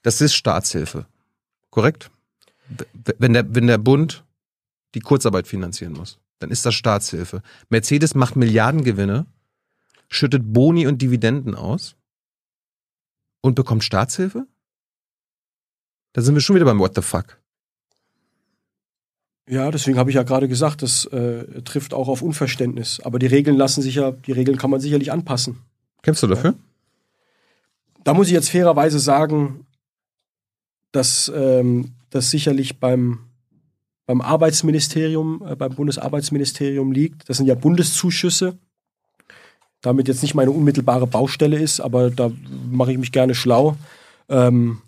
Das 0.00 0.22
ist 0.22 0.34
Staatshilfe. 0.34 1.04
Korrekt? 1.68 2.10
Wenn 3.18 3.32
der, 3.34 3.54
wenn 3.54 3.66
der 3.66 3.78
Bund 3.78 4.24
die 4.94 5.00
Kurzarbeit 5.00 5.46
finanzieren 5.46 5.92
muss, 5.92 6.18
dann 6.38 6.50
ist 6.50 6.64
das 6.64 6.74
Staatshilfe. 6.74 7.42
Mercedes 7.68 8.14
macht 8.14 8.36
Milliardengewinne, 8.36 9.26
schüttet 10.08 10.52
Boni 10.52 10.86
und 10.86 11.02
Dividenden 11.02 11.54
aus 11.54 11.96
und 13.40 13.54
bekommt 13.54 13.84
Staatshilfe? 13.84 14.46
Da 16.12 16.22
sind 16.22 16.34
wir 16.34 16.40
schon 16.40 16.56
wieder 16.56 16.64
beim 16.64 16.78
What 16.78 16.94
the 16.94 17.02
fuck. 17.02 17.38
Ja, 19.48 19.70
deswegen 19.70 19.98
habe 19.98 20.10
ich 20.10 20.16
ja 20.16 20.22
gerade 20.22 20.48
gesagt, 20.48 20.80
das 20.82 21.04
äh, 21.06 21.60
trifft 21.62 21.92
auch 21.92 22.08
auf 22.08 22.22
Unverständnis. 22.22 23.00
Aber 23.00 23.18
die 23.18 23.26
Regeln 23.26 23.56
lassen 23.56 23.82
sich 23.82 23.96
ja, 23.96 24.12
die 24.12 24.32
Regeln 24.32 24.56
kann 24.56 24.70
man 24.70 24.80
sicherlich 24.80 25.12
anpassen. 25.12 25.60
Kämpfst 26.02 26.22
du 26.22 26.28
dafür? 26.28 26.54
Da 28.04 28.14
muss 28.14 28.28
ich 28.28 28.32
jetzt 28.32 28.50
fairerweise 28.50 28.98
sagen, 28.98 29.66
dass 30.92 31.30
ähm, 31.34 31.93
das 32.14 32.30
sicherlich 32.30 32.78
beim, 32.78 33.20
beim 34.06 34.20
Arbeitsministerium, 34.20 35.44
äh, 35.46 35.56
beim 35.56 35.74
Bundesarbeitsministerium 35.74 36.92
liegt. 36.92 37.28
Das 37.28 37.38
sind 37.38 37.46
ja 37.46 37.54
Bundeszuschüsse. 37.54 38.58
Damit 39.80 40.08
jetzt 40.08 40.22
nicht 40.22 40.34
meine 40.34 40.50
unmittelbare 40.50 41.06
Baustelle 41.06 41.58
ist, 41.58 41.80
aber 41.80 42.10
da 42.10 42.30
mache 42.70 42.92
ich 42.92 42.98
mich 42.98 43.12
gerne 43.12 43.34
schlau. 43.34 43.76
Ähm, 44.30 44.80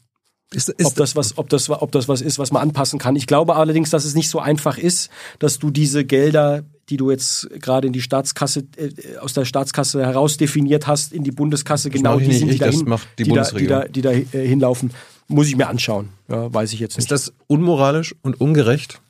Ist, 0.53 0.73
ob 0.83 0.95
das 0.95 1.17
was, 1.17 1.37
ob 1.37 1.51
das, 1.51 1.69
ob 1.69 1.93
das 1.93 2.09
was 2.09 2.23
ist, 2.23 2.39
was 2.39 2.51
man 2.51 2.63
anpassen 2.63 2.99
kann. 2.99 3.15
Ich 3.17 3.27
glaube 3.27 3.57
allerdings, 3.57 3.91
dass 3.91 4.05
es 4.05 4.15
nicht 4.15 4.31
so 4.31 4.39
einfach 4.39 4.79
ist, 4.79 5.11
dass 5.39 5.59
du 5.59 5.71
diese 5.71 6.05
Gelder, 6.07 6.65
die 6.89 6.97
du 6.97 7.11
jetzt 7.11 7.51
gerade 7.61 7.89
in 7.89 7.93
die 7.93 8.01
Staatskasse, 8.01 8.67
äh, 8.77 9.19
aus 9.19 9.35
der 9.35 9.45
Staatskasse 9.45 10.03
heraus 10.07 10.39
definiert 10.39 10.87
hast, 10.87 11.13
in 11.13 11.25
die 11.25 11.33
Bundeskasse, 11.33 11.91
genau 11.91 12.13
mache 12.15 12.23
ich 12.23 12.29
die 12.31 12.37
sind, 12.37 12.49
ich, 12.49 12.59
das 12.59 12.71
dahin, 12.71 12.89
macht 12.89 13.09
die 13.19 13.25
die, 13.25 13.31
da, 13.33 13.43
die, 13.43 13.67
Bundesregierung. 13.67 13.81
da, 13.83 13.89
die 13.89 14.03
da 14.33 14.39
äh, 14.39 14.47
hinlaufen, 14.47 14.93
muss 15.29 15.49
ich 15.49 15.57
mir 15.57 15.69
anschauen. 15.69 16.11
Ja, 16.29 16.53
weiß 16.53 16.73
ich 16.73 16.81
jetzt 16.81 16.97
nicht. 16.97 17.05
Ist 17.05 17.11
das 17.11 17.33
unmoralisch 17.47 18.15
und 18.23 18.41
ungerecht? 18.41 19.01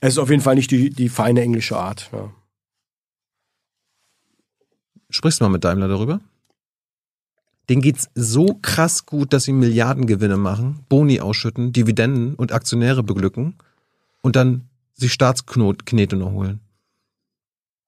es 0.00 0.14
ist 0.14 0.18
auf 0.18 0.30
jeden 0.30 0.42
Fall 0.42 0.56
nicht 0.56 0.70
die, 0.72 0.90
die 0.90 1.08
feine 1.08 1.42
englische 1.42 1.76
Art. 1.76 2.10
Ja. 2.12 2.32
Sprichst 5.10 5.40
du 5.40 5.44
mal 5.44 5.50
mit 5.50 5.62
Daimler 5.64 5.88
darüber? 5.88 6.20
Denen 7.68 7.82
geht's 7.82 8.08
so 8.14 8.58
krass 8.60 9.06
gut, 9.06 9.32
dass 9.32 9.44
sie 9.44 9.52
Milliardengewinne 9.52 10.36
machen, 10.36 10.84
Boni 10.88 11.20
ausschütten, 11.20 11.72
Dividenden 11.72 12.34
und 12.34 12.50
Aktionäre 12.50 13.04
beglücken 13.04 13.54
und 14.22 14.34
dann 14.34 14.68
sich 14.94 15.12
Staatsknete 15.12 16.16
noch 16.16 16.32
holen. 16.32 16.60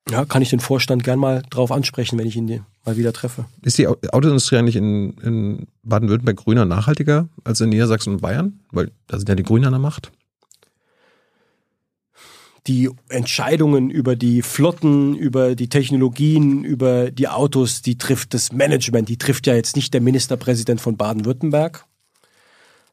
ja, 0.08 0.24
kann 0.24 0.42
ich 0.42 0.50
den 0.50 0.60
Vorstand 0.60 1.02
gern 1.02 1.18
mal 1.18 1.42
drauf 1.50 1.72
ansprechen, 1.72 2.18
wenn 2.18 2.26
ich 2.26 2.36
ihn 2.36 2.46
die- 2.46 2.62
mal 2.84 2.96
wieder 2.96 3.12
treffe. 3.12 3.46
Ist 3.62 3.78
die 3.78 3.86
Au- 3.86 3.96
Autoindustrie 4.12 4.56
eigentlich 4.56 4.76
in, 4.76 5.16
in 5.18 5.66
Baden-Württemberg 5.82 6.36
grüner 6.36 6.64
nachhaltiger 6.64 7.28
als 7.44 7.60
in 7.60 7.70
Niedersachsen 7.70 8.14
und 8.14 8.20
Bayern? 8.20 8.60
Weil 8.70 8.90
da 9.06 9.18
sind 9.18 9.28
ja 9.28 9.34
die 9.34 9.42
Grünen 9.42 9.64
an 9.64 9.72
der 9.72 9.80
Macht. 9.80 10.12
die 12.66 12.90
Entscheidungen 13.08 13.90
über 13.90 14.16
die 14.16 14.42
Flotten, 14.42 15.14
über 15.16 15.54
die 15.54 15.68
Technologien, 15.68 16.64
über 16.64 17.10
die 17.10 17.28
Autos, 17.28 17.82
die 17.82 17.98
trifft 17.98 18.32
das 18.32 18.52
Management, 18.52 19.08
die 19.08 19.18
trifft 19.18 19.46
ja 19.46 19.54
jetzt 19.54 19.76
nicht 19.76 19.92
der 19.92 20.00
Ministerpräsident 20.00 20.80
von 20.80 20.96
Baden-Württemberg. 20.96 21.84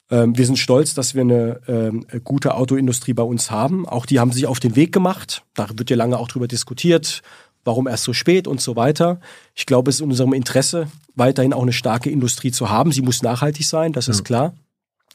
Ähm, 0.09 0.38
wir 0.38 0.45
sind 0.45 0.59
stolz, 0.59 0.93
dass 0.93 1.15
wir 1.15 1.22
eine 1.22 1.61
ähm, 1.68 2.05
gute 2.23 2.55
Autoindustrie 2.55 3.13
bei 3.13 3.23
uns 3.23 3.49
haben. 3.49 3.88
Auch 3.88 4.05
die 4.05 4.19
haben 4.19 4.34
sich 4.34 4.45
auf 4.45 4.59
den 4.59 4.76
Weg 4.76 4.91
gemacht. 4.91 5.43
Da 5.53 5.69
wird 5.69 5.89
ja 5.89 5.95
lange 5.95 6.18
auch 6.18 6.27
drüber 6.27 6.49
diskutiert, 6.49 7.22
warum 7.63 7.88
erst 7.88 8.03
so 8.03 8.13
spät 8.13 8.47
und 8.47 8.61
so 8.61 8.75
weiter. 8.75 9.19
Ich 9.55 9.65
glaube, 9.65 9.89
es 9.89 9.95
ist 9.95 10.01
in 10.01 10.09
unserem 10.09 10.33
Interesse, 10.33 10.88
weiterhin 11.15 11.53
auch 11.53 11.61
eine 11.61 11.73
starke 11.73 12.09
Industrie 12.09 12.51
zu 12.51 12.69
haben. 12.69 12.91
Sie 12.91 13.01
muss 13.01 13.21
nachhaltig 13.21 13.67
sein, 13.67 13.93
das 13.93 14.07
ist 14.07 14.23
klar. 14.23 14.53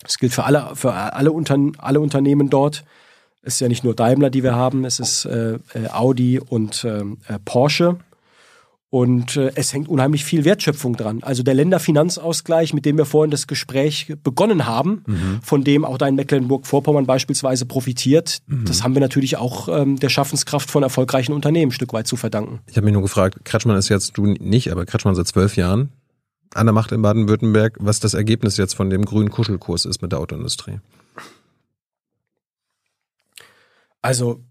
Das 0.02 0.18
gilt 0.18 0.32
für 0.32 0.44
alle, 0.44 0.70
für 0.74 0.92
alle, 0.92 1.32
Untern 1.32 1.72
alle 1.78 2.00
Unternehmen 2.00 2.50
dort. 2.50 2.84
Es 3.42 3.54
ist 3.54 3.60
ja 3.60 3.68
nicht 3.68 3.84
nur 3.84 3.94
Daimler, 3.94 4.30
die 4.30 4.42
wir 4.42 4.54
haben, 4.54 4.84
es 4.84 5.00
ist 5.00 5.24
äh, 5.24 5.58
äh, 5.74 5.88
Audi 5.92 6.40
und 6.40 6.84
ähm, 6.84 7.18
äh, 7.28 7.38
Porsche. 7.44 7.96
Und 8.88 9.36
äh, 9.36 9.50
es 9.56 9.72
hängt 9.72 9.88
unheimlich 9.88 10.24
viel 10.24 10.44
Wertschöpfung 10.44 10.96
dran. 10.96 11.22
Also 11.22 11.42
der 11.42 11.54
Länderfinanzausgleich, 11.54 12.72
mit 12.72 12.86
dem 12.86 12.96
wir 12.96 13.04
vorhin 13.04 13.32
das 13.32 13.46
Gespräch 13.46 14.14
begonnen 14.22 14.66
haben, 14.66 15.02
von 15.42 15.64
dem 15.64 15.84
auch 15.84 15.98
da 15.98 16.06
in 16.06 16.14
Mecklenburg-Vorpommern 16.14 17.04
beispielsweise 17.04 17.66
profitiert, 17.66 18.42
das 18.46 18.84
haben 18.84 18.94
wir 18.94 19.00
natürlich 19.00 19.36
auch 19.38 19.68
ähm, 19.68 19.98
der 19.98 20.08
Schaffenskraft 20.08 20.70
von 20.70 20.84
erfolgreichen 20.84 21.32
Unternehmen 21.32 21.70
ein 21.70 21.72
Stück 21.72 21.92
weit 21.92 22.06
zu 22.06 22.16
verdanken. 22.16 22.60
Ich 22.68 22.76
habe 22.76 22.84
mich 22.84 22.92
nur 22.92 23.02
gefragt, 23.02 23.44
Kretschmann 23.44 23.76
ist 23.76 23.88
jetzt, 23.88 24.16
du 24.16 24.26
nicht, 24.26 24.70
aber 24.70 24.86
Kretschmann 24.86 25.16
seit 25.16 25.26
zwölf 25.26 25.56
Jahren 25.56 25.90
an 26.54 26.66
der 26.66 26.72
Macht 26.72 26.92
in 26.92 27.02
Baden-Württemberg, 27.02 27.76
was 27.80 27.98
das 28.00 28.14
Ergebnis 28.14 28.56
jetzt 28.56 28.74
von 28.74 28.88
dem 28.88 29.04
grünen 29.04 29.30
Kuschelkurs 29.30 29.84
ist 29.84 30.00
mit 30.00 30.12
der 30.12 30.20
Autoindustrie. 30.20 30.78
Also 34.00 34.44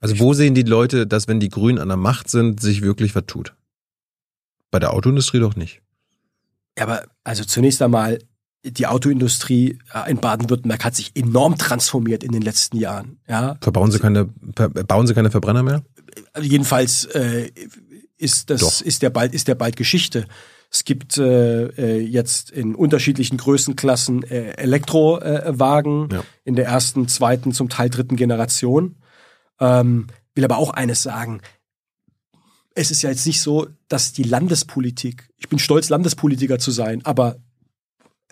Also 0.00 0.18
wo 0.18 0.34
sehen 0.34 0.54
die 0.54 0.62
Leute, 0.62 1.06
dass 1.06 1.28
wenn 1.28 1.38
die 1.38 1.48
Grünen 1.48 1.78
an 1.78 1.88
der 1.88 1.96
Macht 1.96 2.28
sind, 2.28 2.60
sich 2.60 2.82
wirklich 2.82 3.14
was 3.14 3.26
tut? 3.26 3.54
Bei 4.70 4.78
der 4.78 4.92
Autoindustrie 4.92 5.40
doch 5.40 5.56
nicht. 5.56 5.82
Ja, 6.78 6.84
aber 6.84 7.02
also 7.24 7.44
zunächst 7.44 7.82
einmal, 7.82 8.18
die 8.62 8.86
Autoindustrie 8.86 9.78
äh, 9.94 10.10
in 10.10 10.18
Baden-Württemberg 10.18 10.84
hat 10.84 10.94
sich 10.94 11.12
enorm 11.16 11.56
transformiert 11.58 12.22
in 12.22 12.32
den 12.32 12.42
letzten 12.42 12.76
Jahren. 12.76 13.18
Ja, 13.28 13.56
Verbauen 13.60 13.90
sie 13.90 13.98
keine, 13.98 14.26
bauen 14.26 15.06
sie 15.06 15.14
keine 15.14 15.30
Verbrenner 15.30 15.62
mehr? 15.62 15.82
also 16.32 16.48
jedenfalls 16.48 17.04
äh, 17.06 17.50
ist 18.16 18.50
das 18.50 18.60
Doch. 18.60 18.80
ist 18.82 19.02
der 19.02 19.10
bald 19.10 19.32
ist 19.32 19.48
der 19.48 19.54
bald 19.54 19.76
Geschichte. 19.76 20.26
Es 20.72 20.84
gibt 20.84 21.18
äh, 21.18 21.66
äh, 21.66 22.00
jetzt 22.00 22.50
in 22.50 22.74
unterschiedlichen 22.76 23.38
Größenklassen 23.38 24.22
äh, 24.24 24.52
Elektrowagen 24.52 26.08
Ja. 26.12 26.22
in 26.44 26.54
der 26.54 26.66
ersten, 26.66 27.08
zweiten, 27.08 27.52
zum 27.52 27.68
Teil 27.68 27.90
dritten 27.90 28.16
Generation. 28.16 28.96
Ähm, 29.58 30.06
will 30.34 30.44
aber 30.44 30.58
auch 30.58 30.70
eines 30.70 31.02
sagen. 31.02 31.40
Es 32.74 32.90
ist 32.90 33.02
ja 33.02 33.10
jetzt 33.10 33.26
nicht 33.26 33.40
so, 33.40 33.68
dass 33.88 34.12
die 34.12 34.22
Landespolitik, 34.22 35.28
ich 35.36 35.48
bin 35.48 35.58
stolz, 35.58 35.88
Landespolitiker 35.88 36.58
zu 36.58 36.70
sein, 36.70 37.04
aber 37.04 37.36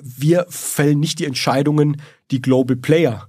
wir 0.02 0.46
fällen 0.48 1.00
nicht 1.00 1.18
die 1.18 1.24
Entscheidungen, 1.24 2.00
die 2.30 2.40
Global 2.40 2.76
Player 2.76 3.28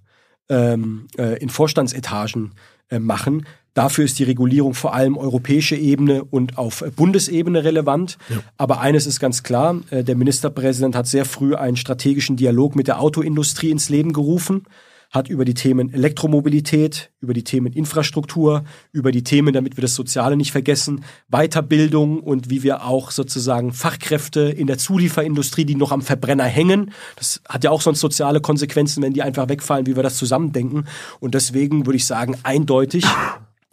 ähm, 0.49 1.07
äh, 1.18 1.38
in 1.40 1.49
Vorstandsetagen 1.49 2.54
äh, 2.89 2.99
machen. 2.99 3.46
Dafür 3.73 4.04
ist 4.04 4.20
die 4.20 4.23
Regulierung 4.23 4.73
vor 4.73 4.94
allem 4.94 5.18
europäische 5.18 5.76
Ebene 5.76 6.23
und 6.23 6.57
auf 6.57 6.84
Bundesebene 6.96 7.63
relevant. 7.63 8.18
Aber 8.57 8.81
eines 8.81 9.05
ist 9.05 9.20
ganz 9.20 9.44
klar, 9.44 9.79
äh, 9.89 10.04
der 10.04 10.15
Ministerpräsident 10.15 10.96
hat 10.96 11.07
sehr 11.07 11.26
früh 11.26 11.55
einen 11.55 11.78
strategischen 11.78 12.36
Dialog 12.36 12.76
mit 12.76 12.88
der 12.88 12.99
Autoindustrie 12.99 13.70
ins 13.70 13.89
Leben 13.89 14.12
gerufen, 14.12 14.65
hat 15.10 15.28
über 15.28 15.44
die 15.44 15.55
Themen 15.55 15.91
Elektromobilität, 15.91 17.12
über 17.20 17.34
die 17.34 17.44
Themen 17.44 17.73
Infrastruktur, 17.73 18.63
über 18.91 19.12
die 19.12 19.23
Themen, 19.23 19.54
damit 19.54 19.76
wir 19.76 19.81
das 19.81 19.96
Soziale 19.96 20.38
nicht 20.38 20.52
vergessen, 20.52 21.04
Weiterbildung 21.29 22.20
und 22.20 22.49
wie 22.49 22.62
wir 22.62 22.86
auch 22.86 23.10
sozusagen 23.10 23.73
Fachkräfte 23.73 24.41
in 24.41 24.68
der 24.68 24.78
Zulieferindustrie, 24.78 25.65
die 25.65 25.76
noch 25.76 25.91
am 25.91 26.02
Verbrenner 26.02 26.46
hängen, 26.46 26.91
das 27.15 27.41
hat 27.49 27.63
ja 27.63 27.71
auch 27.71 27.81
sonst 27.81 28.02
soziale 28.02 28.39
Konsequenzen, 28.39 29.02
wenn 29.02 29.13
die 29.13 29.23
einfach 29.23 29.49
wegfallen, 29.49 29.88
wie 29.88 29.96
wir 29.96 30.04
das 30.04 30.18
zusammendenken. 30.18 30.86
Und 31.20 31.34
deswegen 31.34 31.88
würde 31.88 31.97
ich 31.97 32.05
sagen, 32.05 32.38
eindeutig, 32.44 33.05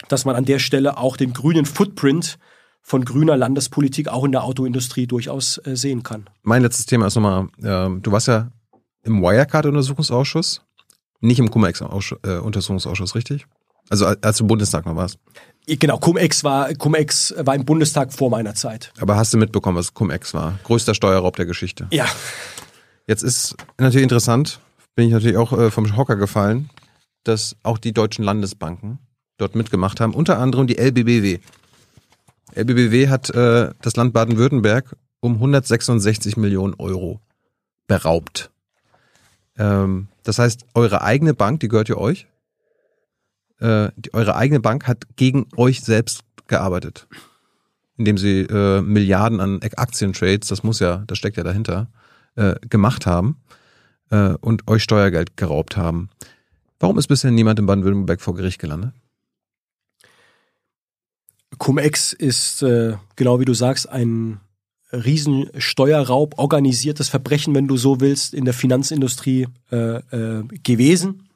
dass 0.08 0.24
man 0.24 0.36
an 0.36 0.46
der 0.46 0.58
Stelle 0.58 0.96
auch 0.96 1.16
den 1.16 1.32
grünen 1.34 1.66
Footprint 1.66 2.38
von 2.80 3.04
grüner 3.04 3.36
Landespolitik 3.36 4.08
auch 4.08 4.24
in 4.24 4.32
der 4.32 4.44
Autoindustrie 4.44 5.06
durchaus 5.06 5.58
äh, 5.64 5.76
sehen 5.76 6.02
kann. 6.02 6.26
Mein 6.42 6.62
letztes 6.62 6.86
Thema 6.86 7.08
ist 7.08 7.16
nochmal, 7.16 7.48
ähm, 7.62 8.00
du 8.00 8.12
warst 8.12 8.28
ja 8.28 8.52
im 9.02 9.20
Wirecard-Untersuchungsausschuss, 9.22 10.62
nicht 11.20 11.38
im 11.38 11.50
Cum-Ex-Untersuchungsausschuss, 11.50 13.14
richtig? 13.14 13.46
Also 13.88 14.06
als 14.06 14.38
du 14.38 14.44
im 14.44 14.48
Bundestag 14.48 14.84
noch 14.86 14.96
warst. 14.96 15.18
Genau, 15.66 15.98
Cum-Ex 15.98 16.44
war, 16.44 16.72
Cum-Ex 16.74 17.34
war 17.38 17.54
im 17.54 17.64
Bundestag 17.64 18.12
vor 18.12 18.30
meiner 18.30 18.54
Zeit. 18.54 18.92
Aber 19.00 19.16
hast 19.16 19.32
du 19.34 19.38
mitbekommen, 19.38 19.76
was 19.76 19.94
Cum-Ex 19.94 20.34
war? 20.34 20.58
Größter 20.64 20.94
Steuerraub 20.94 21.36
der 21.36 21.46
Geschichte. 21.46 21.88
Ja, 21.90 22.06
Jetzt 23.06 23.22
ist 23.22 23.56
natürlich 23.78 24.02
interessant, 24.02 24.60
bin 24.96 25.06
ich 25.06 25.12
natürlich 25.12 25.36
auch 25.36 25.52
äh, 25.52 25.70
vom 25.70 25.96
Hocker 25.96 26.16
gefallen, 26.16 26.70
dass 27.22 27.56
auch 27.62 27.78
die 27.78 27.92
deutschen 27.92 28.24
Landesbanken 28.24 28.98
dort 29.36 29.54
mitgemacht 29.54 30.00
haben, 30.00 30.12
unter 30.12 30.38
anderem 30.38 30.66
die 30.66 30.78
LBBW. 30.78 31.38
LBBW 32.54 33.08
hat 33.08 33.30
äh, 33.30 33.70
das 33.80 33.96
Land 33.96 34.12
Baden-Württemberg 34.12 34.96
um 35.20 35.34
166 35.34 36.36
Millionen 36.36 36.74
Euro 36.74 37.20
beraubt. 37.86 38.50
Ähm, 39.56 40.08
das 40.26 40.40
heißt, 40.40 40.66
eure 40.74 41.02
eigene 41.02 41.34
Bank, 41.34 41.60
die 41.60 41.68
gehört 41.68 41.88
ja 41.88 41.96
euch, 41.96 42.26
äh, 43.60 43.90
die, 43.96 44.12
eure 44.12 44.34
eigene 44.34 44.58
Bank 44.58 44.88
hat 44.88 45.04
gegen 45.14 45.46
euch 45.56 45.82
selbst 45.82 46.24
gearbeitet, 46.48 47.06
indem 47.96 48.18
sie 48.18 48.40
äh, 48.40 48.82
Milliarden 48.82 49.40
an 49.40 49.60
Aktientrades, 49.62 50.48
das 50.48 50.64
muss 50.64 50.80
ja, 50.80 51.04
das 51.06 51.18
steckt 51.18 51.36
ja 51.36 51.44
dahinter, 51.44 51.88
äh, 52.34 52.56
gemacht 52.68 53.06
haben 53.06 53.40
äh, 54.10 54.30
und 54.40 54.68
euch 54.68 54.82
Steuergeld 54.82 55.36
geraubt 55.36 55.76
haben. 55.76 56.10
Warum 56.80 56.98
ist 56.98 57.06
bisher 57.06 57.30
niemand 57.30 57.60
in 57.60 57.66
Baden-Württemberg 57.66 58.20
vor 58.20 58.34
Gericht 58.34 58.60
gelandet? 58.60 58.92
Cum-Ex 61.56 62.12
ist, 62.12 62.62
äh, 62.62 62.96
genau 63.14 63.38
wie 63.38 63.44
du 63.44 63.54
sagst, 63.54 63.88
ein 63.88 64.40
Riesensteuerraub, 64.92 66.38
organisiertes 66.38 67.08
Verbrechen, 67.08 67.54
wenn 67.54 67.66
du 67.66 67.76
so 67.76 68.00
willst, 68.00 68.34
in 68.34 68.44
der 68.44 68.54
Finanzindustrie 68.54 69.48
äh, 69.72 69.96
äh, 69.96 70.44
gewesen. 70.62 71.28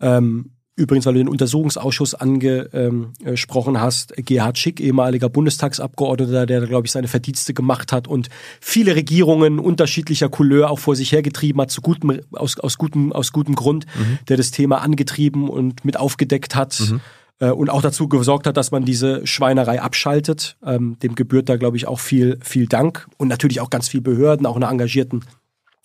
Ähm, 0.00 0.50
übrigens, 0.74 1.06
weil 1.06 1.14
du 1.14 1.20
den 1.20 1.28
Untersuchungsausschuss 1.28 2.14
angesprochen 2.14 3.80
hast, 3.80 4.14
Gerhard 4.16 4.58
Schick, 4.58 4.80
ehemaliger 4.80 5.28
Bundestagsabgeordneter, 5.28 6.46
der, 6.46 6.66
glaube 6.66 6.86
ich, 6.86 6.92
seine 6.92 7.08
Verdienste 7.08 7.54
gemacht 7.54 7.92
hat 7.92 8.08
und 8.08 8.28
viele 8.60 8.94
Regierungen 8.96 9.58
unterschiedlicher 9.58 10.28
Couleur 10.28 10.70
auch 10.70 10.80
vor 10.80 10.96
sich 10.96 11.12
hergetrieben 11.12 11.62
hat, 11.62 11.70
zu 11.70 11.80
gutem, 11.80 12.20
aus, 12.32 12.58
aus, 12.58 12.76
gutem, 12.76 13.12
aus 13.12 13.32
gutem 13.32 13.54
Grund, 13.54 13.86
mhm. 13.96 14.18
der 14.28 14.36
das 14.36 14.50
Thema 14.50 14.82
angetrieben 14.82 15.48
und 15.48 15.84
mit 15.84 15.96
aufgedeckt 15.96 16.54
hat. 16.54 16.78
Mhm 16.80 17.00
äh, 17.38 17.50
und 17.50 17.70
auch 17.70 17.82
dazu 17.82 18.08
gesorgt 18.08 18.46
hat, 18.46 18.56
dass 18.56 18.70
man 18.70 18.84
diese 18.84 19.26
Schweinerei 19.26 19.80
abschaltet. 19.80 20.56
Ähm, 20.64 20.98
dem 21.00 21.14
gebührt 21.14 21.48
da, 21.48 21.56
glaube 21.56 21.76
ich, 21.76 21.86
auch 21.86 22.00
viel, 22.00 22.38
viel 22.42 22.66
Dank 22.66 23.08
und 23.16 23.28
natürlich 23.28 23.60
auch 23.60 23.70
ganz 23.70 23.88
viel 23.88 24.00
Behörden, 24.00 24.46
auch 24.46 24.56
einer 24.56 24.70
engagierten 24.70 25.24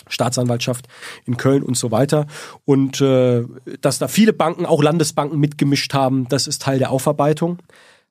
Staatsanwaltschaft 0.07 0.87
in 1.25 1.37
Köln 1.37 1.63
und 1.63 1.77
so 1.77 1.91
weiter. 1.91 2.27
Und 2.65 3.01
äh, 3.01 3.43
dass 3.81 3.99
da 3.99 4.07
viele 4.07 4.33
Banken, 4.33 4.65
auch 4.65 4.81
Landesbanken 4.81 5.39
mitgemischt 5.39 5.93
haben, 5.93 6.27
das 6.27 6.47
ist 6.47 6.61
Teil 6.61 6.79
der 6.79 6.91
Aufarbeitung. 6.91 7.59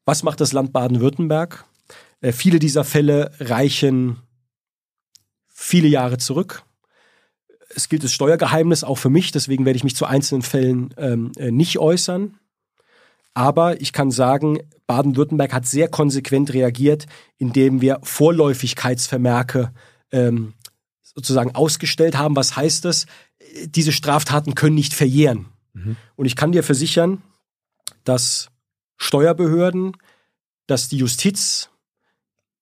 Was 0.05 0.23
macht 0.23 0.41
das 0.41 0.53
Land 0.53 0.73
Baden-Württemberg? 0.73 1.65
Äh, 2.21 2.33
viele 2.33 2.59
dieser 2.59 2.85
Fälle 2.85 3.33
reichen 3.41 4.19
viele 5.49 5.89
Jahre 5.89 6.19
zurück. 6.19 6.63
Es 7.75 7.89
gilt 7.89 8.03
das 8.03 8.13
Steuergeheimnis 8.13 8.83
auch 8.83 8.97
für 8.97 9.11
mich, 9.11 9.31
deswegen 9.31 9.65
werde 9.65 9.77
ich 9.77 9.85
mich 9.85 9.95
zu 9.95 10.07
einzelnen 10.07 10.43
Fällen 10.43 10.93
ähm, 10.97 11.31
äh, 11.37 11.53
nicht 11.53 11.79
äußern. 11.79 12.40
Aber 13.35 13.81
ich 13.81 13.93
kann 13.93 14.11
sagen, 14.11 14.59
Baden-Württemberg 14.87 15.53
hat 15.53 15.67
sehr 15.67 15.89
konsequent 15.89 16.53
reagiert, 16.53 17.07
indem 17.39 17.81
wir 17.81 18.01
Vorläufigkeitsvermerke 18.03 19.73
ähm, 20.11 20.55
sozusagen 21.03 21.55
ausgestellt 21.55 22.17
haben. 22.17 22.37
Was 22.37 22.57
heißt 22.57 22.85
das? 22.85 23.07
Diese 23.67 23.93
Straftaten 23.93 24.55
können 24.55 24.75
nicht 24.75 24.95
verjähren. 24.95 25.47
Mhm. 25.73 25.97
Und 26.17 26.27
ich 26.27 26.37
kann 26.37 26.53
dir 26.53 26.63
versichern, 26.63 27.23
dass 28.05 28.49
Steuerbehörden, 28.97 29.97
dass 30.67 30.89
die 30.89 30.99
Justiz 30.99 31.71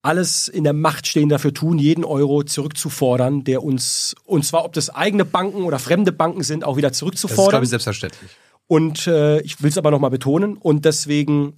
alles 0.01 0.47
in 0.47 0.63
der 0.63 0.73
Macht 0.73 1.07
stehen 1.07 1.29
dafür 1.29 1.53
tun, 1.53 1.77
jeden 1.77 2.05
Euro 2.05 2.43
zurückzufordern, 2.43 3.43
der 3.43 3.63
uns, 3.63 4.15
und 4.23 4.45
zwar 4.45 4.63
ob 4.63 4.73
das 4.73 4.89
eigene 4.89 5.25
Banken 5.25 5.63
oder 5.63 5.77
fremde 5.77 6.11
Banken 6.11 6.43
sind, 6.43 6.63
auch 6.63 6.77
wieder 6.77 6.93
zurückzufordern. 6.93 7.37
Das 7.37 7.47
ist, 7.47 7.49
glaube 7.49 7.63
ich, 7.65 7.69
selbstverständlich. 7.69 8.31
Und 8.69 9.07
äh, 9.07 9.41
ich 9.41 9.63
will 9.63 9.71
es 9.71 9.79
aber 9.79 9.89
nochmal 9.89 10.11
betonen. 10.11 10.55
Und 10.55 10.85
deswegen 10.85 11.55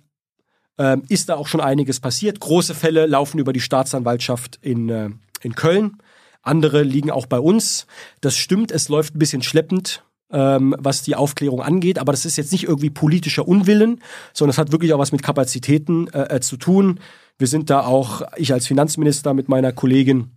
ähm, 0.77 1.03
ist 1.09 1.27
da 1.27 1.35
auch 1.35 1.47
schon 1.47 1.59
einiges 1.59 1.99
passiert. 1.99 2.39
Große 2.39 2.73
Fälle 2.73 3.05
laufen 3.05 3.37
über 3.37 3.51
die 3.51 3.59
Staatsanwaltschaft 3.59 4.59
in, 4.61 4.87
äh, 4.87 5.09
in 5.41 5.53
Köln. 5.53 5.97
Andere 6.41 6.83
liegen 6.83 7.11
auch 7.11 7.25
bei 7.25 7.37
uns. 7.37 7.85
Das 8.21 8.37
stimmt, 8.37 8.71
es 8.71 8.87
läuft 8.87 9.13
ein 9.13 9.19
bisschen 9.19 9.41
schleppend, 9.41 10.05
ähm, 10.31 10.73
was 10.79 11.03
die 11.03 11.15
Aufklärung 11.15 11.61
angeht. 11.61 11.99
Aber 11.99 12.13
das 12.13 12.25
ist 12.25 12.37
jetzt 12.37 12.53
nicht 12.53 12.63
irgendwie 12.63 12.89
politischer 12.89 13.45
Unwillen, 13.45 13.99
sondern 14.31 14.51
es 14.51 14.57
hat 14.57 14.71
wirklich 14.71 14.93
auch 14.93 14.99
was 14.99 15.11
mit 15.11 15.21
Kapazitäten 15.21 16.07
äh, 16.13 16.37
äh 16.37 16.39
zu 16.39 16.55
tun. 16.55 17.01
Wir 17.37 17.47
sind 17.47 17.69
da 17.69 17.83
auch, 17.83 18.21
ich 18.37 18.53
als 18.53 18.67
Finanzminister 18.67 19.33
mit 19.33 19.49
meiner 19.49 19.73
Kollegin 19.73 20.31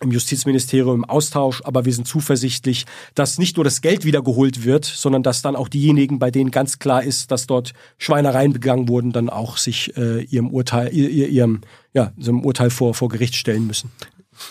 im 0.00 0.12
Justizministerium 0.12 0.96
im 0.96 1.04
Austausch, 1.04 1.62
aber 1.64 1.84
wir 1.84 1.92
sind 1.92 2.06
zuversichtlich, 2.06 2.86
dass 3.14 3.38
nicht 3.38 3.56
nur 3.56 3.64
das 3.64 3.80
Geld 3.80 4.04
wiedergeholt 4.04 4.64
wird, 4.64 4.84
sondern 4.84 5.22
dass 5.22 5.42
dann 5.42 5.56
auch 5.56 5.68
diejenigen, 5.68 6.18
bei 6.18 6.30
denen 6.30 6.50
ganz 6.50 6.78
klar 6.78 7.02
ist, 7.02 7.30
dass 7.30 7.46
dort 7.46 7.72
Schweinereien 7.98 8.52
begangen 8.52 8.88
wurden, 8.88 9.12
dann 9.12 9.28
auch 9.28 9.56
sich 9.56 9.96
äh, 9.96 10.22
ihrem 10.22 10.50
Urteil, 10.50 10.92
ihr, 10.92 11.28
ihrem, 11.28 11.62
ja, 11.92 12.12
so 12.18 12.30
einem 12.30 12.44
Urteil 12.44 12.70
vor, 12.70 12.94
vor 12.94 13.08
Gericht 13.08 13.36
stellen 13.36 13.66
müssen. 13.66 13.90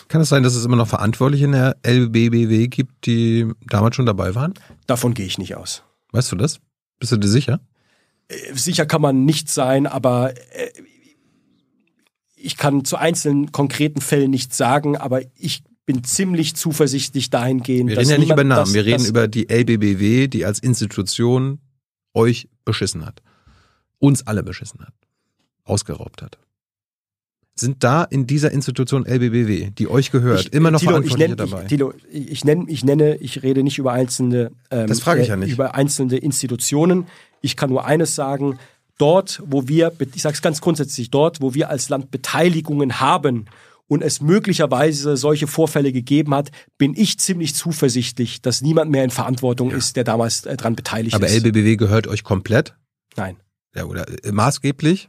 Kann 0.08 0.20
es 0.20 0.28
sein, 0.28 0.42
dass 0.42 0.54
es 0.54 0.64
immer 0.64 0.76
noch 0.76 0.88
Verantwortliche 0.88 1.46
in 1.46 1.52
der 1.52 1.76
LBBW 1.82 2.68
gibt, 2.68 3.06
die 3.06 3.46
damals 3.66 3.96
schon 3.96 4.06
dabei 4.06 4.34
waren? 4.34 4.54
Davon 4.86 5.14
gehe 5.14 5.26
ich 5.26 5.38
nicht 5.38 5.56
aus. 5.56 5.82
Weißt 6.12 6.30
du 6.30 6.36
das? 6.36 6.60
Bist 6.98 7.12
du 7.12 7.16
dir 7.16 7.28
sicher? 7.28 7.60
Äh, 8.28 8.54
sicher 8.54 8.86
kann 8.86 9.00
man 9.00 9.24
nicht 9.24 9.50
sein, 9.50 9.86
aber 9.86 10.34
äh, 10.52 10.70
ich 12.40 12.56
kann 12.56 12.84
zu 12.84 12.96
einzelnen 12.96 13.52
konkreten 13.52 14.00
Fällen 14.00 14.30
nichts 14.30 14.56
sagen, 14.56 14.96
aber 14.96 15.22
ich 15.34 15.62
bin 15.86 16.04
ziemlich 16.04 16.54
zuversichtlich 16.54 17.30
dahingehend. 17.30 17.90
Wir 17.90 17.98
reden 17.98 18.10
ja 18.10 18.18
nicht 18.18 18.30
über 18.30 18.44
Namen, 18.44 18.64
das, 18.66 18.74
wir 18.74 18.84
reden 18.84 19.06
über 19.06 19.26
die 19.26 19.48
LBBW, 19.48 20.28
die 20.28 20.44
als 20.44 20.58
Institution 20.58 21.60
euch 22.14 22.48
beschissen 22.64 23.06
hat. 23.06 23.22
Uns 23.98 24.26
alle 24.26 24.42
beschissen 24.42 24.80
hat. 24.80 24.92
Ausgeraubt 25.64 26.22
hat. 26.22 26.38
Sind 27.54 27.82
da 27.82 28.04
in 28.04 28.26
dieser 28.26 28.52
Institution 28.52 29.04
LBBW, 29.04 29.70
die 29.70 29.88
euch 29.88 30.12
gehört, 30.12 30.40
ich, 30.40 30.52
immer 30.52 30.70
noch 30.70 30.78
Thilo, 30.78 30.92
Verantwortliche 30.92 31.24
ich 31.24 31.28
nenn, 31.28 31.36
dabei? 31.36 31.62
Ich, 31.62 31.68
Thilo, 31.68 31.94
ich, 32.10 32.44
nenne, 32.44 32.64
ich 32.68 32.84
nenne, 32.84 33.16
ich 33.16 33.42
rede 33.42 33.62
nicht 33.64 33.78
über 33.78 33.92
einzelne, 33.92 34.52
ähm, 34.70 34.86
das 34.86 35.00
frage 35.00 35.22
ich 35.22 35.28
ja 35.28 35.36
nicht. 35.36 35.50
über 35.50 35.74
einzelne 35.74 36.18
Institutionen. 36.18 37.06
Ich 37.40 37.56
kann 37.56 37.70
nur 37.70 37.84
eines 37.84 38.14
sagen, 38.14 38.58
dort, 38.98 39.42
wo 39.46 39.68
wir, 39.68 39.92
ich 40.14 40.22
sage 40.22 40.34
es 40.34 40.42
ganz 40.42 40.60
grundsätzlich, 40.60 41.10
dort, 41.10 41.40
wo 41.40 41.54
wir 41.54 41.70
als 41.70 41.88
Land 41.88 42.10
Beteiligungen 42.10 43.00
haben 43.00 43.46
und 43.86 44.02
es 44.02 44.20
möglicherweise 44.20 45.16
solche 45.16 45.46
Vorfälle 45.46 45.92
gegeben 45.92 46.34
hat, 46.34 46.50
bin 46.76 46.94
ich 46.94 47.18
ziemlich 47.18 47.54
zuversichtlich, 47.54 48.42
dass 48.42 48.60
niemand 48.60 48.90
mehr 48.90 49.04
in 49.04 49.10
Verantwortung 49.10 49.70
ja. 49.70 49.76
ist, 49.76 49.96
der 49.96 50.04
damals 50.04 50.44
äh, 50.44 50.56
dran 50.56 50.76
beteiligt 50.76 51.14
Aber 51.14 51.26
ist. 51.26 51.32
Aber 51.32 51.48
LBBW 51.48 51.76
gehört 51.76 52.06
euch 52.06 52.22
komplett? 52.22 52.74
Nein. 53.16 53.36
Ja, 53.74 53.84
oder 53.84 54.06
äh, 54.24 54.32
maßgeblich? 54.32 55.08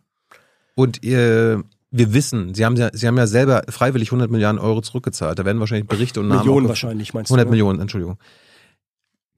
Und 0.76 1.04
ihr, 1.04 1.64
wir 1.92 2.14
wissen, 2.14 2.54
Sie 2.54 2.64
haben 2.64 2.78
ja, 2.78 2.90
Sie 2.94 3.06
haben 3.06 3.18
ja 3.18 3.28
selber 3.28 3.64
freiwillig 3.68 4.10
100 4.10 4.32
Milliarden 4.32 4.60
Euro 4.60 4.82
zurückgezahlt. 4.82 5.38
Da 5.38 5.46
werden 5.46 5.60
wahrscheinlich 5.60 5.88
Berichte 5.88 6.22
und 6.22 6.30
Namen. 6.30 6.42
Millionen 6.42 6.70
wahrscheinlich, 6.70 7.14
meinst 7.14 7.32
100 7.32 7.46
du? 7.46 7.50
100 7.50 7.52
Millionen, 7.52 7.82
Entschuldigung. 7.82 8.18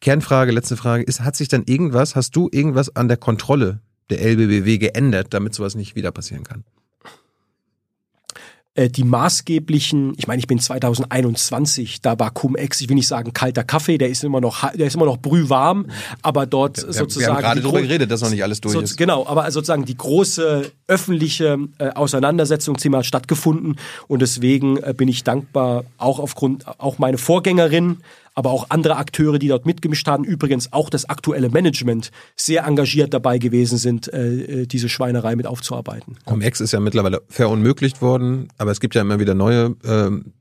Kernfrage, 0.02 0.52
letzte 0.52 0.78
Frage 0.78 1.04
ist, 1.04 1.22
hat 1.22 1.36
sich 1.36 1.48
dann 1.48 1.64
irgendwas, 1.66 2.16
hast 2.16 2.36
du 2.36 2.50
irgendwas 2.52 2.96
an 2.96 3.08
der 3.08 3.18
Kontrolle 3.18 3.82
der 4.12 4.22
LBBW 4.22 4.78
geändert, 4.78 5.28
damit 5.32 5.54
sowas 5.54 5.76
nicht 5.76 5.96
wieder 5.96 6.12
passieren 6.12 6.44
kann? 6.44 6.64
Äh, 8.74 8.90
die 8.90 9.04
maßgeblichen, 9.04 10.14
ich 10.16 10.28
meine, 10.28 10.40
ich 10.40 10.48
bin 10.48 10.58
2021, 10.58 12.00
da 12.00 12.18
war 12.18 12.32
Cum-Ex, 12.32 12.80
ich 12.80 12.88
will 12.88 12.96
nicht 12.96 13.08
sagen 13.08 13.34
kalter 13.34 13.66
Kaffee, 13.66 13.98
der 13.98 14.08
ist 14.08 14.24
immer 14.24 14.40
noch, 14.40 14.72
der 14.72 14.88
ist 14.88 14.96
immer 14.96 15.04
noch 15.04 15.18
brühwarm, 15.18 15.88
aber 16.22 16.46
dort 16.46 16.78
wir, 16.78 16.94
sozusagen. 16.94 17.20
Wir 17.20 17.36
haben 17.36 17.42
gerade 17.42 17.62
darüber 17.62 17.82
geredet, 17.82 18.10
dass 18.10 18.22
noch 18.22 18.30
nicht 18.30 18.44
alles 18.44 18.62
durch 18.62 18.74
so, 18.74 18.80
ist. 18.80 18.96
Genau, 18.96 19.28
aber 19.28 19.52
sozusagen 19.52 19.84
die 19.84 19.98
große 19.98 20.72
öffentliche 20.88 21.58
äh, 21.80 21.90
Auseinandersetzung 21.90 22.78
hat 22.78 23.06
stattgefunden 23.06 23.76
und 24.08 24.22
deswegen 24.22 24.78
äh, 24.78 24.94
bin 24.96 25.10
ich 25.10 25.26
dankbar, 25.26 25.84
auch 25.98 26.20
aufgrund, 26.20 26.66
auch 26.80 26.98
meine 26.98 27.18
Vorgängerin, 27.18 27.98
aber 28.34 28.52
auch 28.52 28.68
andere 28.70 28.98
Akteure, 28.98 29.40
die 29.40 29.48
dort 29.48 29.66
mitgemischt 29.66 30.08
haben, 30.08 30.24
übrigens 30.24 30.72
auch 30.74 30.90
das 30.90 31.10
aktuelle 31.10 31.50
Management, 31.50 32.12
sehr 32.36 32.66
engagiert 32.66 33.14
dabei 33.14 33.38
gewesen 33.38 33.78
sind, 33.78 34.12
äh, 34.14 34.62
äh 34.62 34.66
diese 34.66 34.90
Schweinerei 34.90 35.36
mit 35.36 35.48
aufzuarbeiten. 35.48 36.18
Cum-Ex 36.26 36.62
ist 36.62 36.72
ja 36.72 36.80
mittlerweile 36.80 37.22
verunmöglicht 37.28 38.02
worden, 38.02 38.48
aber 38.58 38.72
es 38.72 38.80
gibt 38.80 38.96
ja 38.96 39.02
immer 39.02 39.20
wieder 39.20 39.34
neue 39.34 39.76
ähm 39.84 40.34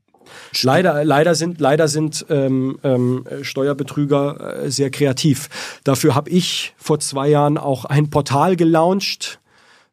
Leider, 0.63 1.03
leider 1.03 1.35
sind, 1.35 1.59
leider 1.59 1.89
sind 1.89 2.25
ähm, 2.29 2.79
ähm, 2.83 3.25
Steuerbetrüger 3.41 4.63
äh, 4.63 4.71
sehr 4.71 4.89
kreativ. 4.89 5.49
Dafür 5.83 6.15
habe 6.15 6.29
ich 6.29 6.73
vor 6.77 6.99
zwei 6.99 7.27
Jahren 7.27 7.57
auch 7.57 7.83
ein 7.83 8.09
Portal 8.09 8.55
gelauncht, 8.55 9.40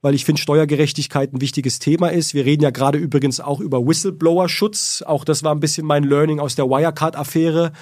weil 0.01 0.15
ich 0.15 0.25
finde, 0.25 0.41
Steuergerechtigkeit 0.41 1.33
ein 1.33 1.41
wichtiges 1.41 1.78
Thema 1.78 2.09
ist. 2.09 2.35
Wir 2.35 2.44
reden 2.44 2.62
ja 2.62 2.70
gerade 2.70 2.99
übrigens 2.99 3.41
auch 3.41 3.60
über 3.60 3.85
Whistleblower-Schutz. 3.86 5.02
Auch 5.07 5.25
das 5.25 5.43
war 5.43 5.55
ein 5.55 5.60
bisschen 5.60 5.86
mein 5.86 6.05
Learning 6.05 6.39
aus 6.39 6.55
der 6.55 6.67
Wirecard-Affäre, 6.67 7.73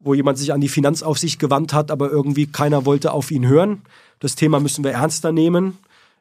wo 0.00 0.14
jemand 0.14 0.38
sich 0.38 0.52
an 0.52 0.60
die 0.60 0.68
Finanzaufsicht 0.68 1.38
gewandt 1.38 1.72
hat, 1.72 1.90
aber 1.90 2.10
irgendwie 2.10 2.46
keiner 2.46 2.86
wollte 2.86 3.12
auf 3.12 3.30
ihn 3.30 3.46
hören. 3.46 3.82
Das 4.18 4.34
Thema 4.34 4.58
müssen 4.58 4.82
wir 4.82 4.92
ernster 4.92 5.30
nehmen. 5.32 5.78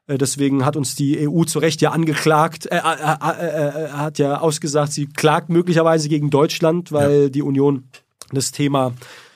Äh, 0.09 0.17
deswegen 0.17 0.65
hat 0.65 0.75
uns 0.75 0.95
die 0.95 1.27
EU 1.27 1.43
zu 1.43 1.59
Recht 1.59 1.81
ja 1.81 1.91
angeklagt, 1.91 2.65
äh, 2.65 2.77
äh, 2.77 2.79
äh, 2.79 3.85
äh, 3.85 3.89
hat 3.89 4.17
ja 4.17 4.39
ausgesagt, 4.39 4.91
sie 4.91 5.07
klagt 5.07 5.49
möglicherweise 5.49 6.09
gegen 6.09 6.29
Deutschland, 6.29 6.91
weil 6.91 7.23
ja. 7.23 7.29
die 7.29 7.41
Union 7.41 7.85
das 8.31 8.51
Thema 8.51 8.93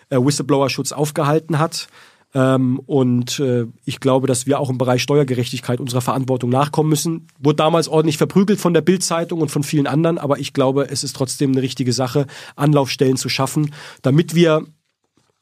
Whistleblower-Schutz 0.10 0.92
aufgehalten 0.92 1.58
hat. 1.58 1.88
Ähm, 2.36 2.80
und 2.80 3.40
äh, 3.40 3.68
ich 3.86 4.00
glaube, 4.00 4.28
dass 4.28 4.48
wir 4.48 4.60
auch 4.60 4.70
im 4.70 4.78
Bereich 4.78 5.04
Steuergerechtigkeit 5.04 5.80
unserer 5.80 6.02
Verantwortung 6.02 6.50
nachkommen 6.50 6.90
müssen. 6.90 7.28
Wurde 7.40 7.58
damals 7.58 7.88
ordentlich 7.88 8.18
verprügelt 8.18 8.60
von 8.60 8.74
der 8.74 8.82
Bild-Zeitung 8.82 9.42
und 9.42 9.50
von 9.50 9.64
vielen 9.64 9.88
anderen, 9.88 10.18
aber 10.18 10.40
ich 10.40 10.54
glaube, 10.54 10.90
es 10.90 11.04
ist 11.04 11.16
trotzdem 11.16 11.52
eine 11.52 11.62
richtige 11.62 11.94
Sache, 11.94 12.26
Anlaufstellen 12.56 13.18
zu 13.18 13.30
schaffen, 13.30 13.72
damit 14.02 14.34
wir 14.34 14.66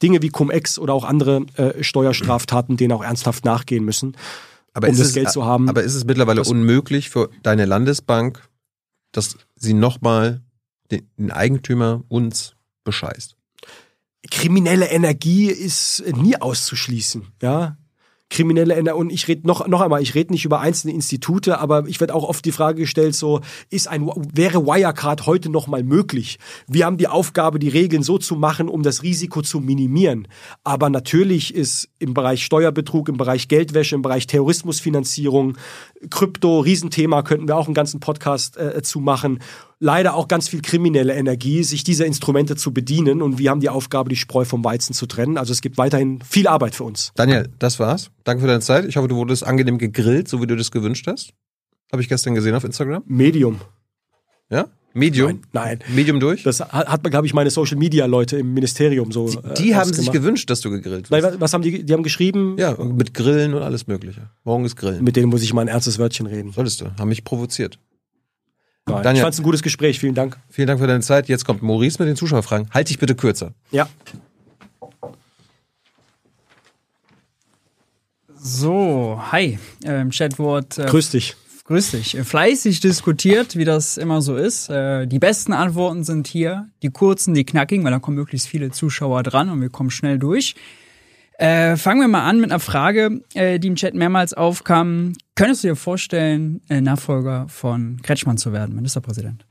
Dinge 0.01 0.21
wie 0.21 0.29
Cum-Ex 0.29 0.79
oder 0.79 0.93
auch 0.93 1.05
andere 1.05 1.45
äh, 1.55 1.83
Steuerstraftaten 1.83 2.75
denen 2.75 2.91
auch 2.91 3.03
ernsthaft 3.03 3.45
nachgehen 3.45 3.85
müssen, 3.85 4.17
Aber 4.73 4.89
um 4.89 4.97
das 4.97 5.07
es, 5.07 5.13
Geld 5.13 5.31
zu 5.31 5.45
haben. 5.45 5.69
Aber 5.69 5.83
ist 5.83 5.95
es 5.95 6.05
mittlerweile 6.05 6.43
unmöglich 6.43 7.09
für 7.09 7.29
deine 7.43 7.65
Landesbank, 7.65 8.41
dass 9.11 9.37
sie 9.55 9.73
nochmal 9.73 10.41
den 10.89 11.31
Eigentümer 11.31 12.03
uns 12.09 12.55
bescheißt? 12.83 13.37
Kriminelle 14.29 14.87
Energie 14.87 15.47
ist 15.47 16.03
nie 16.15 16.35
auszuschließen, 16.37 17.27
ja. 17.41 17.77
Kriminelle 18.29 18.75
Energie, 18.75 18.97
und 18.97 19.09
ich 19.11 19.27
rede 19.27 19.45
noch, 19.45 19.67
noch 19.67 19.81
einmal, 19.81 20.01
ich 20.01 20.15
rede 20.15 20.31
nicht 20.31 20.45
über 20.45 20.61
einzelne 20.61 20.93
Institute, 20.93 21.59
aber 21.59 21.85
ich 21.87 21.99
werde 21.99 22.15
auch 22.15 22.23
oft 22.23 22.45
die 22.45 22.53
Frage 22.53 22.79
gestellt, 22.79 23.13
so, 23.13 23.41
ist 23.69 23.89
ein, 23.89 24.09
wäre 24.33 24.65
Wirecard 24.65 25.25
heute 25.25 25.49
noch 25.49 25.67
mal 25.67 25.83
möglich? 25.83 26.39
Wir 26.65 26.85
haben 26.85 26.95
die 26.95 27.09
Aufgabe, 27.09 27.59
die 27.59 27.67
Regeln 27.67 28.03
so 28.03 28.17
zu 28.17 28.37
machen, 28.37 28.69
um 28.69 28.83
das 28.83 29.03
Risiko 29.03 29.41
zu 29.41 29.59
minimieren. 29.59 30.29
Aber 30.63 30.89
natürlich 30.89 31.53
ist 31.53 31.89
im 31.99 32.13
Bereich 32.13 32.45
Steuerbetrug, 32.45 33.09
im 33.09 33.17
Bereich 33.17 33.49
Geldwäsche, 33.49 33.95
im 33.95 34.01
Bereich 34.01 34.27
Terrorismusfinanzierung, 34.27 35.57
Krypto, 36.09 36.59
Riesenthema, 36.59 37.21
könnten 37.21 37.47
wir 37.47 37.55
auch 37.55 37.67
einen 37.67 37.73
ganzen 37.73 37.99
Podcast 37.99 38.57
äh, 38.57 38.81
zu 38.81 38.99
machen. 38.99 39.39
Leider 39.79 40.15
auch 40.15 40.27
ganz 40.27 40.47
viel 40.47 40.61
kriminelle 40.61 41.13
Energie, 41.13 41.63
sich 41.63 41.83
dieser 41.83 42.05
Instrumente 42.05 42.55
zu 42.55 42.73
bedienen. 42.73 43.21
Und 43.21 43.37
wir 43.37 43.49
haben 43.49 43.59
die 43.59 43.69
Aufgabe, 43.69 44.09
die 44.09 44.15
Spreu 44.15 44.45
vom 44.45 44.63
Weizen 44.63 44.93
zu 44.93 45.05
trennen. 45.05 45.37
Also 45.37 45.51
es 45.51 45.61
gibt 45.61 45.77
weiterhin 45.77 46.21
viel 46.21 46.47
Arbeit 46.47 46.75
für 46.75 46.83
uns. 46.83 47.11
Daniel, 47.15 47.49
das 47.59 47.79
war's. 47.79 48.11
Danke 48.23 48.41
für 48.41 48.47
deine 48.47 48.61
Zeit. 48.61 48.85
Ich 48.85 48.97
hoffe, 48.97 49.07
du 49.07 49.15
wurdest 49.15 49.45
angenehm 49.45 49.77
gegrillt, 49.77 50.27
so 50.27 50.41
wie 50.41 50.47
du 50.47 50.55
das 50.55 50.71
gewünscht 50.71 51.07
hast. 51.07 51.33
Habe 51.91 52.01
ich 52.01 52.09
gestern 52.09 52.35
gesehen 52.35 52.55
auf 52.55 52.63
Instagram. 52.63 53.03
Medium. 53.05 53.59
Ja? 54.49 54.67
Medium? 54.93 55.41
Nein, 55.53 55.79
nein. 55.79 55.95
Medium 55.95 56.19
durch? 56.19 56.43
Das 56.43 56.59
hat, 56.59 57.03
glaube 57.03 57.25
ich, 57.25 57.33
meine 57.33 57.49
Social 57.49 57.77
Media 57.77 58.05
Leute 58.05 58.37
im 58.37 58.53
Ministerium 58.53 59.11
so. 59.11 59.27
äh, 59.27 59.53
die 59.55 59.75
haben 59.75 59.91
sich 59.93 60.11
gewünscht, 60.11 60.49
dass 60.49 60.61
du 60.61 60.69
gegrillt 60.69 61.09
Nein, 61.09 61.23
wirst. 61.23 61.33
was, 61.35 61.41
was 61.41 61.53
haben 61.53 61.61
die? 61.61 61.83
Die 61.83 61.93
haben 61.93 62.03
geschrieben. 62.03 62.55
Ja, 62.57 62.75
mit 62.83 63.13
Grillen 63.13 63.53
und 63.53 63.61
alles 63.63 63.87
Mögliche. 63.87 64.29
Morgen 64.43 64.65
ist 64.65 64.75
Grillen. 64.75 65.03
Mit 65.03 65.15
denen 65.15 65.29
muss 65.29 65.43
ich 65.43 65.53
mal 65.53 65.61
ein 65.61 65.67
ernstes 65.67 65.97
Wörtchen 65.99 66.25
reden. 66.25 66.51
Solltest 66.51 66.81
du. 66.81 66.85
Haben 66.99 67.09
mich 67.09 67.23
provoziert. 67.23 67.79
Nein. 68.87 69.03
Daniel. 69.03 69.15
Ich 69.17 69.21
fand 69.21 69.33
es 69.33 69.39
ein 69.39 69.43
gutes 69.43 69.61
Gespräch. 69.61 69.99
Vielen 69.99 70.15
Dank. 70.15 70.37
Vielen 70.49 70.67
Dank 70.67 70.79
für 70.79 70.87
deine 70.87 71.01
Zeit. 71.01 71.27
Jetzt 71.29 71.45
kommt 71.45 71.61
Maurice 71.61 71.97
mit 71.99 72.09
den 72.09 72.15
Zuschauerfragen. 72.15 72.67
Halt 72.71 72.89
dich 72.89 72.99
bitte 72.99 73.15
kürzer. 73.15 73.53
Ja. 73.71 73.87
So, 78.35 79.21
hi. 79.31 79.59
Äh, 79.83 80.01
Im 80.01 80.09
Chatwort 80.09 80.77
äh, 80.79 80.85
Grüß 80.85 81.11
dich. 81.11 81.35
Grüß 81.71 81.91
dich. 81.91 82.17
Fleißig 82.21 82.81
diskutiert, 82.81 83.55
wie 83.55 83.63
das 83.63 83.95
immer 83.95 84.21
so 84.21 84.35
ist. 84.35 84.69
Äh, 84.69 85.07
die 85.07 85.19
besten 85.19 85.53
Antworten 85.53 86.03
sind 86.03 86.27
hier, 86.27 86.67
die 86.83 86.89
kurzen, 86.89 87.33
die 87.33 87.45
knackigen, 87.45 87.85
weil 87.85 87.93
da 87.93 87.99
kommen 87.99 88.17
möglichst 88.17 88.49
viele 88.49 88.71
Zuschauer 88.71 89.23
dran 89.23 89.49
und 89.49 89.61
wir 89.61 89.69
kommen 89.69 89.89
schnell 89.89 90.19
durch. 90.19 90.55
Äh, 91.37 91.77
fangen 91.77 92.01
wir 92.01 92.09
mal 92.09 92.27
an 92.27 92.41
mit 92.41 92.51
einer 92.51 92.59
Frage, 92.59 93.21
äh, 93.35 93.57
die 93.57 93.69
im 93.69 93.75
Chat 93.75 93.93
mehrmals 93.93 94.33
aufkam. 94.33 95.13
Könntest 95.35 95.63
du 95.63 95.69
dir 95.69 95.75
vorstellen, 95.77 96.59
äh, 96.67 96.81
Nachfolger 96.81 97.47
von 97.47 98.01
Kretschmann 98.03 98.35
zu 98.35 98.51
werden, 98.51 98.75
Ministerpräsident? 98.75 99.45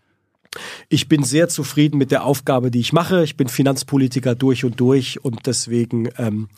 Ich 0.91 1.09
bin 1.09 1.23
sehr 1.23 1.49
zufrieden 1.49 1.97
mit 1.97 2.11
der 2.11 2.25
Aufgabe, 2.25 2.71
die 2.71 2.81
ich 2.81 2.93
mache. 2.93 3.25
Ich 3.25 3.39
bin 3.39 3.49
Finanzpolitiker 3.49 4.35
durch 4.35 4.67
und 4.67 4.79
durch 4.79 5.25
und 5.25 5.47
deswegen 5.47 6.11
ähm, 6.19 6.49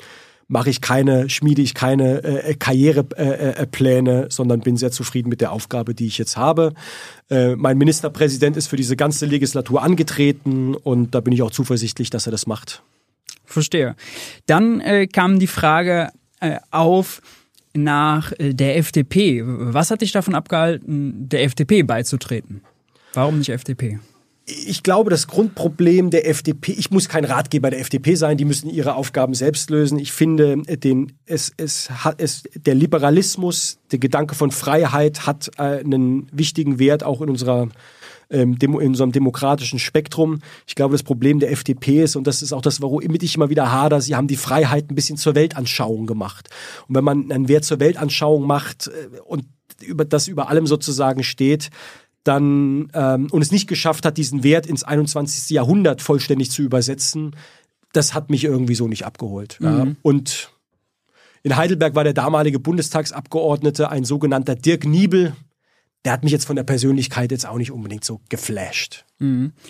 mache 0.52 0.68
ich 0.68 0.82
keine, 0.82 1.30
schmiede 1.30 1.62
ich 1.62 1.72
keine 1.72 2.22
äh, 2.22 2.54
Karrierepläne, 2.54 3.38
äh, 3.38 3.62
äh, 3.62 3.66
Pläne, 3.66 4.26
sondern 4.28 4.60
bin 4.60 4.76
sehr 4.76 4.92
zufrieden 4.92 5.30
mit 5.30 5.40
der 5.40 5.50
Aufgabe, 5.50 5.94
die 5.94 6.06
ich 6.06 6.18
jetzt 6.18 6.36
habe. 6.36 6.74
Äh, 7.30 7.56
mein 7.56 7.78
Ministerpräsident 7.78 8.58
ist 8.58 8.66
für 8.68 8.76
diese 8.76 8.94
ganze 8.94 9.24
Legislatur 9.24 9.82
angetreten 9.82 10.74
und 10.74 11.14
da 11.14 11.20
bin 11.20 11.32
ich 11.32 11.40
auch 11.40 11.50
zuversichtlich, 11.50 12.10
dass 12.10 12.26
er 12.26 12.32
das 12.32 12.46
macht. 12.46 12.82
Verstehe. 13.46 13.96
Dann 14.44 14.80
äh, 14.82 15.06
kam 15.06 15.38
die 15.38 15.46
Frage 15.46 16.10
äh, 16.40 16.58
auf 16.70 17.22
nach 17.72 18.32
äh, 18.38 18.52
der 18.52 18.76
FDP. 18.76 19.42
Was 19.44 19.90
hat 19.90 20.02
dich 20.02 20.12
davon 20.12 20.34
abgehalten, 20.34 21.30
der 21.30 21.44
FDP 21.44 21.82
beizutreten? 21.82 22.60
Warum 23.14 23.38
nicht 23.38 23.48
FDP? 23.48 24.00
Ich 24.66 24.82
glaube, 24.82 25.10
das 25.10 25.26
Grundproblem 25.26 26.10
der 26.10 26.28
FDP, 26.28 26.72
ich 26.72 26.90
muss 26.90 27.08
kein 27.08 27.24
Ratgeber 27.24 27.70
der 27.70 27.80
FDP 27.80 28.14
sein, 28.14 28.36
die 28.36 28.44
müssen 28.44 28.68
ihre 28.68 28.94
Aufgaben 28.94 29.34
selbst 29.34 29.70
lösen. 29.70 29.98
Ich 29.98 30.12
finde, 30.12 30.58
den, 30.62 31.12
es, 31.26 31.52
es 31.56 31.90
es, 32.18 32.42
der 32.54 32.74
Liberalismus, 32.74 33.78
der 33.90 33.98
Gedanke 33.98 34.34
von 34.34 34.50
Freiheit 34.50 35.26
hat 35.26 35.50
äh, 35.58 35.80
einen 35.80 36.28
wichtigen 36.32 36.78
Wert 36.78 37.04
auch 37.04 37.20
in 37.22 37.30
unserer 37.30 37.68
ähm, 38.32 38.56
in 38.60 38.74
unserem 38.74 39.12
demokratischen 39.12 39.78
Spektrum. 39.78 40.40
Ich 40.66 40.74
glaube, 40.74 40.92
das 40.92 41.02
Problem 41.02 41.38
der 41.38 41.52
FDP 41.52 42.02
ist, 42.02 42.16
und 42.16 42.26
das 42.26 42.42
ist 42.42 42.52
auch 42.52 42.62
das, 42.62 42.80
womit 42.80 43.22
ich 43.22 43.36
immer 43.36 43.50
wieder 43.50 43.70
hader, 43.70 44.00
sie 44.00 44.16
haben 44.16 44.26
die 44.26 44.36
Freiheit 44.36 44.90
ein 44.90 44.94
bisschen 44.94 45.18
zur 45.18 45.34
Weltanschauung 45.34 46.06
gemacht. 46.06 46.48
Und 46.88 46.94
wenn 46.96 47.04
man 47.04 47.30
einen 47.30 47.48
Wert 47.48 47.64
zur 47.64 47.78
Weltanschauung 47.78 48.46
macht 48.46 48.88
äh, 48.88 49.20
und 49.24 49.44
über 49.82 50.04
das 50.04 50.28
über 50.28 50.48
allem 50.48 50.66
sozusagen 50.66 51.22
steht, 51.22 51.70
dann 52.24 52.88
ähm, 52.94 53.28
und 53.30 53.42
es 53.42 53.50
nicht 53.50 53.68
geschafft 53.68 54.04
hat, 54.06 54.16
diesen 54.16 54.44
Wert 54.44 54.66
ins 54.66 54.84
21. 54.84 55.50
Jahrhundert 55.50 56.02
vollständig 56.02 56.50
zu 56.50 56.62
übersetzen, 56.62 57.34
das 57.92 58.14
hat 58.14 58.30
mich 58.30 58.44
irgendwie 58.44 58.74
so 58.74 58.88
nicht 58.88 59.04
abgeholt. 59.04 59.58
Ja. 59.60 59.86
Und 60.02 60.50
in 61.42 61.56
Heidelberg 61.56 61.94
war 61.94 62.04
der 62.04 62.14
damalige 62.14 62.58
Bundestagsabgeordnete 62.58 63.90
ein 63.90 64.04
sogenannter 64.04 64.54
Dirk 64.54 64.86
Niebel. 64.86 65.34
Der 66.04 66.12
hat 66.12 66.24
mich 66.24 66.32
jetzt 66.32 66.46
von 66.46 66.56
der 66.56 66.64
Persönlichkeit 66.64 67.30
jetzt 67.30 67.46
auch 67.46 67.58
nicht 67.58 67.70
unbedingt 67.70 68.04
so 68.04 68.20
geflasht. 68.28 69.04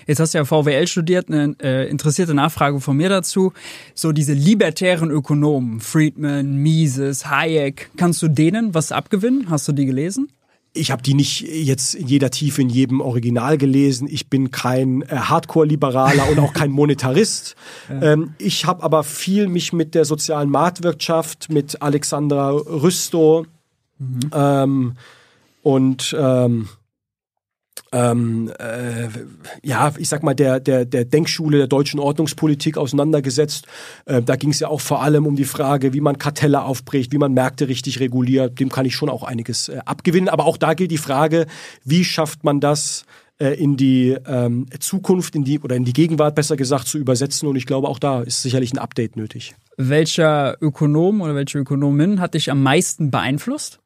Jetzt 0.07 0.19
hast 0.19 0.33
du 0.33 0.39
ja 0.39 0.45
VWL 0.45 0.87
studiert, 0.87 1.29
eine 1.29 1.55
äh, 1.63 1.89
interessierte 1.89 2.33
Nachfrage 2.33 2.81
von 2.81 2.97
mir 2.97 3.09
dazu. 3.09 3.53
So 3.95 4.13
diese 4.13 4.33
libertären 4.33 5.11
Ökonomen, 5.11 5.81
Friedman, 5.81 6.57
Mises, 6.57 7.29
Hayek, 7.29 7.91
kannst 7.97 8.23
du 8.23 8.29
denen 8.29 8.75
was 8.75 8.93
abgewinnen? 8.93 9.51
Hast 9.51 9.69
du 9.69 9.73
die 9.73 9.85
gelesen? 9.85 10.31
Ich 10.75 10.91
habe 10.91 11.02
die 11.02 11.15
nicht 11.15 11.42
jetzt 11.42 11.94
in 11.94 12.07
jeder 12.07 12.31
Tiefe 12.31 12.62
in 12.62 12.70
jedem 12.70 13.01
Original 13.01 13.59
gelesen. 13.59 14.09
Ich 14.10 14.31
bin 14.31 14.51
kein 14.51 15.02
äh, 15.02 15.17
Hardcore-Liberaler 15.17 16.31
und 16.31 16.39
auch 16.39 16.55
kein 16.55 16.70
Monetarist. 16.73 17.57
Ähm, 17.91 18.34
ich 18.39 18.65
habe 18.65 18.83
aber 18.83 19.05
viel 19.05 19.49
mich 19.49 19.73
mit 19.73 19.94
der 19.94 20.05
sozialen 20.05 20.49
Marktwirtschaft, 20.49 21.51
mit 21.51 21.83
Alexandra 21.83 22.51
Rüstow 22.51 23.47
ähm, 24.33 24.94
und 25.62 26.17
ähm, 26.18 26.68
ähm, 27.93 28.51
äh, 28.59 29.09
ja, 29.62 29.93
ich 29.99 30.09
sag 30.09 30.23
mal, 30.23 30.35
der, 30.35 30.61
der, 30.61 30.85
der 30.85 31.05
Denkschule 31.05 31.59
der 31.59 31.67
deutschen 31.67 32.01
Ordnungspolitik 32.01 32.79
auseinandergesetzt. 32.79 33.67
Äh, 34.07 34.23
da 34.23 34.37
ging 34.37 34.51
es 34.51 34.61
ja 34.61 34.69
auch 34.69 34.81
vor 34.81 35.03
allem 35.03 35.27
um 35.27 35.37
die 35.37 35.45
Frage, 35.45 35.93
wie 35.93 36.01
man 36.01 36.19
Kartelle 36.19 36.62
aufbricht, 36.62 37.12
wie 37.12 37.19
man 37.19 37.35
Märkte 37.35 37.69
richtig 37.69 38.01
reguliert. 38.01 38.59
Dem 38.59 38.71
kann 38.71 38.87
ich 38.87 38.95
schon 38.95 39.11
auch 39.11 39.23
einiges 39.23 39.69
äh, 39.69 39.81
abgewinnen. 39.85 40.29
Aber 40.29 40.47
auch 40.47 40.57
da 40.57 40.75
gilt 40.75 40.91
die 40.91 40.99
Frage, 40.99 41.47
wie 41.85 42.05
schafft 42.05 42.45
man 42.45 42.61
das 42.61 43.05
äh, 43.39 43.55
in 43.55 43.77
die 43.77 44.17
ähm, 44.27 44.67
Zukunft, 44.81 45.35
in 45.35 45.45
die 45.45 45.61
oder 45.61 45.77
in 45.77 45.85
die 45.85 45.93
Gegenwart 45.93 46.35
besser 46.35 46.57
gesagt 46.57 46.87
zu 46.87 46.97
übersetzen? 46.97 47.47
Und 47.47 47.57
ich 47.57 47.67
glaube, 47.67 47.89
auch 47.89 47.99
da 47.99 48.23
ist 48.23 48.41
sicherlich 48.41 48.73
ein 48.73 48.79
Update 48.79 49.17
nötig. 49.17 49.55
Welcher 49.77 50.57
Ökonom 50.62 51.21
oder 51.21 51.35
welche 51.35 51.59
Ökonomin 51.59 52.21
hat 52.21 52.35
dich 52.35 52.51
am 52.51 52.62
meisten 52.62 53.11
beeinflusst? 53.11 53.82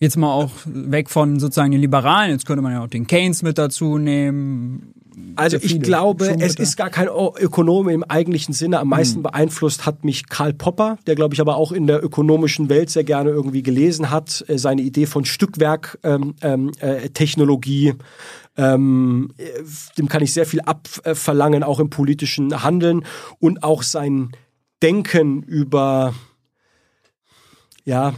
Jetzt 0.00 0.16
mal 0.16 0.32
auch 0.32 0.50
weg 0.64 1.10
von 1.10 1.40
sozusagen 1.40 1.72
den 1.72 1.80
Liberalen, 1.80 2.30
jetzt 2.30 2.46
könnte 2.46 2.62
man 2.62 2.72
ja 2.72 2.84
auch 2.84 2.88
den 2.88 3.08
Keynes 3.08 3.42
mit 3.42 3.58
dazu 3.58 3.98
nehmen. 3.98 4.94
Also 5.34 5.56
ich 5.56 5.80
glaube, 5.80 6.36
es 6.40 6.54
ist 6.54 6.76
gar 6.76 6.90
kein 6.90 7.08
Ökonom 7.08 7.88
im 7.88 8.04
eigentlichen 8.04 8.54
Sinne. 8.54 8.78
Am 8.78 8.82
Hm. 8.82 8.90
meisten 8.90 9.22
beeinflusst 9.22 9.86
hat 9.86 10.04
mich 10.04 10.28
Karl 10.28 10.52
Popper, 10.52 10.98
der 11.08 11.16
glaube 11.16 11.34
ich 11.34 11.40
aber 11.40 11.56
auch 11.56 11.72
in 11.72 11.88
der 11.88 12.04
ökonomischen 12.04 12.68
Welt 12.68 12.90
sehr 12.90 13.02
gerne 13.02 13.30
irgendwie 13.30 13.64
gelesen 13.64 14.10
hat. 14.10 14.44
Äh, 14.48 14.58
Seine 14.58 14.82
Idee 14.82 15.06
von 15.06 15.24
Stückwerk 15.24 15.98
ähm, 16.04 16.34
ähm, 16.42 16.70
äh, 16.78 17.08
Technologie. 17.10 17.94
Ähm, 18.56 19.32
äh, 19.36 19.44
dem 19.96 20.08
kann 20.08 20.22
ich 20.22 20.32
sehr 20.32 20.46
viel 20.46 20.60
abverlangen, 20.60 21.64
auch 21.64 21.80
im 21.80 21.90
politischen 21.90 22.62
Handeln 22.62 23.04
und 23.40 23.64
auch 23.64 23.82
sein 23.82 24.30
Denken 24.82 25.42
über 25.42 26.14
ja 27.84 28.14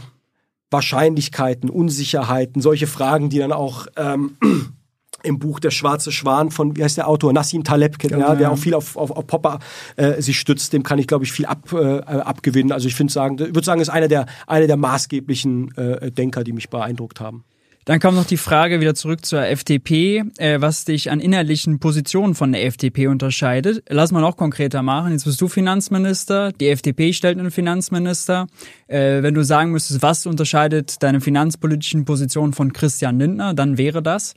Wahrscheinlichkeiten, 0.71 1.69
Unsicherheiten, 1.69 2.61
solche 2.61 2.87
Fragen, 2.87 3.29
die 3.29 3.39
dann 3.39 3.51
auch 3.51 3.87
ähm, 3.97 4.37
im 5.23 5.37
Buch 5.37 5.59
Der 5.59 5.71
schwarze 5.71 6.11
Schwan 6.11 6.49
von, 6.49 6.75
wie 6.75 6.83
heißt 6.83 6.97
der 6.97 7.07
Autor, 7.07 7.33
Nassim 7.33 7.63
Taleb, 7.63 7.99
kennt, 7.99 8.13
Genau, 8.13 8.29
ja, 8.29 8.35
der 8.35 8.51
auch 8.51 8.57
viel 8.57 8.73
auf, 8.73 8.95
auf, 8.95 9.11
auf 9.11 9.27
Popper 9.27 9.59
äh, 9.97 10.21
sich 10.21 10.39
stützt, 10.39 10.73
dem 10.73 10.83
kann 10.83 10.97
ich, 10.97 11.07
glaube 11.07 11.25
ich, 11.25 11.31
viel 11.31 11.45
ab, 11.45 11.71
äh, 11.73 11.99
abgewinnen. 11.99 12.71
Also 12.71 12.87
ich 12.87 12.95
finde 12.95 13.13
sagen, 13.13 13.35
ich 13.35 13.47
würde 13.53 13.63
sagen, 13.63 13.81
ist 13.81 13.89
einer 13.89 14.07
der, 14.07 14.25
einer 14.47 14.67
der 14.67 14.77
maßgeblichen 14.77 15.77
äh, 15.77 16.11
Denker, 16.11 16.43
die 16.43 16.53
mich 16.53 16.69
beeindruckt 16.69 17.19
haben. 17.19 17.43
Dann 17.85 17.99
kam 17.99 18.15
noch 18.15 18.25
die 18.25 18.37
Frage 18.37 18.79
wieder 18.79 18.93
zurück 18.93 19.25
zur 19.25 19.45
FDP, 19.45 20.23
äh, 20.37 20.61
was 20.61 20.85
dich 20.85 21.09
an 21.09 21.19
innerlichen 21.19 21.79
Positionen 21.79 22.35
von 22.35 22.51
der 22.51 22.65
FDP 22.65 23.07
unterscheidet. 23.07 23.83
Lass 23.89 24.11
mal 24.11 24.21
noch 24.21 24.37
konkreter 24.37 24.83
machen. 24.83 25.13
Jetzt 25.13 25.25
bist 25.25 25.41
du 25.41 25.47
Finanzminister, 25.47 26.51
die 26.51 26.69
FDP 26.69 27.11
stellt 27.13 27.39
einen 27.39 27.49
Finanzminister. 27.49 28.47
Äh, 28.87 29.23
wenn 29.23 29.33
du 29.33 29.43
sagen 29.43 29.71
müsstest, 29.71 30.01
was 30.03 30.27
unterscheidet 30.27 31.01
deine 31.01 31.21
finanzpolitischen 31.21 32.05
Positionen 32.05 32.53
von 32.53 32.71
Christian 32.71 33.17
Lindner, 33.17 33.53
dann 33.53 33.77
wäre 33.77 34.03
das? 34.03 34.35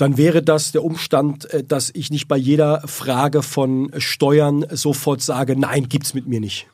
dann 0.00 0.16
wäre 0.16 0.42
das 0.42 0.72
der 0.72 0.82
Umstand, 0.82 1.52
äh, 1.52 1.62
dass 1.62 1.90
ich 1.92 2.10
nicht 2.10 2.26
bei 2.26 2.36
jeder 2.36 2.82
Frage 2.86 3.42
von 3.42 3.90
Steuern 3.98 4.64
sofort 4.70 5.20
sage, 5.20 5.56
nein, 5.58 5.88
gibt's 5.88 6.14
mit 6.14 6.26
mir 6.26 6.40
nicht. 6.40 6.68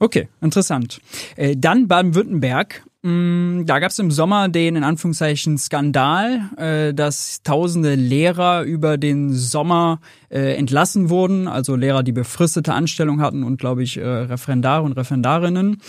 Okay, 0.00 0.28
interessant. 0.40 1.00
Äh, 1.36 1.56
dann 1.56 1.88
Baden-Württemberg. 1.88 2.84
Mm, 3.02 3.64
da 3.66 3.80
gab 3.80 3.90
es 3.90 3.98
im 3.98 4.12
Sommer 4.12 4.48
den 4.48 4.76
in 4.76 4.84
Anführungszeichen 4.84 5.58
Skandal, 5.58 6.50
äh, 6.56 6.94
dass 6.94 7.42
tausende 7.42 7.96
Lehrer 7.96 8.62
über 8.62 8.96
den 8.96 9.32
Sommer 9.32 10.00
äh, 10.30 10.54
entlassen 10.54 11.10
wurden, 11.10 11.48
also 11.48 11.74
Lehrer, 11.74 12.04
die 12.04 12.12
befristete 12.12 12.74
Anstellung 12.74 13.20
hatten 13.20 13.42
und 13.42 13.58
glaube 13.58 13.82
ich 13.82 13.98
Referendare 13.98 14.82
und 14.82 14.92
Referendarinnen. 14.92 15.80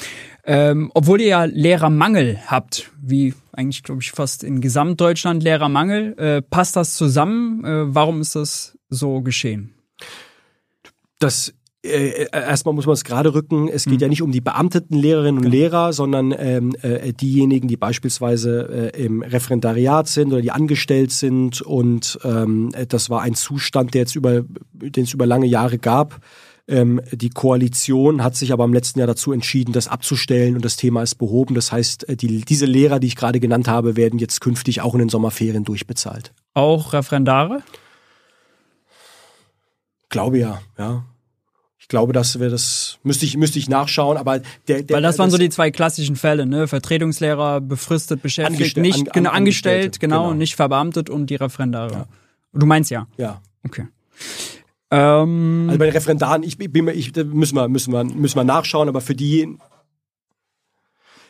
Ähm, 0.44 0.92
obwohl 0.96 1.22
ihr 1.22 1.28
ja 1.28 1.44
Lehrermangel 1.46 2.40
habt, 2.48 2.92
wie 3.00 3.36
eigentlich 3.52 3.84
glaube 3.84 4.02
ich 4.02 4.12
fast 4.12 4.44
in 4.44 4.62
Gesamtdeutschland 4.62 5.44
Lehrermangel, 5.44 6.44
passt 6.50 6.76
das 6.76 6.96
zusammen? 6.96 7.62
warum 7.94 8.22
ist 8.22 8.36
das 8.36 8.78
so 8.90 9.22
geschehen? 9.22 9.74
Das 11.20 11.54
äh, 11.82 12.24
äh, 12.24 12.28
erstmal 12.32 12.76
muss 12.76 12.86
man 12.86 12.94
es 12.94 13.06
gerade 13.06 13.34
rücken, 13.34 13.70
es 13.70 13.86
geht 13.86 13.96
mhm. 13.96 14.02
ja 14.02 14.08
nicht 14.10 14.22
um 14.22 14.34
die 14.34 14.42
beamteten 14.42 14.98
Lehrerinnen 14.98 15.38
und 15.38 15.44
genau. 15.44 15.56
Lehrer, 15.56 15.94
sondern 15.94 16.36
ähm, 16.38 16.76
äh, 16.82 17.14
diejenigen, 17.14 17.70
die 17.70 17.78
beispielsweise 17.78 18.92
äh, 18.94 19.04
im 19.04 19.22
Referendariat 19.22 20.08
sind 20.08 20.34
oder 20.34 20.42
die 20.42 20.52
angestellt 20.52 21.12
sind. 21.12 21.62
Und 21.62 22.20
ähm, 22.26 22.72
das 22.90 23.10
war 23.10 23.22
ein 23.22 23.34
Zustand, 23.34 23.94
der 23.94 24.02
jetzt 24.02 24.16
über, 24.18 24.44
den 24.74 25.04
es 25.04 25.14
über 25.14 25.26
lange 25.26 25.46
Jahre 25.46 25.78
gab. 25.78 26.20
Ähm, 26.68 27.00
die 27.14 27.30
Koalition 27.30 28.26
hat 28.26 28.36
sich 28.36 28.52
aber 28.52 28.66
im 28.66 28.74
letzten 28.74 29.00
Jahr 29.00 29.08
dazu 29.08 29.32
entschieden, 29.32 29.72
das 29.72 29.88
abzustellen 29.88 30.56
und 30.56 30.66
das 30.66 30.76
Thema 30.76 31.02
ist 31.02 31.16
behoben. 31.16 31.56
Das 31.56 31.72
heißt, 31.72 32.10
äh, 32.10 32.18
die, 32.18 32.44
diese 32.44 32.66
Lehrer, 32.66 33.00
die 33.00 33.08
ich 33.08 33.16
gerade 33.16 33.40
genannt 33.40 33.70
habe, 33.70 33.96
werden 33.96 34.20
jetzt 34.20 34.42
künftig 34.42 34.82
auch 34.82 34.96
in 34.96 35.00
den 35.00 35.10
Sommerferien 35.10 35.64
durchbezahlt. 35.64 36.34
Auch 36.54 36.92
Referendare? 36.92 37.64
Glaube 40.10 40.40
ja, 40.40 40.62
ja 40.78 41.06
glaube, 41.90 42.14
dass 42.14 42.40
wir 42.40 42.50
das 42.50 43.00
müsste 43.04 43.26
ich 43.26 43.36
müsste 43.36 43.60
ich 43.60 43.68
nachschauen, 43.68 44.16
aber 44.16 44.40
der, 44.68 44.84
der 44.84 44.96
weil 44.96 45.04
das 45.04 45.20
waren 45.20 45.30
so 45.30 45.38
die 45.38 45.50
zwei 45.50 45.72
klassischen 45.72 46.16
Fälle, 46.16 46.46
ne? 46.46 46.68
Vertretungslehrer 46.68 47.60
befristet 47.60 48.22
beschäftigt, 48.22 48.78
angestell, 48.78 48.82
nicht 48.82 49.08
an, 49.08 49.14
genau 49.14 49.32
angestellt, 49.32 50.00
genau, 50.00 50.28
genau, 50.28 50.36
nicht 50.36 50.56
verbeamtet 50.56 51.10
und 51.10 51.30
die 51.30 51.36
Referendare. 51.36 51.92
Ja. 51.94 52.06
Du 52.54 52.66
meinst 52.66 52.92
ja? 52.92 53.08
Ja. 53.18 53.42
Okay. 53.66 53.88
Ähm, 54.92 55.66
also 55.68 55.80
bei 55.80 55.86
den 55.86 55.94
Referendaren, 55.94 56.44
ich 56.44 56.58
bin 56.58 56.88
ich 56.90 57.14
müssen 57.16 57.56
wir 57.56 57.68
müssen 57.68 57.92
wir 57.92 58.04
müssen 58.04 58.36
wir 58.36 58.44
nachschauen, 58.44 58.88
aber 58.88 59.02
für 59.02 59.16
die 59.16 59.58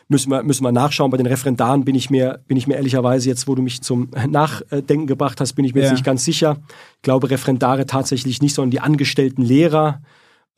müssen 0.08 0.30
wir, 0.30 0.42
müssen 0.42 0.64
wir 0.64 0.72
nachschauen. 0.72 1.10
Bei 1.10 1.16
den 1.16 1.26
Referendaren 1.26 1.84
bin 1.84 1.94
ich 1.94 2.10
mir, 2.10 2.40
bin 2.48 2.56
ich 2.56 2.66
mir 2.66 2.74
ehrlicherweise 2.74 3.28
jetzt, 3.28 3.48
wo 3.48 3.54
du 3.54 3.62
mich 3.62 3.80
zum 3.80 4.10
Nachdenken 4.28 5.06
gebracht 5.06 5.40
hast, 5.40 5.54
bin 5.54 5.64
ich 5.64 5.72
mir 5.72 5.80
ja. 5.80 5.86
jetzt 5.86 5.94
nicht 5.94 6.04
ganz 6.04 6.24
sicher. 6.24 6.58
Ich 6.96 7.02
glaube, 7.02 7.30
Referendare 7.30 7.86
tatsächlich 7.86 8.42
nicht, 8.42 8.54
sondern 8.54 8.72
die 8.72 8.80
angestellten 8.80 9.42
Lehrer, 9.42 10.02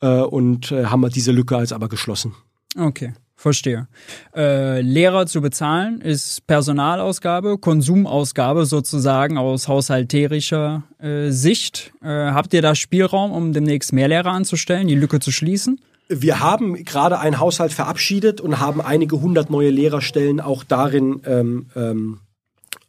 und 0.07 0.71
äh, 0.71 0.85
haben 0.85 1.01
wir 1.01 1.09
diese 1.09 1.31
Lücke 1.31 1.57
als 1.57 1.71
aber 1.71 1.89
geschlossen. 1.89 2.33
Okay. 2.77 3.13
Verstehe. 3.35 3.87
Äh, 4.33 4.79
Lehrer 4.79 5.25
zu 5.25 5.41
bezahlen 5.41 5.99
ist 5.99 6.47
Personalausgabe, 6.47 7.57
Konsumausgabe 7.57 8.65
sozusagen 8.65 9.37
aus 9.37 9.67
haushalterischer 9.67 10.83
äh, 10.99 11.29
Sicht. 11.29 11.93
Äh, 12.01 12.07
habt 12.07 12.53
ihr 12.53 12.61
da 12.61 12.73
Spielraum, 12.73 13.33
um 13.33 13.51
demnächst 13.51 13.91
mehr 13.91 14.07
Lehrer 14.07 14.31
anzustellen, 14.31 14.87
die 14.87 14.95
Lücke 14.95 15.19
zu 15.19 15.31
schließen? 15.31 15.81
Wir 16.07 16.39
haben 16.39 16.85
gerade 16.85 17.19
einen 17.19 17.39
Haushalt 17.39 17.73
verabschiedet 17.73 18.39
und 18.39 18.61
haben 18.61 18.79
einige 18.79 19.19
hundert 19.19 19.49
neue 19.49 19.71
Lehrerstellen 19.71 20.39
auch 20.39 20.63
darin 20.63 21.21
ähm, 21.25 21.65
ähm, 21.75 22.19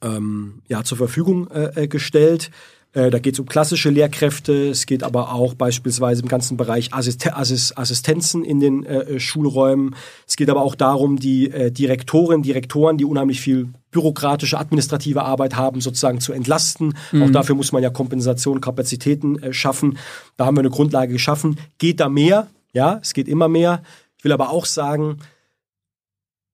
ähm 0.02 0.62
ja, 0.68 0.84
zur 0.84 0.99
Verfügung 0.99 1.51
äh, 1.51 1.83
äh 1.83 1.89
gestellt. 1.89 2.52
Äh, 2.94 3.10
da 3.10 3.18
geht 3.18 3.34
es 3.34 3.40
um 3.40 3.47
klassische 3.47 3.90
Lehrkräfte, 3.90 4.70
es 4.70 4.86
geht 4.86 5.02
aber 5.02 5.34
auch 5.34 5.55
beispielsweise 5.55 6.23
im 6.23 6.28
ganzen 6.28 6.56
Bereich 6.56 6.94
Assist 6.94 7.26
Assist 7.26 7.76
Assistenzen 7.76 8.44
in 8.44 8.60
den 8.60 8.86
äh, 8.86 9.18
Schulräumen. 9.18 9.97
Es 10.26 10.36
geht 10.36 10.48
aber 10.48 10.62
auch 10.62 10.76
darum, 10.76 11.18
die 11.18 11.50
äh, 11.50 11.70
Direktoren, 11.70 12.42
Direktoren, 12.42 12.97
die 12.97 13.05
unheimlich 13.05 13.40
viel 13.40 13.68
bürokratische, 13.90 14.58
administrative 14.58 15.23
Arbeit 15.23 15.56
haben, 15.56 15.81
sozusagen 15.81 16.20
zu 16.20 16.32
entlasten. 16.32 16.94
Mhm. 17.12 17.23
Auch 17.23 17.31
dafür 17.31 17.56
muss 17.56 17.73
man 17.73 17.82
ja 17.82 17.90
Kompensation, 17.90 18.60
Kapazitäten 18.60 19.42
äh, 19.42 19.52
schaffen. 19.52 19.98
Da 20.36 20.47
haben 20.47 20.56
wir 20.56 20.60
eine 20.60 20.70
Grundlage 20.70 21.12
geschaffen. 21.12 21.58
Geht 21.78 22.00
da 22.00 22.08
mehr? 22.08 22.48
Ja, 22.73 23.00
es 23.02 23.12
geht 23.12 23.28
immer 23.28 23.48
mehr. 23.48 23.82
Ich 24.18 24.24
will 24.24 24.32
aber 24.32 24.50
auch 24.50 24.66
sagen, 24.66 25.18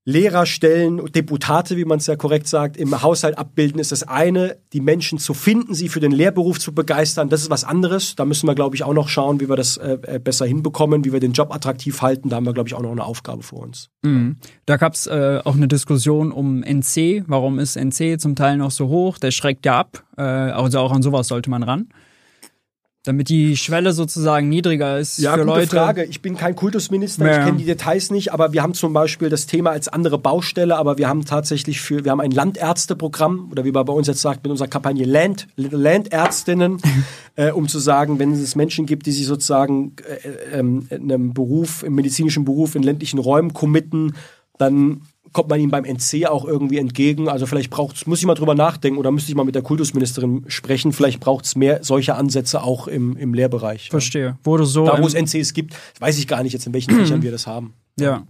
Lehrerstellen, 0.07 1.13
Deputate, 1.13 1.77
wie 1.77 1.85
man 1.85 1.99
es 1.99 2.07
ja 2.07 2.17
korrekt 2.17 2.49
sagt, 2.49 2.79
im 2.79 3.03
Haushalt 3.03 3.37
abbilden, 3.37 3.79
ist 3.79 3.93
das 3.93 4.03
eine. 4.03 4.57
Die 4.73 4.81
Menschen 4.81 5.19
zu 5.19 5.35
finden, 5.35 5.75
sie 5.75 5.91
für 5.91 6.01
den 6.01 6.13
Lehrberuf 6.13 6.59
zu 6.59 6.75
begeistern, 6.75 7.29
das 7.29 7.43
ist 7.43 7.51
was 7.51 7.65
anderes. 7.65 8.17
Da 8.17 8.25
müssen 8.25 8.47
wir, 8.47 8.55
glaube 8.55 8.77
ich, 8.77 8.83
auch 8.83 8.95
noch 8.95 9.09
schauen, 9.09 9.41
wie 9.41 9.49
wir 9.49 9.57
das 9.57 9.77
äh, 9.77 9.99
äh, 10.03 10.19
besser 10.19 10.47
hinbekommen, 10.47 11.05
wie 11.05 11.13
wir 11.13 11.21
den 11.21 11.33
Job 11.33 11.55
attraktiv 11.55 12.01
halten. 12.01 12.31
Da 12.31 12.37
haben 12.37 12.47
wir, 12.47 12.55
glaube 12.55 12.69
ich, 12.69 12.75
auch 12.75 12.83
noch 12.83 12.93
eine 12.93 13.05
Aufgabe 13.05 13.43
vor 13.43 13.61
uns. 13.61 13.91
Mhm. 14.03 14.37
Da 14.65 14.79
gab 14.79 14.95
es 14.95 15.07
äh, 15.07 15.41
auch 15.45 15.55
eine 15.55 15.69
Diskussion 15.69 16.33
um 16.33 16.63
NC. 16.63 17.25
Warum 17.27 17.59
ist 17.59 17.77
NC 17.77 18.19
zum 18.19 18.37
Teil 18.37 18.57
noch 18.57 18.71
so 18.71 18.89
hoch? 18.89 19.19
Der 19.19 19.33
schreckt 19.33 19.67
ja 19.67 19.79
ab. 19.79 20.03
Äh, 20.17 20.23
also 20.23 20.79
auch 20.79 20.93
an 20.93 21.03
sowas 21.03 21.29
sollte 21.29 21.51
man 21.51 21.63
ran. 21.63 21.89
Damit 23.05 23.31
die 23.31 23.57
Schwelle 23.57 23.95
sozusagen 23.95 24.51
niedriger 24.51 24.99
ist 24.99 25.19
ja, 25.19 25.33
für 25.33 25.47
gute 25.47 25.61
Leute. 25.61 25.77
Frage. 25.77 26.05
Ich 26.05 26.21
bin 26.21 26.37
kein 26.37 26.55
Kultusminister, 26.55 27.25
ja. 27.27 27.39
ich 27.39 27.45
kenne 27.47 27.57
die 27.57 27.65
Details 27.65 28.11
nicht, 28.11 28.31
aber 28.31 28.53
wir 28.53 28.63
haben 28.63 28.75
zum 28.75 28.93
Beispiel 28.93 29.31
das 29.31 29.47
Thema 29.47 29.71
als 29.71 29.89
andere 29.89 30.19
Baustelle, 30.19 30.77
aber 30.77 30.99
wir 30.99 31.09
haben 31.09 31.25
tatsächlich 31.25 31.81
für, 31.81 32.05
wir 32.05 32.13
haben 32.13 32.21
ein 32.21 32.31
Landärzteprogramm 32.31 33.49
oder 33.51 33.65
wie 33.65 33.73
man 33.73 33.87
bei 33.87 33.95
uns 33.95 34.07
jetzt 34.07 34.21
sagt, 34.21 34.43
mit 34.45 34.51
unserer 34.51 34.69
Kampagne 34.69 35.07
Land, 35.07 35.49
Landärztinnen, 35.57 36.77
äh, 37.37 37.53
um 37.53 37.69
zu 37.69 37.79
sagen, 37.79 38.19
wenn 38.19 38.33
es 38.33 38.55
Menschen 38.55 38.85
gibt, 38.85 39.07
die 39.07 39.13
sich 39.13 39.25
sozusagen 39.25 39.97
äh, 40.07 40.59
äh, 40.59 40.61
in 40.61 40.91
einem 40.91 41.33
Beruf, 41.33 41.83
im 41.83 41.95
medizinischen 41.95 42.45
Beruf 42.45 42.75
in 42.75 42.83
ländlichen 42.83 43.19
Räumen 43.19 43.55
committen, 43.55 44.15
dann 44.59 45.01
kommt 45.33 45.49
man 45.49 45.61
ihm 45.61 45.71
beim 45.71 45.85
NC 45.85 46.27
auch 46.27 46.45
irgendwie 46.45 46.79
entgegen. 46.79 47.29
Also 47.29 47.47
vielleicht 47.47 47.71
braucht 47.71 47.97
es, 47.97 48.07
muss 48.07 48.19
ich 48.19 48.27
mal 48.27 48.35
drüber 48.35 48.55
nachdenken 48.55 48.99
oder 48.99 49.11
müsste 49.11 49.31
ich 49.31 49.37
mal 49.37 49.45
mit 49.45 49.55
der 49.55 49.63
Kultusministerin 49.63 50.45
sprechen, 50.49 50.93
vielleicht 50.93 51.21
braucht 51.21 51.45
es 51.45 51.57
mehr 51.57 51.83
solcher 51.83 52.17
Ansätze 52.17 52.63
auch 52.63 52.89
im, 52.89 53.17
im 53.17 53.35
Lehrbereich. 53.35 53.91
Verstehe. 53.91 54.25
Ja. 54.25 54.39
Wurde 54.45 54.67
so. 54.67 54.87
Da, 54.87 55.01
wo 55.01 55.07
es 55.07 55.15
NCs 55.15 55.53
gibt, 55.55 55.75
weiß 55.99 56.19
ich 56.19 56.27
gar 56.27 56.43
nicht 56.43 56.53
jetzt, 56.53 56.67
in 56.67 56.73
welchen 56.73 56.95
Fächern 56.95 57.23
wir 57.23 57.31
das 57.31 57.47
haben. 57.47 57.75
Ja. 57.99 58.25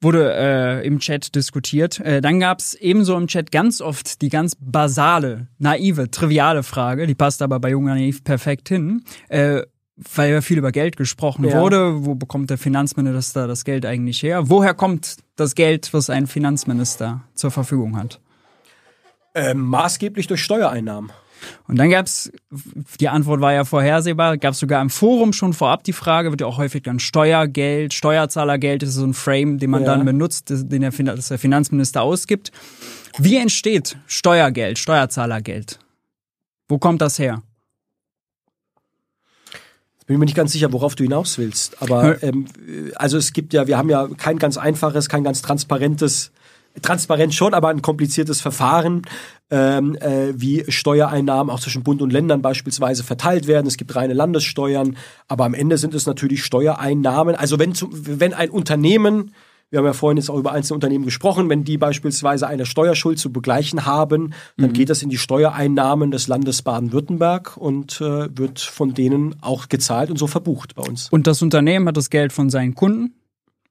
Wurde 0.00 0.32
äh, 0.32 0.86
im 0.86 1.00
Chat 1.00 1.34
diskutiert. 1.34 2.00
Äh, 2.00 2.22
dann 2.22 2.40
gab 2.40 2.60
es 2.60 2.74
ebenso 2.74 3.14
im 3.16 3.26
Chat 3.26 3.52
ganz 3.52 3.82
oft 3.82 4.22
die 4.22 4.30
ganz 4.30 4.56
basale, 4.58 5.48
naive, 5.58 6.10
triviale 6.10 6.62
Frage, 6.62 7.06
die 7.06 7.14
passt 7.14 7.42
aber 7.42 7.60
bei 7.60 7.70
Junger 7.70 7.94
Naiv 7.94 8.24
perfekt 8.24 8.70
hin. 8.70 9.04
Äh, 9.28 9.62
weil 10.14 10.32
ja 10.32 10.40
viel 10.40 10.58
über 10.58 10.72
Geld 10.72 10.96
gesprochen 10.96 11.44
ja. 11.44 11.60
wurde. 11.60 12.04
Wo 12.04 12.14
bekommt 12.14 12.50
der 12.50 12.58
Finanzminister 12.58 13.46
das 13.46 13.64
Geld 13.64 13.86
eigentlich 13.86 14.22
her? 14.22 14.48
Woher 14.48 14.74
kommt 14.74 15.16
das 15.36 15.54
Geld, 15.54 15.92
was 15.92 16.10
ein 16.10 16.26
Finanzminister 16.26 17.22
zur 17.34 17.50
Verfügung 17.50 17.96
hat? 17.96 18.20
Ähm, 19.34 19.60
maßgeblich 19.60 20.26
durch 20.26 20.42
Steuereinnahmen. 20.42 21.12
Und 21.66 21.78
dann 21.78 21.90
gab 21.90 22.06
es, 22.06 22.30
die 23.00 23.08
Antwort 23.08 23.40
war 23.40 23.52
ja 23.52 23.64
vorhersehbar, 23.64 24.36
gab 24.38 24.52
es 24.52 24.60
sogar 24.60 24.80
im 24.80 24.90
Forum 24.90 25.32
schon 25.32 25.52
vorab 25.52 25.84
die 25.84 25.92
Frage, 25.92 26.30
wird 26.30 26.40
ja 26.40 26.46
auch 26.46 26.58
häufig 26.58 26.82
dann 26.82 27.00
Steuergeld, 27.00 27.94
Steuerzahlergeld, 27.94 28.82
das 28.82 28.90
ist 28.90 28.94
so 28.96 29.04
ein 29.04 29.14
Frame, 29.14 29.58
den 29.58 29.70
man 29.70 29.82
ja. 29.82 29.94
dann 29.94 30.04
benutzt, 30.04 30.50
den 30.50 30.80
der, 30.82 30.90
der 30.90 31.38
Finanzminister 31.38 32.02
ausgibt. 32.02 32.52
Wie 33.18 33.36
entsteht 33.36 33.96
Steuergeld, 34.06 34.78
Steuerzahlergeld? 34.78 35.78
Wo 36.68 36.78
kommt 36.78 37.02
das 37.02 37.18
her? 37.18 37.42
Bin 40.12 40.18
mir 40.18 40.26
nicht 40.26 40.36
ganz 40.36 40.52
sicher, 40.52 40.72
worauf 40.72 40.94
du 40.94 41.04
hinaus 41.04 41.38
willst. 41.38 41.80
Aber 41.80 42.22
ähm, 42.22 42.44
also 42.96 43.16
es 43.16 43.32
gibt 43.32 43.54
ja, 43.54 43.66
wir 43.66 43.78
haben 43.78 43.88
ja 43.88 44.08
kein 44.18 44.38
ganz 44.38 44.58
einfaches, 44.58 45.08
kein 45.08 45.24
ganz 45.24 45.40
transparentes, 45.40 46.32
transparent 46.82 47.34
schon, 47.34 47.54
aber 47.54 47.68
ein 47.68 47.80
kompliziertes 47.80 48.42
Verfahren, 48.42 49.02
ähm, 49.50 49.96
äh, 49.96 50.32
wie 50.34 50.64
Steuereinnahmen 50.68 51.50
auch 51.50 51.60
zwischen 51.60 51.82
Bund 51.82 52.02
und 52.02 52.12
Ländern 52.12 52.42
beispielsweise 52.42 53.04
verteilt 53.04 53.46
werden. 53.46 53.66
Es 53.66 53.78
gibt 53.78 53.94
reine 53.96 54.12
Landessteuern, 54.12 54.98
aber 55.28 55.46
am 55.46 55.54
Ende 55.54 55.78
sind 55.78 55.94
es 55.94 56.04
natürlich 56.06 56.44
Steuereinnahmen. 56.44 57.34
Also 57.34 57.58
wenn, 57.58 57.74
zu, 57.74 57.88
wenn 57.90 58.34
ein 58.34 58.50
Unternehmen 58.50 59.32
wir 59.72 59.78
haben 59.78 59.86
ja 59.86 59.94
vorhin 59.94 60.18
jetzt 60.18 60.28
auch 60.28 60.38
über 60.38 60.52
einzelne 60.52 60.74
Unternehmen 60.74 61.06
gesprochen. 61.06 61.48
Wenn 61.48 61.64
die 61.64 61.78
beispielsweise 61.78 62.46
eine 62.46 62.66
Steuerschuld 62.66 63.18
zu 63.18 63.32
begleichen 63.32 63.86
haben, 63.86 64.34
dann 64.58 64.68
mhm. 64.68 64.74
geht 64.74 64.90
das 64.90 65.02
in 65.02 65.08
die 65.08 65.16
Steuereinnahmen 65.16 66.10
des 66.10 66.28
Landes 66.28 66.60
Baden-Württemberg 66.60 67.56
und 67.56 67.98
äh, 68.02 68.28
wird 68.36 68.60
von 68.60 68.92
denen 68.92 69.34
auch 69.40 69.70
gezahlt 69.70 70.10
und 70.10 70.18
so 70.18 70.26
verbucht 70.26 70.74
bei 70.74 70.82
uns. 70.82 71.08
Und 71.10 71.26
das 71.26 71.40
Unternehmen 71.40 71.88
hat 71.88 71.96
das 71.96 72.10
Geld 72.10 72.34
von 72.34 72.50
seinen 72.50 72.74
Kunden 72.74 73.14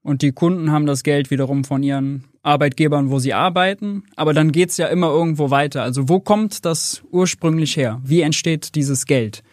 und 0.02 0.22
die 0.22 0.32
Kunden 0.32 0.72
haben 0.72 0.86
das 0.86 1.04
Geld 1.04 1.30
wiederum 1.30 1.62
von 1.62 1.84
ihren 1.84 2.24
Arbeitgebern, 2.42 3.12
wo 3.12 3.20
sie 3.20 3.32
arbeiten, 3.32 4.02
aber 4.16 4.34
dann 4.34 4.50
geht's 4.50 4.78
ja 4.78 4.88
immer 4.88 5.06
irgendwo 5.06 5.50
weiter. 5.50 5.84
Also 5.84 6.08
wo 6.08 6.18
kommt 6.18 6.64
das 6.64 7.02
ursprünglich 7.12 7.76
her? 7.76 8.00
Wie 8.02 8.22
entsteht 8.22 8.74
dieses 8.74 9.06
Geld? 9.06 9.44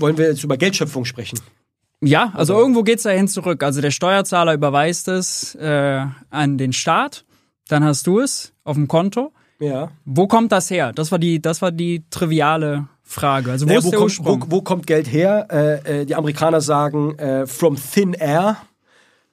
Wollen 0.00 0.18
wir 0.18 0.26
jetzt 0.26 0.42
über 0.42 0.56
Geldschöpfung 0.56 1.04
sprechen? 1.04 1.38
Ja, 2.02 2.32
also 2.34 2.58
irgendwo 2.58 2.82
geht's 2.82 3.04
dahin 3.04 3.28
zurück. 3.28 3.62
Also 3.62 3.80
der 3.80 3.92
Steuerzahler 3.92 4.54
überweist 4.54 5.08
es 5.08 5.54
äh, 5.54 6.04
an 6.30 6.58
den 6.58 6.72
Staat, 6.72 7.24
dann 7.68 7.84
hast 7.84 8.06
du 8.06 8.18
es 8.18 8.52
auf 8.64 8.74
dem 8.74 8.88
Konto. 8.88 9.32
Ja. 9.60 9.92
Wo 10.04 10.26
kommt 10.26 10.50
das 10.50 10.68
her? 10.70 10.92
Das 10.92 11.12
war 11.12 11.20
die, 11.20 11.40
das 11.40 11.62
war 11.62 11.70
die 11.70 12.04
triviale 12.10 12.88
Frage. 13.04 13.52
Also 13.52 13.66
wo 13.66 13.68
Naja, 13.68 13.84
wo, 13.84 13.90
kommt, 13.92 14.18
wo, 14.24 14.38
wo 14.48 14.62
kommt 14.62 14.86
Geld 14.88 15.06
her? 15.06 15.46
Äh, 15.50 16.00
äh, 16.00 16.04
die 16.04 16.16
Amerikaner 16.16 16.60
sagen 16.60 17.16
äh, 17.18 17.46
from 17.46 17.76
thin 17.76 18.14
air. 18.14 18.56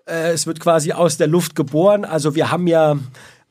Äh, 0.05 0.31
es 0.31 0.45
wird 0.45 0.59
quasi 0.59 0.91
aus 0.91 1.17
der 1.17 1.27
Luft 1.27 1.55
geboren. 1.55 2.05
Also 2.05 2.35
wir 2.35 2.51
haben 2.51 2.67
ja 2.67 2.97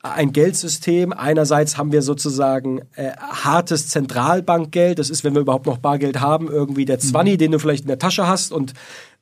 ein 0.01 0.31
Geldsystem. 0.31 1.11
Einerseits 1.11 1.77
haben 1.77 1.91
wir 1.91 2.01
sozusagen 2.01 2.81
äh, 2.95 3.11
hartes 3.17 3.89
Zentralbankgeld. 3.89 4.99
Das 4.99 5.09
ist, 5.09 5.25
wenn 5.25 5.33
wir 5.33 5.41
überhaupt 5.41 5.65
noch 5.65 5.77
Bargeld 5.77 6.21
haben, 6.21 6.47
irgendwie 6.47 6.85
der 6.85 6.99
Zwanni, 6.99 7.35
den 7.35 7.51
du 7.51 7.59
vielleicht 7.59 7.81
in 7.81 7.89
der 7.89 7.99
Tasche 7.99 8.27
hast 8.27 8.53
und 8.53 8.73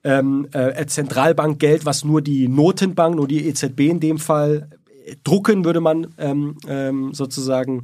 ähm, 0.08 0.48
äh, 0.54 0.86
Zentralbankgeld, 0.86 1.86
was 1.86 2.06
nur 2.06 2.22
die 2.22 2.48
Notenbank, 2.48 3.16
nur 3.16 3.28
die 3.28 3.46
EZB 3.48 3.82
in 3.82 4.00
dem 4.00 4.20
Fall 4.20 4.70
äh, 5.06 5.16
drucken, 5.26 5.66
würde 5.66 5.82
man 5.82 6.08
ähm, 6.18 6.56
ähm, 6.66 7.14
sozusagen 7.14 7.84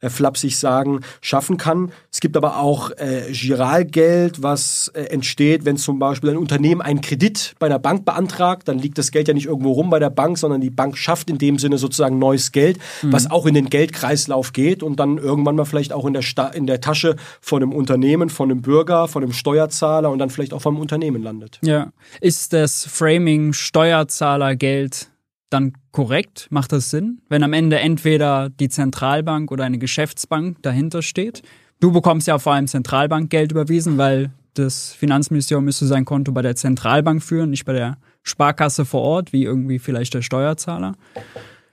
äh, 0.00 0.08
flapsig 0.08 0.58
sagen, 0.58 1.00
schaffen 1.20 1.56
kann. 1.56 1.92
Es 2.12 2.20
gibt 2.20 2.36
aber 2.36 2.58
auch 2.58 2.90
äh, 2.92 3.30
Giralgeld, 3.32 4.42
was 4.42 4.88
äh, 4.94 5.02
entsteht, 5.04 5.64
wenn 5.64 5.76
zum 5.76 5.98
Beispiel 5.98 6.30
ein 6.30 6.36
Unternehmen 6.36 6.80
einen 6.80 7.00
Kredit 7.00 7.54
bei 7.58 7.66
einer 7.66 7.78
Bank 7.78 8.04
beantragt, 8.04 8.68
dann 8.68 8.78
liegt 8.78 8.98
das 8.98 9.10
Geld 9.10 9.28
ja 9.28 9.34
nicht 9.34 9.46
irgendwo 9.46 9.72
rum 9.72 9.90
bei 9.90 9.98
der 9.98 10.10
Bank, 10.10 10.38
sondern 10.38 10.60
die 10.60 10.70
Bank 10.70 10.96
schafft 10.96 11.30
in 11.30 11.38
dem 11.38 11.58
Sinne 11.58 11.78
sozusagen 11.78 12.18
neues 12.18 12.52
Geld, 12.52 12.78
was 13.02 13.30
auch 13.30 13.46
in 13.46 13.54
den 13.54 13.70
Geldkreislauf 13.70 14.52
geht 14.52 14.82
und 14.82 14.98
dann 14.98 15.18
irgendwann 15.18 15.56
mal 15.56 15.64
vielleicht 15.64 15.92
auch 15.92 16.06
in 16.06 16.12
der, 16.12 16.22
Sta 16.22 16.48
in 16.48 16.66
der 16.66 16.80
Tasche 16.80 17.16
von 17.40 17.62
einem 17.62 17.72
Unternehmen, 17.72 18.30
von 18.30 18.50
einem 18.50 18.62
Bürger, 18.62 19.08
von 19.08 19.22
einem 19.22 19.32
Steuerzahler 19.32 20.10
und 20.10 20.18
dann 20.18 20.30
vielleicht 20.30 20.52
auch 20.52 20.62
vom 20.62 20.78
Unternehmen 20.78 21.22
landet. 21.22 21.58
Ja. 21.62 21.92
Ist 22.20 22.52
das 22.52 22.86
Framing 22.86 23.52
Steuerzahlergeld 23.52 25.10
dann 25.50 25.72
korrekt? 25.92 26.46
Macht 26.50 26.72
das 26.72 26.90
Sinn? 26.90 27.20
Wenn 27.28 27.42
am 27.42 27.52
Ende 27.52 27.78
entweder 27.78 28.48
die 28.48 28.68
Zentralbank 28.68 29.50
oder 29.50 29.64
eine 29.64 29.78
Geschäftsbank 29.78 30.62
dahinter 30.62 31.02
steht? 31.02 31.42
Du 31.80 31.92
bekommst 31.92 32.26
ja 32.26 32.38
vor 32.38 32.54
allem 32.54 32.66
Zentralbankgeld 32.66 33.52
überwiesen, 33.52 33.98
weil 33.98 34.30
das 34.54 34.92
Finanzministerium 34.92 35.64
müsste 35.64 35.86
sein 35.86 36.04
Konto 36.04 36.32
bei 36.32 36.42
der 36.42 36.56
Zentralbank 36.56 37.22
führen, 37.22 37.50
nicht 37.50 37.64
bei 37.64 37.72
der 37.72 37.98
Sparkasse 38.22 38.84
vor 38.84 39.02
Ort, 39.02 39.32
wie 39.32 39.44
irgendwie 39.44 39.78
vielleicht 39.78 40.12
der 40.14 40.22
Steuerzahler. 40.22 40.96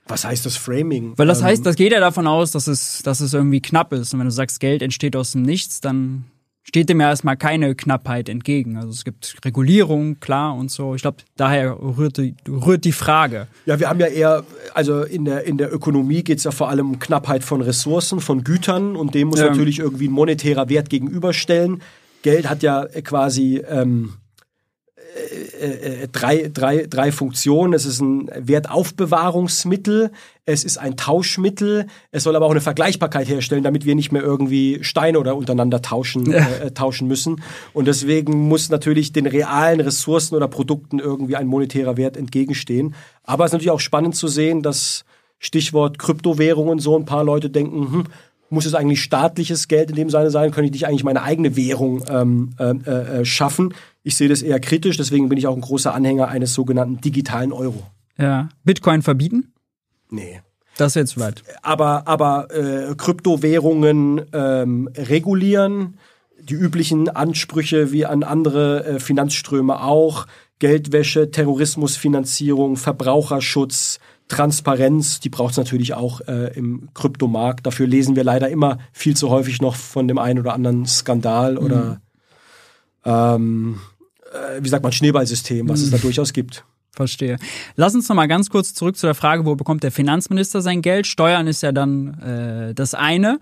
Was 0.06 0.24
heißt 0.24 0.46
das 0.46 0.56
Framing? 0.56 1.12
Weil 1.16 1.26
das 1.26 1.40
Ähm, 1.40 1.46
heißt, 1.46 1.66
das 1.66 1.76
geht 1.76 1.92
ja 1.92 2.00
davon 2.00 2.26
aus, 2.26 2.50
dass 2.52 2.66
es, 2.66 3.02
dass 3.02 3.20
es 3.20 3.34
irgendwie 3.34 3.60
knapp 3.60 3.92
ist. 3.92 4.14
Und 4.14 4.20
wenn 4.20 4.26
du 4.26 4.32
sagst, 4.32 4.58
Geld 4.60 4.80
entsteht 4.80 5.16
aus 5.16 5.32
dem 5.32 5.42
Nichts, 5.42 5.80
dann 5.80 6.24
steht 6.68 6.90
dem 6.90 7.00
ja 7.00 7.08
erstmal 7.08 7.38
keine 7.38 7.74
Knappheit 7.74 8.28
entgegen. 8.28 8.76
Also 8.76 8.90
es 8.90 9.02
gibt 9.04 9.36
Regulierung, 9.44 10.20
klar 10.20 10.54
und 10.54 10.70
so. 10.70 10.94
Ich 10.94 11.00
glaube, 11.02 11.16
daher 11.36 11.76
rührt 11.80 12.18
die, 12.18 12.34
rührt 12.46 12.84
die 12.84 12.92
Frage. 12.92 13.46
Ja, 13.64 13.80
wir 13.80 13.88
haben 13.88 13.98
ja 14.00 14.06
eher, 14.06 14.44
also 14.74 15.02
in 15.02 15.24
der, 15.24 15.44
in 15.44 15.56
der 15.56 15.72
Ökonomie 15.72 16.22
geht 16.22 16.38
es 16.38 16.44
ja 16.44 16.50
vor 16.50 16.68
allem 16.68 16.90
um 16.90 16.98
Knappheit 16.98 17.42
von 17.42 17.62
Ressourcen, 17.62 18.20
von 18.20 18.44
Gütern 18.44 18.96
und 18.96 19.14
dem 19.14 19.28
muss 19.28 19.40
Ja. 19.40 19.48
natürlich 19.48 19.78
irgendwie 19.78 20.08
ein 20.08 20.12
monetärer 20.12 20.68
Wert 20.68 20.90
gegenüberstellen. 20.90 21.80
Geld 22.22 22.48
hat 22.50 22.62
ja 22.62 22.84
quasi 23.02 23.62
ähm, 23.66 24.12
äh, 25.60 26.02
äh, 26.02 26.08
drei, 26.08 26.50
drei, 26.52 26.86
drei 26.88 27.12
Funktionen. 27.12 27.72
Es 27.72 27.84
ist 27.84 28.00
ein 28.00 28.30
Wertaufbewahrungsmittel, 28.34 30.10
es 30.44 30.64
ist 30.64 30.78
ein 30.78 30.96
Tauschmittel, 30.96 31.86
es 32.10 32.22
soll 32.22 32.36
aber 32.36 32.46
auch 32.46 32.52
eine 32.52 32.60
Vergleichbarkeit 32.60 33.28
herstellen, 33.28 33.62
damit 33.62 33.84
wir 33.84 33.94
nicht 33.94 34.12
mehr 34.12 34.22
irgendwie 34.22 34.78
Steine 34.82 35.18
oder 35.18 35.36
untereinander 35.36 35.82
tauschen, 35.82 36.32
äh, 36.32 36.66
äh, 36.66 36.70
tauschen 36.70 37.08
müssen. 37.08 37.42
Und 37.72 37.86
deswegen 37.86 38.48
muss 38.48 38.70
natürlich 38.70 39.12
den 39.12 39.26
realen 39.26 39.80
Ressourcen 39.80 40.34
oder 40.34 40.48
Produkten 40.48 40.98
irgendwie 40.98 41.36
ein 41.36 41.46
monetärer 41.46 41.96
Wert 41.96 42.16
entgegenstehen. 42.16 42.94
Aber 43.24 43.44
es 43.44 43.50
ist 43.50 43.54
natürlich 43.54 43.72
auch 43.72 43.80
spannend 43.80 44.16
zu 44.16 44.28
sehen, 44.28 44.62
dass 44.62 45.04
Stichwort 45.38 45.98
Kryptowährungen 45.98 46.78
so 46.78 46.98
ein 46.98 47.04
paar 47.04 47.24
Leute 47.24 47.50
denken, 47.50 47.92
hm, 47.92 48.04
muss 48.50 48.66
es 48.66 48.74
eigentlich 48.74 49.02
staatliches 49.02 49.68
Geld 49.68 49.90
in 49.90 49.96
dem 49.96 50.10
Sinne 50.10 50.30
sein? 50.30 50.50
Könnte 50.50 50.66
ich 50.66 50.72
nicht 50.72 50.86
eigentlich 50.86 51.04
meine 51.04 51.22
eigene 51.22 51.56
Währung 51.56 52.02
ähm, 52.08 52.50
äh, 52.58 52.70
äh, 52.70 53.24
schaffen? 53.24 53.74
Ich 54.08 54.16
sehe 54.16 54.30
das 54.30 54.40
eher 54.40 54.58
kritisch, 54.58 54.96
deswegen 54.96 55.28
bin 55.28 55.36
ich 55.36 55.46
auch 55.46 55.54
ein 55.54 55.60
großer 55.60 55.92
Anhänger 55.92 56.28
eines 56.28 56.54
sogenannten 56.54 56.98
digitalen 56.98 57.52
Euro. 57.52 57.82
Ja. 58.16 58.48
Bitcoin 58.64 59.02
verbieten? 59.02 59.52
Nee. 60.08 60.40
Das 60.78 60.92
ist 60.92 60.94
jetzt 60.94 61.20
weit. 61.20 61.42
Aber, 61.60 62.08
aber 62.08 62.48
äh, 62.50 62.94
Kryptowährungen 62.94 64.22
ähm, 64.32 64.88
regulieren, 64.96 65.98
die 66.40 66.54
üblichen 66.54 67.10
Ansprüche 67.10 67.92
wie 67.92 68.06
an 68.06 68.22
andere 68.22 68.86
äh, 68.86 68.98
Finanzströme 68.98 69.82
auch, 69.82 70.26
Geldwäsche, 70.58 71.30
Terrorismusfinanzierung, 71.30 72.78
Verbraucherschutz, 72.78 73.98
Transparenz, 74.28 75.20
die 75.20 75.28
braucht 75.28 75.50
es 75.50 75.58
natürlich 75.58 75.92
auch 75.92 76.22
äh, 76.22 76.56
im 76.56 76.88
Kryptomarkt. 76.94 77.66
Dafür 77.66 77.86
lesen 77.86 78.16
wir 78.16 78.24
leider 78.24 78.48
immer 78.48 78.78
viel 78.90 79.14
zu 79.14 79.28
häufig 79.28 79.60
noch 79.60 79.76
von 79.76 80.08
dem 80.08 80.16
einen 80.16 80.38
oder 80.38 80.54
anderen 80.54 80.86
Skandal 80.86 81.58
oder 81.58 82.00
ähm, 83.04 83.80
äh, 84.32 84.62
wie 84.62 84.68
sagt 84.68 84.82
man, 84.82 84.92
Schneeballsystem, 84.92 85.68
was 85.68 85.80
es 85.80 85.90
da 85.90 85.98
durchaus 85.98 86.32
gibt. 86.32 86.64
Verstehe. 86.92 87.38
Lass 87.76 87.94
uns 87.94 88.08
noch 88.08 88.16
mal 88.16 88.26
ganz 88.26 88.50
kurz 88.50 88.74
zurück 88.74 88.96
zu 88.96 89.06
der 89.06 89.14
Frage, 89.14 89.44
wo 89.44 89.54
bekommt 89.54 89.82
der 89.82 89.92
Finanzminister 89.92 90.62
sein 90.62 90.82
Geld? 90.82 91.06
Steuern 91.06 91.46
ist 91.46 91.62
ja 91.62 91.72
dann 91.72 92.18
äh, 92.20 92.74
das 92.74 92.94
eine. 92.94 93.38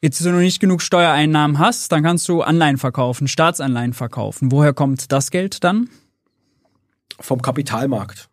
Jetzt, 0.00 0.24
wenn 0.24 0.32
du 0.32 0.38
nicht 0.38 0.60
genug 0.60 0.80
Steuereinnahmen 0.80 1.58
hast, 1.58 1.90
dann 1.90 2.04
kannst 2.04 2.28
du 2.28 2.42
Anleihen 2.42 2.78
verkaufen, 2.78 3.26
Staatsanleihen 3.26 3.92
verkaufen. 3.92 4.52
Woher 4.52 4.72
kommt 4.72 5.10
das 5.10 5.32
Geld 5.32 5.64
dann? 5.64 5.88
vom 7.20 7.42
Kapitalmarkt. 7.42 8.28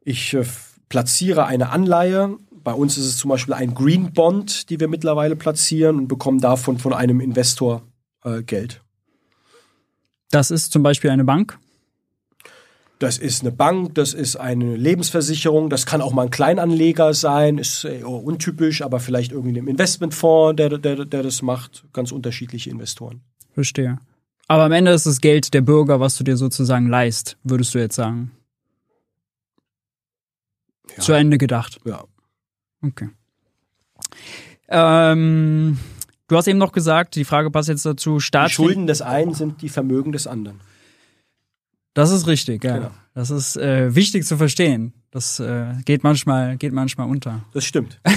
Ich 0.00 0.34
äh, 0.34 0.44
platziere 0.88 1.46
eine 1.46 1.70
Anleihe. 1.70 2.36
Bei 2.50 2.72
uns 2.72 2.96
ist 2.98 3.06
es 3.06 3.16
zum 3.16 3.28
Beispiel 3.30 3.54
ein 3.54 3.74
Green 3.74 4.12
Bond, 4.12 4.70
die 4.70 4.80
wir 4.80 4.88
mittlerweile 4.88 5.36
platzieren 5.36 5.98
und 5.98 6.08
bekommen 6.08 6.40
davon 6.40 6.78
von 6.78 6.92
einem 6.92 7.20
Investor 7.20 7.82
äh, 8.24 8.42
Geld. 8.42 8.82
Das 10.34 10.50
ist 10.50 10.72
zum 10.72 10.82
Beispiel 10.82 11.10
eine 11.10 11.24
Bank. 11.24 11.58
Das 12.98 13.18
ist 13.18 13.42
eine 13.42 13.52
Bank, 13.52 13.94
das 13.94 14.14
ist 14.14 14.34
eine 14.34 14.76
Lebensversicherung, 14.76 15.70
das 15.70 15.86
kann 15.86 16.00
auch 16.00 16.12
mal 16.12 16.22
ein 16.22 16.30
Kleinanleger 16.30 17.14
sein, 17.14 17.58
ist 17.58 17.84
äh, 17.84 18.02
untypisch, 18.02 18.82
aber 18.82 18.98
vielleicht 18.98 19.30
irgendwie 19.30 19.60
ein 19.60 19.68
Investmentfonds, 19.68 20.56
der, 20.56 20.78
der, 20.78 21.04
der 21.04 21.22
das 21.22 21.42
macht. 21.42 21.84
Ganz 21.92 22.10
unterschiedliche 22.10 22.70
Investoren. 22.70 23.20
Verstehe. 23.52 23.98
Aber 24.48 24.64
am 24.64 24.72
Ende 24.72 24.90
ist 24.90 25.06
es 25.06 25.20
Geld 25.20 25.54
der 25.54 25.60
Bürger, 25.60 26.00
was 26.00 26.16
du 26.16 26.24
dir 26.24 26.36
sozusagen 26.36 26.88
leist, 26.88 27.36
würdest 27.44 27.72
du 27.74 27.78
jetzt 27.78 27.94
sagen. 27.94 28.32
Ja. 30.96 31.02
Zu 31.02 31.12
Ende 31.12 31.38
gedacht. 31.38 31.78
Ja. 31.84 32.04
Okay. 32.82 33.08
Ähm, 34.68 35.78
du 36.34 36.38
hast 36.38 36.48
eben 36.48 36.58
noch 36.58 36.72
gesagt, 36.72 37.14
die 37.14 37.24
Frage 37.24 37.48
passt 37.50 37.68
jetzt 37.68 37.86
dazu, 37.86 38.16
Die 38.16 38.20
Staats 38.20 38.52
Schulden 38.52 38.88
des 38.88 39.02
einen 39.02 39.34
sind 39.34 39.62
die 39.62 39.68
Vermögen 39.68 40.10
des 40.10 40.26
anderen. 40.26 40.60
Das 41.94 42.10
ist 42.10 42.26
richtig, 42.26 42.64
ja. 42.64 42.78
Genau. 42.78 42.90
Das 43.14 43.30
ist 43.30 43.56
äh, 43.56 43.94
wichtig 43.94 44.26
zu 44.26 44.36
verstehen. 44.36 44.92
Das 45.12 45.38
äh, 45.38 45.74
geht 45.84 46.02
manchmal 46.02 46.56
geht 46.56 46.72
manchmal 46.72 47.08
unter. 47.08 47.44
Das 47.52 47.64
stimmt. 47.64 48.00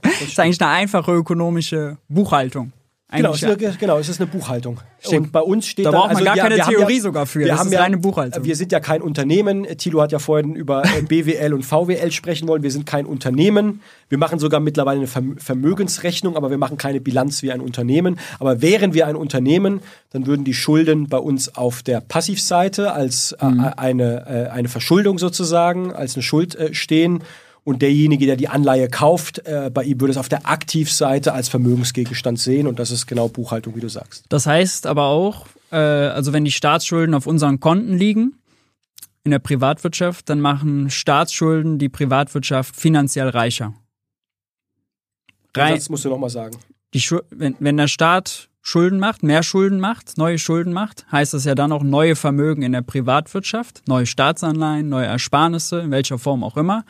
Das 0.00 0.22
ist 0.22 0.38
eigentlich 0.38 0.60
eine 0.62 0.70
einfache 0.70 1.12
ökonomische 1.12 1.98
Buchhaltung. 2.08 2.72
Genau 3.12 3.32
ist, 3.34 3.78
genau, 3.78 3.98
es 3.98 4.08
ist 4.08 4.20
eine 4.20 4.28
Buchhaltung. 4.28 4.80
Stimmt. 4.98 5.26
Und 5.26 5.32
bei 5.32 5.40
uns 5.40 5.68
steht 5.68 5.86
Da 5.86 5.92
dann, 5.92 6.00
braucht 6.00 6.08
man 6.08 6.16
also 6.16 6.24
gar 6.24 6.34
wir, 6.34 6.42
keine 6.42 6.76
Theorie 6.76 6.96
ja, 6.96 7.00
sogar 7.02 7.26
für. 7.26 7.38
Wir 7.38 7.46
Das 7.46 7.60
haben 7.60 7.70
ja, 7.70 7.80
reine 7.80 7.98
Buchhaltung. 7.98 8.44
Wir 8.44 8.56
sind 8.56 8.72
ja 8.72 8.80
kein 8.80 9.00
Unternehmen. 9.00 9.64
Thilo 9.78 10.02
hat 10.02 10.10
ja 10.10 10.18
vorhin 10.18 10.56
über 10.56 10.82
äh, 10.84 11.02
BWL 11.02 11.54
und 11.54 11.62
VWL 11.64 12.10
sprechen 12.10 12.48
wollen. 12.48 12.64
Wir 12.64 12.72
sind 12.72 12.84
kein 12.84 13.06
Unternehmen. 13.06 13.80
Wir 14.08 14.18
machen 14.18 14.40
sogar 14.40 14.58
mittlerweile 14.58 14.98
eine 14.98 15.06
Verm- 15.06 15.38
Vermögensrechnung, 15.40 16.36
aber 16.36 16.50
wir 16.50 16.58
machen 16.58 16.78
keine 16.78 17.00
Bilanz 17.00 17.44
wie 17.44 17.52
ein 17.52 17.60
Unternehmen. 17.60 18.18
Aber 18.40 18.60
wären 18.60 18.92
wir 18.92 19.06
ein 19.06 19.14
Unternehmen, 19.14 19.82
dann 20.10 20.26
würden 20.26 20.44
die 20.44 20.54
Schulden 20.54 21.08
bei 21.08 21.18
uns 21.18 21.54
auf 21.56 21.84
der 21.84 22.00
Passivseite 22.00 22.92
als 22.92 23.36
äh, 23.40 23.44
eine, 23.76 24.48
äh, 24.48 24.50
eine 24.50 24.68
Verschuldung 24.68 25.18
sozusagen, 25.20 25.92
als 25.92 26.16
eine 26.16 26.24
Schuld 26.24 26.56
äh, 26.56 26.74
stehen. 26.74 27.22
Und 27.66 27.82
derjenige, 27.82 28.26
der 28.26 28.36
die 28.36 28.46
Anleihe 28.46 28.88
kauft, 28.88 29.40
äh, 29.40 29.72
bei 29.74 29.82
ihm 29.82 30.00
würde 30.00 30.12
es 30.12 30.16
auf 30.16 30.28
der 30.28 30.48
Aktivseite 30.48 31.32
als 31.32 31.48
Vermögensgegenstand 31.48 32.38
sehen. 32.38 32.68
Und 32.68 32.78
das 32.78 32.92
ist 32.92 33.06
genau 33.06 33.26
Buchhaltung, 33.28 33.74
wie 33.74 33.80
du 33.80 33.88
sagst. 33.88 34.24
Das 34.28 34.46
heißt 34.46 34.86
aber 34.86 35.06
auch, 35.06 35.48
äh, 35.72 35.76
also 35.76 36.32
wenn 36.32 36.44
die 36.44 36.52
Staatsschulden 36.52 37.12
auf 37.12 37.26
unseren 37.26 37.58
Konten 37.58 37.98
liegen, 37.98 38.36
in 39.24 39.32
der 39.32 39.40
Privatwirtschaft, 39.40 40.28
dann 40.30 40.40
machen 40.40 40.88
Staatsschulden 40.90 41.80
die 41.80 41.88
Privatwirtschaft 41.88 42.76
finanziell 42.76 43.28
reicher. 43.28 43.74
Den 45.56 45.62
Rein, 45.62 45.74
Satz 45.74 45.88
musst 45.88 46.04
du 46.04 46.10
nochmal 46.10 46.30
sagen. 46.30 46.56
wenn, 47.30 47.56
wenn 47.58 47.76
der 47.76 47.88
Staat 47.88 48.48
Schulden 48.62 49.00
macht, 49.00 49.22
mehr 49.22 49.42
Schulden 49.42 49.80
macht, 49.80 50.16
neue 50.18 50.38
Schulden 50.38 50.72
macht, 50.72 51.06
heißt 51.10 51.34
das 51.34 51.44
ja 51.44 51.56
dann 51.56 51.72
auch 51.72 51.82
neue 51.82 52.14
Vermögen 52.14 52.62
in 52.62 52.72
der 52.72 52.82
Privatwirtschaft, 52.82 53.82
neue 53.86 54.06
Staatsanleihen, 54.06 54.88
neue 54.88 55.06
Ersparnisse, 55.06 55.80
in 55.80 55.90
welcher 55.90 56.18
Form 56.18 56.44
auch 56.44 56.56
immer. 56.56 56.84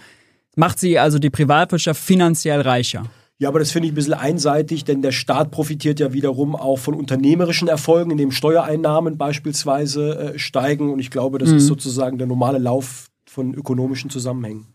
Macht 0.57 0.79
sie 0.79 0.99
also 0.99 1.19
die 1.19 1.31
Privatwirtschaft 1.31 2.03
finanziell 2.03 2.63
reicher? 2.63 3.05
Ja, 3.39 3.51
aber 3.51 3.59
das 3.59 3.71
finde 3.71 3.87
ich 3.87 3.93
ein 3.93 3.95
bisschen 3.95 4.15
einseitig, 4.15 4.85
denn 4.85 5.03
der 5.03 5.13
Staat 5.13 5.51
profitiert 5.51 6.01
ja 6.01 6.15
wiederum 6.15 6.57
auch 6.57 6.79
von 6.79 6.95
unternehmerischen 6.95 7.69
Erfolgen, 7.69 8.11
indem 8.11 8.31
Steuereinnahmen 8.31 9.19
beispielsweise 9.19 10.35
äh, 10.35 10.39
steigen. 10.39 10.91
Und 10.91 10.99
ich 10.99 11.11
glaube, 11.11 11.39
das 11.39 11.51
mhm. 11.51 11.59
ist 11.59 11.67
sozusagen 11.67 12.17
der 12.17 12.27
normale 12.27 12.57
Lauf 12.57 13.09
von 13.29 13.53
ökonomischen 13.53 14.09
Zusammenhängen. 14.09 14.67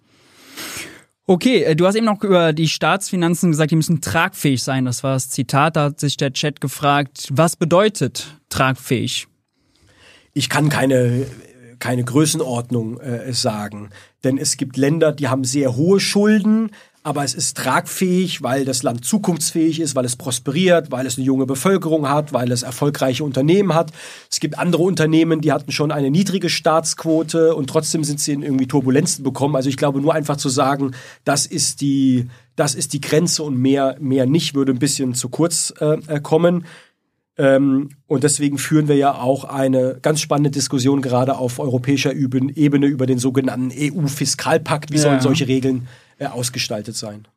Okay, 1.25 1.63
äh, 1.63 1.75
du 1.75 1.87
hast 1.87 1.95
eben 1.95 2.05
noch 2.05 2.23
über 2.23 2.53
die 2.53 2.67
Staatsfinanzen 2.67 3.49
gesagt, 3.49 3.71
die 3.71 3.75
müssen 3.75 4.01
tragfähig 4.01 4.61
sein. 4.61 4.85
Das 4.85 5.03
war 5.03 5.13
das 5.15 5.31
Zitat. 5.31 5.75
Da 5.75 5.85
hat 5.85 5.99
sich 5.99 6.15
der 6.17 6.31
Chat 6.31 6.61
gefragt, 6.61 7.29
was 7.31 7.55
bedeutet 7.55 8.39
tragfähig? 8.49 9.27
Ich 10.33 10.49
kann 10.49 10.69
keine 10.69 11.25
keine 11.81 12.03
Größenordnung 12.03 12.99
äh, 13.01 13.33
sagen. 13.33 13.89
Denn 14.23 14.37
es 14.37 14.57
gibt 14.57 14.77
Länder, 14.77 15.11
die 15.11 15.27
haben 15.27 15.43
sehr 15.43 15.75
hohe 15.75 15.99
Schulden, 15.99 16.71
aber 17.03 17.23
es 17.23 17.33
ist 17.33 17.57
tragfähig, 17.57 18.43
weil 18.43 18.63
das 18.63 18.83
Land 18.83 19.05
zukunftsfähig 19.05 19.79
ist, 19.79 19.95
weil 19.95 20.05
es 20.05 20.15
prosperiert, 20.15 20.91
weil 20.91 21.07
es 21.07 21.17
eine 21.17 21.25
junge 21.25 21.47
Bevölkerung 21.47 22.07
hat, 22.07 22.31
weil 22.31 22.51
es 22.51 22.61
erfolgreiche 22.61 23.23
Unternehmen 23.23 23.73
hat. 23.73 23.91
Es 24.29 24.39
gibt 24.39 24.59
andere 24.59 24.83
Unternehmen, 24.83 25.41
die 25.41 25.51
hatten 25.51 25.71
schon 25.71 25.91
eine 25.91 26.11
niedrige 26.11 26.49
Staatsquote 26.49 27.55
und 27.55 27.67
trotzdem 27.67 28.03
sind 28.03 28.19
sie 28.19 28.33
in 28.33 28.43
irgendwie 28.43 28.67
Turbulenzen 28.67 29.23
bekommen. 29.23 29.55
Also 29.55 29.69
ich 29.69 29.77
glaube, 29.77 29.99
nur 29.99 30.13
einfach 30.13 30.37
zu 30.37 30.49
sagen, 30.49 30.91
das 31.25 31.47
ist 31.47 31.81
die, 31.81 32.29
das 32.55 32.75
ist 32.75 32.93
die 32.93 33.01
Grenze 33.01 33.41
und 33.41 33.57
mehr, 33.57 33.97
mehr 33.99 34.27
nicht, 34.27 34.53
würde 34.53 34.71
ein 34.71 34.79
bisschen 34.79 35.15
zu 35.15 35.29
kurz 35.29 35.73
äh, 35.79 35.97
äh 36.07 36.19
kommen. 36.19 36.65
Ähm, 37.37 37.89
und 38.07 38.23
deswegen 38.23 38.57
führen 38.57 38.87
wir 38.87 38.95
ja 38.95 39.13
auch 39.13 39.45
eine 39.45 39.97
ganz 40.01 40.19
spannende 40.21 40.51
Diskussion 40.51 41.01
gerade 41.01 41.37
auf 41.37 41.59
europäischer 41.59 42.13
Ebene 42.13 42.87
über 42.87 43.05
den 43.05 43.19
sogenannten 43.19 43.71
EU-Fiskalpakt. 43.73 44.91
Wie 44.91 44.97
ja. 44.97 45.03
sollen 45.03 45.21
solche 45.21 45.47
Regeln 45.47 45.87
äh, 46.19 46.25
ausgestaltet 46.25 46.95
sein? 46.95 47.27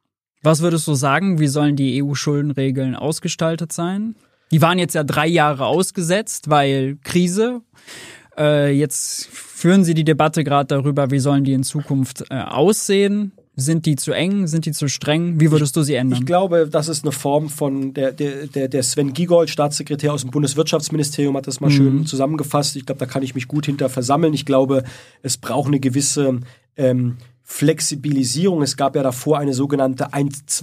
Was 0.42 0.60
würdest 0.60 0.86
du 0.88 0.94
sagen, 0.94 1.38
wie 1.38 1.46
sollen 1.46 1.76
die 1.76 2.02
EU-Schuldenregeln 2.02 2.96
ausgestaltet 2.96 3.72
sein? 3.72 4.14
Die 4.50 4.60
waren 4.60 4.78
jetzt 4.78 4.94
ja 4.94 5.04
drei 5.04 5.26
Jahre 5.26 5.66
ausgesetzt, 5.66 6.50
weil 6.50 6.98
Krise. 7.02 7.62
Äh, 8.36 8.72
jetzt 8.72 9.26
führen 9.26 9.84
Sie 9.84 9.94
die 9.94 10.04
Debatte 10.04 10.44
gerade 10.44 10.66
darüber, 10.66 11.10
wie 11.10 11.18
sollen 11.18 11.44
die 11.44 11.54
in 11.54 11.62
Zukunft 11.62 12.24
äh, 12.30 12.34
aussehen. 12.34 13.32
Sind 13.56 13.86
die 13.86 13.94
zu 13.94 14.12
eng? 14.12 14.48
Sind 14.48 14.66
die 14.66 14.72
zu 14.72 14.88
streng? 14.88 15.38
Wie 15.38 15.50
würdest 15.52 15.76
du 15.76 15.82
sie 15.82 15.94
ändern? 15.94 16.18
Ich 16.18 16.26
glaube, 16.26 16.68
das 16.68 16.88
ist 16.88 17.04
eine 17.04 17.12
Form 17.12 17.48
von 17.48 17.94
der, 17.94 18.10
der, 18.12 18.68
der 18.68 18.82
Sven 18.82 19.12
Giegold, 19.12 19.48
Staatssekretär 19.48 20.12
aus 20.12 20.22
dem 20.22 20.30
Bundeswirtschaftsministerium, 20.30 21.36
hat 21.36 21.46
das 21.46 21.60
mal 21.60 21.70
mhm. 21.70 21.74
schön 21.74 22.06
zusammengefasst. 22.06 22.74
Ich 22.74 22.84
glaube, 22.84 22.98
da 22.98 23.06
kann 23.06 23.22
ich 23.22 23.36
mich 23.36 23.46
gut 23.46 23.66
hinter 23.66 23.88
versammeln. 23.88 24.34
Ich 24.34 24.44
glaube, 24.44 24.82
es 25.22 25.36
braucht 25.36 25.68
eine 25.68 25.78
gewisse 25.78 26.40
ähm, 26.76 27.16
Flexibilisierung. 27.44 28.62
Es 28.62 28.76
gab 28.76 28.96
ja 28.96 29.04
davor 29.04 29.38
eine 29.38 29.54
sogenannte 29.54 30.12
1 30.12 30.60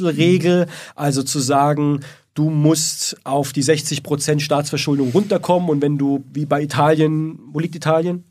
regel 0.00 0.66
also 0.96 1.22
zu 1.22 1.38
sagen, 1.38 2.00
du 2.34 2.50
musst 2.50 3.16
auf 3.24 3.52
die 3.52 3.62
60% 3.62 4.40
Staatsverschuldung 4.40 5.10
runterkommen 5.10 5.68
und 5.68 5.82
wenn 5.82 5.98
du, 5.98 6.24
wie 6.32 6.46
bei 6.46 6.62
Italien, 6.62 7.38
wo 7.52 7.60
liegt 7.60 7.76
Italien? 7.76 8.24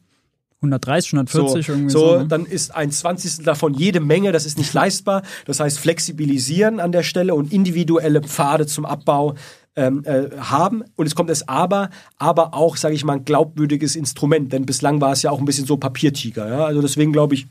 130, 0.62 1.14
140 1.14 1.66
so, 1.66 1.72
irgendwie 1.72 1.90
so, 1.92 2.00
so 2.00 2.18
ne? 2.20 2.28
dann 2.28 2.46
ist 2.46 2.76
ein 2.76 2.92
Zwanzigstel 2.92 3.44
davon 3.44 3.74
jede 3.74 4.00
Menge, 4.00 4.32
das 4.32 4.46
ist 4.46 4.60
nicht 4.60 4.74
leistbar. 4.74 5.24
Das 5.46 5.60
heißt, 5.60 5.80
flexibilisieren 5.80 6.80
an 6.80 6.92
der 6.92 7.02
Stelle 7.02 7.34
und 7.34 7.52
individuelle 7.52 8.22
Pfade 8.22 8.68
zum 8.68 8.86
Abbau 8.86 9.34
ähm, 9.76 10.04
äh, 10.06 10.30
haben. 10.38 10.84
Und 10.96 11.08
es 11.08 11.16
kommt 11.16 11.32
es 11.32 11.48
aber, 11.48 11.90
aber 12.18 12.54
auch, 12.54 12.78
sage 12.78 12.94
ich 12.94 13.04
mal, 13.04 13.14
ein 13.14 13.26
glaubwürdiges 13.26 13.96
Instrument, 13.96 14.54
denn 14.54 14.68
bislang 14.68 15.02
war 15.02 15.14
es 15.14 15.24
ja 15.24 15.32
auch 15.32 15.40
ein 15.40 15.46
bisschen 15.46 15.66
so 15.66 15.78
Papiertiger. 15.78 16.48
Ja? 16.48 16.66
Also 16.66 16.82
deswegen 16.82 17.12
glaube 17.12 17.34
ich, 17.34 17.48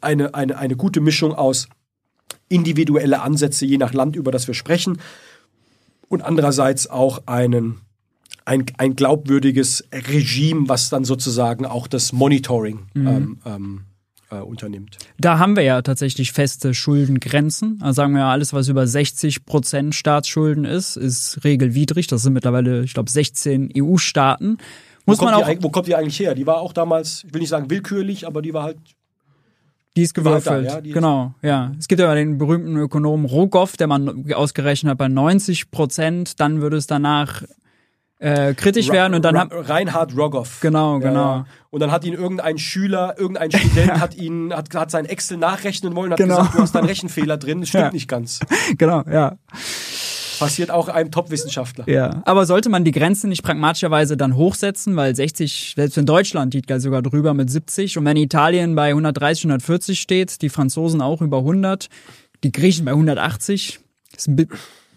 eine, 0.00 0.34
eine, 0.34 0.56
eine 0.56 0.76
gute 0.76 1.00
Mischung 1.00 1.34
aus 1.34 1.68
individuelle 2.48 3.20
Ansätze, 3.20 3.66
je 3.66 3.76
nach 3.76 3.92
Land, 3.92 4.16
über 4.16 4.30
das 4.30 4.46
wir 4.46 4.54
sprechen, 4.54 4.98
und 6.08 6.22
andererseits 6.22 6.88
auch 6.88 7.22
einen 7.26 7.80
ein, 8.48 8.64
ein 8.78 8.96
glaubwürdiges 8.96 9.84
Regime, 9.92 10.68
was 10.68 10.88
dann 10.88 11.04
sozusagen 11.04 11.66
auch 11.66 11.86
das 11.86 12.12
Monitoring 12.12 12.86
mhm. 12.94 13.06
ähm, 13.06 13.38
ähm, 13.44 13.80
äh, 14.30 14.36
unternimmt. 14.36 14.98
Da 15.18 15.38
haben 15.38 15.54
wir 15.54 15.64
ja 15.64 15.82
tatsächlich 15.82 16.32
feste 16.32 16.72
Schuldengrenzen. 16.72 17.78
Also 17.82 17.96
sagen 17.96 18.14
wir 18.14 18.20
ja, 18.20 18.30
alles, 18.30 18.54
was 18.54 18.68
über 18.68 18.86
60 18.86 19.44
Prozent 19.44 19.94
Staatsschulden 19.94 20.64
ist, 20.64 20.96
ist 20.96 21.44
regelwidrig. 21.44 22.06
Das 22.06 22.22
sind 22.22 22.32
mittlerweile, 22.32 22.82
ich 22.84 22.94
glaube, 22.94 23.10
16 23.10 23.70
EU-Staaten. 23.76 24.56
Muss 25.04 25.20
wo, 25.20 25.24
man 25.24 25.34
auch, 25.34 25.48
die, 25.48 25.62
wo 25.62 25.68
kommt 25.68 25.86
die 25.86 25.94
eigentlich 25.94 26.18
her? 26.18 26.34
Die 26.34 26.46
war 26.46 26.60
auch 26.60 26.72
damals, 26.72 27.24
ich 27.24 27.34
will 27.34 27.40
nicht 27.40 27.50
sagen 27.50 27.68
willkürlich, 27.68 28.26
aber 28.26 28.40
die 28.40 28.54
war 28.54 28.62
halt 28.62 28.78
die 29.96 30.02
ist 30.02 30.14
gewürfelt. 30.14 30.66
Ja, 30.66 30.80
die 30.80 30.92
genau, 30.92 31.34
ja. 31.42 31.72
Es 31.78 31.88
gibt 31.88 32.00
ja 32.00 32.14
den 32.14 32.38
berühmten 32.38 32.76
Ökonomen 32.76 33.26
Rogoff, 33.26 33.76
der 33.76 33.88
man 33.88 34.32
ausgerechnet 34.32 34.92
hat 34.92 34.98
bei 34.98 35.08
90 35.08 35.70
Prozent. 35.70 36.40
Dann 36.40 36.60
würde 36.60 36.76
es 36.76 36.86
danach 36.86 37.42
äh, 38.18 38.54
kritisch 38.54 38.88
werden 38.90 39.14
und 39.14 39.24
dann 39.24 39.36
Ra 39.36 39.48
Reinhard 39.50 40.16
Rogoff. 40.16 40.60
Genau, 40.60 40.98
genau. 40.98 41.36
Ja. 41.36 41.46
Und 41.70 41.80
dann 41.80 41.92
hat 41.92 42.04
ihn 42.04 42.14
irgendein 42.14 42.58
Schüler, 42.58 43.14
irgendein 43.18 43.50
Student 43.52 43.92
hat 44.00 44.16
ihn 44.16 44.52
hat, 44.52 44.74
hat 44.74 44.90
sein 44.90 45.04
Excel 45.04 45.38
nachrechnen 45.38 45.94
wollen, 45.94 46.12
hat 46.12 46.18
genau. 46.18 46.38
gesagt, 46.38 46.54
du 46.54 46.60
hast 46.60 46.76
einen 46.76 46.86
Rechenfehler 46.86 47.36
drin, 47.36 47.60
das 47.60 47.68
stimmt 47.68 47.84
ja. 47.84 47.92
nicht 47.92 48.08
ganz. 48.08 48.40
Genau, 48.76 49.02
ja. 49.10 49.38
Passiert 50.38 50.70
auch 50.70 50.88
einem 50.88 51.10
Top-Wissenschaftler. 51.10 51.88
Ja, 51.88 52.22
aber 52.24 52.46
sollte 52.46 52.68
man 52.68 52.84
die 52.84 52.92
Grenze 52.92 53.26
nicht 53.28 53.42
pragmatischerweise 53.42 54.16
dann 54.16 54.36
hochsetzen, 54.36 54.94
weil 54.94 55.14
60, 55.14 55.74
selbst 55.76 55.96
in 55.96 56.06
Deutschland 56.06 56.54
liegt 56.54 56.70
ja 56.70 56.78
sogar 56.78 57.02
drüber 57.02 57.34
mit 57.34 57.50
70 57.50 57.98
und 57.98 58.04
wenn 58.04 58.16
Italien 58.16 58.74
bei 58.74 58.90
130, 58.90 59.44
140 59.44 59.98
steht, 59.98 60.42
die 60.42 60.48
Franzosen 60.48 61.00
auch 61.00 61.22
über 61.22 61.38
100, 61.38 61.88
die 62.44 62.52
Griechen 62.52 62.84
bei 62.84 62.92
180, 62.92 63.80
ist 64.16 64.28
ein 64.28 64.36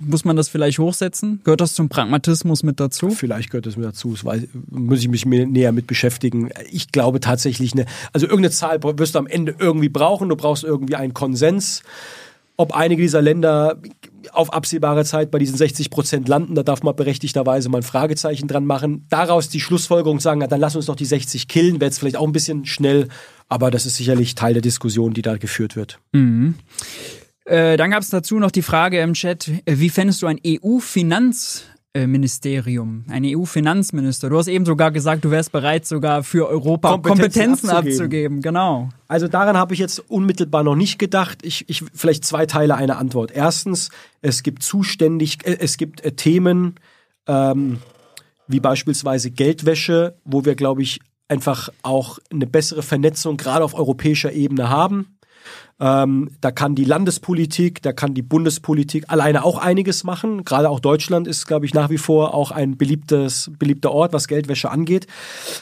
muss 0.02 0.26
man 0.26 0.36
das 0.36 0.50
vielleicht 0.50 0.80
hochsetzen? 0.80 1.42
Gehört 1.44 1.62
das 1.62 1.74
zum 1.74 1.90
Pragmatismus 1.90 2.64
mit 2.64 2.80
dazu? 2.80 3.10
Vielleicht 3.10 3.50
gehört 3.52 3.66
das 3.66 3.78
mit 3.78 3.86
dazu. 3.86 4.12
Das 4.12 4.26
weiß, 4.26 4.44
muss 4.70 5.00
ich 5.00 5.08
mich 5.08 5.26
näher 5.26 5.72
mit 5.72 5.88
beschäftigen. 5.88 6.50
Ich 6.72 6.92
glaube 6.92 7.20
tatsächlich, 7.20 7.74
eine, 7.74 7.86
also 8.14 8.26
irgendeine 8.26 8.52
Zahl 8.52 8.80
wirst 8.82 9.16
du 9.16 9.20
am 9.20 9.28
Ende 9.28 9.56
irgendwie 9.60 9.90
brauchen. 9.90 10.30
Du 10.30 10.36
brauchst 10.36 10.64
irgendwie 10.64 10.96
einen 10.96 11.14
Konsens. 11.14 11.84
Ob 12.58 12.76
einige 12.76 13.02
dieser 13.02 13.22
Länder 13.22 13.78
auf 14.34 14.54
absehbare 14.54 15.04
Zeit 15.04 15.32
bei 15.32 15.40
diesen 15.40 15.58
60 15.58 15.90
Prozent 15.90 16.28
landen, 16.28 16.56
da 16.56 16.64
darf 16.64 16.84
man 16.84 16.96
berechtigterweise 16.96 17.70
mal 17.70 17.80
ein 17.80 17.84
Fragezeichen 17.84 18.48
dran 18.48 18.66
machen. 18.66 19.06
Daraus 19.10 19.50
die 19.50 19.60
Schlussfolgerung 19.60 20.20
sagen, 20.20 20.42
dann 20.48 20.60
lass 20.60 20.76
uns 20.76 20.86
doch 20.86 20.96
die 20.96 21.06
60 21.06 21.48
killen, 21.48 21.76
wäre 21.76 21.86
jetzt 21.86 22.00
vielleicht 22.00 22.18
auch 22.18 22.28
ein 22.28 22.34
bisschen 22.34 22.66
schnell, 22.66 23.08
aber 23.50 23.72
das 23.72 23.86
ist 23.86 23.96
sicherlich 23.96 24.36
Teil 24.36 24.54
der 24.54 24.62
Diskussion, 24.62 25.14
die 25.14 25.22
da 25.22 25.38
geführt 25.38 25.76
wird. 25.76 26.00
Mhm. 26.12 26.56
Äh, 27.46 27.78
dann 27.78 27.92
gab 27.92 28.02
es 28.02 28.10
dazu 28.10 28.40
noch 28.40 28.52
die 28.52 28.62
Frage 28.62 29.00
im 29.02 29.14
Chat, 29.14 29.48
äh, 29.48 29.62
wie 29.66 29.90
fändest 29.90 30.22
du 30.22 30.28
ein 30.28 30.40
EU-Finanzministerium, 30.46 33.06
ein 33.10 33.24
EU-Finanzminister? 33.26 34.30
Du 34.30 34.38
hast 34.38 34.48
eben 34.48 34.66
sogar 34.66 34.92
gesagt, 34.92 35.26
du 35.26 35.32
wärst 35.32 35.52
bereit, 35.52 35.88
sogar 35.88 36.24
für 36.24 36.48
Europa 36.48 36.90
Kompetenzen, 36.90 37.24
Kompetenzen 37.24 37.70
abzugeben. 37.70 37.98
abzugeben. 37.98 38.42
Genau. 38.42 38.90
Also 39.08 39.28
daran 39.28 39.58
habe 39.58 39.74
ich 39.74 39.80
jetzt 39.80 39.98
unmittelbar 40.10 40.64
noch 40.64 40.76
nicht 40.76 41.00
gedacht. 41.00 41.40
Ich, 41.44 41.68
ich 41.68 41.84
vielleicht 41.96 42.24
zwei 42.26 42.46
Teile 42.46 42.76
einer 42.76 43.00
Antwort. 43.00 43.32
Erstens, 43.32 43.90
es 44.22 44.44
gibt 44.44 44.62
zuständig, 44.62 45.40
äh, 45.44 45.58
es 45.60 45.78
gibt 45.78 46.04
Themen 46.18 46.76
ähm, 47.28 47.80
wie 48.48 48.60
beispielsweise 48.60 49.32
Geldwäsche, 49.32 50.16
wo 50.26 50.46
wir, 50.46 50.54
glaube 50.56 50.84
ich, 50.84 51.00
einfach 51.28 51.70
auch 51.82 52.20
eine 52.32 52.46
bessere 52.46 52.84
Vernetzung 52.84 53.38
gerade 53.38 53.64
auf 53.64 53.74
europäischer 53.74 54.32
Ebene 54.34 54.70
haben. 54.70 55.18
Ähm, 55.82 56.30
da 56.42 56.52
kann 56.52 56.76
die 56.76 56.86
Landespolitik, 56.86 57.82
da 57.82 57.92
kann 57.92 58.14
die 58.14 58.22
Bundespolitik 58.22 59.06
alleine 59.08 59.44
auch 59.44 59.58
einiges 59.58 60.04
machen. 60.04 60.46
Gerade 60.46 60.70
auch 60.70 60.80
Deutschland 60.80 61.28
ist, 61.28 61.48
glaube 61.48 61.66
ich, 61.66 61.74
nach 61.74 61.90
wie 61.90 61.98
vor 61.98 62.36
auch 62.36 62.52
ein 62.52 62.78
beliebtes, 62.78 63.50
beliebter 63.58 63.92
Ort, 63.92 64.14
was 64.14 64.28
Geldwäsche 64.28 64.70
angeht. 64.70 65.08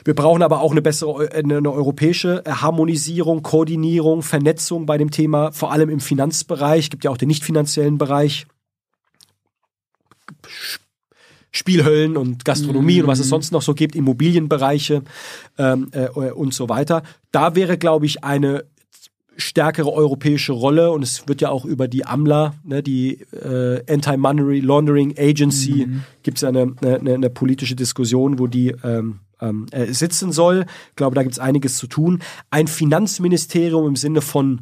Wir 0.03 0.13
brauchen 0.13 0.43
aber 0.43 0.59
auch 0.59 0.71
eine 0.71 0.81
bessere, 0.81 1.31
eine, 1.31 1.57
eine 1.57 1.71
europäische 1.71 2.43
Harmonisierung, 2.45 3.43
Koordinierung, 3.43 4.21
Vernetzung 4.21 4.85
bei 4.85 4.97
dem 4.97 5.09
Thema, 5.09 5.53
vor 5.53 5.71
allem 5.71 5.87
im 5.89 6.01
Finanzbereich. 6.01 6.85
Es 6.85 6.89
gibt 6.89 7.05
ja 7.05 7.11
auch 7.11 7.17
den 7.17 7.29
nicht 7.29 7.45
finanziellen 7.45 7.97
Bereich. 7.97 8.45
Spielhöllen 11.51 12.17
und 12.17 12.43
Gastronomie 12.43 12.97
mhm. 12.97 13.03
und 13.03 13.07
was 13.07 13.19
es 13.19 13.27
mhm. 13.27 13.29
sonst 13.29 13.51
noch 13.53 13.61
so 13.61 13.73
gibt, 13.73 13.95
Immobilienbereiche 13.95 15.01
ähm, 15.57 15.89
äh, 15.93 16.09
und 16.09 16.53
so 16.53 16.67
weiter. 16.67 17.03
Da 17.31 17.55
wäre, 17.55 17.77
glaube 17.77 18.05
ich, 18.05 18.23
eine 18.25 18.65
stärkere 19.39 19.91
europäische 19.91 20.53
Rolle 20.53 20.91
und 20.91 21.03
es 21.03 21.27
wird 21.27 21.41
ja 21.41 21.49
auch 21.49 21.65
über 21.65 21.87
die 21.87 22.05
AMLA, 22.05 22.53
ne, 22.63 22.83
die 22.83 23.21
äh, 23.31 23.83
Anti-Money 23.91 24.59
Laundering 24.59 25.15
Agency, 25.17 25.85
mhm. 25.87 26.03
gibt 26.23 26.37
es 26.37 26.41
ja 26.41 26.49
eine, 26.49 26.75
eine, 26.81 27.13
eine, 27.13 27.29
politische 27.29 27.75
Diskussion, 27.75 28.39
wo 28.39 28.47
die 28.47 28.75
ähm, 28.83 29.19
ähm, 29.41 29.65
äh, 29.71 29.93
sitzen 29.93 30.31
soll. 30.31 30.65
Ich 30.89 30.95
glaube, 30.95 31.15
da 31.15 31.23
gibt 31.23 31.33
es 31.33 31.39
einiges 31.39 31.77
zu 31.77 31.87
tun. 31.87 32.19
Ein 32.49 32.67
Finanzministerium 32.67 33.87
im 33.87 33.95
Sinne 33.95 34.21
von 34.21 34.61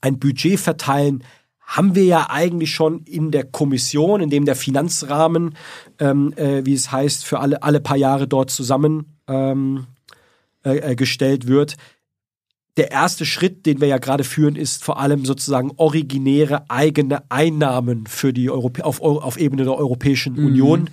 ein 0.00 0.18
Budget 0.18 0.60
verteilen, 0.60 1.24
haben 1.66 1.96
wir 1.96 2.04
ja 2.04 2.30
eigentlich 2.30 2.70
schon 2.72 3.00
in 3.00 3.32
der 3.32 3.44
Kommission, 3.44 4.20
in 4.20 4.30
dem 4.30 4.44
der 4.44 4.54
Finanzrahmen, 4.54 5.56
ähm, 5.98 6.32
äh, 6.36 6.64
wie 6.64 6.74
es 6.74 6.92
heißt, 6.92 7.24
für 7.24 7.40
alle, 7.40 7.62
alle 7.64 7.80
paar 7.80 7.96
Jahre 7.96 8.28
dort 8.28 8.50
zusammengestellt 8.50 9.08
ähm, 9.28 9.86
äh, 10.64 10.92
äh, 10.92 11.46
wird 11.48 11.76
der 12.76 12.90
erste 12.90 13.24
Schritt, 13.24 13.64
den 13.64 13.80
wir 13.80 13.88
ja 13.88 13.98
gerade 13.98 14.22
führen, 14.24 14.54
ist 14.54 14.84
vor 14.84 15.00
allem 15.00 15.24
sozusagen 15.24 15.72
originäre 15.76 16.68
eigene 16.68 17.22
Einnahmen 17.30 18.06
für 18.06 18.32
die 18.32 18.50
Europä 18.50 18.84
auf, 18.84 19.00
auf 19.00 19.38
Ebene 19.38 19.64
der 19.64 19.74
Europäischen 19.74 20.34
mhm. 20.34 20.46
Union 20.46 20.90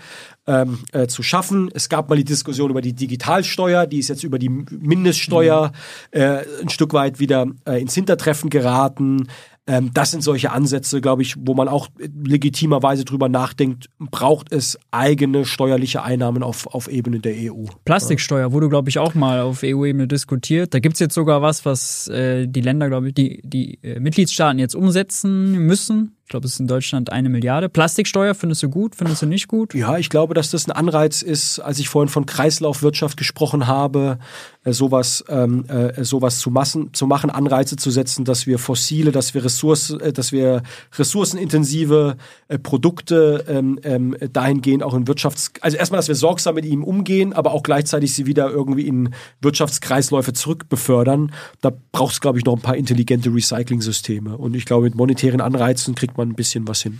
ähm, 0.47 0.79
äh, 0.93 1.07
zu 1.07 1.23
schaffen. 1.23 1.69
Es 1.73 1.89
gab 1.89 2.09
mal 2.09 2.15
die 2.15 2.23
Diskussion 2.23 2.69
über 2.69 2.81
die 2.81 2.93
Digitalsteuer, 2.93 3.85
die 3.85 3.99
ist 3.99 4.09
jetzt 4.09 4.23
über 4.23 4.39
die 4.39 4.49
Mindeststeuer 4.49 5.71
mhm. 6.13 6.19
äh, 6.19 6.37
ein 6.61 6.69
Stück 6.69 6.93
weit 6.93 7.19
wieder 7.19 7.47
äh, 7.65 7.81
ins 7.81 7.95
Hintertreffen 7.95 8.49
geraten. 8.49 9.27
Ähm, 9.65 9.91
das 9.93 10.11
sind 10.11 10.23
solche 10.23 10.51
Ansätze, 10.51 10.99
glaube 10.99 11.21
ich, 11.21 11.35
wo 11.39 11.53
man 11.53 11.69
auch 11.69 11.87
legitimerweise 11.97 13.05
drüber 13.05 13.29
nachdenkt, 13.29 13.89
braucht 13.97 14.51
es 14.51 14.77
eigene 14.91 15.45
steuerliche 15.45 16.03
Einnahmen 16.03 16.43
auf, 16.43 16.67
auf 16.67 16.89
Ebene 16.89 17.19
der 17.19 17.33
EU. 17.33 17.65
Plastiksteuer 17.85 18.51
wurde, 18.51 18.67
glaube 18.67 18.89
ich, 18.89 18.99
auch 18.99 19.15
mal 19.15 19.39
auf 19.39 19.63
EU-Ebene 19.63 20.07
diskutiert. 20.07 20.73
Da 20.73 20.79
gibt 20.79 20.95
es 20.95 20.99
jetzt 20.99 21.13
sogar 21.13 21.41
was, 21.41 21.65
was 21.65 22.09
äh, 22.09 22.45
die 22.47 22.61
Länder, 22.61 22.89
glaube 22.89 23.07
ich, 23.07 23.13
die, 23.13 23.41
die 23.43 23.79
äh, 23.83 24.01
Mitgliedstaaten 24.01 24.59
jetzt 24.59 24.75
umsetzen 24.75 25.53
müssen. 25.59 26.17
Ich 26.33 26.35
glaube, 26.35 26.47
es 26.47 26.53
ist 26.53 26.61
in 26.61 26.67
Deutschland 26.67 27.11
eine 27.11 27.29
Milliarde. 27.29 27.69
Plastiksteuer 27.69 28.33
findest 28.33 28.63
du 28.63 28.69
gut, 28.69 28.95
findest 28.95 29.21
du 29.21 29.27
nicht 29.27 29.47
gut? 29.47 29.75
Ja, 29.75 29.99
ich 29.99 30.09
glaube, 30.09 30.33
dass 30.33 30.49
das 30.49 30.67
ein 30.67 30.71
Anreiz 30.71 31.21
ist, 31.21 31.59
als 31.59 31.77
ich 31.77 31.89
vorhin 31.89 32.09
von 32.09 32.25
Kreislaufwirtschaft 32.25 33.17
gesprochen 33.17 33.67
habe, 33.67 34.17
äh, 34.63 34.73
sowas, 34.73 35.23
ähm, 35.29 35.65
äh, 35.67 36.03
sowas 36.03 36.39
zu, 36.39 36.49
massen, 36.49 36.91
zu 36.91 37.05
machen, 37.05 37.29
Anreize 37.29 37.75
zu 37.75 37.91
setzen, 37.91 38.25
dass 38.25 38.47
wir 38.47 38.57
fossile, 38.57 39.11
dass 39.11 39.35
wir, 39.35 39.45
Ressource, 39.45 39.91
äh, 39.91 40.11
dass 40.11 40.31
wir 40.31 40.63
ressourcenintensive 40.97 42.17
äh, 42.47 42.57
Produkte 42.57 43.45
ähm, 43.47 43.79
ähm, 43.83 44.17
dahingehend 44.31 44.81
auch 44.81 44.95
in 44.95 45.07
Wirtschafts... 45.07 45.51
Also 45.61 45.77
erstmal, 45.77 45.99
dass 45.99 46.07
wir 46.07 46.15
sorgsam 46.15 46.55
mit 46.55 46.65
ihnen 46.65 46.81
umgehen, 46.81 47.33
aber 47.33 47.51
auch 47.51 47.61
gleichzeitig 47.61 48.15
sie 48.15 48.25
wieder 48.25 48.49
irgendwie 48.49 48.87
in 48.87 49.13
Wirtschaftskreisläufe 49.41 50.33
zurückbefördern. 50.33 51.31
Da 51.61 51.71
braucht 51.91 52.13
es, 52.13 52.21
glaube 52.21 52.39
ich, 52.39 52.45
noch 52.45 52.55
ein 52.55 52.61
paar 52.61 52.75
intelligente 52.75 53.31
Recycling-Systeme. 53.31 54.35
Und 54.35 54.55
ich 54.55 54.65
glaube, 54.65 54.85
mit 54.85 54.95
monetären 54.95 55.41
Anreizen 55.41 55.93
kriegt 55.93 56.17
man 56.17 56.22
ein 56.23 56.35
bisschen 56.35 56.67
was 56.67 56.81
hin. 56.81 56.99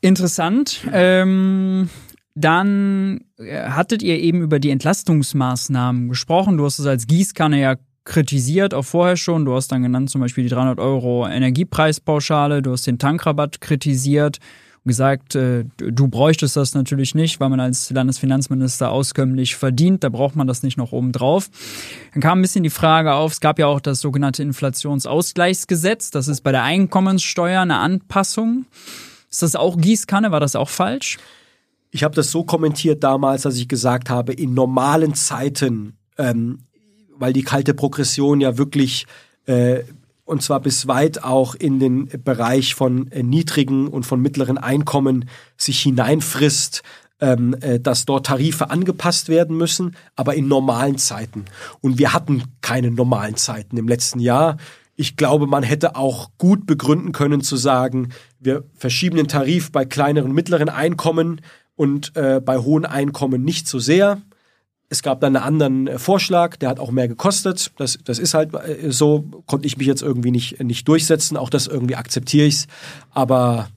Interessant. 0.00 0.86
Ähm, 0.92 1.88
dann 2.34 3.20
äh, 3.38 3.68
hattet 3.68 4.02
ihr 4.02 4.18
eben 4.18 4.42
über 4.42 4.60
die 4.60 4.70
Entlastungsmaßnahmen 4.70 6.08
gesprochen. 6.08 6.56
Du 6.56 6.64
hast 6.64 6.78
es 6.78 6.86
als 6.86 7.06
Gießkanne 7.06 7.60
ja 7.60 7.76
kritisiert, 8.04 8.74
auch 8.74 8.84
vorher 8.84 9.16
schon. 9.16 9.44
Du 9.44 9.54
hast 9.54 9.68
dann 9.68 9.82
genannt 9.82 10.10
zum 10.10 10.20
Beispiel 10.20 10.44
die 10.44 10.50
300 10.50 10.78
Euro 10.78 11.26
Energiepreispauschale, 11.26 12.62
du 12.62 12.72
hast 12.72 12.86
den 12.86 12.98
Tankrabatt 12.98 13.60
kritisiert 13.60 14.38
gesagt, 14.88 15.36
äh, 15.36 15.64
du 15.76 16.08
bräuchtest 16.08 16.56
das 16.56 16.74
natürlich 16.74 17.14
nicht, 17.14 17.38
weil 17.38 17.48
man 17.48 17.60
als 17.60 17.90
Landesfinanzminister 17.90 18.90
auskömmlich 18.90 19.54
verdient. 19.54 20.02
Da 20.02 20.08
braucht 20.08 20.34
man 20.34 20.46
das 20.46 20.64
nicht 20.64 20.76
noch 20.76 20.90
oben 20.90 21.12
drauf. 21.12 21.48
Dann 22.12 22.22
kam 22.22 22.40
ein 22.40 22.42
bisschen 22.42 22.64
die 22.64 22.70
Frage 22.70 23.14
auf, 23.14 23.32
es 23.32 23.40
gab 23.40 23.58
ja 23.58 23.66
auch 23.66 23.80
das 23.80 24.00
sogenannte 24.00 24.42
Inflationsausgleichsgesetz. 24.42 26.10
Das 26.10 26.26
ist 26.26 26.40
bei 26.40 26.50
der 26.50 26.64
Einkommenssteuer 26.64 27.60
eine 27.60 27.78
Anpassung. 27.78 28.66
Ist 29.30 29.42
das 29.42 29.54
auch 29.54 29.76
Gießkanne? 29.76 30.32
War 30.32 30.40
das 30.40 30.56
auch 30.56 30.68
falsch? 30.68 31.18
Ich 31.90 32.02
habe 32.02 32.14
das 32.14 32.30
so 32.30 32.44
kommentiert 32.44 33.04
damals, 33.04 33.42
dass 33.42 33.56
ich 33.56 33.68
gesagt 33.68 34.10
habe, 34.10 34.32
in 34.32 34.54
normalen 34.54 35.14
Zeiten, 35.14 35.96
ähm, 36.18 36.60
weil 37.16 37.32
die 37.32 37.42
kalte 37.42 37.74
Progression 37.74 38.40
ja 38.40 38.58
wirklich 38.58 39.06
äh, 39.46 39.84
und 40.28 40.42
zwar 40.42 40.60
bis 40.60 40.86
weit 40.86 41.24
auch 41.24 41.54
in 41.54 41.80
den 41.80 42.08
Bereich 42.22 42.74
von 42.74 43.10
äh, 43.10 43.22
niedrigen 43.22 43.88
und 43.88 44.04
von 44.04 44.20
mittleren 44.20 44.58
Einkommen 44.58 45.28
sich 45.56 45.80
hineinfrisst, 45.80 46.82
ähm, 47.20 47.56
äh, 47.62 47.80
dass 47.80 48.04
dort 48.04 48.26
Tarife 48.26 48.70
angepasst 48.70 49.30
werden 49.30 49.56
müssen, 49.56 49.96
aber 50.16 50.34
in 50.34 50.46
normalen 50.46 50.98
Zeiten. 50.98 51.46
Und 51.80 51.98
wir 51.98 52.12
hatten 52.12 52.42
keine 52.60 52.90
normalen 52.90 53.36
Zeiten 53.36 53.78
im 53.78 53.88
letzten 53.88 54.20
Jahr. 54.20 54.58
Ich 54.96 55.16
glaube, 55.16 55.46
man 55.46 55.62
hätte 55.62 55.96
auch 55.96 56.30
gut 56.36 56.66
begründen 56.66 57.12
können 57.12 57.40
zu 57.40 57.56
sagen, 57.56 58.10
wir 58.38 58.64
verschieben 58.74 59.16
den 59.16 59.28
Tarif 59.28 59.72
bei 59.72 59.86
kleineren, 59.86 60.32
mittleren 60.32 60.68
Einkommen 60.68 61.40
und 61.74 62.14
äh, 62.16 62.40
bei 62.44 62.58
hohen 62.58 62.84
Einkommen 62.84 63.44
nicht 63.44 63.66
so 63.66 63.78
sehr. 63.78 64.20
Es 64.90 65.02
gab 65.02 65.20
dann 65.20 65.36
einen 65.36 65.44
anderen 65.44 65.86
äh, 65.86 65.98
Vorschlag, 65.98 66.56
der 66.56 66.70
hat 66.70 66.80
auch 66.80 66.90
mehr 66.90 67.08
gekostet. 67.08 67.72
Das, 67.76 67.98
das 68.04 68.18
ist 68.18 68.34
halt 68.34 68.54
äh, 68.54 68.90
so, 68.90 69.24
konnte 69.46 69.66
ich 69.66 69.76
mich 69.76 69.86
jetzt 69.86 70.02
irgendwie 70.02 70.30
nicht, 70.30 70.62
nicht 70.62 70.88
durchsetzen. 70.88 71.36
Auch 71.36 71.50
das 71.50 71.66
irgendwie 71.66 71.96
akzeptiere 71.96 72.46
ich 72.46 72.66
Aber 73.10 73.68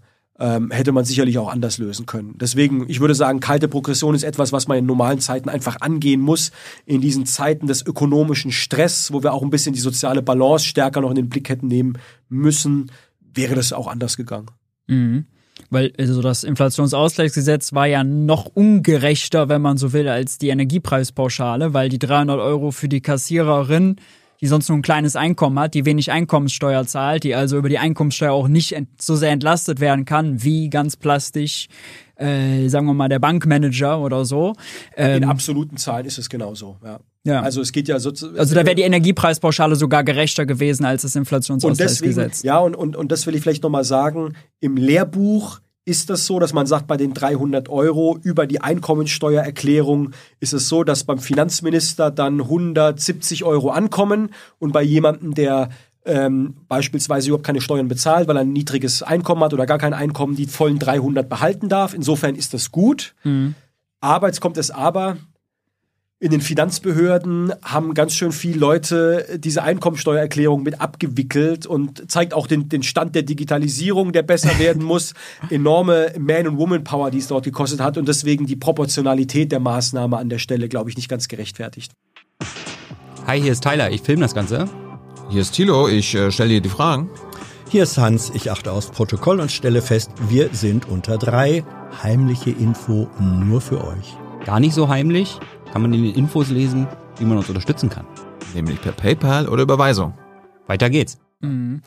ähm, 0.41 0.71
hätte 0.71 0.91
man 0.91 1.05
sicherlich 1.05 1.37
auch 1.37 1.51
anders 1.51 1.77
lösen 1.77 2.07
können. 2.07 2.35
Deswegen, 2.39 2.89
ich 2.89 2.99
würde 2.99 3.13
sagen, 3.13 3.39
kalte 3.39 3.67
Progression 3.67 4.15
ist 4.15 4.23
etwas, 4.23 4.51
was 4.51 4.67
man 4.67 4.79
in 4.79 4.87
normalen 4.87 5.19
Zeiten 5.19 5.49
einfach 5.49 5.77
angehen 5.81 6.19
muss. 6.19 6.51
In 6.85 6.99
diesen 6.99 7.27
Zeiten 7.27 7.67
des 7.67 7.85
ökonomischen 7.85 8.51
Stress, 8.51 9.13
wo 9.13 9.21
wir 9.21 9.33
auch 9.33 9.43
ein 9.43 9.51
bisschen 9.51 9.73
die 9.73 9.79
soziale 9.79 10.23
Balance 10.23 10.65
stärker 10.65 11.01
noch 11.01 11.11
in 11.11 11.15
den 11.15 11.29
Blick 11.29 11.47
hätten 11.47 11.67
nehmen 11.67 11.99
müssen, 12.27 12.91
wäre 13.19 13.53
das 13.53 13.71
auch 13.71 13.87
anders 13.87 14.17
gegangen. 14.17 14.47
Mhm. 14.87 15.25
Weil 15.69 15.93
also 15.97 16.21
das 16.21 16.43
Inflationsausgleichsgesetz 16.43 17.73
war 17.73 17.85
ja 17.87 18.03
noch 18.03 18.45
ungerechter, 18.45 19.49
wenn 19.49 19.61
man 19.61 19.77
so 19.77 19.93
will, 19.93 20.07
als 20.07 20.37
die 20.37 20.49
Energiepreispauschale, 20.49 21.73
weil 21.73 21.89
die 21.89 21.99
300 21.99 22.39
Euro 22.39 22.71
für 22.71 22.89
die 22.89 23.01
Kassiererin, 23.01 23.97
die 24.41 24.47
sonst 24.47 24.69
nur 24.69 24.77
ein 24.77 24.81
kleines 24.81 25.15
Einkommen 25.15 25.59
hat, 25.59 25.73
die 25.73 25.85
wenig 25.85 26.11
Einkommenssteuer 26.11 26.85
zahlt, 26.85 27.23
die 27.23 27.35
also 27.35 27.57
über 27.57 27.69
die 27.69 27.77
Einkommenssteuer 27.77 28.33
auch 28.33 28.47
nicht 28.47 28.75
so 28.99 29.15
sehr 29.15 29.31
entlastet 29.31 29.79
werden 29.79 30.05
kann, 30.05 30.43
wie 30.43 30.69
ganz 30.69 30.97
plastisch, 30.97 31.67
äh, 32.15 32.67
sagen 32.67 32.87
wir 32.87 32.93
mal, 32.93 33.09
der 33.09 33.19
Bankmanager 33.19 34.01
oder 34.01 34.25
so. 34.25 34.53
Ähm, 34.97 35.23
In 35.23 35.29
absoluten 35.29 35.77
Zahlen 35.77 36.05
ist 36.05 36.17
es 36.17 36.29
genauso, 36.29 36.77
ja. 36.83 36.99
Ja. 37.23 37.41
Also 37.41 37.61
es 37.61 37.71
geht 37.71 37.87
ja 37.87 37.99
so 37.99 38.09
Also 38.09 38.55
da 38.55 38.65
wäre 38.65 38.75
die 38.75 38.81
Energiepreispauschale 38.81 39.75
sogar 39.75 40.03
gerechter 40.03 40.45
gewesen 40.45 40.85
als 40.85 41.03
das 41.03 41.15
Inflationsausgleichsgesetz. 41.15 42.41
Ja, 42.43 42.59
und, 42.59 42.75
und, 42.75 42.95
und 42.95 43.11
das 43.11 43.27
will 43.27 43.35
ich 43.35 43.41
vielleicht 43.41 43.63
nochmal 43.63 43.83
sagen. 43.83 44.33
Im 44.59 44.75
Lehrbuch 44.75 45.59
ist 45.85 46.09
das 46.09 46.25
so, 46.25 46.39
dass 46.39 46.53
man 46.53 46.67
sagt, 46.67 46.87
bei 46.87 46.97
den 46.97 47.13
300 47.13 47.69
Euro 47.69 48.17
über 48.21 48.47
die 48.47 48.61
Einkommensteuererklärung 48.61 50.11
ist 50.39 50.53
es 50.53 50.67
so, 50.67 50.83
dass 50.83 51.03
beim 51.03 51.19
Finanzminister 51.19 52.11
dann 52.11 52.41
170 52.41 53.43
Euro 53.43 53.69
ankommen 53.69 54.29
und 54.59 54.73
bei 54.73 54.83
jemandem, 54.83 55.33
der 55.33 55.69
ähm, 56.05 56.55
beispielsweise 56.67 57.29
überhaupt 57.29 57.45
keine 57.45 57.61
Steuern 57.61 57.87
bezahlt, 57.87 58.27
weil 58.27 58.37
er 58.37 58.41
ein 58.41 58.53
niedriges 58.53 59.03
Einkommen 59.03 59.43
hat 59.43 59.53
oder 59.53 59.65
gar 59.65 59.77
kein 59.77 59.93
Einkommen, 59.93 60.35
die 60.35 60.47
vollen 60.47 60.79
300 60.79 61.27
behalten 61.27 61.69
darf. 61.69 61.93
Insofern 61.93 62.35
ist 62.35 62.53
das 62.53 62.71
gut. 62.71 63.13
Mhm. 63.23 63.55
Aber 63.99 64.27
jetzt 64.27 64.41
kommt 64.41 64.57
es 64.57 64.71
aber, 64.71 65.17
in 66.21 66.29
den 66.29 66.39
Finanzbehörden 66.39 67.51
haben 67.63 67.95
ganz 67.95 68.13
schön 68.13 68.31
viele 68.31 68.59
Leute 68.59 69.39
diese 69.39 69.63
Einkommensteuererklärung 69.63 70.61
mit 70.61 70.79
abgewickelt 70.79 71.65
und 71.65 72.11
zeigt 72.11 72.35
auch 72.35 72.45
den, 72.45 72.69
den 72.69 72.83
Stand 72.83 73.15
der 73.15 73.23
Digitalisierung, 73.23 74.11
der 74.11 74.21
besser 74.21 74.59
werden 74.59 74.83
muss. 74.83 75.15
Enorme 75.49 76.13
Man- 76.19 76.47
und 76.47 76.57
Woman-Power, 76.59 77.09
die 77.09 77.17
es 77.17 77.27
dort 77.27 77.45
gekostet 77.45 77.81
hat 77.81 77.97
und 77.97 78.07
deswegen 78.07 78.45
die 78.45 78.55
Proportionalität 78.55 79.51
der 79.51 79.59
Maßnahme 79.59 80.15
an 80.15 80.29
der 80.29 80.37
Stelle, 80.37 80.69
glaube 80.69 80.91
ich, 80.91 80.95
nicht 80.95 81.09
ganz 81.09 81.27
gerechtfertigt. 81.27 81.91
Hi, 83.25 83.41
hier 83.41 83.53
ist 83.53 83.63
Tyler, 83.63 83.89
ich 83.89 84.01
filme 84.01 84.21
das 84.21 84.35
Ganze. 84.35 84.69
Hier 85.31 85.41
ist 85.41 85.53
Thilo, 85.53 85.87
ich 85.87 86.13
äh, 86.13 86.31
stelle 86.31 86.49
dir 86.49 86.61
die 86.61 86.69
Fragen. 86.69 87.09
Hier 87.69 87.81
ist 87.81 87.97
Hans, 87.97 88.31
ich 88.35 88.51
achte 88.51 88.71
aufs 88.71 88.91
Protokoll 88.91 89.39
und 89.39 89.51
stelle 89.51 89.81
fest, 89.81 90.11
wir 90.29 90.49
sind 90.51 90.87
unter 90.87 91.17
drei. 91.17 91.63
Heimliche 92.03 92.51
Info 92.51 93.09
nur 93.19 93.59
für 93.59 93.83
euch. 93.83 94.15
Gar 94.45 94.59
nicht 94.59 94.73
so 94.73 94.87
heimlich, 94.87 95.39
kann 95.71 95.81
man 95.81 95.93
in 95.93 96.03
den 96.03 96.15
Infos 96.15 96.49
lesen, 96.49 96.87
wie 97.17 97.25
man 97.25 97.37
uns 97.37 97.49
unterstützen 97.49 97.89
kann. 97.89 98.05
Nämlich 98.53 98.81
per 98.81 98.91
PayPal 98.91 99.47
oder 99.47 99.63
Überweisung. 99.63 100.13
Weiter 100.67 100.89
geht's. 100.89 101.17
Mhm. 101.39 101.81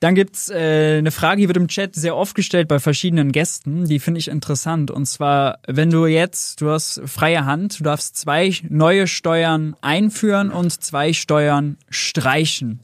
Dann 0.00 0.16
gibt's 0.16 0.48
äh, 0.48 0.98
eine 0.98 1.12
Frage, 1.12 1.42
die 1.42 1.48
wird 1.48 1.56
im 1.56 1.68
Chat 1.68 1.94
sehr 1.94 2.16
oft 2.16 2.34
gestellt 2.34 2.66
bei 2.66 2.80
verschiedenen 2.80 3.30
Gästen. 3.30 3.84
Die 3.84 4.00
finde 4.00 4.18
ich 4.18 4.26
interessant. 4.26 4.90
Und 4.90 5.06
zwar, 5.06 5.60
wenn 5.68 5.90
du 5.90 6.06
jetzt, 6.06 6.60
du 6.60 6.70
hast 6.70 7.00
freie 7.06 7.44
Hand, 7.44 7.78
du 7.78 7.84
darfst 7.84 8.16
zwei 8.16 8.52
neue 8.68 9.06
Steuern 9.06 9.76
einführen 9.80 10.50
und 10.50 10.72
zwei 10.82 11.12
Steuern 11.12 11.76
streichen. 11.88 12.80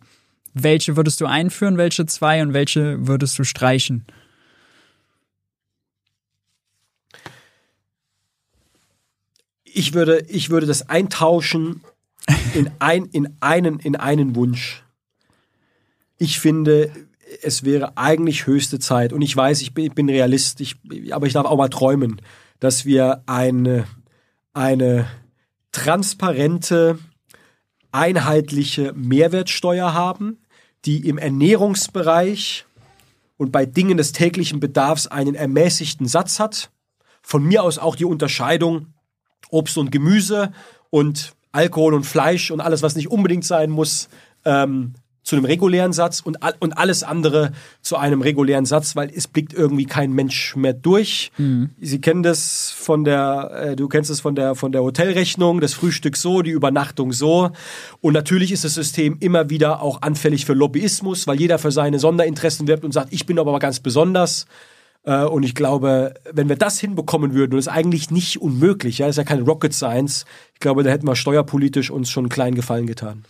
Welche 0.54 0.96
würdest 0.96 1.20
du 1.20 1.26
einführen, 1.26 1.76
welche 1.76 2.06
zwei 2.06 2.40
und 2.40 2.52
welche 2.52 3.08
würdest 3.08 3.36
du 3.38 3.42
streichen? 3.42 4.04
Ich 9.78 9.94
würde, 9.94 10.24
ich 10.28 10.50
würde 10.50 10.66
das 10.66 10.88
eintauschen 10.88 11.82
in, 12.54 12.68
ein, 12.80 13.04
in, 13.06 13.36
einen, 13.40 13.78
in 13.78 13.94
einen 13.94 14.34
Wunsch. 14.34 14.82
Ich 16.18 16.40
finde, 16.40 16.90
es 17.42 17.62
wäre 17.62 17.96
eigentlich 17.96 18.46
höchste 18.46 18.80
Zeit, 18.80 19.12
und 19.12 19.22
ich 19.22 19.36
weiß, 19.36 19.62
ich 19.62 19.74
bin, 19.74 19.86
ich 19.86 19.94
bin 19.94 20.10
Realist, 20.10 20.60
ich, 20.60 20.76
aber 21.12 21.28
ich 21.28 21.32
darf 21.32 21.46
auch 21.46 21.56
mal 21.56 21.68
träumen, 21.68 22.20
dass 22.58 22.86
wir 22.86 23.22
eine, 23.26 23.84
eine 24.52 25.08
transparente, 25.70 26.98
einheitliche 27.92 28.92
Mehrwertsteuer 28.94 29.94
haben, 29.94 30.38
die 30.86 31.08
im 31.08 31.18
Ernährungsbereich 31.18 32.66
und 33.36 33.52
bei 33.52 33.64
Dingen 33.64 33.96
des 33.96 34.10
täglichen 34.10 34.58
Bedarfs 34.58 35.06
einen 35.06 35.36
ermäßigten 35.36 36.08
Satz 36.08 36.40
hat. 36.40 36.70
Von 37.22 37.44
mir 37.44 37.62
aus 37.62 37.78
auch 37.78 37.94
die 37.94 38.04
Unterscheidung 38.04 38.94
Obst 39.50 39.78
und 39.78 39.90
Gemüse 39.90 40.52
und 40.90 41.32
Alkohol 41.52 41.94
und 41.94 42.04
Fleisch 42.04 42.50
und 42.50 42.60
alles, 42.60 42.82
was 42.82 42.96
nicht 42.96 43.10
unbedingt 43.10 43.44
sein 43.44 43.70
muss, 43.70 44.08
ähm, 44.44 44.94
zu 45.28 45.36
einem 45.36 45.44
regulären 45.44 45.92
Satz 45.92 46.20
und, 46.20 46.38
und 46.58 46.78
alles 46.78 47.02
andere 47.02 47.52
zu 47.82 47.98
einem 47.98 48.22
regulären 48.22 48.64
Satz, 48.64 48.96
weil 48.96 49.10
es 49.14 49.28
blickt 49.28 49.52
irgendwie 49.52 49.84
kein 49.84 50.12
Mensch 50.12 50.56
mehr 50.56 50.72
durch. 50.72 51.32
Sie 51.80 52.00
kennen 52.00 52.22
das 52.22 52.70
von 52.70 53.04
der, 53.04 53.50
äh, 53.52 53.76
du 53.76 53.88
kennst 53.88 54.08
es 54.08 54.20
von 54.20 54.34
der, 54.34 54.54
von 54.54 54.72
der 54.72 54.82
Hotelrechnung, 54.82 55.60
das 55.60 55.74
Frühstück 55.74 56.16
so, 56.16 56.40
die 56.40 56.50
Übernachtung 56.50 57.12
so. 57.12 57.50
Und 58.00 58.14
natürlich 58.14 58.52
ist 58.52 58.64
das 58.64 58.72
System 58.72 59.18
immer 59.20 59.50
wieder 59.50 59.82
auch 59.82 60.00
anfällig 60.00 60.46
für 60.46 60.54
Lobbyismus, 60.54 61.26
weil 61.26 61.38
jeder 61.38 61.58
für 61.58 61.72
seine 61.72 61.98
Sonderinteressen 61.98 62.66
wirbt 62.66 62.84
und 62.84 62.92
sagt, 62.92 63.12
ich 63.12 63.26
bin 63.26 63.38
aber 63.38 63.58
ganz 63.58 63.80
besonders. 63.80 64.46
Äh, 65.08 65.24
Und 65.24 65.42
ich 65.42 65.54
glaube, 65.54 66.12
wenn 66.32 66.50
wir 66.50 66.56
das 66.56 66.78
hinbekommen 66.78 67.32
würden, 67.32 67.52
und 67.52 67.56
das 67.56 67.66
ist 67.66 67.72
eigentlich 67.72 68.10
nicht 68.10 68.42
unmöglich, 68.42 68.98
ja, 68.98 69.06
das 69.06 69.14
ist 69.14 69.18
ja 69.18 69.24
keine 69.24 69.42
Rocket 69.42 69.72
Science, 69.72 70.26
ich 70.52 70.60
glaube, 70.60 70.82
da 70.82 70.90
hätten 70.90 71.06
wir 71.06 71.16
steuerpolitisch 71.16 71.90
uns 71.90 72.10
schon 72.10 72.24
einen 72.24 72.30
kleinen 72.30 72.56
Gefallen 72.56 72.86
getan. 72.86 73.24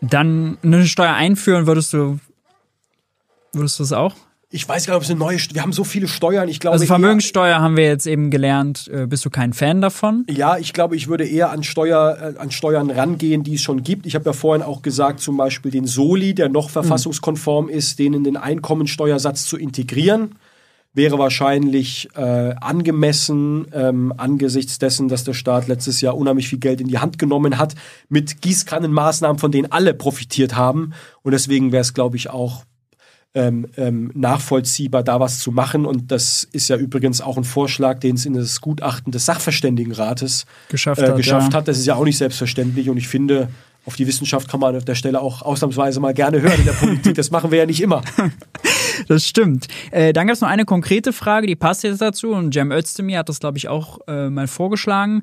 Dann 0.00 0.58
eine 0.62 0.86
Steuer 0.86 1.14
einführen, 1.14 1.66
würdest 1.66 1.92
du, 1.92 2.20
würdest 3.52 3.80
du 3.80 3.82
es 3.82 3.92
auch? 3.92 4.14
Ich 4.54 4.68
weiß 4.68 4.86
gar 4.86 4.94
nicht, 4.94 4.98
ob 4.98 5.02
es 5.02 5.10
eine 5.10 5.18
neue, 5.18 5.38
wir 5.52 5.62
haben 5.62 5.72
so 5.72 5.82
viele 5.82 6.06
Steuern, 6.06 6.48
ich 6.48 6.60
glaube. 6.60 6.74
Also 6.74 6.84
Vermögenssteuer 6.86 7.58
haben 7.58 7.76
wir 7.76 7.86
jetzt 7.86 8.06
eben 8.06 8.30
gelernt, 8.30 8.88
äh, 8.92 9.06
bist 9.06 9.24
du 9.24 9.30
kein 9.30 9.54
Fan 9.54 9.80
davon? 9.80 10.24
Ja, 10.28 10.58
ich 10.58 10.72
glaube, 10.72 10.94
ich 10.94 11.08
würde 11.08 11.26
eher 11.26 11.50
an, 11.50 11.64
Steuer, 11.64 12.34
äh, 12.36 12.38
an 12.38 12.50
Steuern 12.50 12.90
rangehen, 12.90 13.42
die 13.42 13.54
es 13.54 13.62
schon 13.62 13.82
gibt. 13.82 14.06
Ich 14.06 14.14
habe 14.14 14.26
ja 14.26 14.34
vorhin 14.34 14.62
auch 14.62 14.82
gesagt, 14.82 15.20
zum 15.20 15.36
Beispiel 15.36 15.72
den 15.72 15.86
Soli, 15.86 16.34
der 16.34 16.48
noch 16.48 16.70
verfassungskonform 16.70 17.68
ist, 17.70 17.98
den 17.98 18.12
in 18.12 18.24
den 18.24 18.36
Einkommensteuersatz 18.36 19.46
zu 19.46 19.56
integrieren, 19.56 20.36
wäre 20.94 21.18
wahrscheinlich 21.18 22.08
äh, 22.14 22.54
angemessen 22.60 23.66
ähm, 23.72 24.12
angesichts 24.16 24.78
dessen, 24.78 25.08
dass 25.08 25.24
der 25.24 25.32
Staat 25.32 25.68
letztes 25.68 26.00
Jahr 26.00 26.16
unheimlich 26.16 26.48
viel 26.48 26.58
Geld 26.58 26.80
in 26.80 26.88
die 26.88 26.98
Hand 26.98 27.18
genommen 27.18 27.58
hat 27.58 27.74
mit 28.08 28.42
Gießkannenmaßnahmen, 28.42 29.38
von 29.38 29.52
denen 29.52 29.72
alle 29.72 29.94
profitiert 29.94 30.54
haben. 30.54 30.92
Und 31.22 31.32
deswegen 31.32 31.72
wäre 31.72 31.80
es, 31.80 31.94
glaube 31.94 32.16
ich, 32.16 32.28
auch 32.28 32.64
ähm, 33.34 33.66
ähm, 33.78 34.10
nachvollziehbar, 34.14 35.02
da 35.02 35.18
was 35.18 35.38
zu 35.38 35.52
machen. 35.52 35.86
Und 35.86 36.12
das 36.12 36.44
ist 36.52 36.68
ja 36.68 36.76
übrigens 36.76 37.22
auch 37.22 37.38
ein 37.38 37.44
Vorschlag, 37.44 37.98
den 38.00 38.16
es 38.16 38.26
in 38.26 38.34
das 38.34 38.60
Gutachten 38.60 39.10
des 39.10 39.24
Sachverständigenrates 39.24 40.44
Geschafft 40.68 41.00
äh, 41.00 41.08
hat, 41.08 41.16
geschafft 41.16 41.52
ja. 41.52 41.58
hat. 41.58 41.68
Das 41.68 41.78
ist 41.78 41.86
ja 41.86 41.94
auch 41.94 42.04
nicht 42.04 42.18
selbstverständlich. 42.18 42.90
Und 42.90 42.98
ich 42.98 43.08
finde, 43.08 43.48
auf 43.84 43.96
die 43.96 44.06
Wissenschaft 44.06 44.48
kann 44.48 44.60
man 44.60 44.76
auf 44.76 44.84
der 44.84 44.94
Stelle 44.94 45.20
auch 45.20 45.42
ausnahmsweise 45.42 46.00
mal 46.00 46.14
gerne 46.14 46.40
hören 46.40 46.58
in 46.58 46.66
der 46.66 46.72
Politik. 46.72 47.14
Das 47.14 47.30
machen 47.30 47.50
wir 47.50 47.58
ja 47.58 47.66
nicht 47.66 47.80
immer. 47.80 48.02
Das 49.08 49.26
stimmt. 49.26 49.68
Äh, 49.90 50.12
dann 50.12 50.26
gab 50.26 50.34
es 50.34 50.42
noch 50.42 50.48
eine 50.48 50.66
konkrete 50.66 51.14
Frage, 51.14 51.46
die 51.46 51.56
passt 51.56 51.82
jetzt 51.82 52.02
dazu 52.02 52.32
und 52.32 52.52
Cem 52.52 52.70
Özdemir 52.70 53.18
hat 53.18 53.28
das, 53.30 53.40
glaube 53.40 53.56
ich, 53.56 53.68
auch 53.68 54.00
äh, 54.06 54.28
mal 54.28 54.46
vorgeschlagen. 54.46 55.22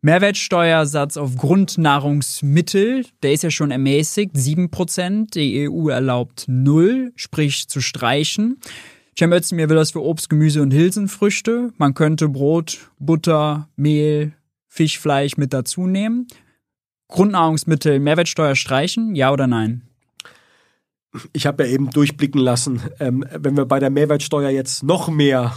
Mehrwertsteuersatz 0.00 1.18
auf 1.18 1.36
Grundnahrungsmittel, 1.36 3.04
der 3.22 3.32
ist 3.34 3.42
ja 3.42 3.50
schon 3.50 3.70
ermäßigt, 3.70 4.34
7%. 4.34 5.34
Die 5.34 5.68
EU 5.68 5.90
erlaubt 5.90 6.46
0, 6.48 7.12
sprich 7.16 7.68
zu 7.68 7.82
streichen. 7.82 8.58
Cem 9.18 9.32
Özdemir 9.32 9.68
will 9.68 9.76
das 9.76 9.90
für 9.90 10.02
Obst, 10.02 10.30
Gemüse 10.30 10.62
und 10.62 10.72
Hülsenfrüchte. 10.72 11.72
Man 11.76 11.92
könnte 11.92 12.30
Brot, 12.30 12.90
Butter, 12.98 13.68
Mehl, 13.76 14.32
Fisch, 14.68 14.98
Fleisch 14.98 15.36
mit 15.36 15.52
dazu 15.52 15.86
nehmen. 15.86 16.26
Grundnahrungsmittel, 17.10 18.00
Mehrwertsteuer 18.00 18.54
streichen, 18.54 19.14
ja 19.14 19.32
oder 19.32 19.46
nein? 19.46 19.82
Ich 21.32 21.46
habe 21.46 21.64
ja 21.64 21.70
eben 21.70 21.90
durchblicken 21.90 22.40
lassen, 22.40 22.82
ähm, 23.00 23.24
wenn 23.36 23.56
wir 23.56 23.66
bei 23.66 23.80
der 23.80 23.90
Mehrwertsteuer 23.90 24.50
jetzt 24.50 24.82
noch 24.82 25.08
mehr 25.08 25.52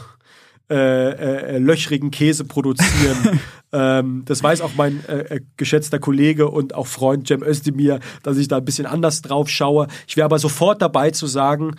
äh, 0.69 1.55
äh, 1.55 1.57
löchrigen 1.59 2.09
Käse 2.09 2.45
produzieren. 2.45 3.39
ähm, 3.71 4.23
das 4.25 4.41
weiß 4.41 4.61
auch 4.61 4.71
mein 4.75 5.05
äh, 5.07 5.35
äh, 5.35 5.41
geschätzter 5.57 5.99
Kollege 5.99 6.49
und 6.49 6.73
auch 6.73 6.87
Freund 6.87 7.27
Cem 7.27 7.43
Özdemir, 7.43 7.99
dass 8.23 8.37
ich 8.37 8.47
da 8.47 8.57
ein 8.57 8.65
bisschen 8.65 8.85
anders 8.85 9.21
drauf 9.21 9.49
schaue. 9.49 9.87
Ich 10.07 10.17
wäre 10.17 10.25
aber 10.25 10.39
sofort 10.39 10.81
dabei 10.81 11.11
zu 11.11 11.27
sagen, 11.27 11.75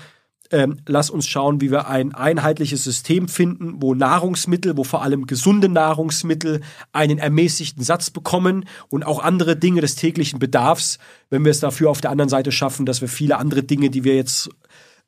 ähm, 0.50 0.78
lass 0.86 1.10
uns 1.10 1.26
schauen, 1.26 1.60
wie 1.60 1.70
wir 1.70 1.88
ein 1.88 2.14
einheitliches 2.14 2.84
System 2.84 3.28
finden, 3.28 3.80
wo 3.80 3.94
Nahrungsmittel, 3.94 4.76
wo 4.76 4.84
vor 4.84 5.02
allem 5.02 5.26
gesunde 5.26 5.68
Nahrungsmittel 5.68 6.60
einen 6.92 7.18
ermäßigten 7.18 7.82
Satz 7.82 8.10
bekommen 8.10 8.66
und 8.88 9.04
auch 9.04 9.22
andere 9.22 9.56
Dinge 9.56 9.80
des 9.80 9.96
täglichen 9.96 10.38
Bedarfs, 10.38 10.98
wenn 11.30 11.44
wir 11.44 11.50
es 11.50 11.60
dafür 11.60 11.90
auf 11.90 12.00
der 12.00 12.10
anderen 12.10 12.28
Seite 12.28 12.52
schaffen, 12.52 12.86
dass 12.86 13.00
wir 13.00 13.08
viele 13.08 13.38
andere 13.38 13.62
Dinge, 13.62 13.90
die 13.90 14.04
wir 14.04 14.16
jetzt 14.16 14.50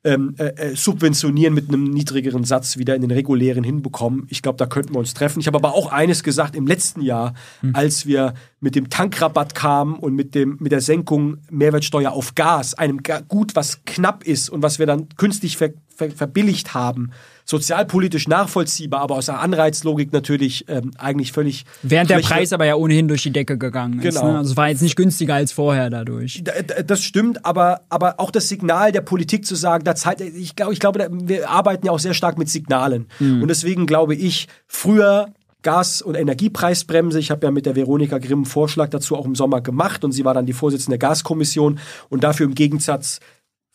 ähm, 0.03 0.35
äh, 0.37 0.45
äh, 0.45 0.75
subventionieren 0.75 1.53
mit 1.53 1.69
einem 1.69 1.85
niedrigeren 1.85 2.43
Satz 2.43 2.77
wieder 2.77 2.95
in 2.95 3.01
den 3.01 3.11
regulären 3.11 3.63
hinbekommen. 3.63 4.25
Ich 4.29 4.41
glaube, 4.41 4.57
da 4.57 4.65
könnten 4.65 4.93
wir 4.93 4.99
uns 4.99 5.13
treffen. 5.13 5.39
Ich 5.39 5.47
habe 5.47 5.57
aber 5.57 5.73
auch 5.73 5.91
eines 5.91 6.23
gesagt 6.23 6.55
im 6.55 6.67
letzten 6.67 7.01
Jahr, 7.01 7.33
als 7.73 8.05
wir 8.05 8.33
mit 8.59 8.75
dem 8.75 8.89
Tankrabatt 8.89 9.55
kamen 9.55 9.95
und 9.95 10.15
mit, 10.15 10.35
dem, 10.35 10.57
mit 10.59 10.71
der 10.71 10.81
Senkung 10.81 11.37
Mehrwertsteuer 11.49 12.11
auf 12.11 12.35
Gas, 12.35 12.73
einem 12.73 13.01
Gut, 13.27 13.55
was 13.55 13.83
knapp 13.85 14.23
ist 14.23 14.49
und 14.49 14.61
was 14.61 14.79
wir 14.79 14.85
dann 14.85 15.09
künstlich 15.17 15.57
ver, 15.57 15.71
ver, 15.95 16.11
verbilligt 16.11 16.73
haben, 16.73 17.11
sozialpolitisch 17.49 18.27
nachvollziehbar, 18.27 18.99
aber 18.99 19.15
aus 19.15 19.27
der 19.27 19.39
Anreizlogik 19.39 20.11
natürlich 20.11 20.65
ähm, 20.67 20.91
eigentlich 20.97 21.31
völlig 21.31 21.65
Während 21.81 22.09
der 22.09 22.19
Preis 22.19 22.51
aber 22.51 22.65
ja 22.65 22.75
ohnehin 22.75 23.07
durch 23.07 23.23
die 23.23 23.31
Decke 23.31 23.57
gegangen 23.57 23.99
ist. 23.99 24.15
Genau. 24.15 24.31
Ne? 24.31 24.37
Also 24.39 24.51
es 24.51 24.57
war 24.57 24.67
jetzt 24.67 24.81
nicht 24.81 24.97
günstiger 24.97 25.35
als 25.35 25.53
vorher 25.53 25.89
dadurch. 25.89 26.43
Das 26.85 27.03
stimmt, 27.03 27.45
aber, 27.45 27.81
aber 27.89 28.19
auch 28.19 28.31
das 28.31 28.49
Signal 28.49 28.91
der 28.91 29.01
Politik 29.01 29.45
zu 29.45 29.55
sagen, 29.55 29.85
da 29.85 29.95
Zeit, 29.95 30.19
ich 30.19 30.55
glaube, 30.55 30.73
ich 30.73 30.79
glaube, 30.79 31.07
wir 31.09 31.49
arbeiten 31.49 31.85
ja 31.85 31.93
auch 31.93 31.99
sehr 31.99 32.13
stark 32.13 32.37
mit 32.37 32.49
Signalen. 32.49 33.07
Und 33.19 33.47
deswegen 33.47 33.85
glaube 33.85 34.13
ich, 34.13 34.47
früher 34.67 35.29
Gas- 35.63 36.01
und 36.01 36.15
Energiepreisbremse. 36.15 37.19
Ich 37.19 37.31
habe 37.31 37.45
ja 37.45 37.51
mit 37.51 37.65
der 37.65 37.75
Veronika 37.75 38.19
Grimm 38.19 38.39
einen 38.39 38.45
Vorschlag 38.45 38.89
dazu 38.89 39.15
auch 39.15 39.25
im 39.25 39.35
Sommer 39.35 39.61
gemacht 39.61 40.05
und 40.05 40.11
sie 40.11 40.23
war 40.23 40.33
dann 40.33 40.45
die 40.45 40.53
Vorsitzende 40.53 40.97
der 40.97 41.09
Gaskommission 41.09 41.79
und 42.09 42.23
dafür 42.23 42.45
im 42.45 42.55
Gegensatz 42.55 43.19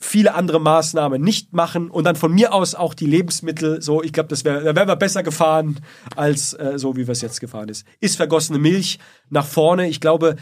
viele 0.03 0.35
andere 0.35 0.61
Maßnahmen 0.61 1.23
nicht 1.23 1.53
machen 1.53 1.91
und 1.91 2.05
dann 2.05 2.17
von 2.17 2.33
mir 2.33 2.53
aus 2.53 2.75
auch 2.75 2.95
die 2.95 3.07
Lebensmittel 3.07 3.81
so, 3.81 4.03
ich 4.03 4.13
glaube, 4.13 4.29
das 4.29 4.45
wäre, 4.45 4.63
da 4.63 4.75
wären 4.75 4.89
wir 4.89 4.97
besser 4.97 5.23
gefahren 5.23 5.81
als 6.17 6.55
äh, 6.55 6.73
so, 6.77 6.97
wie 6.97 7.07
wir 7.07 7.13
es 7.13 7.21
jetzt 7.21 7.41
gefahren 7.41 7.69
ist. 7.69 7.87
Ist 8.01 8.17
vergossene 8.17 8.59
Milch 8.59 8.99
nach 9.31 9.47
vorne. 9.47 9.89
Ich 9.89 10.01
glaube, 10.01 10.37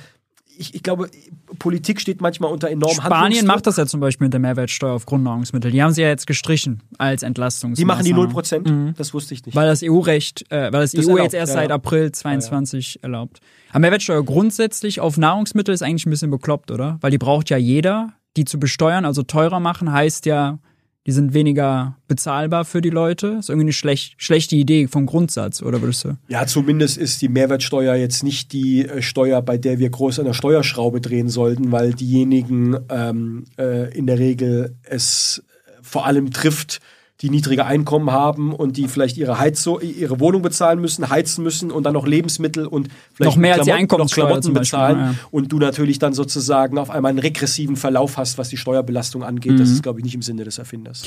ich, 0.56 0.74
ich 0.74 0.82
glaube, 0.82 1.10
Politik 1.58 2.00
steht 2.00 2.20
manchmal 2.20 2.52
unter 2.52 2.68
enormem 2.68 2.96
Spanien 2.96 3.46
macht 3.46 3.66
das 3.66 3.76
ja 3.76 3.86
zum 3.86 4.00
Beispiel 4.00 4.26
mit 4.26 4.34
der 4.34 4.40
Mehrwertsteuer 4.40 4.92
auf 4.92 5.06
Grundnahrungsmittel. 5.06 5.70
Die 5.70 5.82
haben 5.82 5.92
sie 5.92 6.02
ja 6.02 6.08
jetzt 6.08 6.26
gestrichen 6.26 6.82
als 6.98 7.20
Die 7.20 7.26
Entlastungsmaßnahme. 7.26 7.86
machen 7.86 8.04
die 8.04 8.14
0%? 8.14 8.94
Das 8.96 9.14
wusste 9.14 9.34
ich 9.34 9.44
nicht. 9.46 9.54
Weil 9.54 9.68
das 9.68 9.82
EU-Recht, 9.82 10.50
äh, 10.50 10.72
weil 10.72 10.82
das, 10.82 10.92
Das 10.92 11.06
EU 11.06 11.10
erlaubt, 11.10 11.22
jetzt 11.24 11.34
erst 11.34 11.54
ja, 11.54 11.60
seit 11.60 11.68
ja. 11.70 11.74
April 11.74 12.12
22 12.12 13.02
erlaubt. 13.02 13.40
Aber 13.70 13.80
Mehrwertsteuer 13.80 14.22
grundsätzlich 14.22 15.00
auf 15.00 15.16
Nahrungsmittel 15.16 15.74
ist 15.74 15.82
eigentlich 15.82 16.06
ein 16.06 16.10
bisschen 16.10 16.30
bekloppt, 16.30 16.70
oder? 16.70 16.98
Weil 17.00 17.10
die 17.10 17.18
braucht 17.18 17.48
ja 17.50 17.56
jeder. 17.56 18.12
Die 18.36 18.44
zu 18.44 18.60
besteuern, 18.60 19.04
also 19.04 19.22
teurer 19.22 19.60
machen, 19.60 19.92
heißt 19.92 20.26
ja, 20.26 20.58
die 21.06 21.12
sind 21.12 21.32
weniger 21.32 21.96
bezahlbar 22.08 22.64
für 22.64 22.80
die 22.80 22.90
Leute. 22.90 23.36
Ist 23.38 23.48
irgendwie 23.48 23.64
eine 23.64 23.72
schlecht, 23.72 24.14
schlechte 24.18 24.54
Idee 24.54 24.86
vom 24.86 25.06
Grundsatz, 25.06 25.62
oder 25.62 25.80
würdest 25.80 26.04
du? 26.04 26.18
Ja, 26.28 26.46
zumindest 26.46 26.98
ist 26.98 27.22
die 27.22 27.28
Mehrwertsteuer 27.28 27.94
jetzt 27.94 28.22
nicht 28.22 28.52
die 28.52 28.86
äh, 28.86 29.02
Steuer, 29.02 29.40
bei 29.42 29.56
der 29.56 29.78
wir 29.78 29.90
groß 29.90 30.18
an 30.18 30.26
der 30.26 30.34
Steuerschraube 30.34 31.00
drehen 31.00 31.28
sollten, 31.28 31.72
weil 31.72 31.94
diejenigen 31.94 32.76
ähm, 32.90 33.44
äh, 33.58 33.96
in 33.96 34.06
der 34.06 34.18
Regel 34.18 34.76
es 34.82 35.42
vor 35.82 36.06
allem 36.06 36.30
trifft, 36.30 36.80
die 37.20 37.28
niedrige 37.28 37.66
Einkommen 37.66 38.10
haben 38.10 38.52
und 38.52 38.76
die 38.76 38.88
vielleicht 38.88 39.16
ihre 39.18 39.38
Heizung, 39.38 39.80
ihre 39.80 40.20
Wohnung 40.20 40.42
bezahlen 40.42 40.80
müssen, 40.80 41.10
heizen 41.10 41.44
müssen 41.44 41.70
und 41.70 41.84
dann 41.84 41.92
noch 41.92 42.06
Lebensmittel 42.06 42.66
und 42.66 42.88
vielleicht 43.12 43.32
Noch 43.32 43.36
mehr 43.36 43.54
als 43.54 43.64
die 43.64 43.70
Klamotten- 43.70 43.82
Einkommenssteuer 43.82 44.26
Klamotten 44.26 44.54
Beispiel, 44.54 44.78
bezahlen 44.78 44.98
ja. 44.98 45.14
und 45.30 45.52
du 45.52 45.58
natürlich 45.58 45.98
dann 45.98 46.14
sozusagen 46.14 46.78
auf 46.78 46.90
einmal 46.90 47.10
einen 47.10 47.18
regressiven 47.18 47.76
Verlauf 47.76 48.16
hast, 48.16 48.38
was 48.38 48.48
die 48.48 48.56
Steuerbelastung 48.56 49.22
angeht. 49.22 49.52
Mhm. 49.52 49.58
Das 49.58 49.70
ist, 49.70 49.82
glaube 49.82 50.00
ich, 50.00 50.04
nicht 50.04 50.14
im 50.14 50.22
Sinne 50.22 50.44
des 50.44 50.58
Erfinders. 50.58 51.02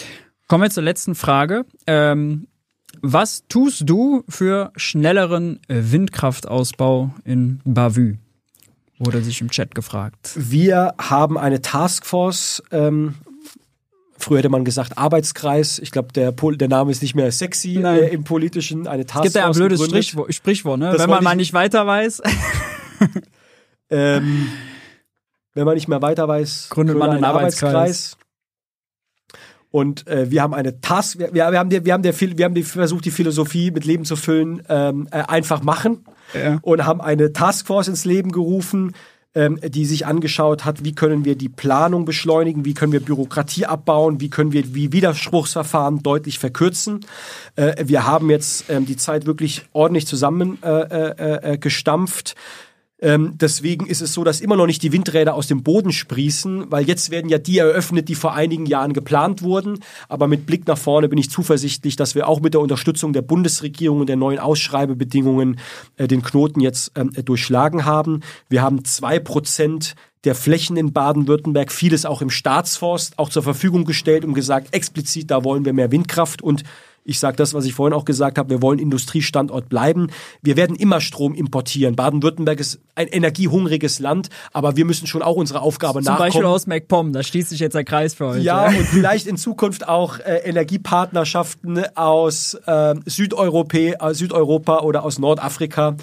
Kommen 0.47 0.63
wir 0.63 0.69
zur 0.69 0.83
letzten 0.83 1.15
Frage. 1.15 1.65
Ähm, 1.87 2.47
was 3.01 3.43
tust 3.49 3.89
du 3.89 4.23
für 4.29 4.71
schnelleren 4.75 5.59
äh, 5.67 5.81
Windkraftausbau 5.91 7.11
in 7.23 7.59
Bavü? 7.65 8.17
Wurde 8.99 9.23
sich 9.23 9.41
im 9.41 9.49
Chat 9.49 9.73
gefragt. 9.73 10.31
Wir 10.35 10.93
haben 10.99 11.37
eine 11.37 11.61
Taskforce. 11.61 12.61
Ähm, 12.71 13.15
früher 14.23 14.39
hätte 14.39 14.49
man 14.49 14.65
gesagt 14.65 14.97
Arbeitskreis. 14.97 15.79
Ich 15.79 15.91
glaube, 15.91 16.13
der, 16.13 16.31
der 16.31 16.67
Name 16.67 16.91
ist 16.91 17.01
nicht 17.01 17.15
mehr 17.15 17.31
sexy 17.31 17.77
äh, 17.83 18.09
im 18.13 18.23
politischen. 18.23 18.87
Eine 18.87 19.03
Es 19.03 19.07
Taskforce. 19.07 19.23
gibt 19.23 19.35
ja 19.35 19.45
ein 19.47 19.53
blödes. 19.53 19.85
Sprichwort, 19.85 20.33
Sprichwort 20.33 20.79
ne? 20.79 20.95
Wenn 20.97 21.09
man 21.09 21.23
mal 21.23 21.31
ich- 21.31 21.37
nicht 21.37 21.53
weiter 21.53 21.85
weiß. 21.85 22.21
Ähm, 23.89 24.49
wenn 25.53 25.65
man 25.65 25.75
nicht 25.75 25.87
mehr 25.87 26.01
weiter 26.01 26.27
weiß, 26.27 26.69
Gründet 26.69 26.97
man 26.97 27.11
einen 27.11 27.23
Arbeitskreis. 27.23 28.17
Und 29.69 30.07
äh, 30.07 30.29
wir 30.31 30.41
haben 30.41 30.53
eine 30.53 30.81
Task, 30.81 31.17
wir, 31.19 31.33
wir 31.33 31.59
haben, 31.59 31.69
die, 31.69 31.83
wir, 31.85 31.93
haben 31.93 32.03
der, 32.03 32.19
wir 32.19 32.45
haben 32.45 32.53
die, 32.53 32.63
versucht, 32.63 33.05
die 33.05 33.11
Philosophie 33.11 33.71
mit 33.71 33.85
Leben 33.85 34.05
zu 34.05 34.15
füllen, 34.15 34.63
ähm, 34.69 35.07
äh, 35.11 35.21
einfach 35.23 35.63
machen. 35.63 36.05
Ja. 36.33 36.59
Und 36.61 36.85
haben 36.85 37.01
eine 37.01 37.33
Taskforce 37.33 37.87
ins 37.87 38.05
Leben 38.05 38.31
gerufen, 38.31 38.93
ähm, 39.35 39.59
die 39.63 39.85
sich 39.85 40.05
angeschaut 40.05 40.65
hat, 40.65 40.83
wie 40.83 40.93
können 40.93 41.25
wir 41.25 41.35
die 41.35 41.49
Planung 41.49 42.05
beschleunigen, 42.05 42.65
wie 42.65 42.73
können 42.73 42.91
wir 42.91 42.99
Bürokratie 42.99 43.65
abbauen, 43.65 44.21
wie 44.21 44.29
können 44.29 44.51
wir 44.51 44.63
die 44.63 44.91
Widerspruchsverfahren 44.91 46.03
deutlich 46.03 46.39
verkürzen. 46.39 47.05
Äh, 47.55 47.83
wir 47.87 48.05
haben 48.05 48.29
jetzt 48.29 48.69
ähm, 48.69 48.85
die 48.85 48.97
Zeit 48.97 49.25
wirklich 49.25 49.63
ordentlich 49.73 50.07
zusammen 50.07 50.59
äh, 50.61 50.69
äh, 50.69 51.53
äh, 51.53 51.57
gestampft. 51.57 52.35
Ähm, 53.03 53.33
deswegen 53.35 53.85
ist 53.85 54.01
es 54.01 54.13
so, 54.13 54.23
dass 54.23 54.39
immer 54.39 54.55
noch 54.55 54.65
nicht 54.65 54.81
die 54.81 54.93
Windräder 54.93 55.35
aus 55.35 55.47
dem 55.47 55.61
Boden 55.61 55.91
sprießen, 55.91 56.71
weil 56.71 56.87
jetzt 56.87 57.11
werden 57.11 57.29
ja 57.29 57.37
die 57.37 57.57
eröffnet, 57.57 58.07
die 58.07 58.15
vor 58.15 58.33
einigen 58.33 58.65
Jahren 58.65 58.93
geplant 58.93 59.41
wurden. 59.41 59.79
Aber 60.07 60.27
mit 60.29 60.45
Blick 60.45 60.65
nach 60.67 60.77
vorne 60.77 61.09
bin 61.09 61.17
ich 61.17 61.29
zuversichtlich, 61.29 61.97
dass 61.97 62.15
wir 62.15 62.29
auch 62.29 62.39
mit 62.39 62.53
der 62.53 62.61
Unterstützung 62.61 63.11
der 63.11 63.21
Bundesregierung 63.21 63.99
und 63.99 64.07
der 64.07 64.15
neuen 64.15 64.39
Ausschreibebedingungen 64.39 65.59
äh, 65.97 66.07
den 66.07 66.23
Knoten 66.23 66.61
jetzt 66.61 66.93
ähm, 66.95 67.11
durchschlagen 67.25 67.83
haben. 67.83 68.21
Wir 68.47 68.61
haben 68.61 68.85
zwei 68.85 69.19
Prozent 69.19 69.95
der 70.23 70.35
Flächen 70.35 70.77
in 70.77 70.93
Baden-Württemberg, 70.93 71.73
vieles 71.73 72.05
auch 72.05 72.21
im 72.21 72.29
Staatsforst, 72.29 73.19
auch 73.19 73.27
zur 73.27 73.43
Verfügung 73.43 73.83
gestellt 73.83 74.23
und 74.23 74.33
gesagt, 74.33 74.73
explizit, 74.73 75.29
da 75.29 75.43
wollen 75.43 75.65
wir 75.65 75.73
mehr 75.73 75.91
Windkraft 75.91 76.41
und 76.41 76.63
ich 77.05 77.19
sage 77.19 77.35
das, 77.37 77.53
was 77.53 77.65
ich 77.65 77.73
vorhin 77.73 77.93
auch 77.93 78.05
gesagt 78.05 78.37
habe, 78.37 78.49
wir 78.49 78.61
wollen 78.61 78.79
Industriestandort 78.79 79.69
bleiben. 79.69 80.07
Wir 80.41 80.55
werden 80.55 80.75
immer 80.75 81.01
Strom 81.01 81.33
importieren. 81.33 81.95
Baden-Württemberg 81.95 82.59
ist 82.59 82.79
ein 82.95 83.07
energiehungriges 83.07 83.99
Land, 83.99 84.29
aber 84.51 84.75
wir 84.77 84.85
müssen 84.85 85.07
schon 85.07 85.21
auch 85.21 85.35
unsere 85.35 85.61
Aufgabe 85.61 86.01
Zum 86.01 86.13
nachkommen. 86.13 86.31
Zum 86.31 86.41
Beispiel 86.41 86.45
aus 86.45 86.67
MacPom, 86.67 87.13
da 87.13 87.23
schließt 87.23 87.49
sich 87.49 87.59
jetzt 87.59 87.73
der 87.73 87.83
Kreis 87.83 88.13
für 88.13 88.27
euch. 88.27 88.43
Ja, 88.43 88.67
und 88.67 88.85
vielleicht 88.85 89.27
in 89.27 89.37
Zukunft 89.37 89.87
auch 89.87 90.19
äh, 90.19 90.37
Energiepartnerschaften 90.43 91.83
aus 91.95 92.53
äh, 92.65 92.95
Südeuropa, 93.05 93.77
äh, 93.77 94.13
Südeuropa 94.13 94.79
oder 94.79 95.03
aus 95.03 95.19
Nordafrika, 95.19 95.95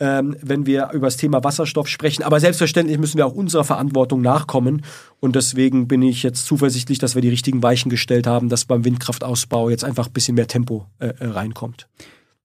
ähm, 0.00 0.36
wenn 0.42 0.66
wir 0.66 0.90
über 0.92 1.06
das 1.06 1.16
Thema 1.16 1.44
Wasserstoff 1.44 1.88
sprechen. 1.88 2.22
Aber 2.22 2.40
selbstverständlich 2.40 2.98
müssen 2.98 3.18
wir 3.18 3.26
auch 3.26 3.34
unserer 3.34 3.64
Verantwortung 3.64 4.22
nachkommen. 4.22 4.82
Und 5.20 5.34
deswegen 5.34 5.88
bin 5.88 6.02
ich 6.02 6.22
jetzt 6.22 6.46
zuversichtlich, 6.46 6.98
dass 6.98 7.14
wir 7.14 7.22
die 7.22 7.28
richtigen 7.28 7.62
Weichen 7.62 7.90
gestellt 7.90 8.26
haben, 8.26 8.48
dass 8.48 8.64
beim 8.64 8.84
Windkraftausbau 8.84 9.70
jetzt 9.70 9.84
einfach 9.84 10.06
ein 10.06 10.12
bisschen 10.12 10.36
mehr 10.36 10.46
Tempo 10.46 10.86
äh, 11.00 11.08
äh, 11.08 11.26
reinkommt. 11.26 11.88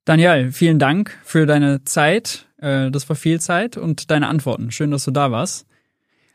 Daniel, 0.05 0.51
vielen 0.51 0.79
Dank 0.79 1.17
für 1.23 1.45
deine 1.45 1.83
Zeit. 1.83 2.47
Äh, 2.57 2.89
das 2.91 3.07
war 3.09 3.15
viel 3.15 3.39
Zeit 3.39 3.77
und 3.77 4.09
deine 4.09 4.27
Antworten. 4.27 4.71
Schön, 4.71 4.91
dass 4.91 5.05
du 5.05 5.11
da 5.11 5.31
warst. 5.31 5.67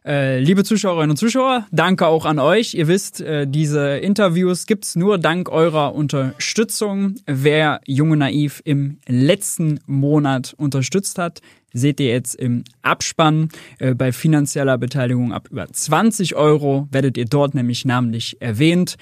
Äh, 0.09 0.39
liebe 0.39 0.65
Zuschauerinnen 0.65 1.11
und 1.11 1.17
Zuschauer, 1.19 1.67
danke 1.71 2.07
auch 2.07 2.25
an 2.25 2.39
euch. 2.39 2.73
Ihr 2.73 2.89
wisst, 2.89 3.21
äh, 3.21 3.47
diese 3.47 3.99
Interviews 3.99 4.65
gibt's 4.65 4.97
nur 4.97 5.19
dank 5.19 5.51
eurer 5.51 5.95
Unterstützung. 5.95 7.17
Wer 7.27 7.83
Junge 7.87 8.17
Naiv 8.17 8.63
im 8.65 9.01
letzten 9.07 9.81
Monat 9.85 10.55
unterstützt 10.57 11.19
hat, 11.19 11.43
seht 11.75 12.01
ihr 12.01 12.09
jetzt 12.09 12.37
im 12.37 12.65
Abspann. 12.81 13.51
Äh, 13.81 13.95
bei 13.95 14.13
finanzieller 14.13 14.79
Beteiligung 14.79 15.35
ab 15.35 15.49
über 15.51 15.71
20 15.71 16.37
Euro 16.37 16.89
werdet 16.91 17.19
ihr 17.19 17.27
dort 17.27 17.55
nämlich 17.55 17.85
namentlich 17.85 18.41
erwähnt. 18.41 18.97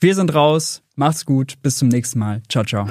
Wir 0.00 0.14
sind 0.14 0.34
raus. 0.34 0.82
Macht's 0.96 1.26
gut. 1.26 1.60
Bis 1.60 1.76
zum 1.76 1.88
nächsten 1.88 2.18
Mal. 2.18 2.40
Ciao, 2.48 2.64
ciao. 2.64 2.88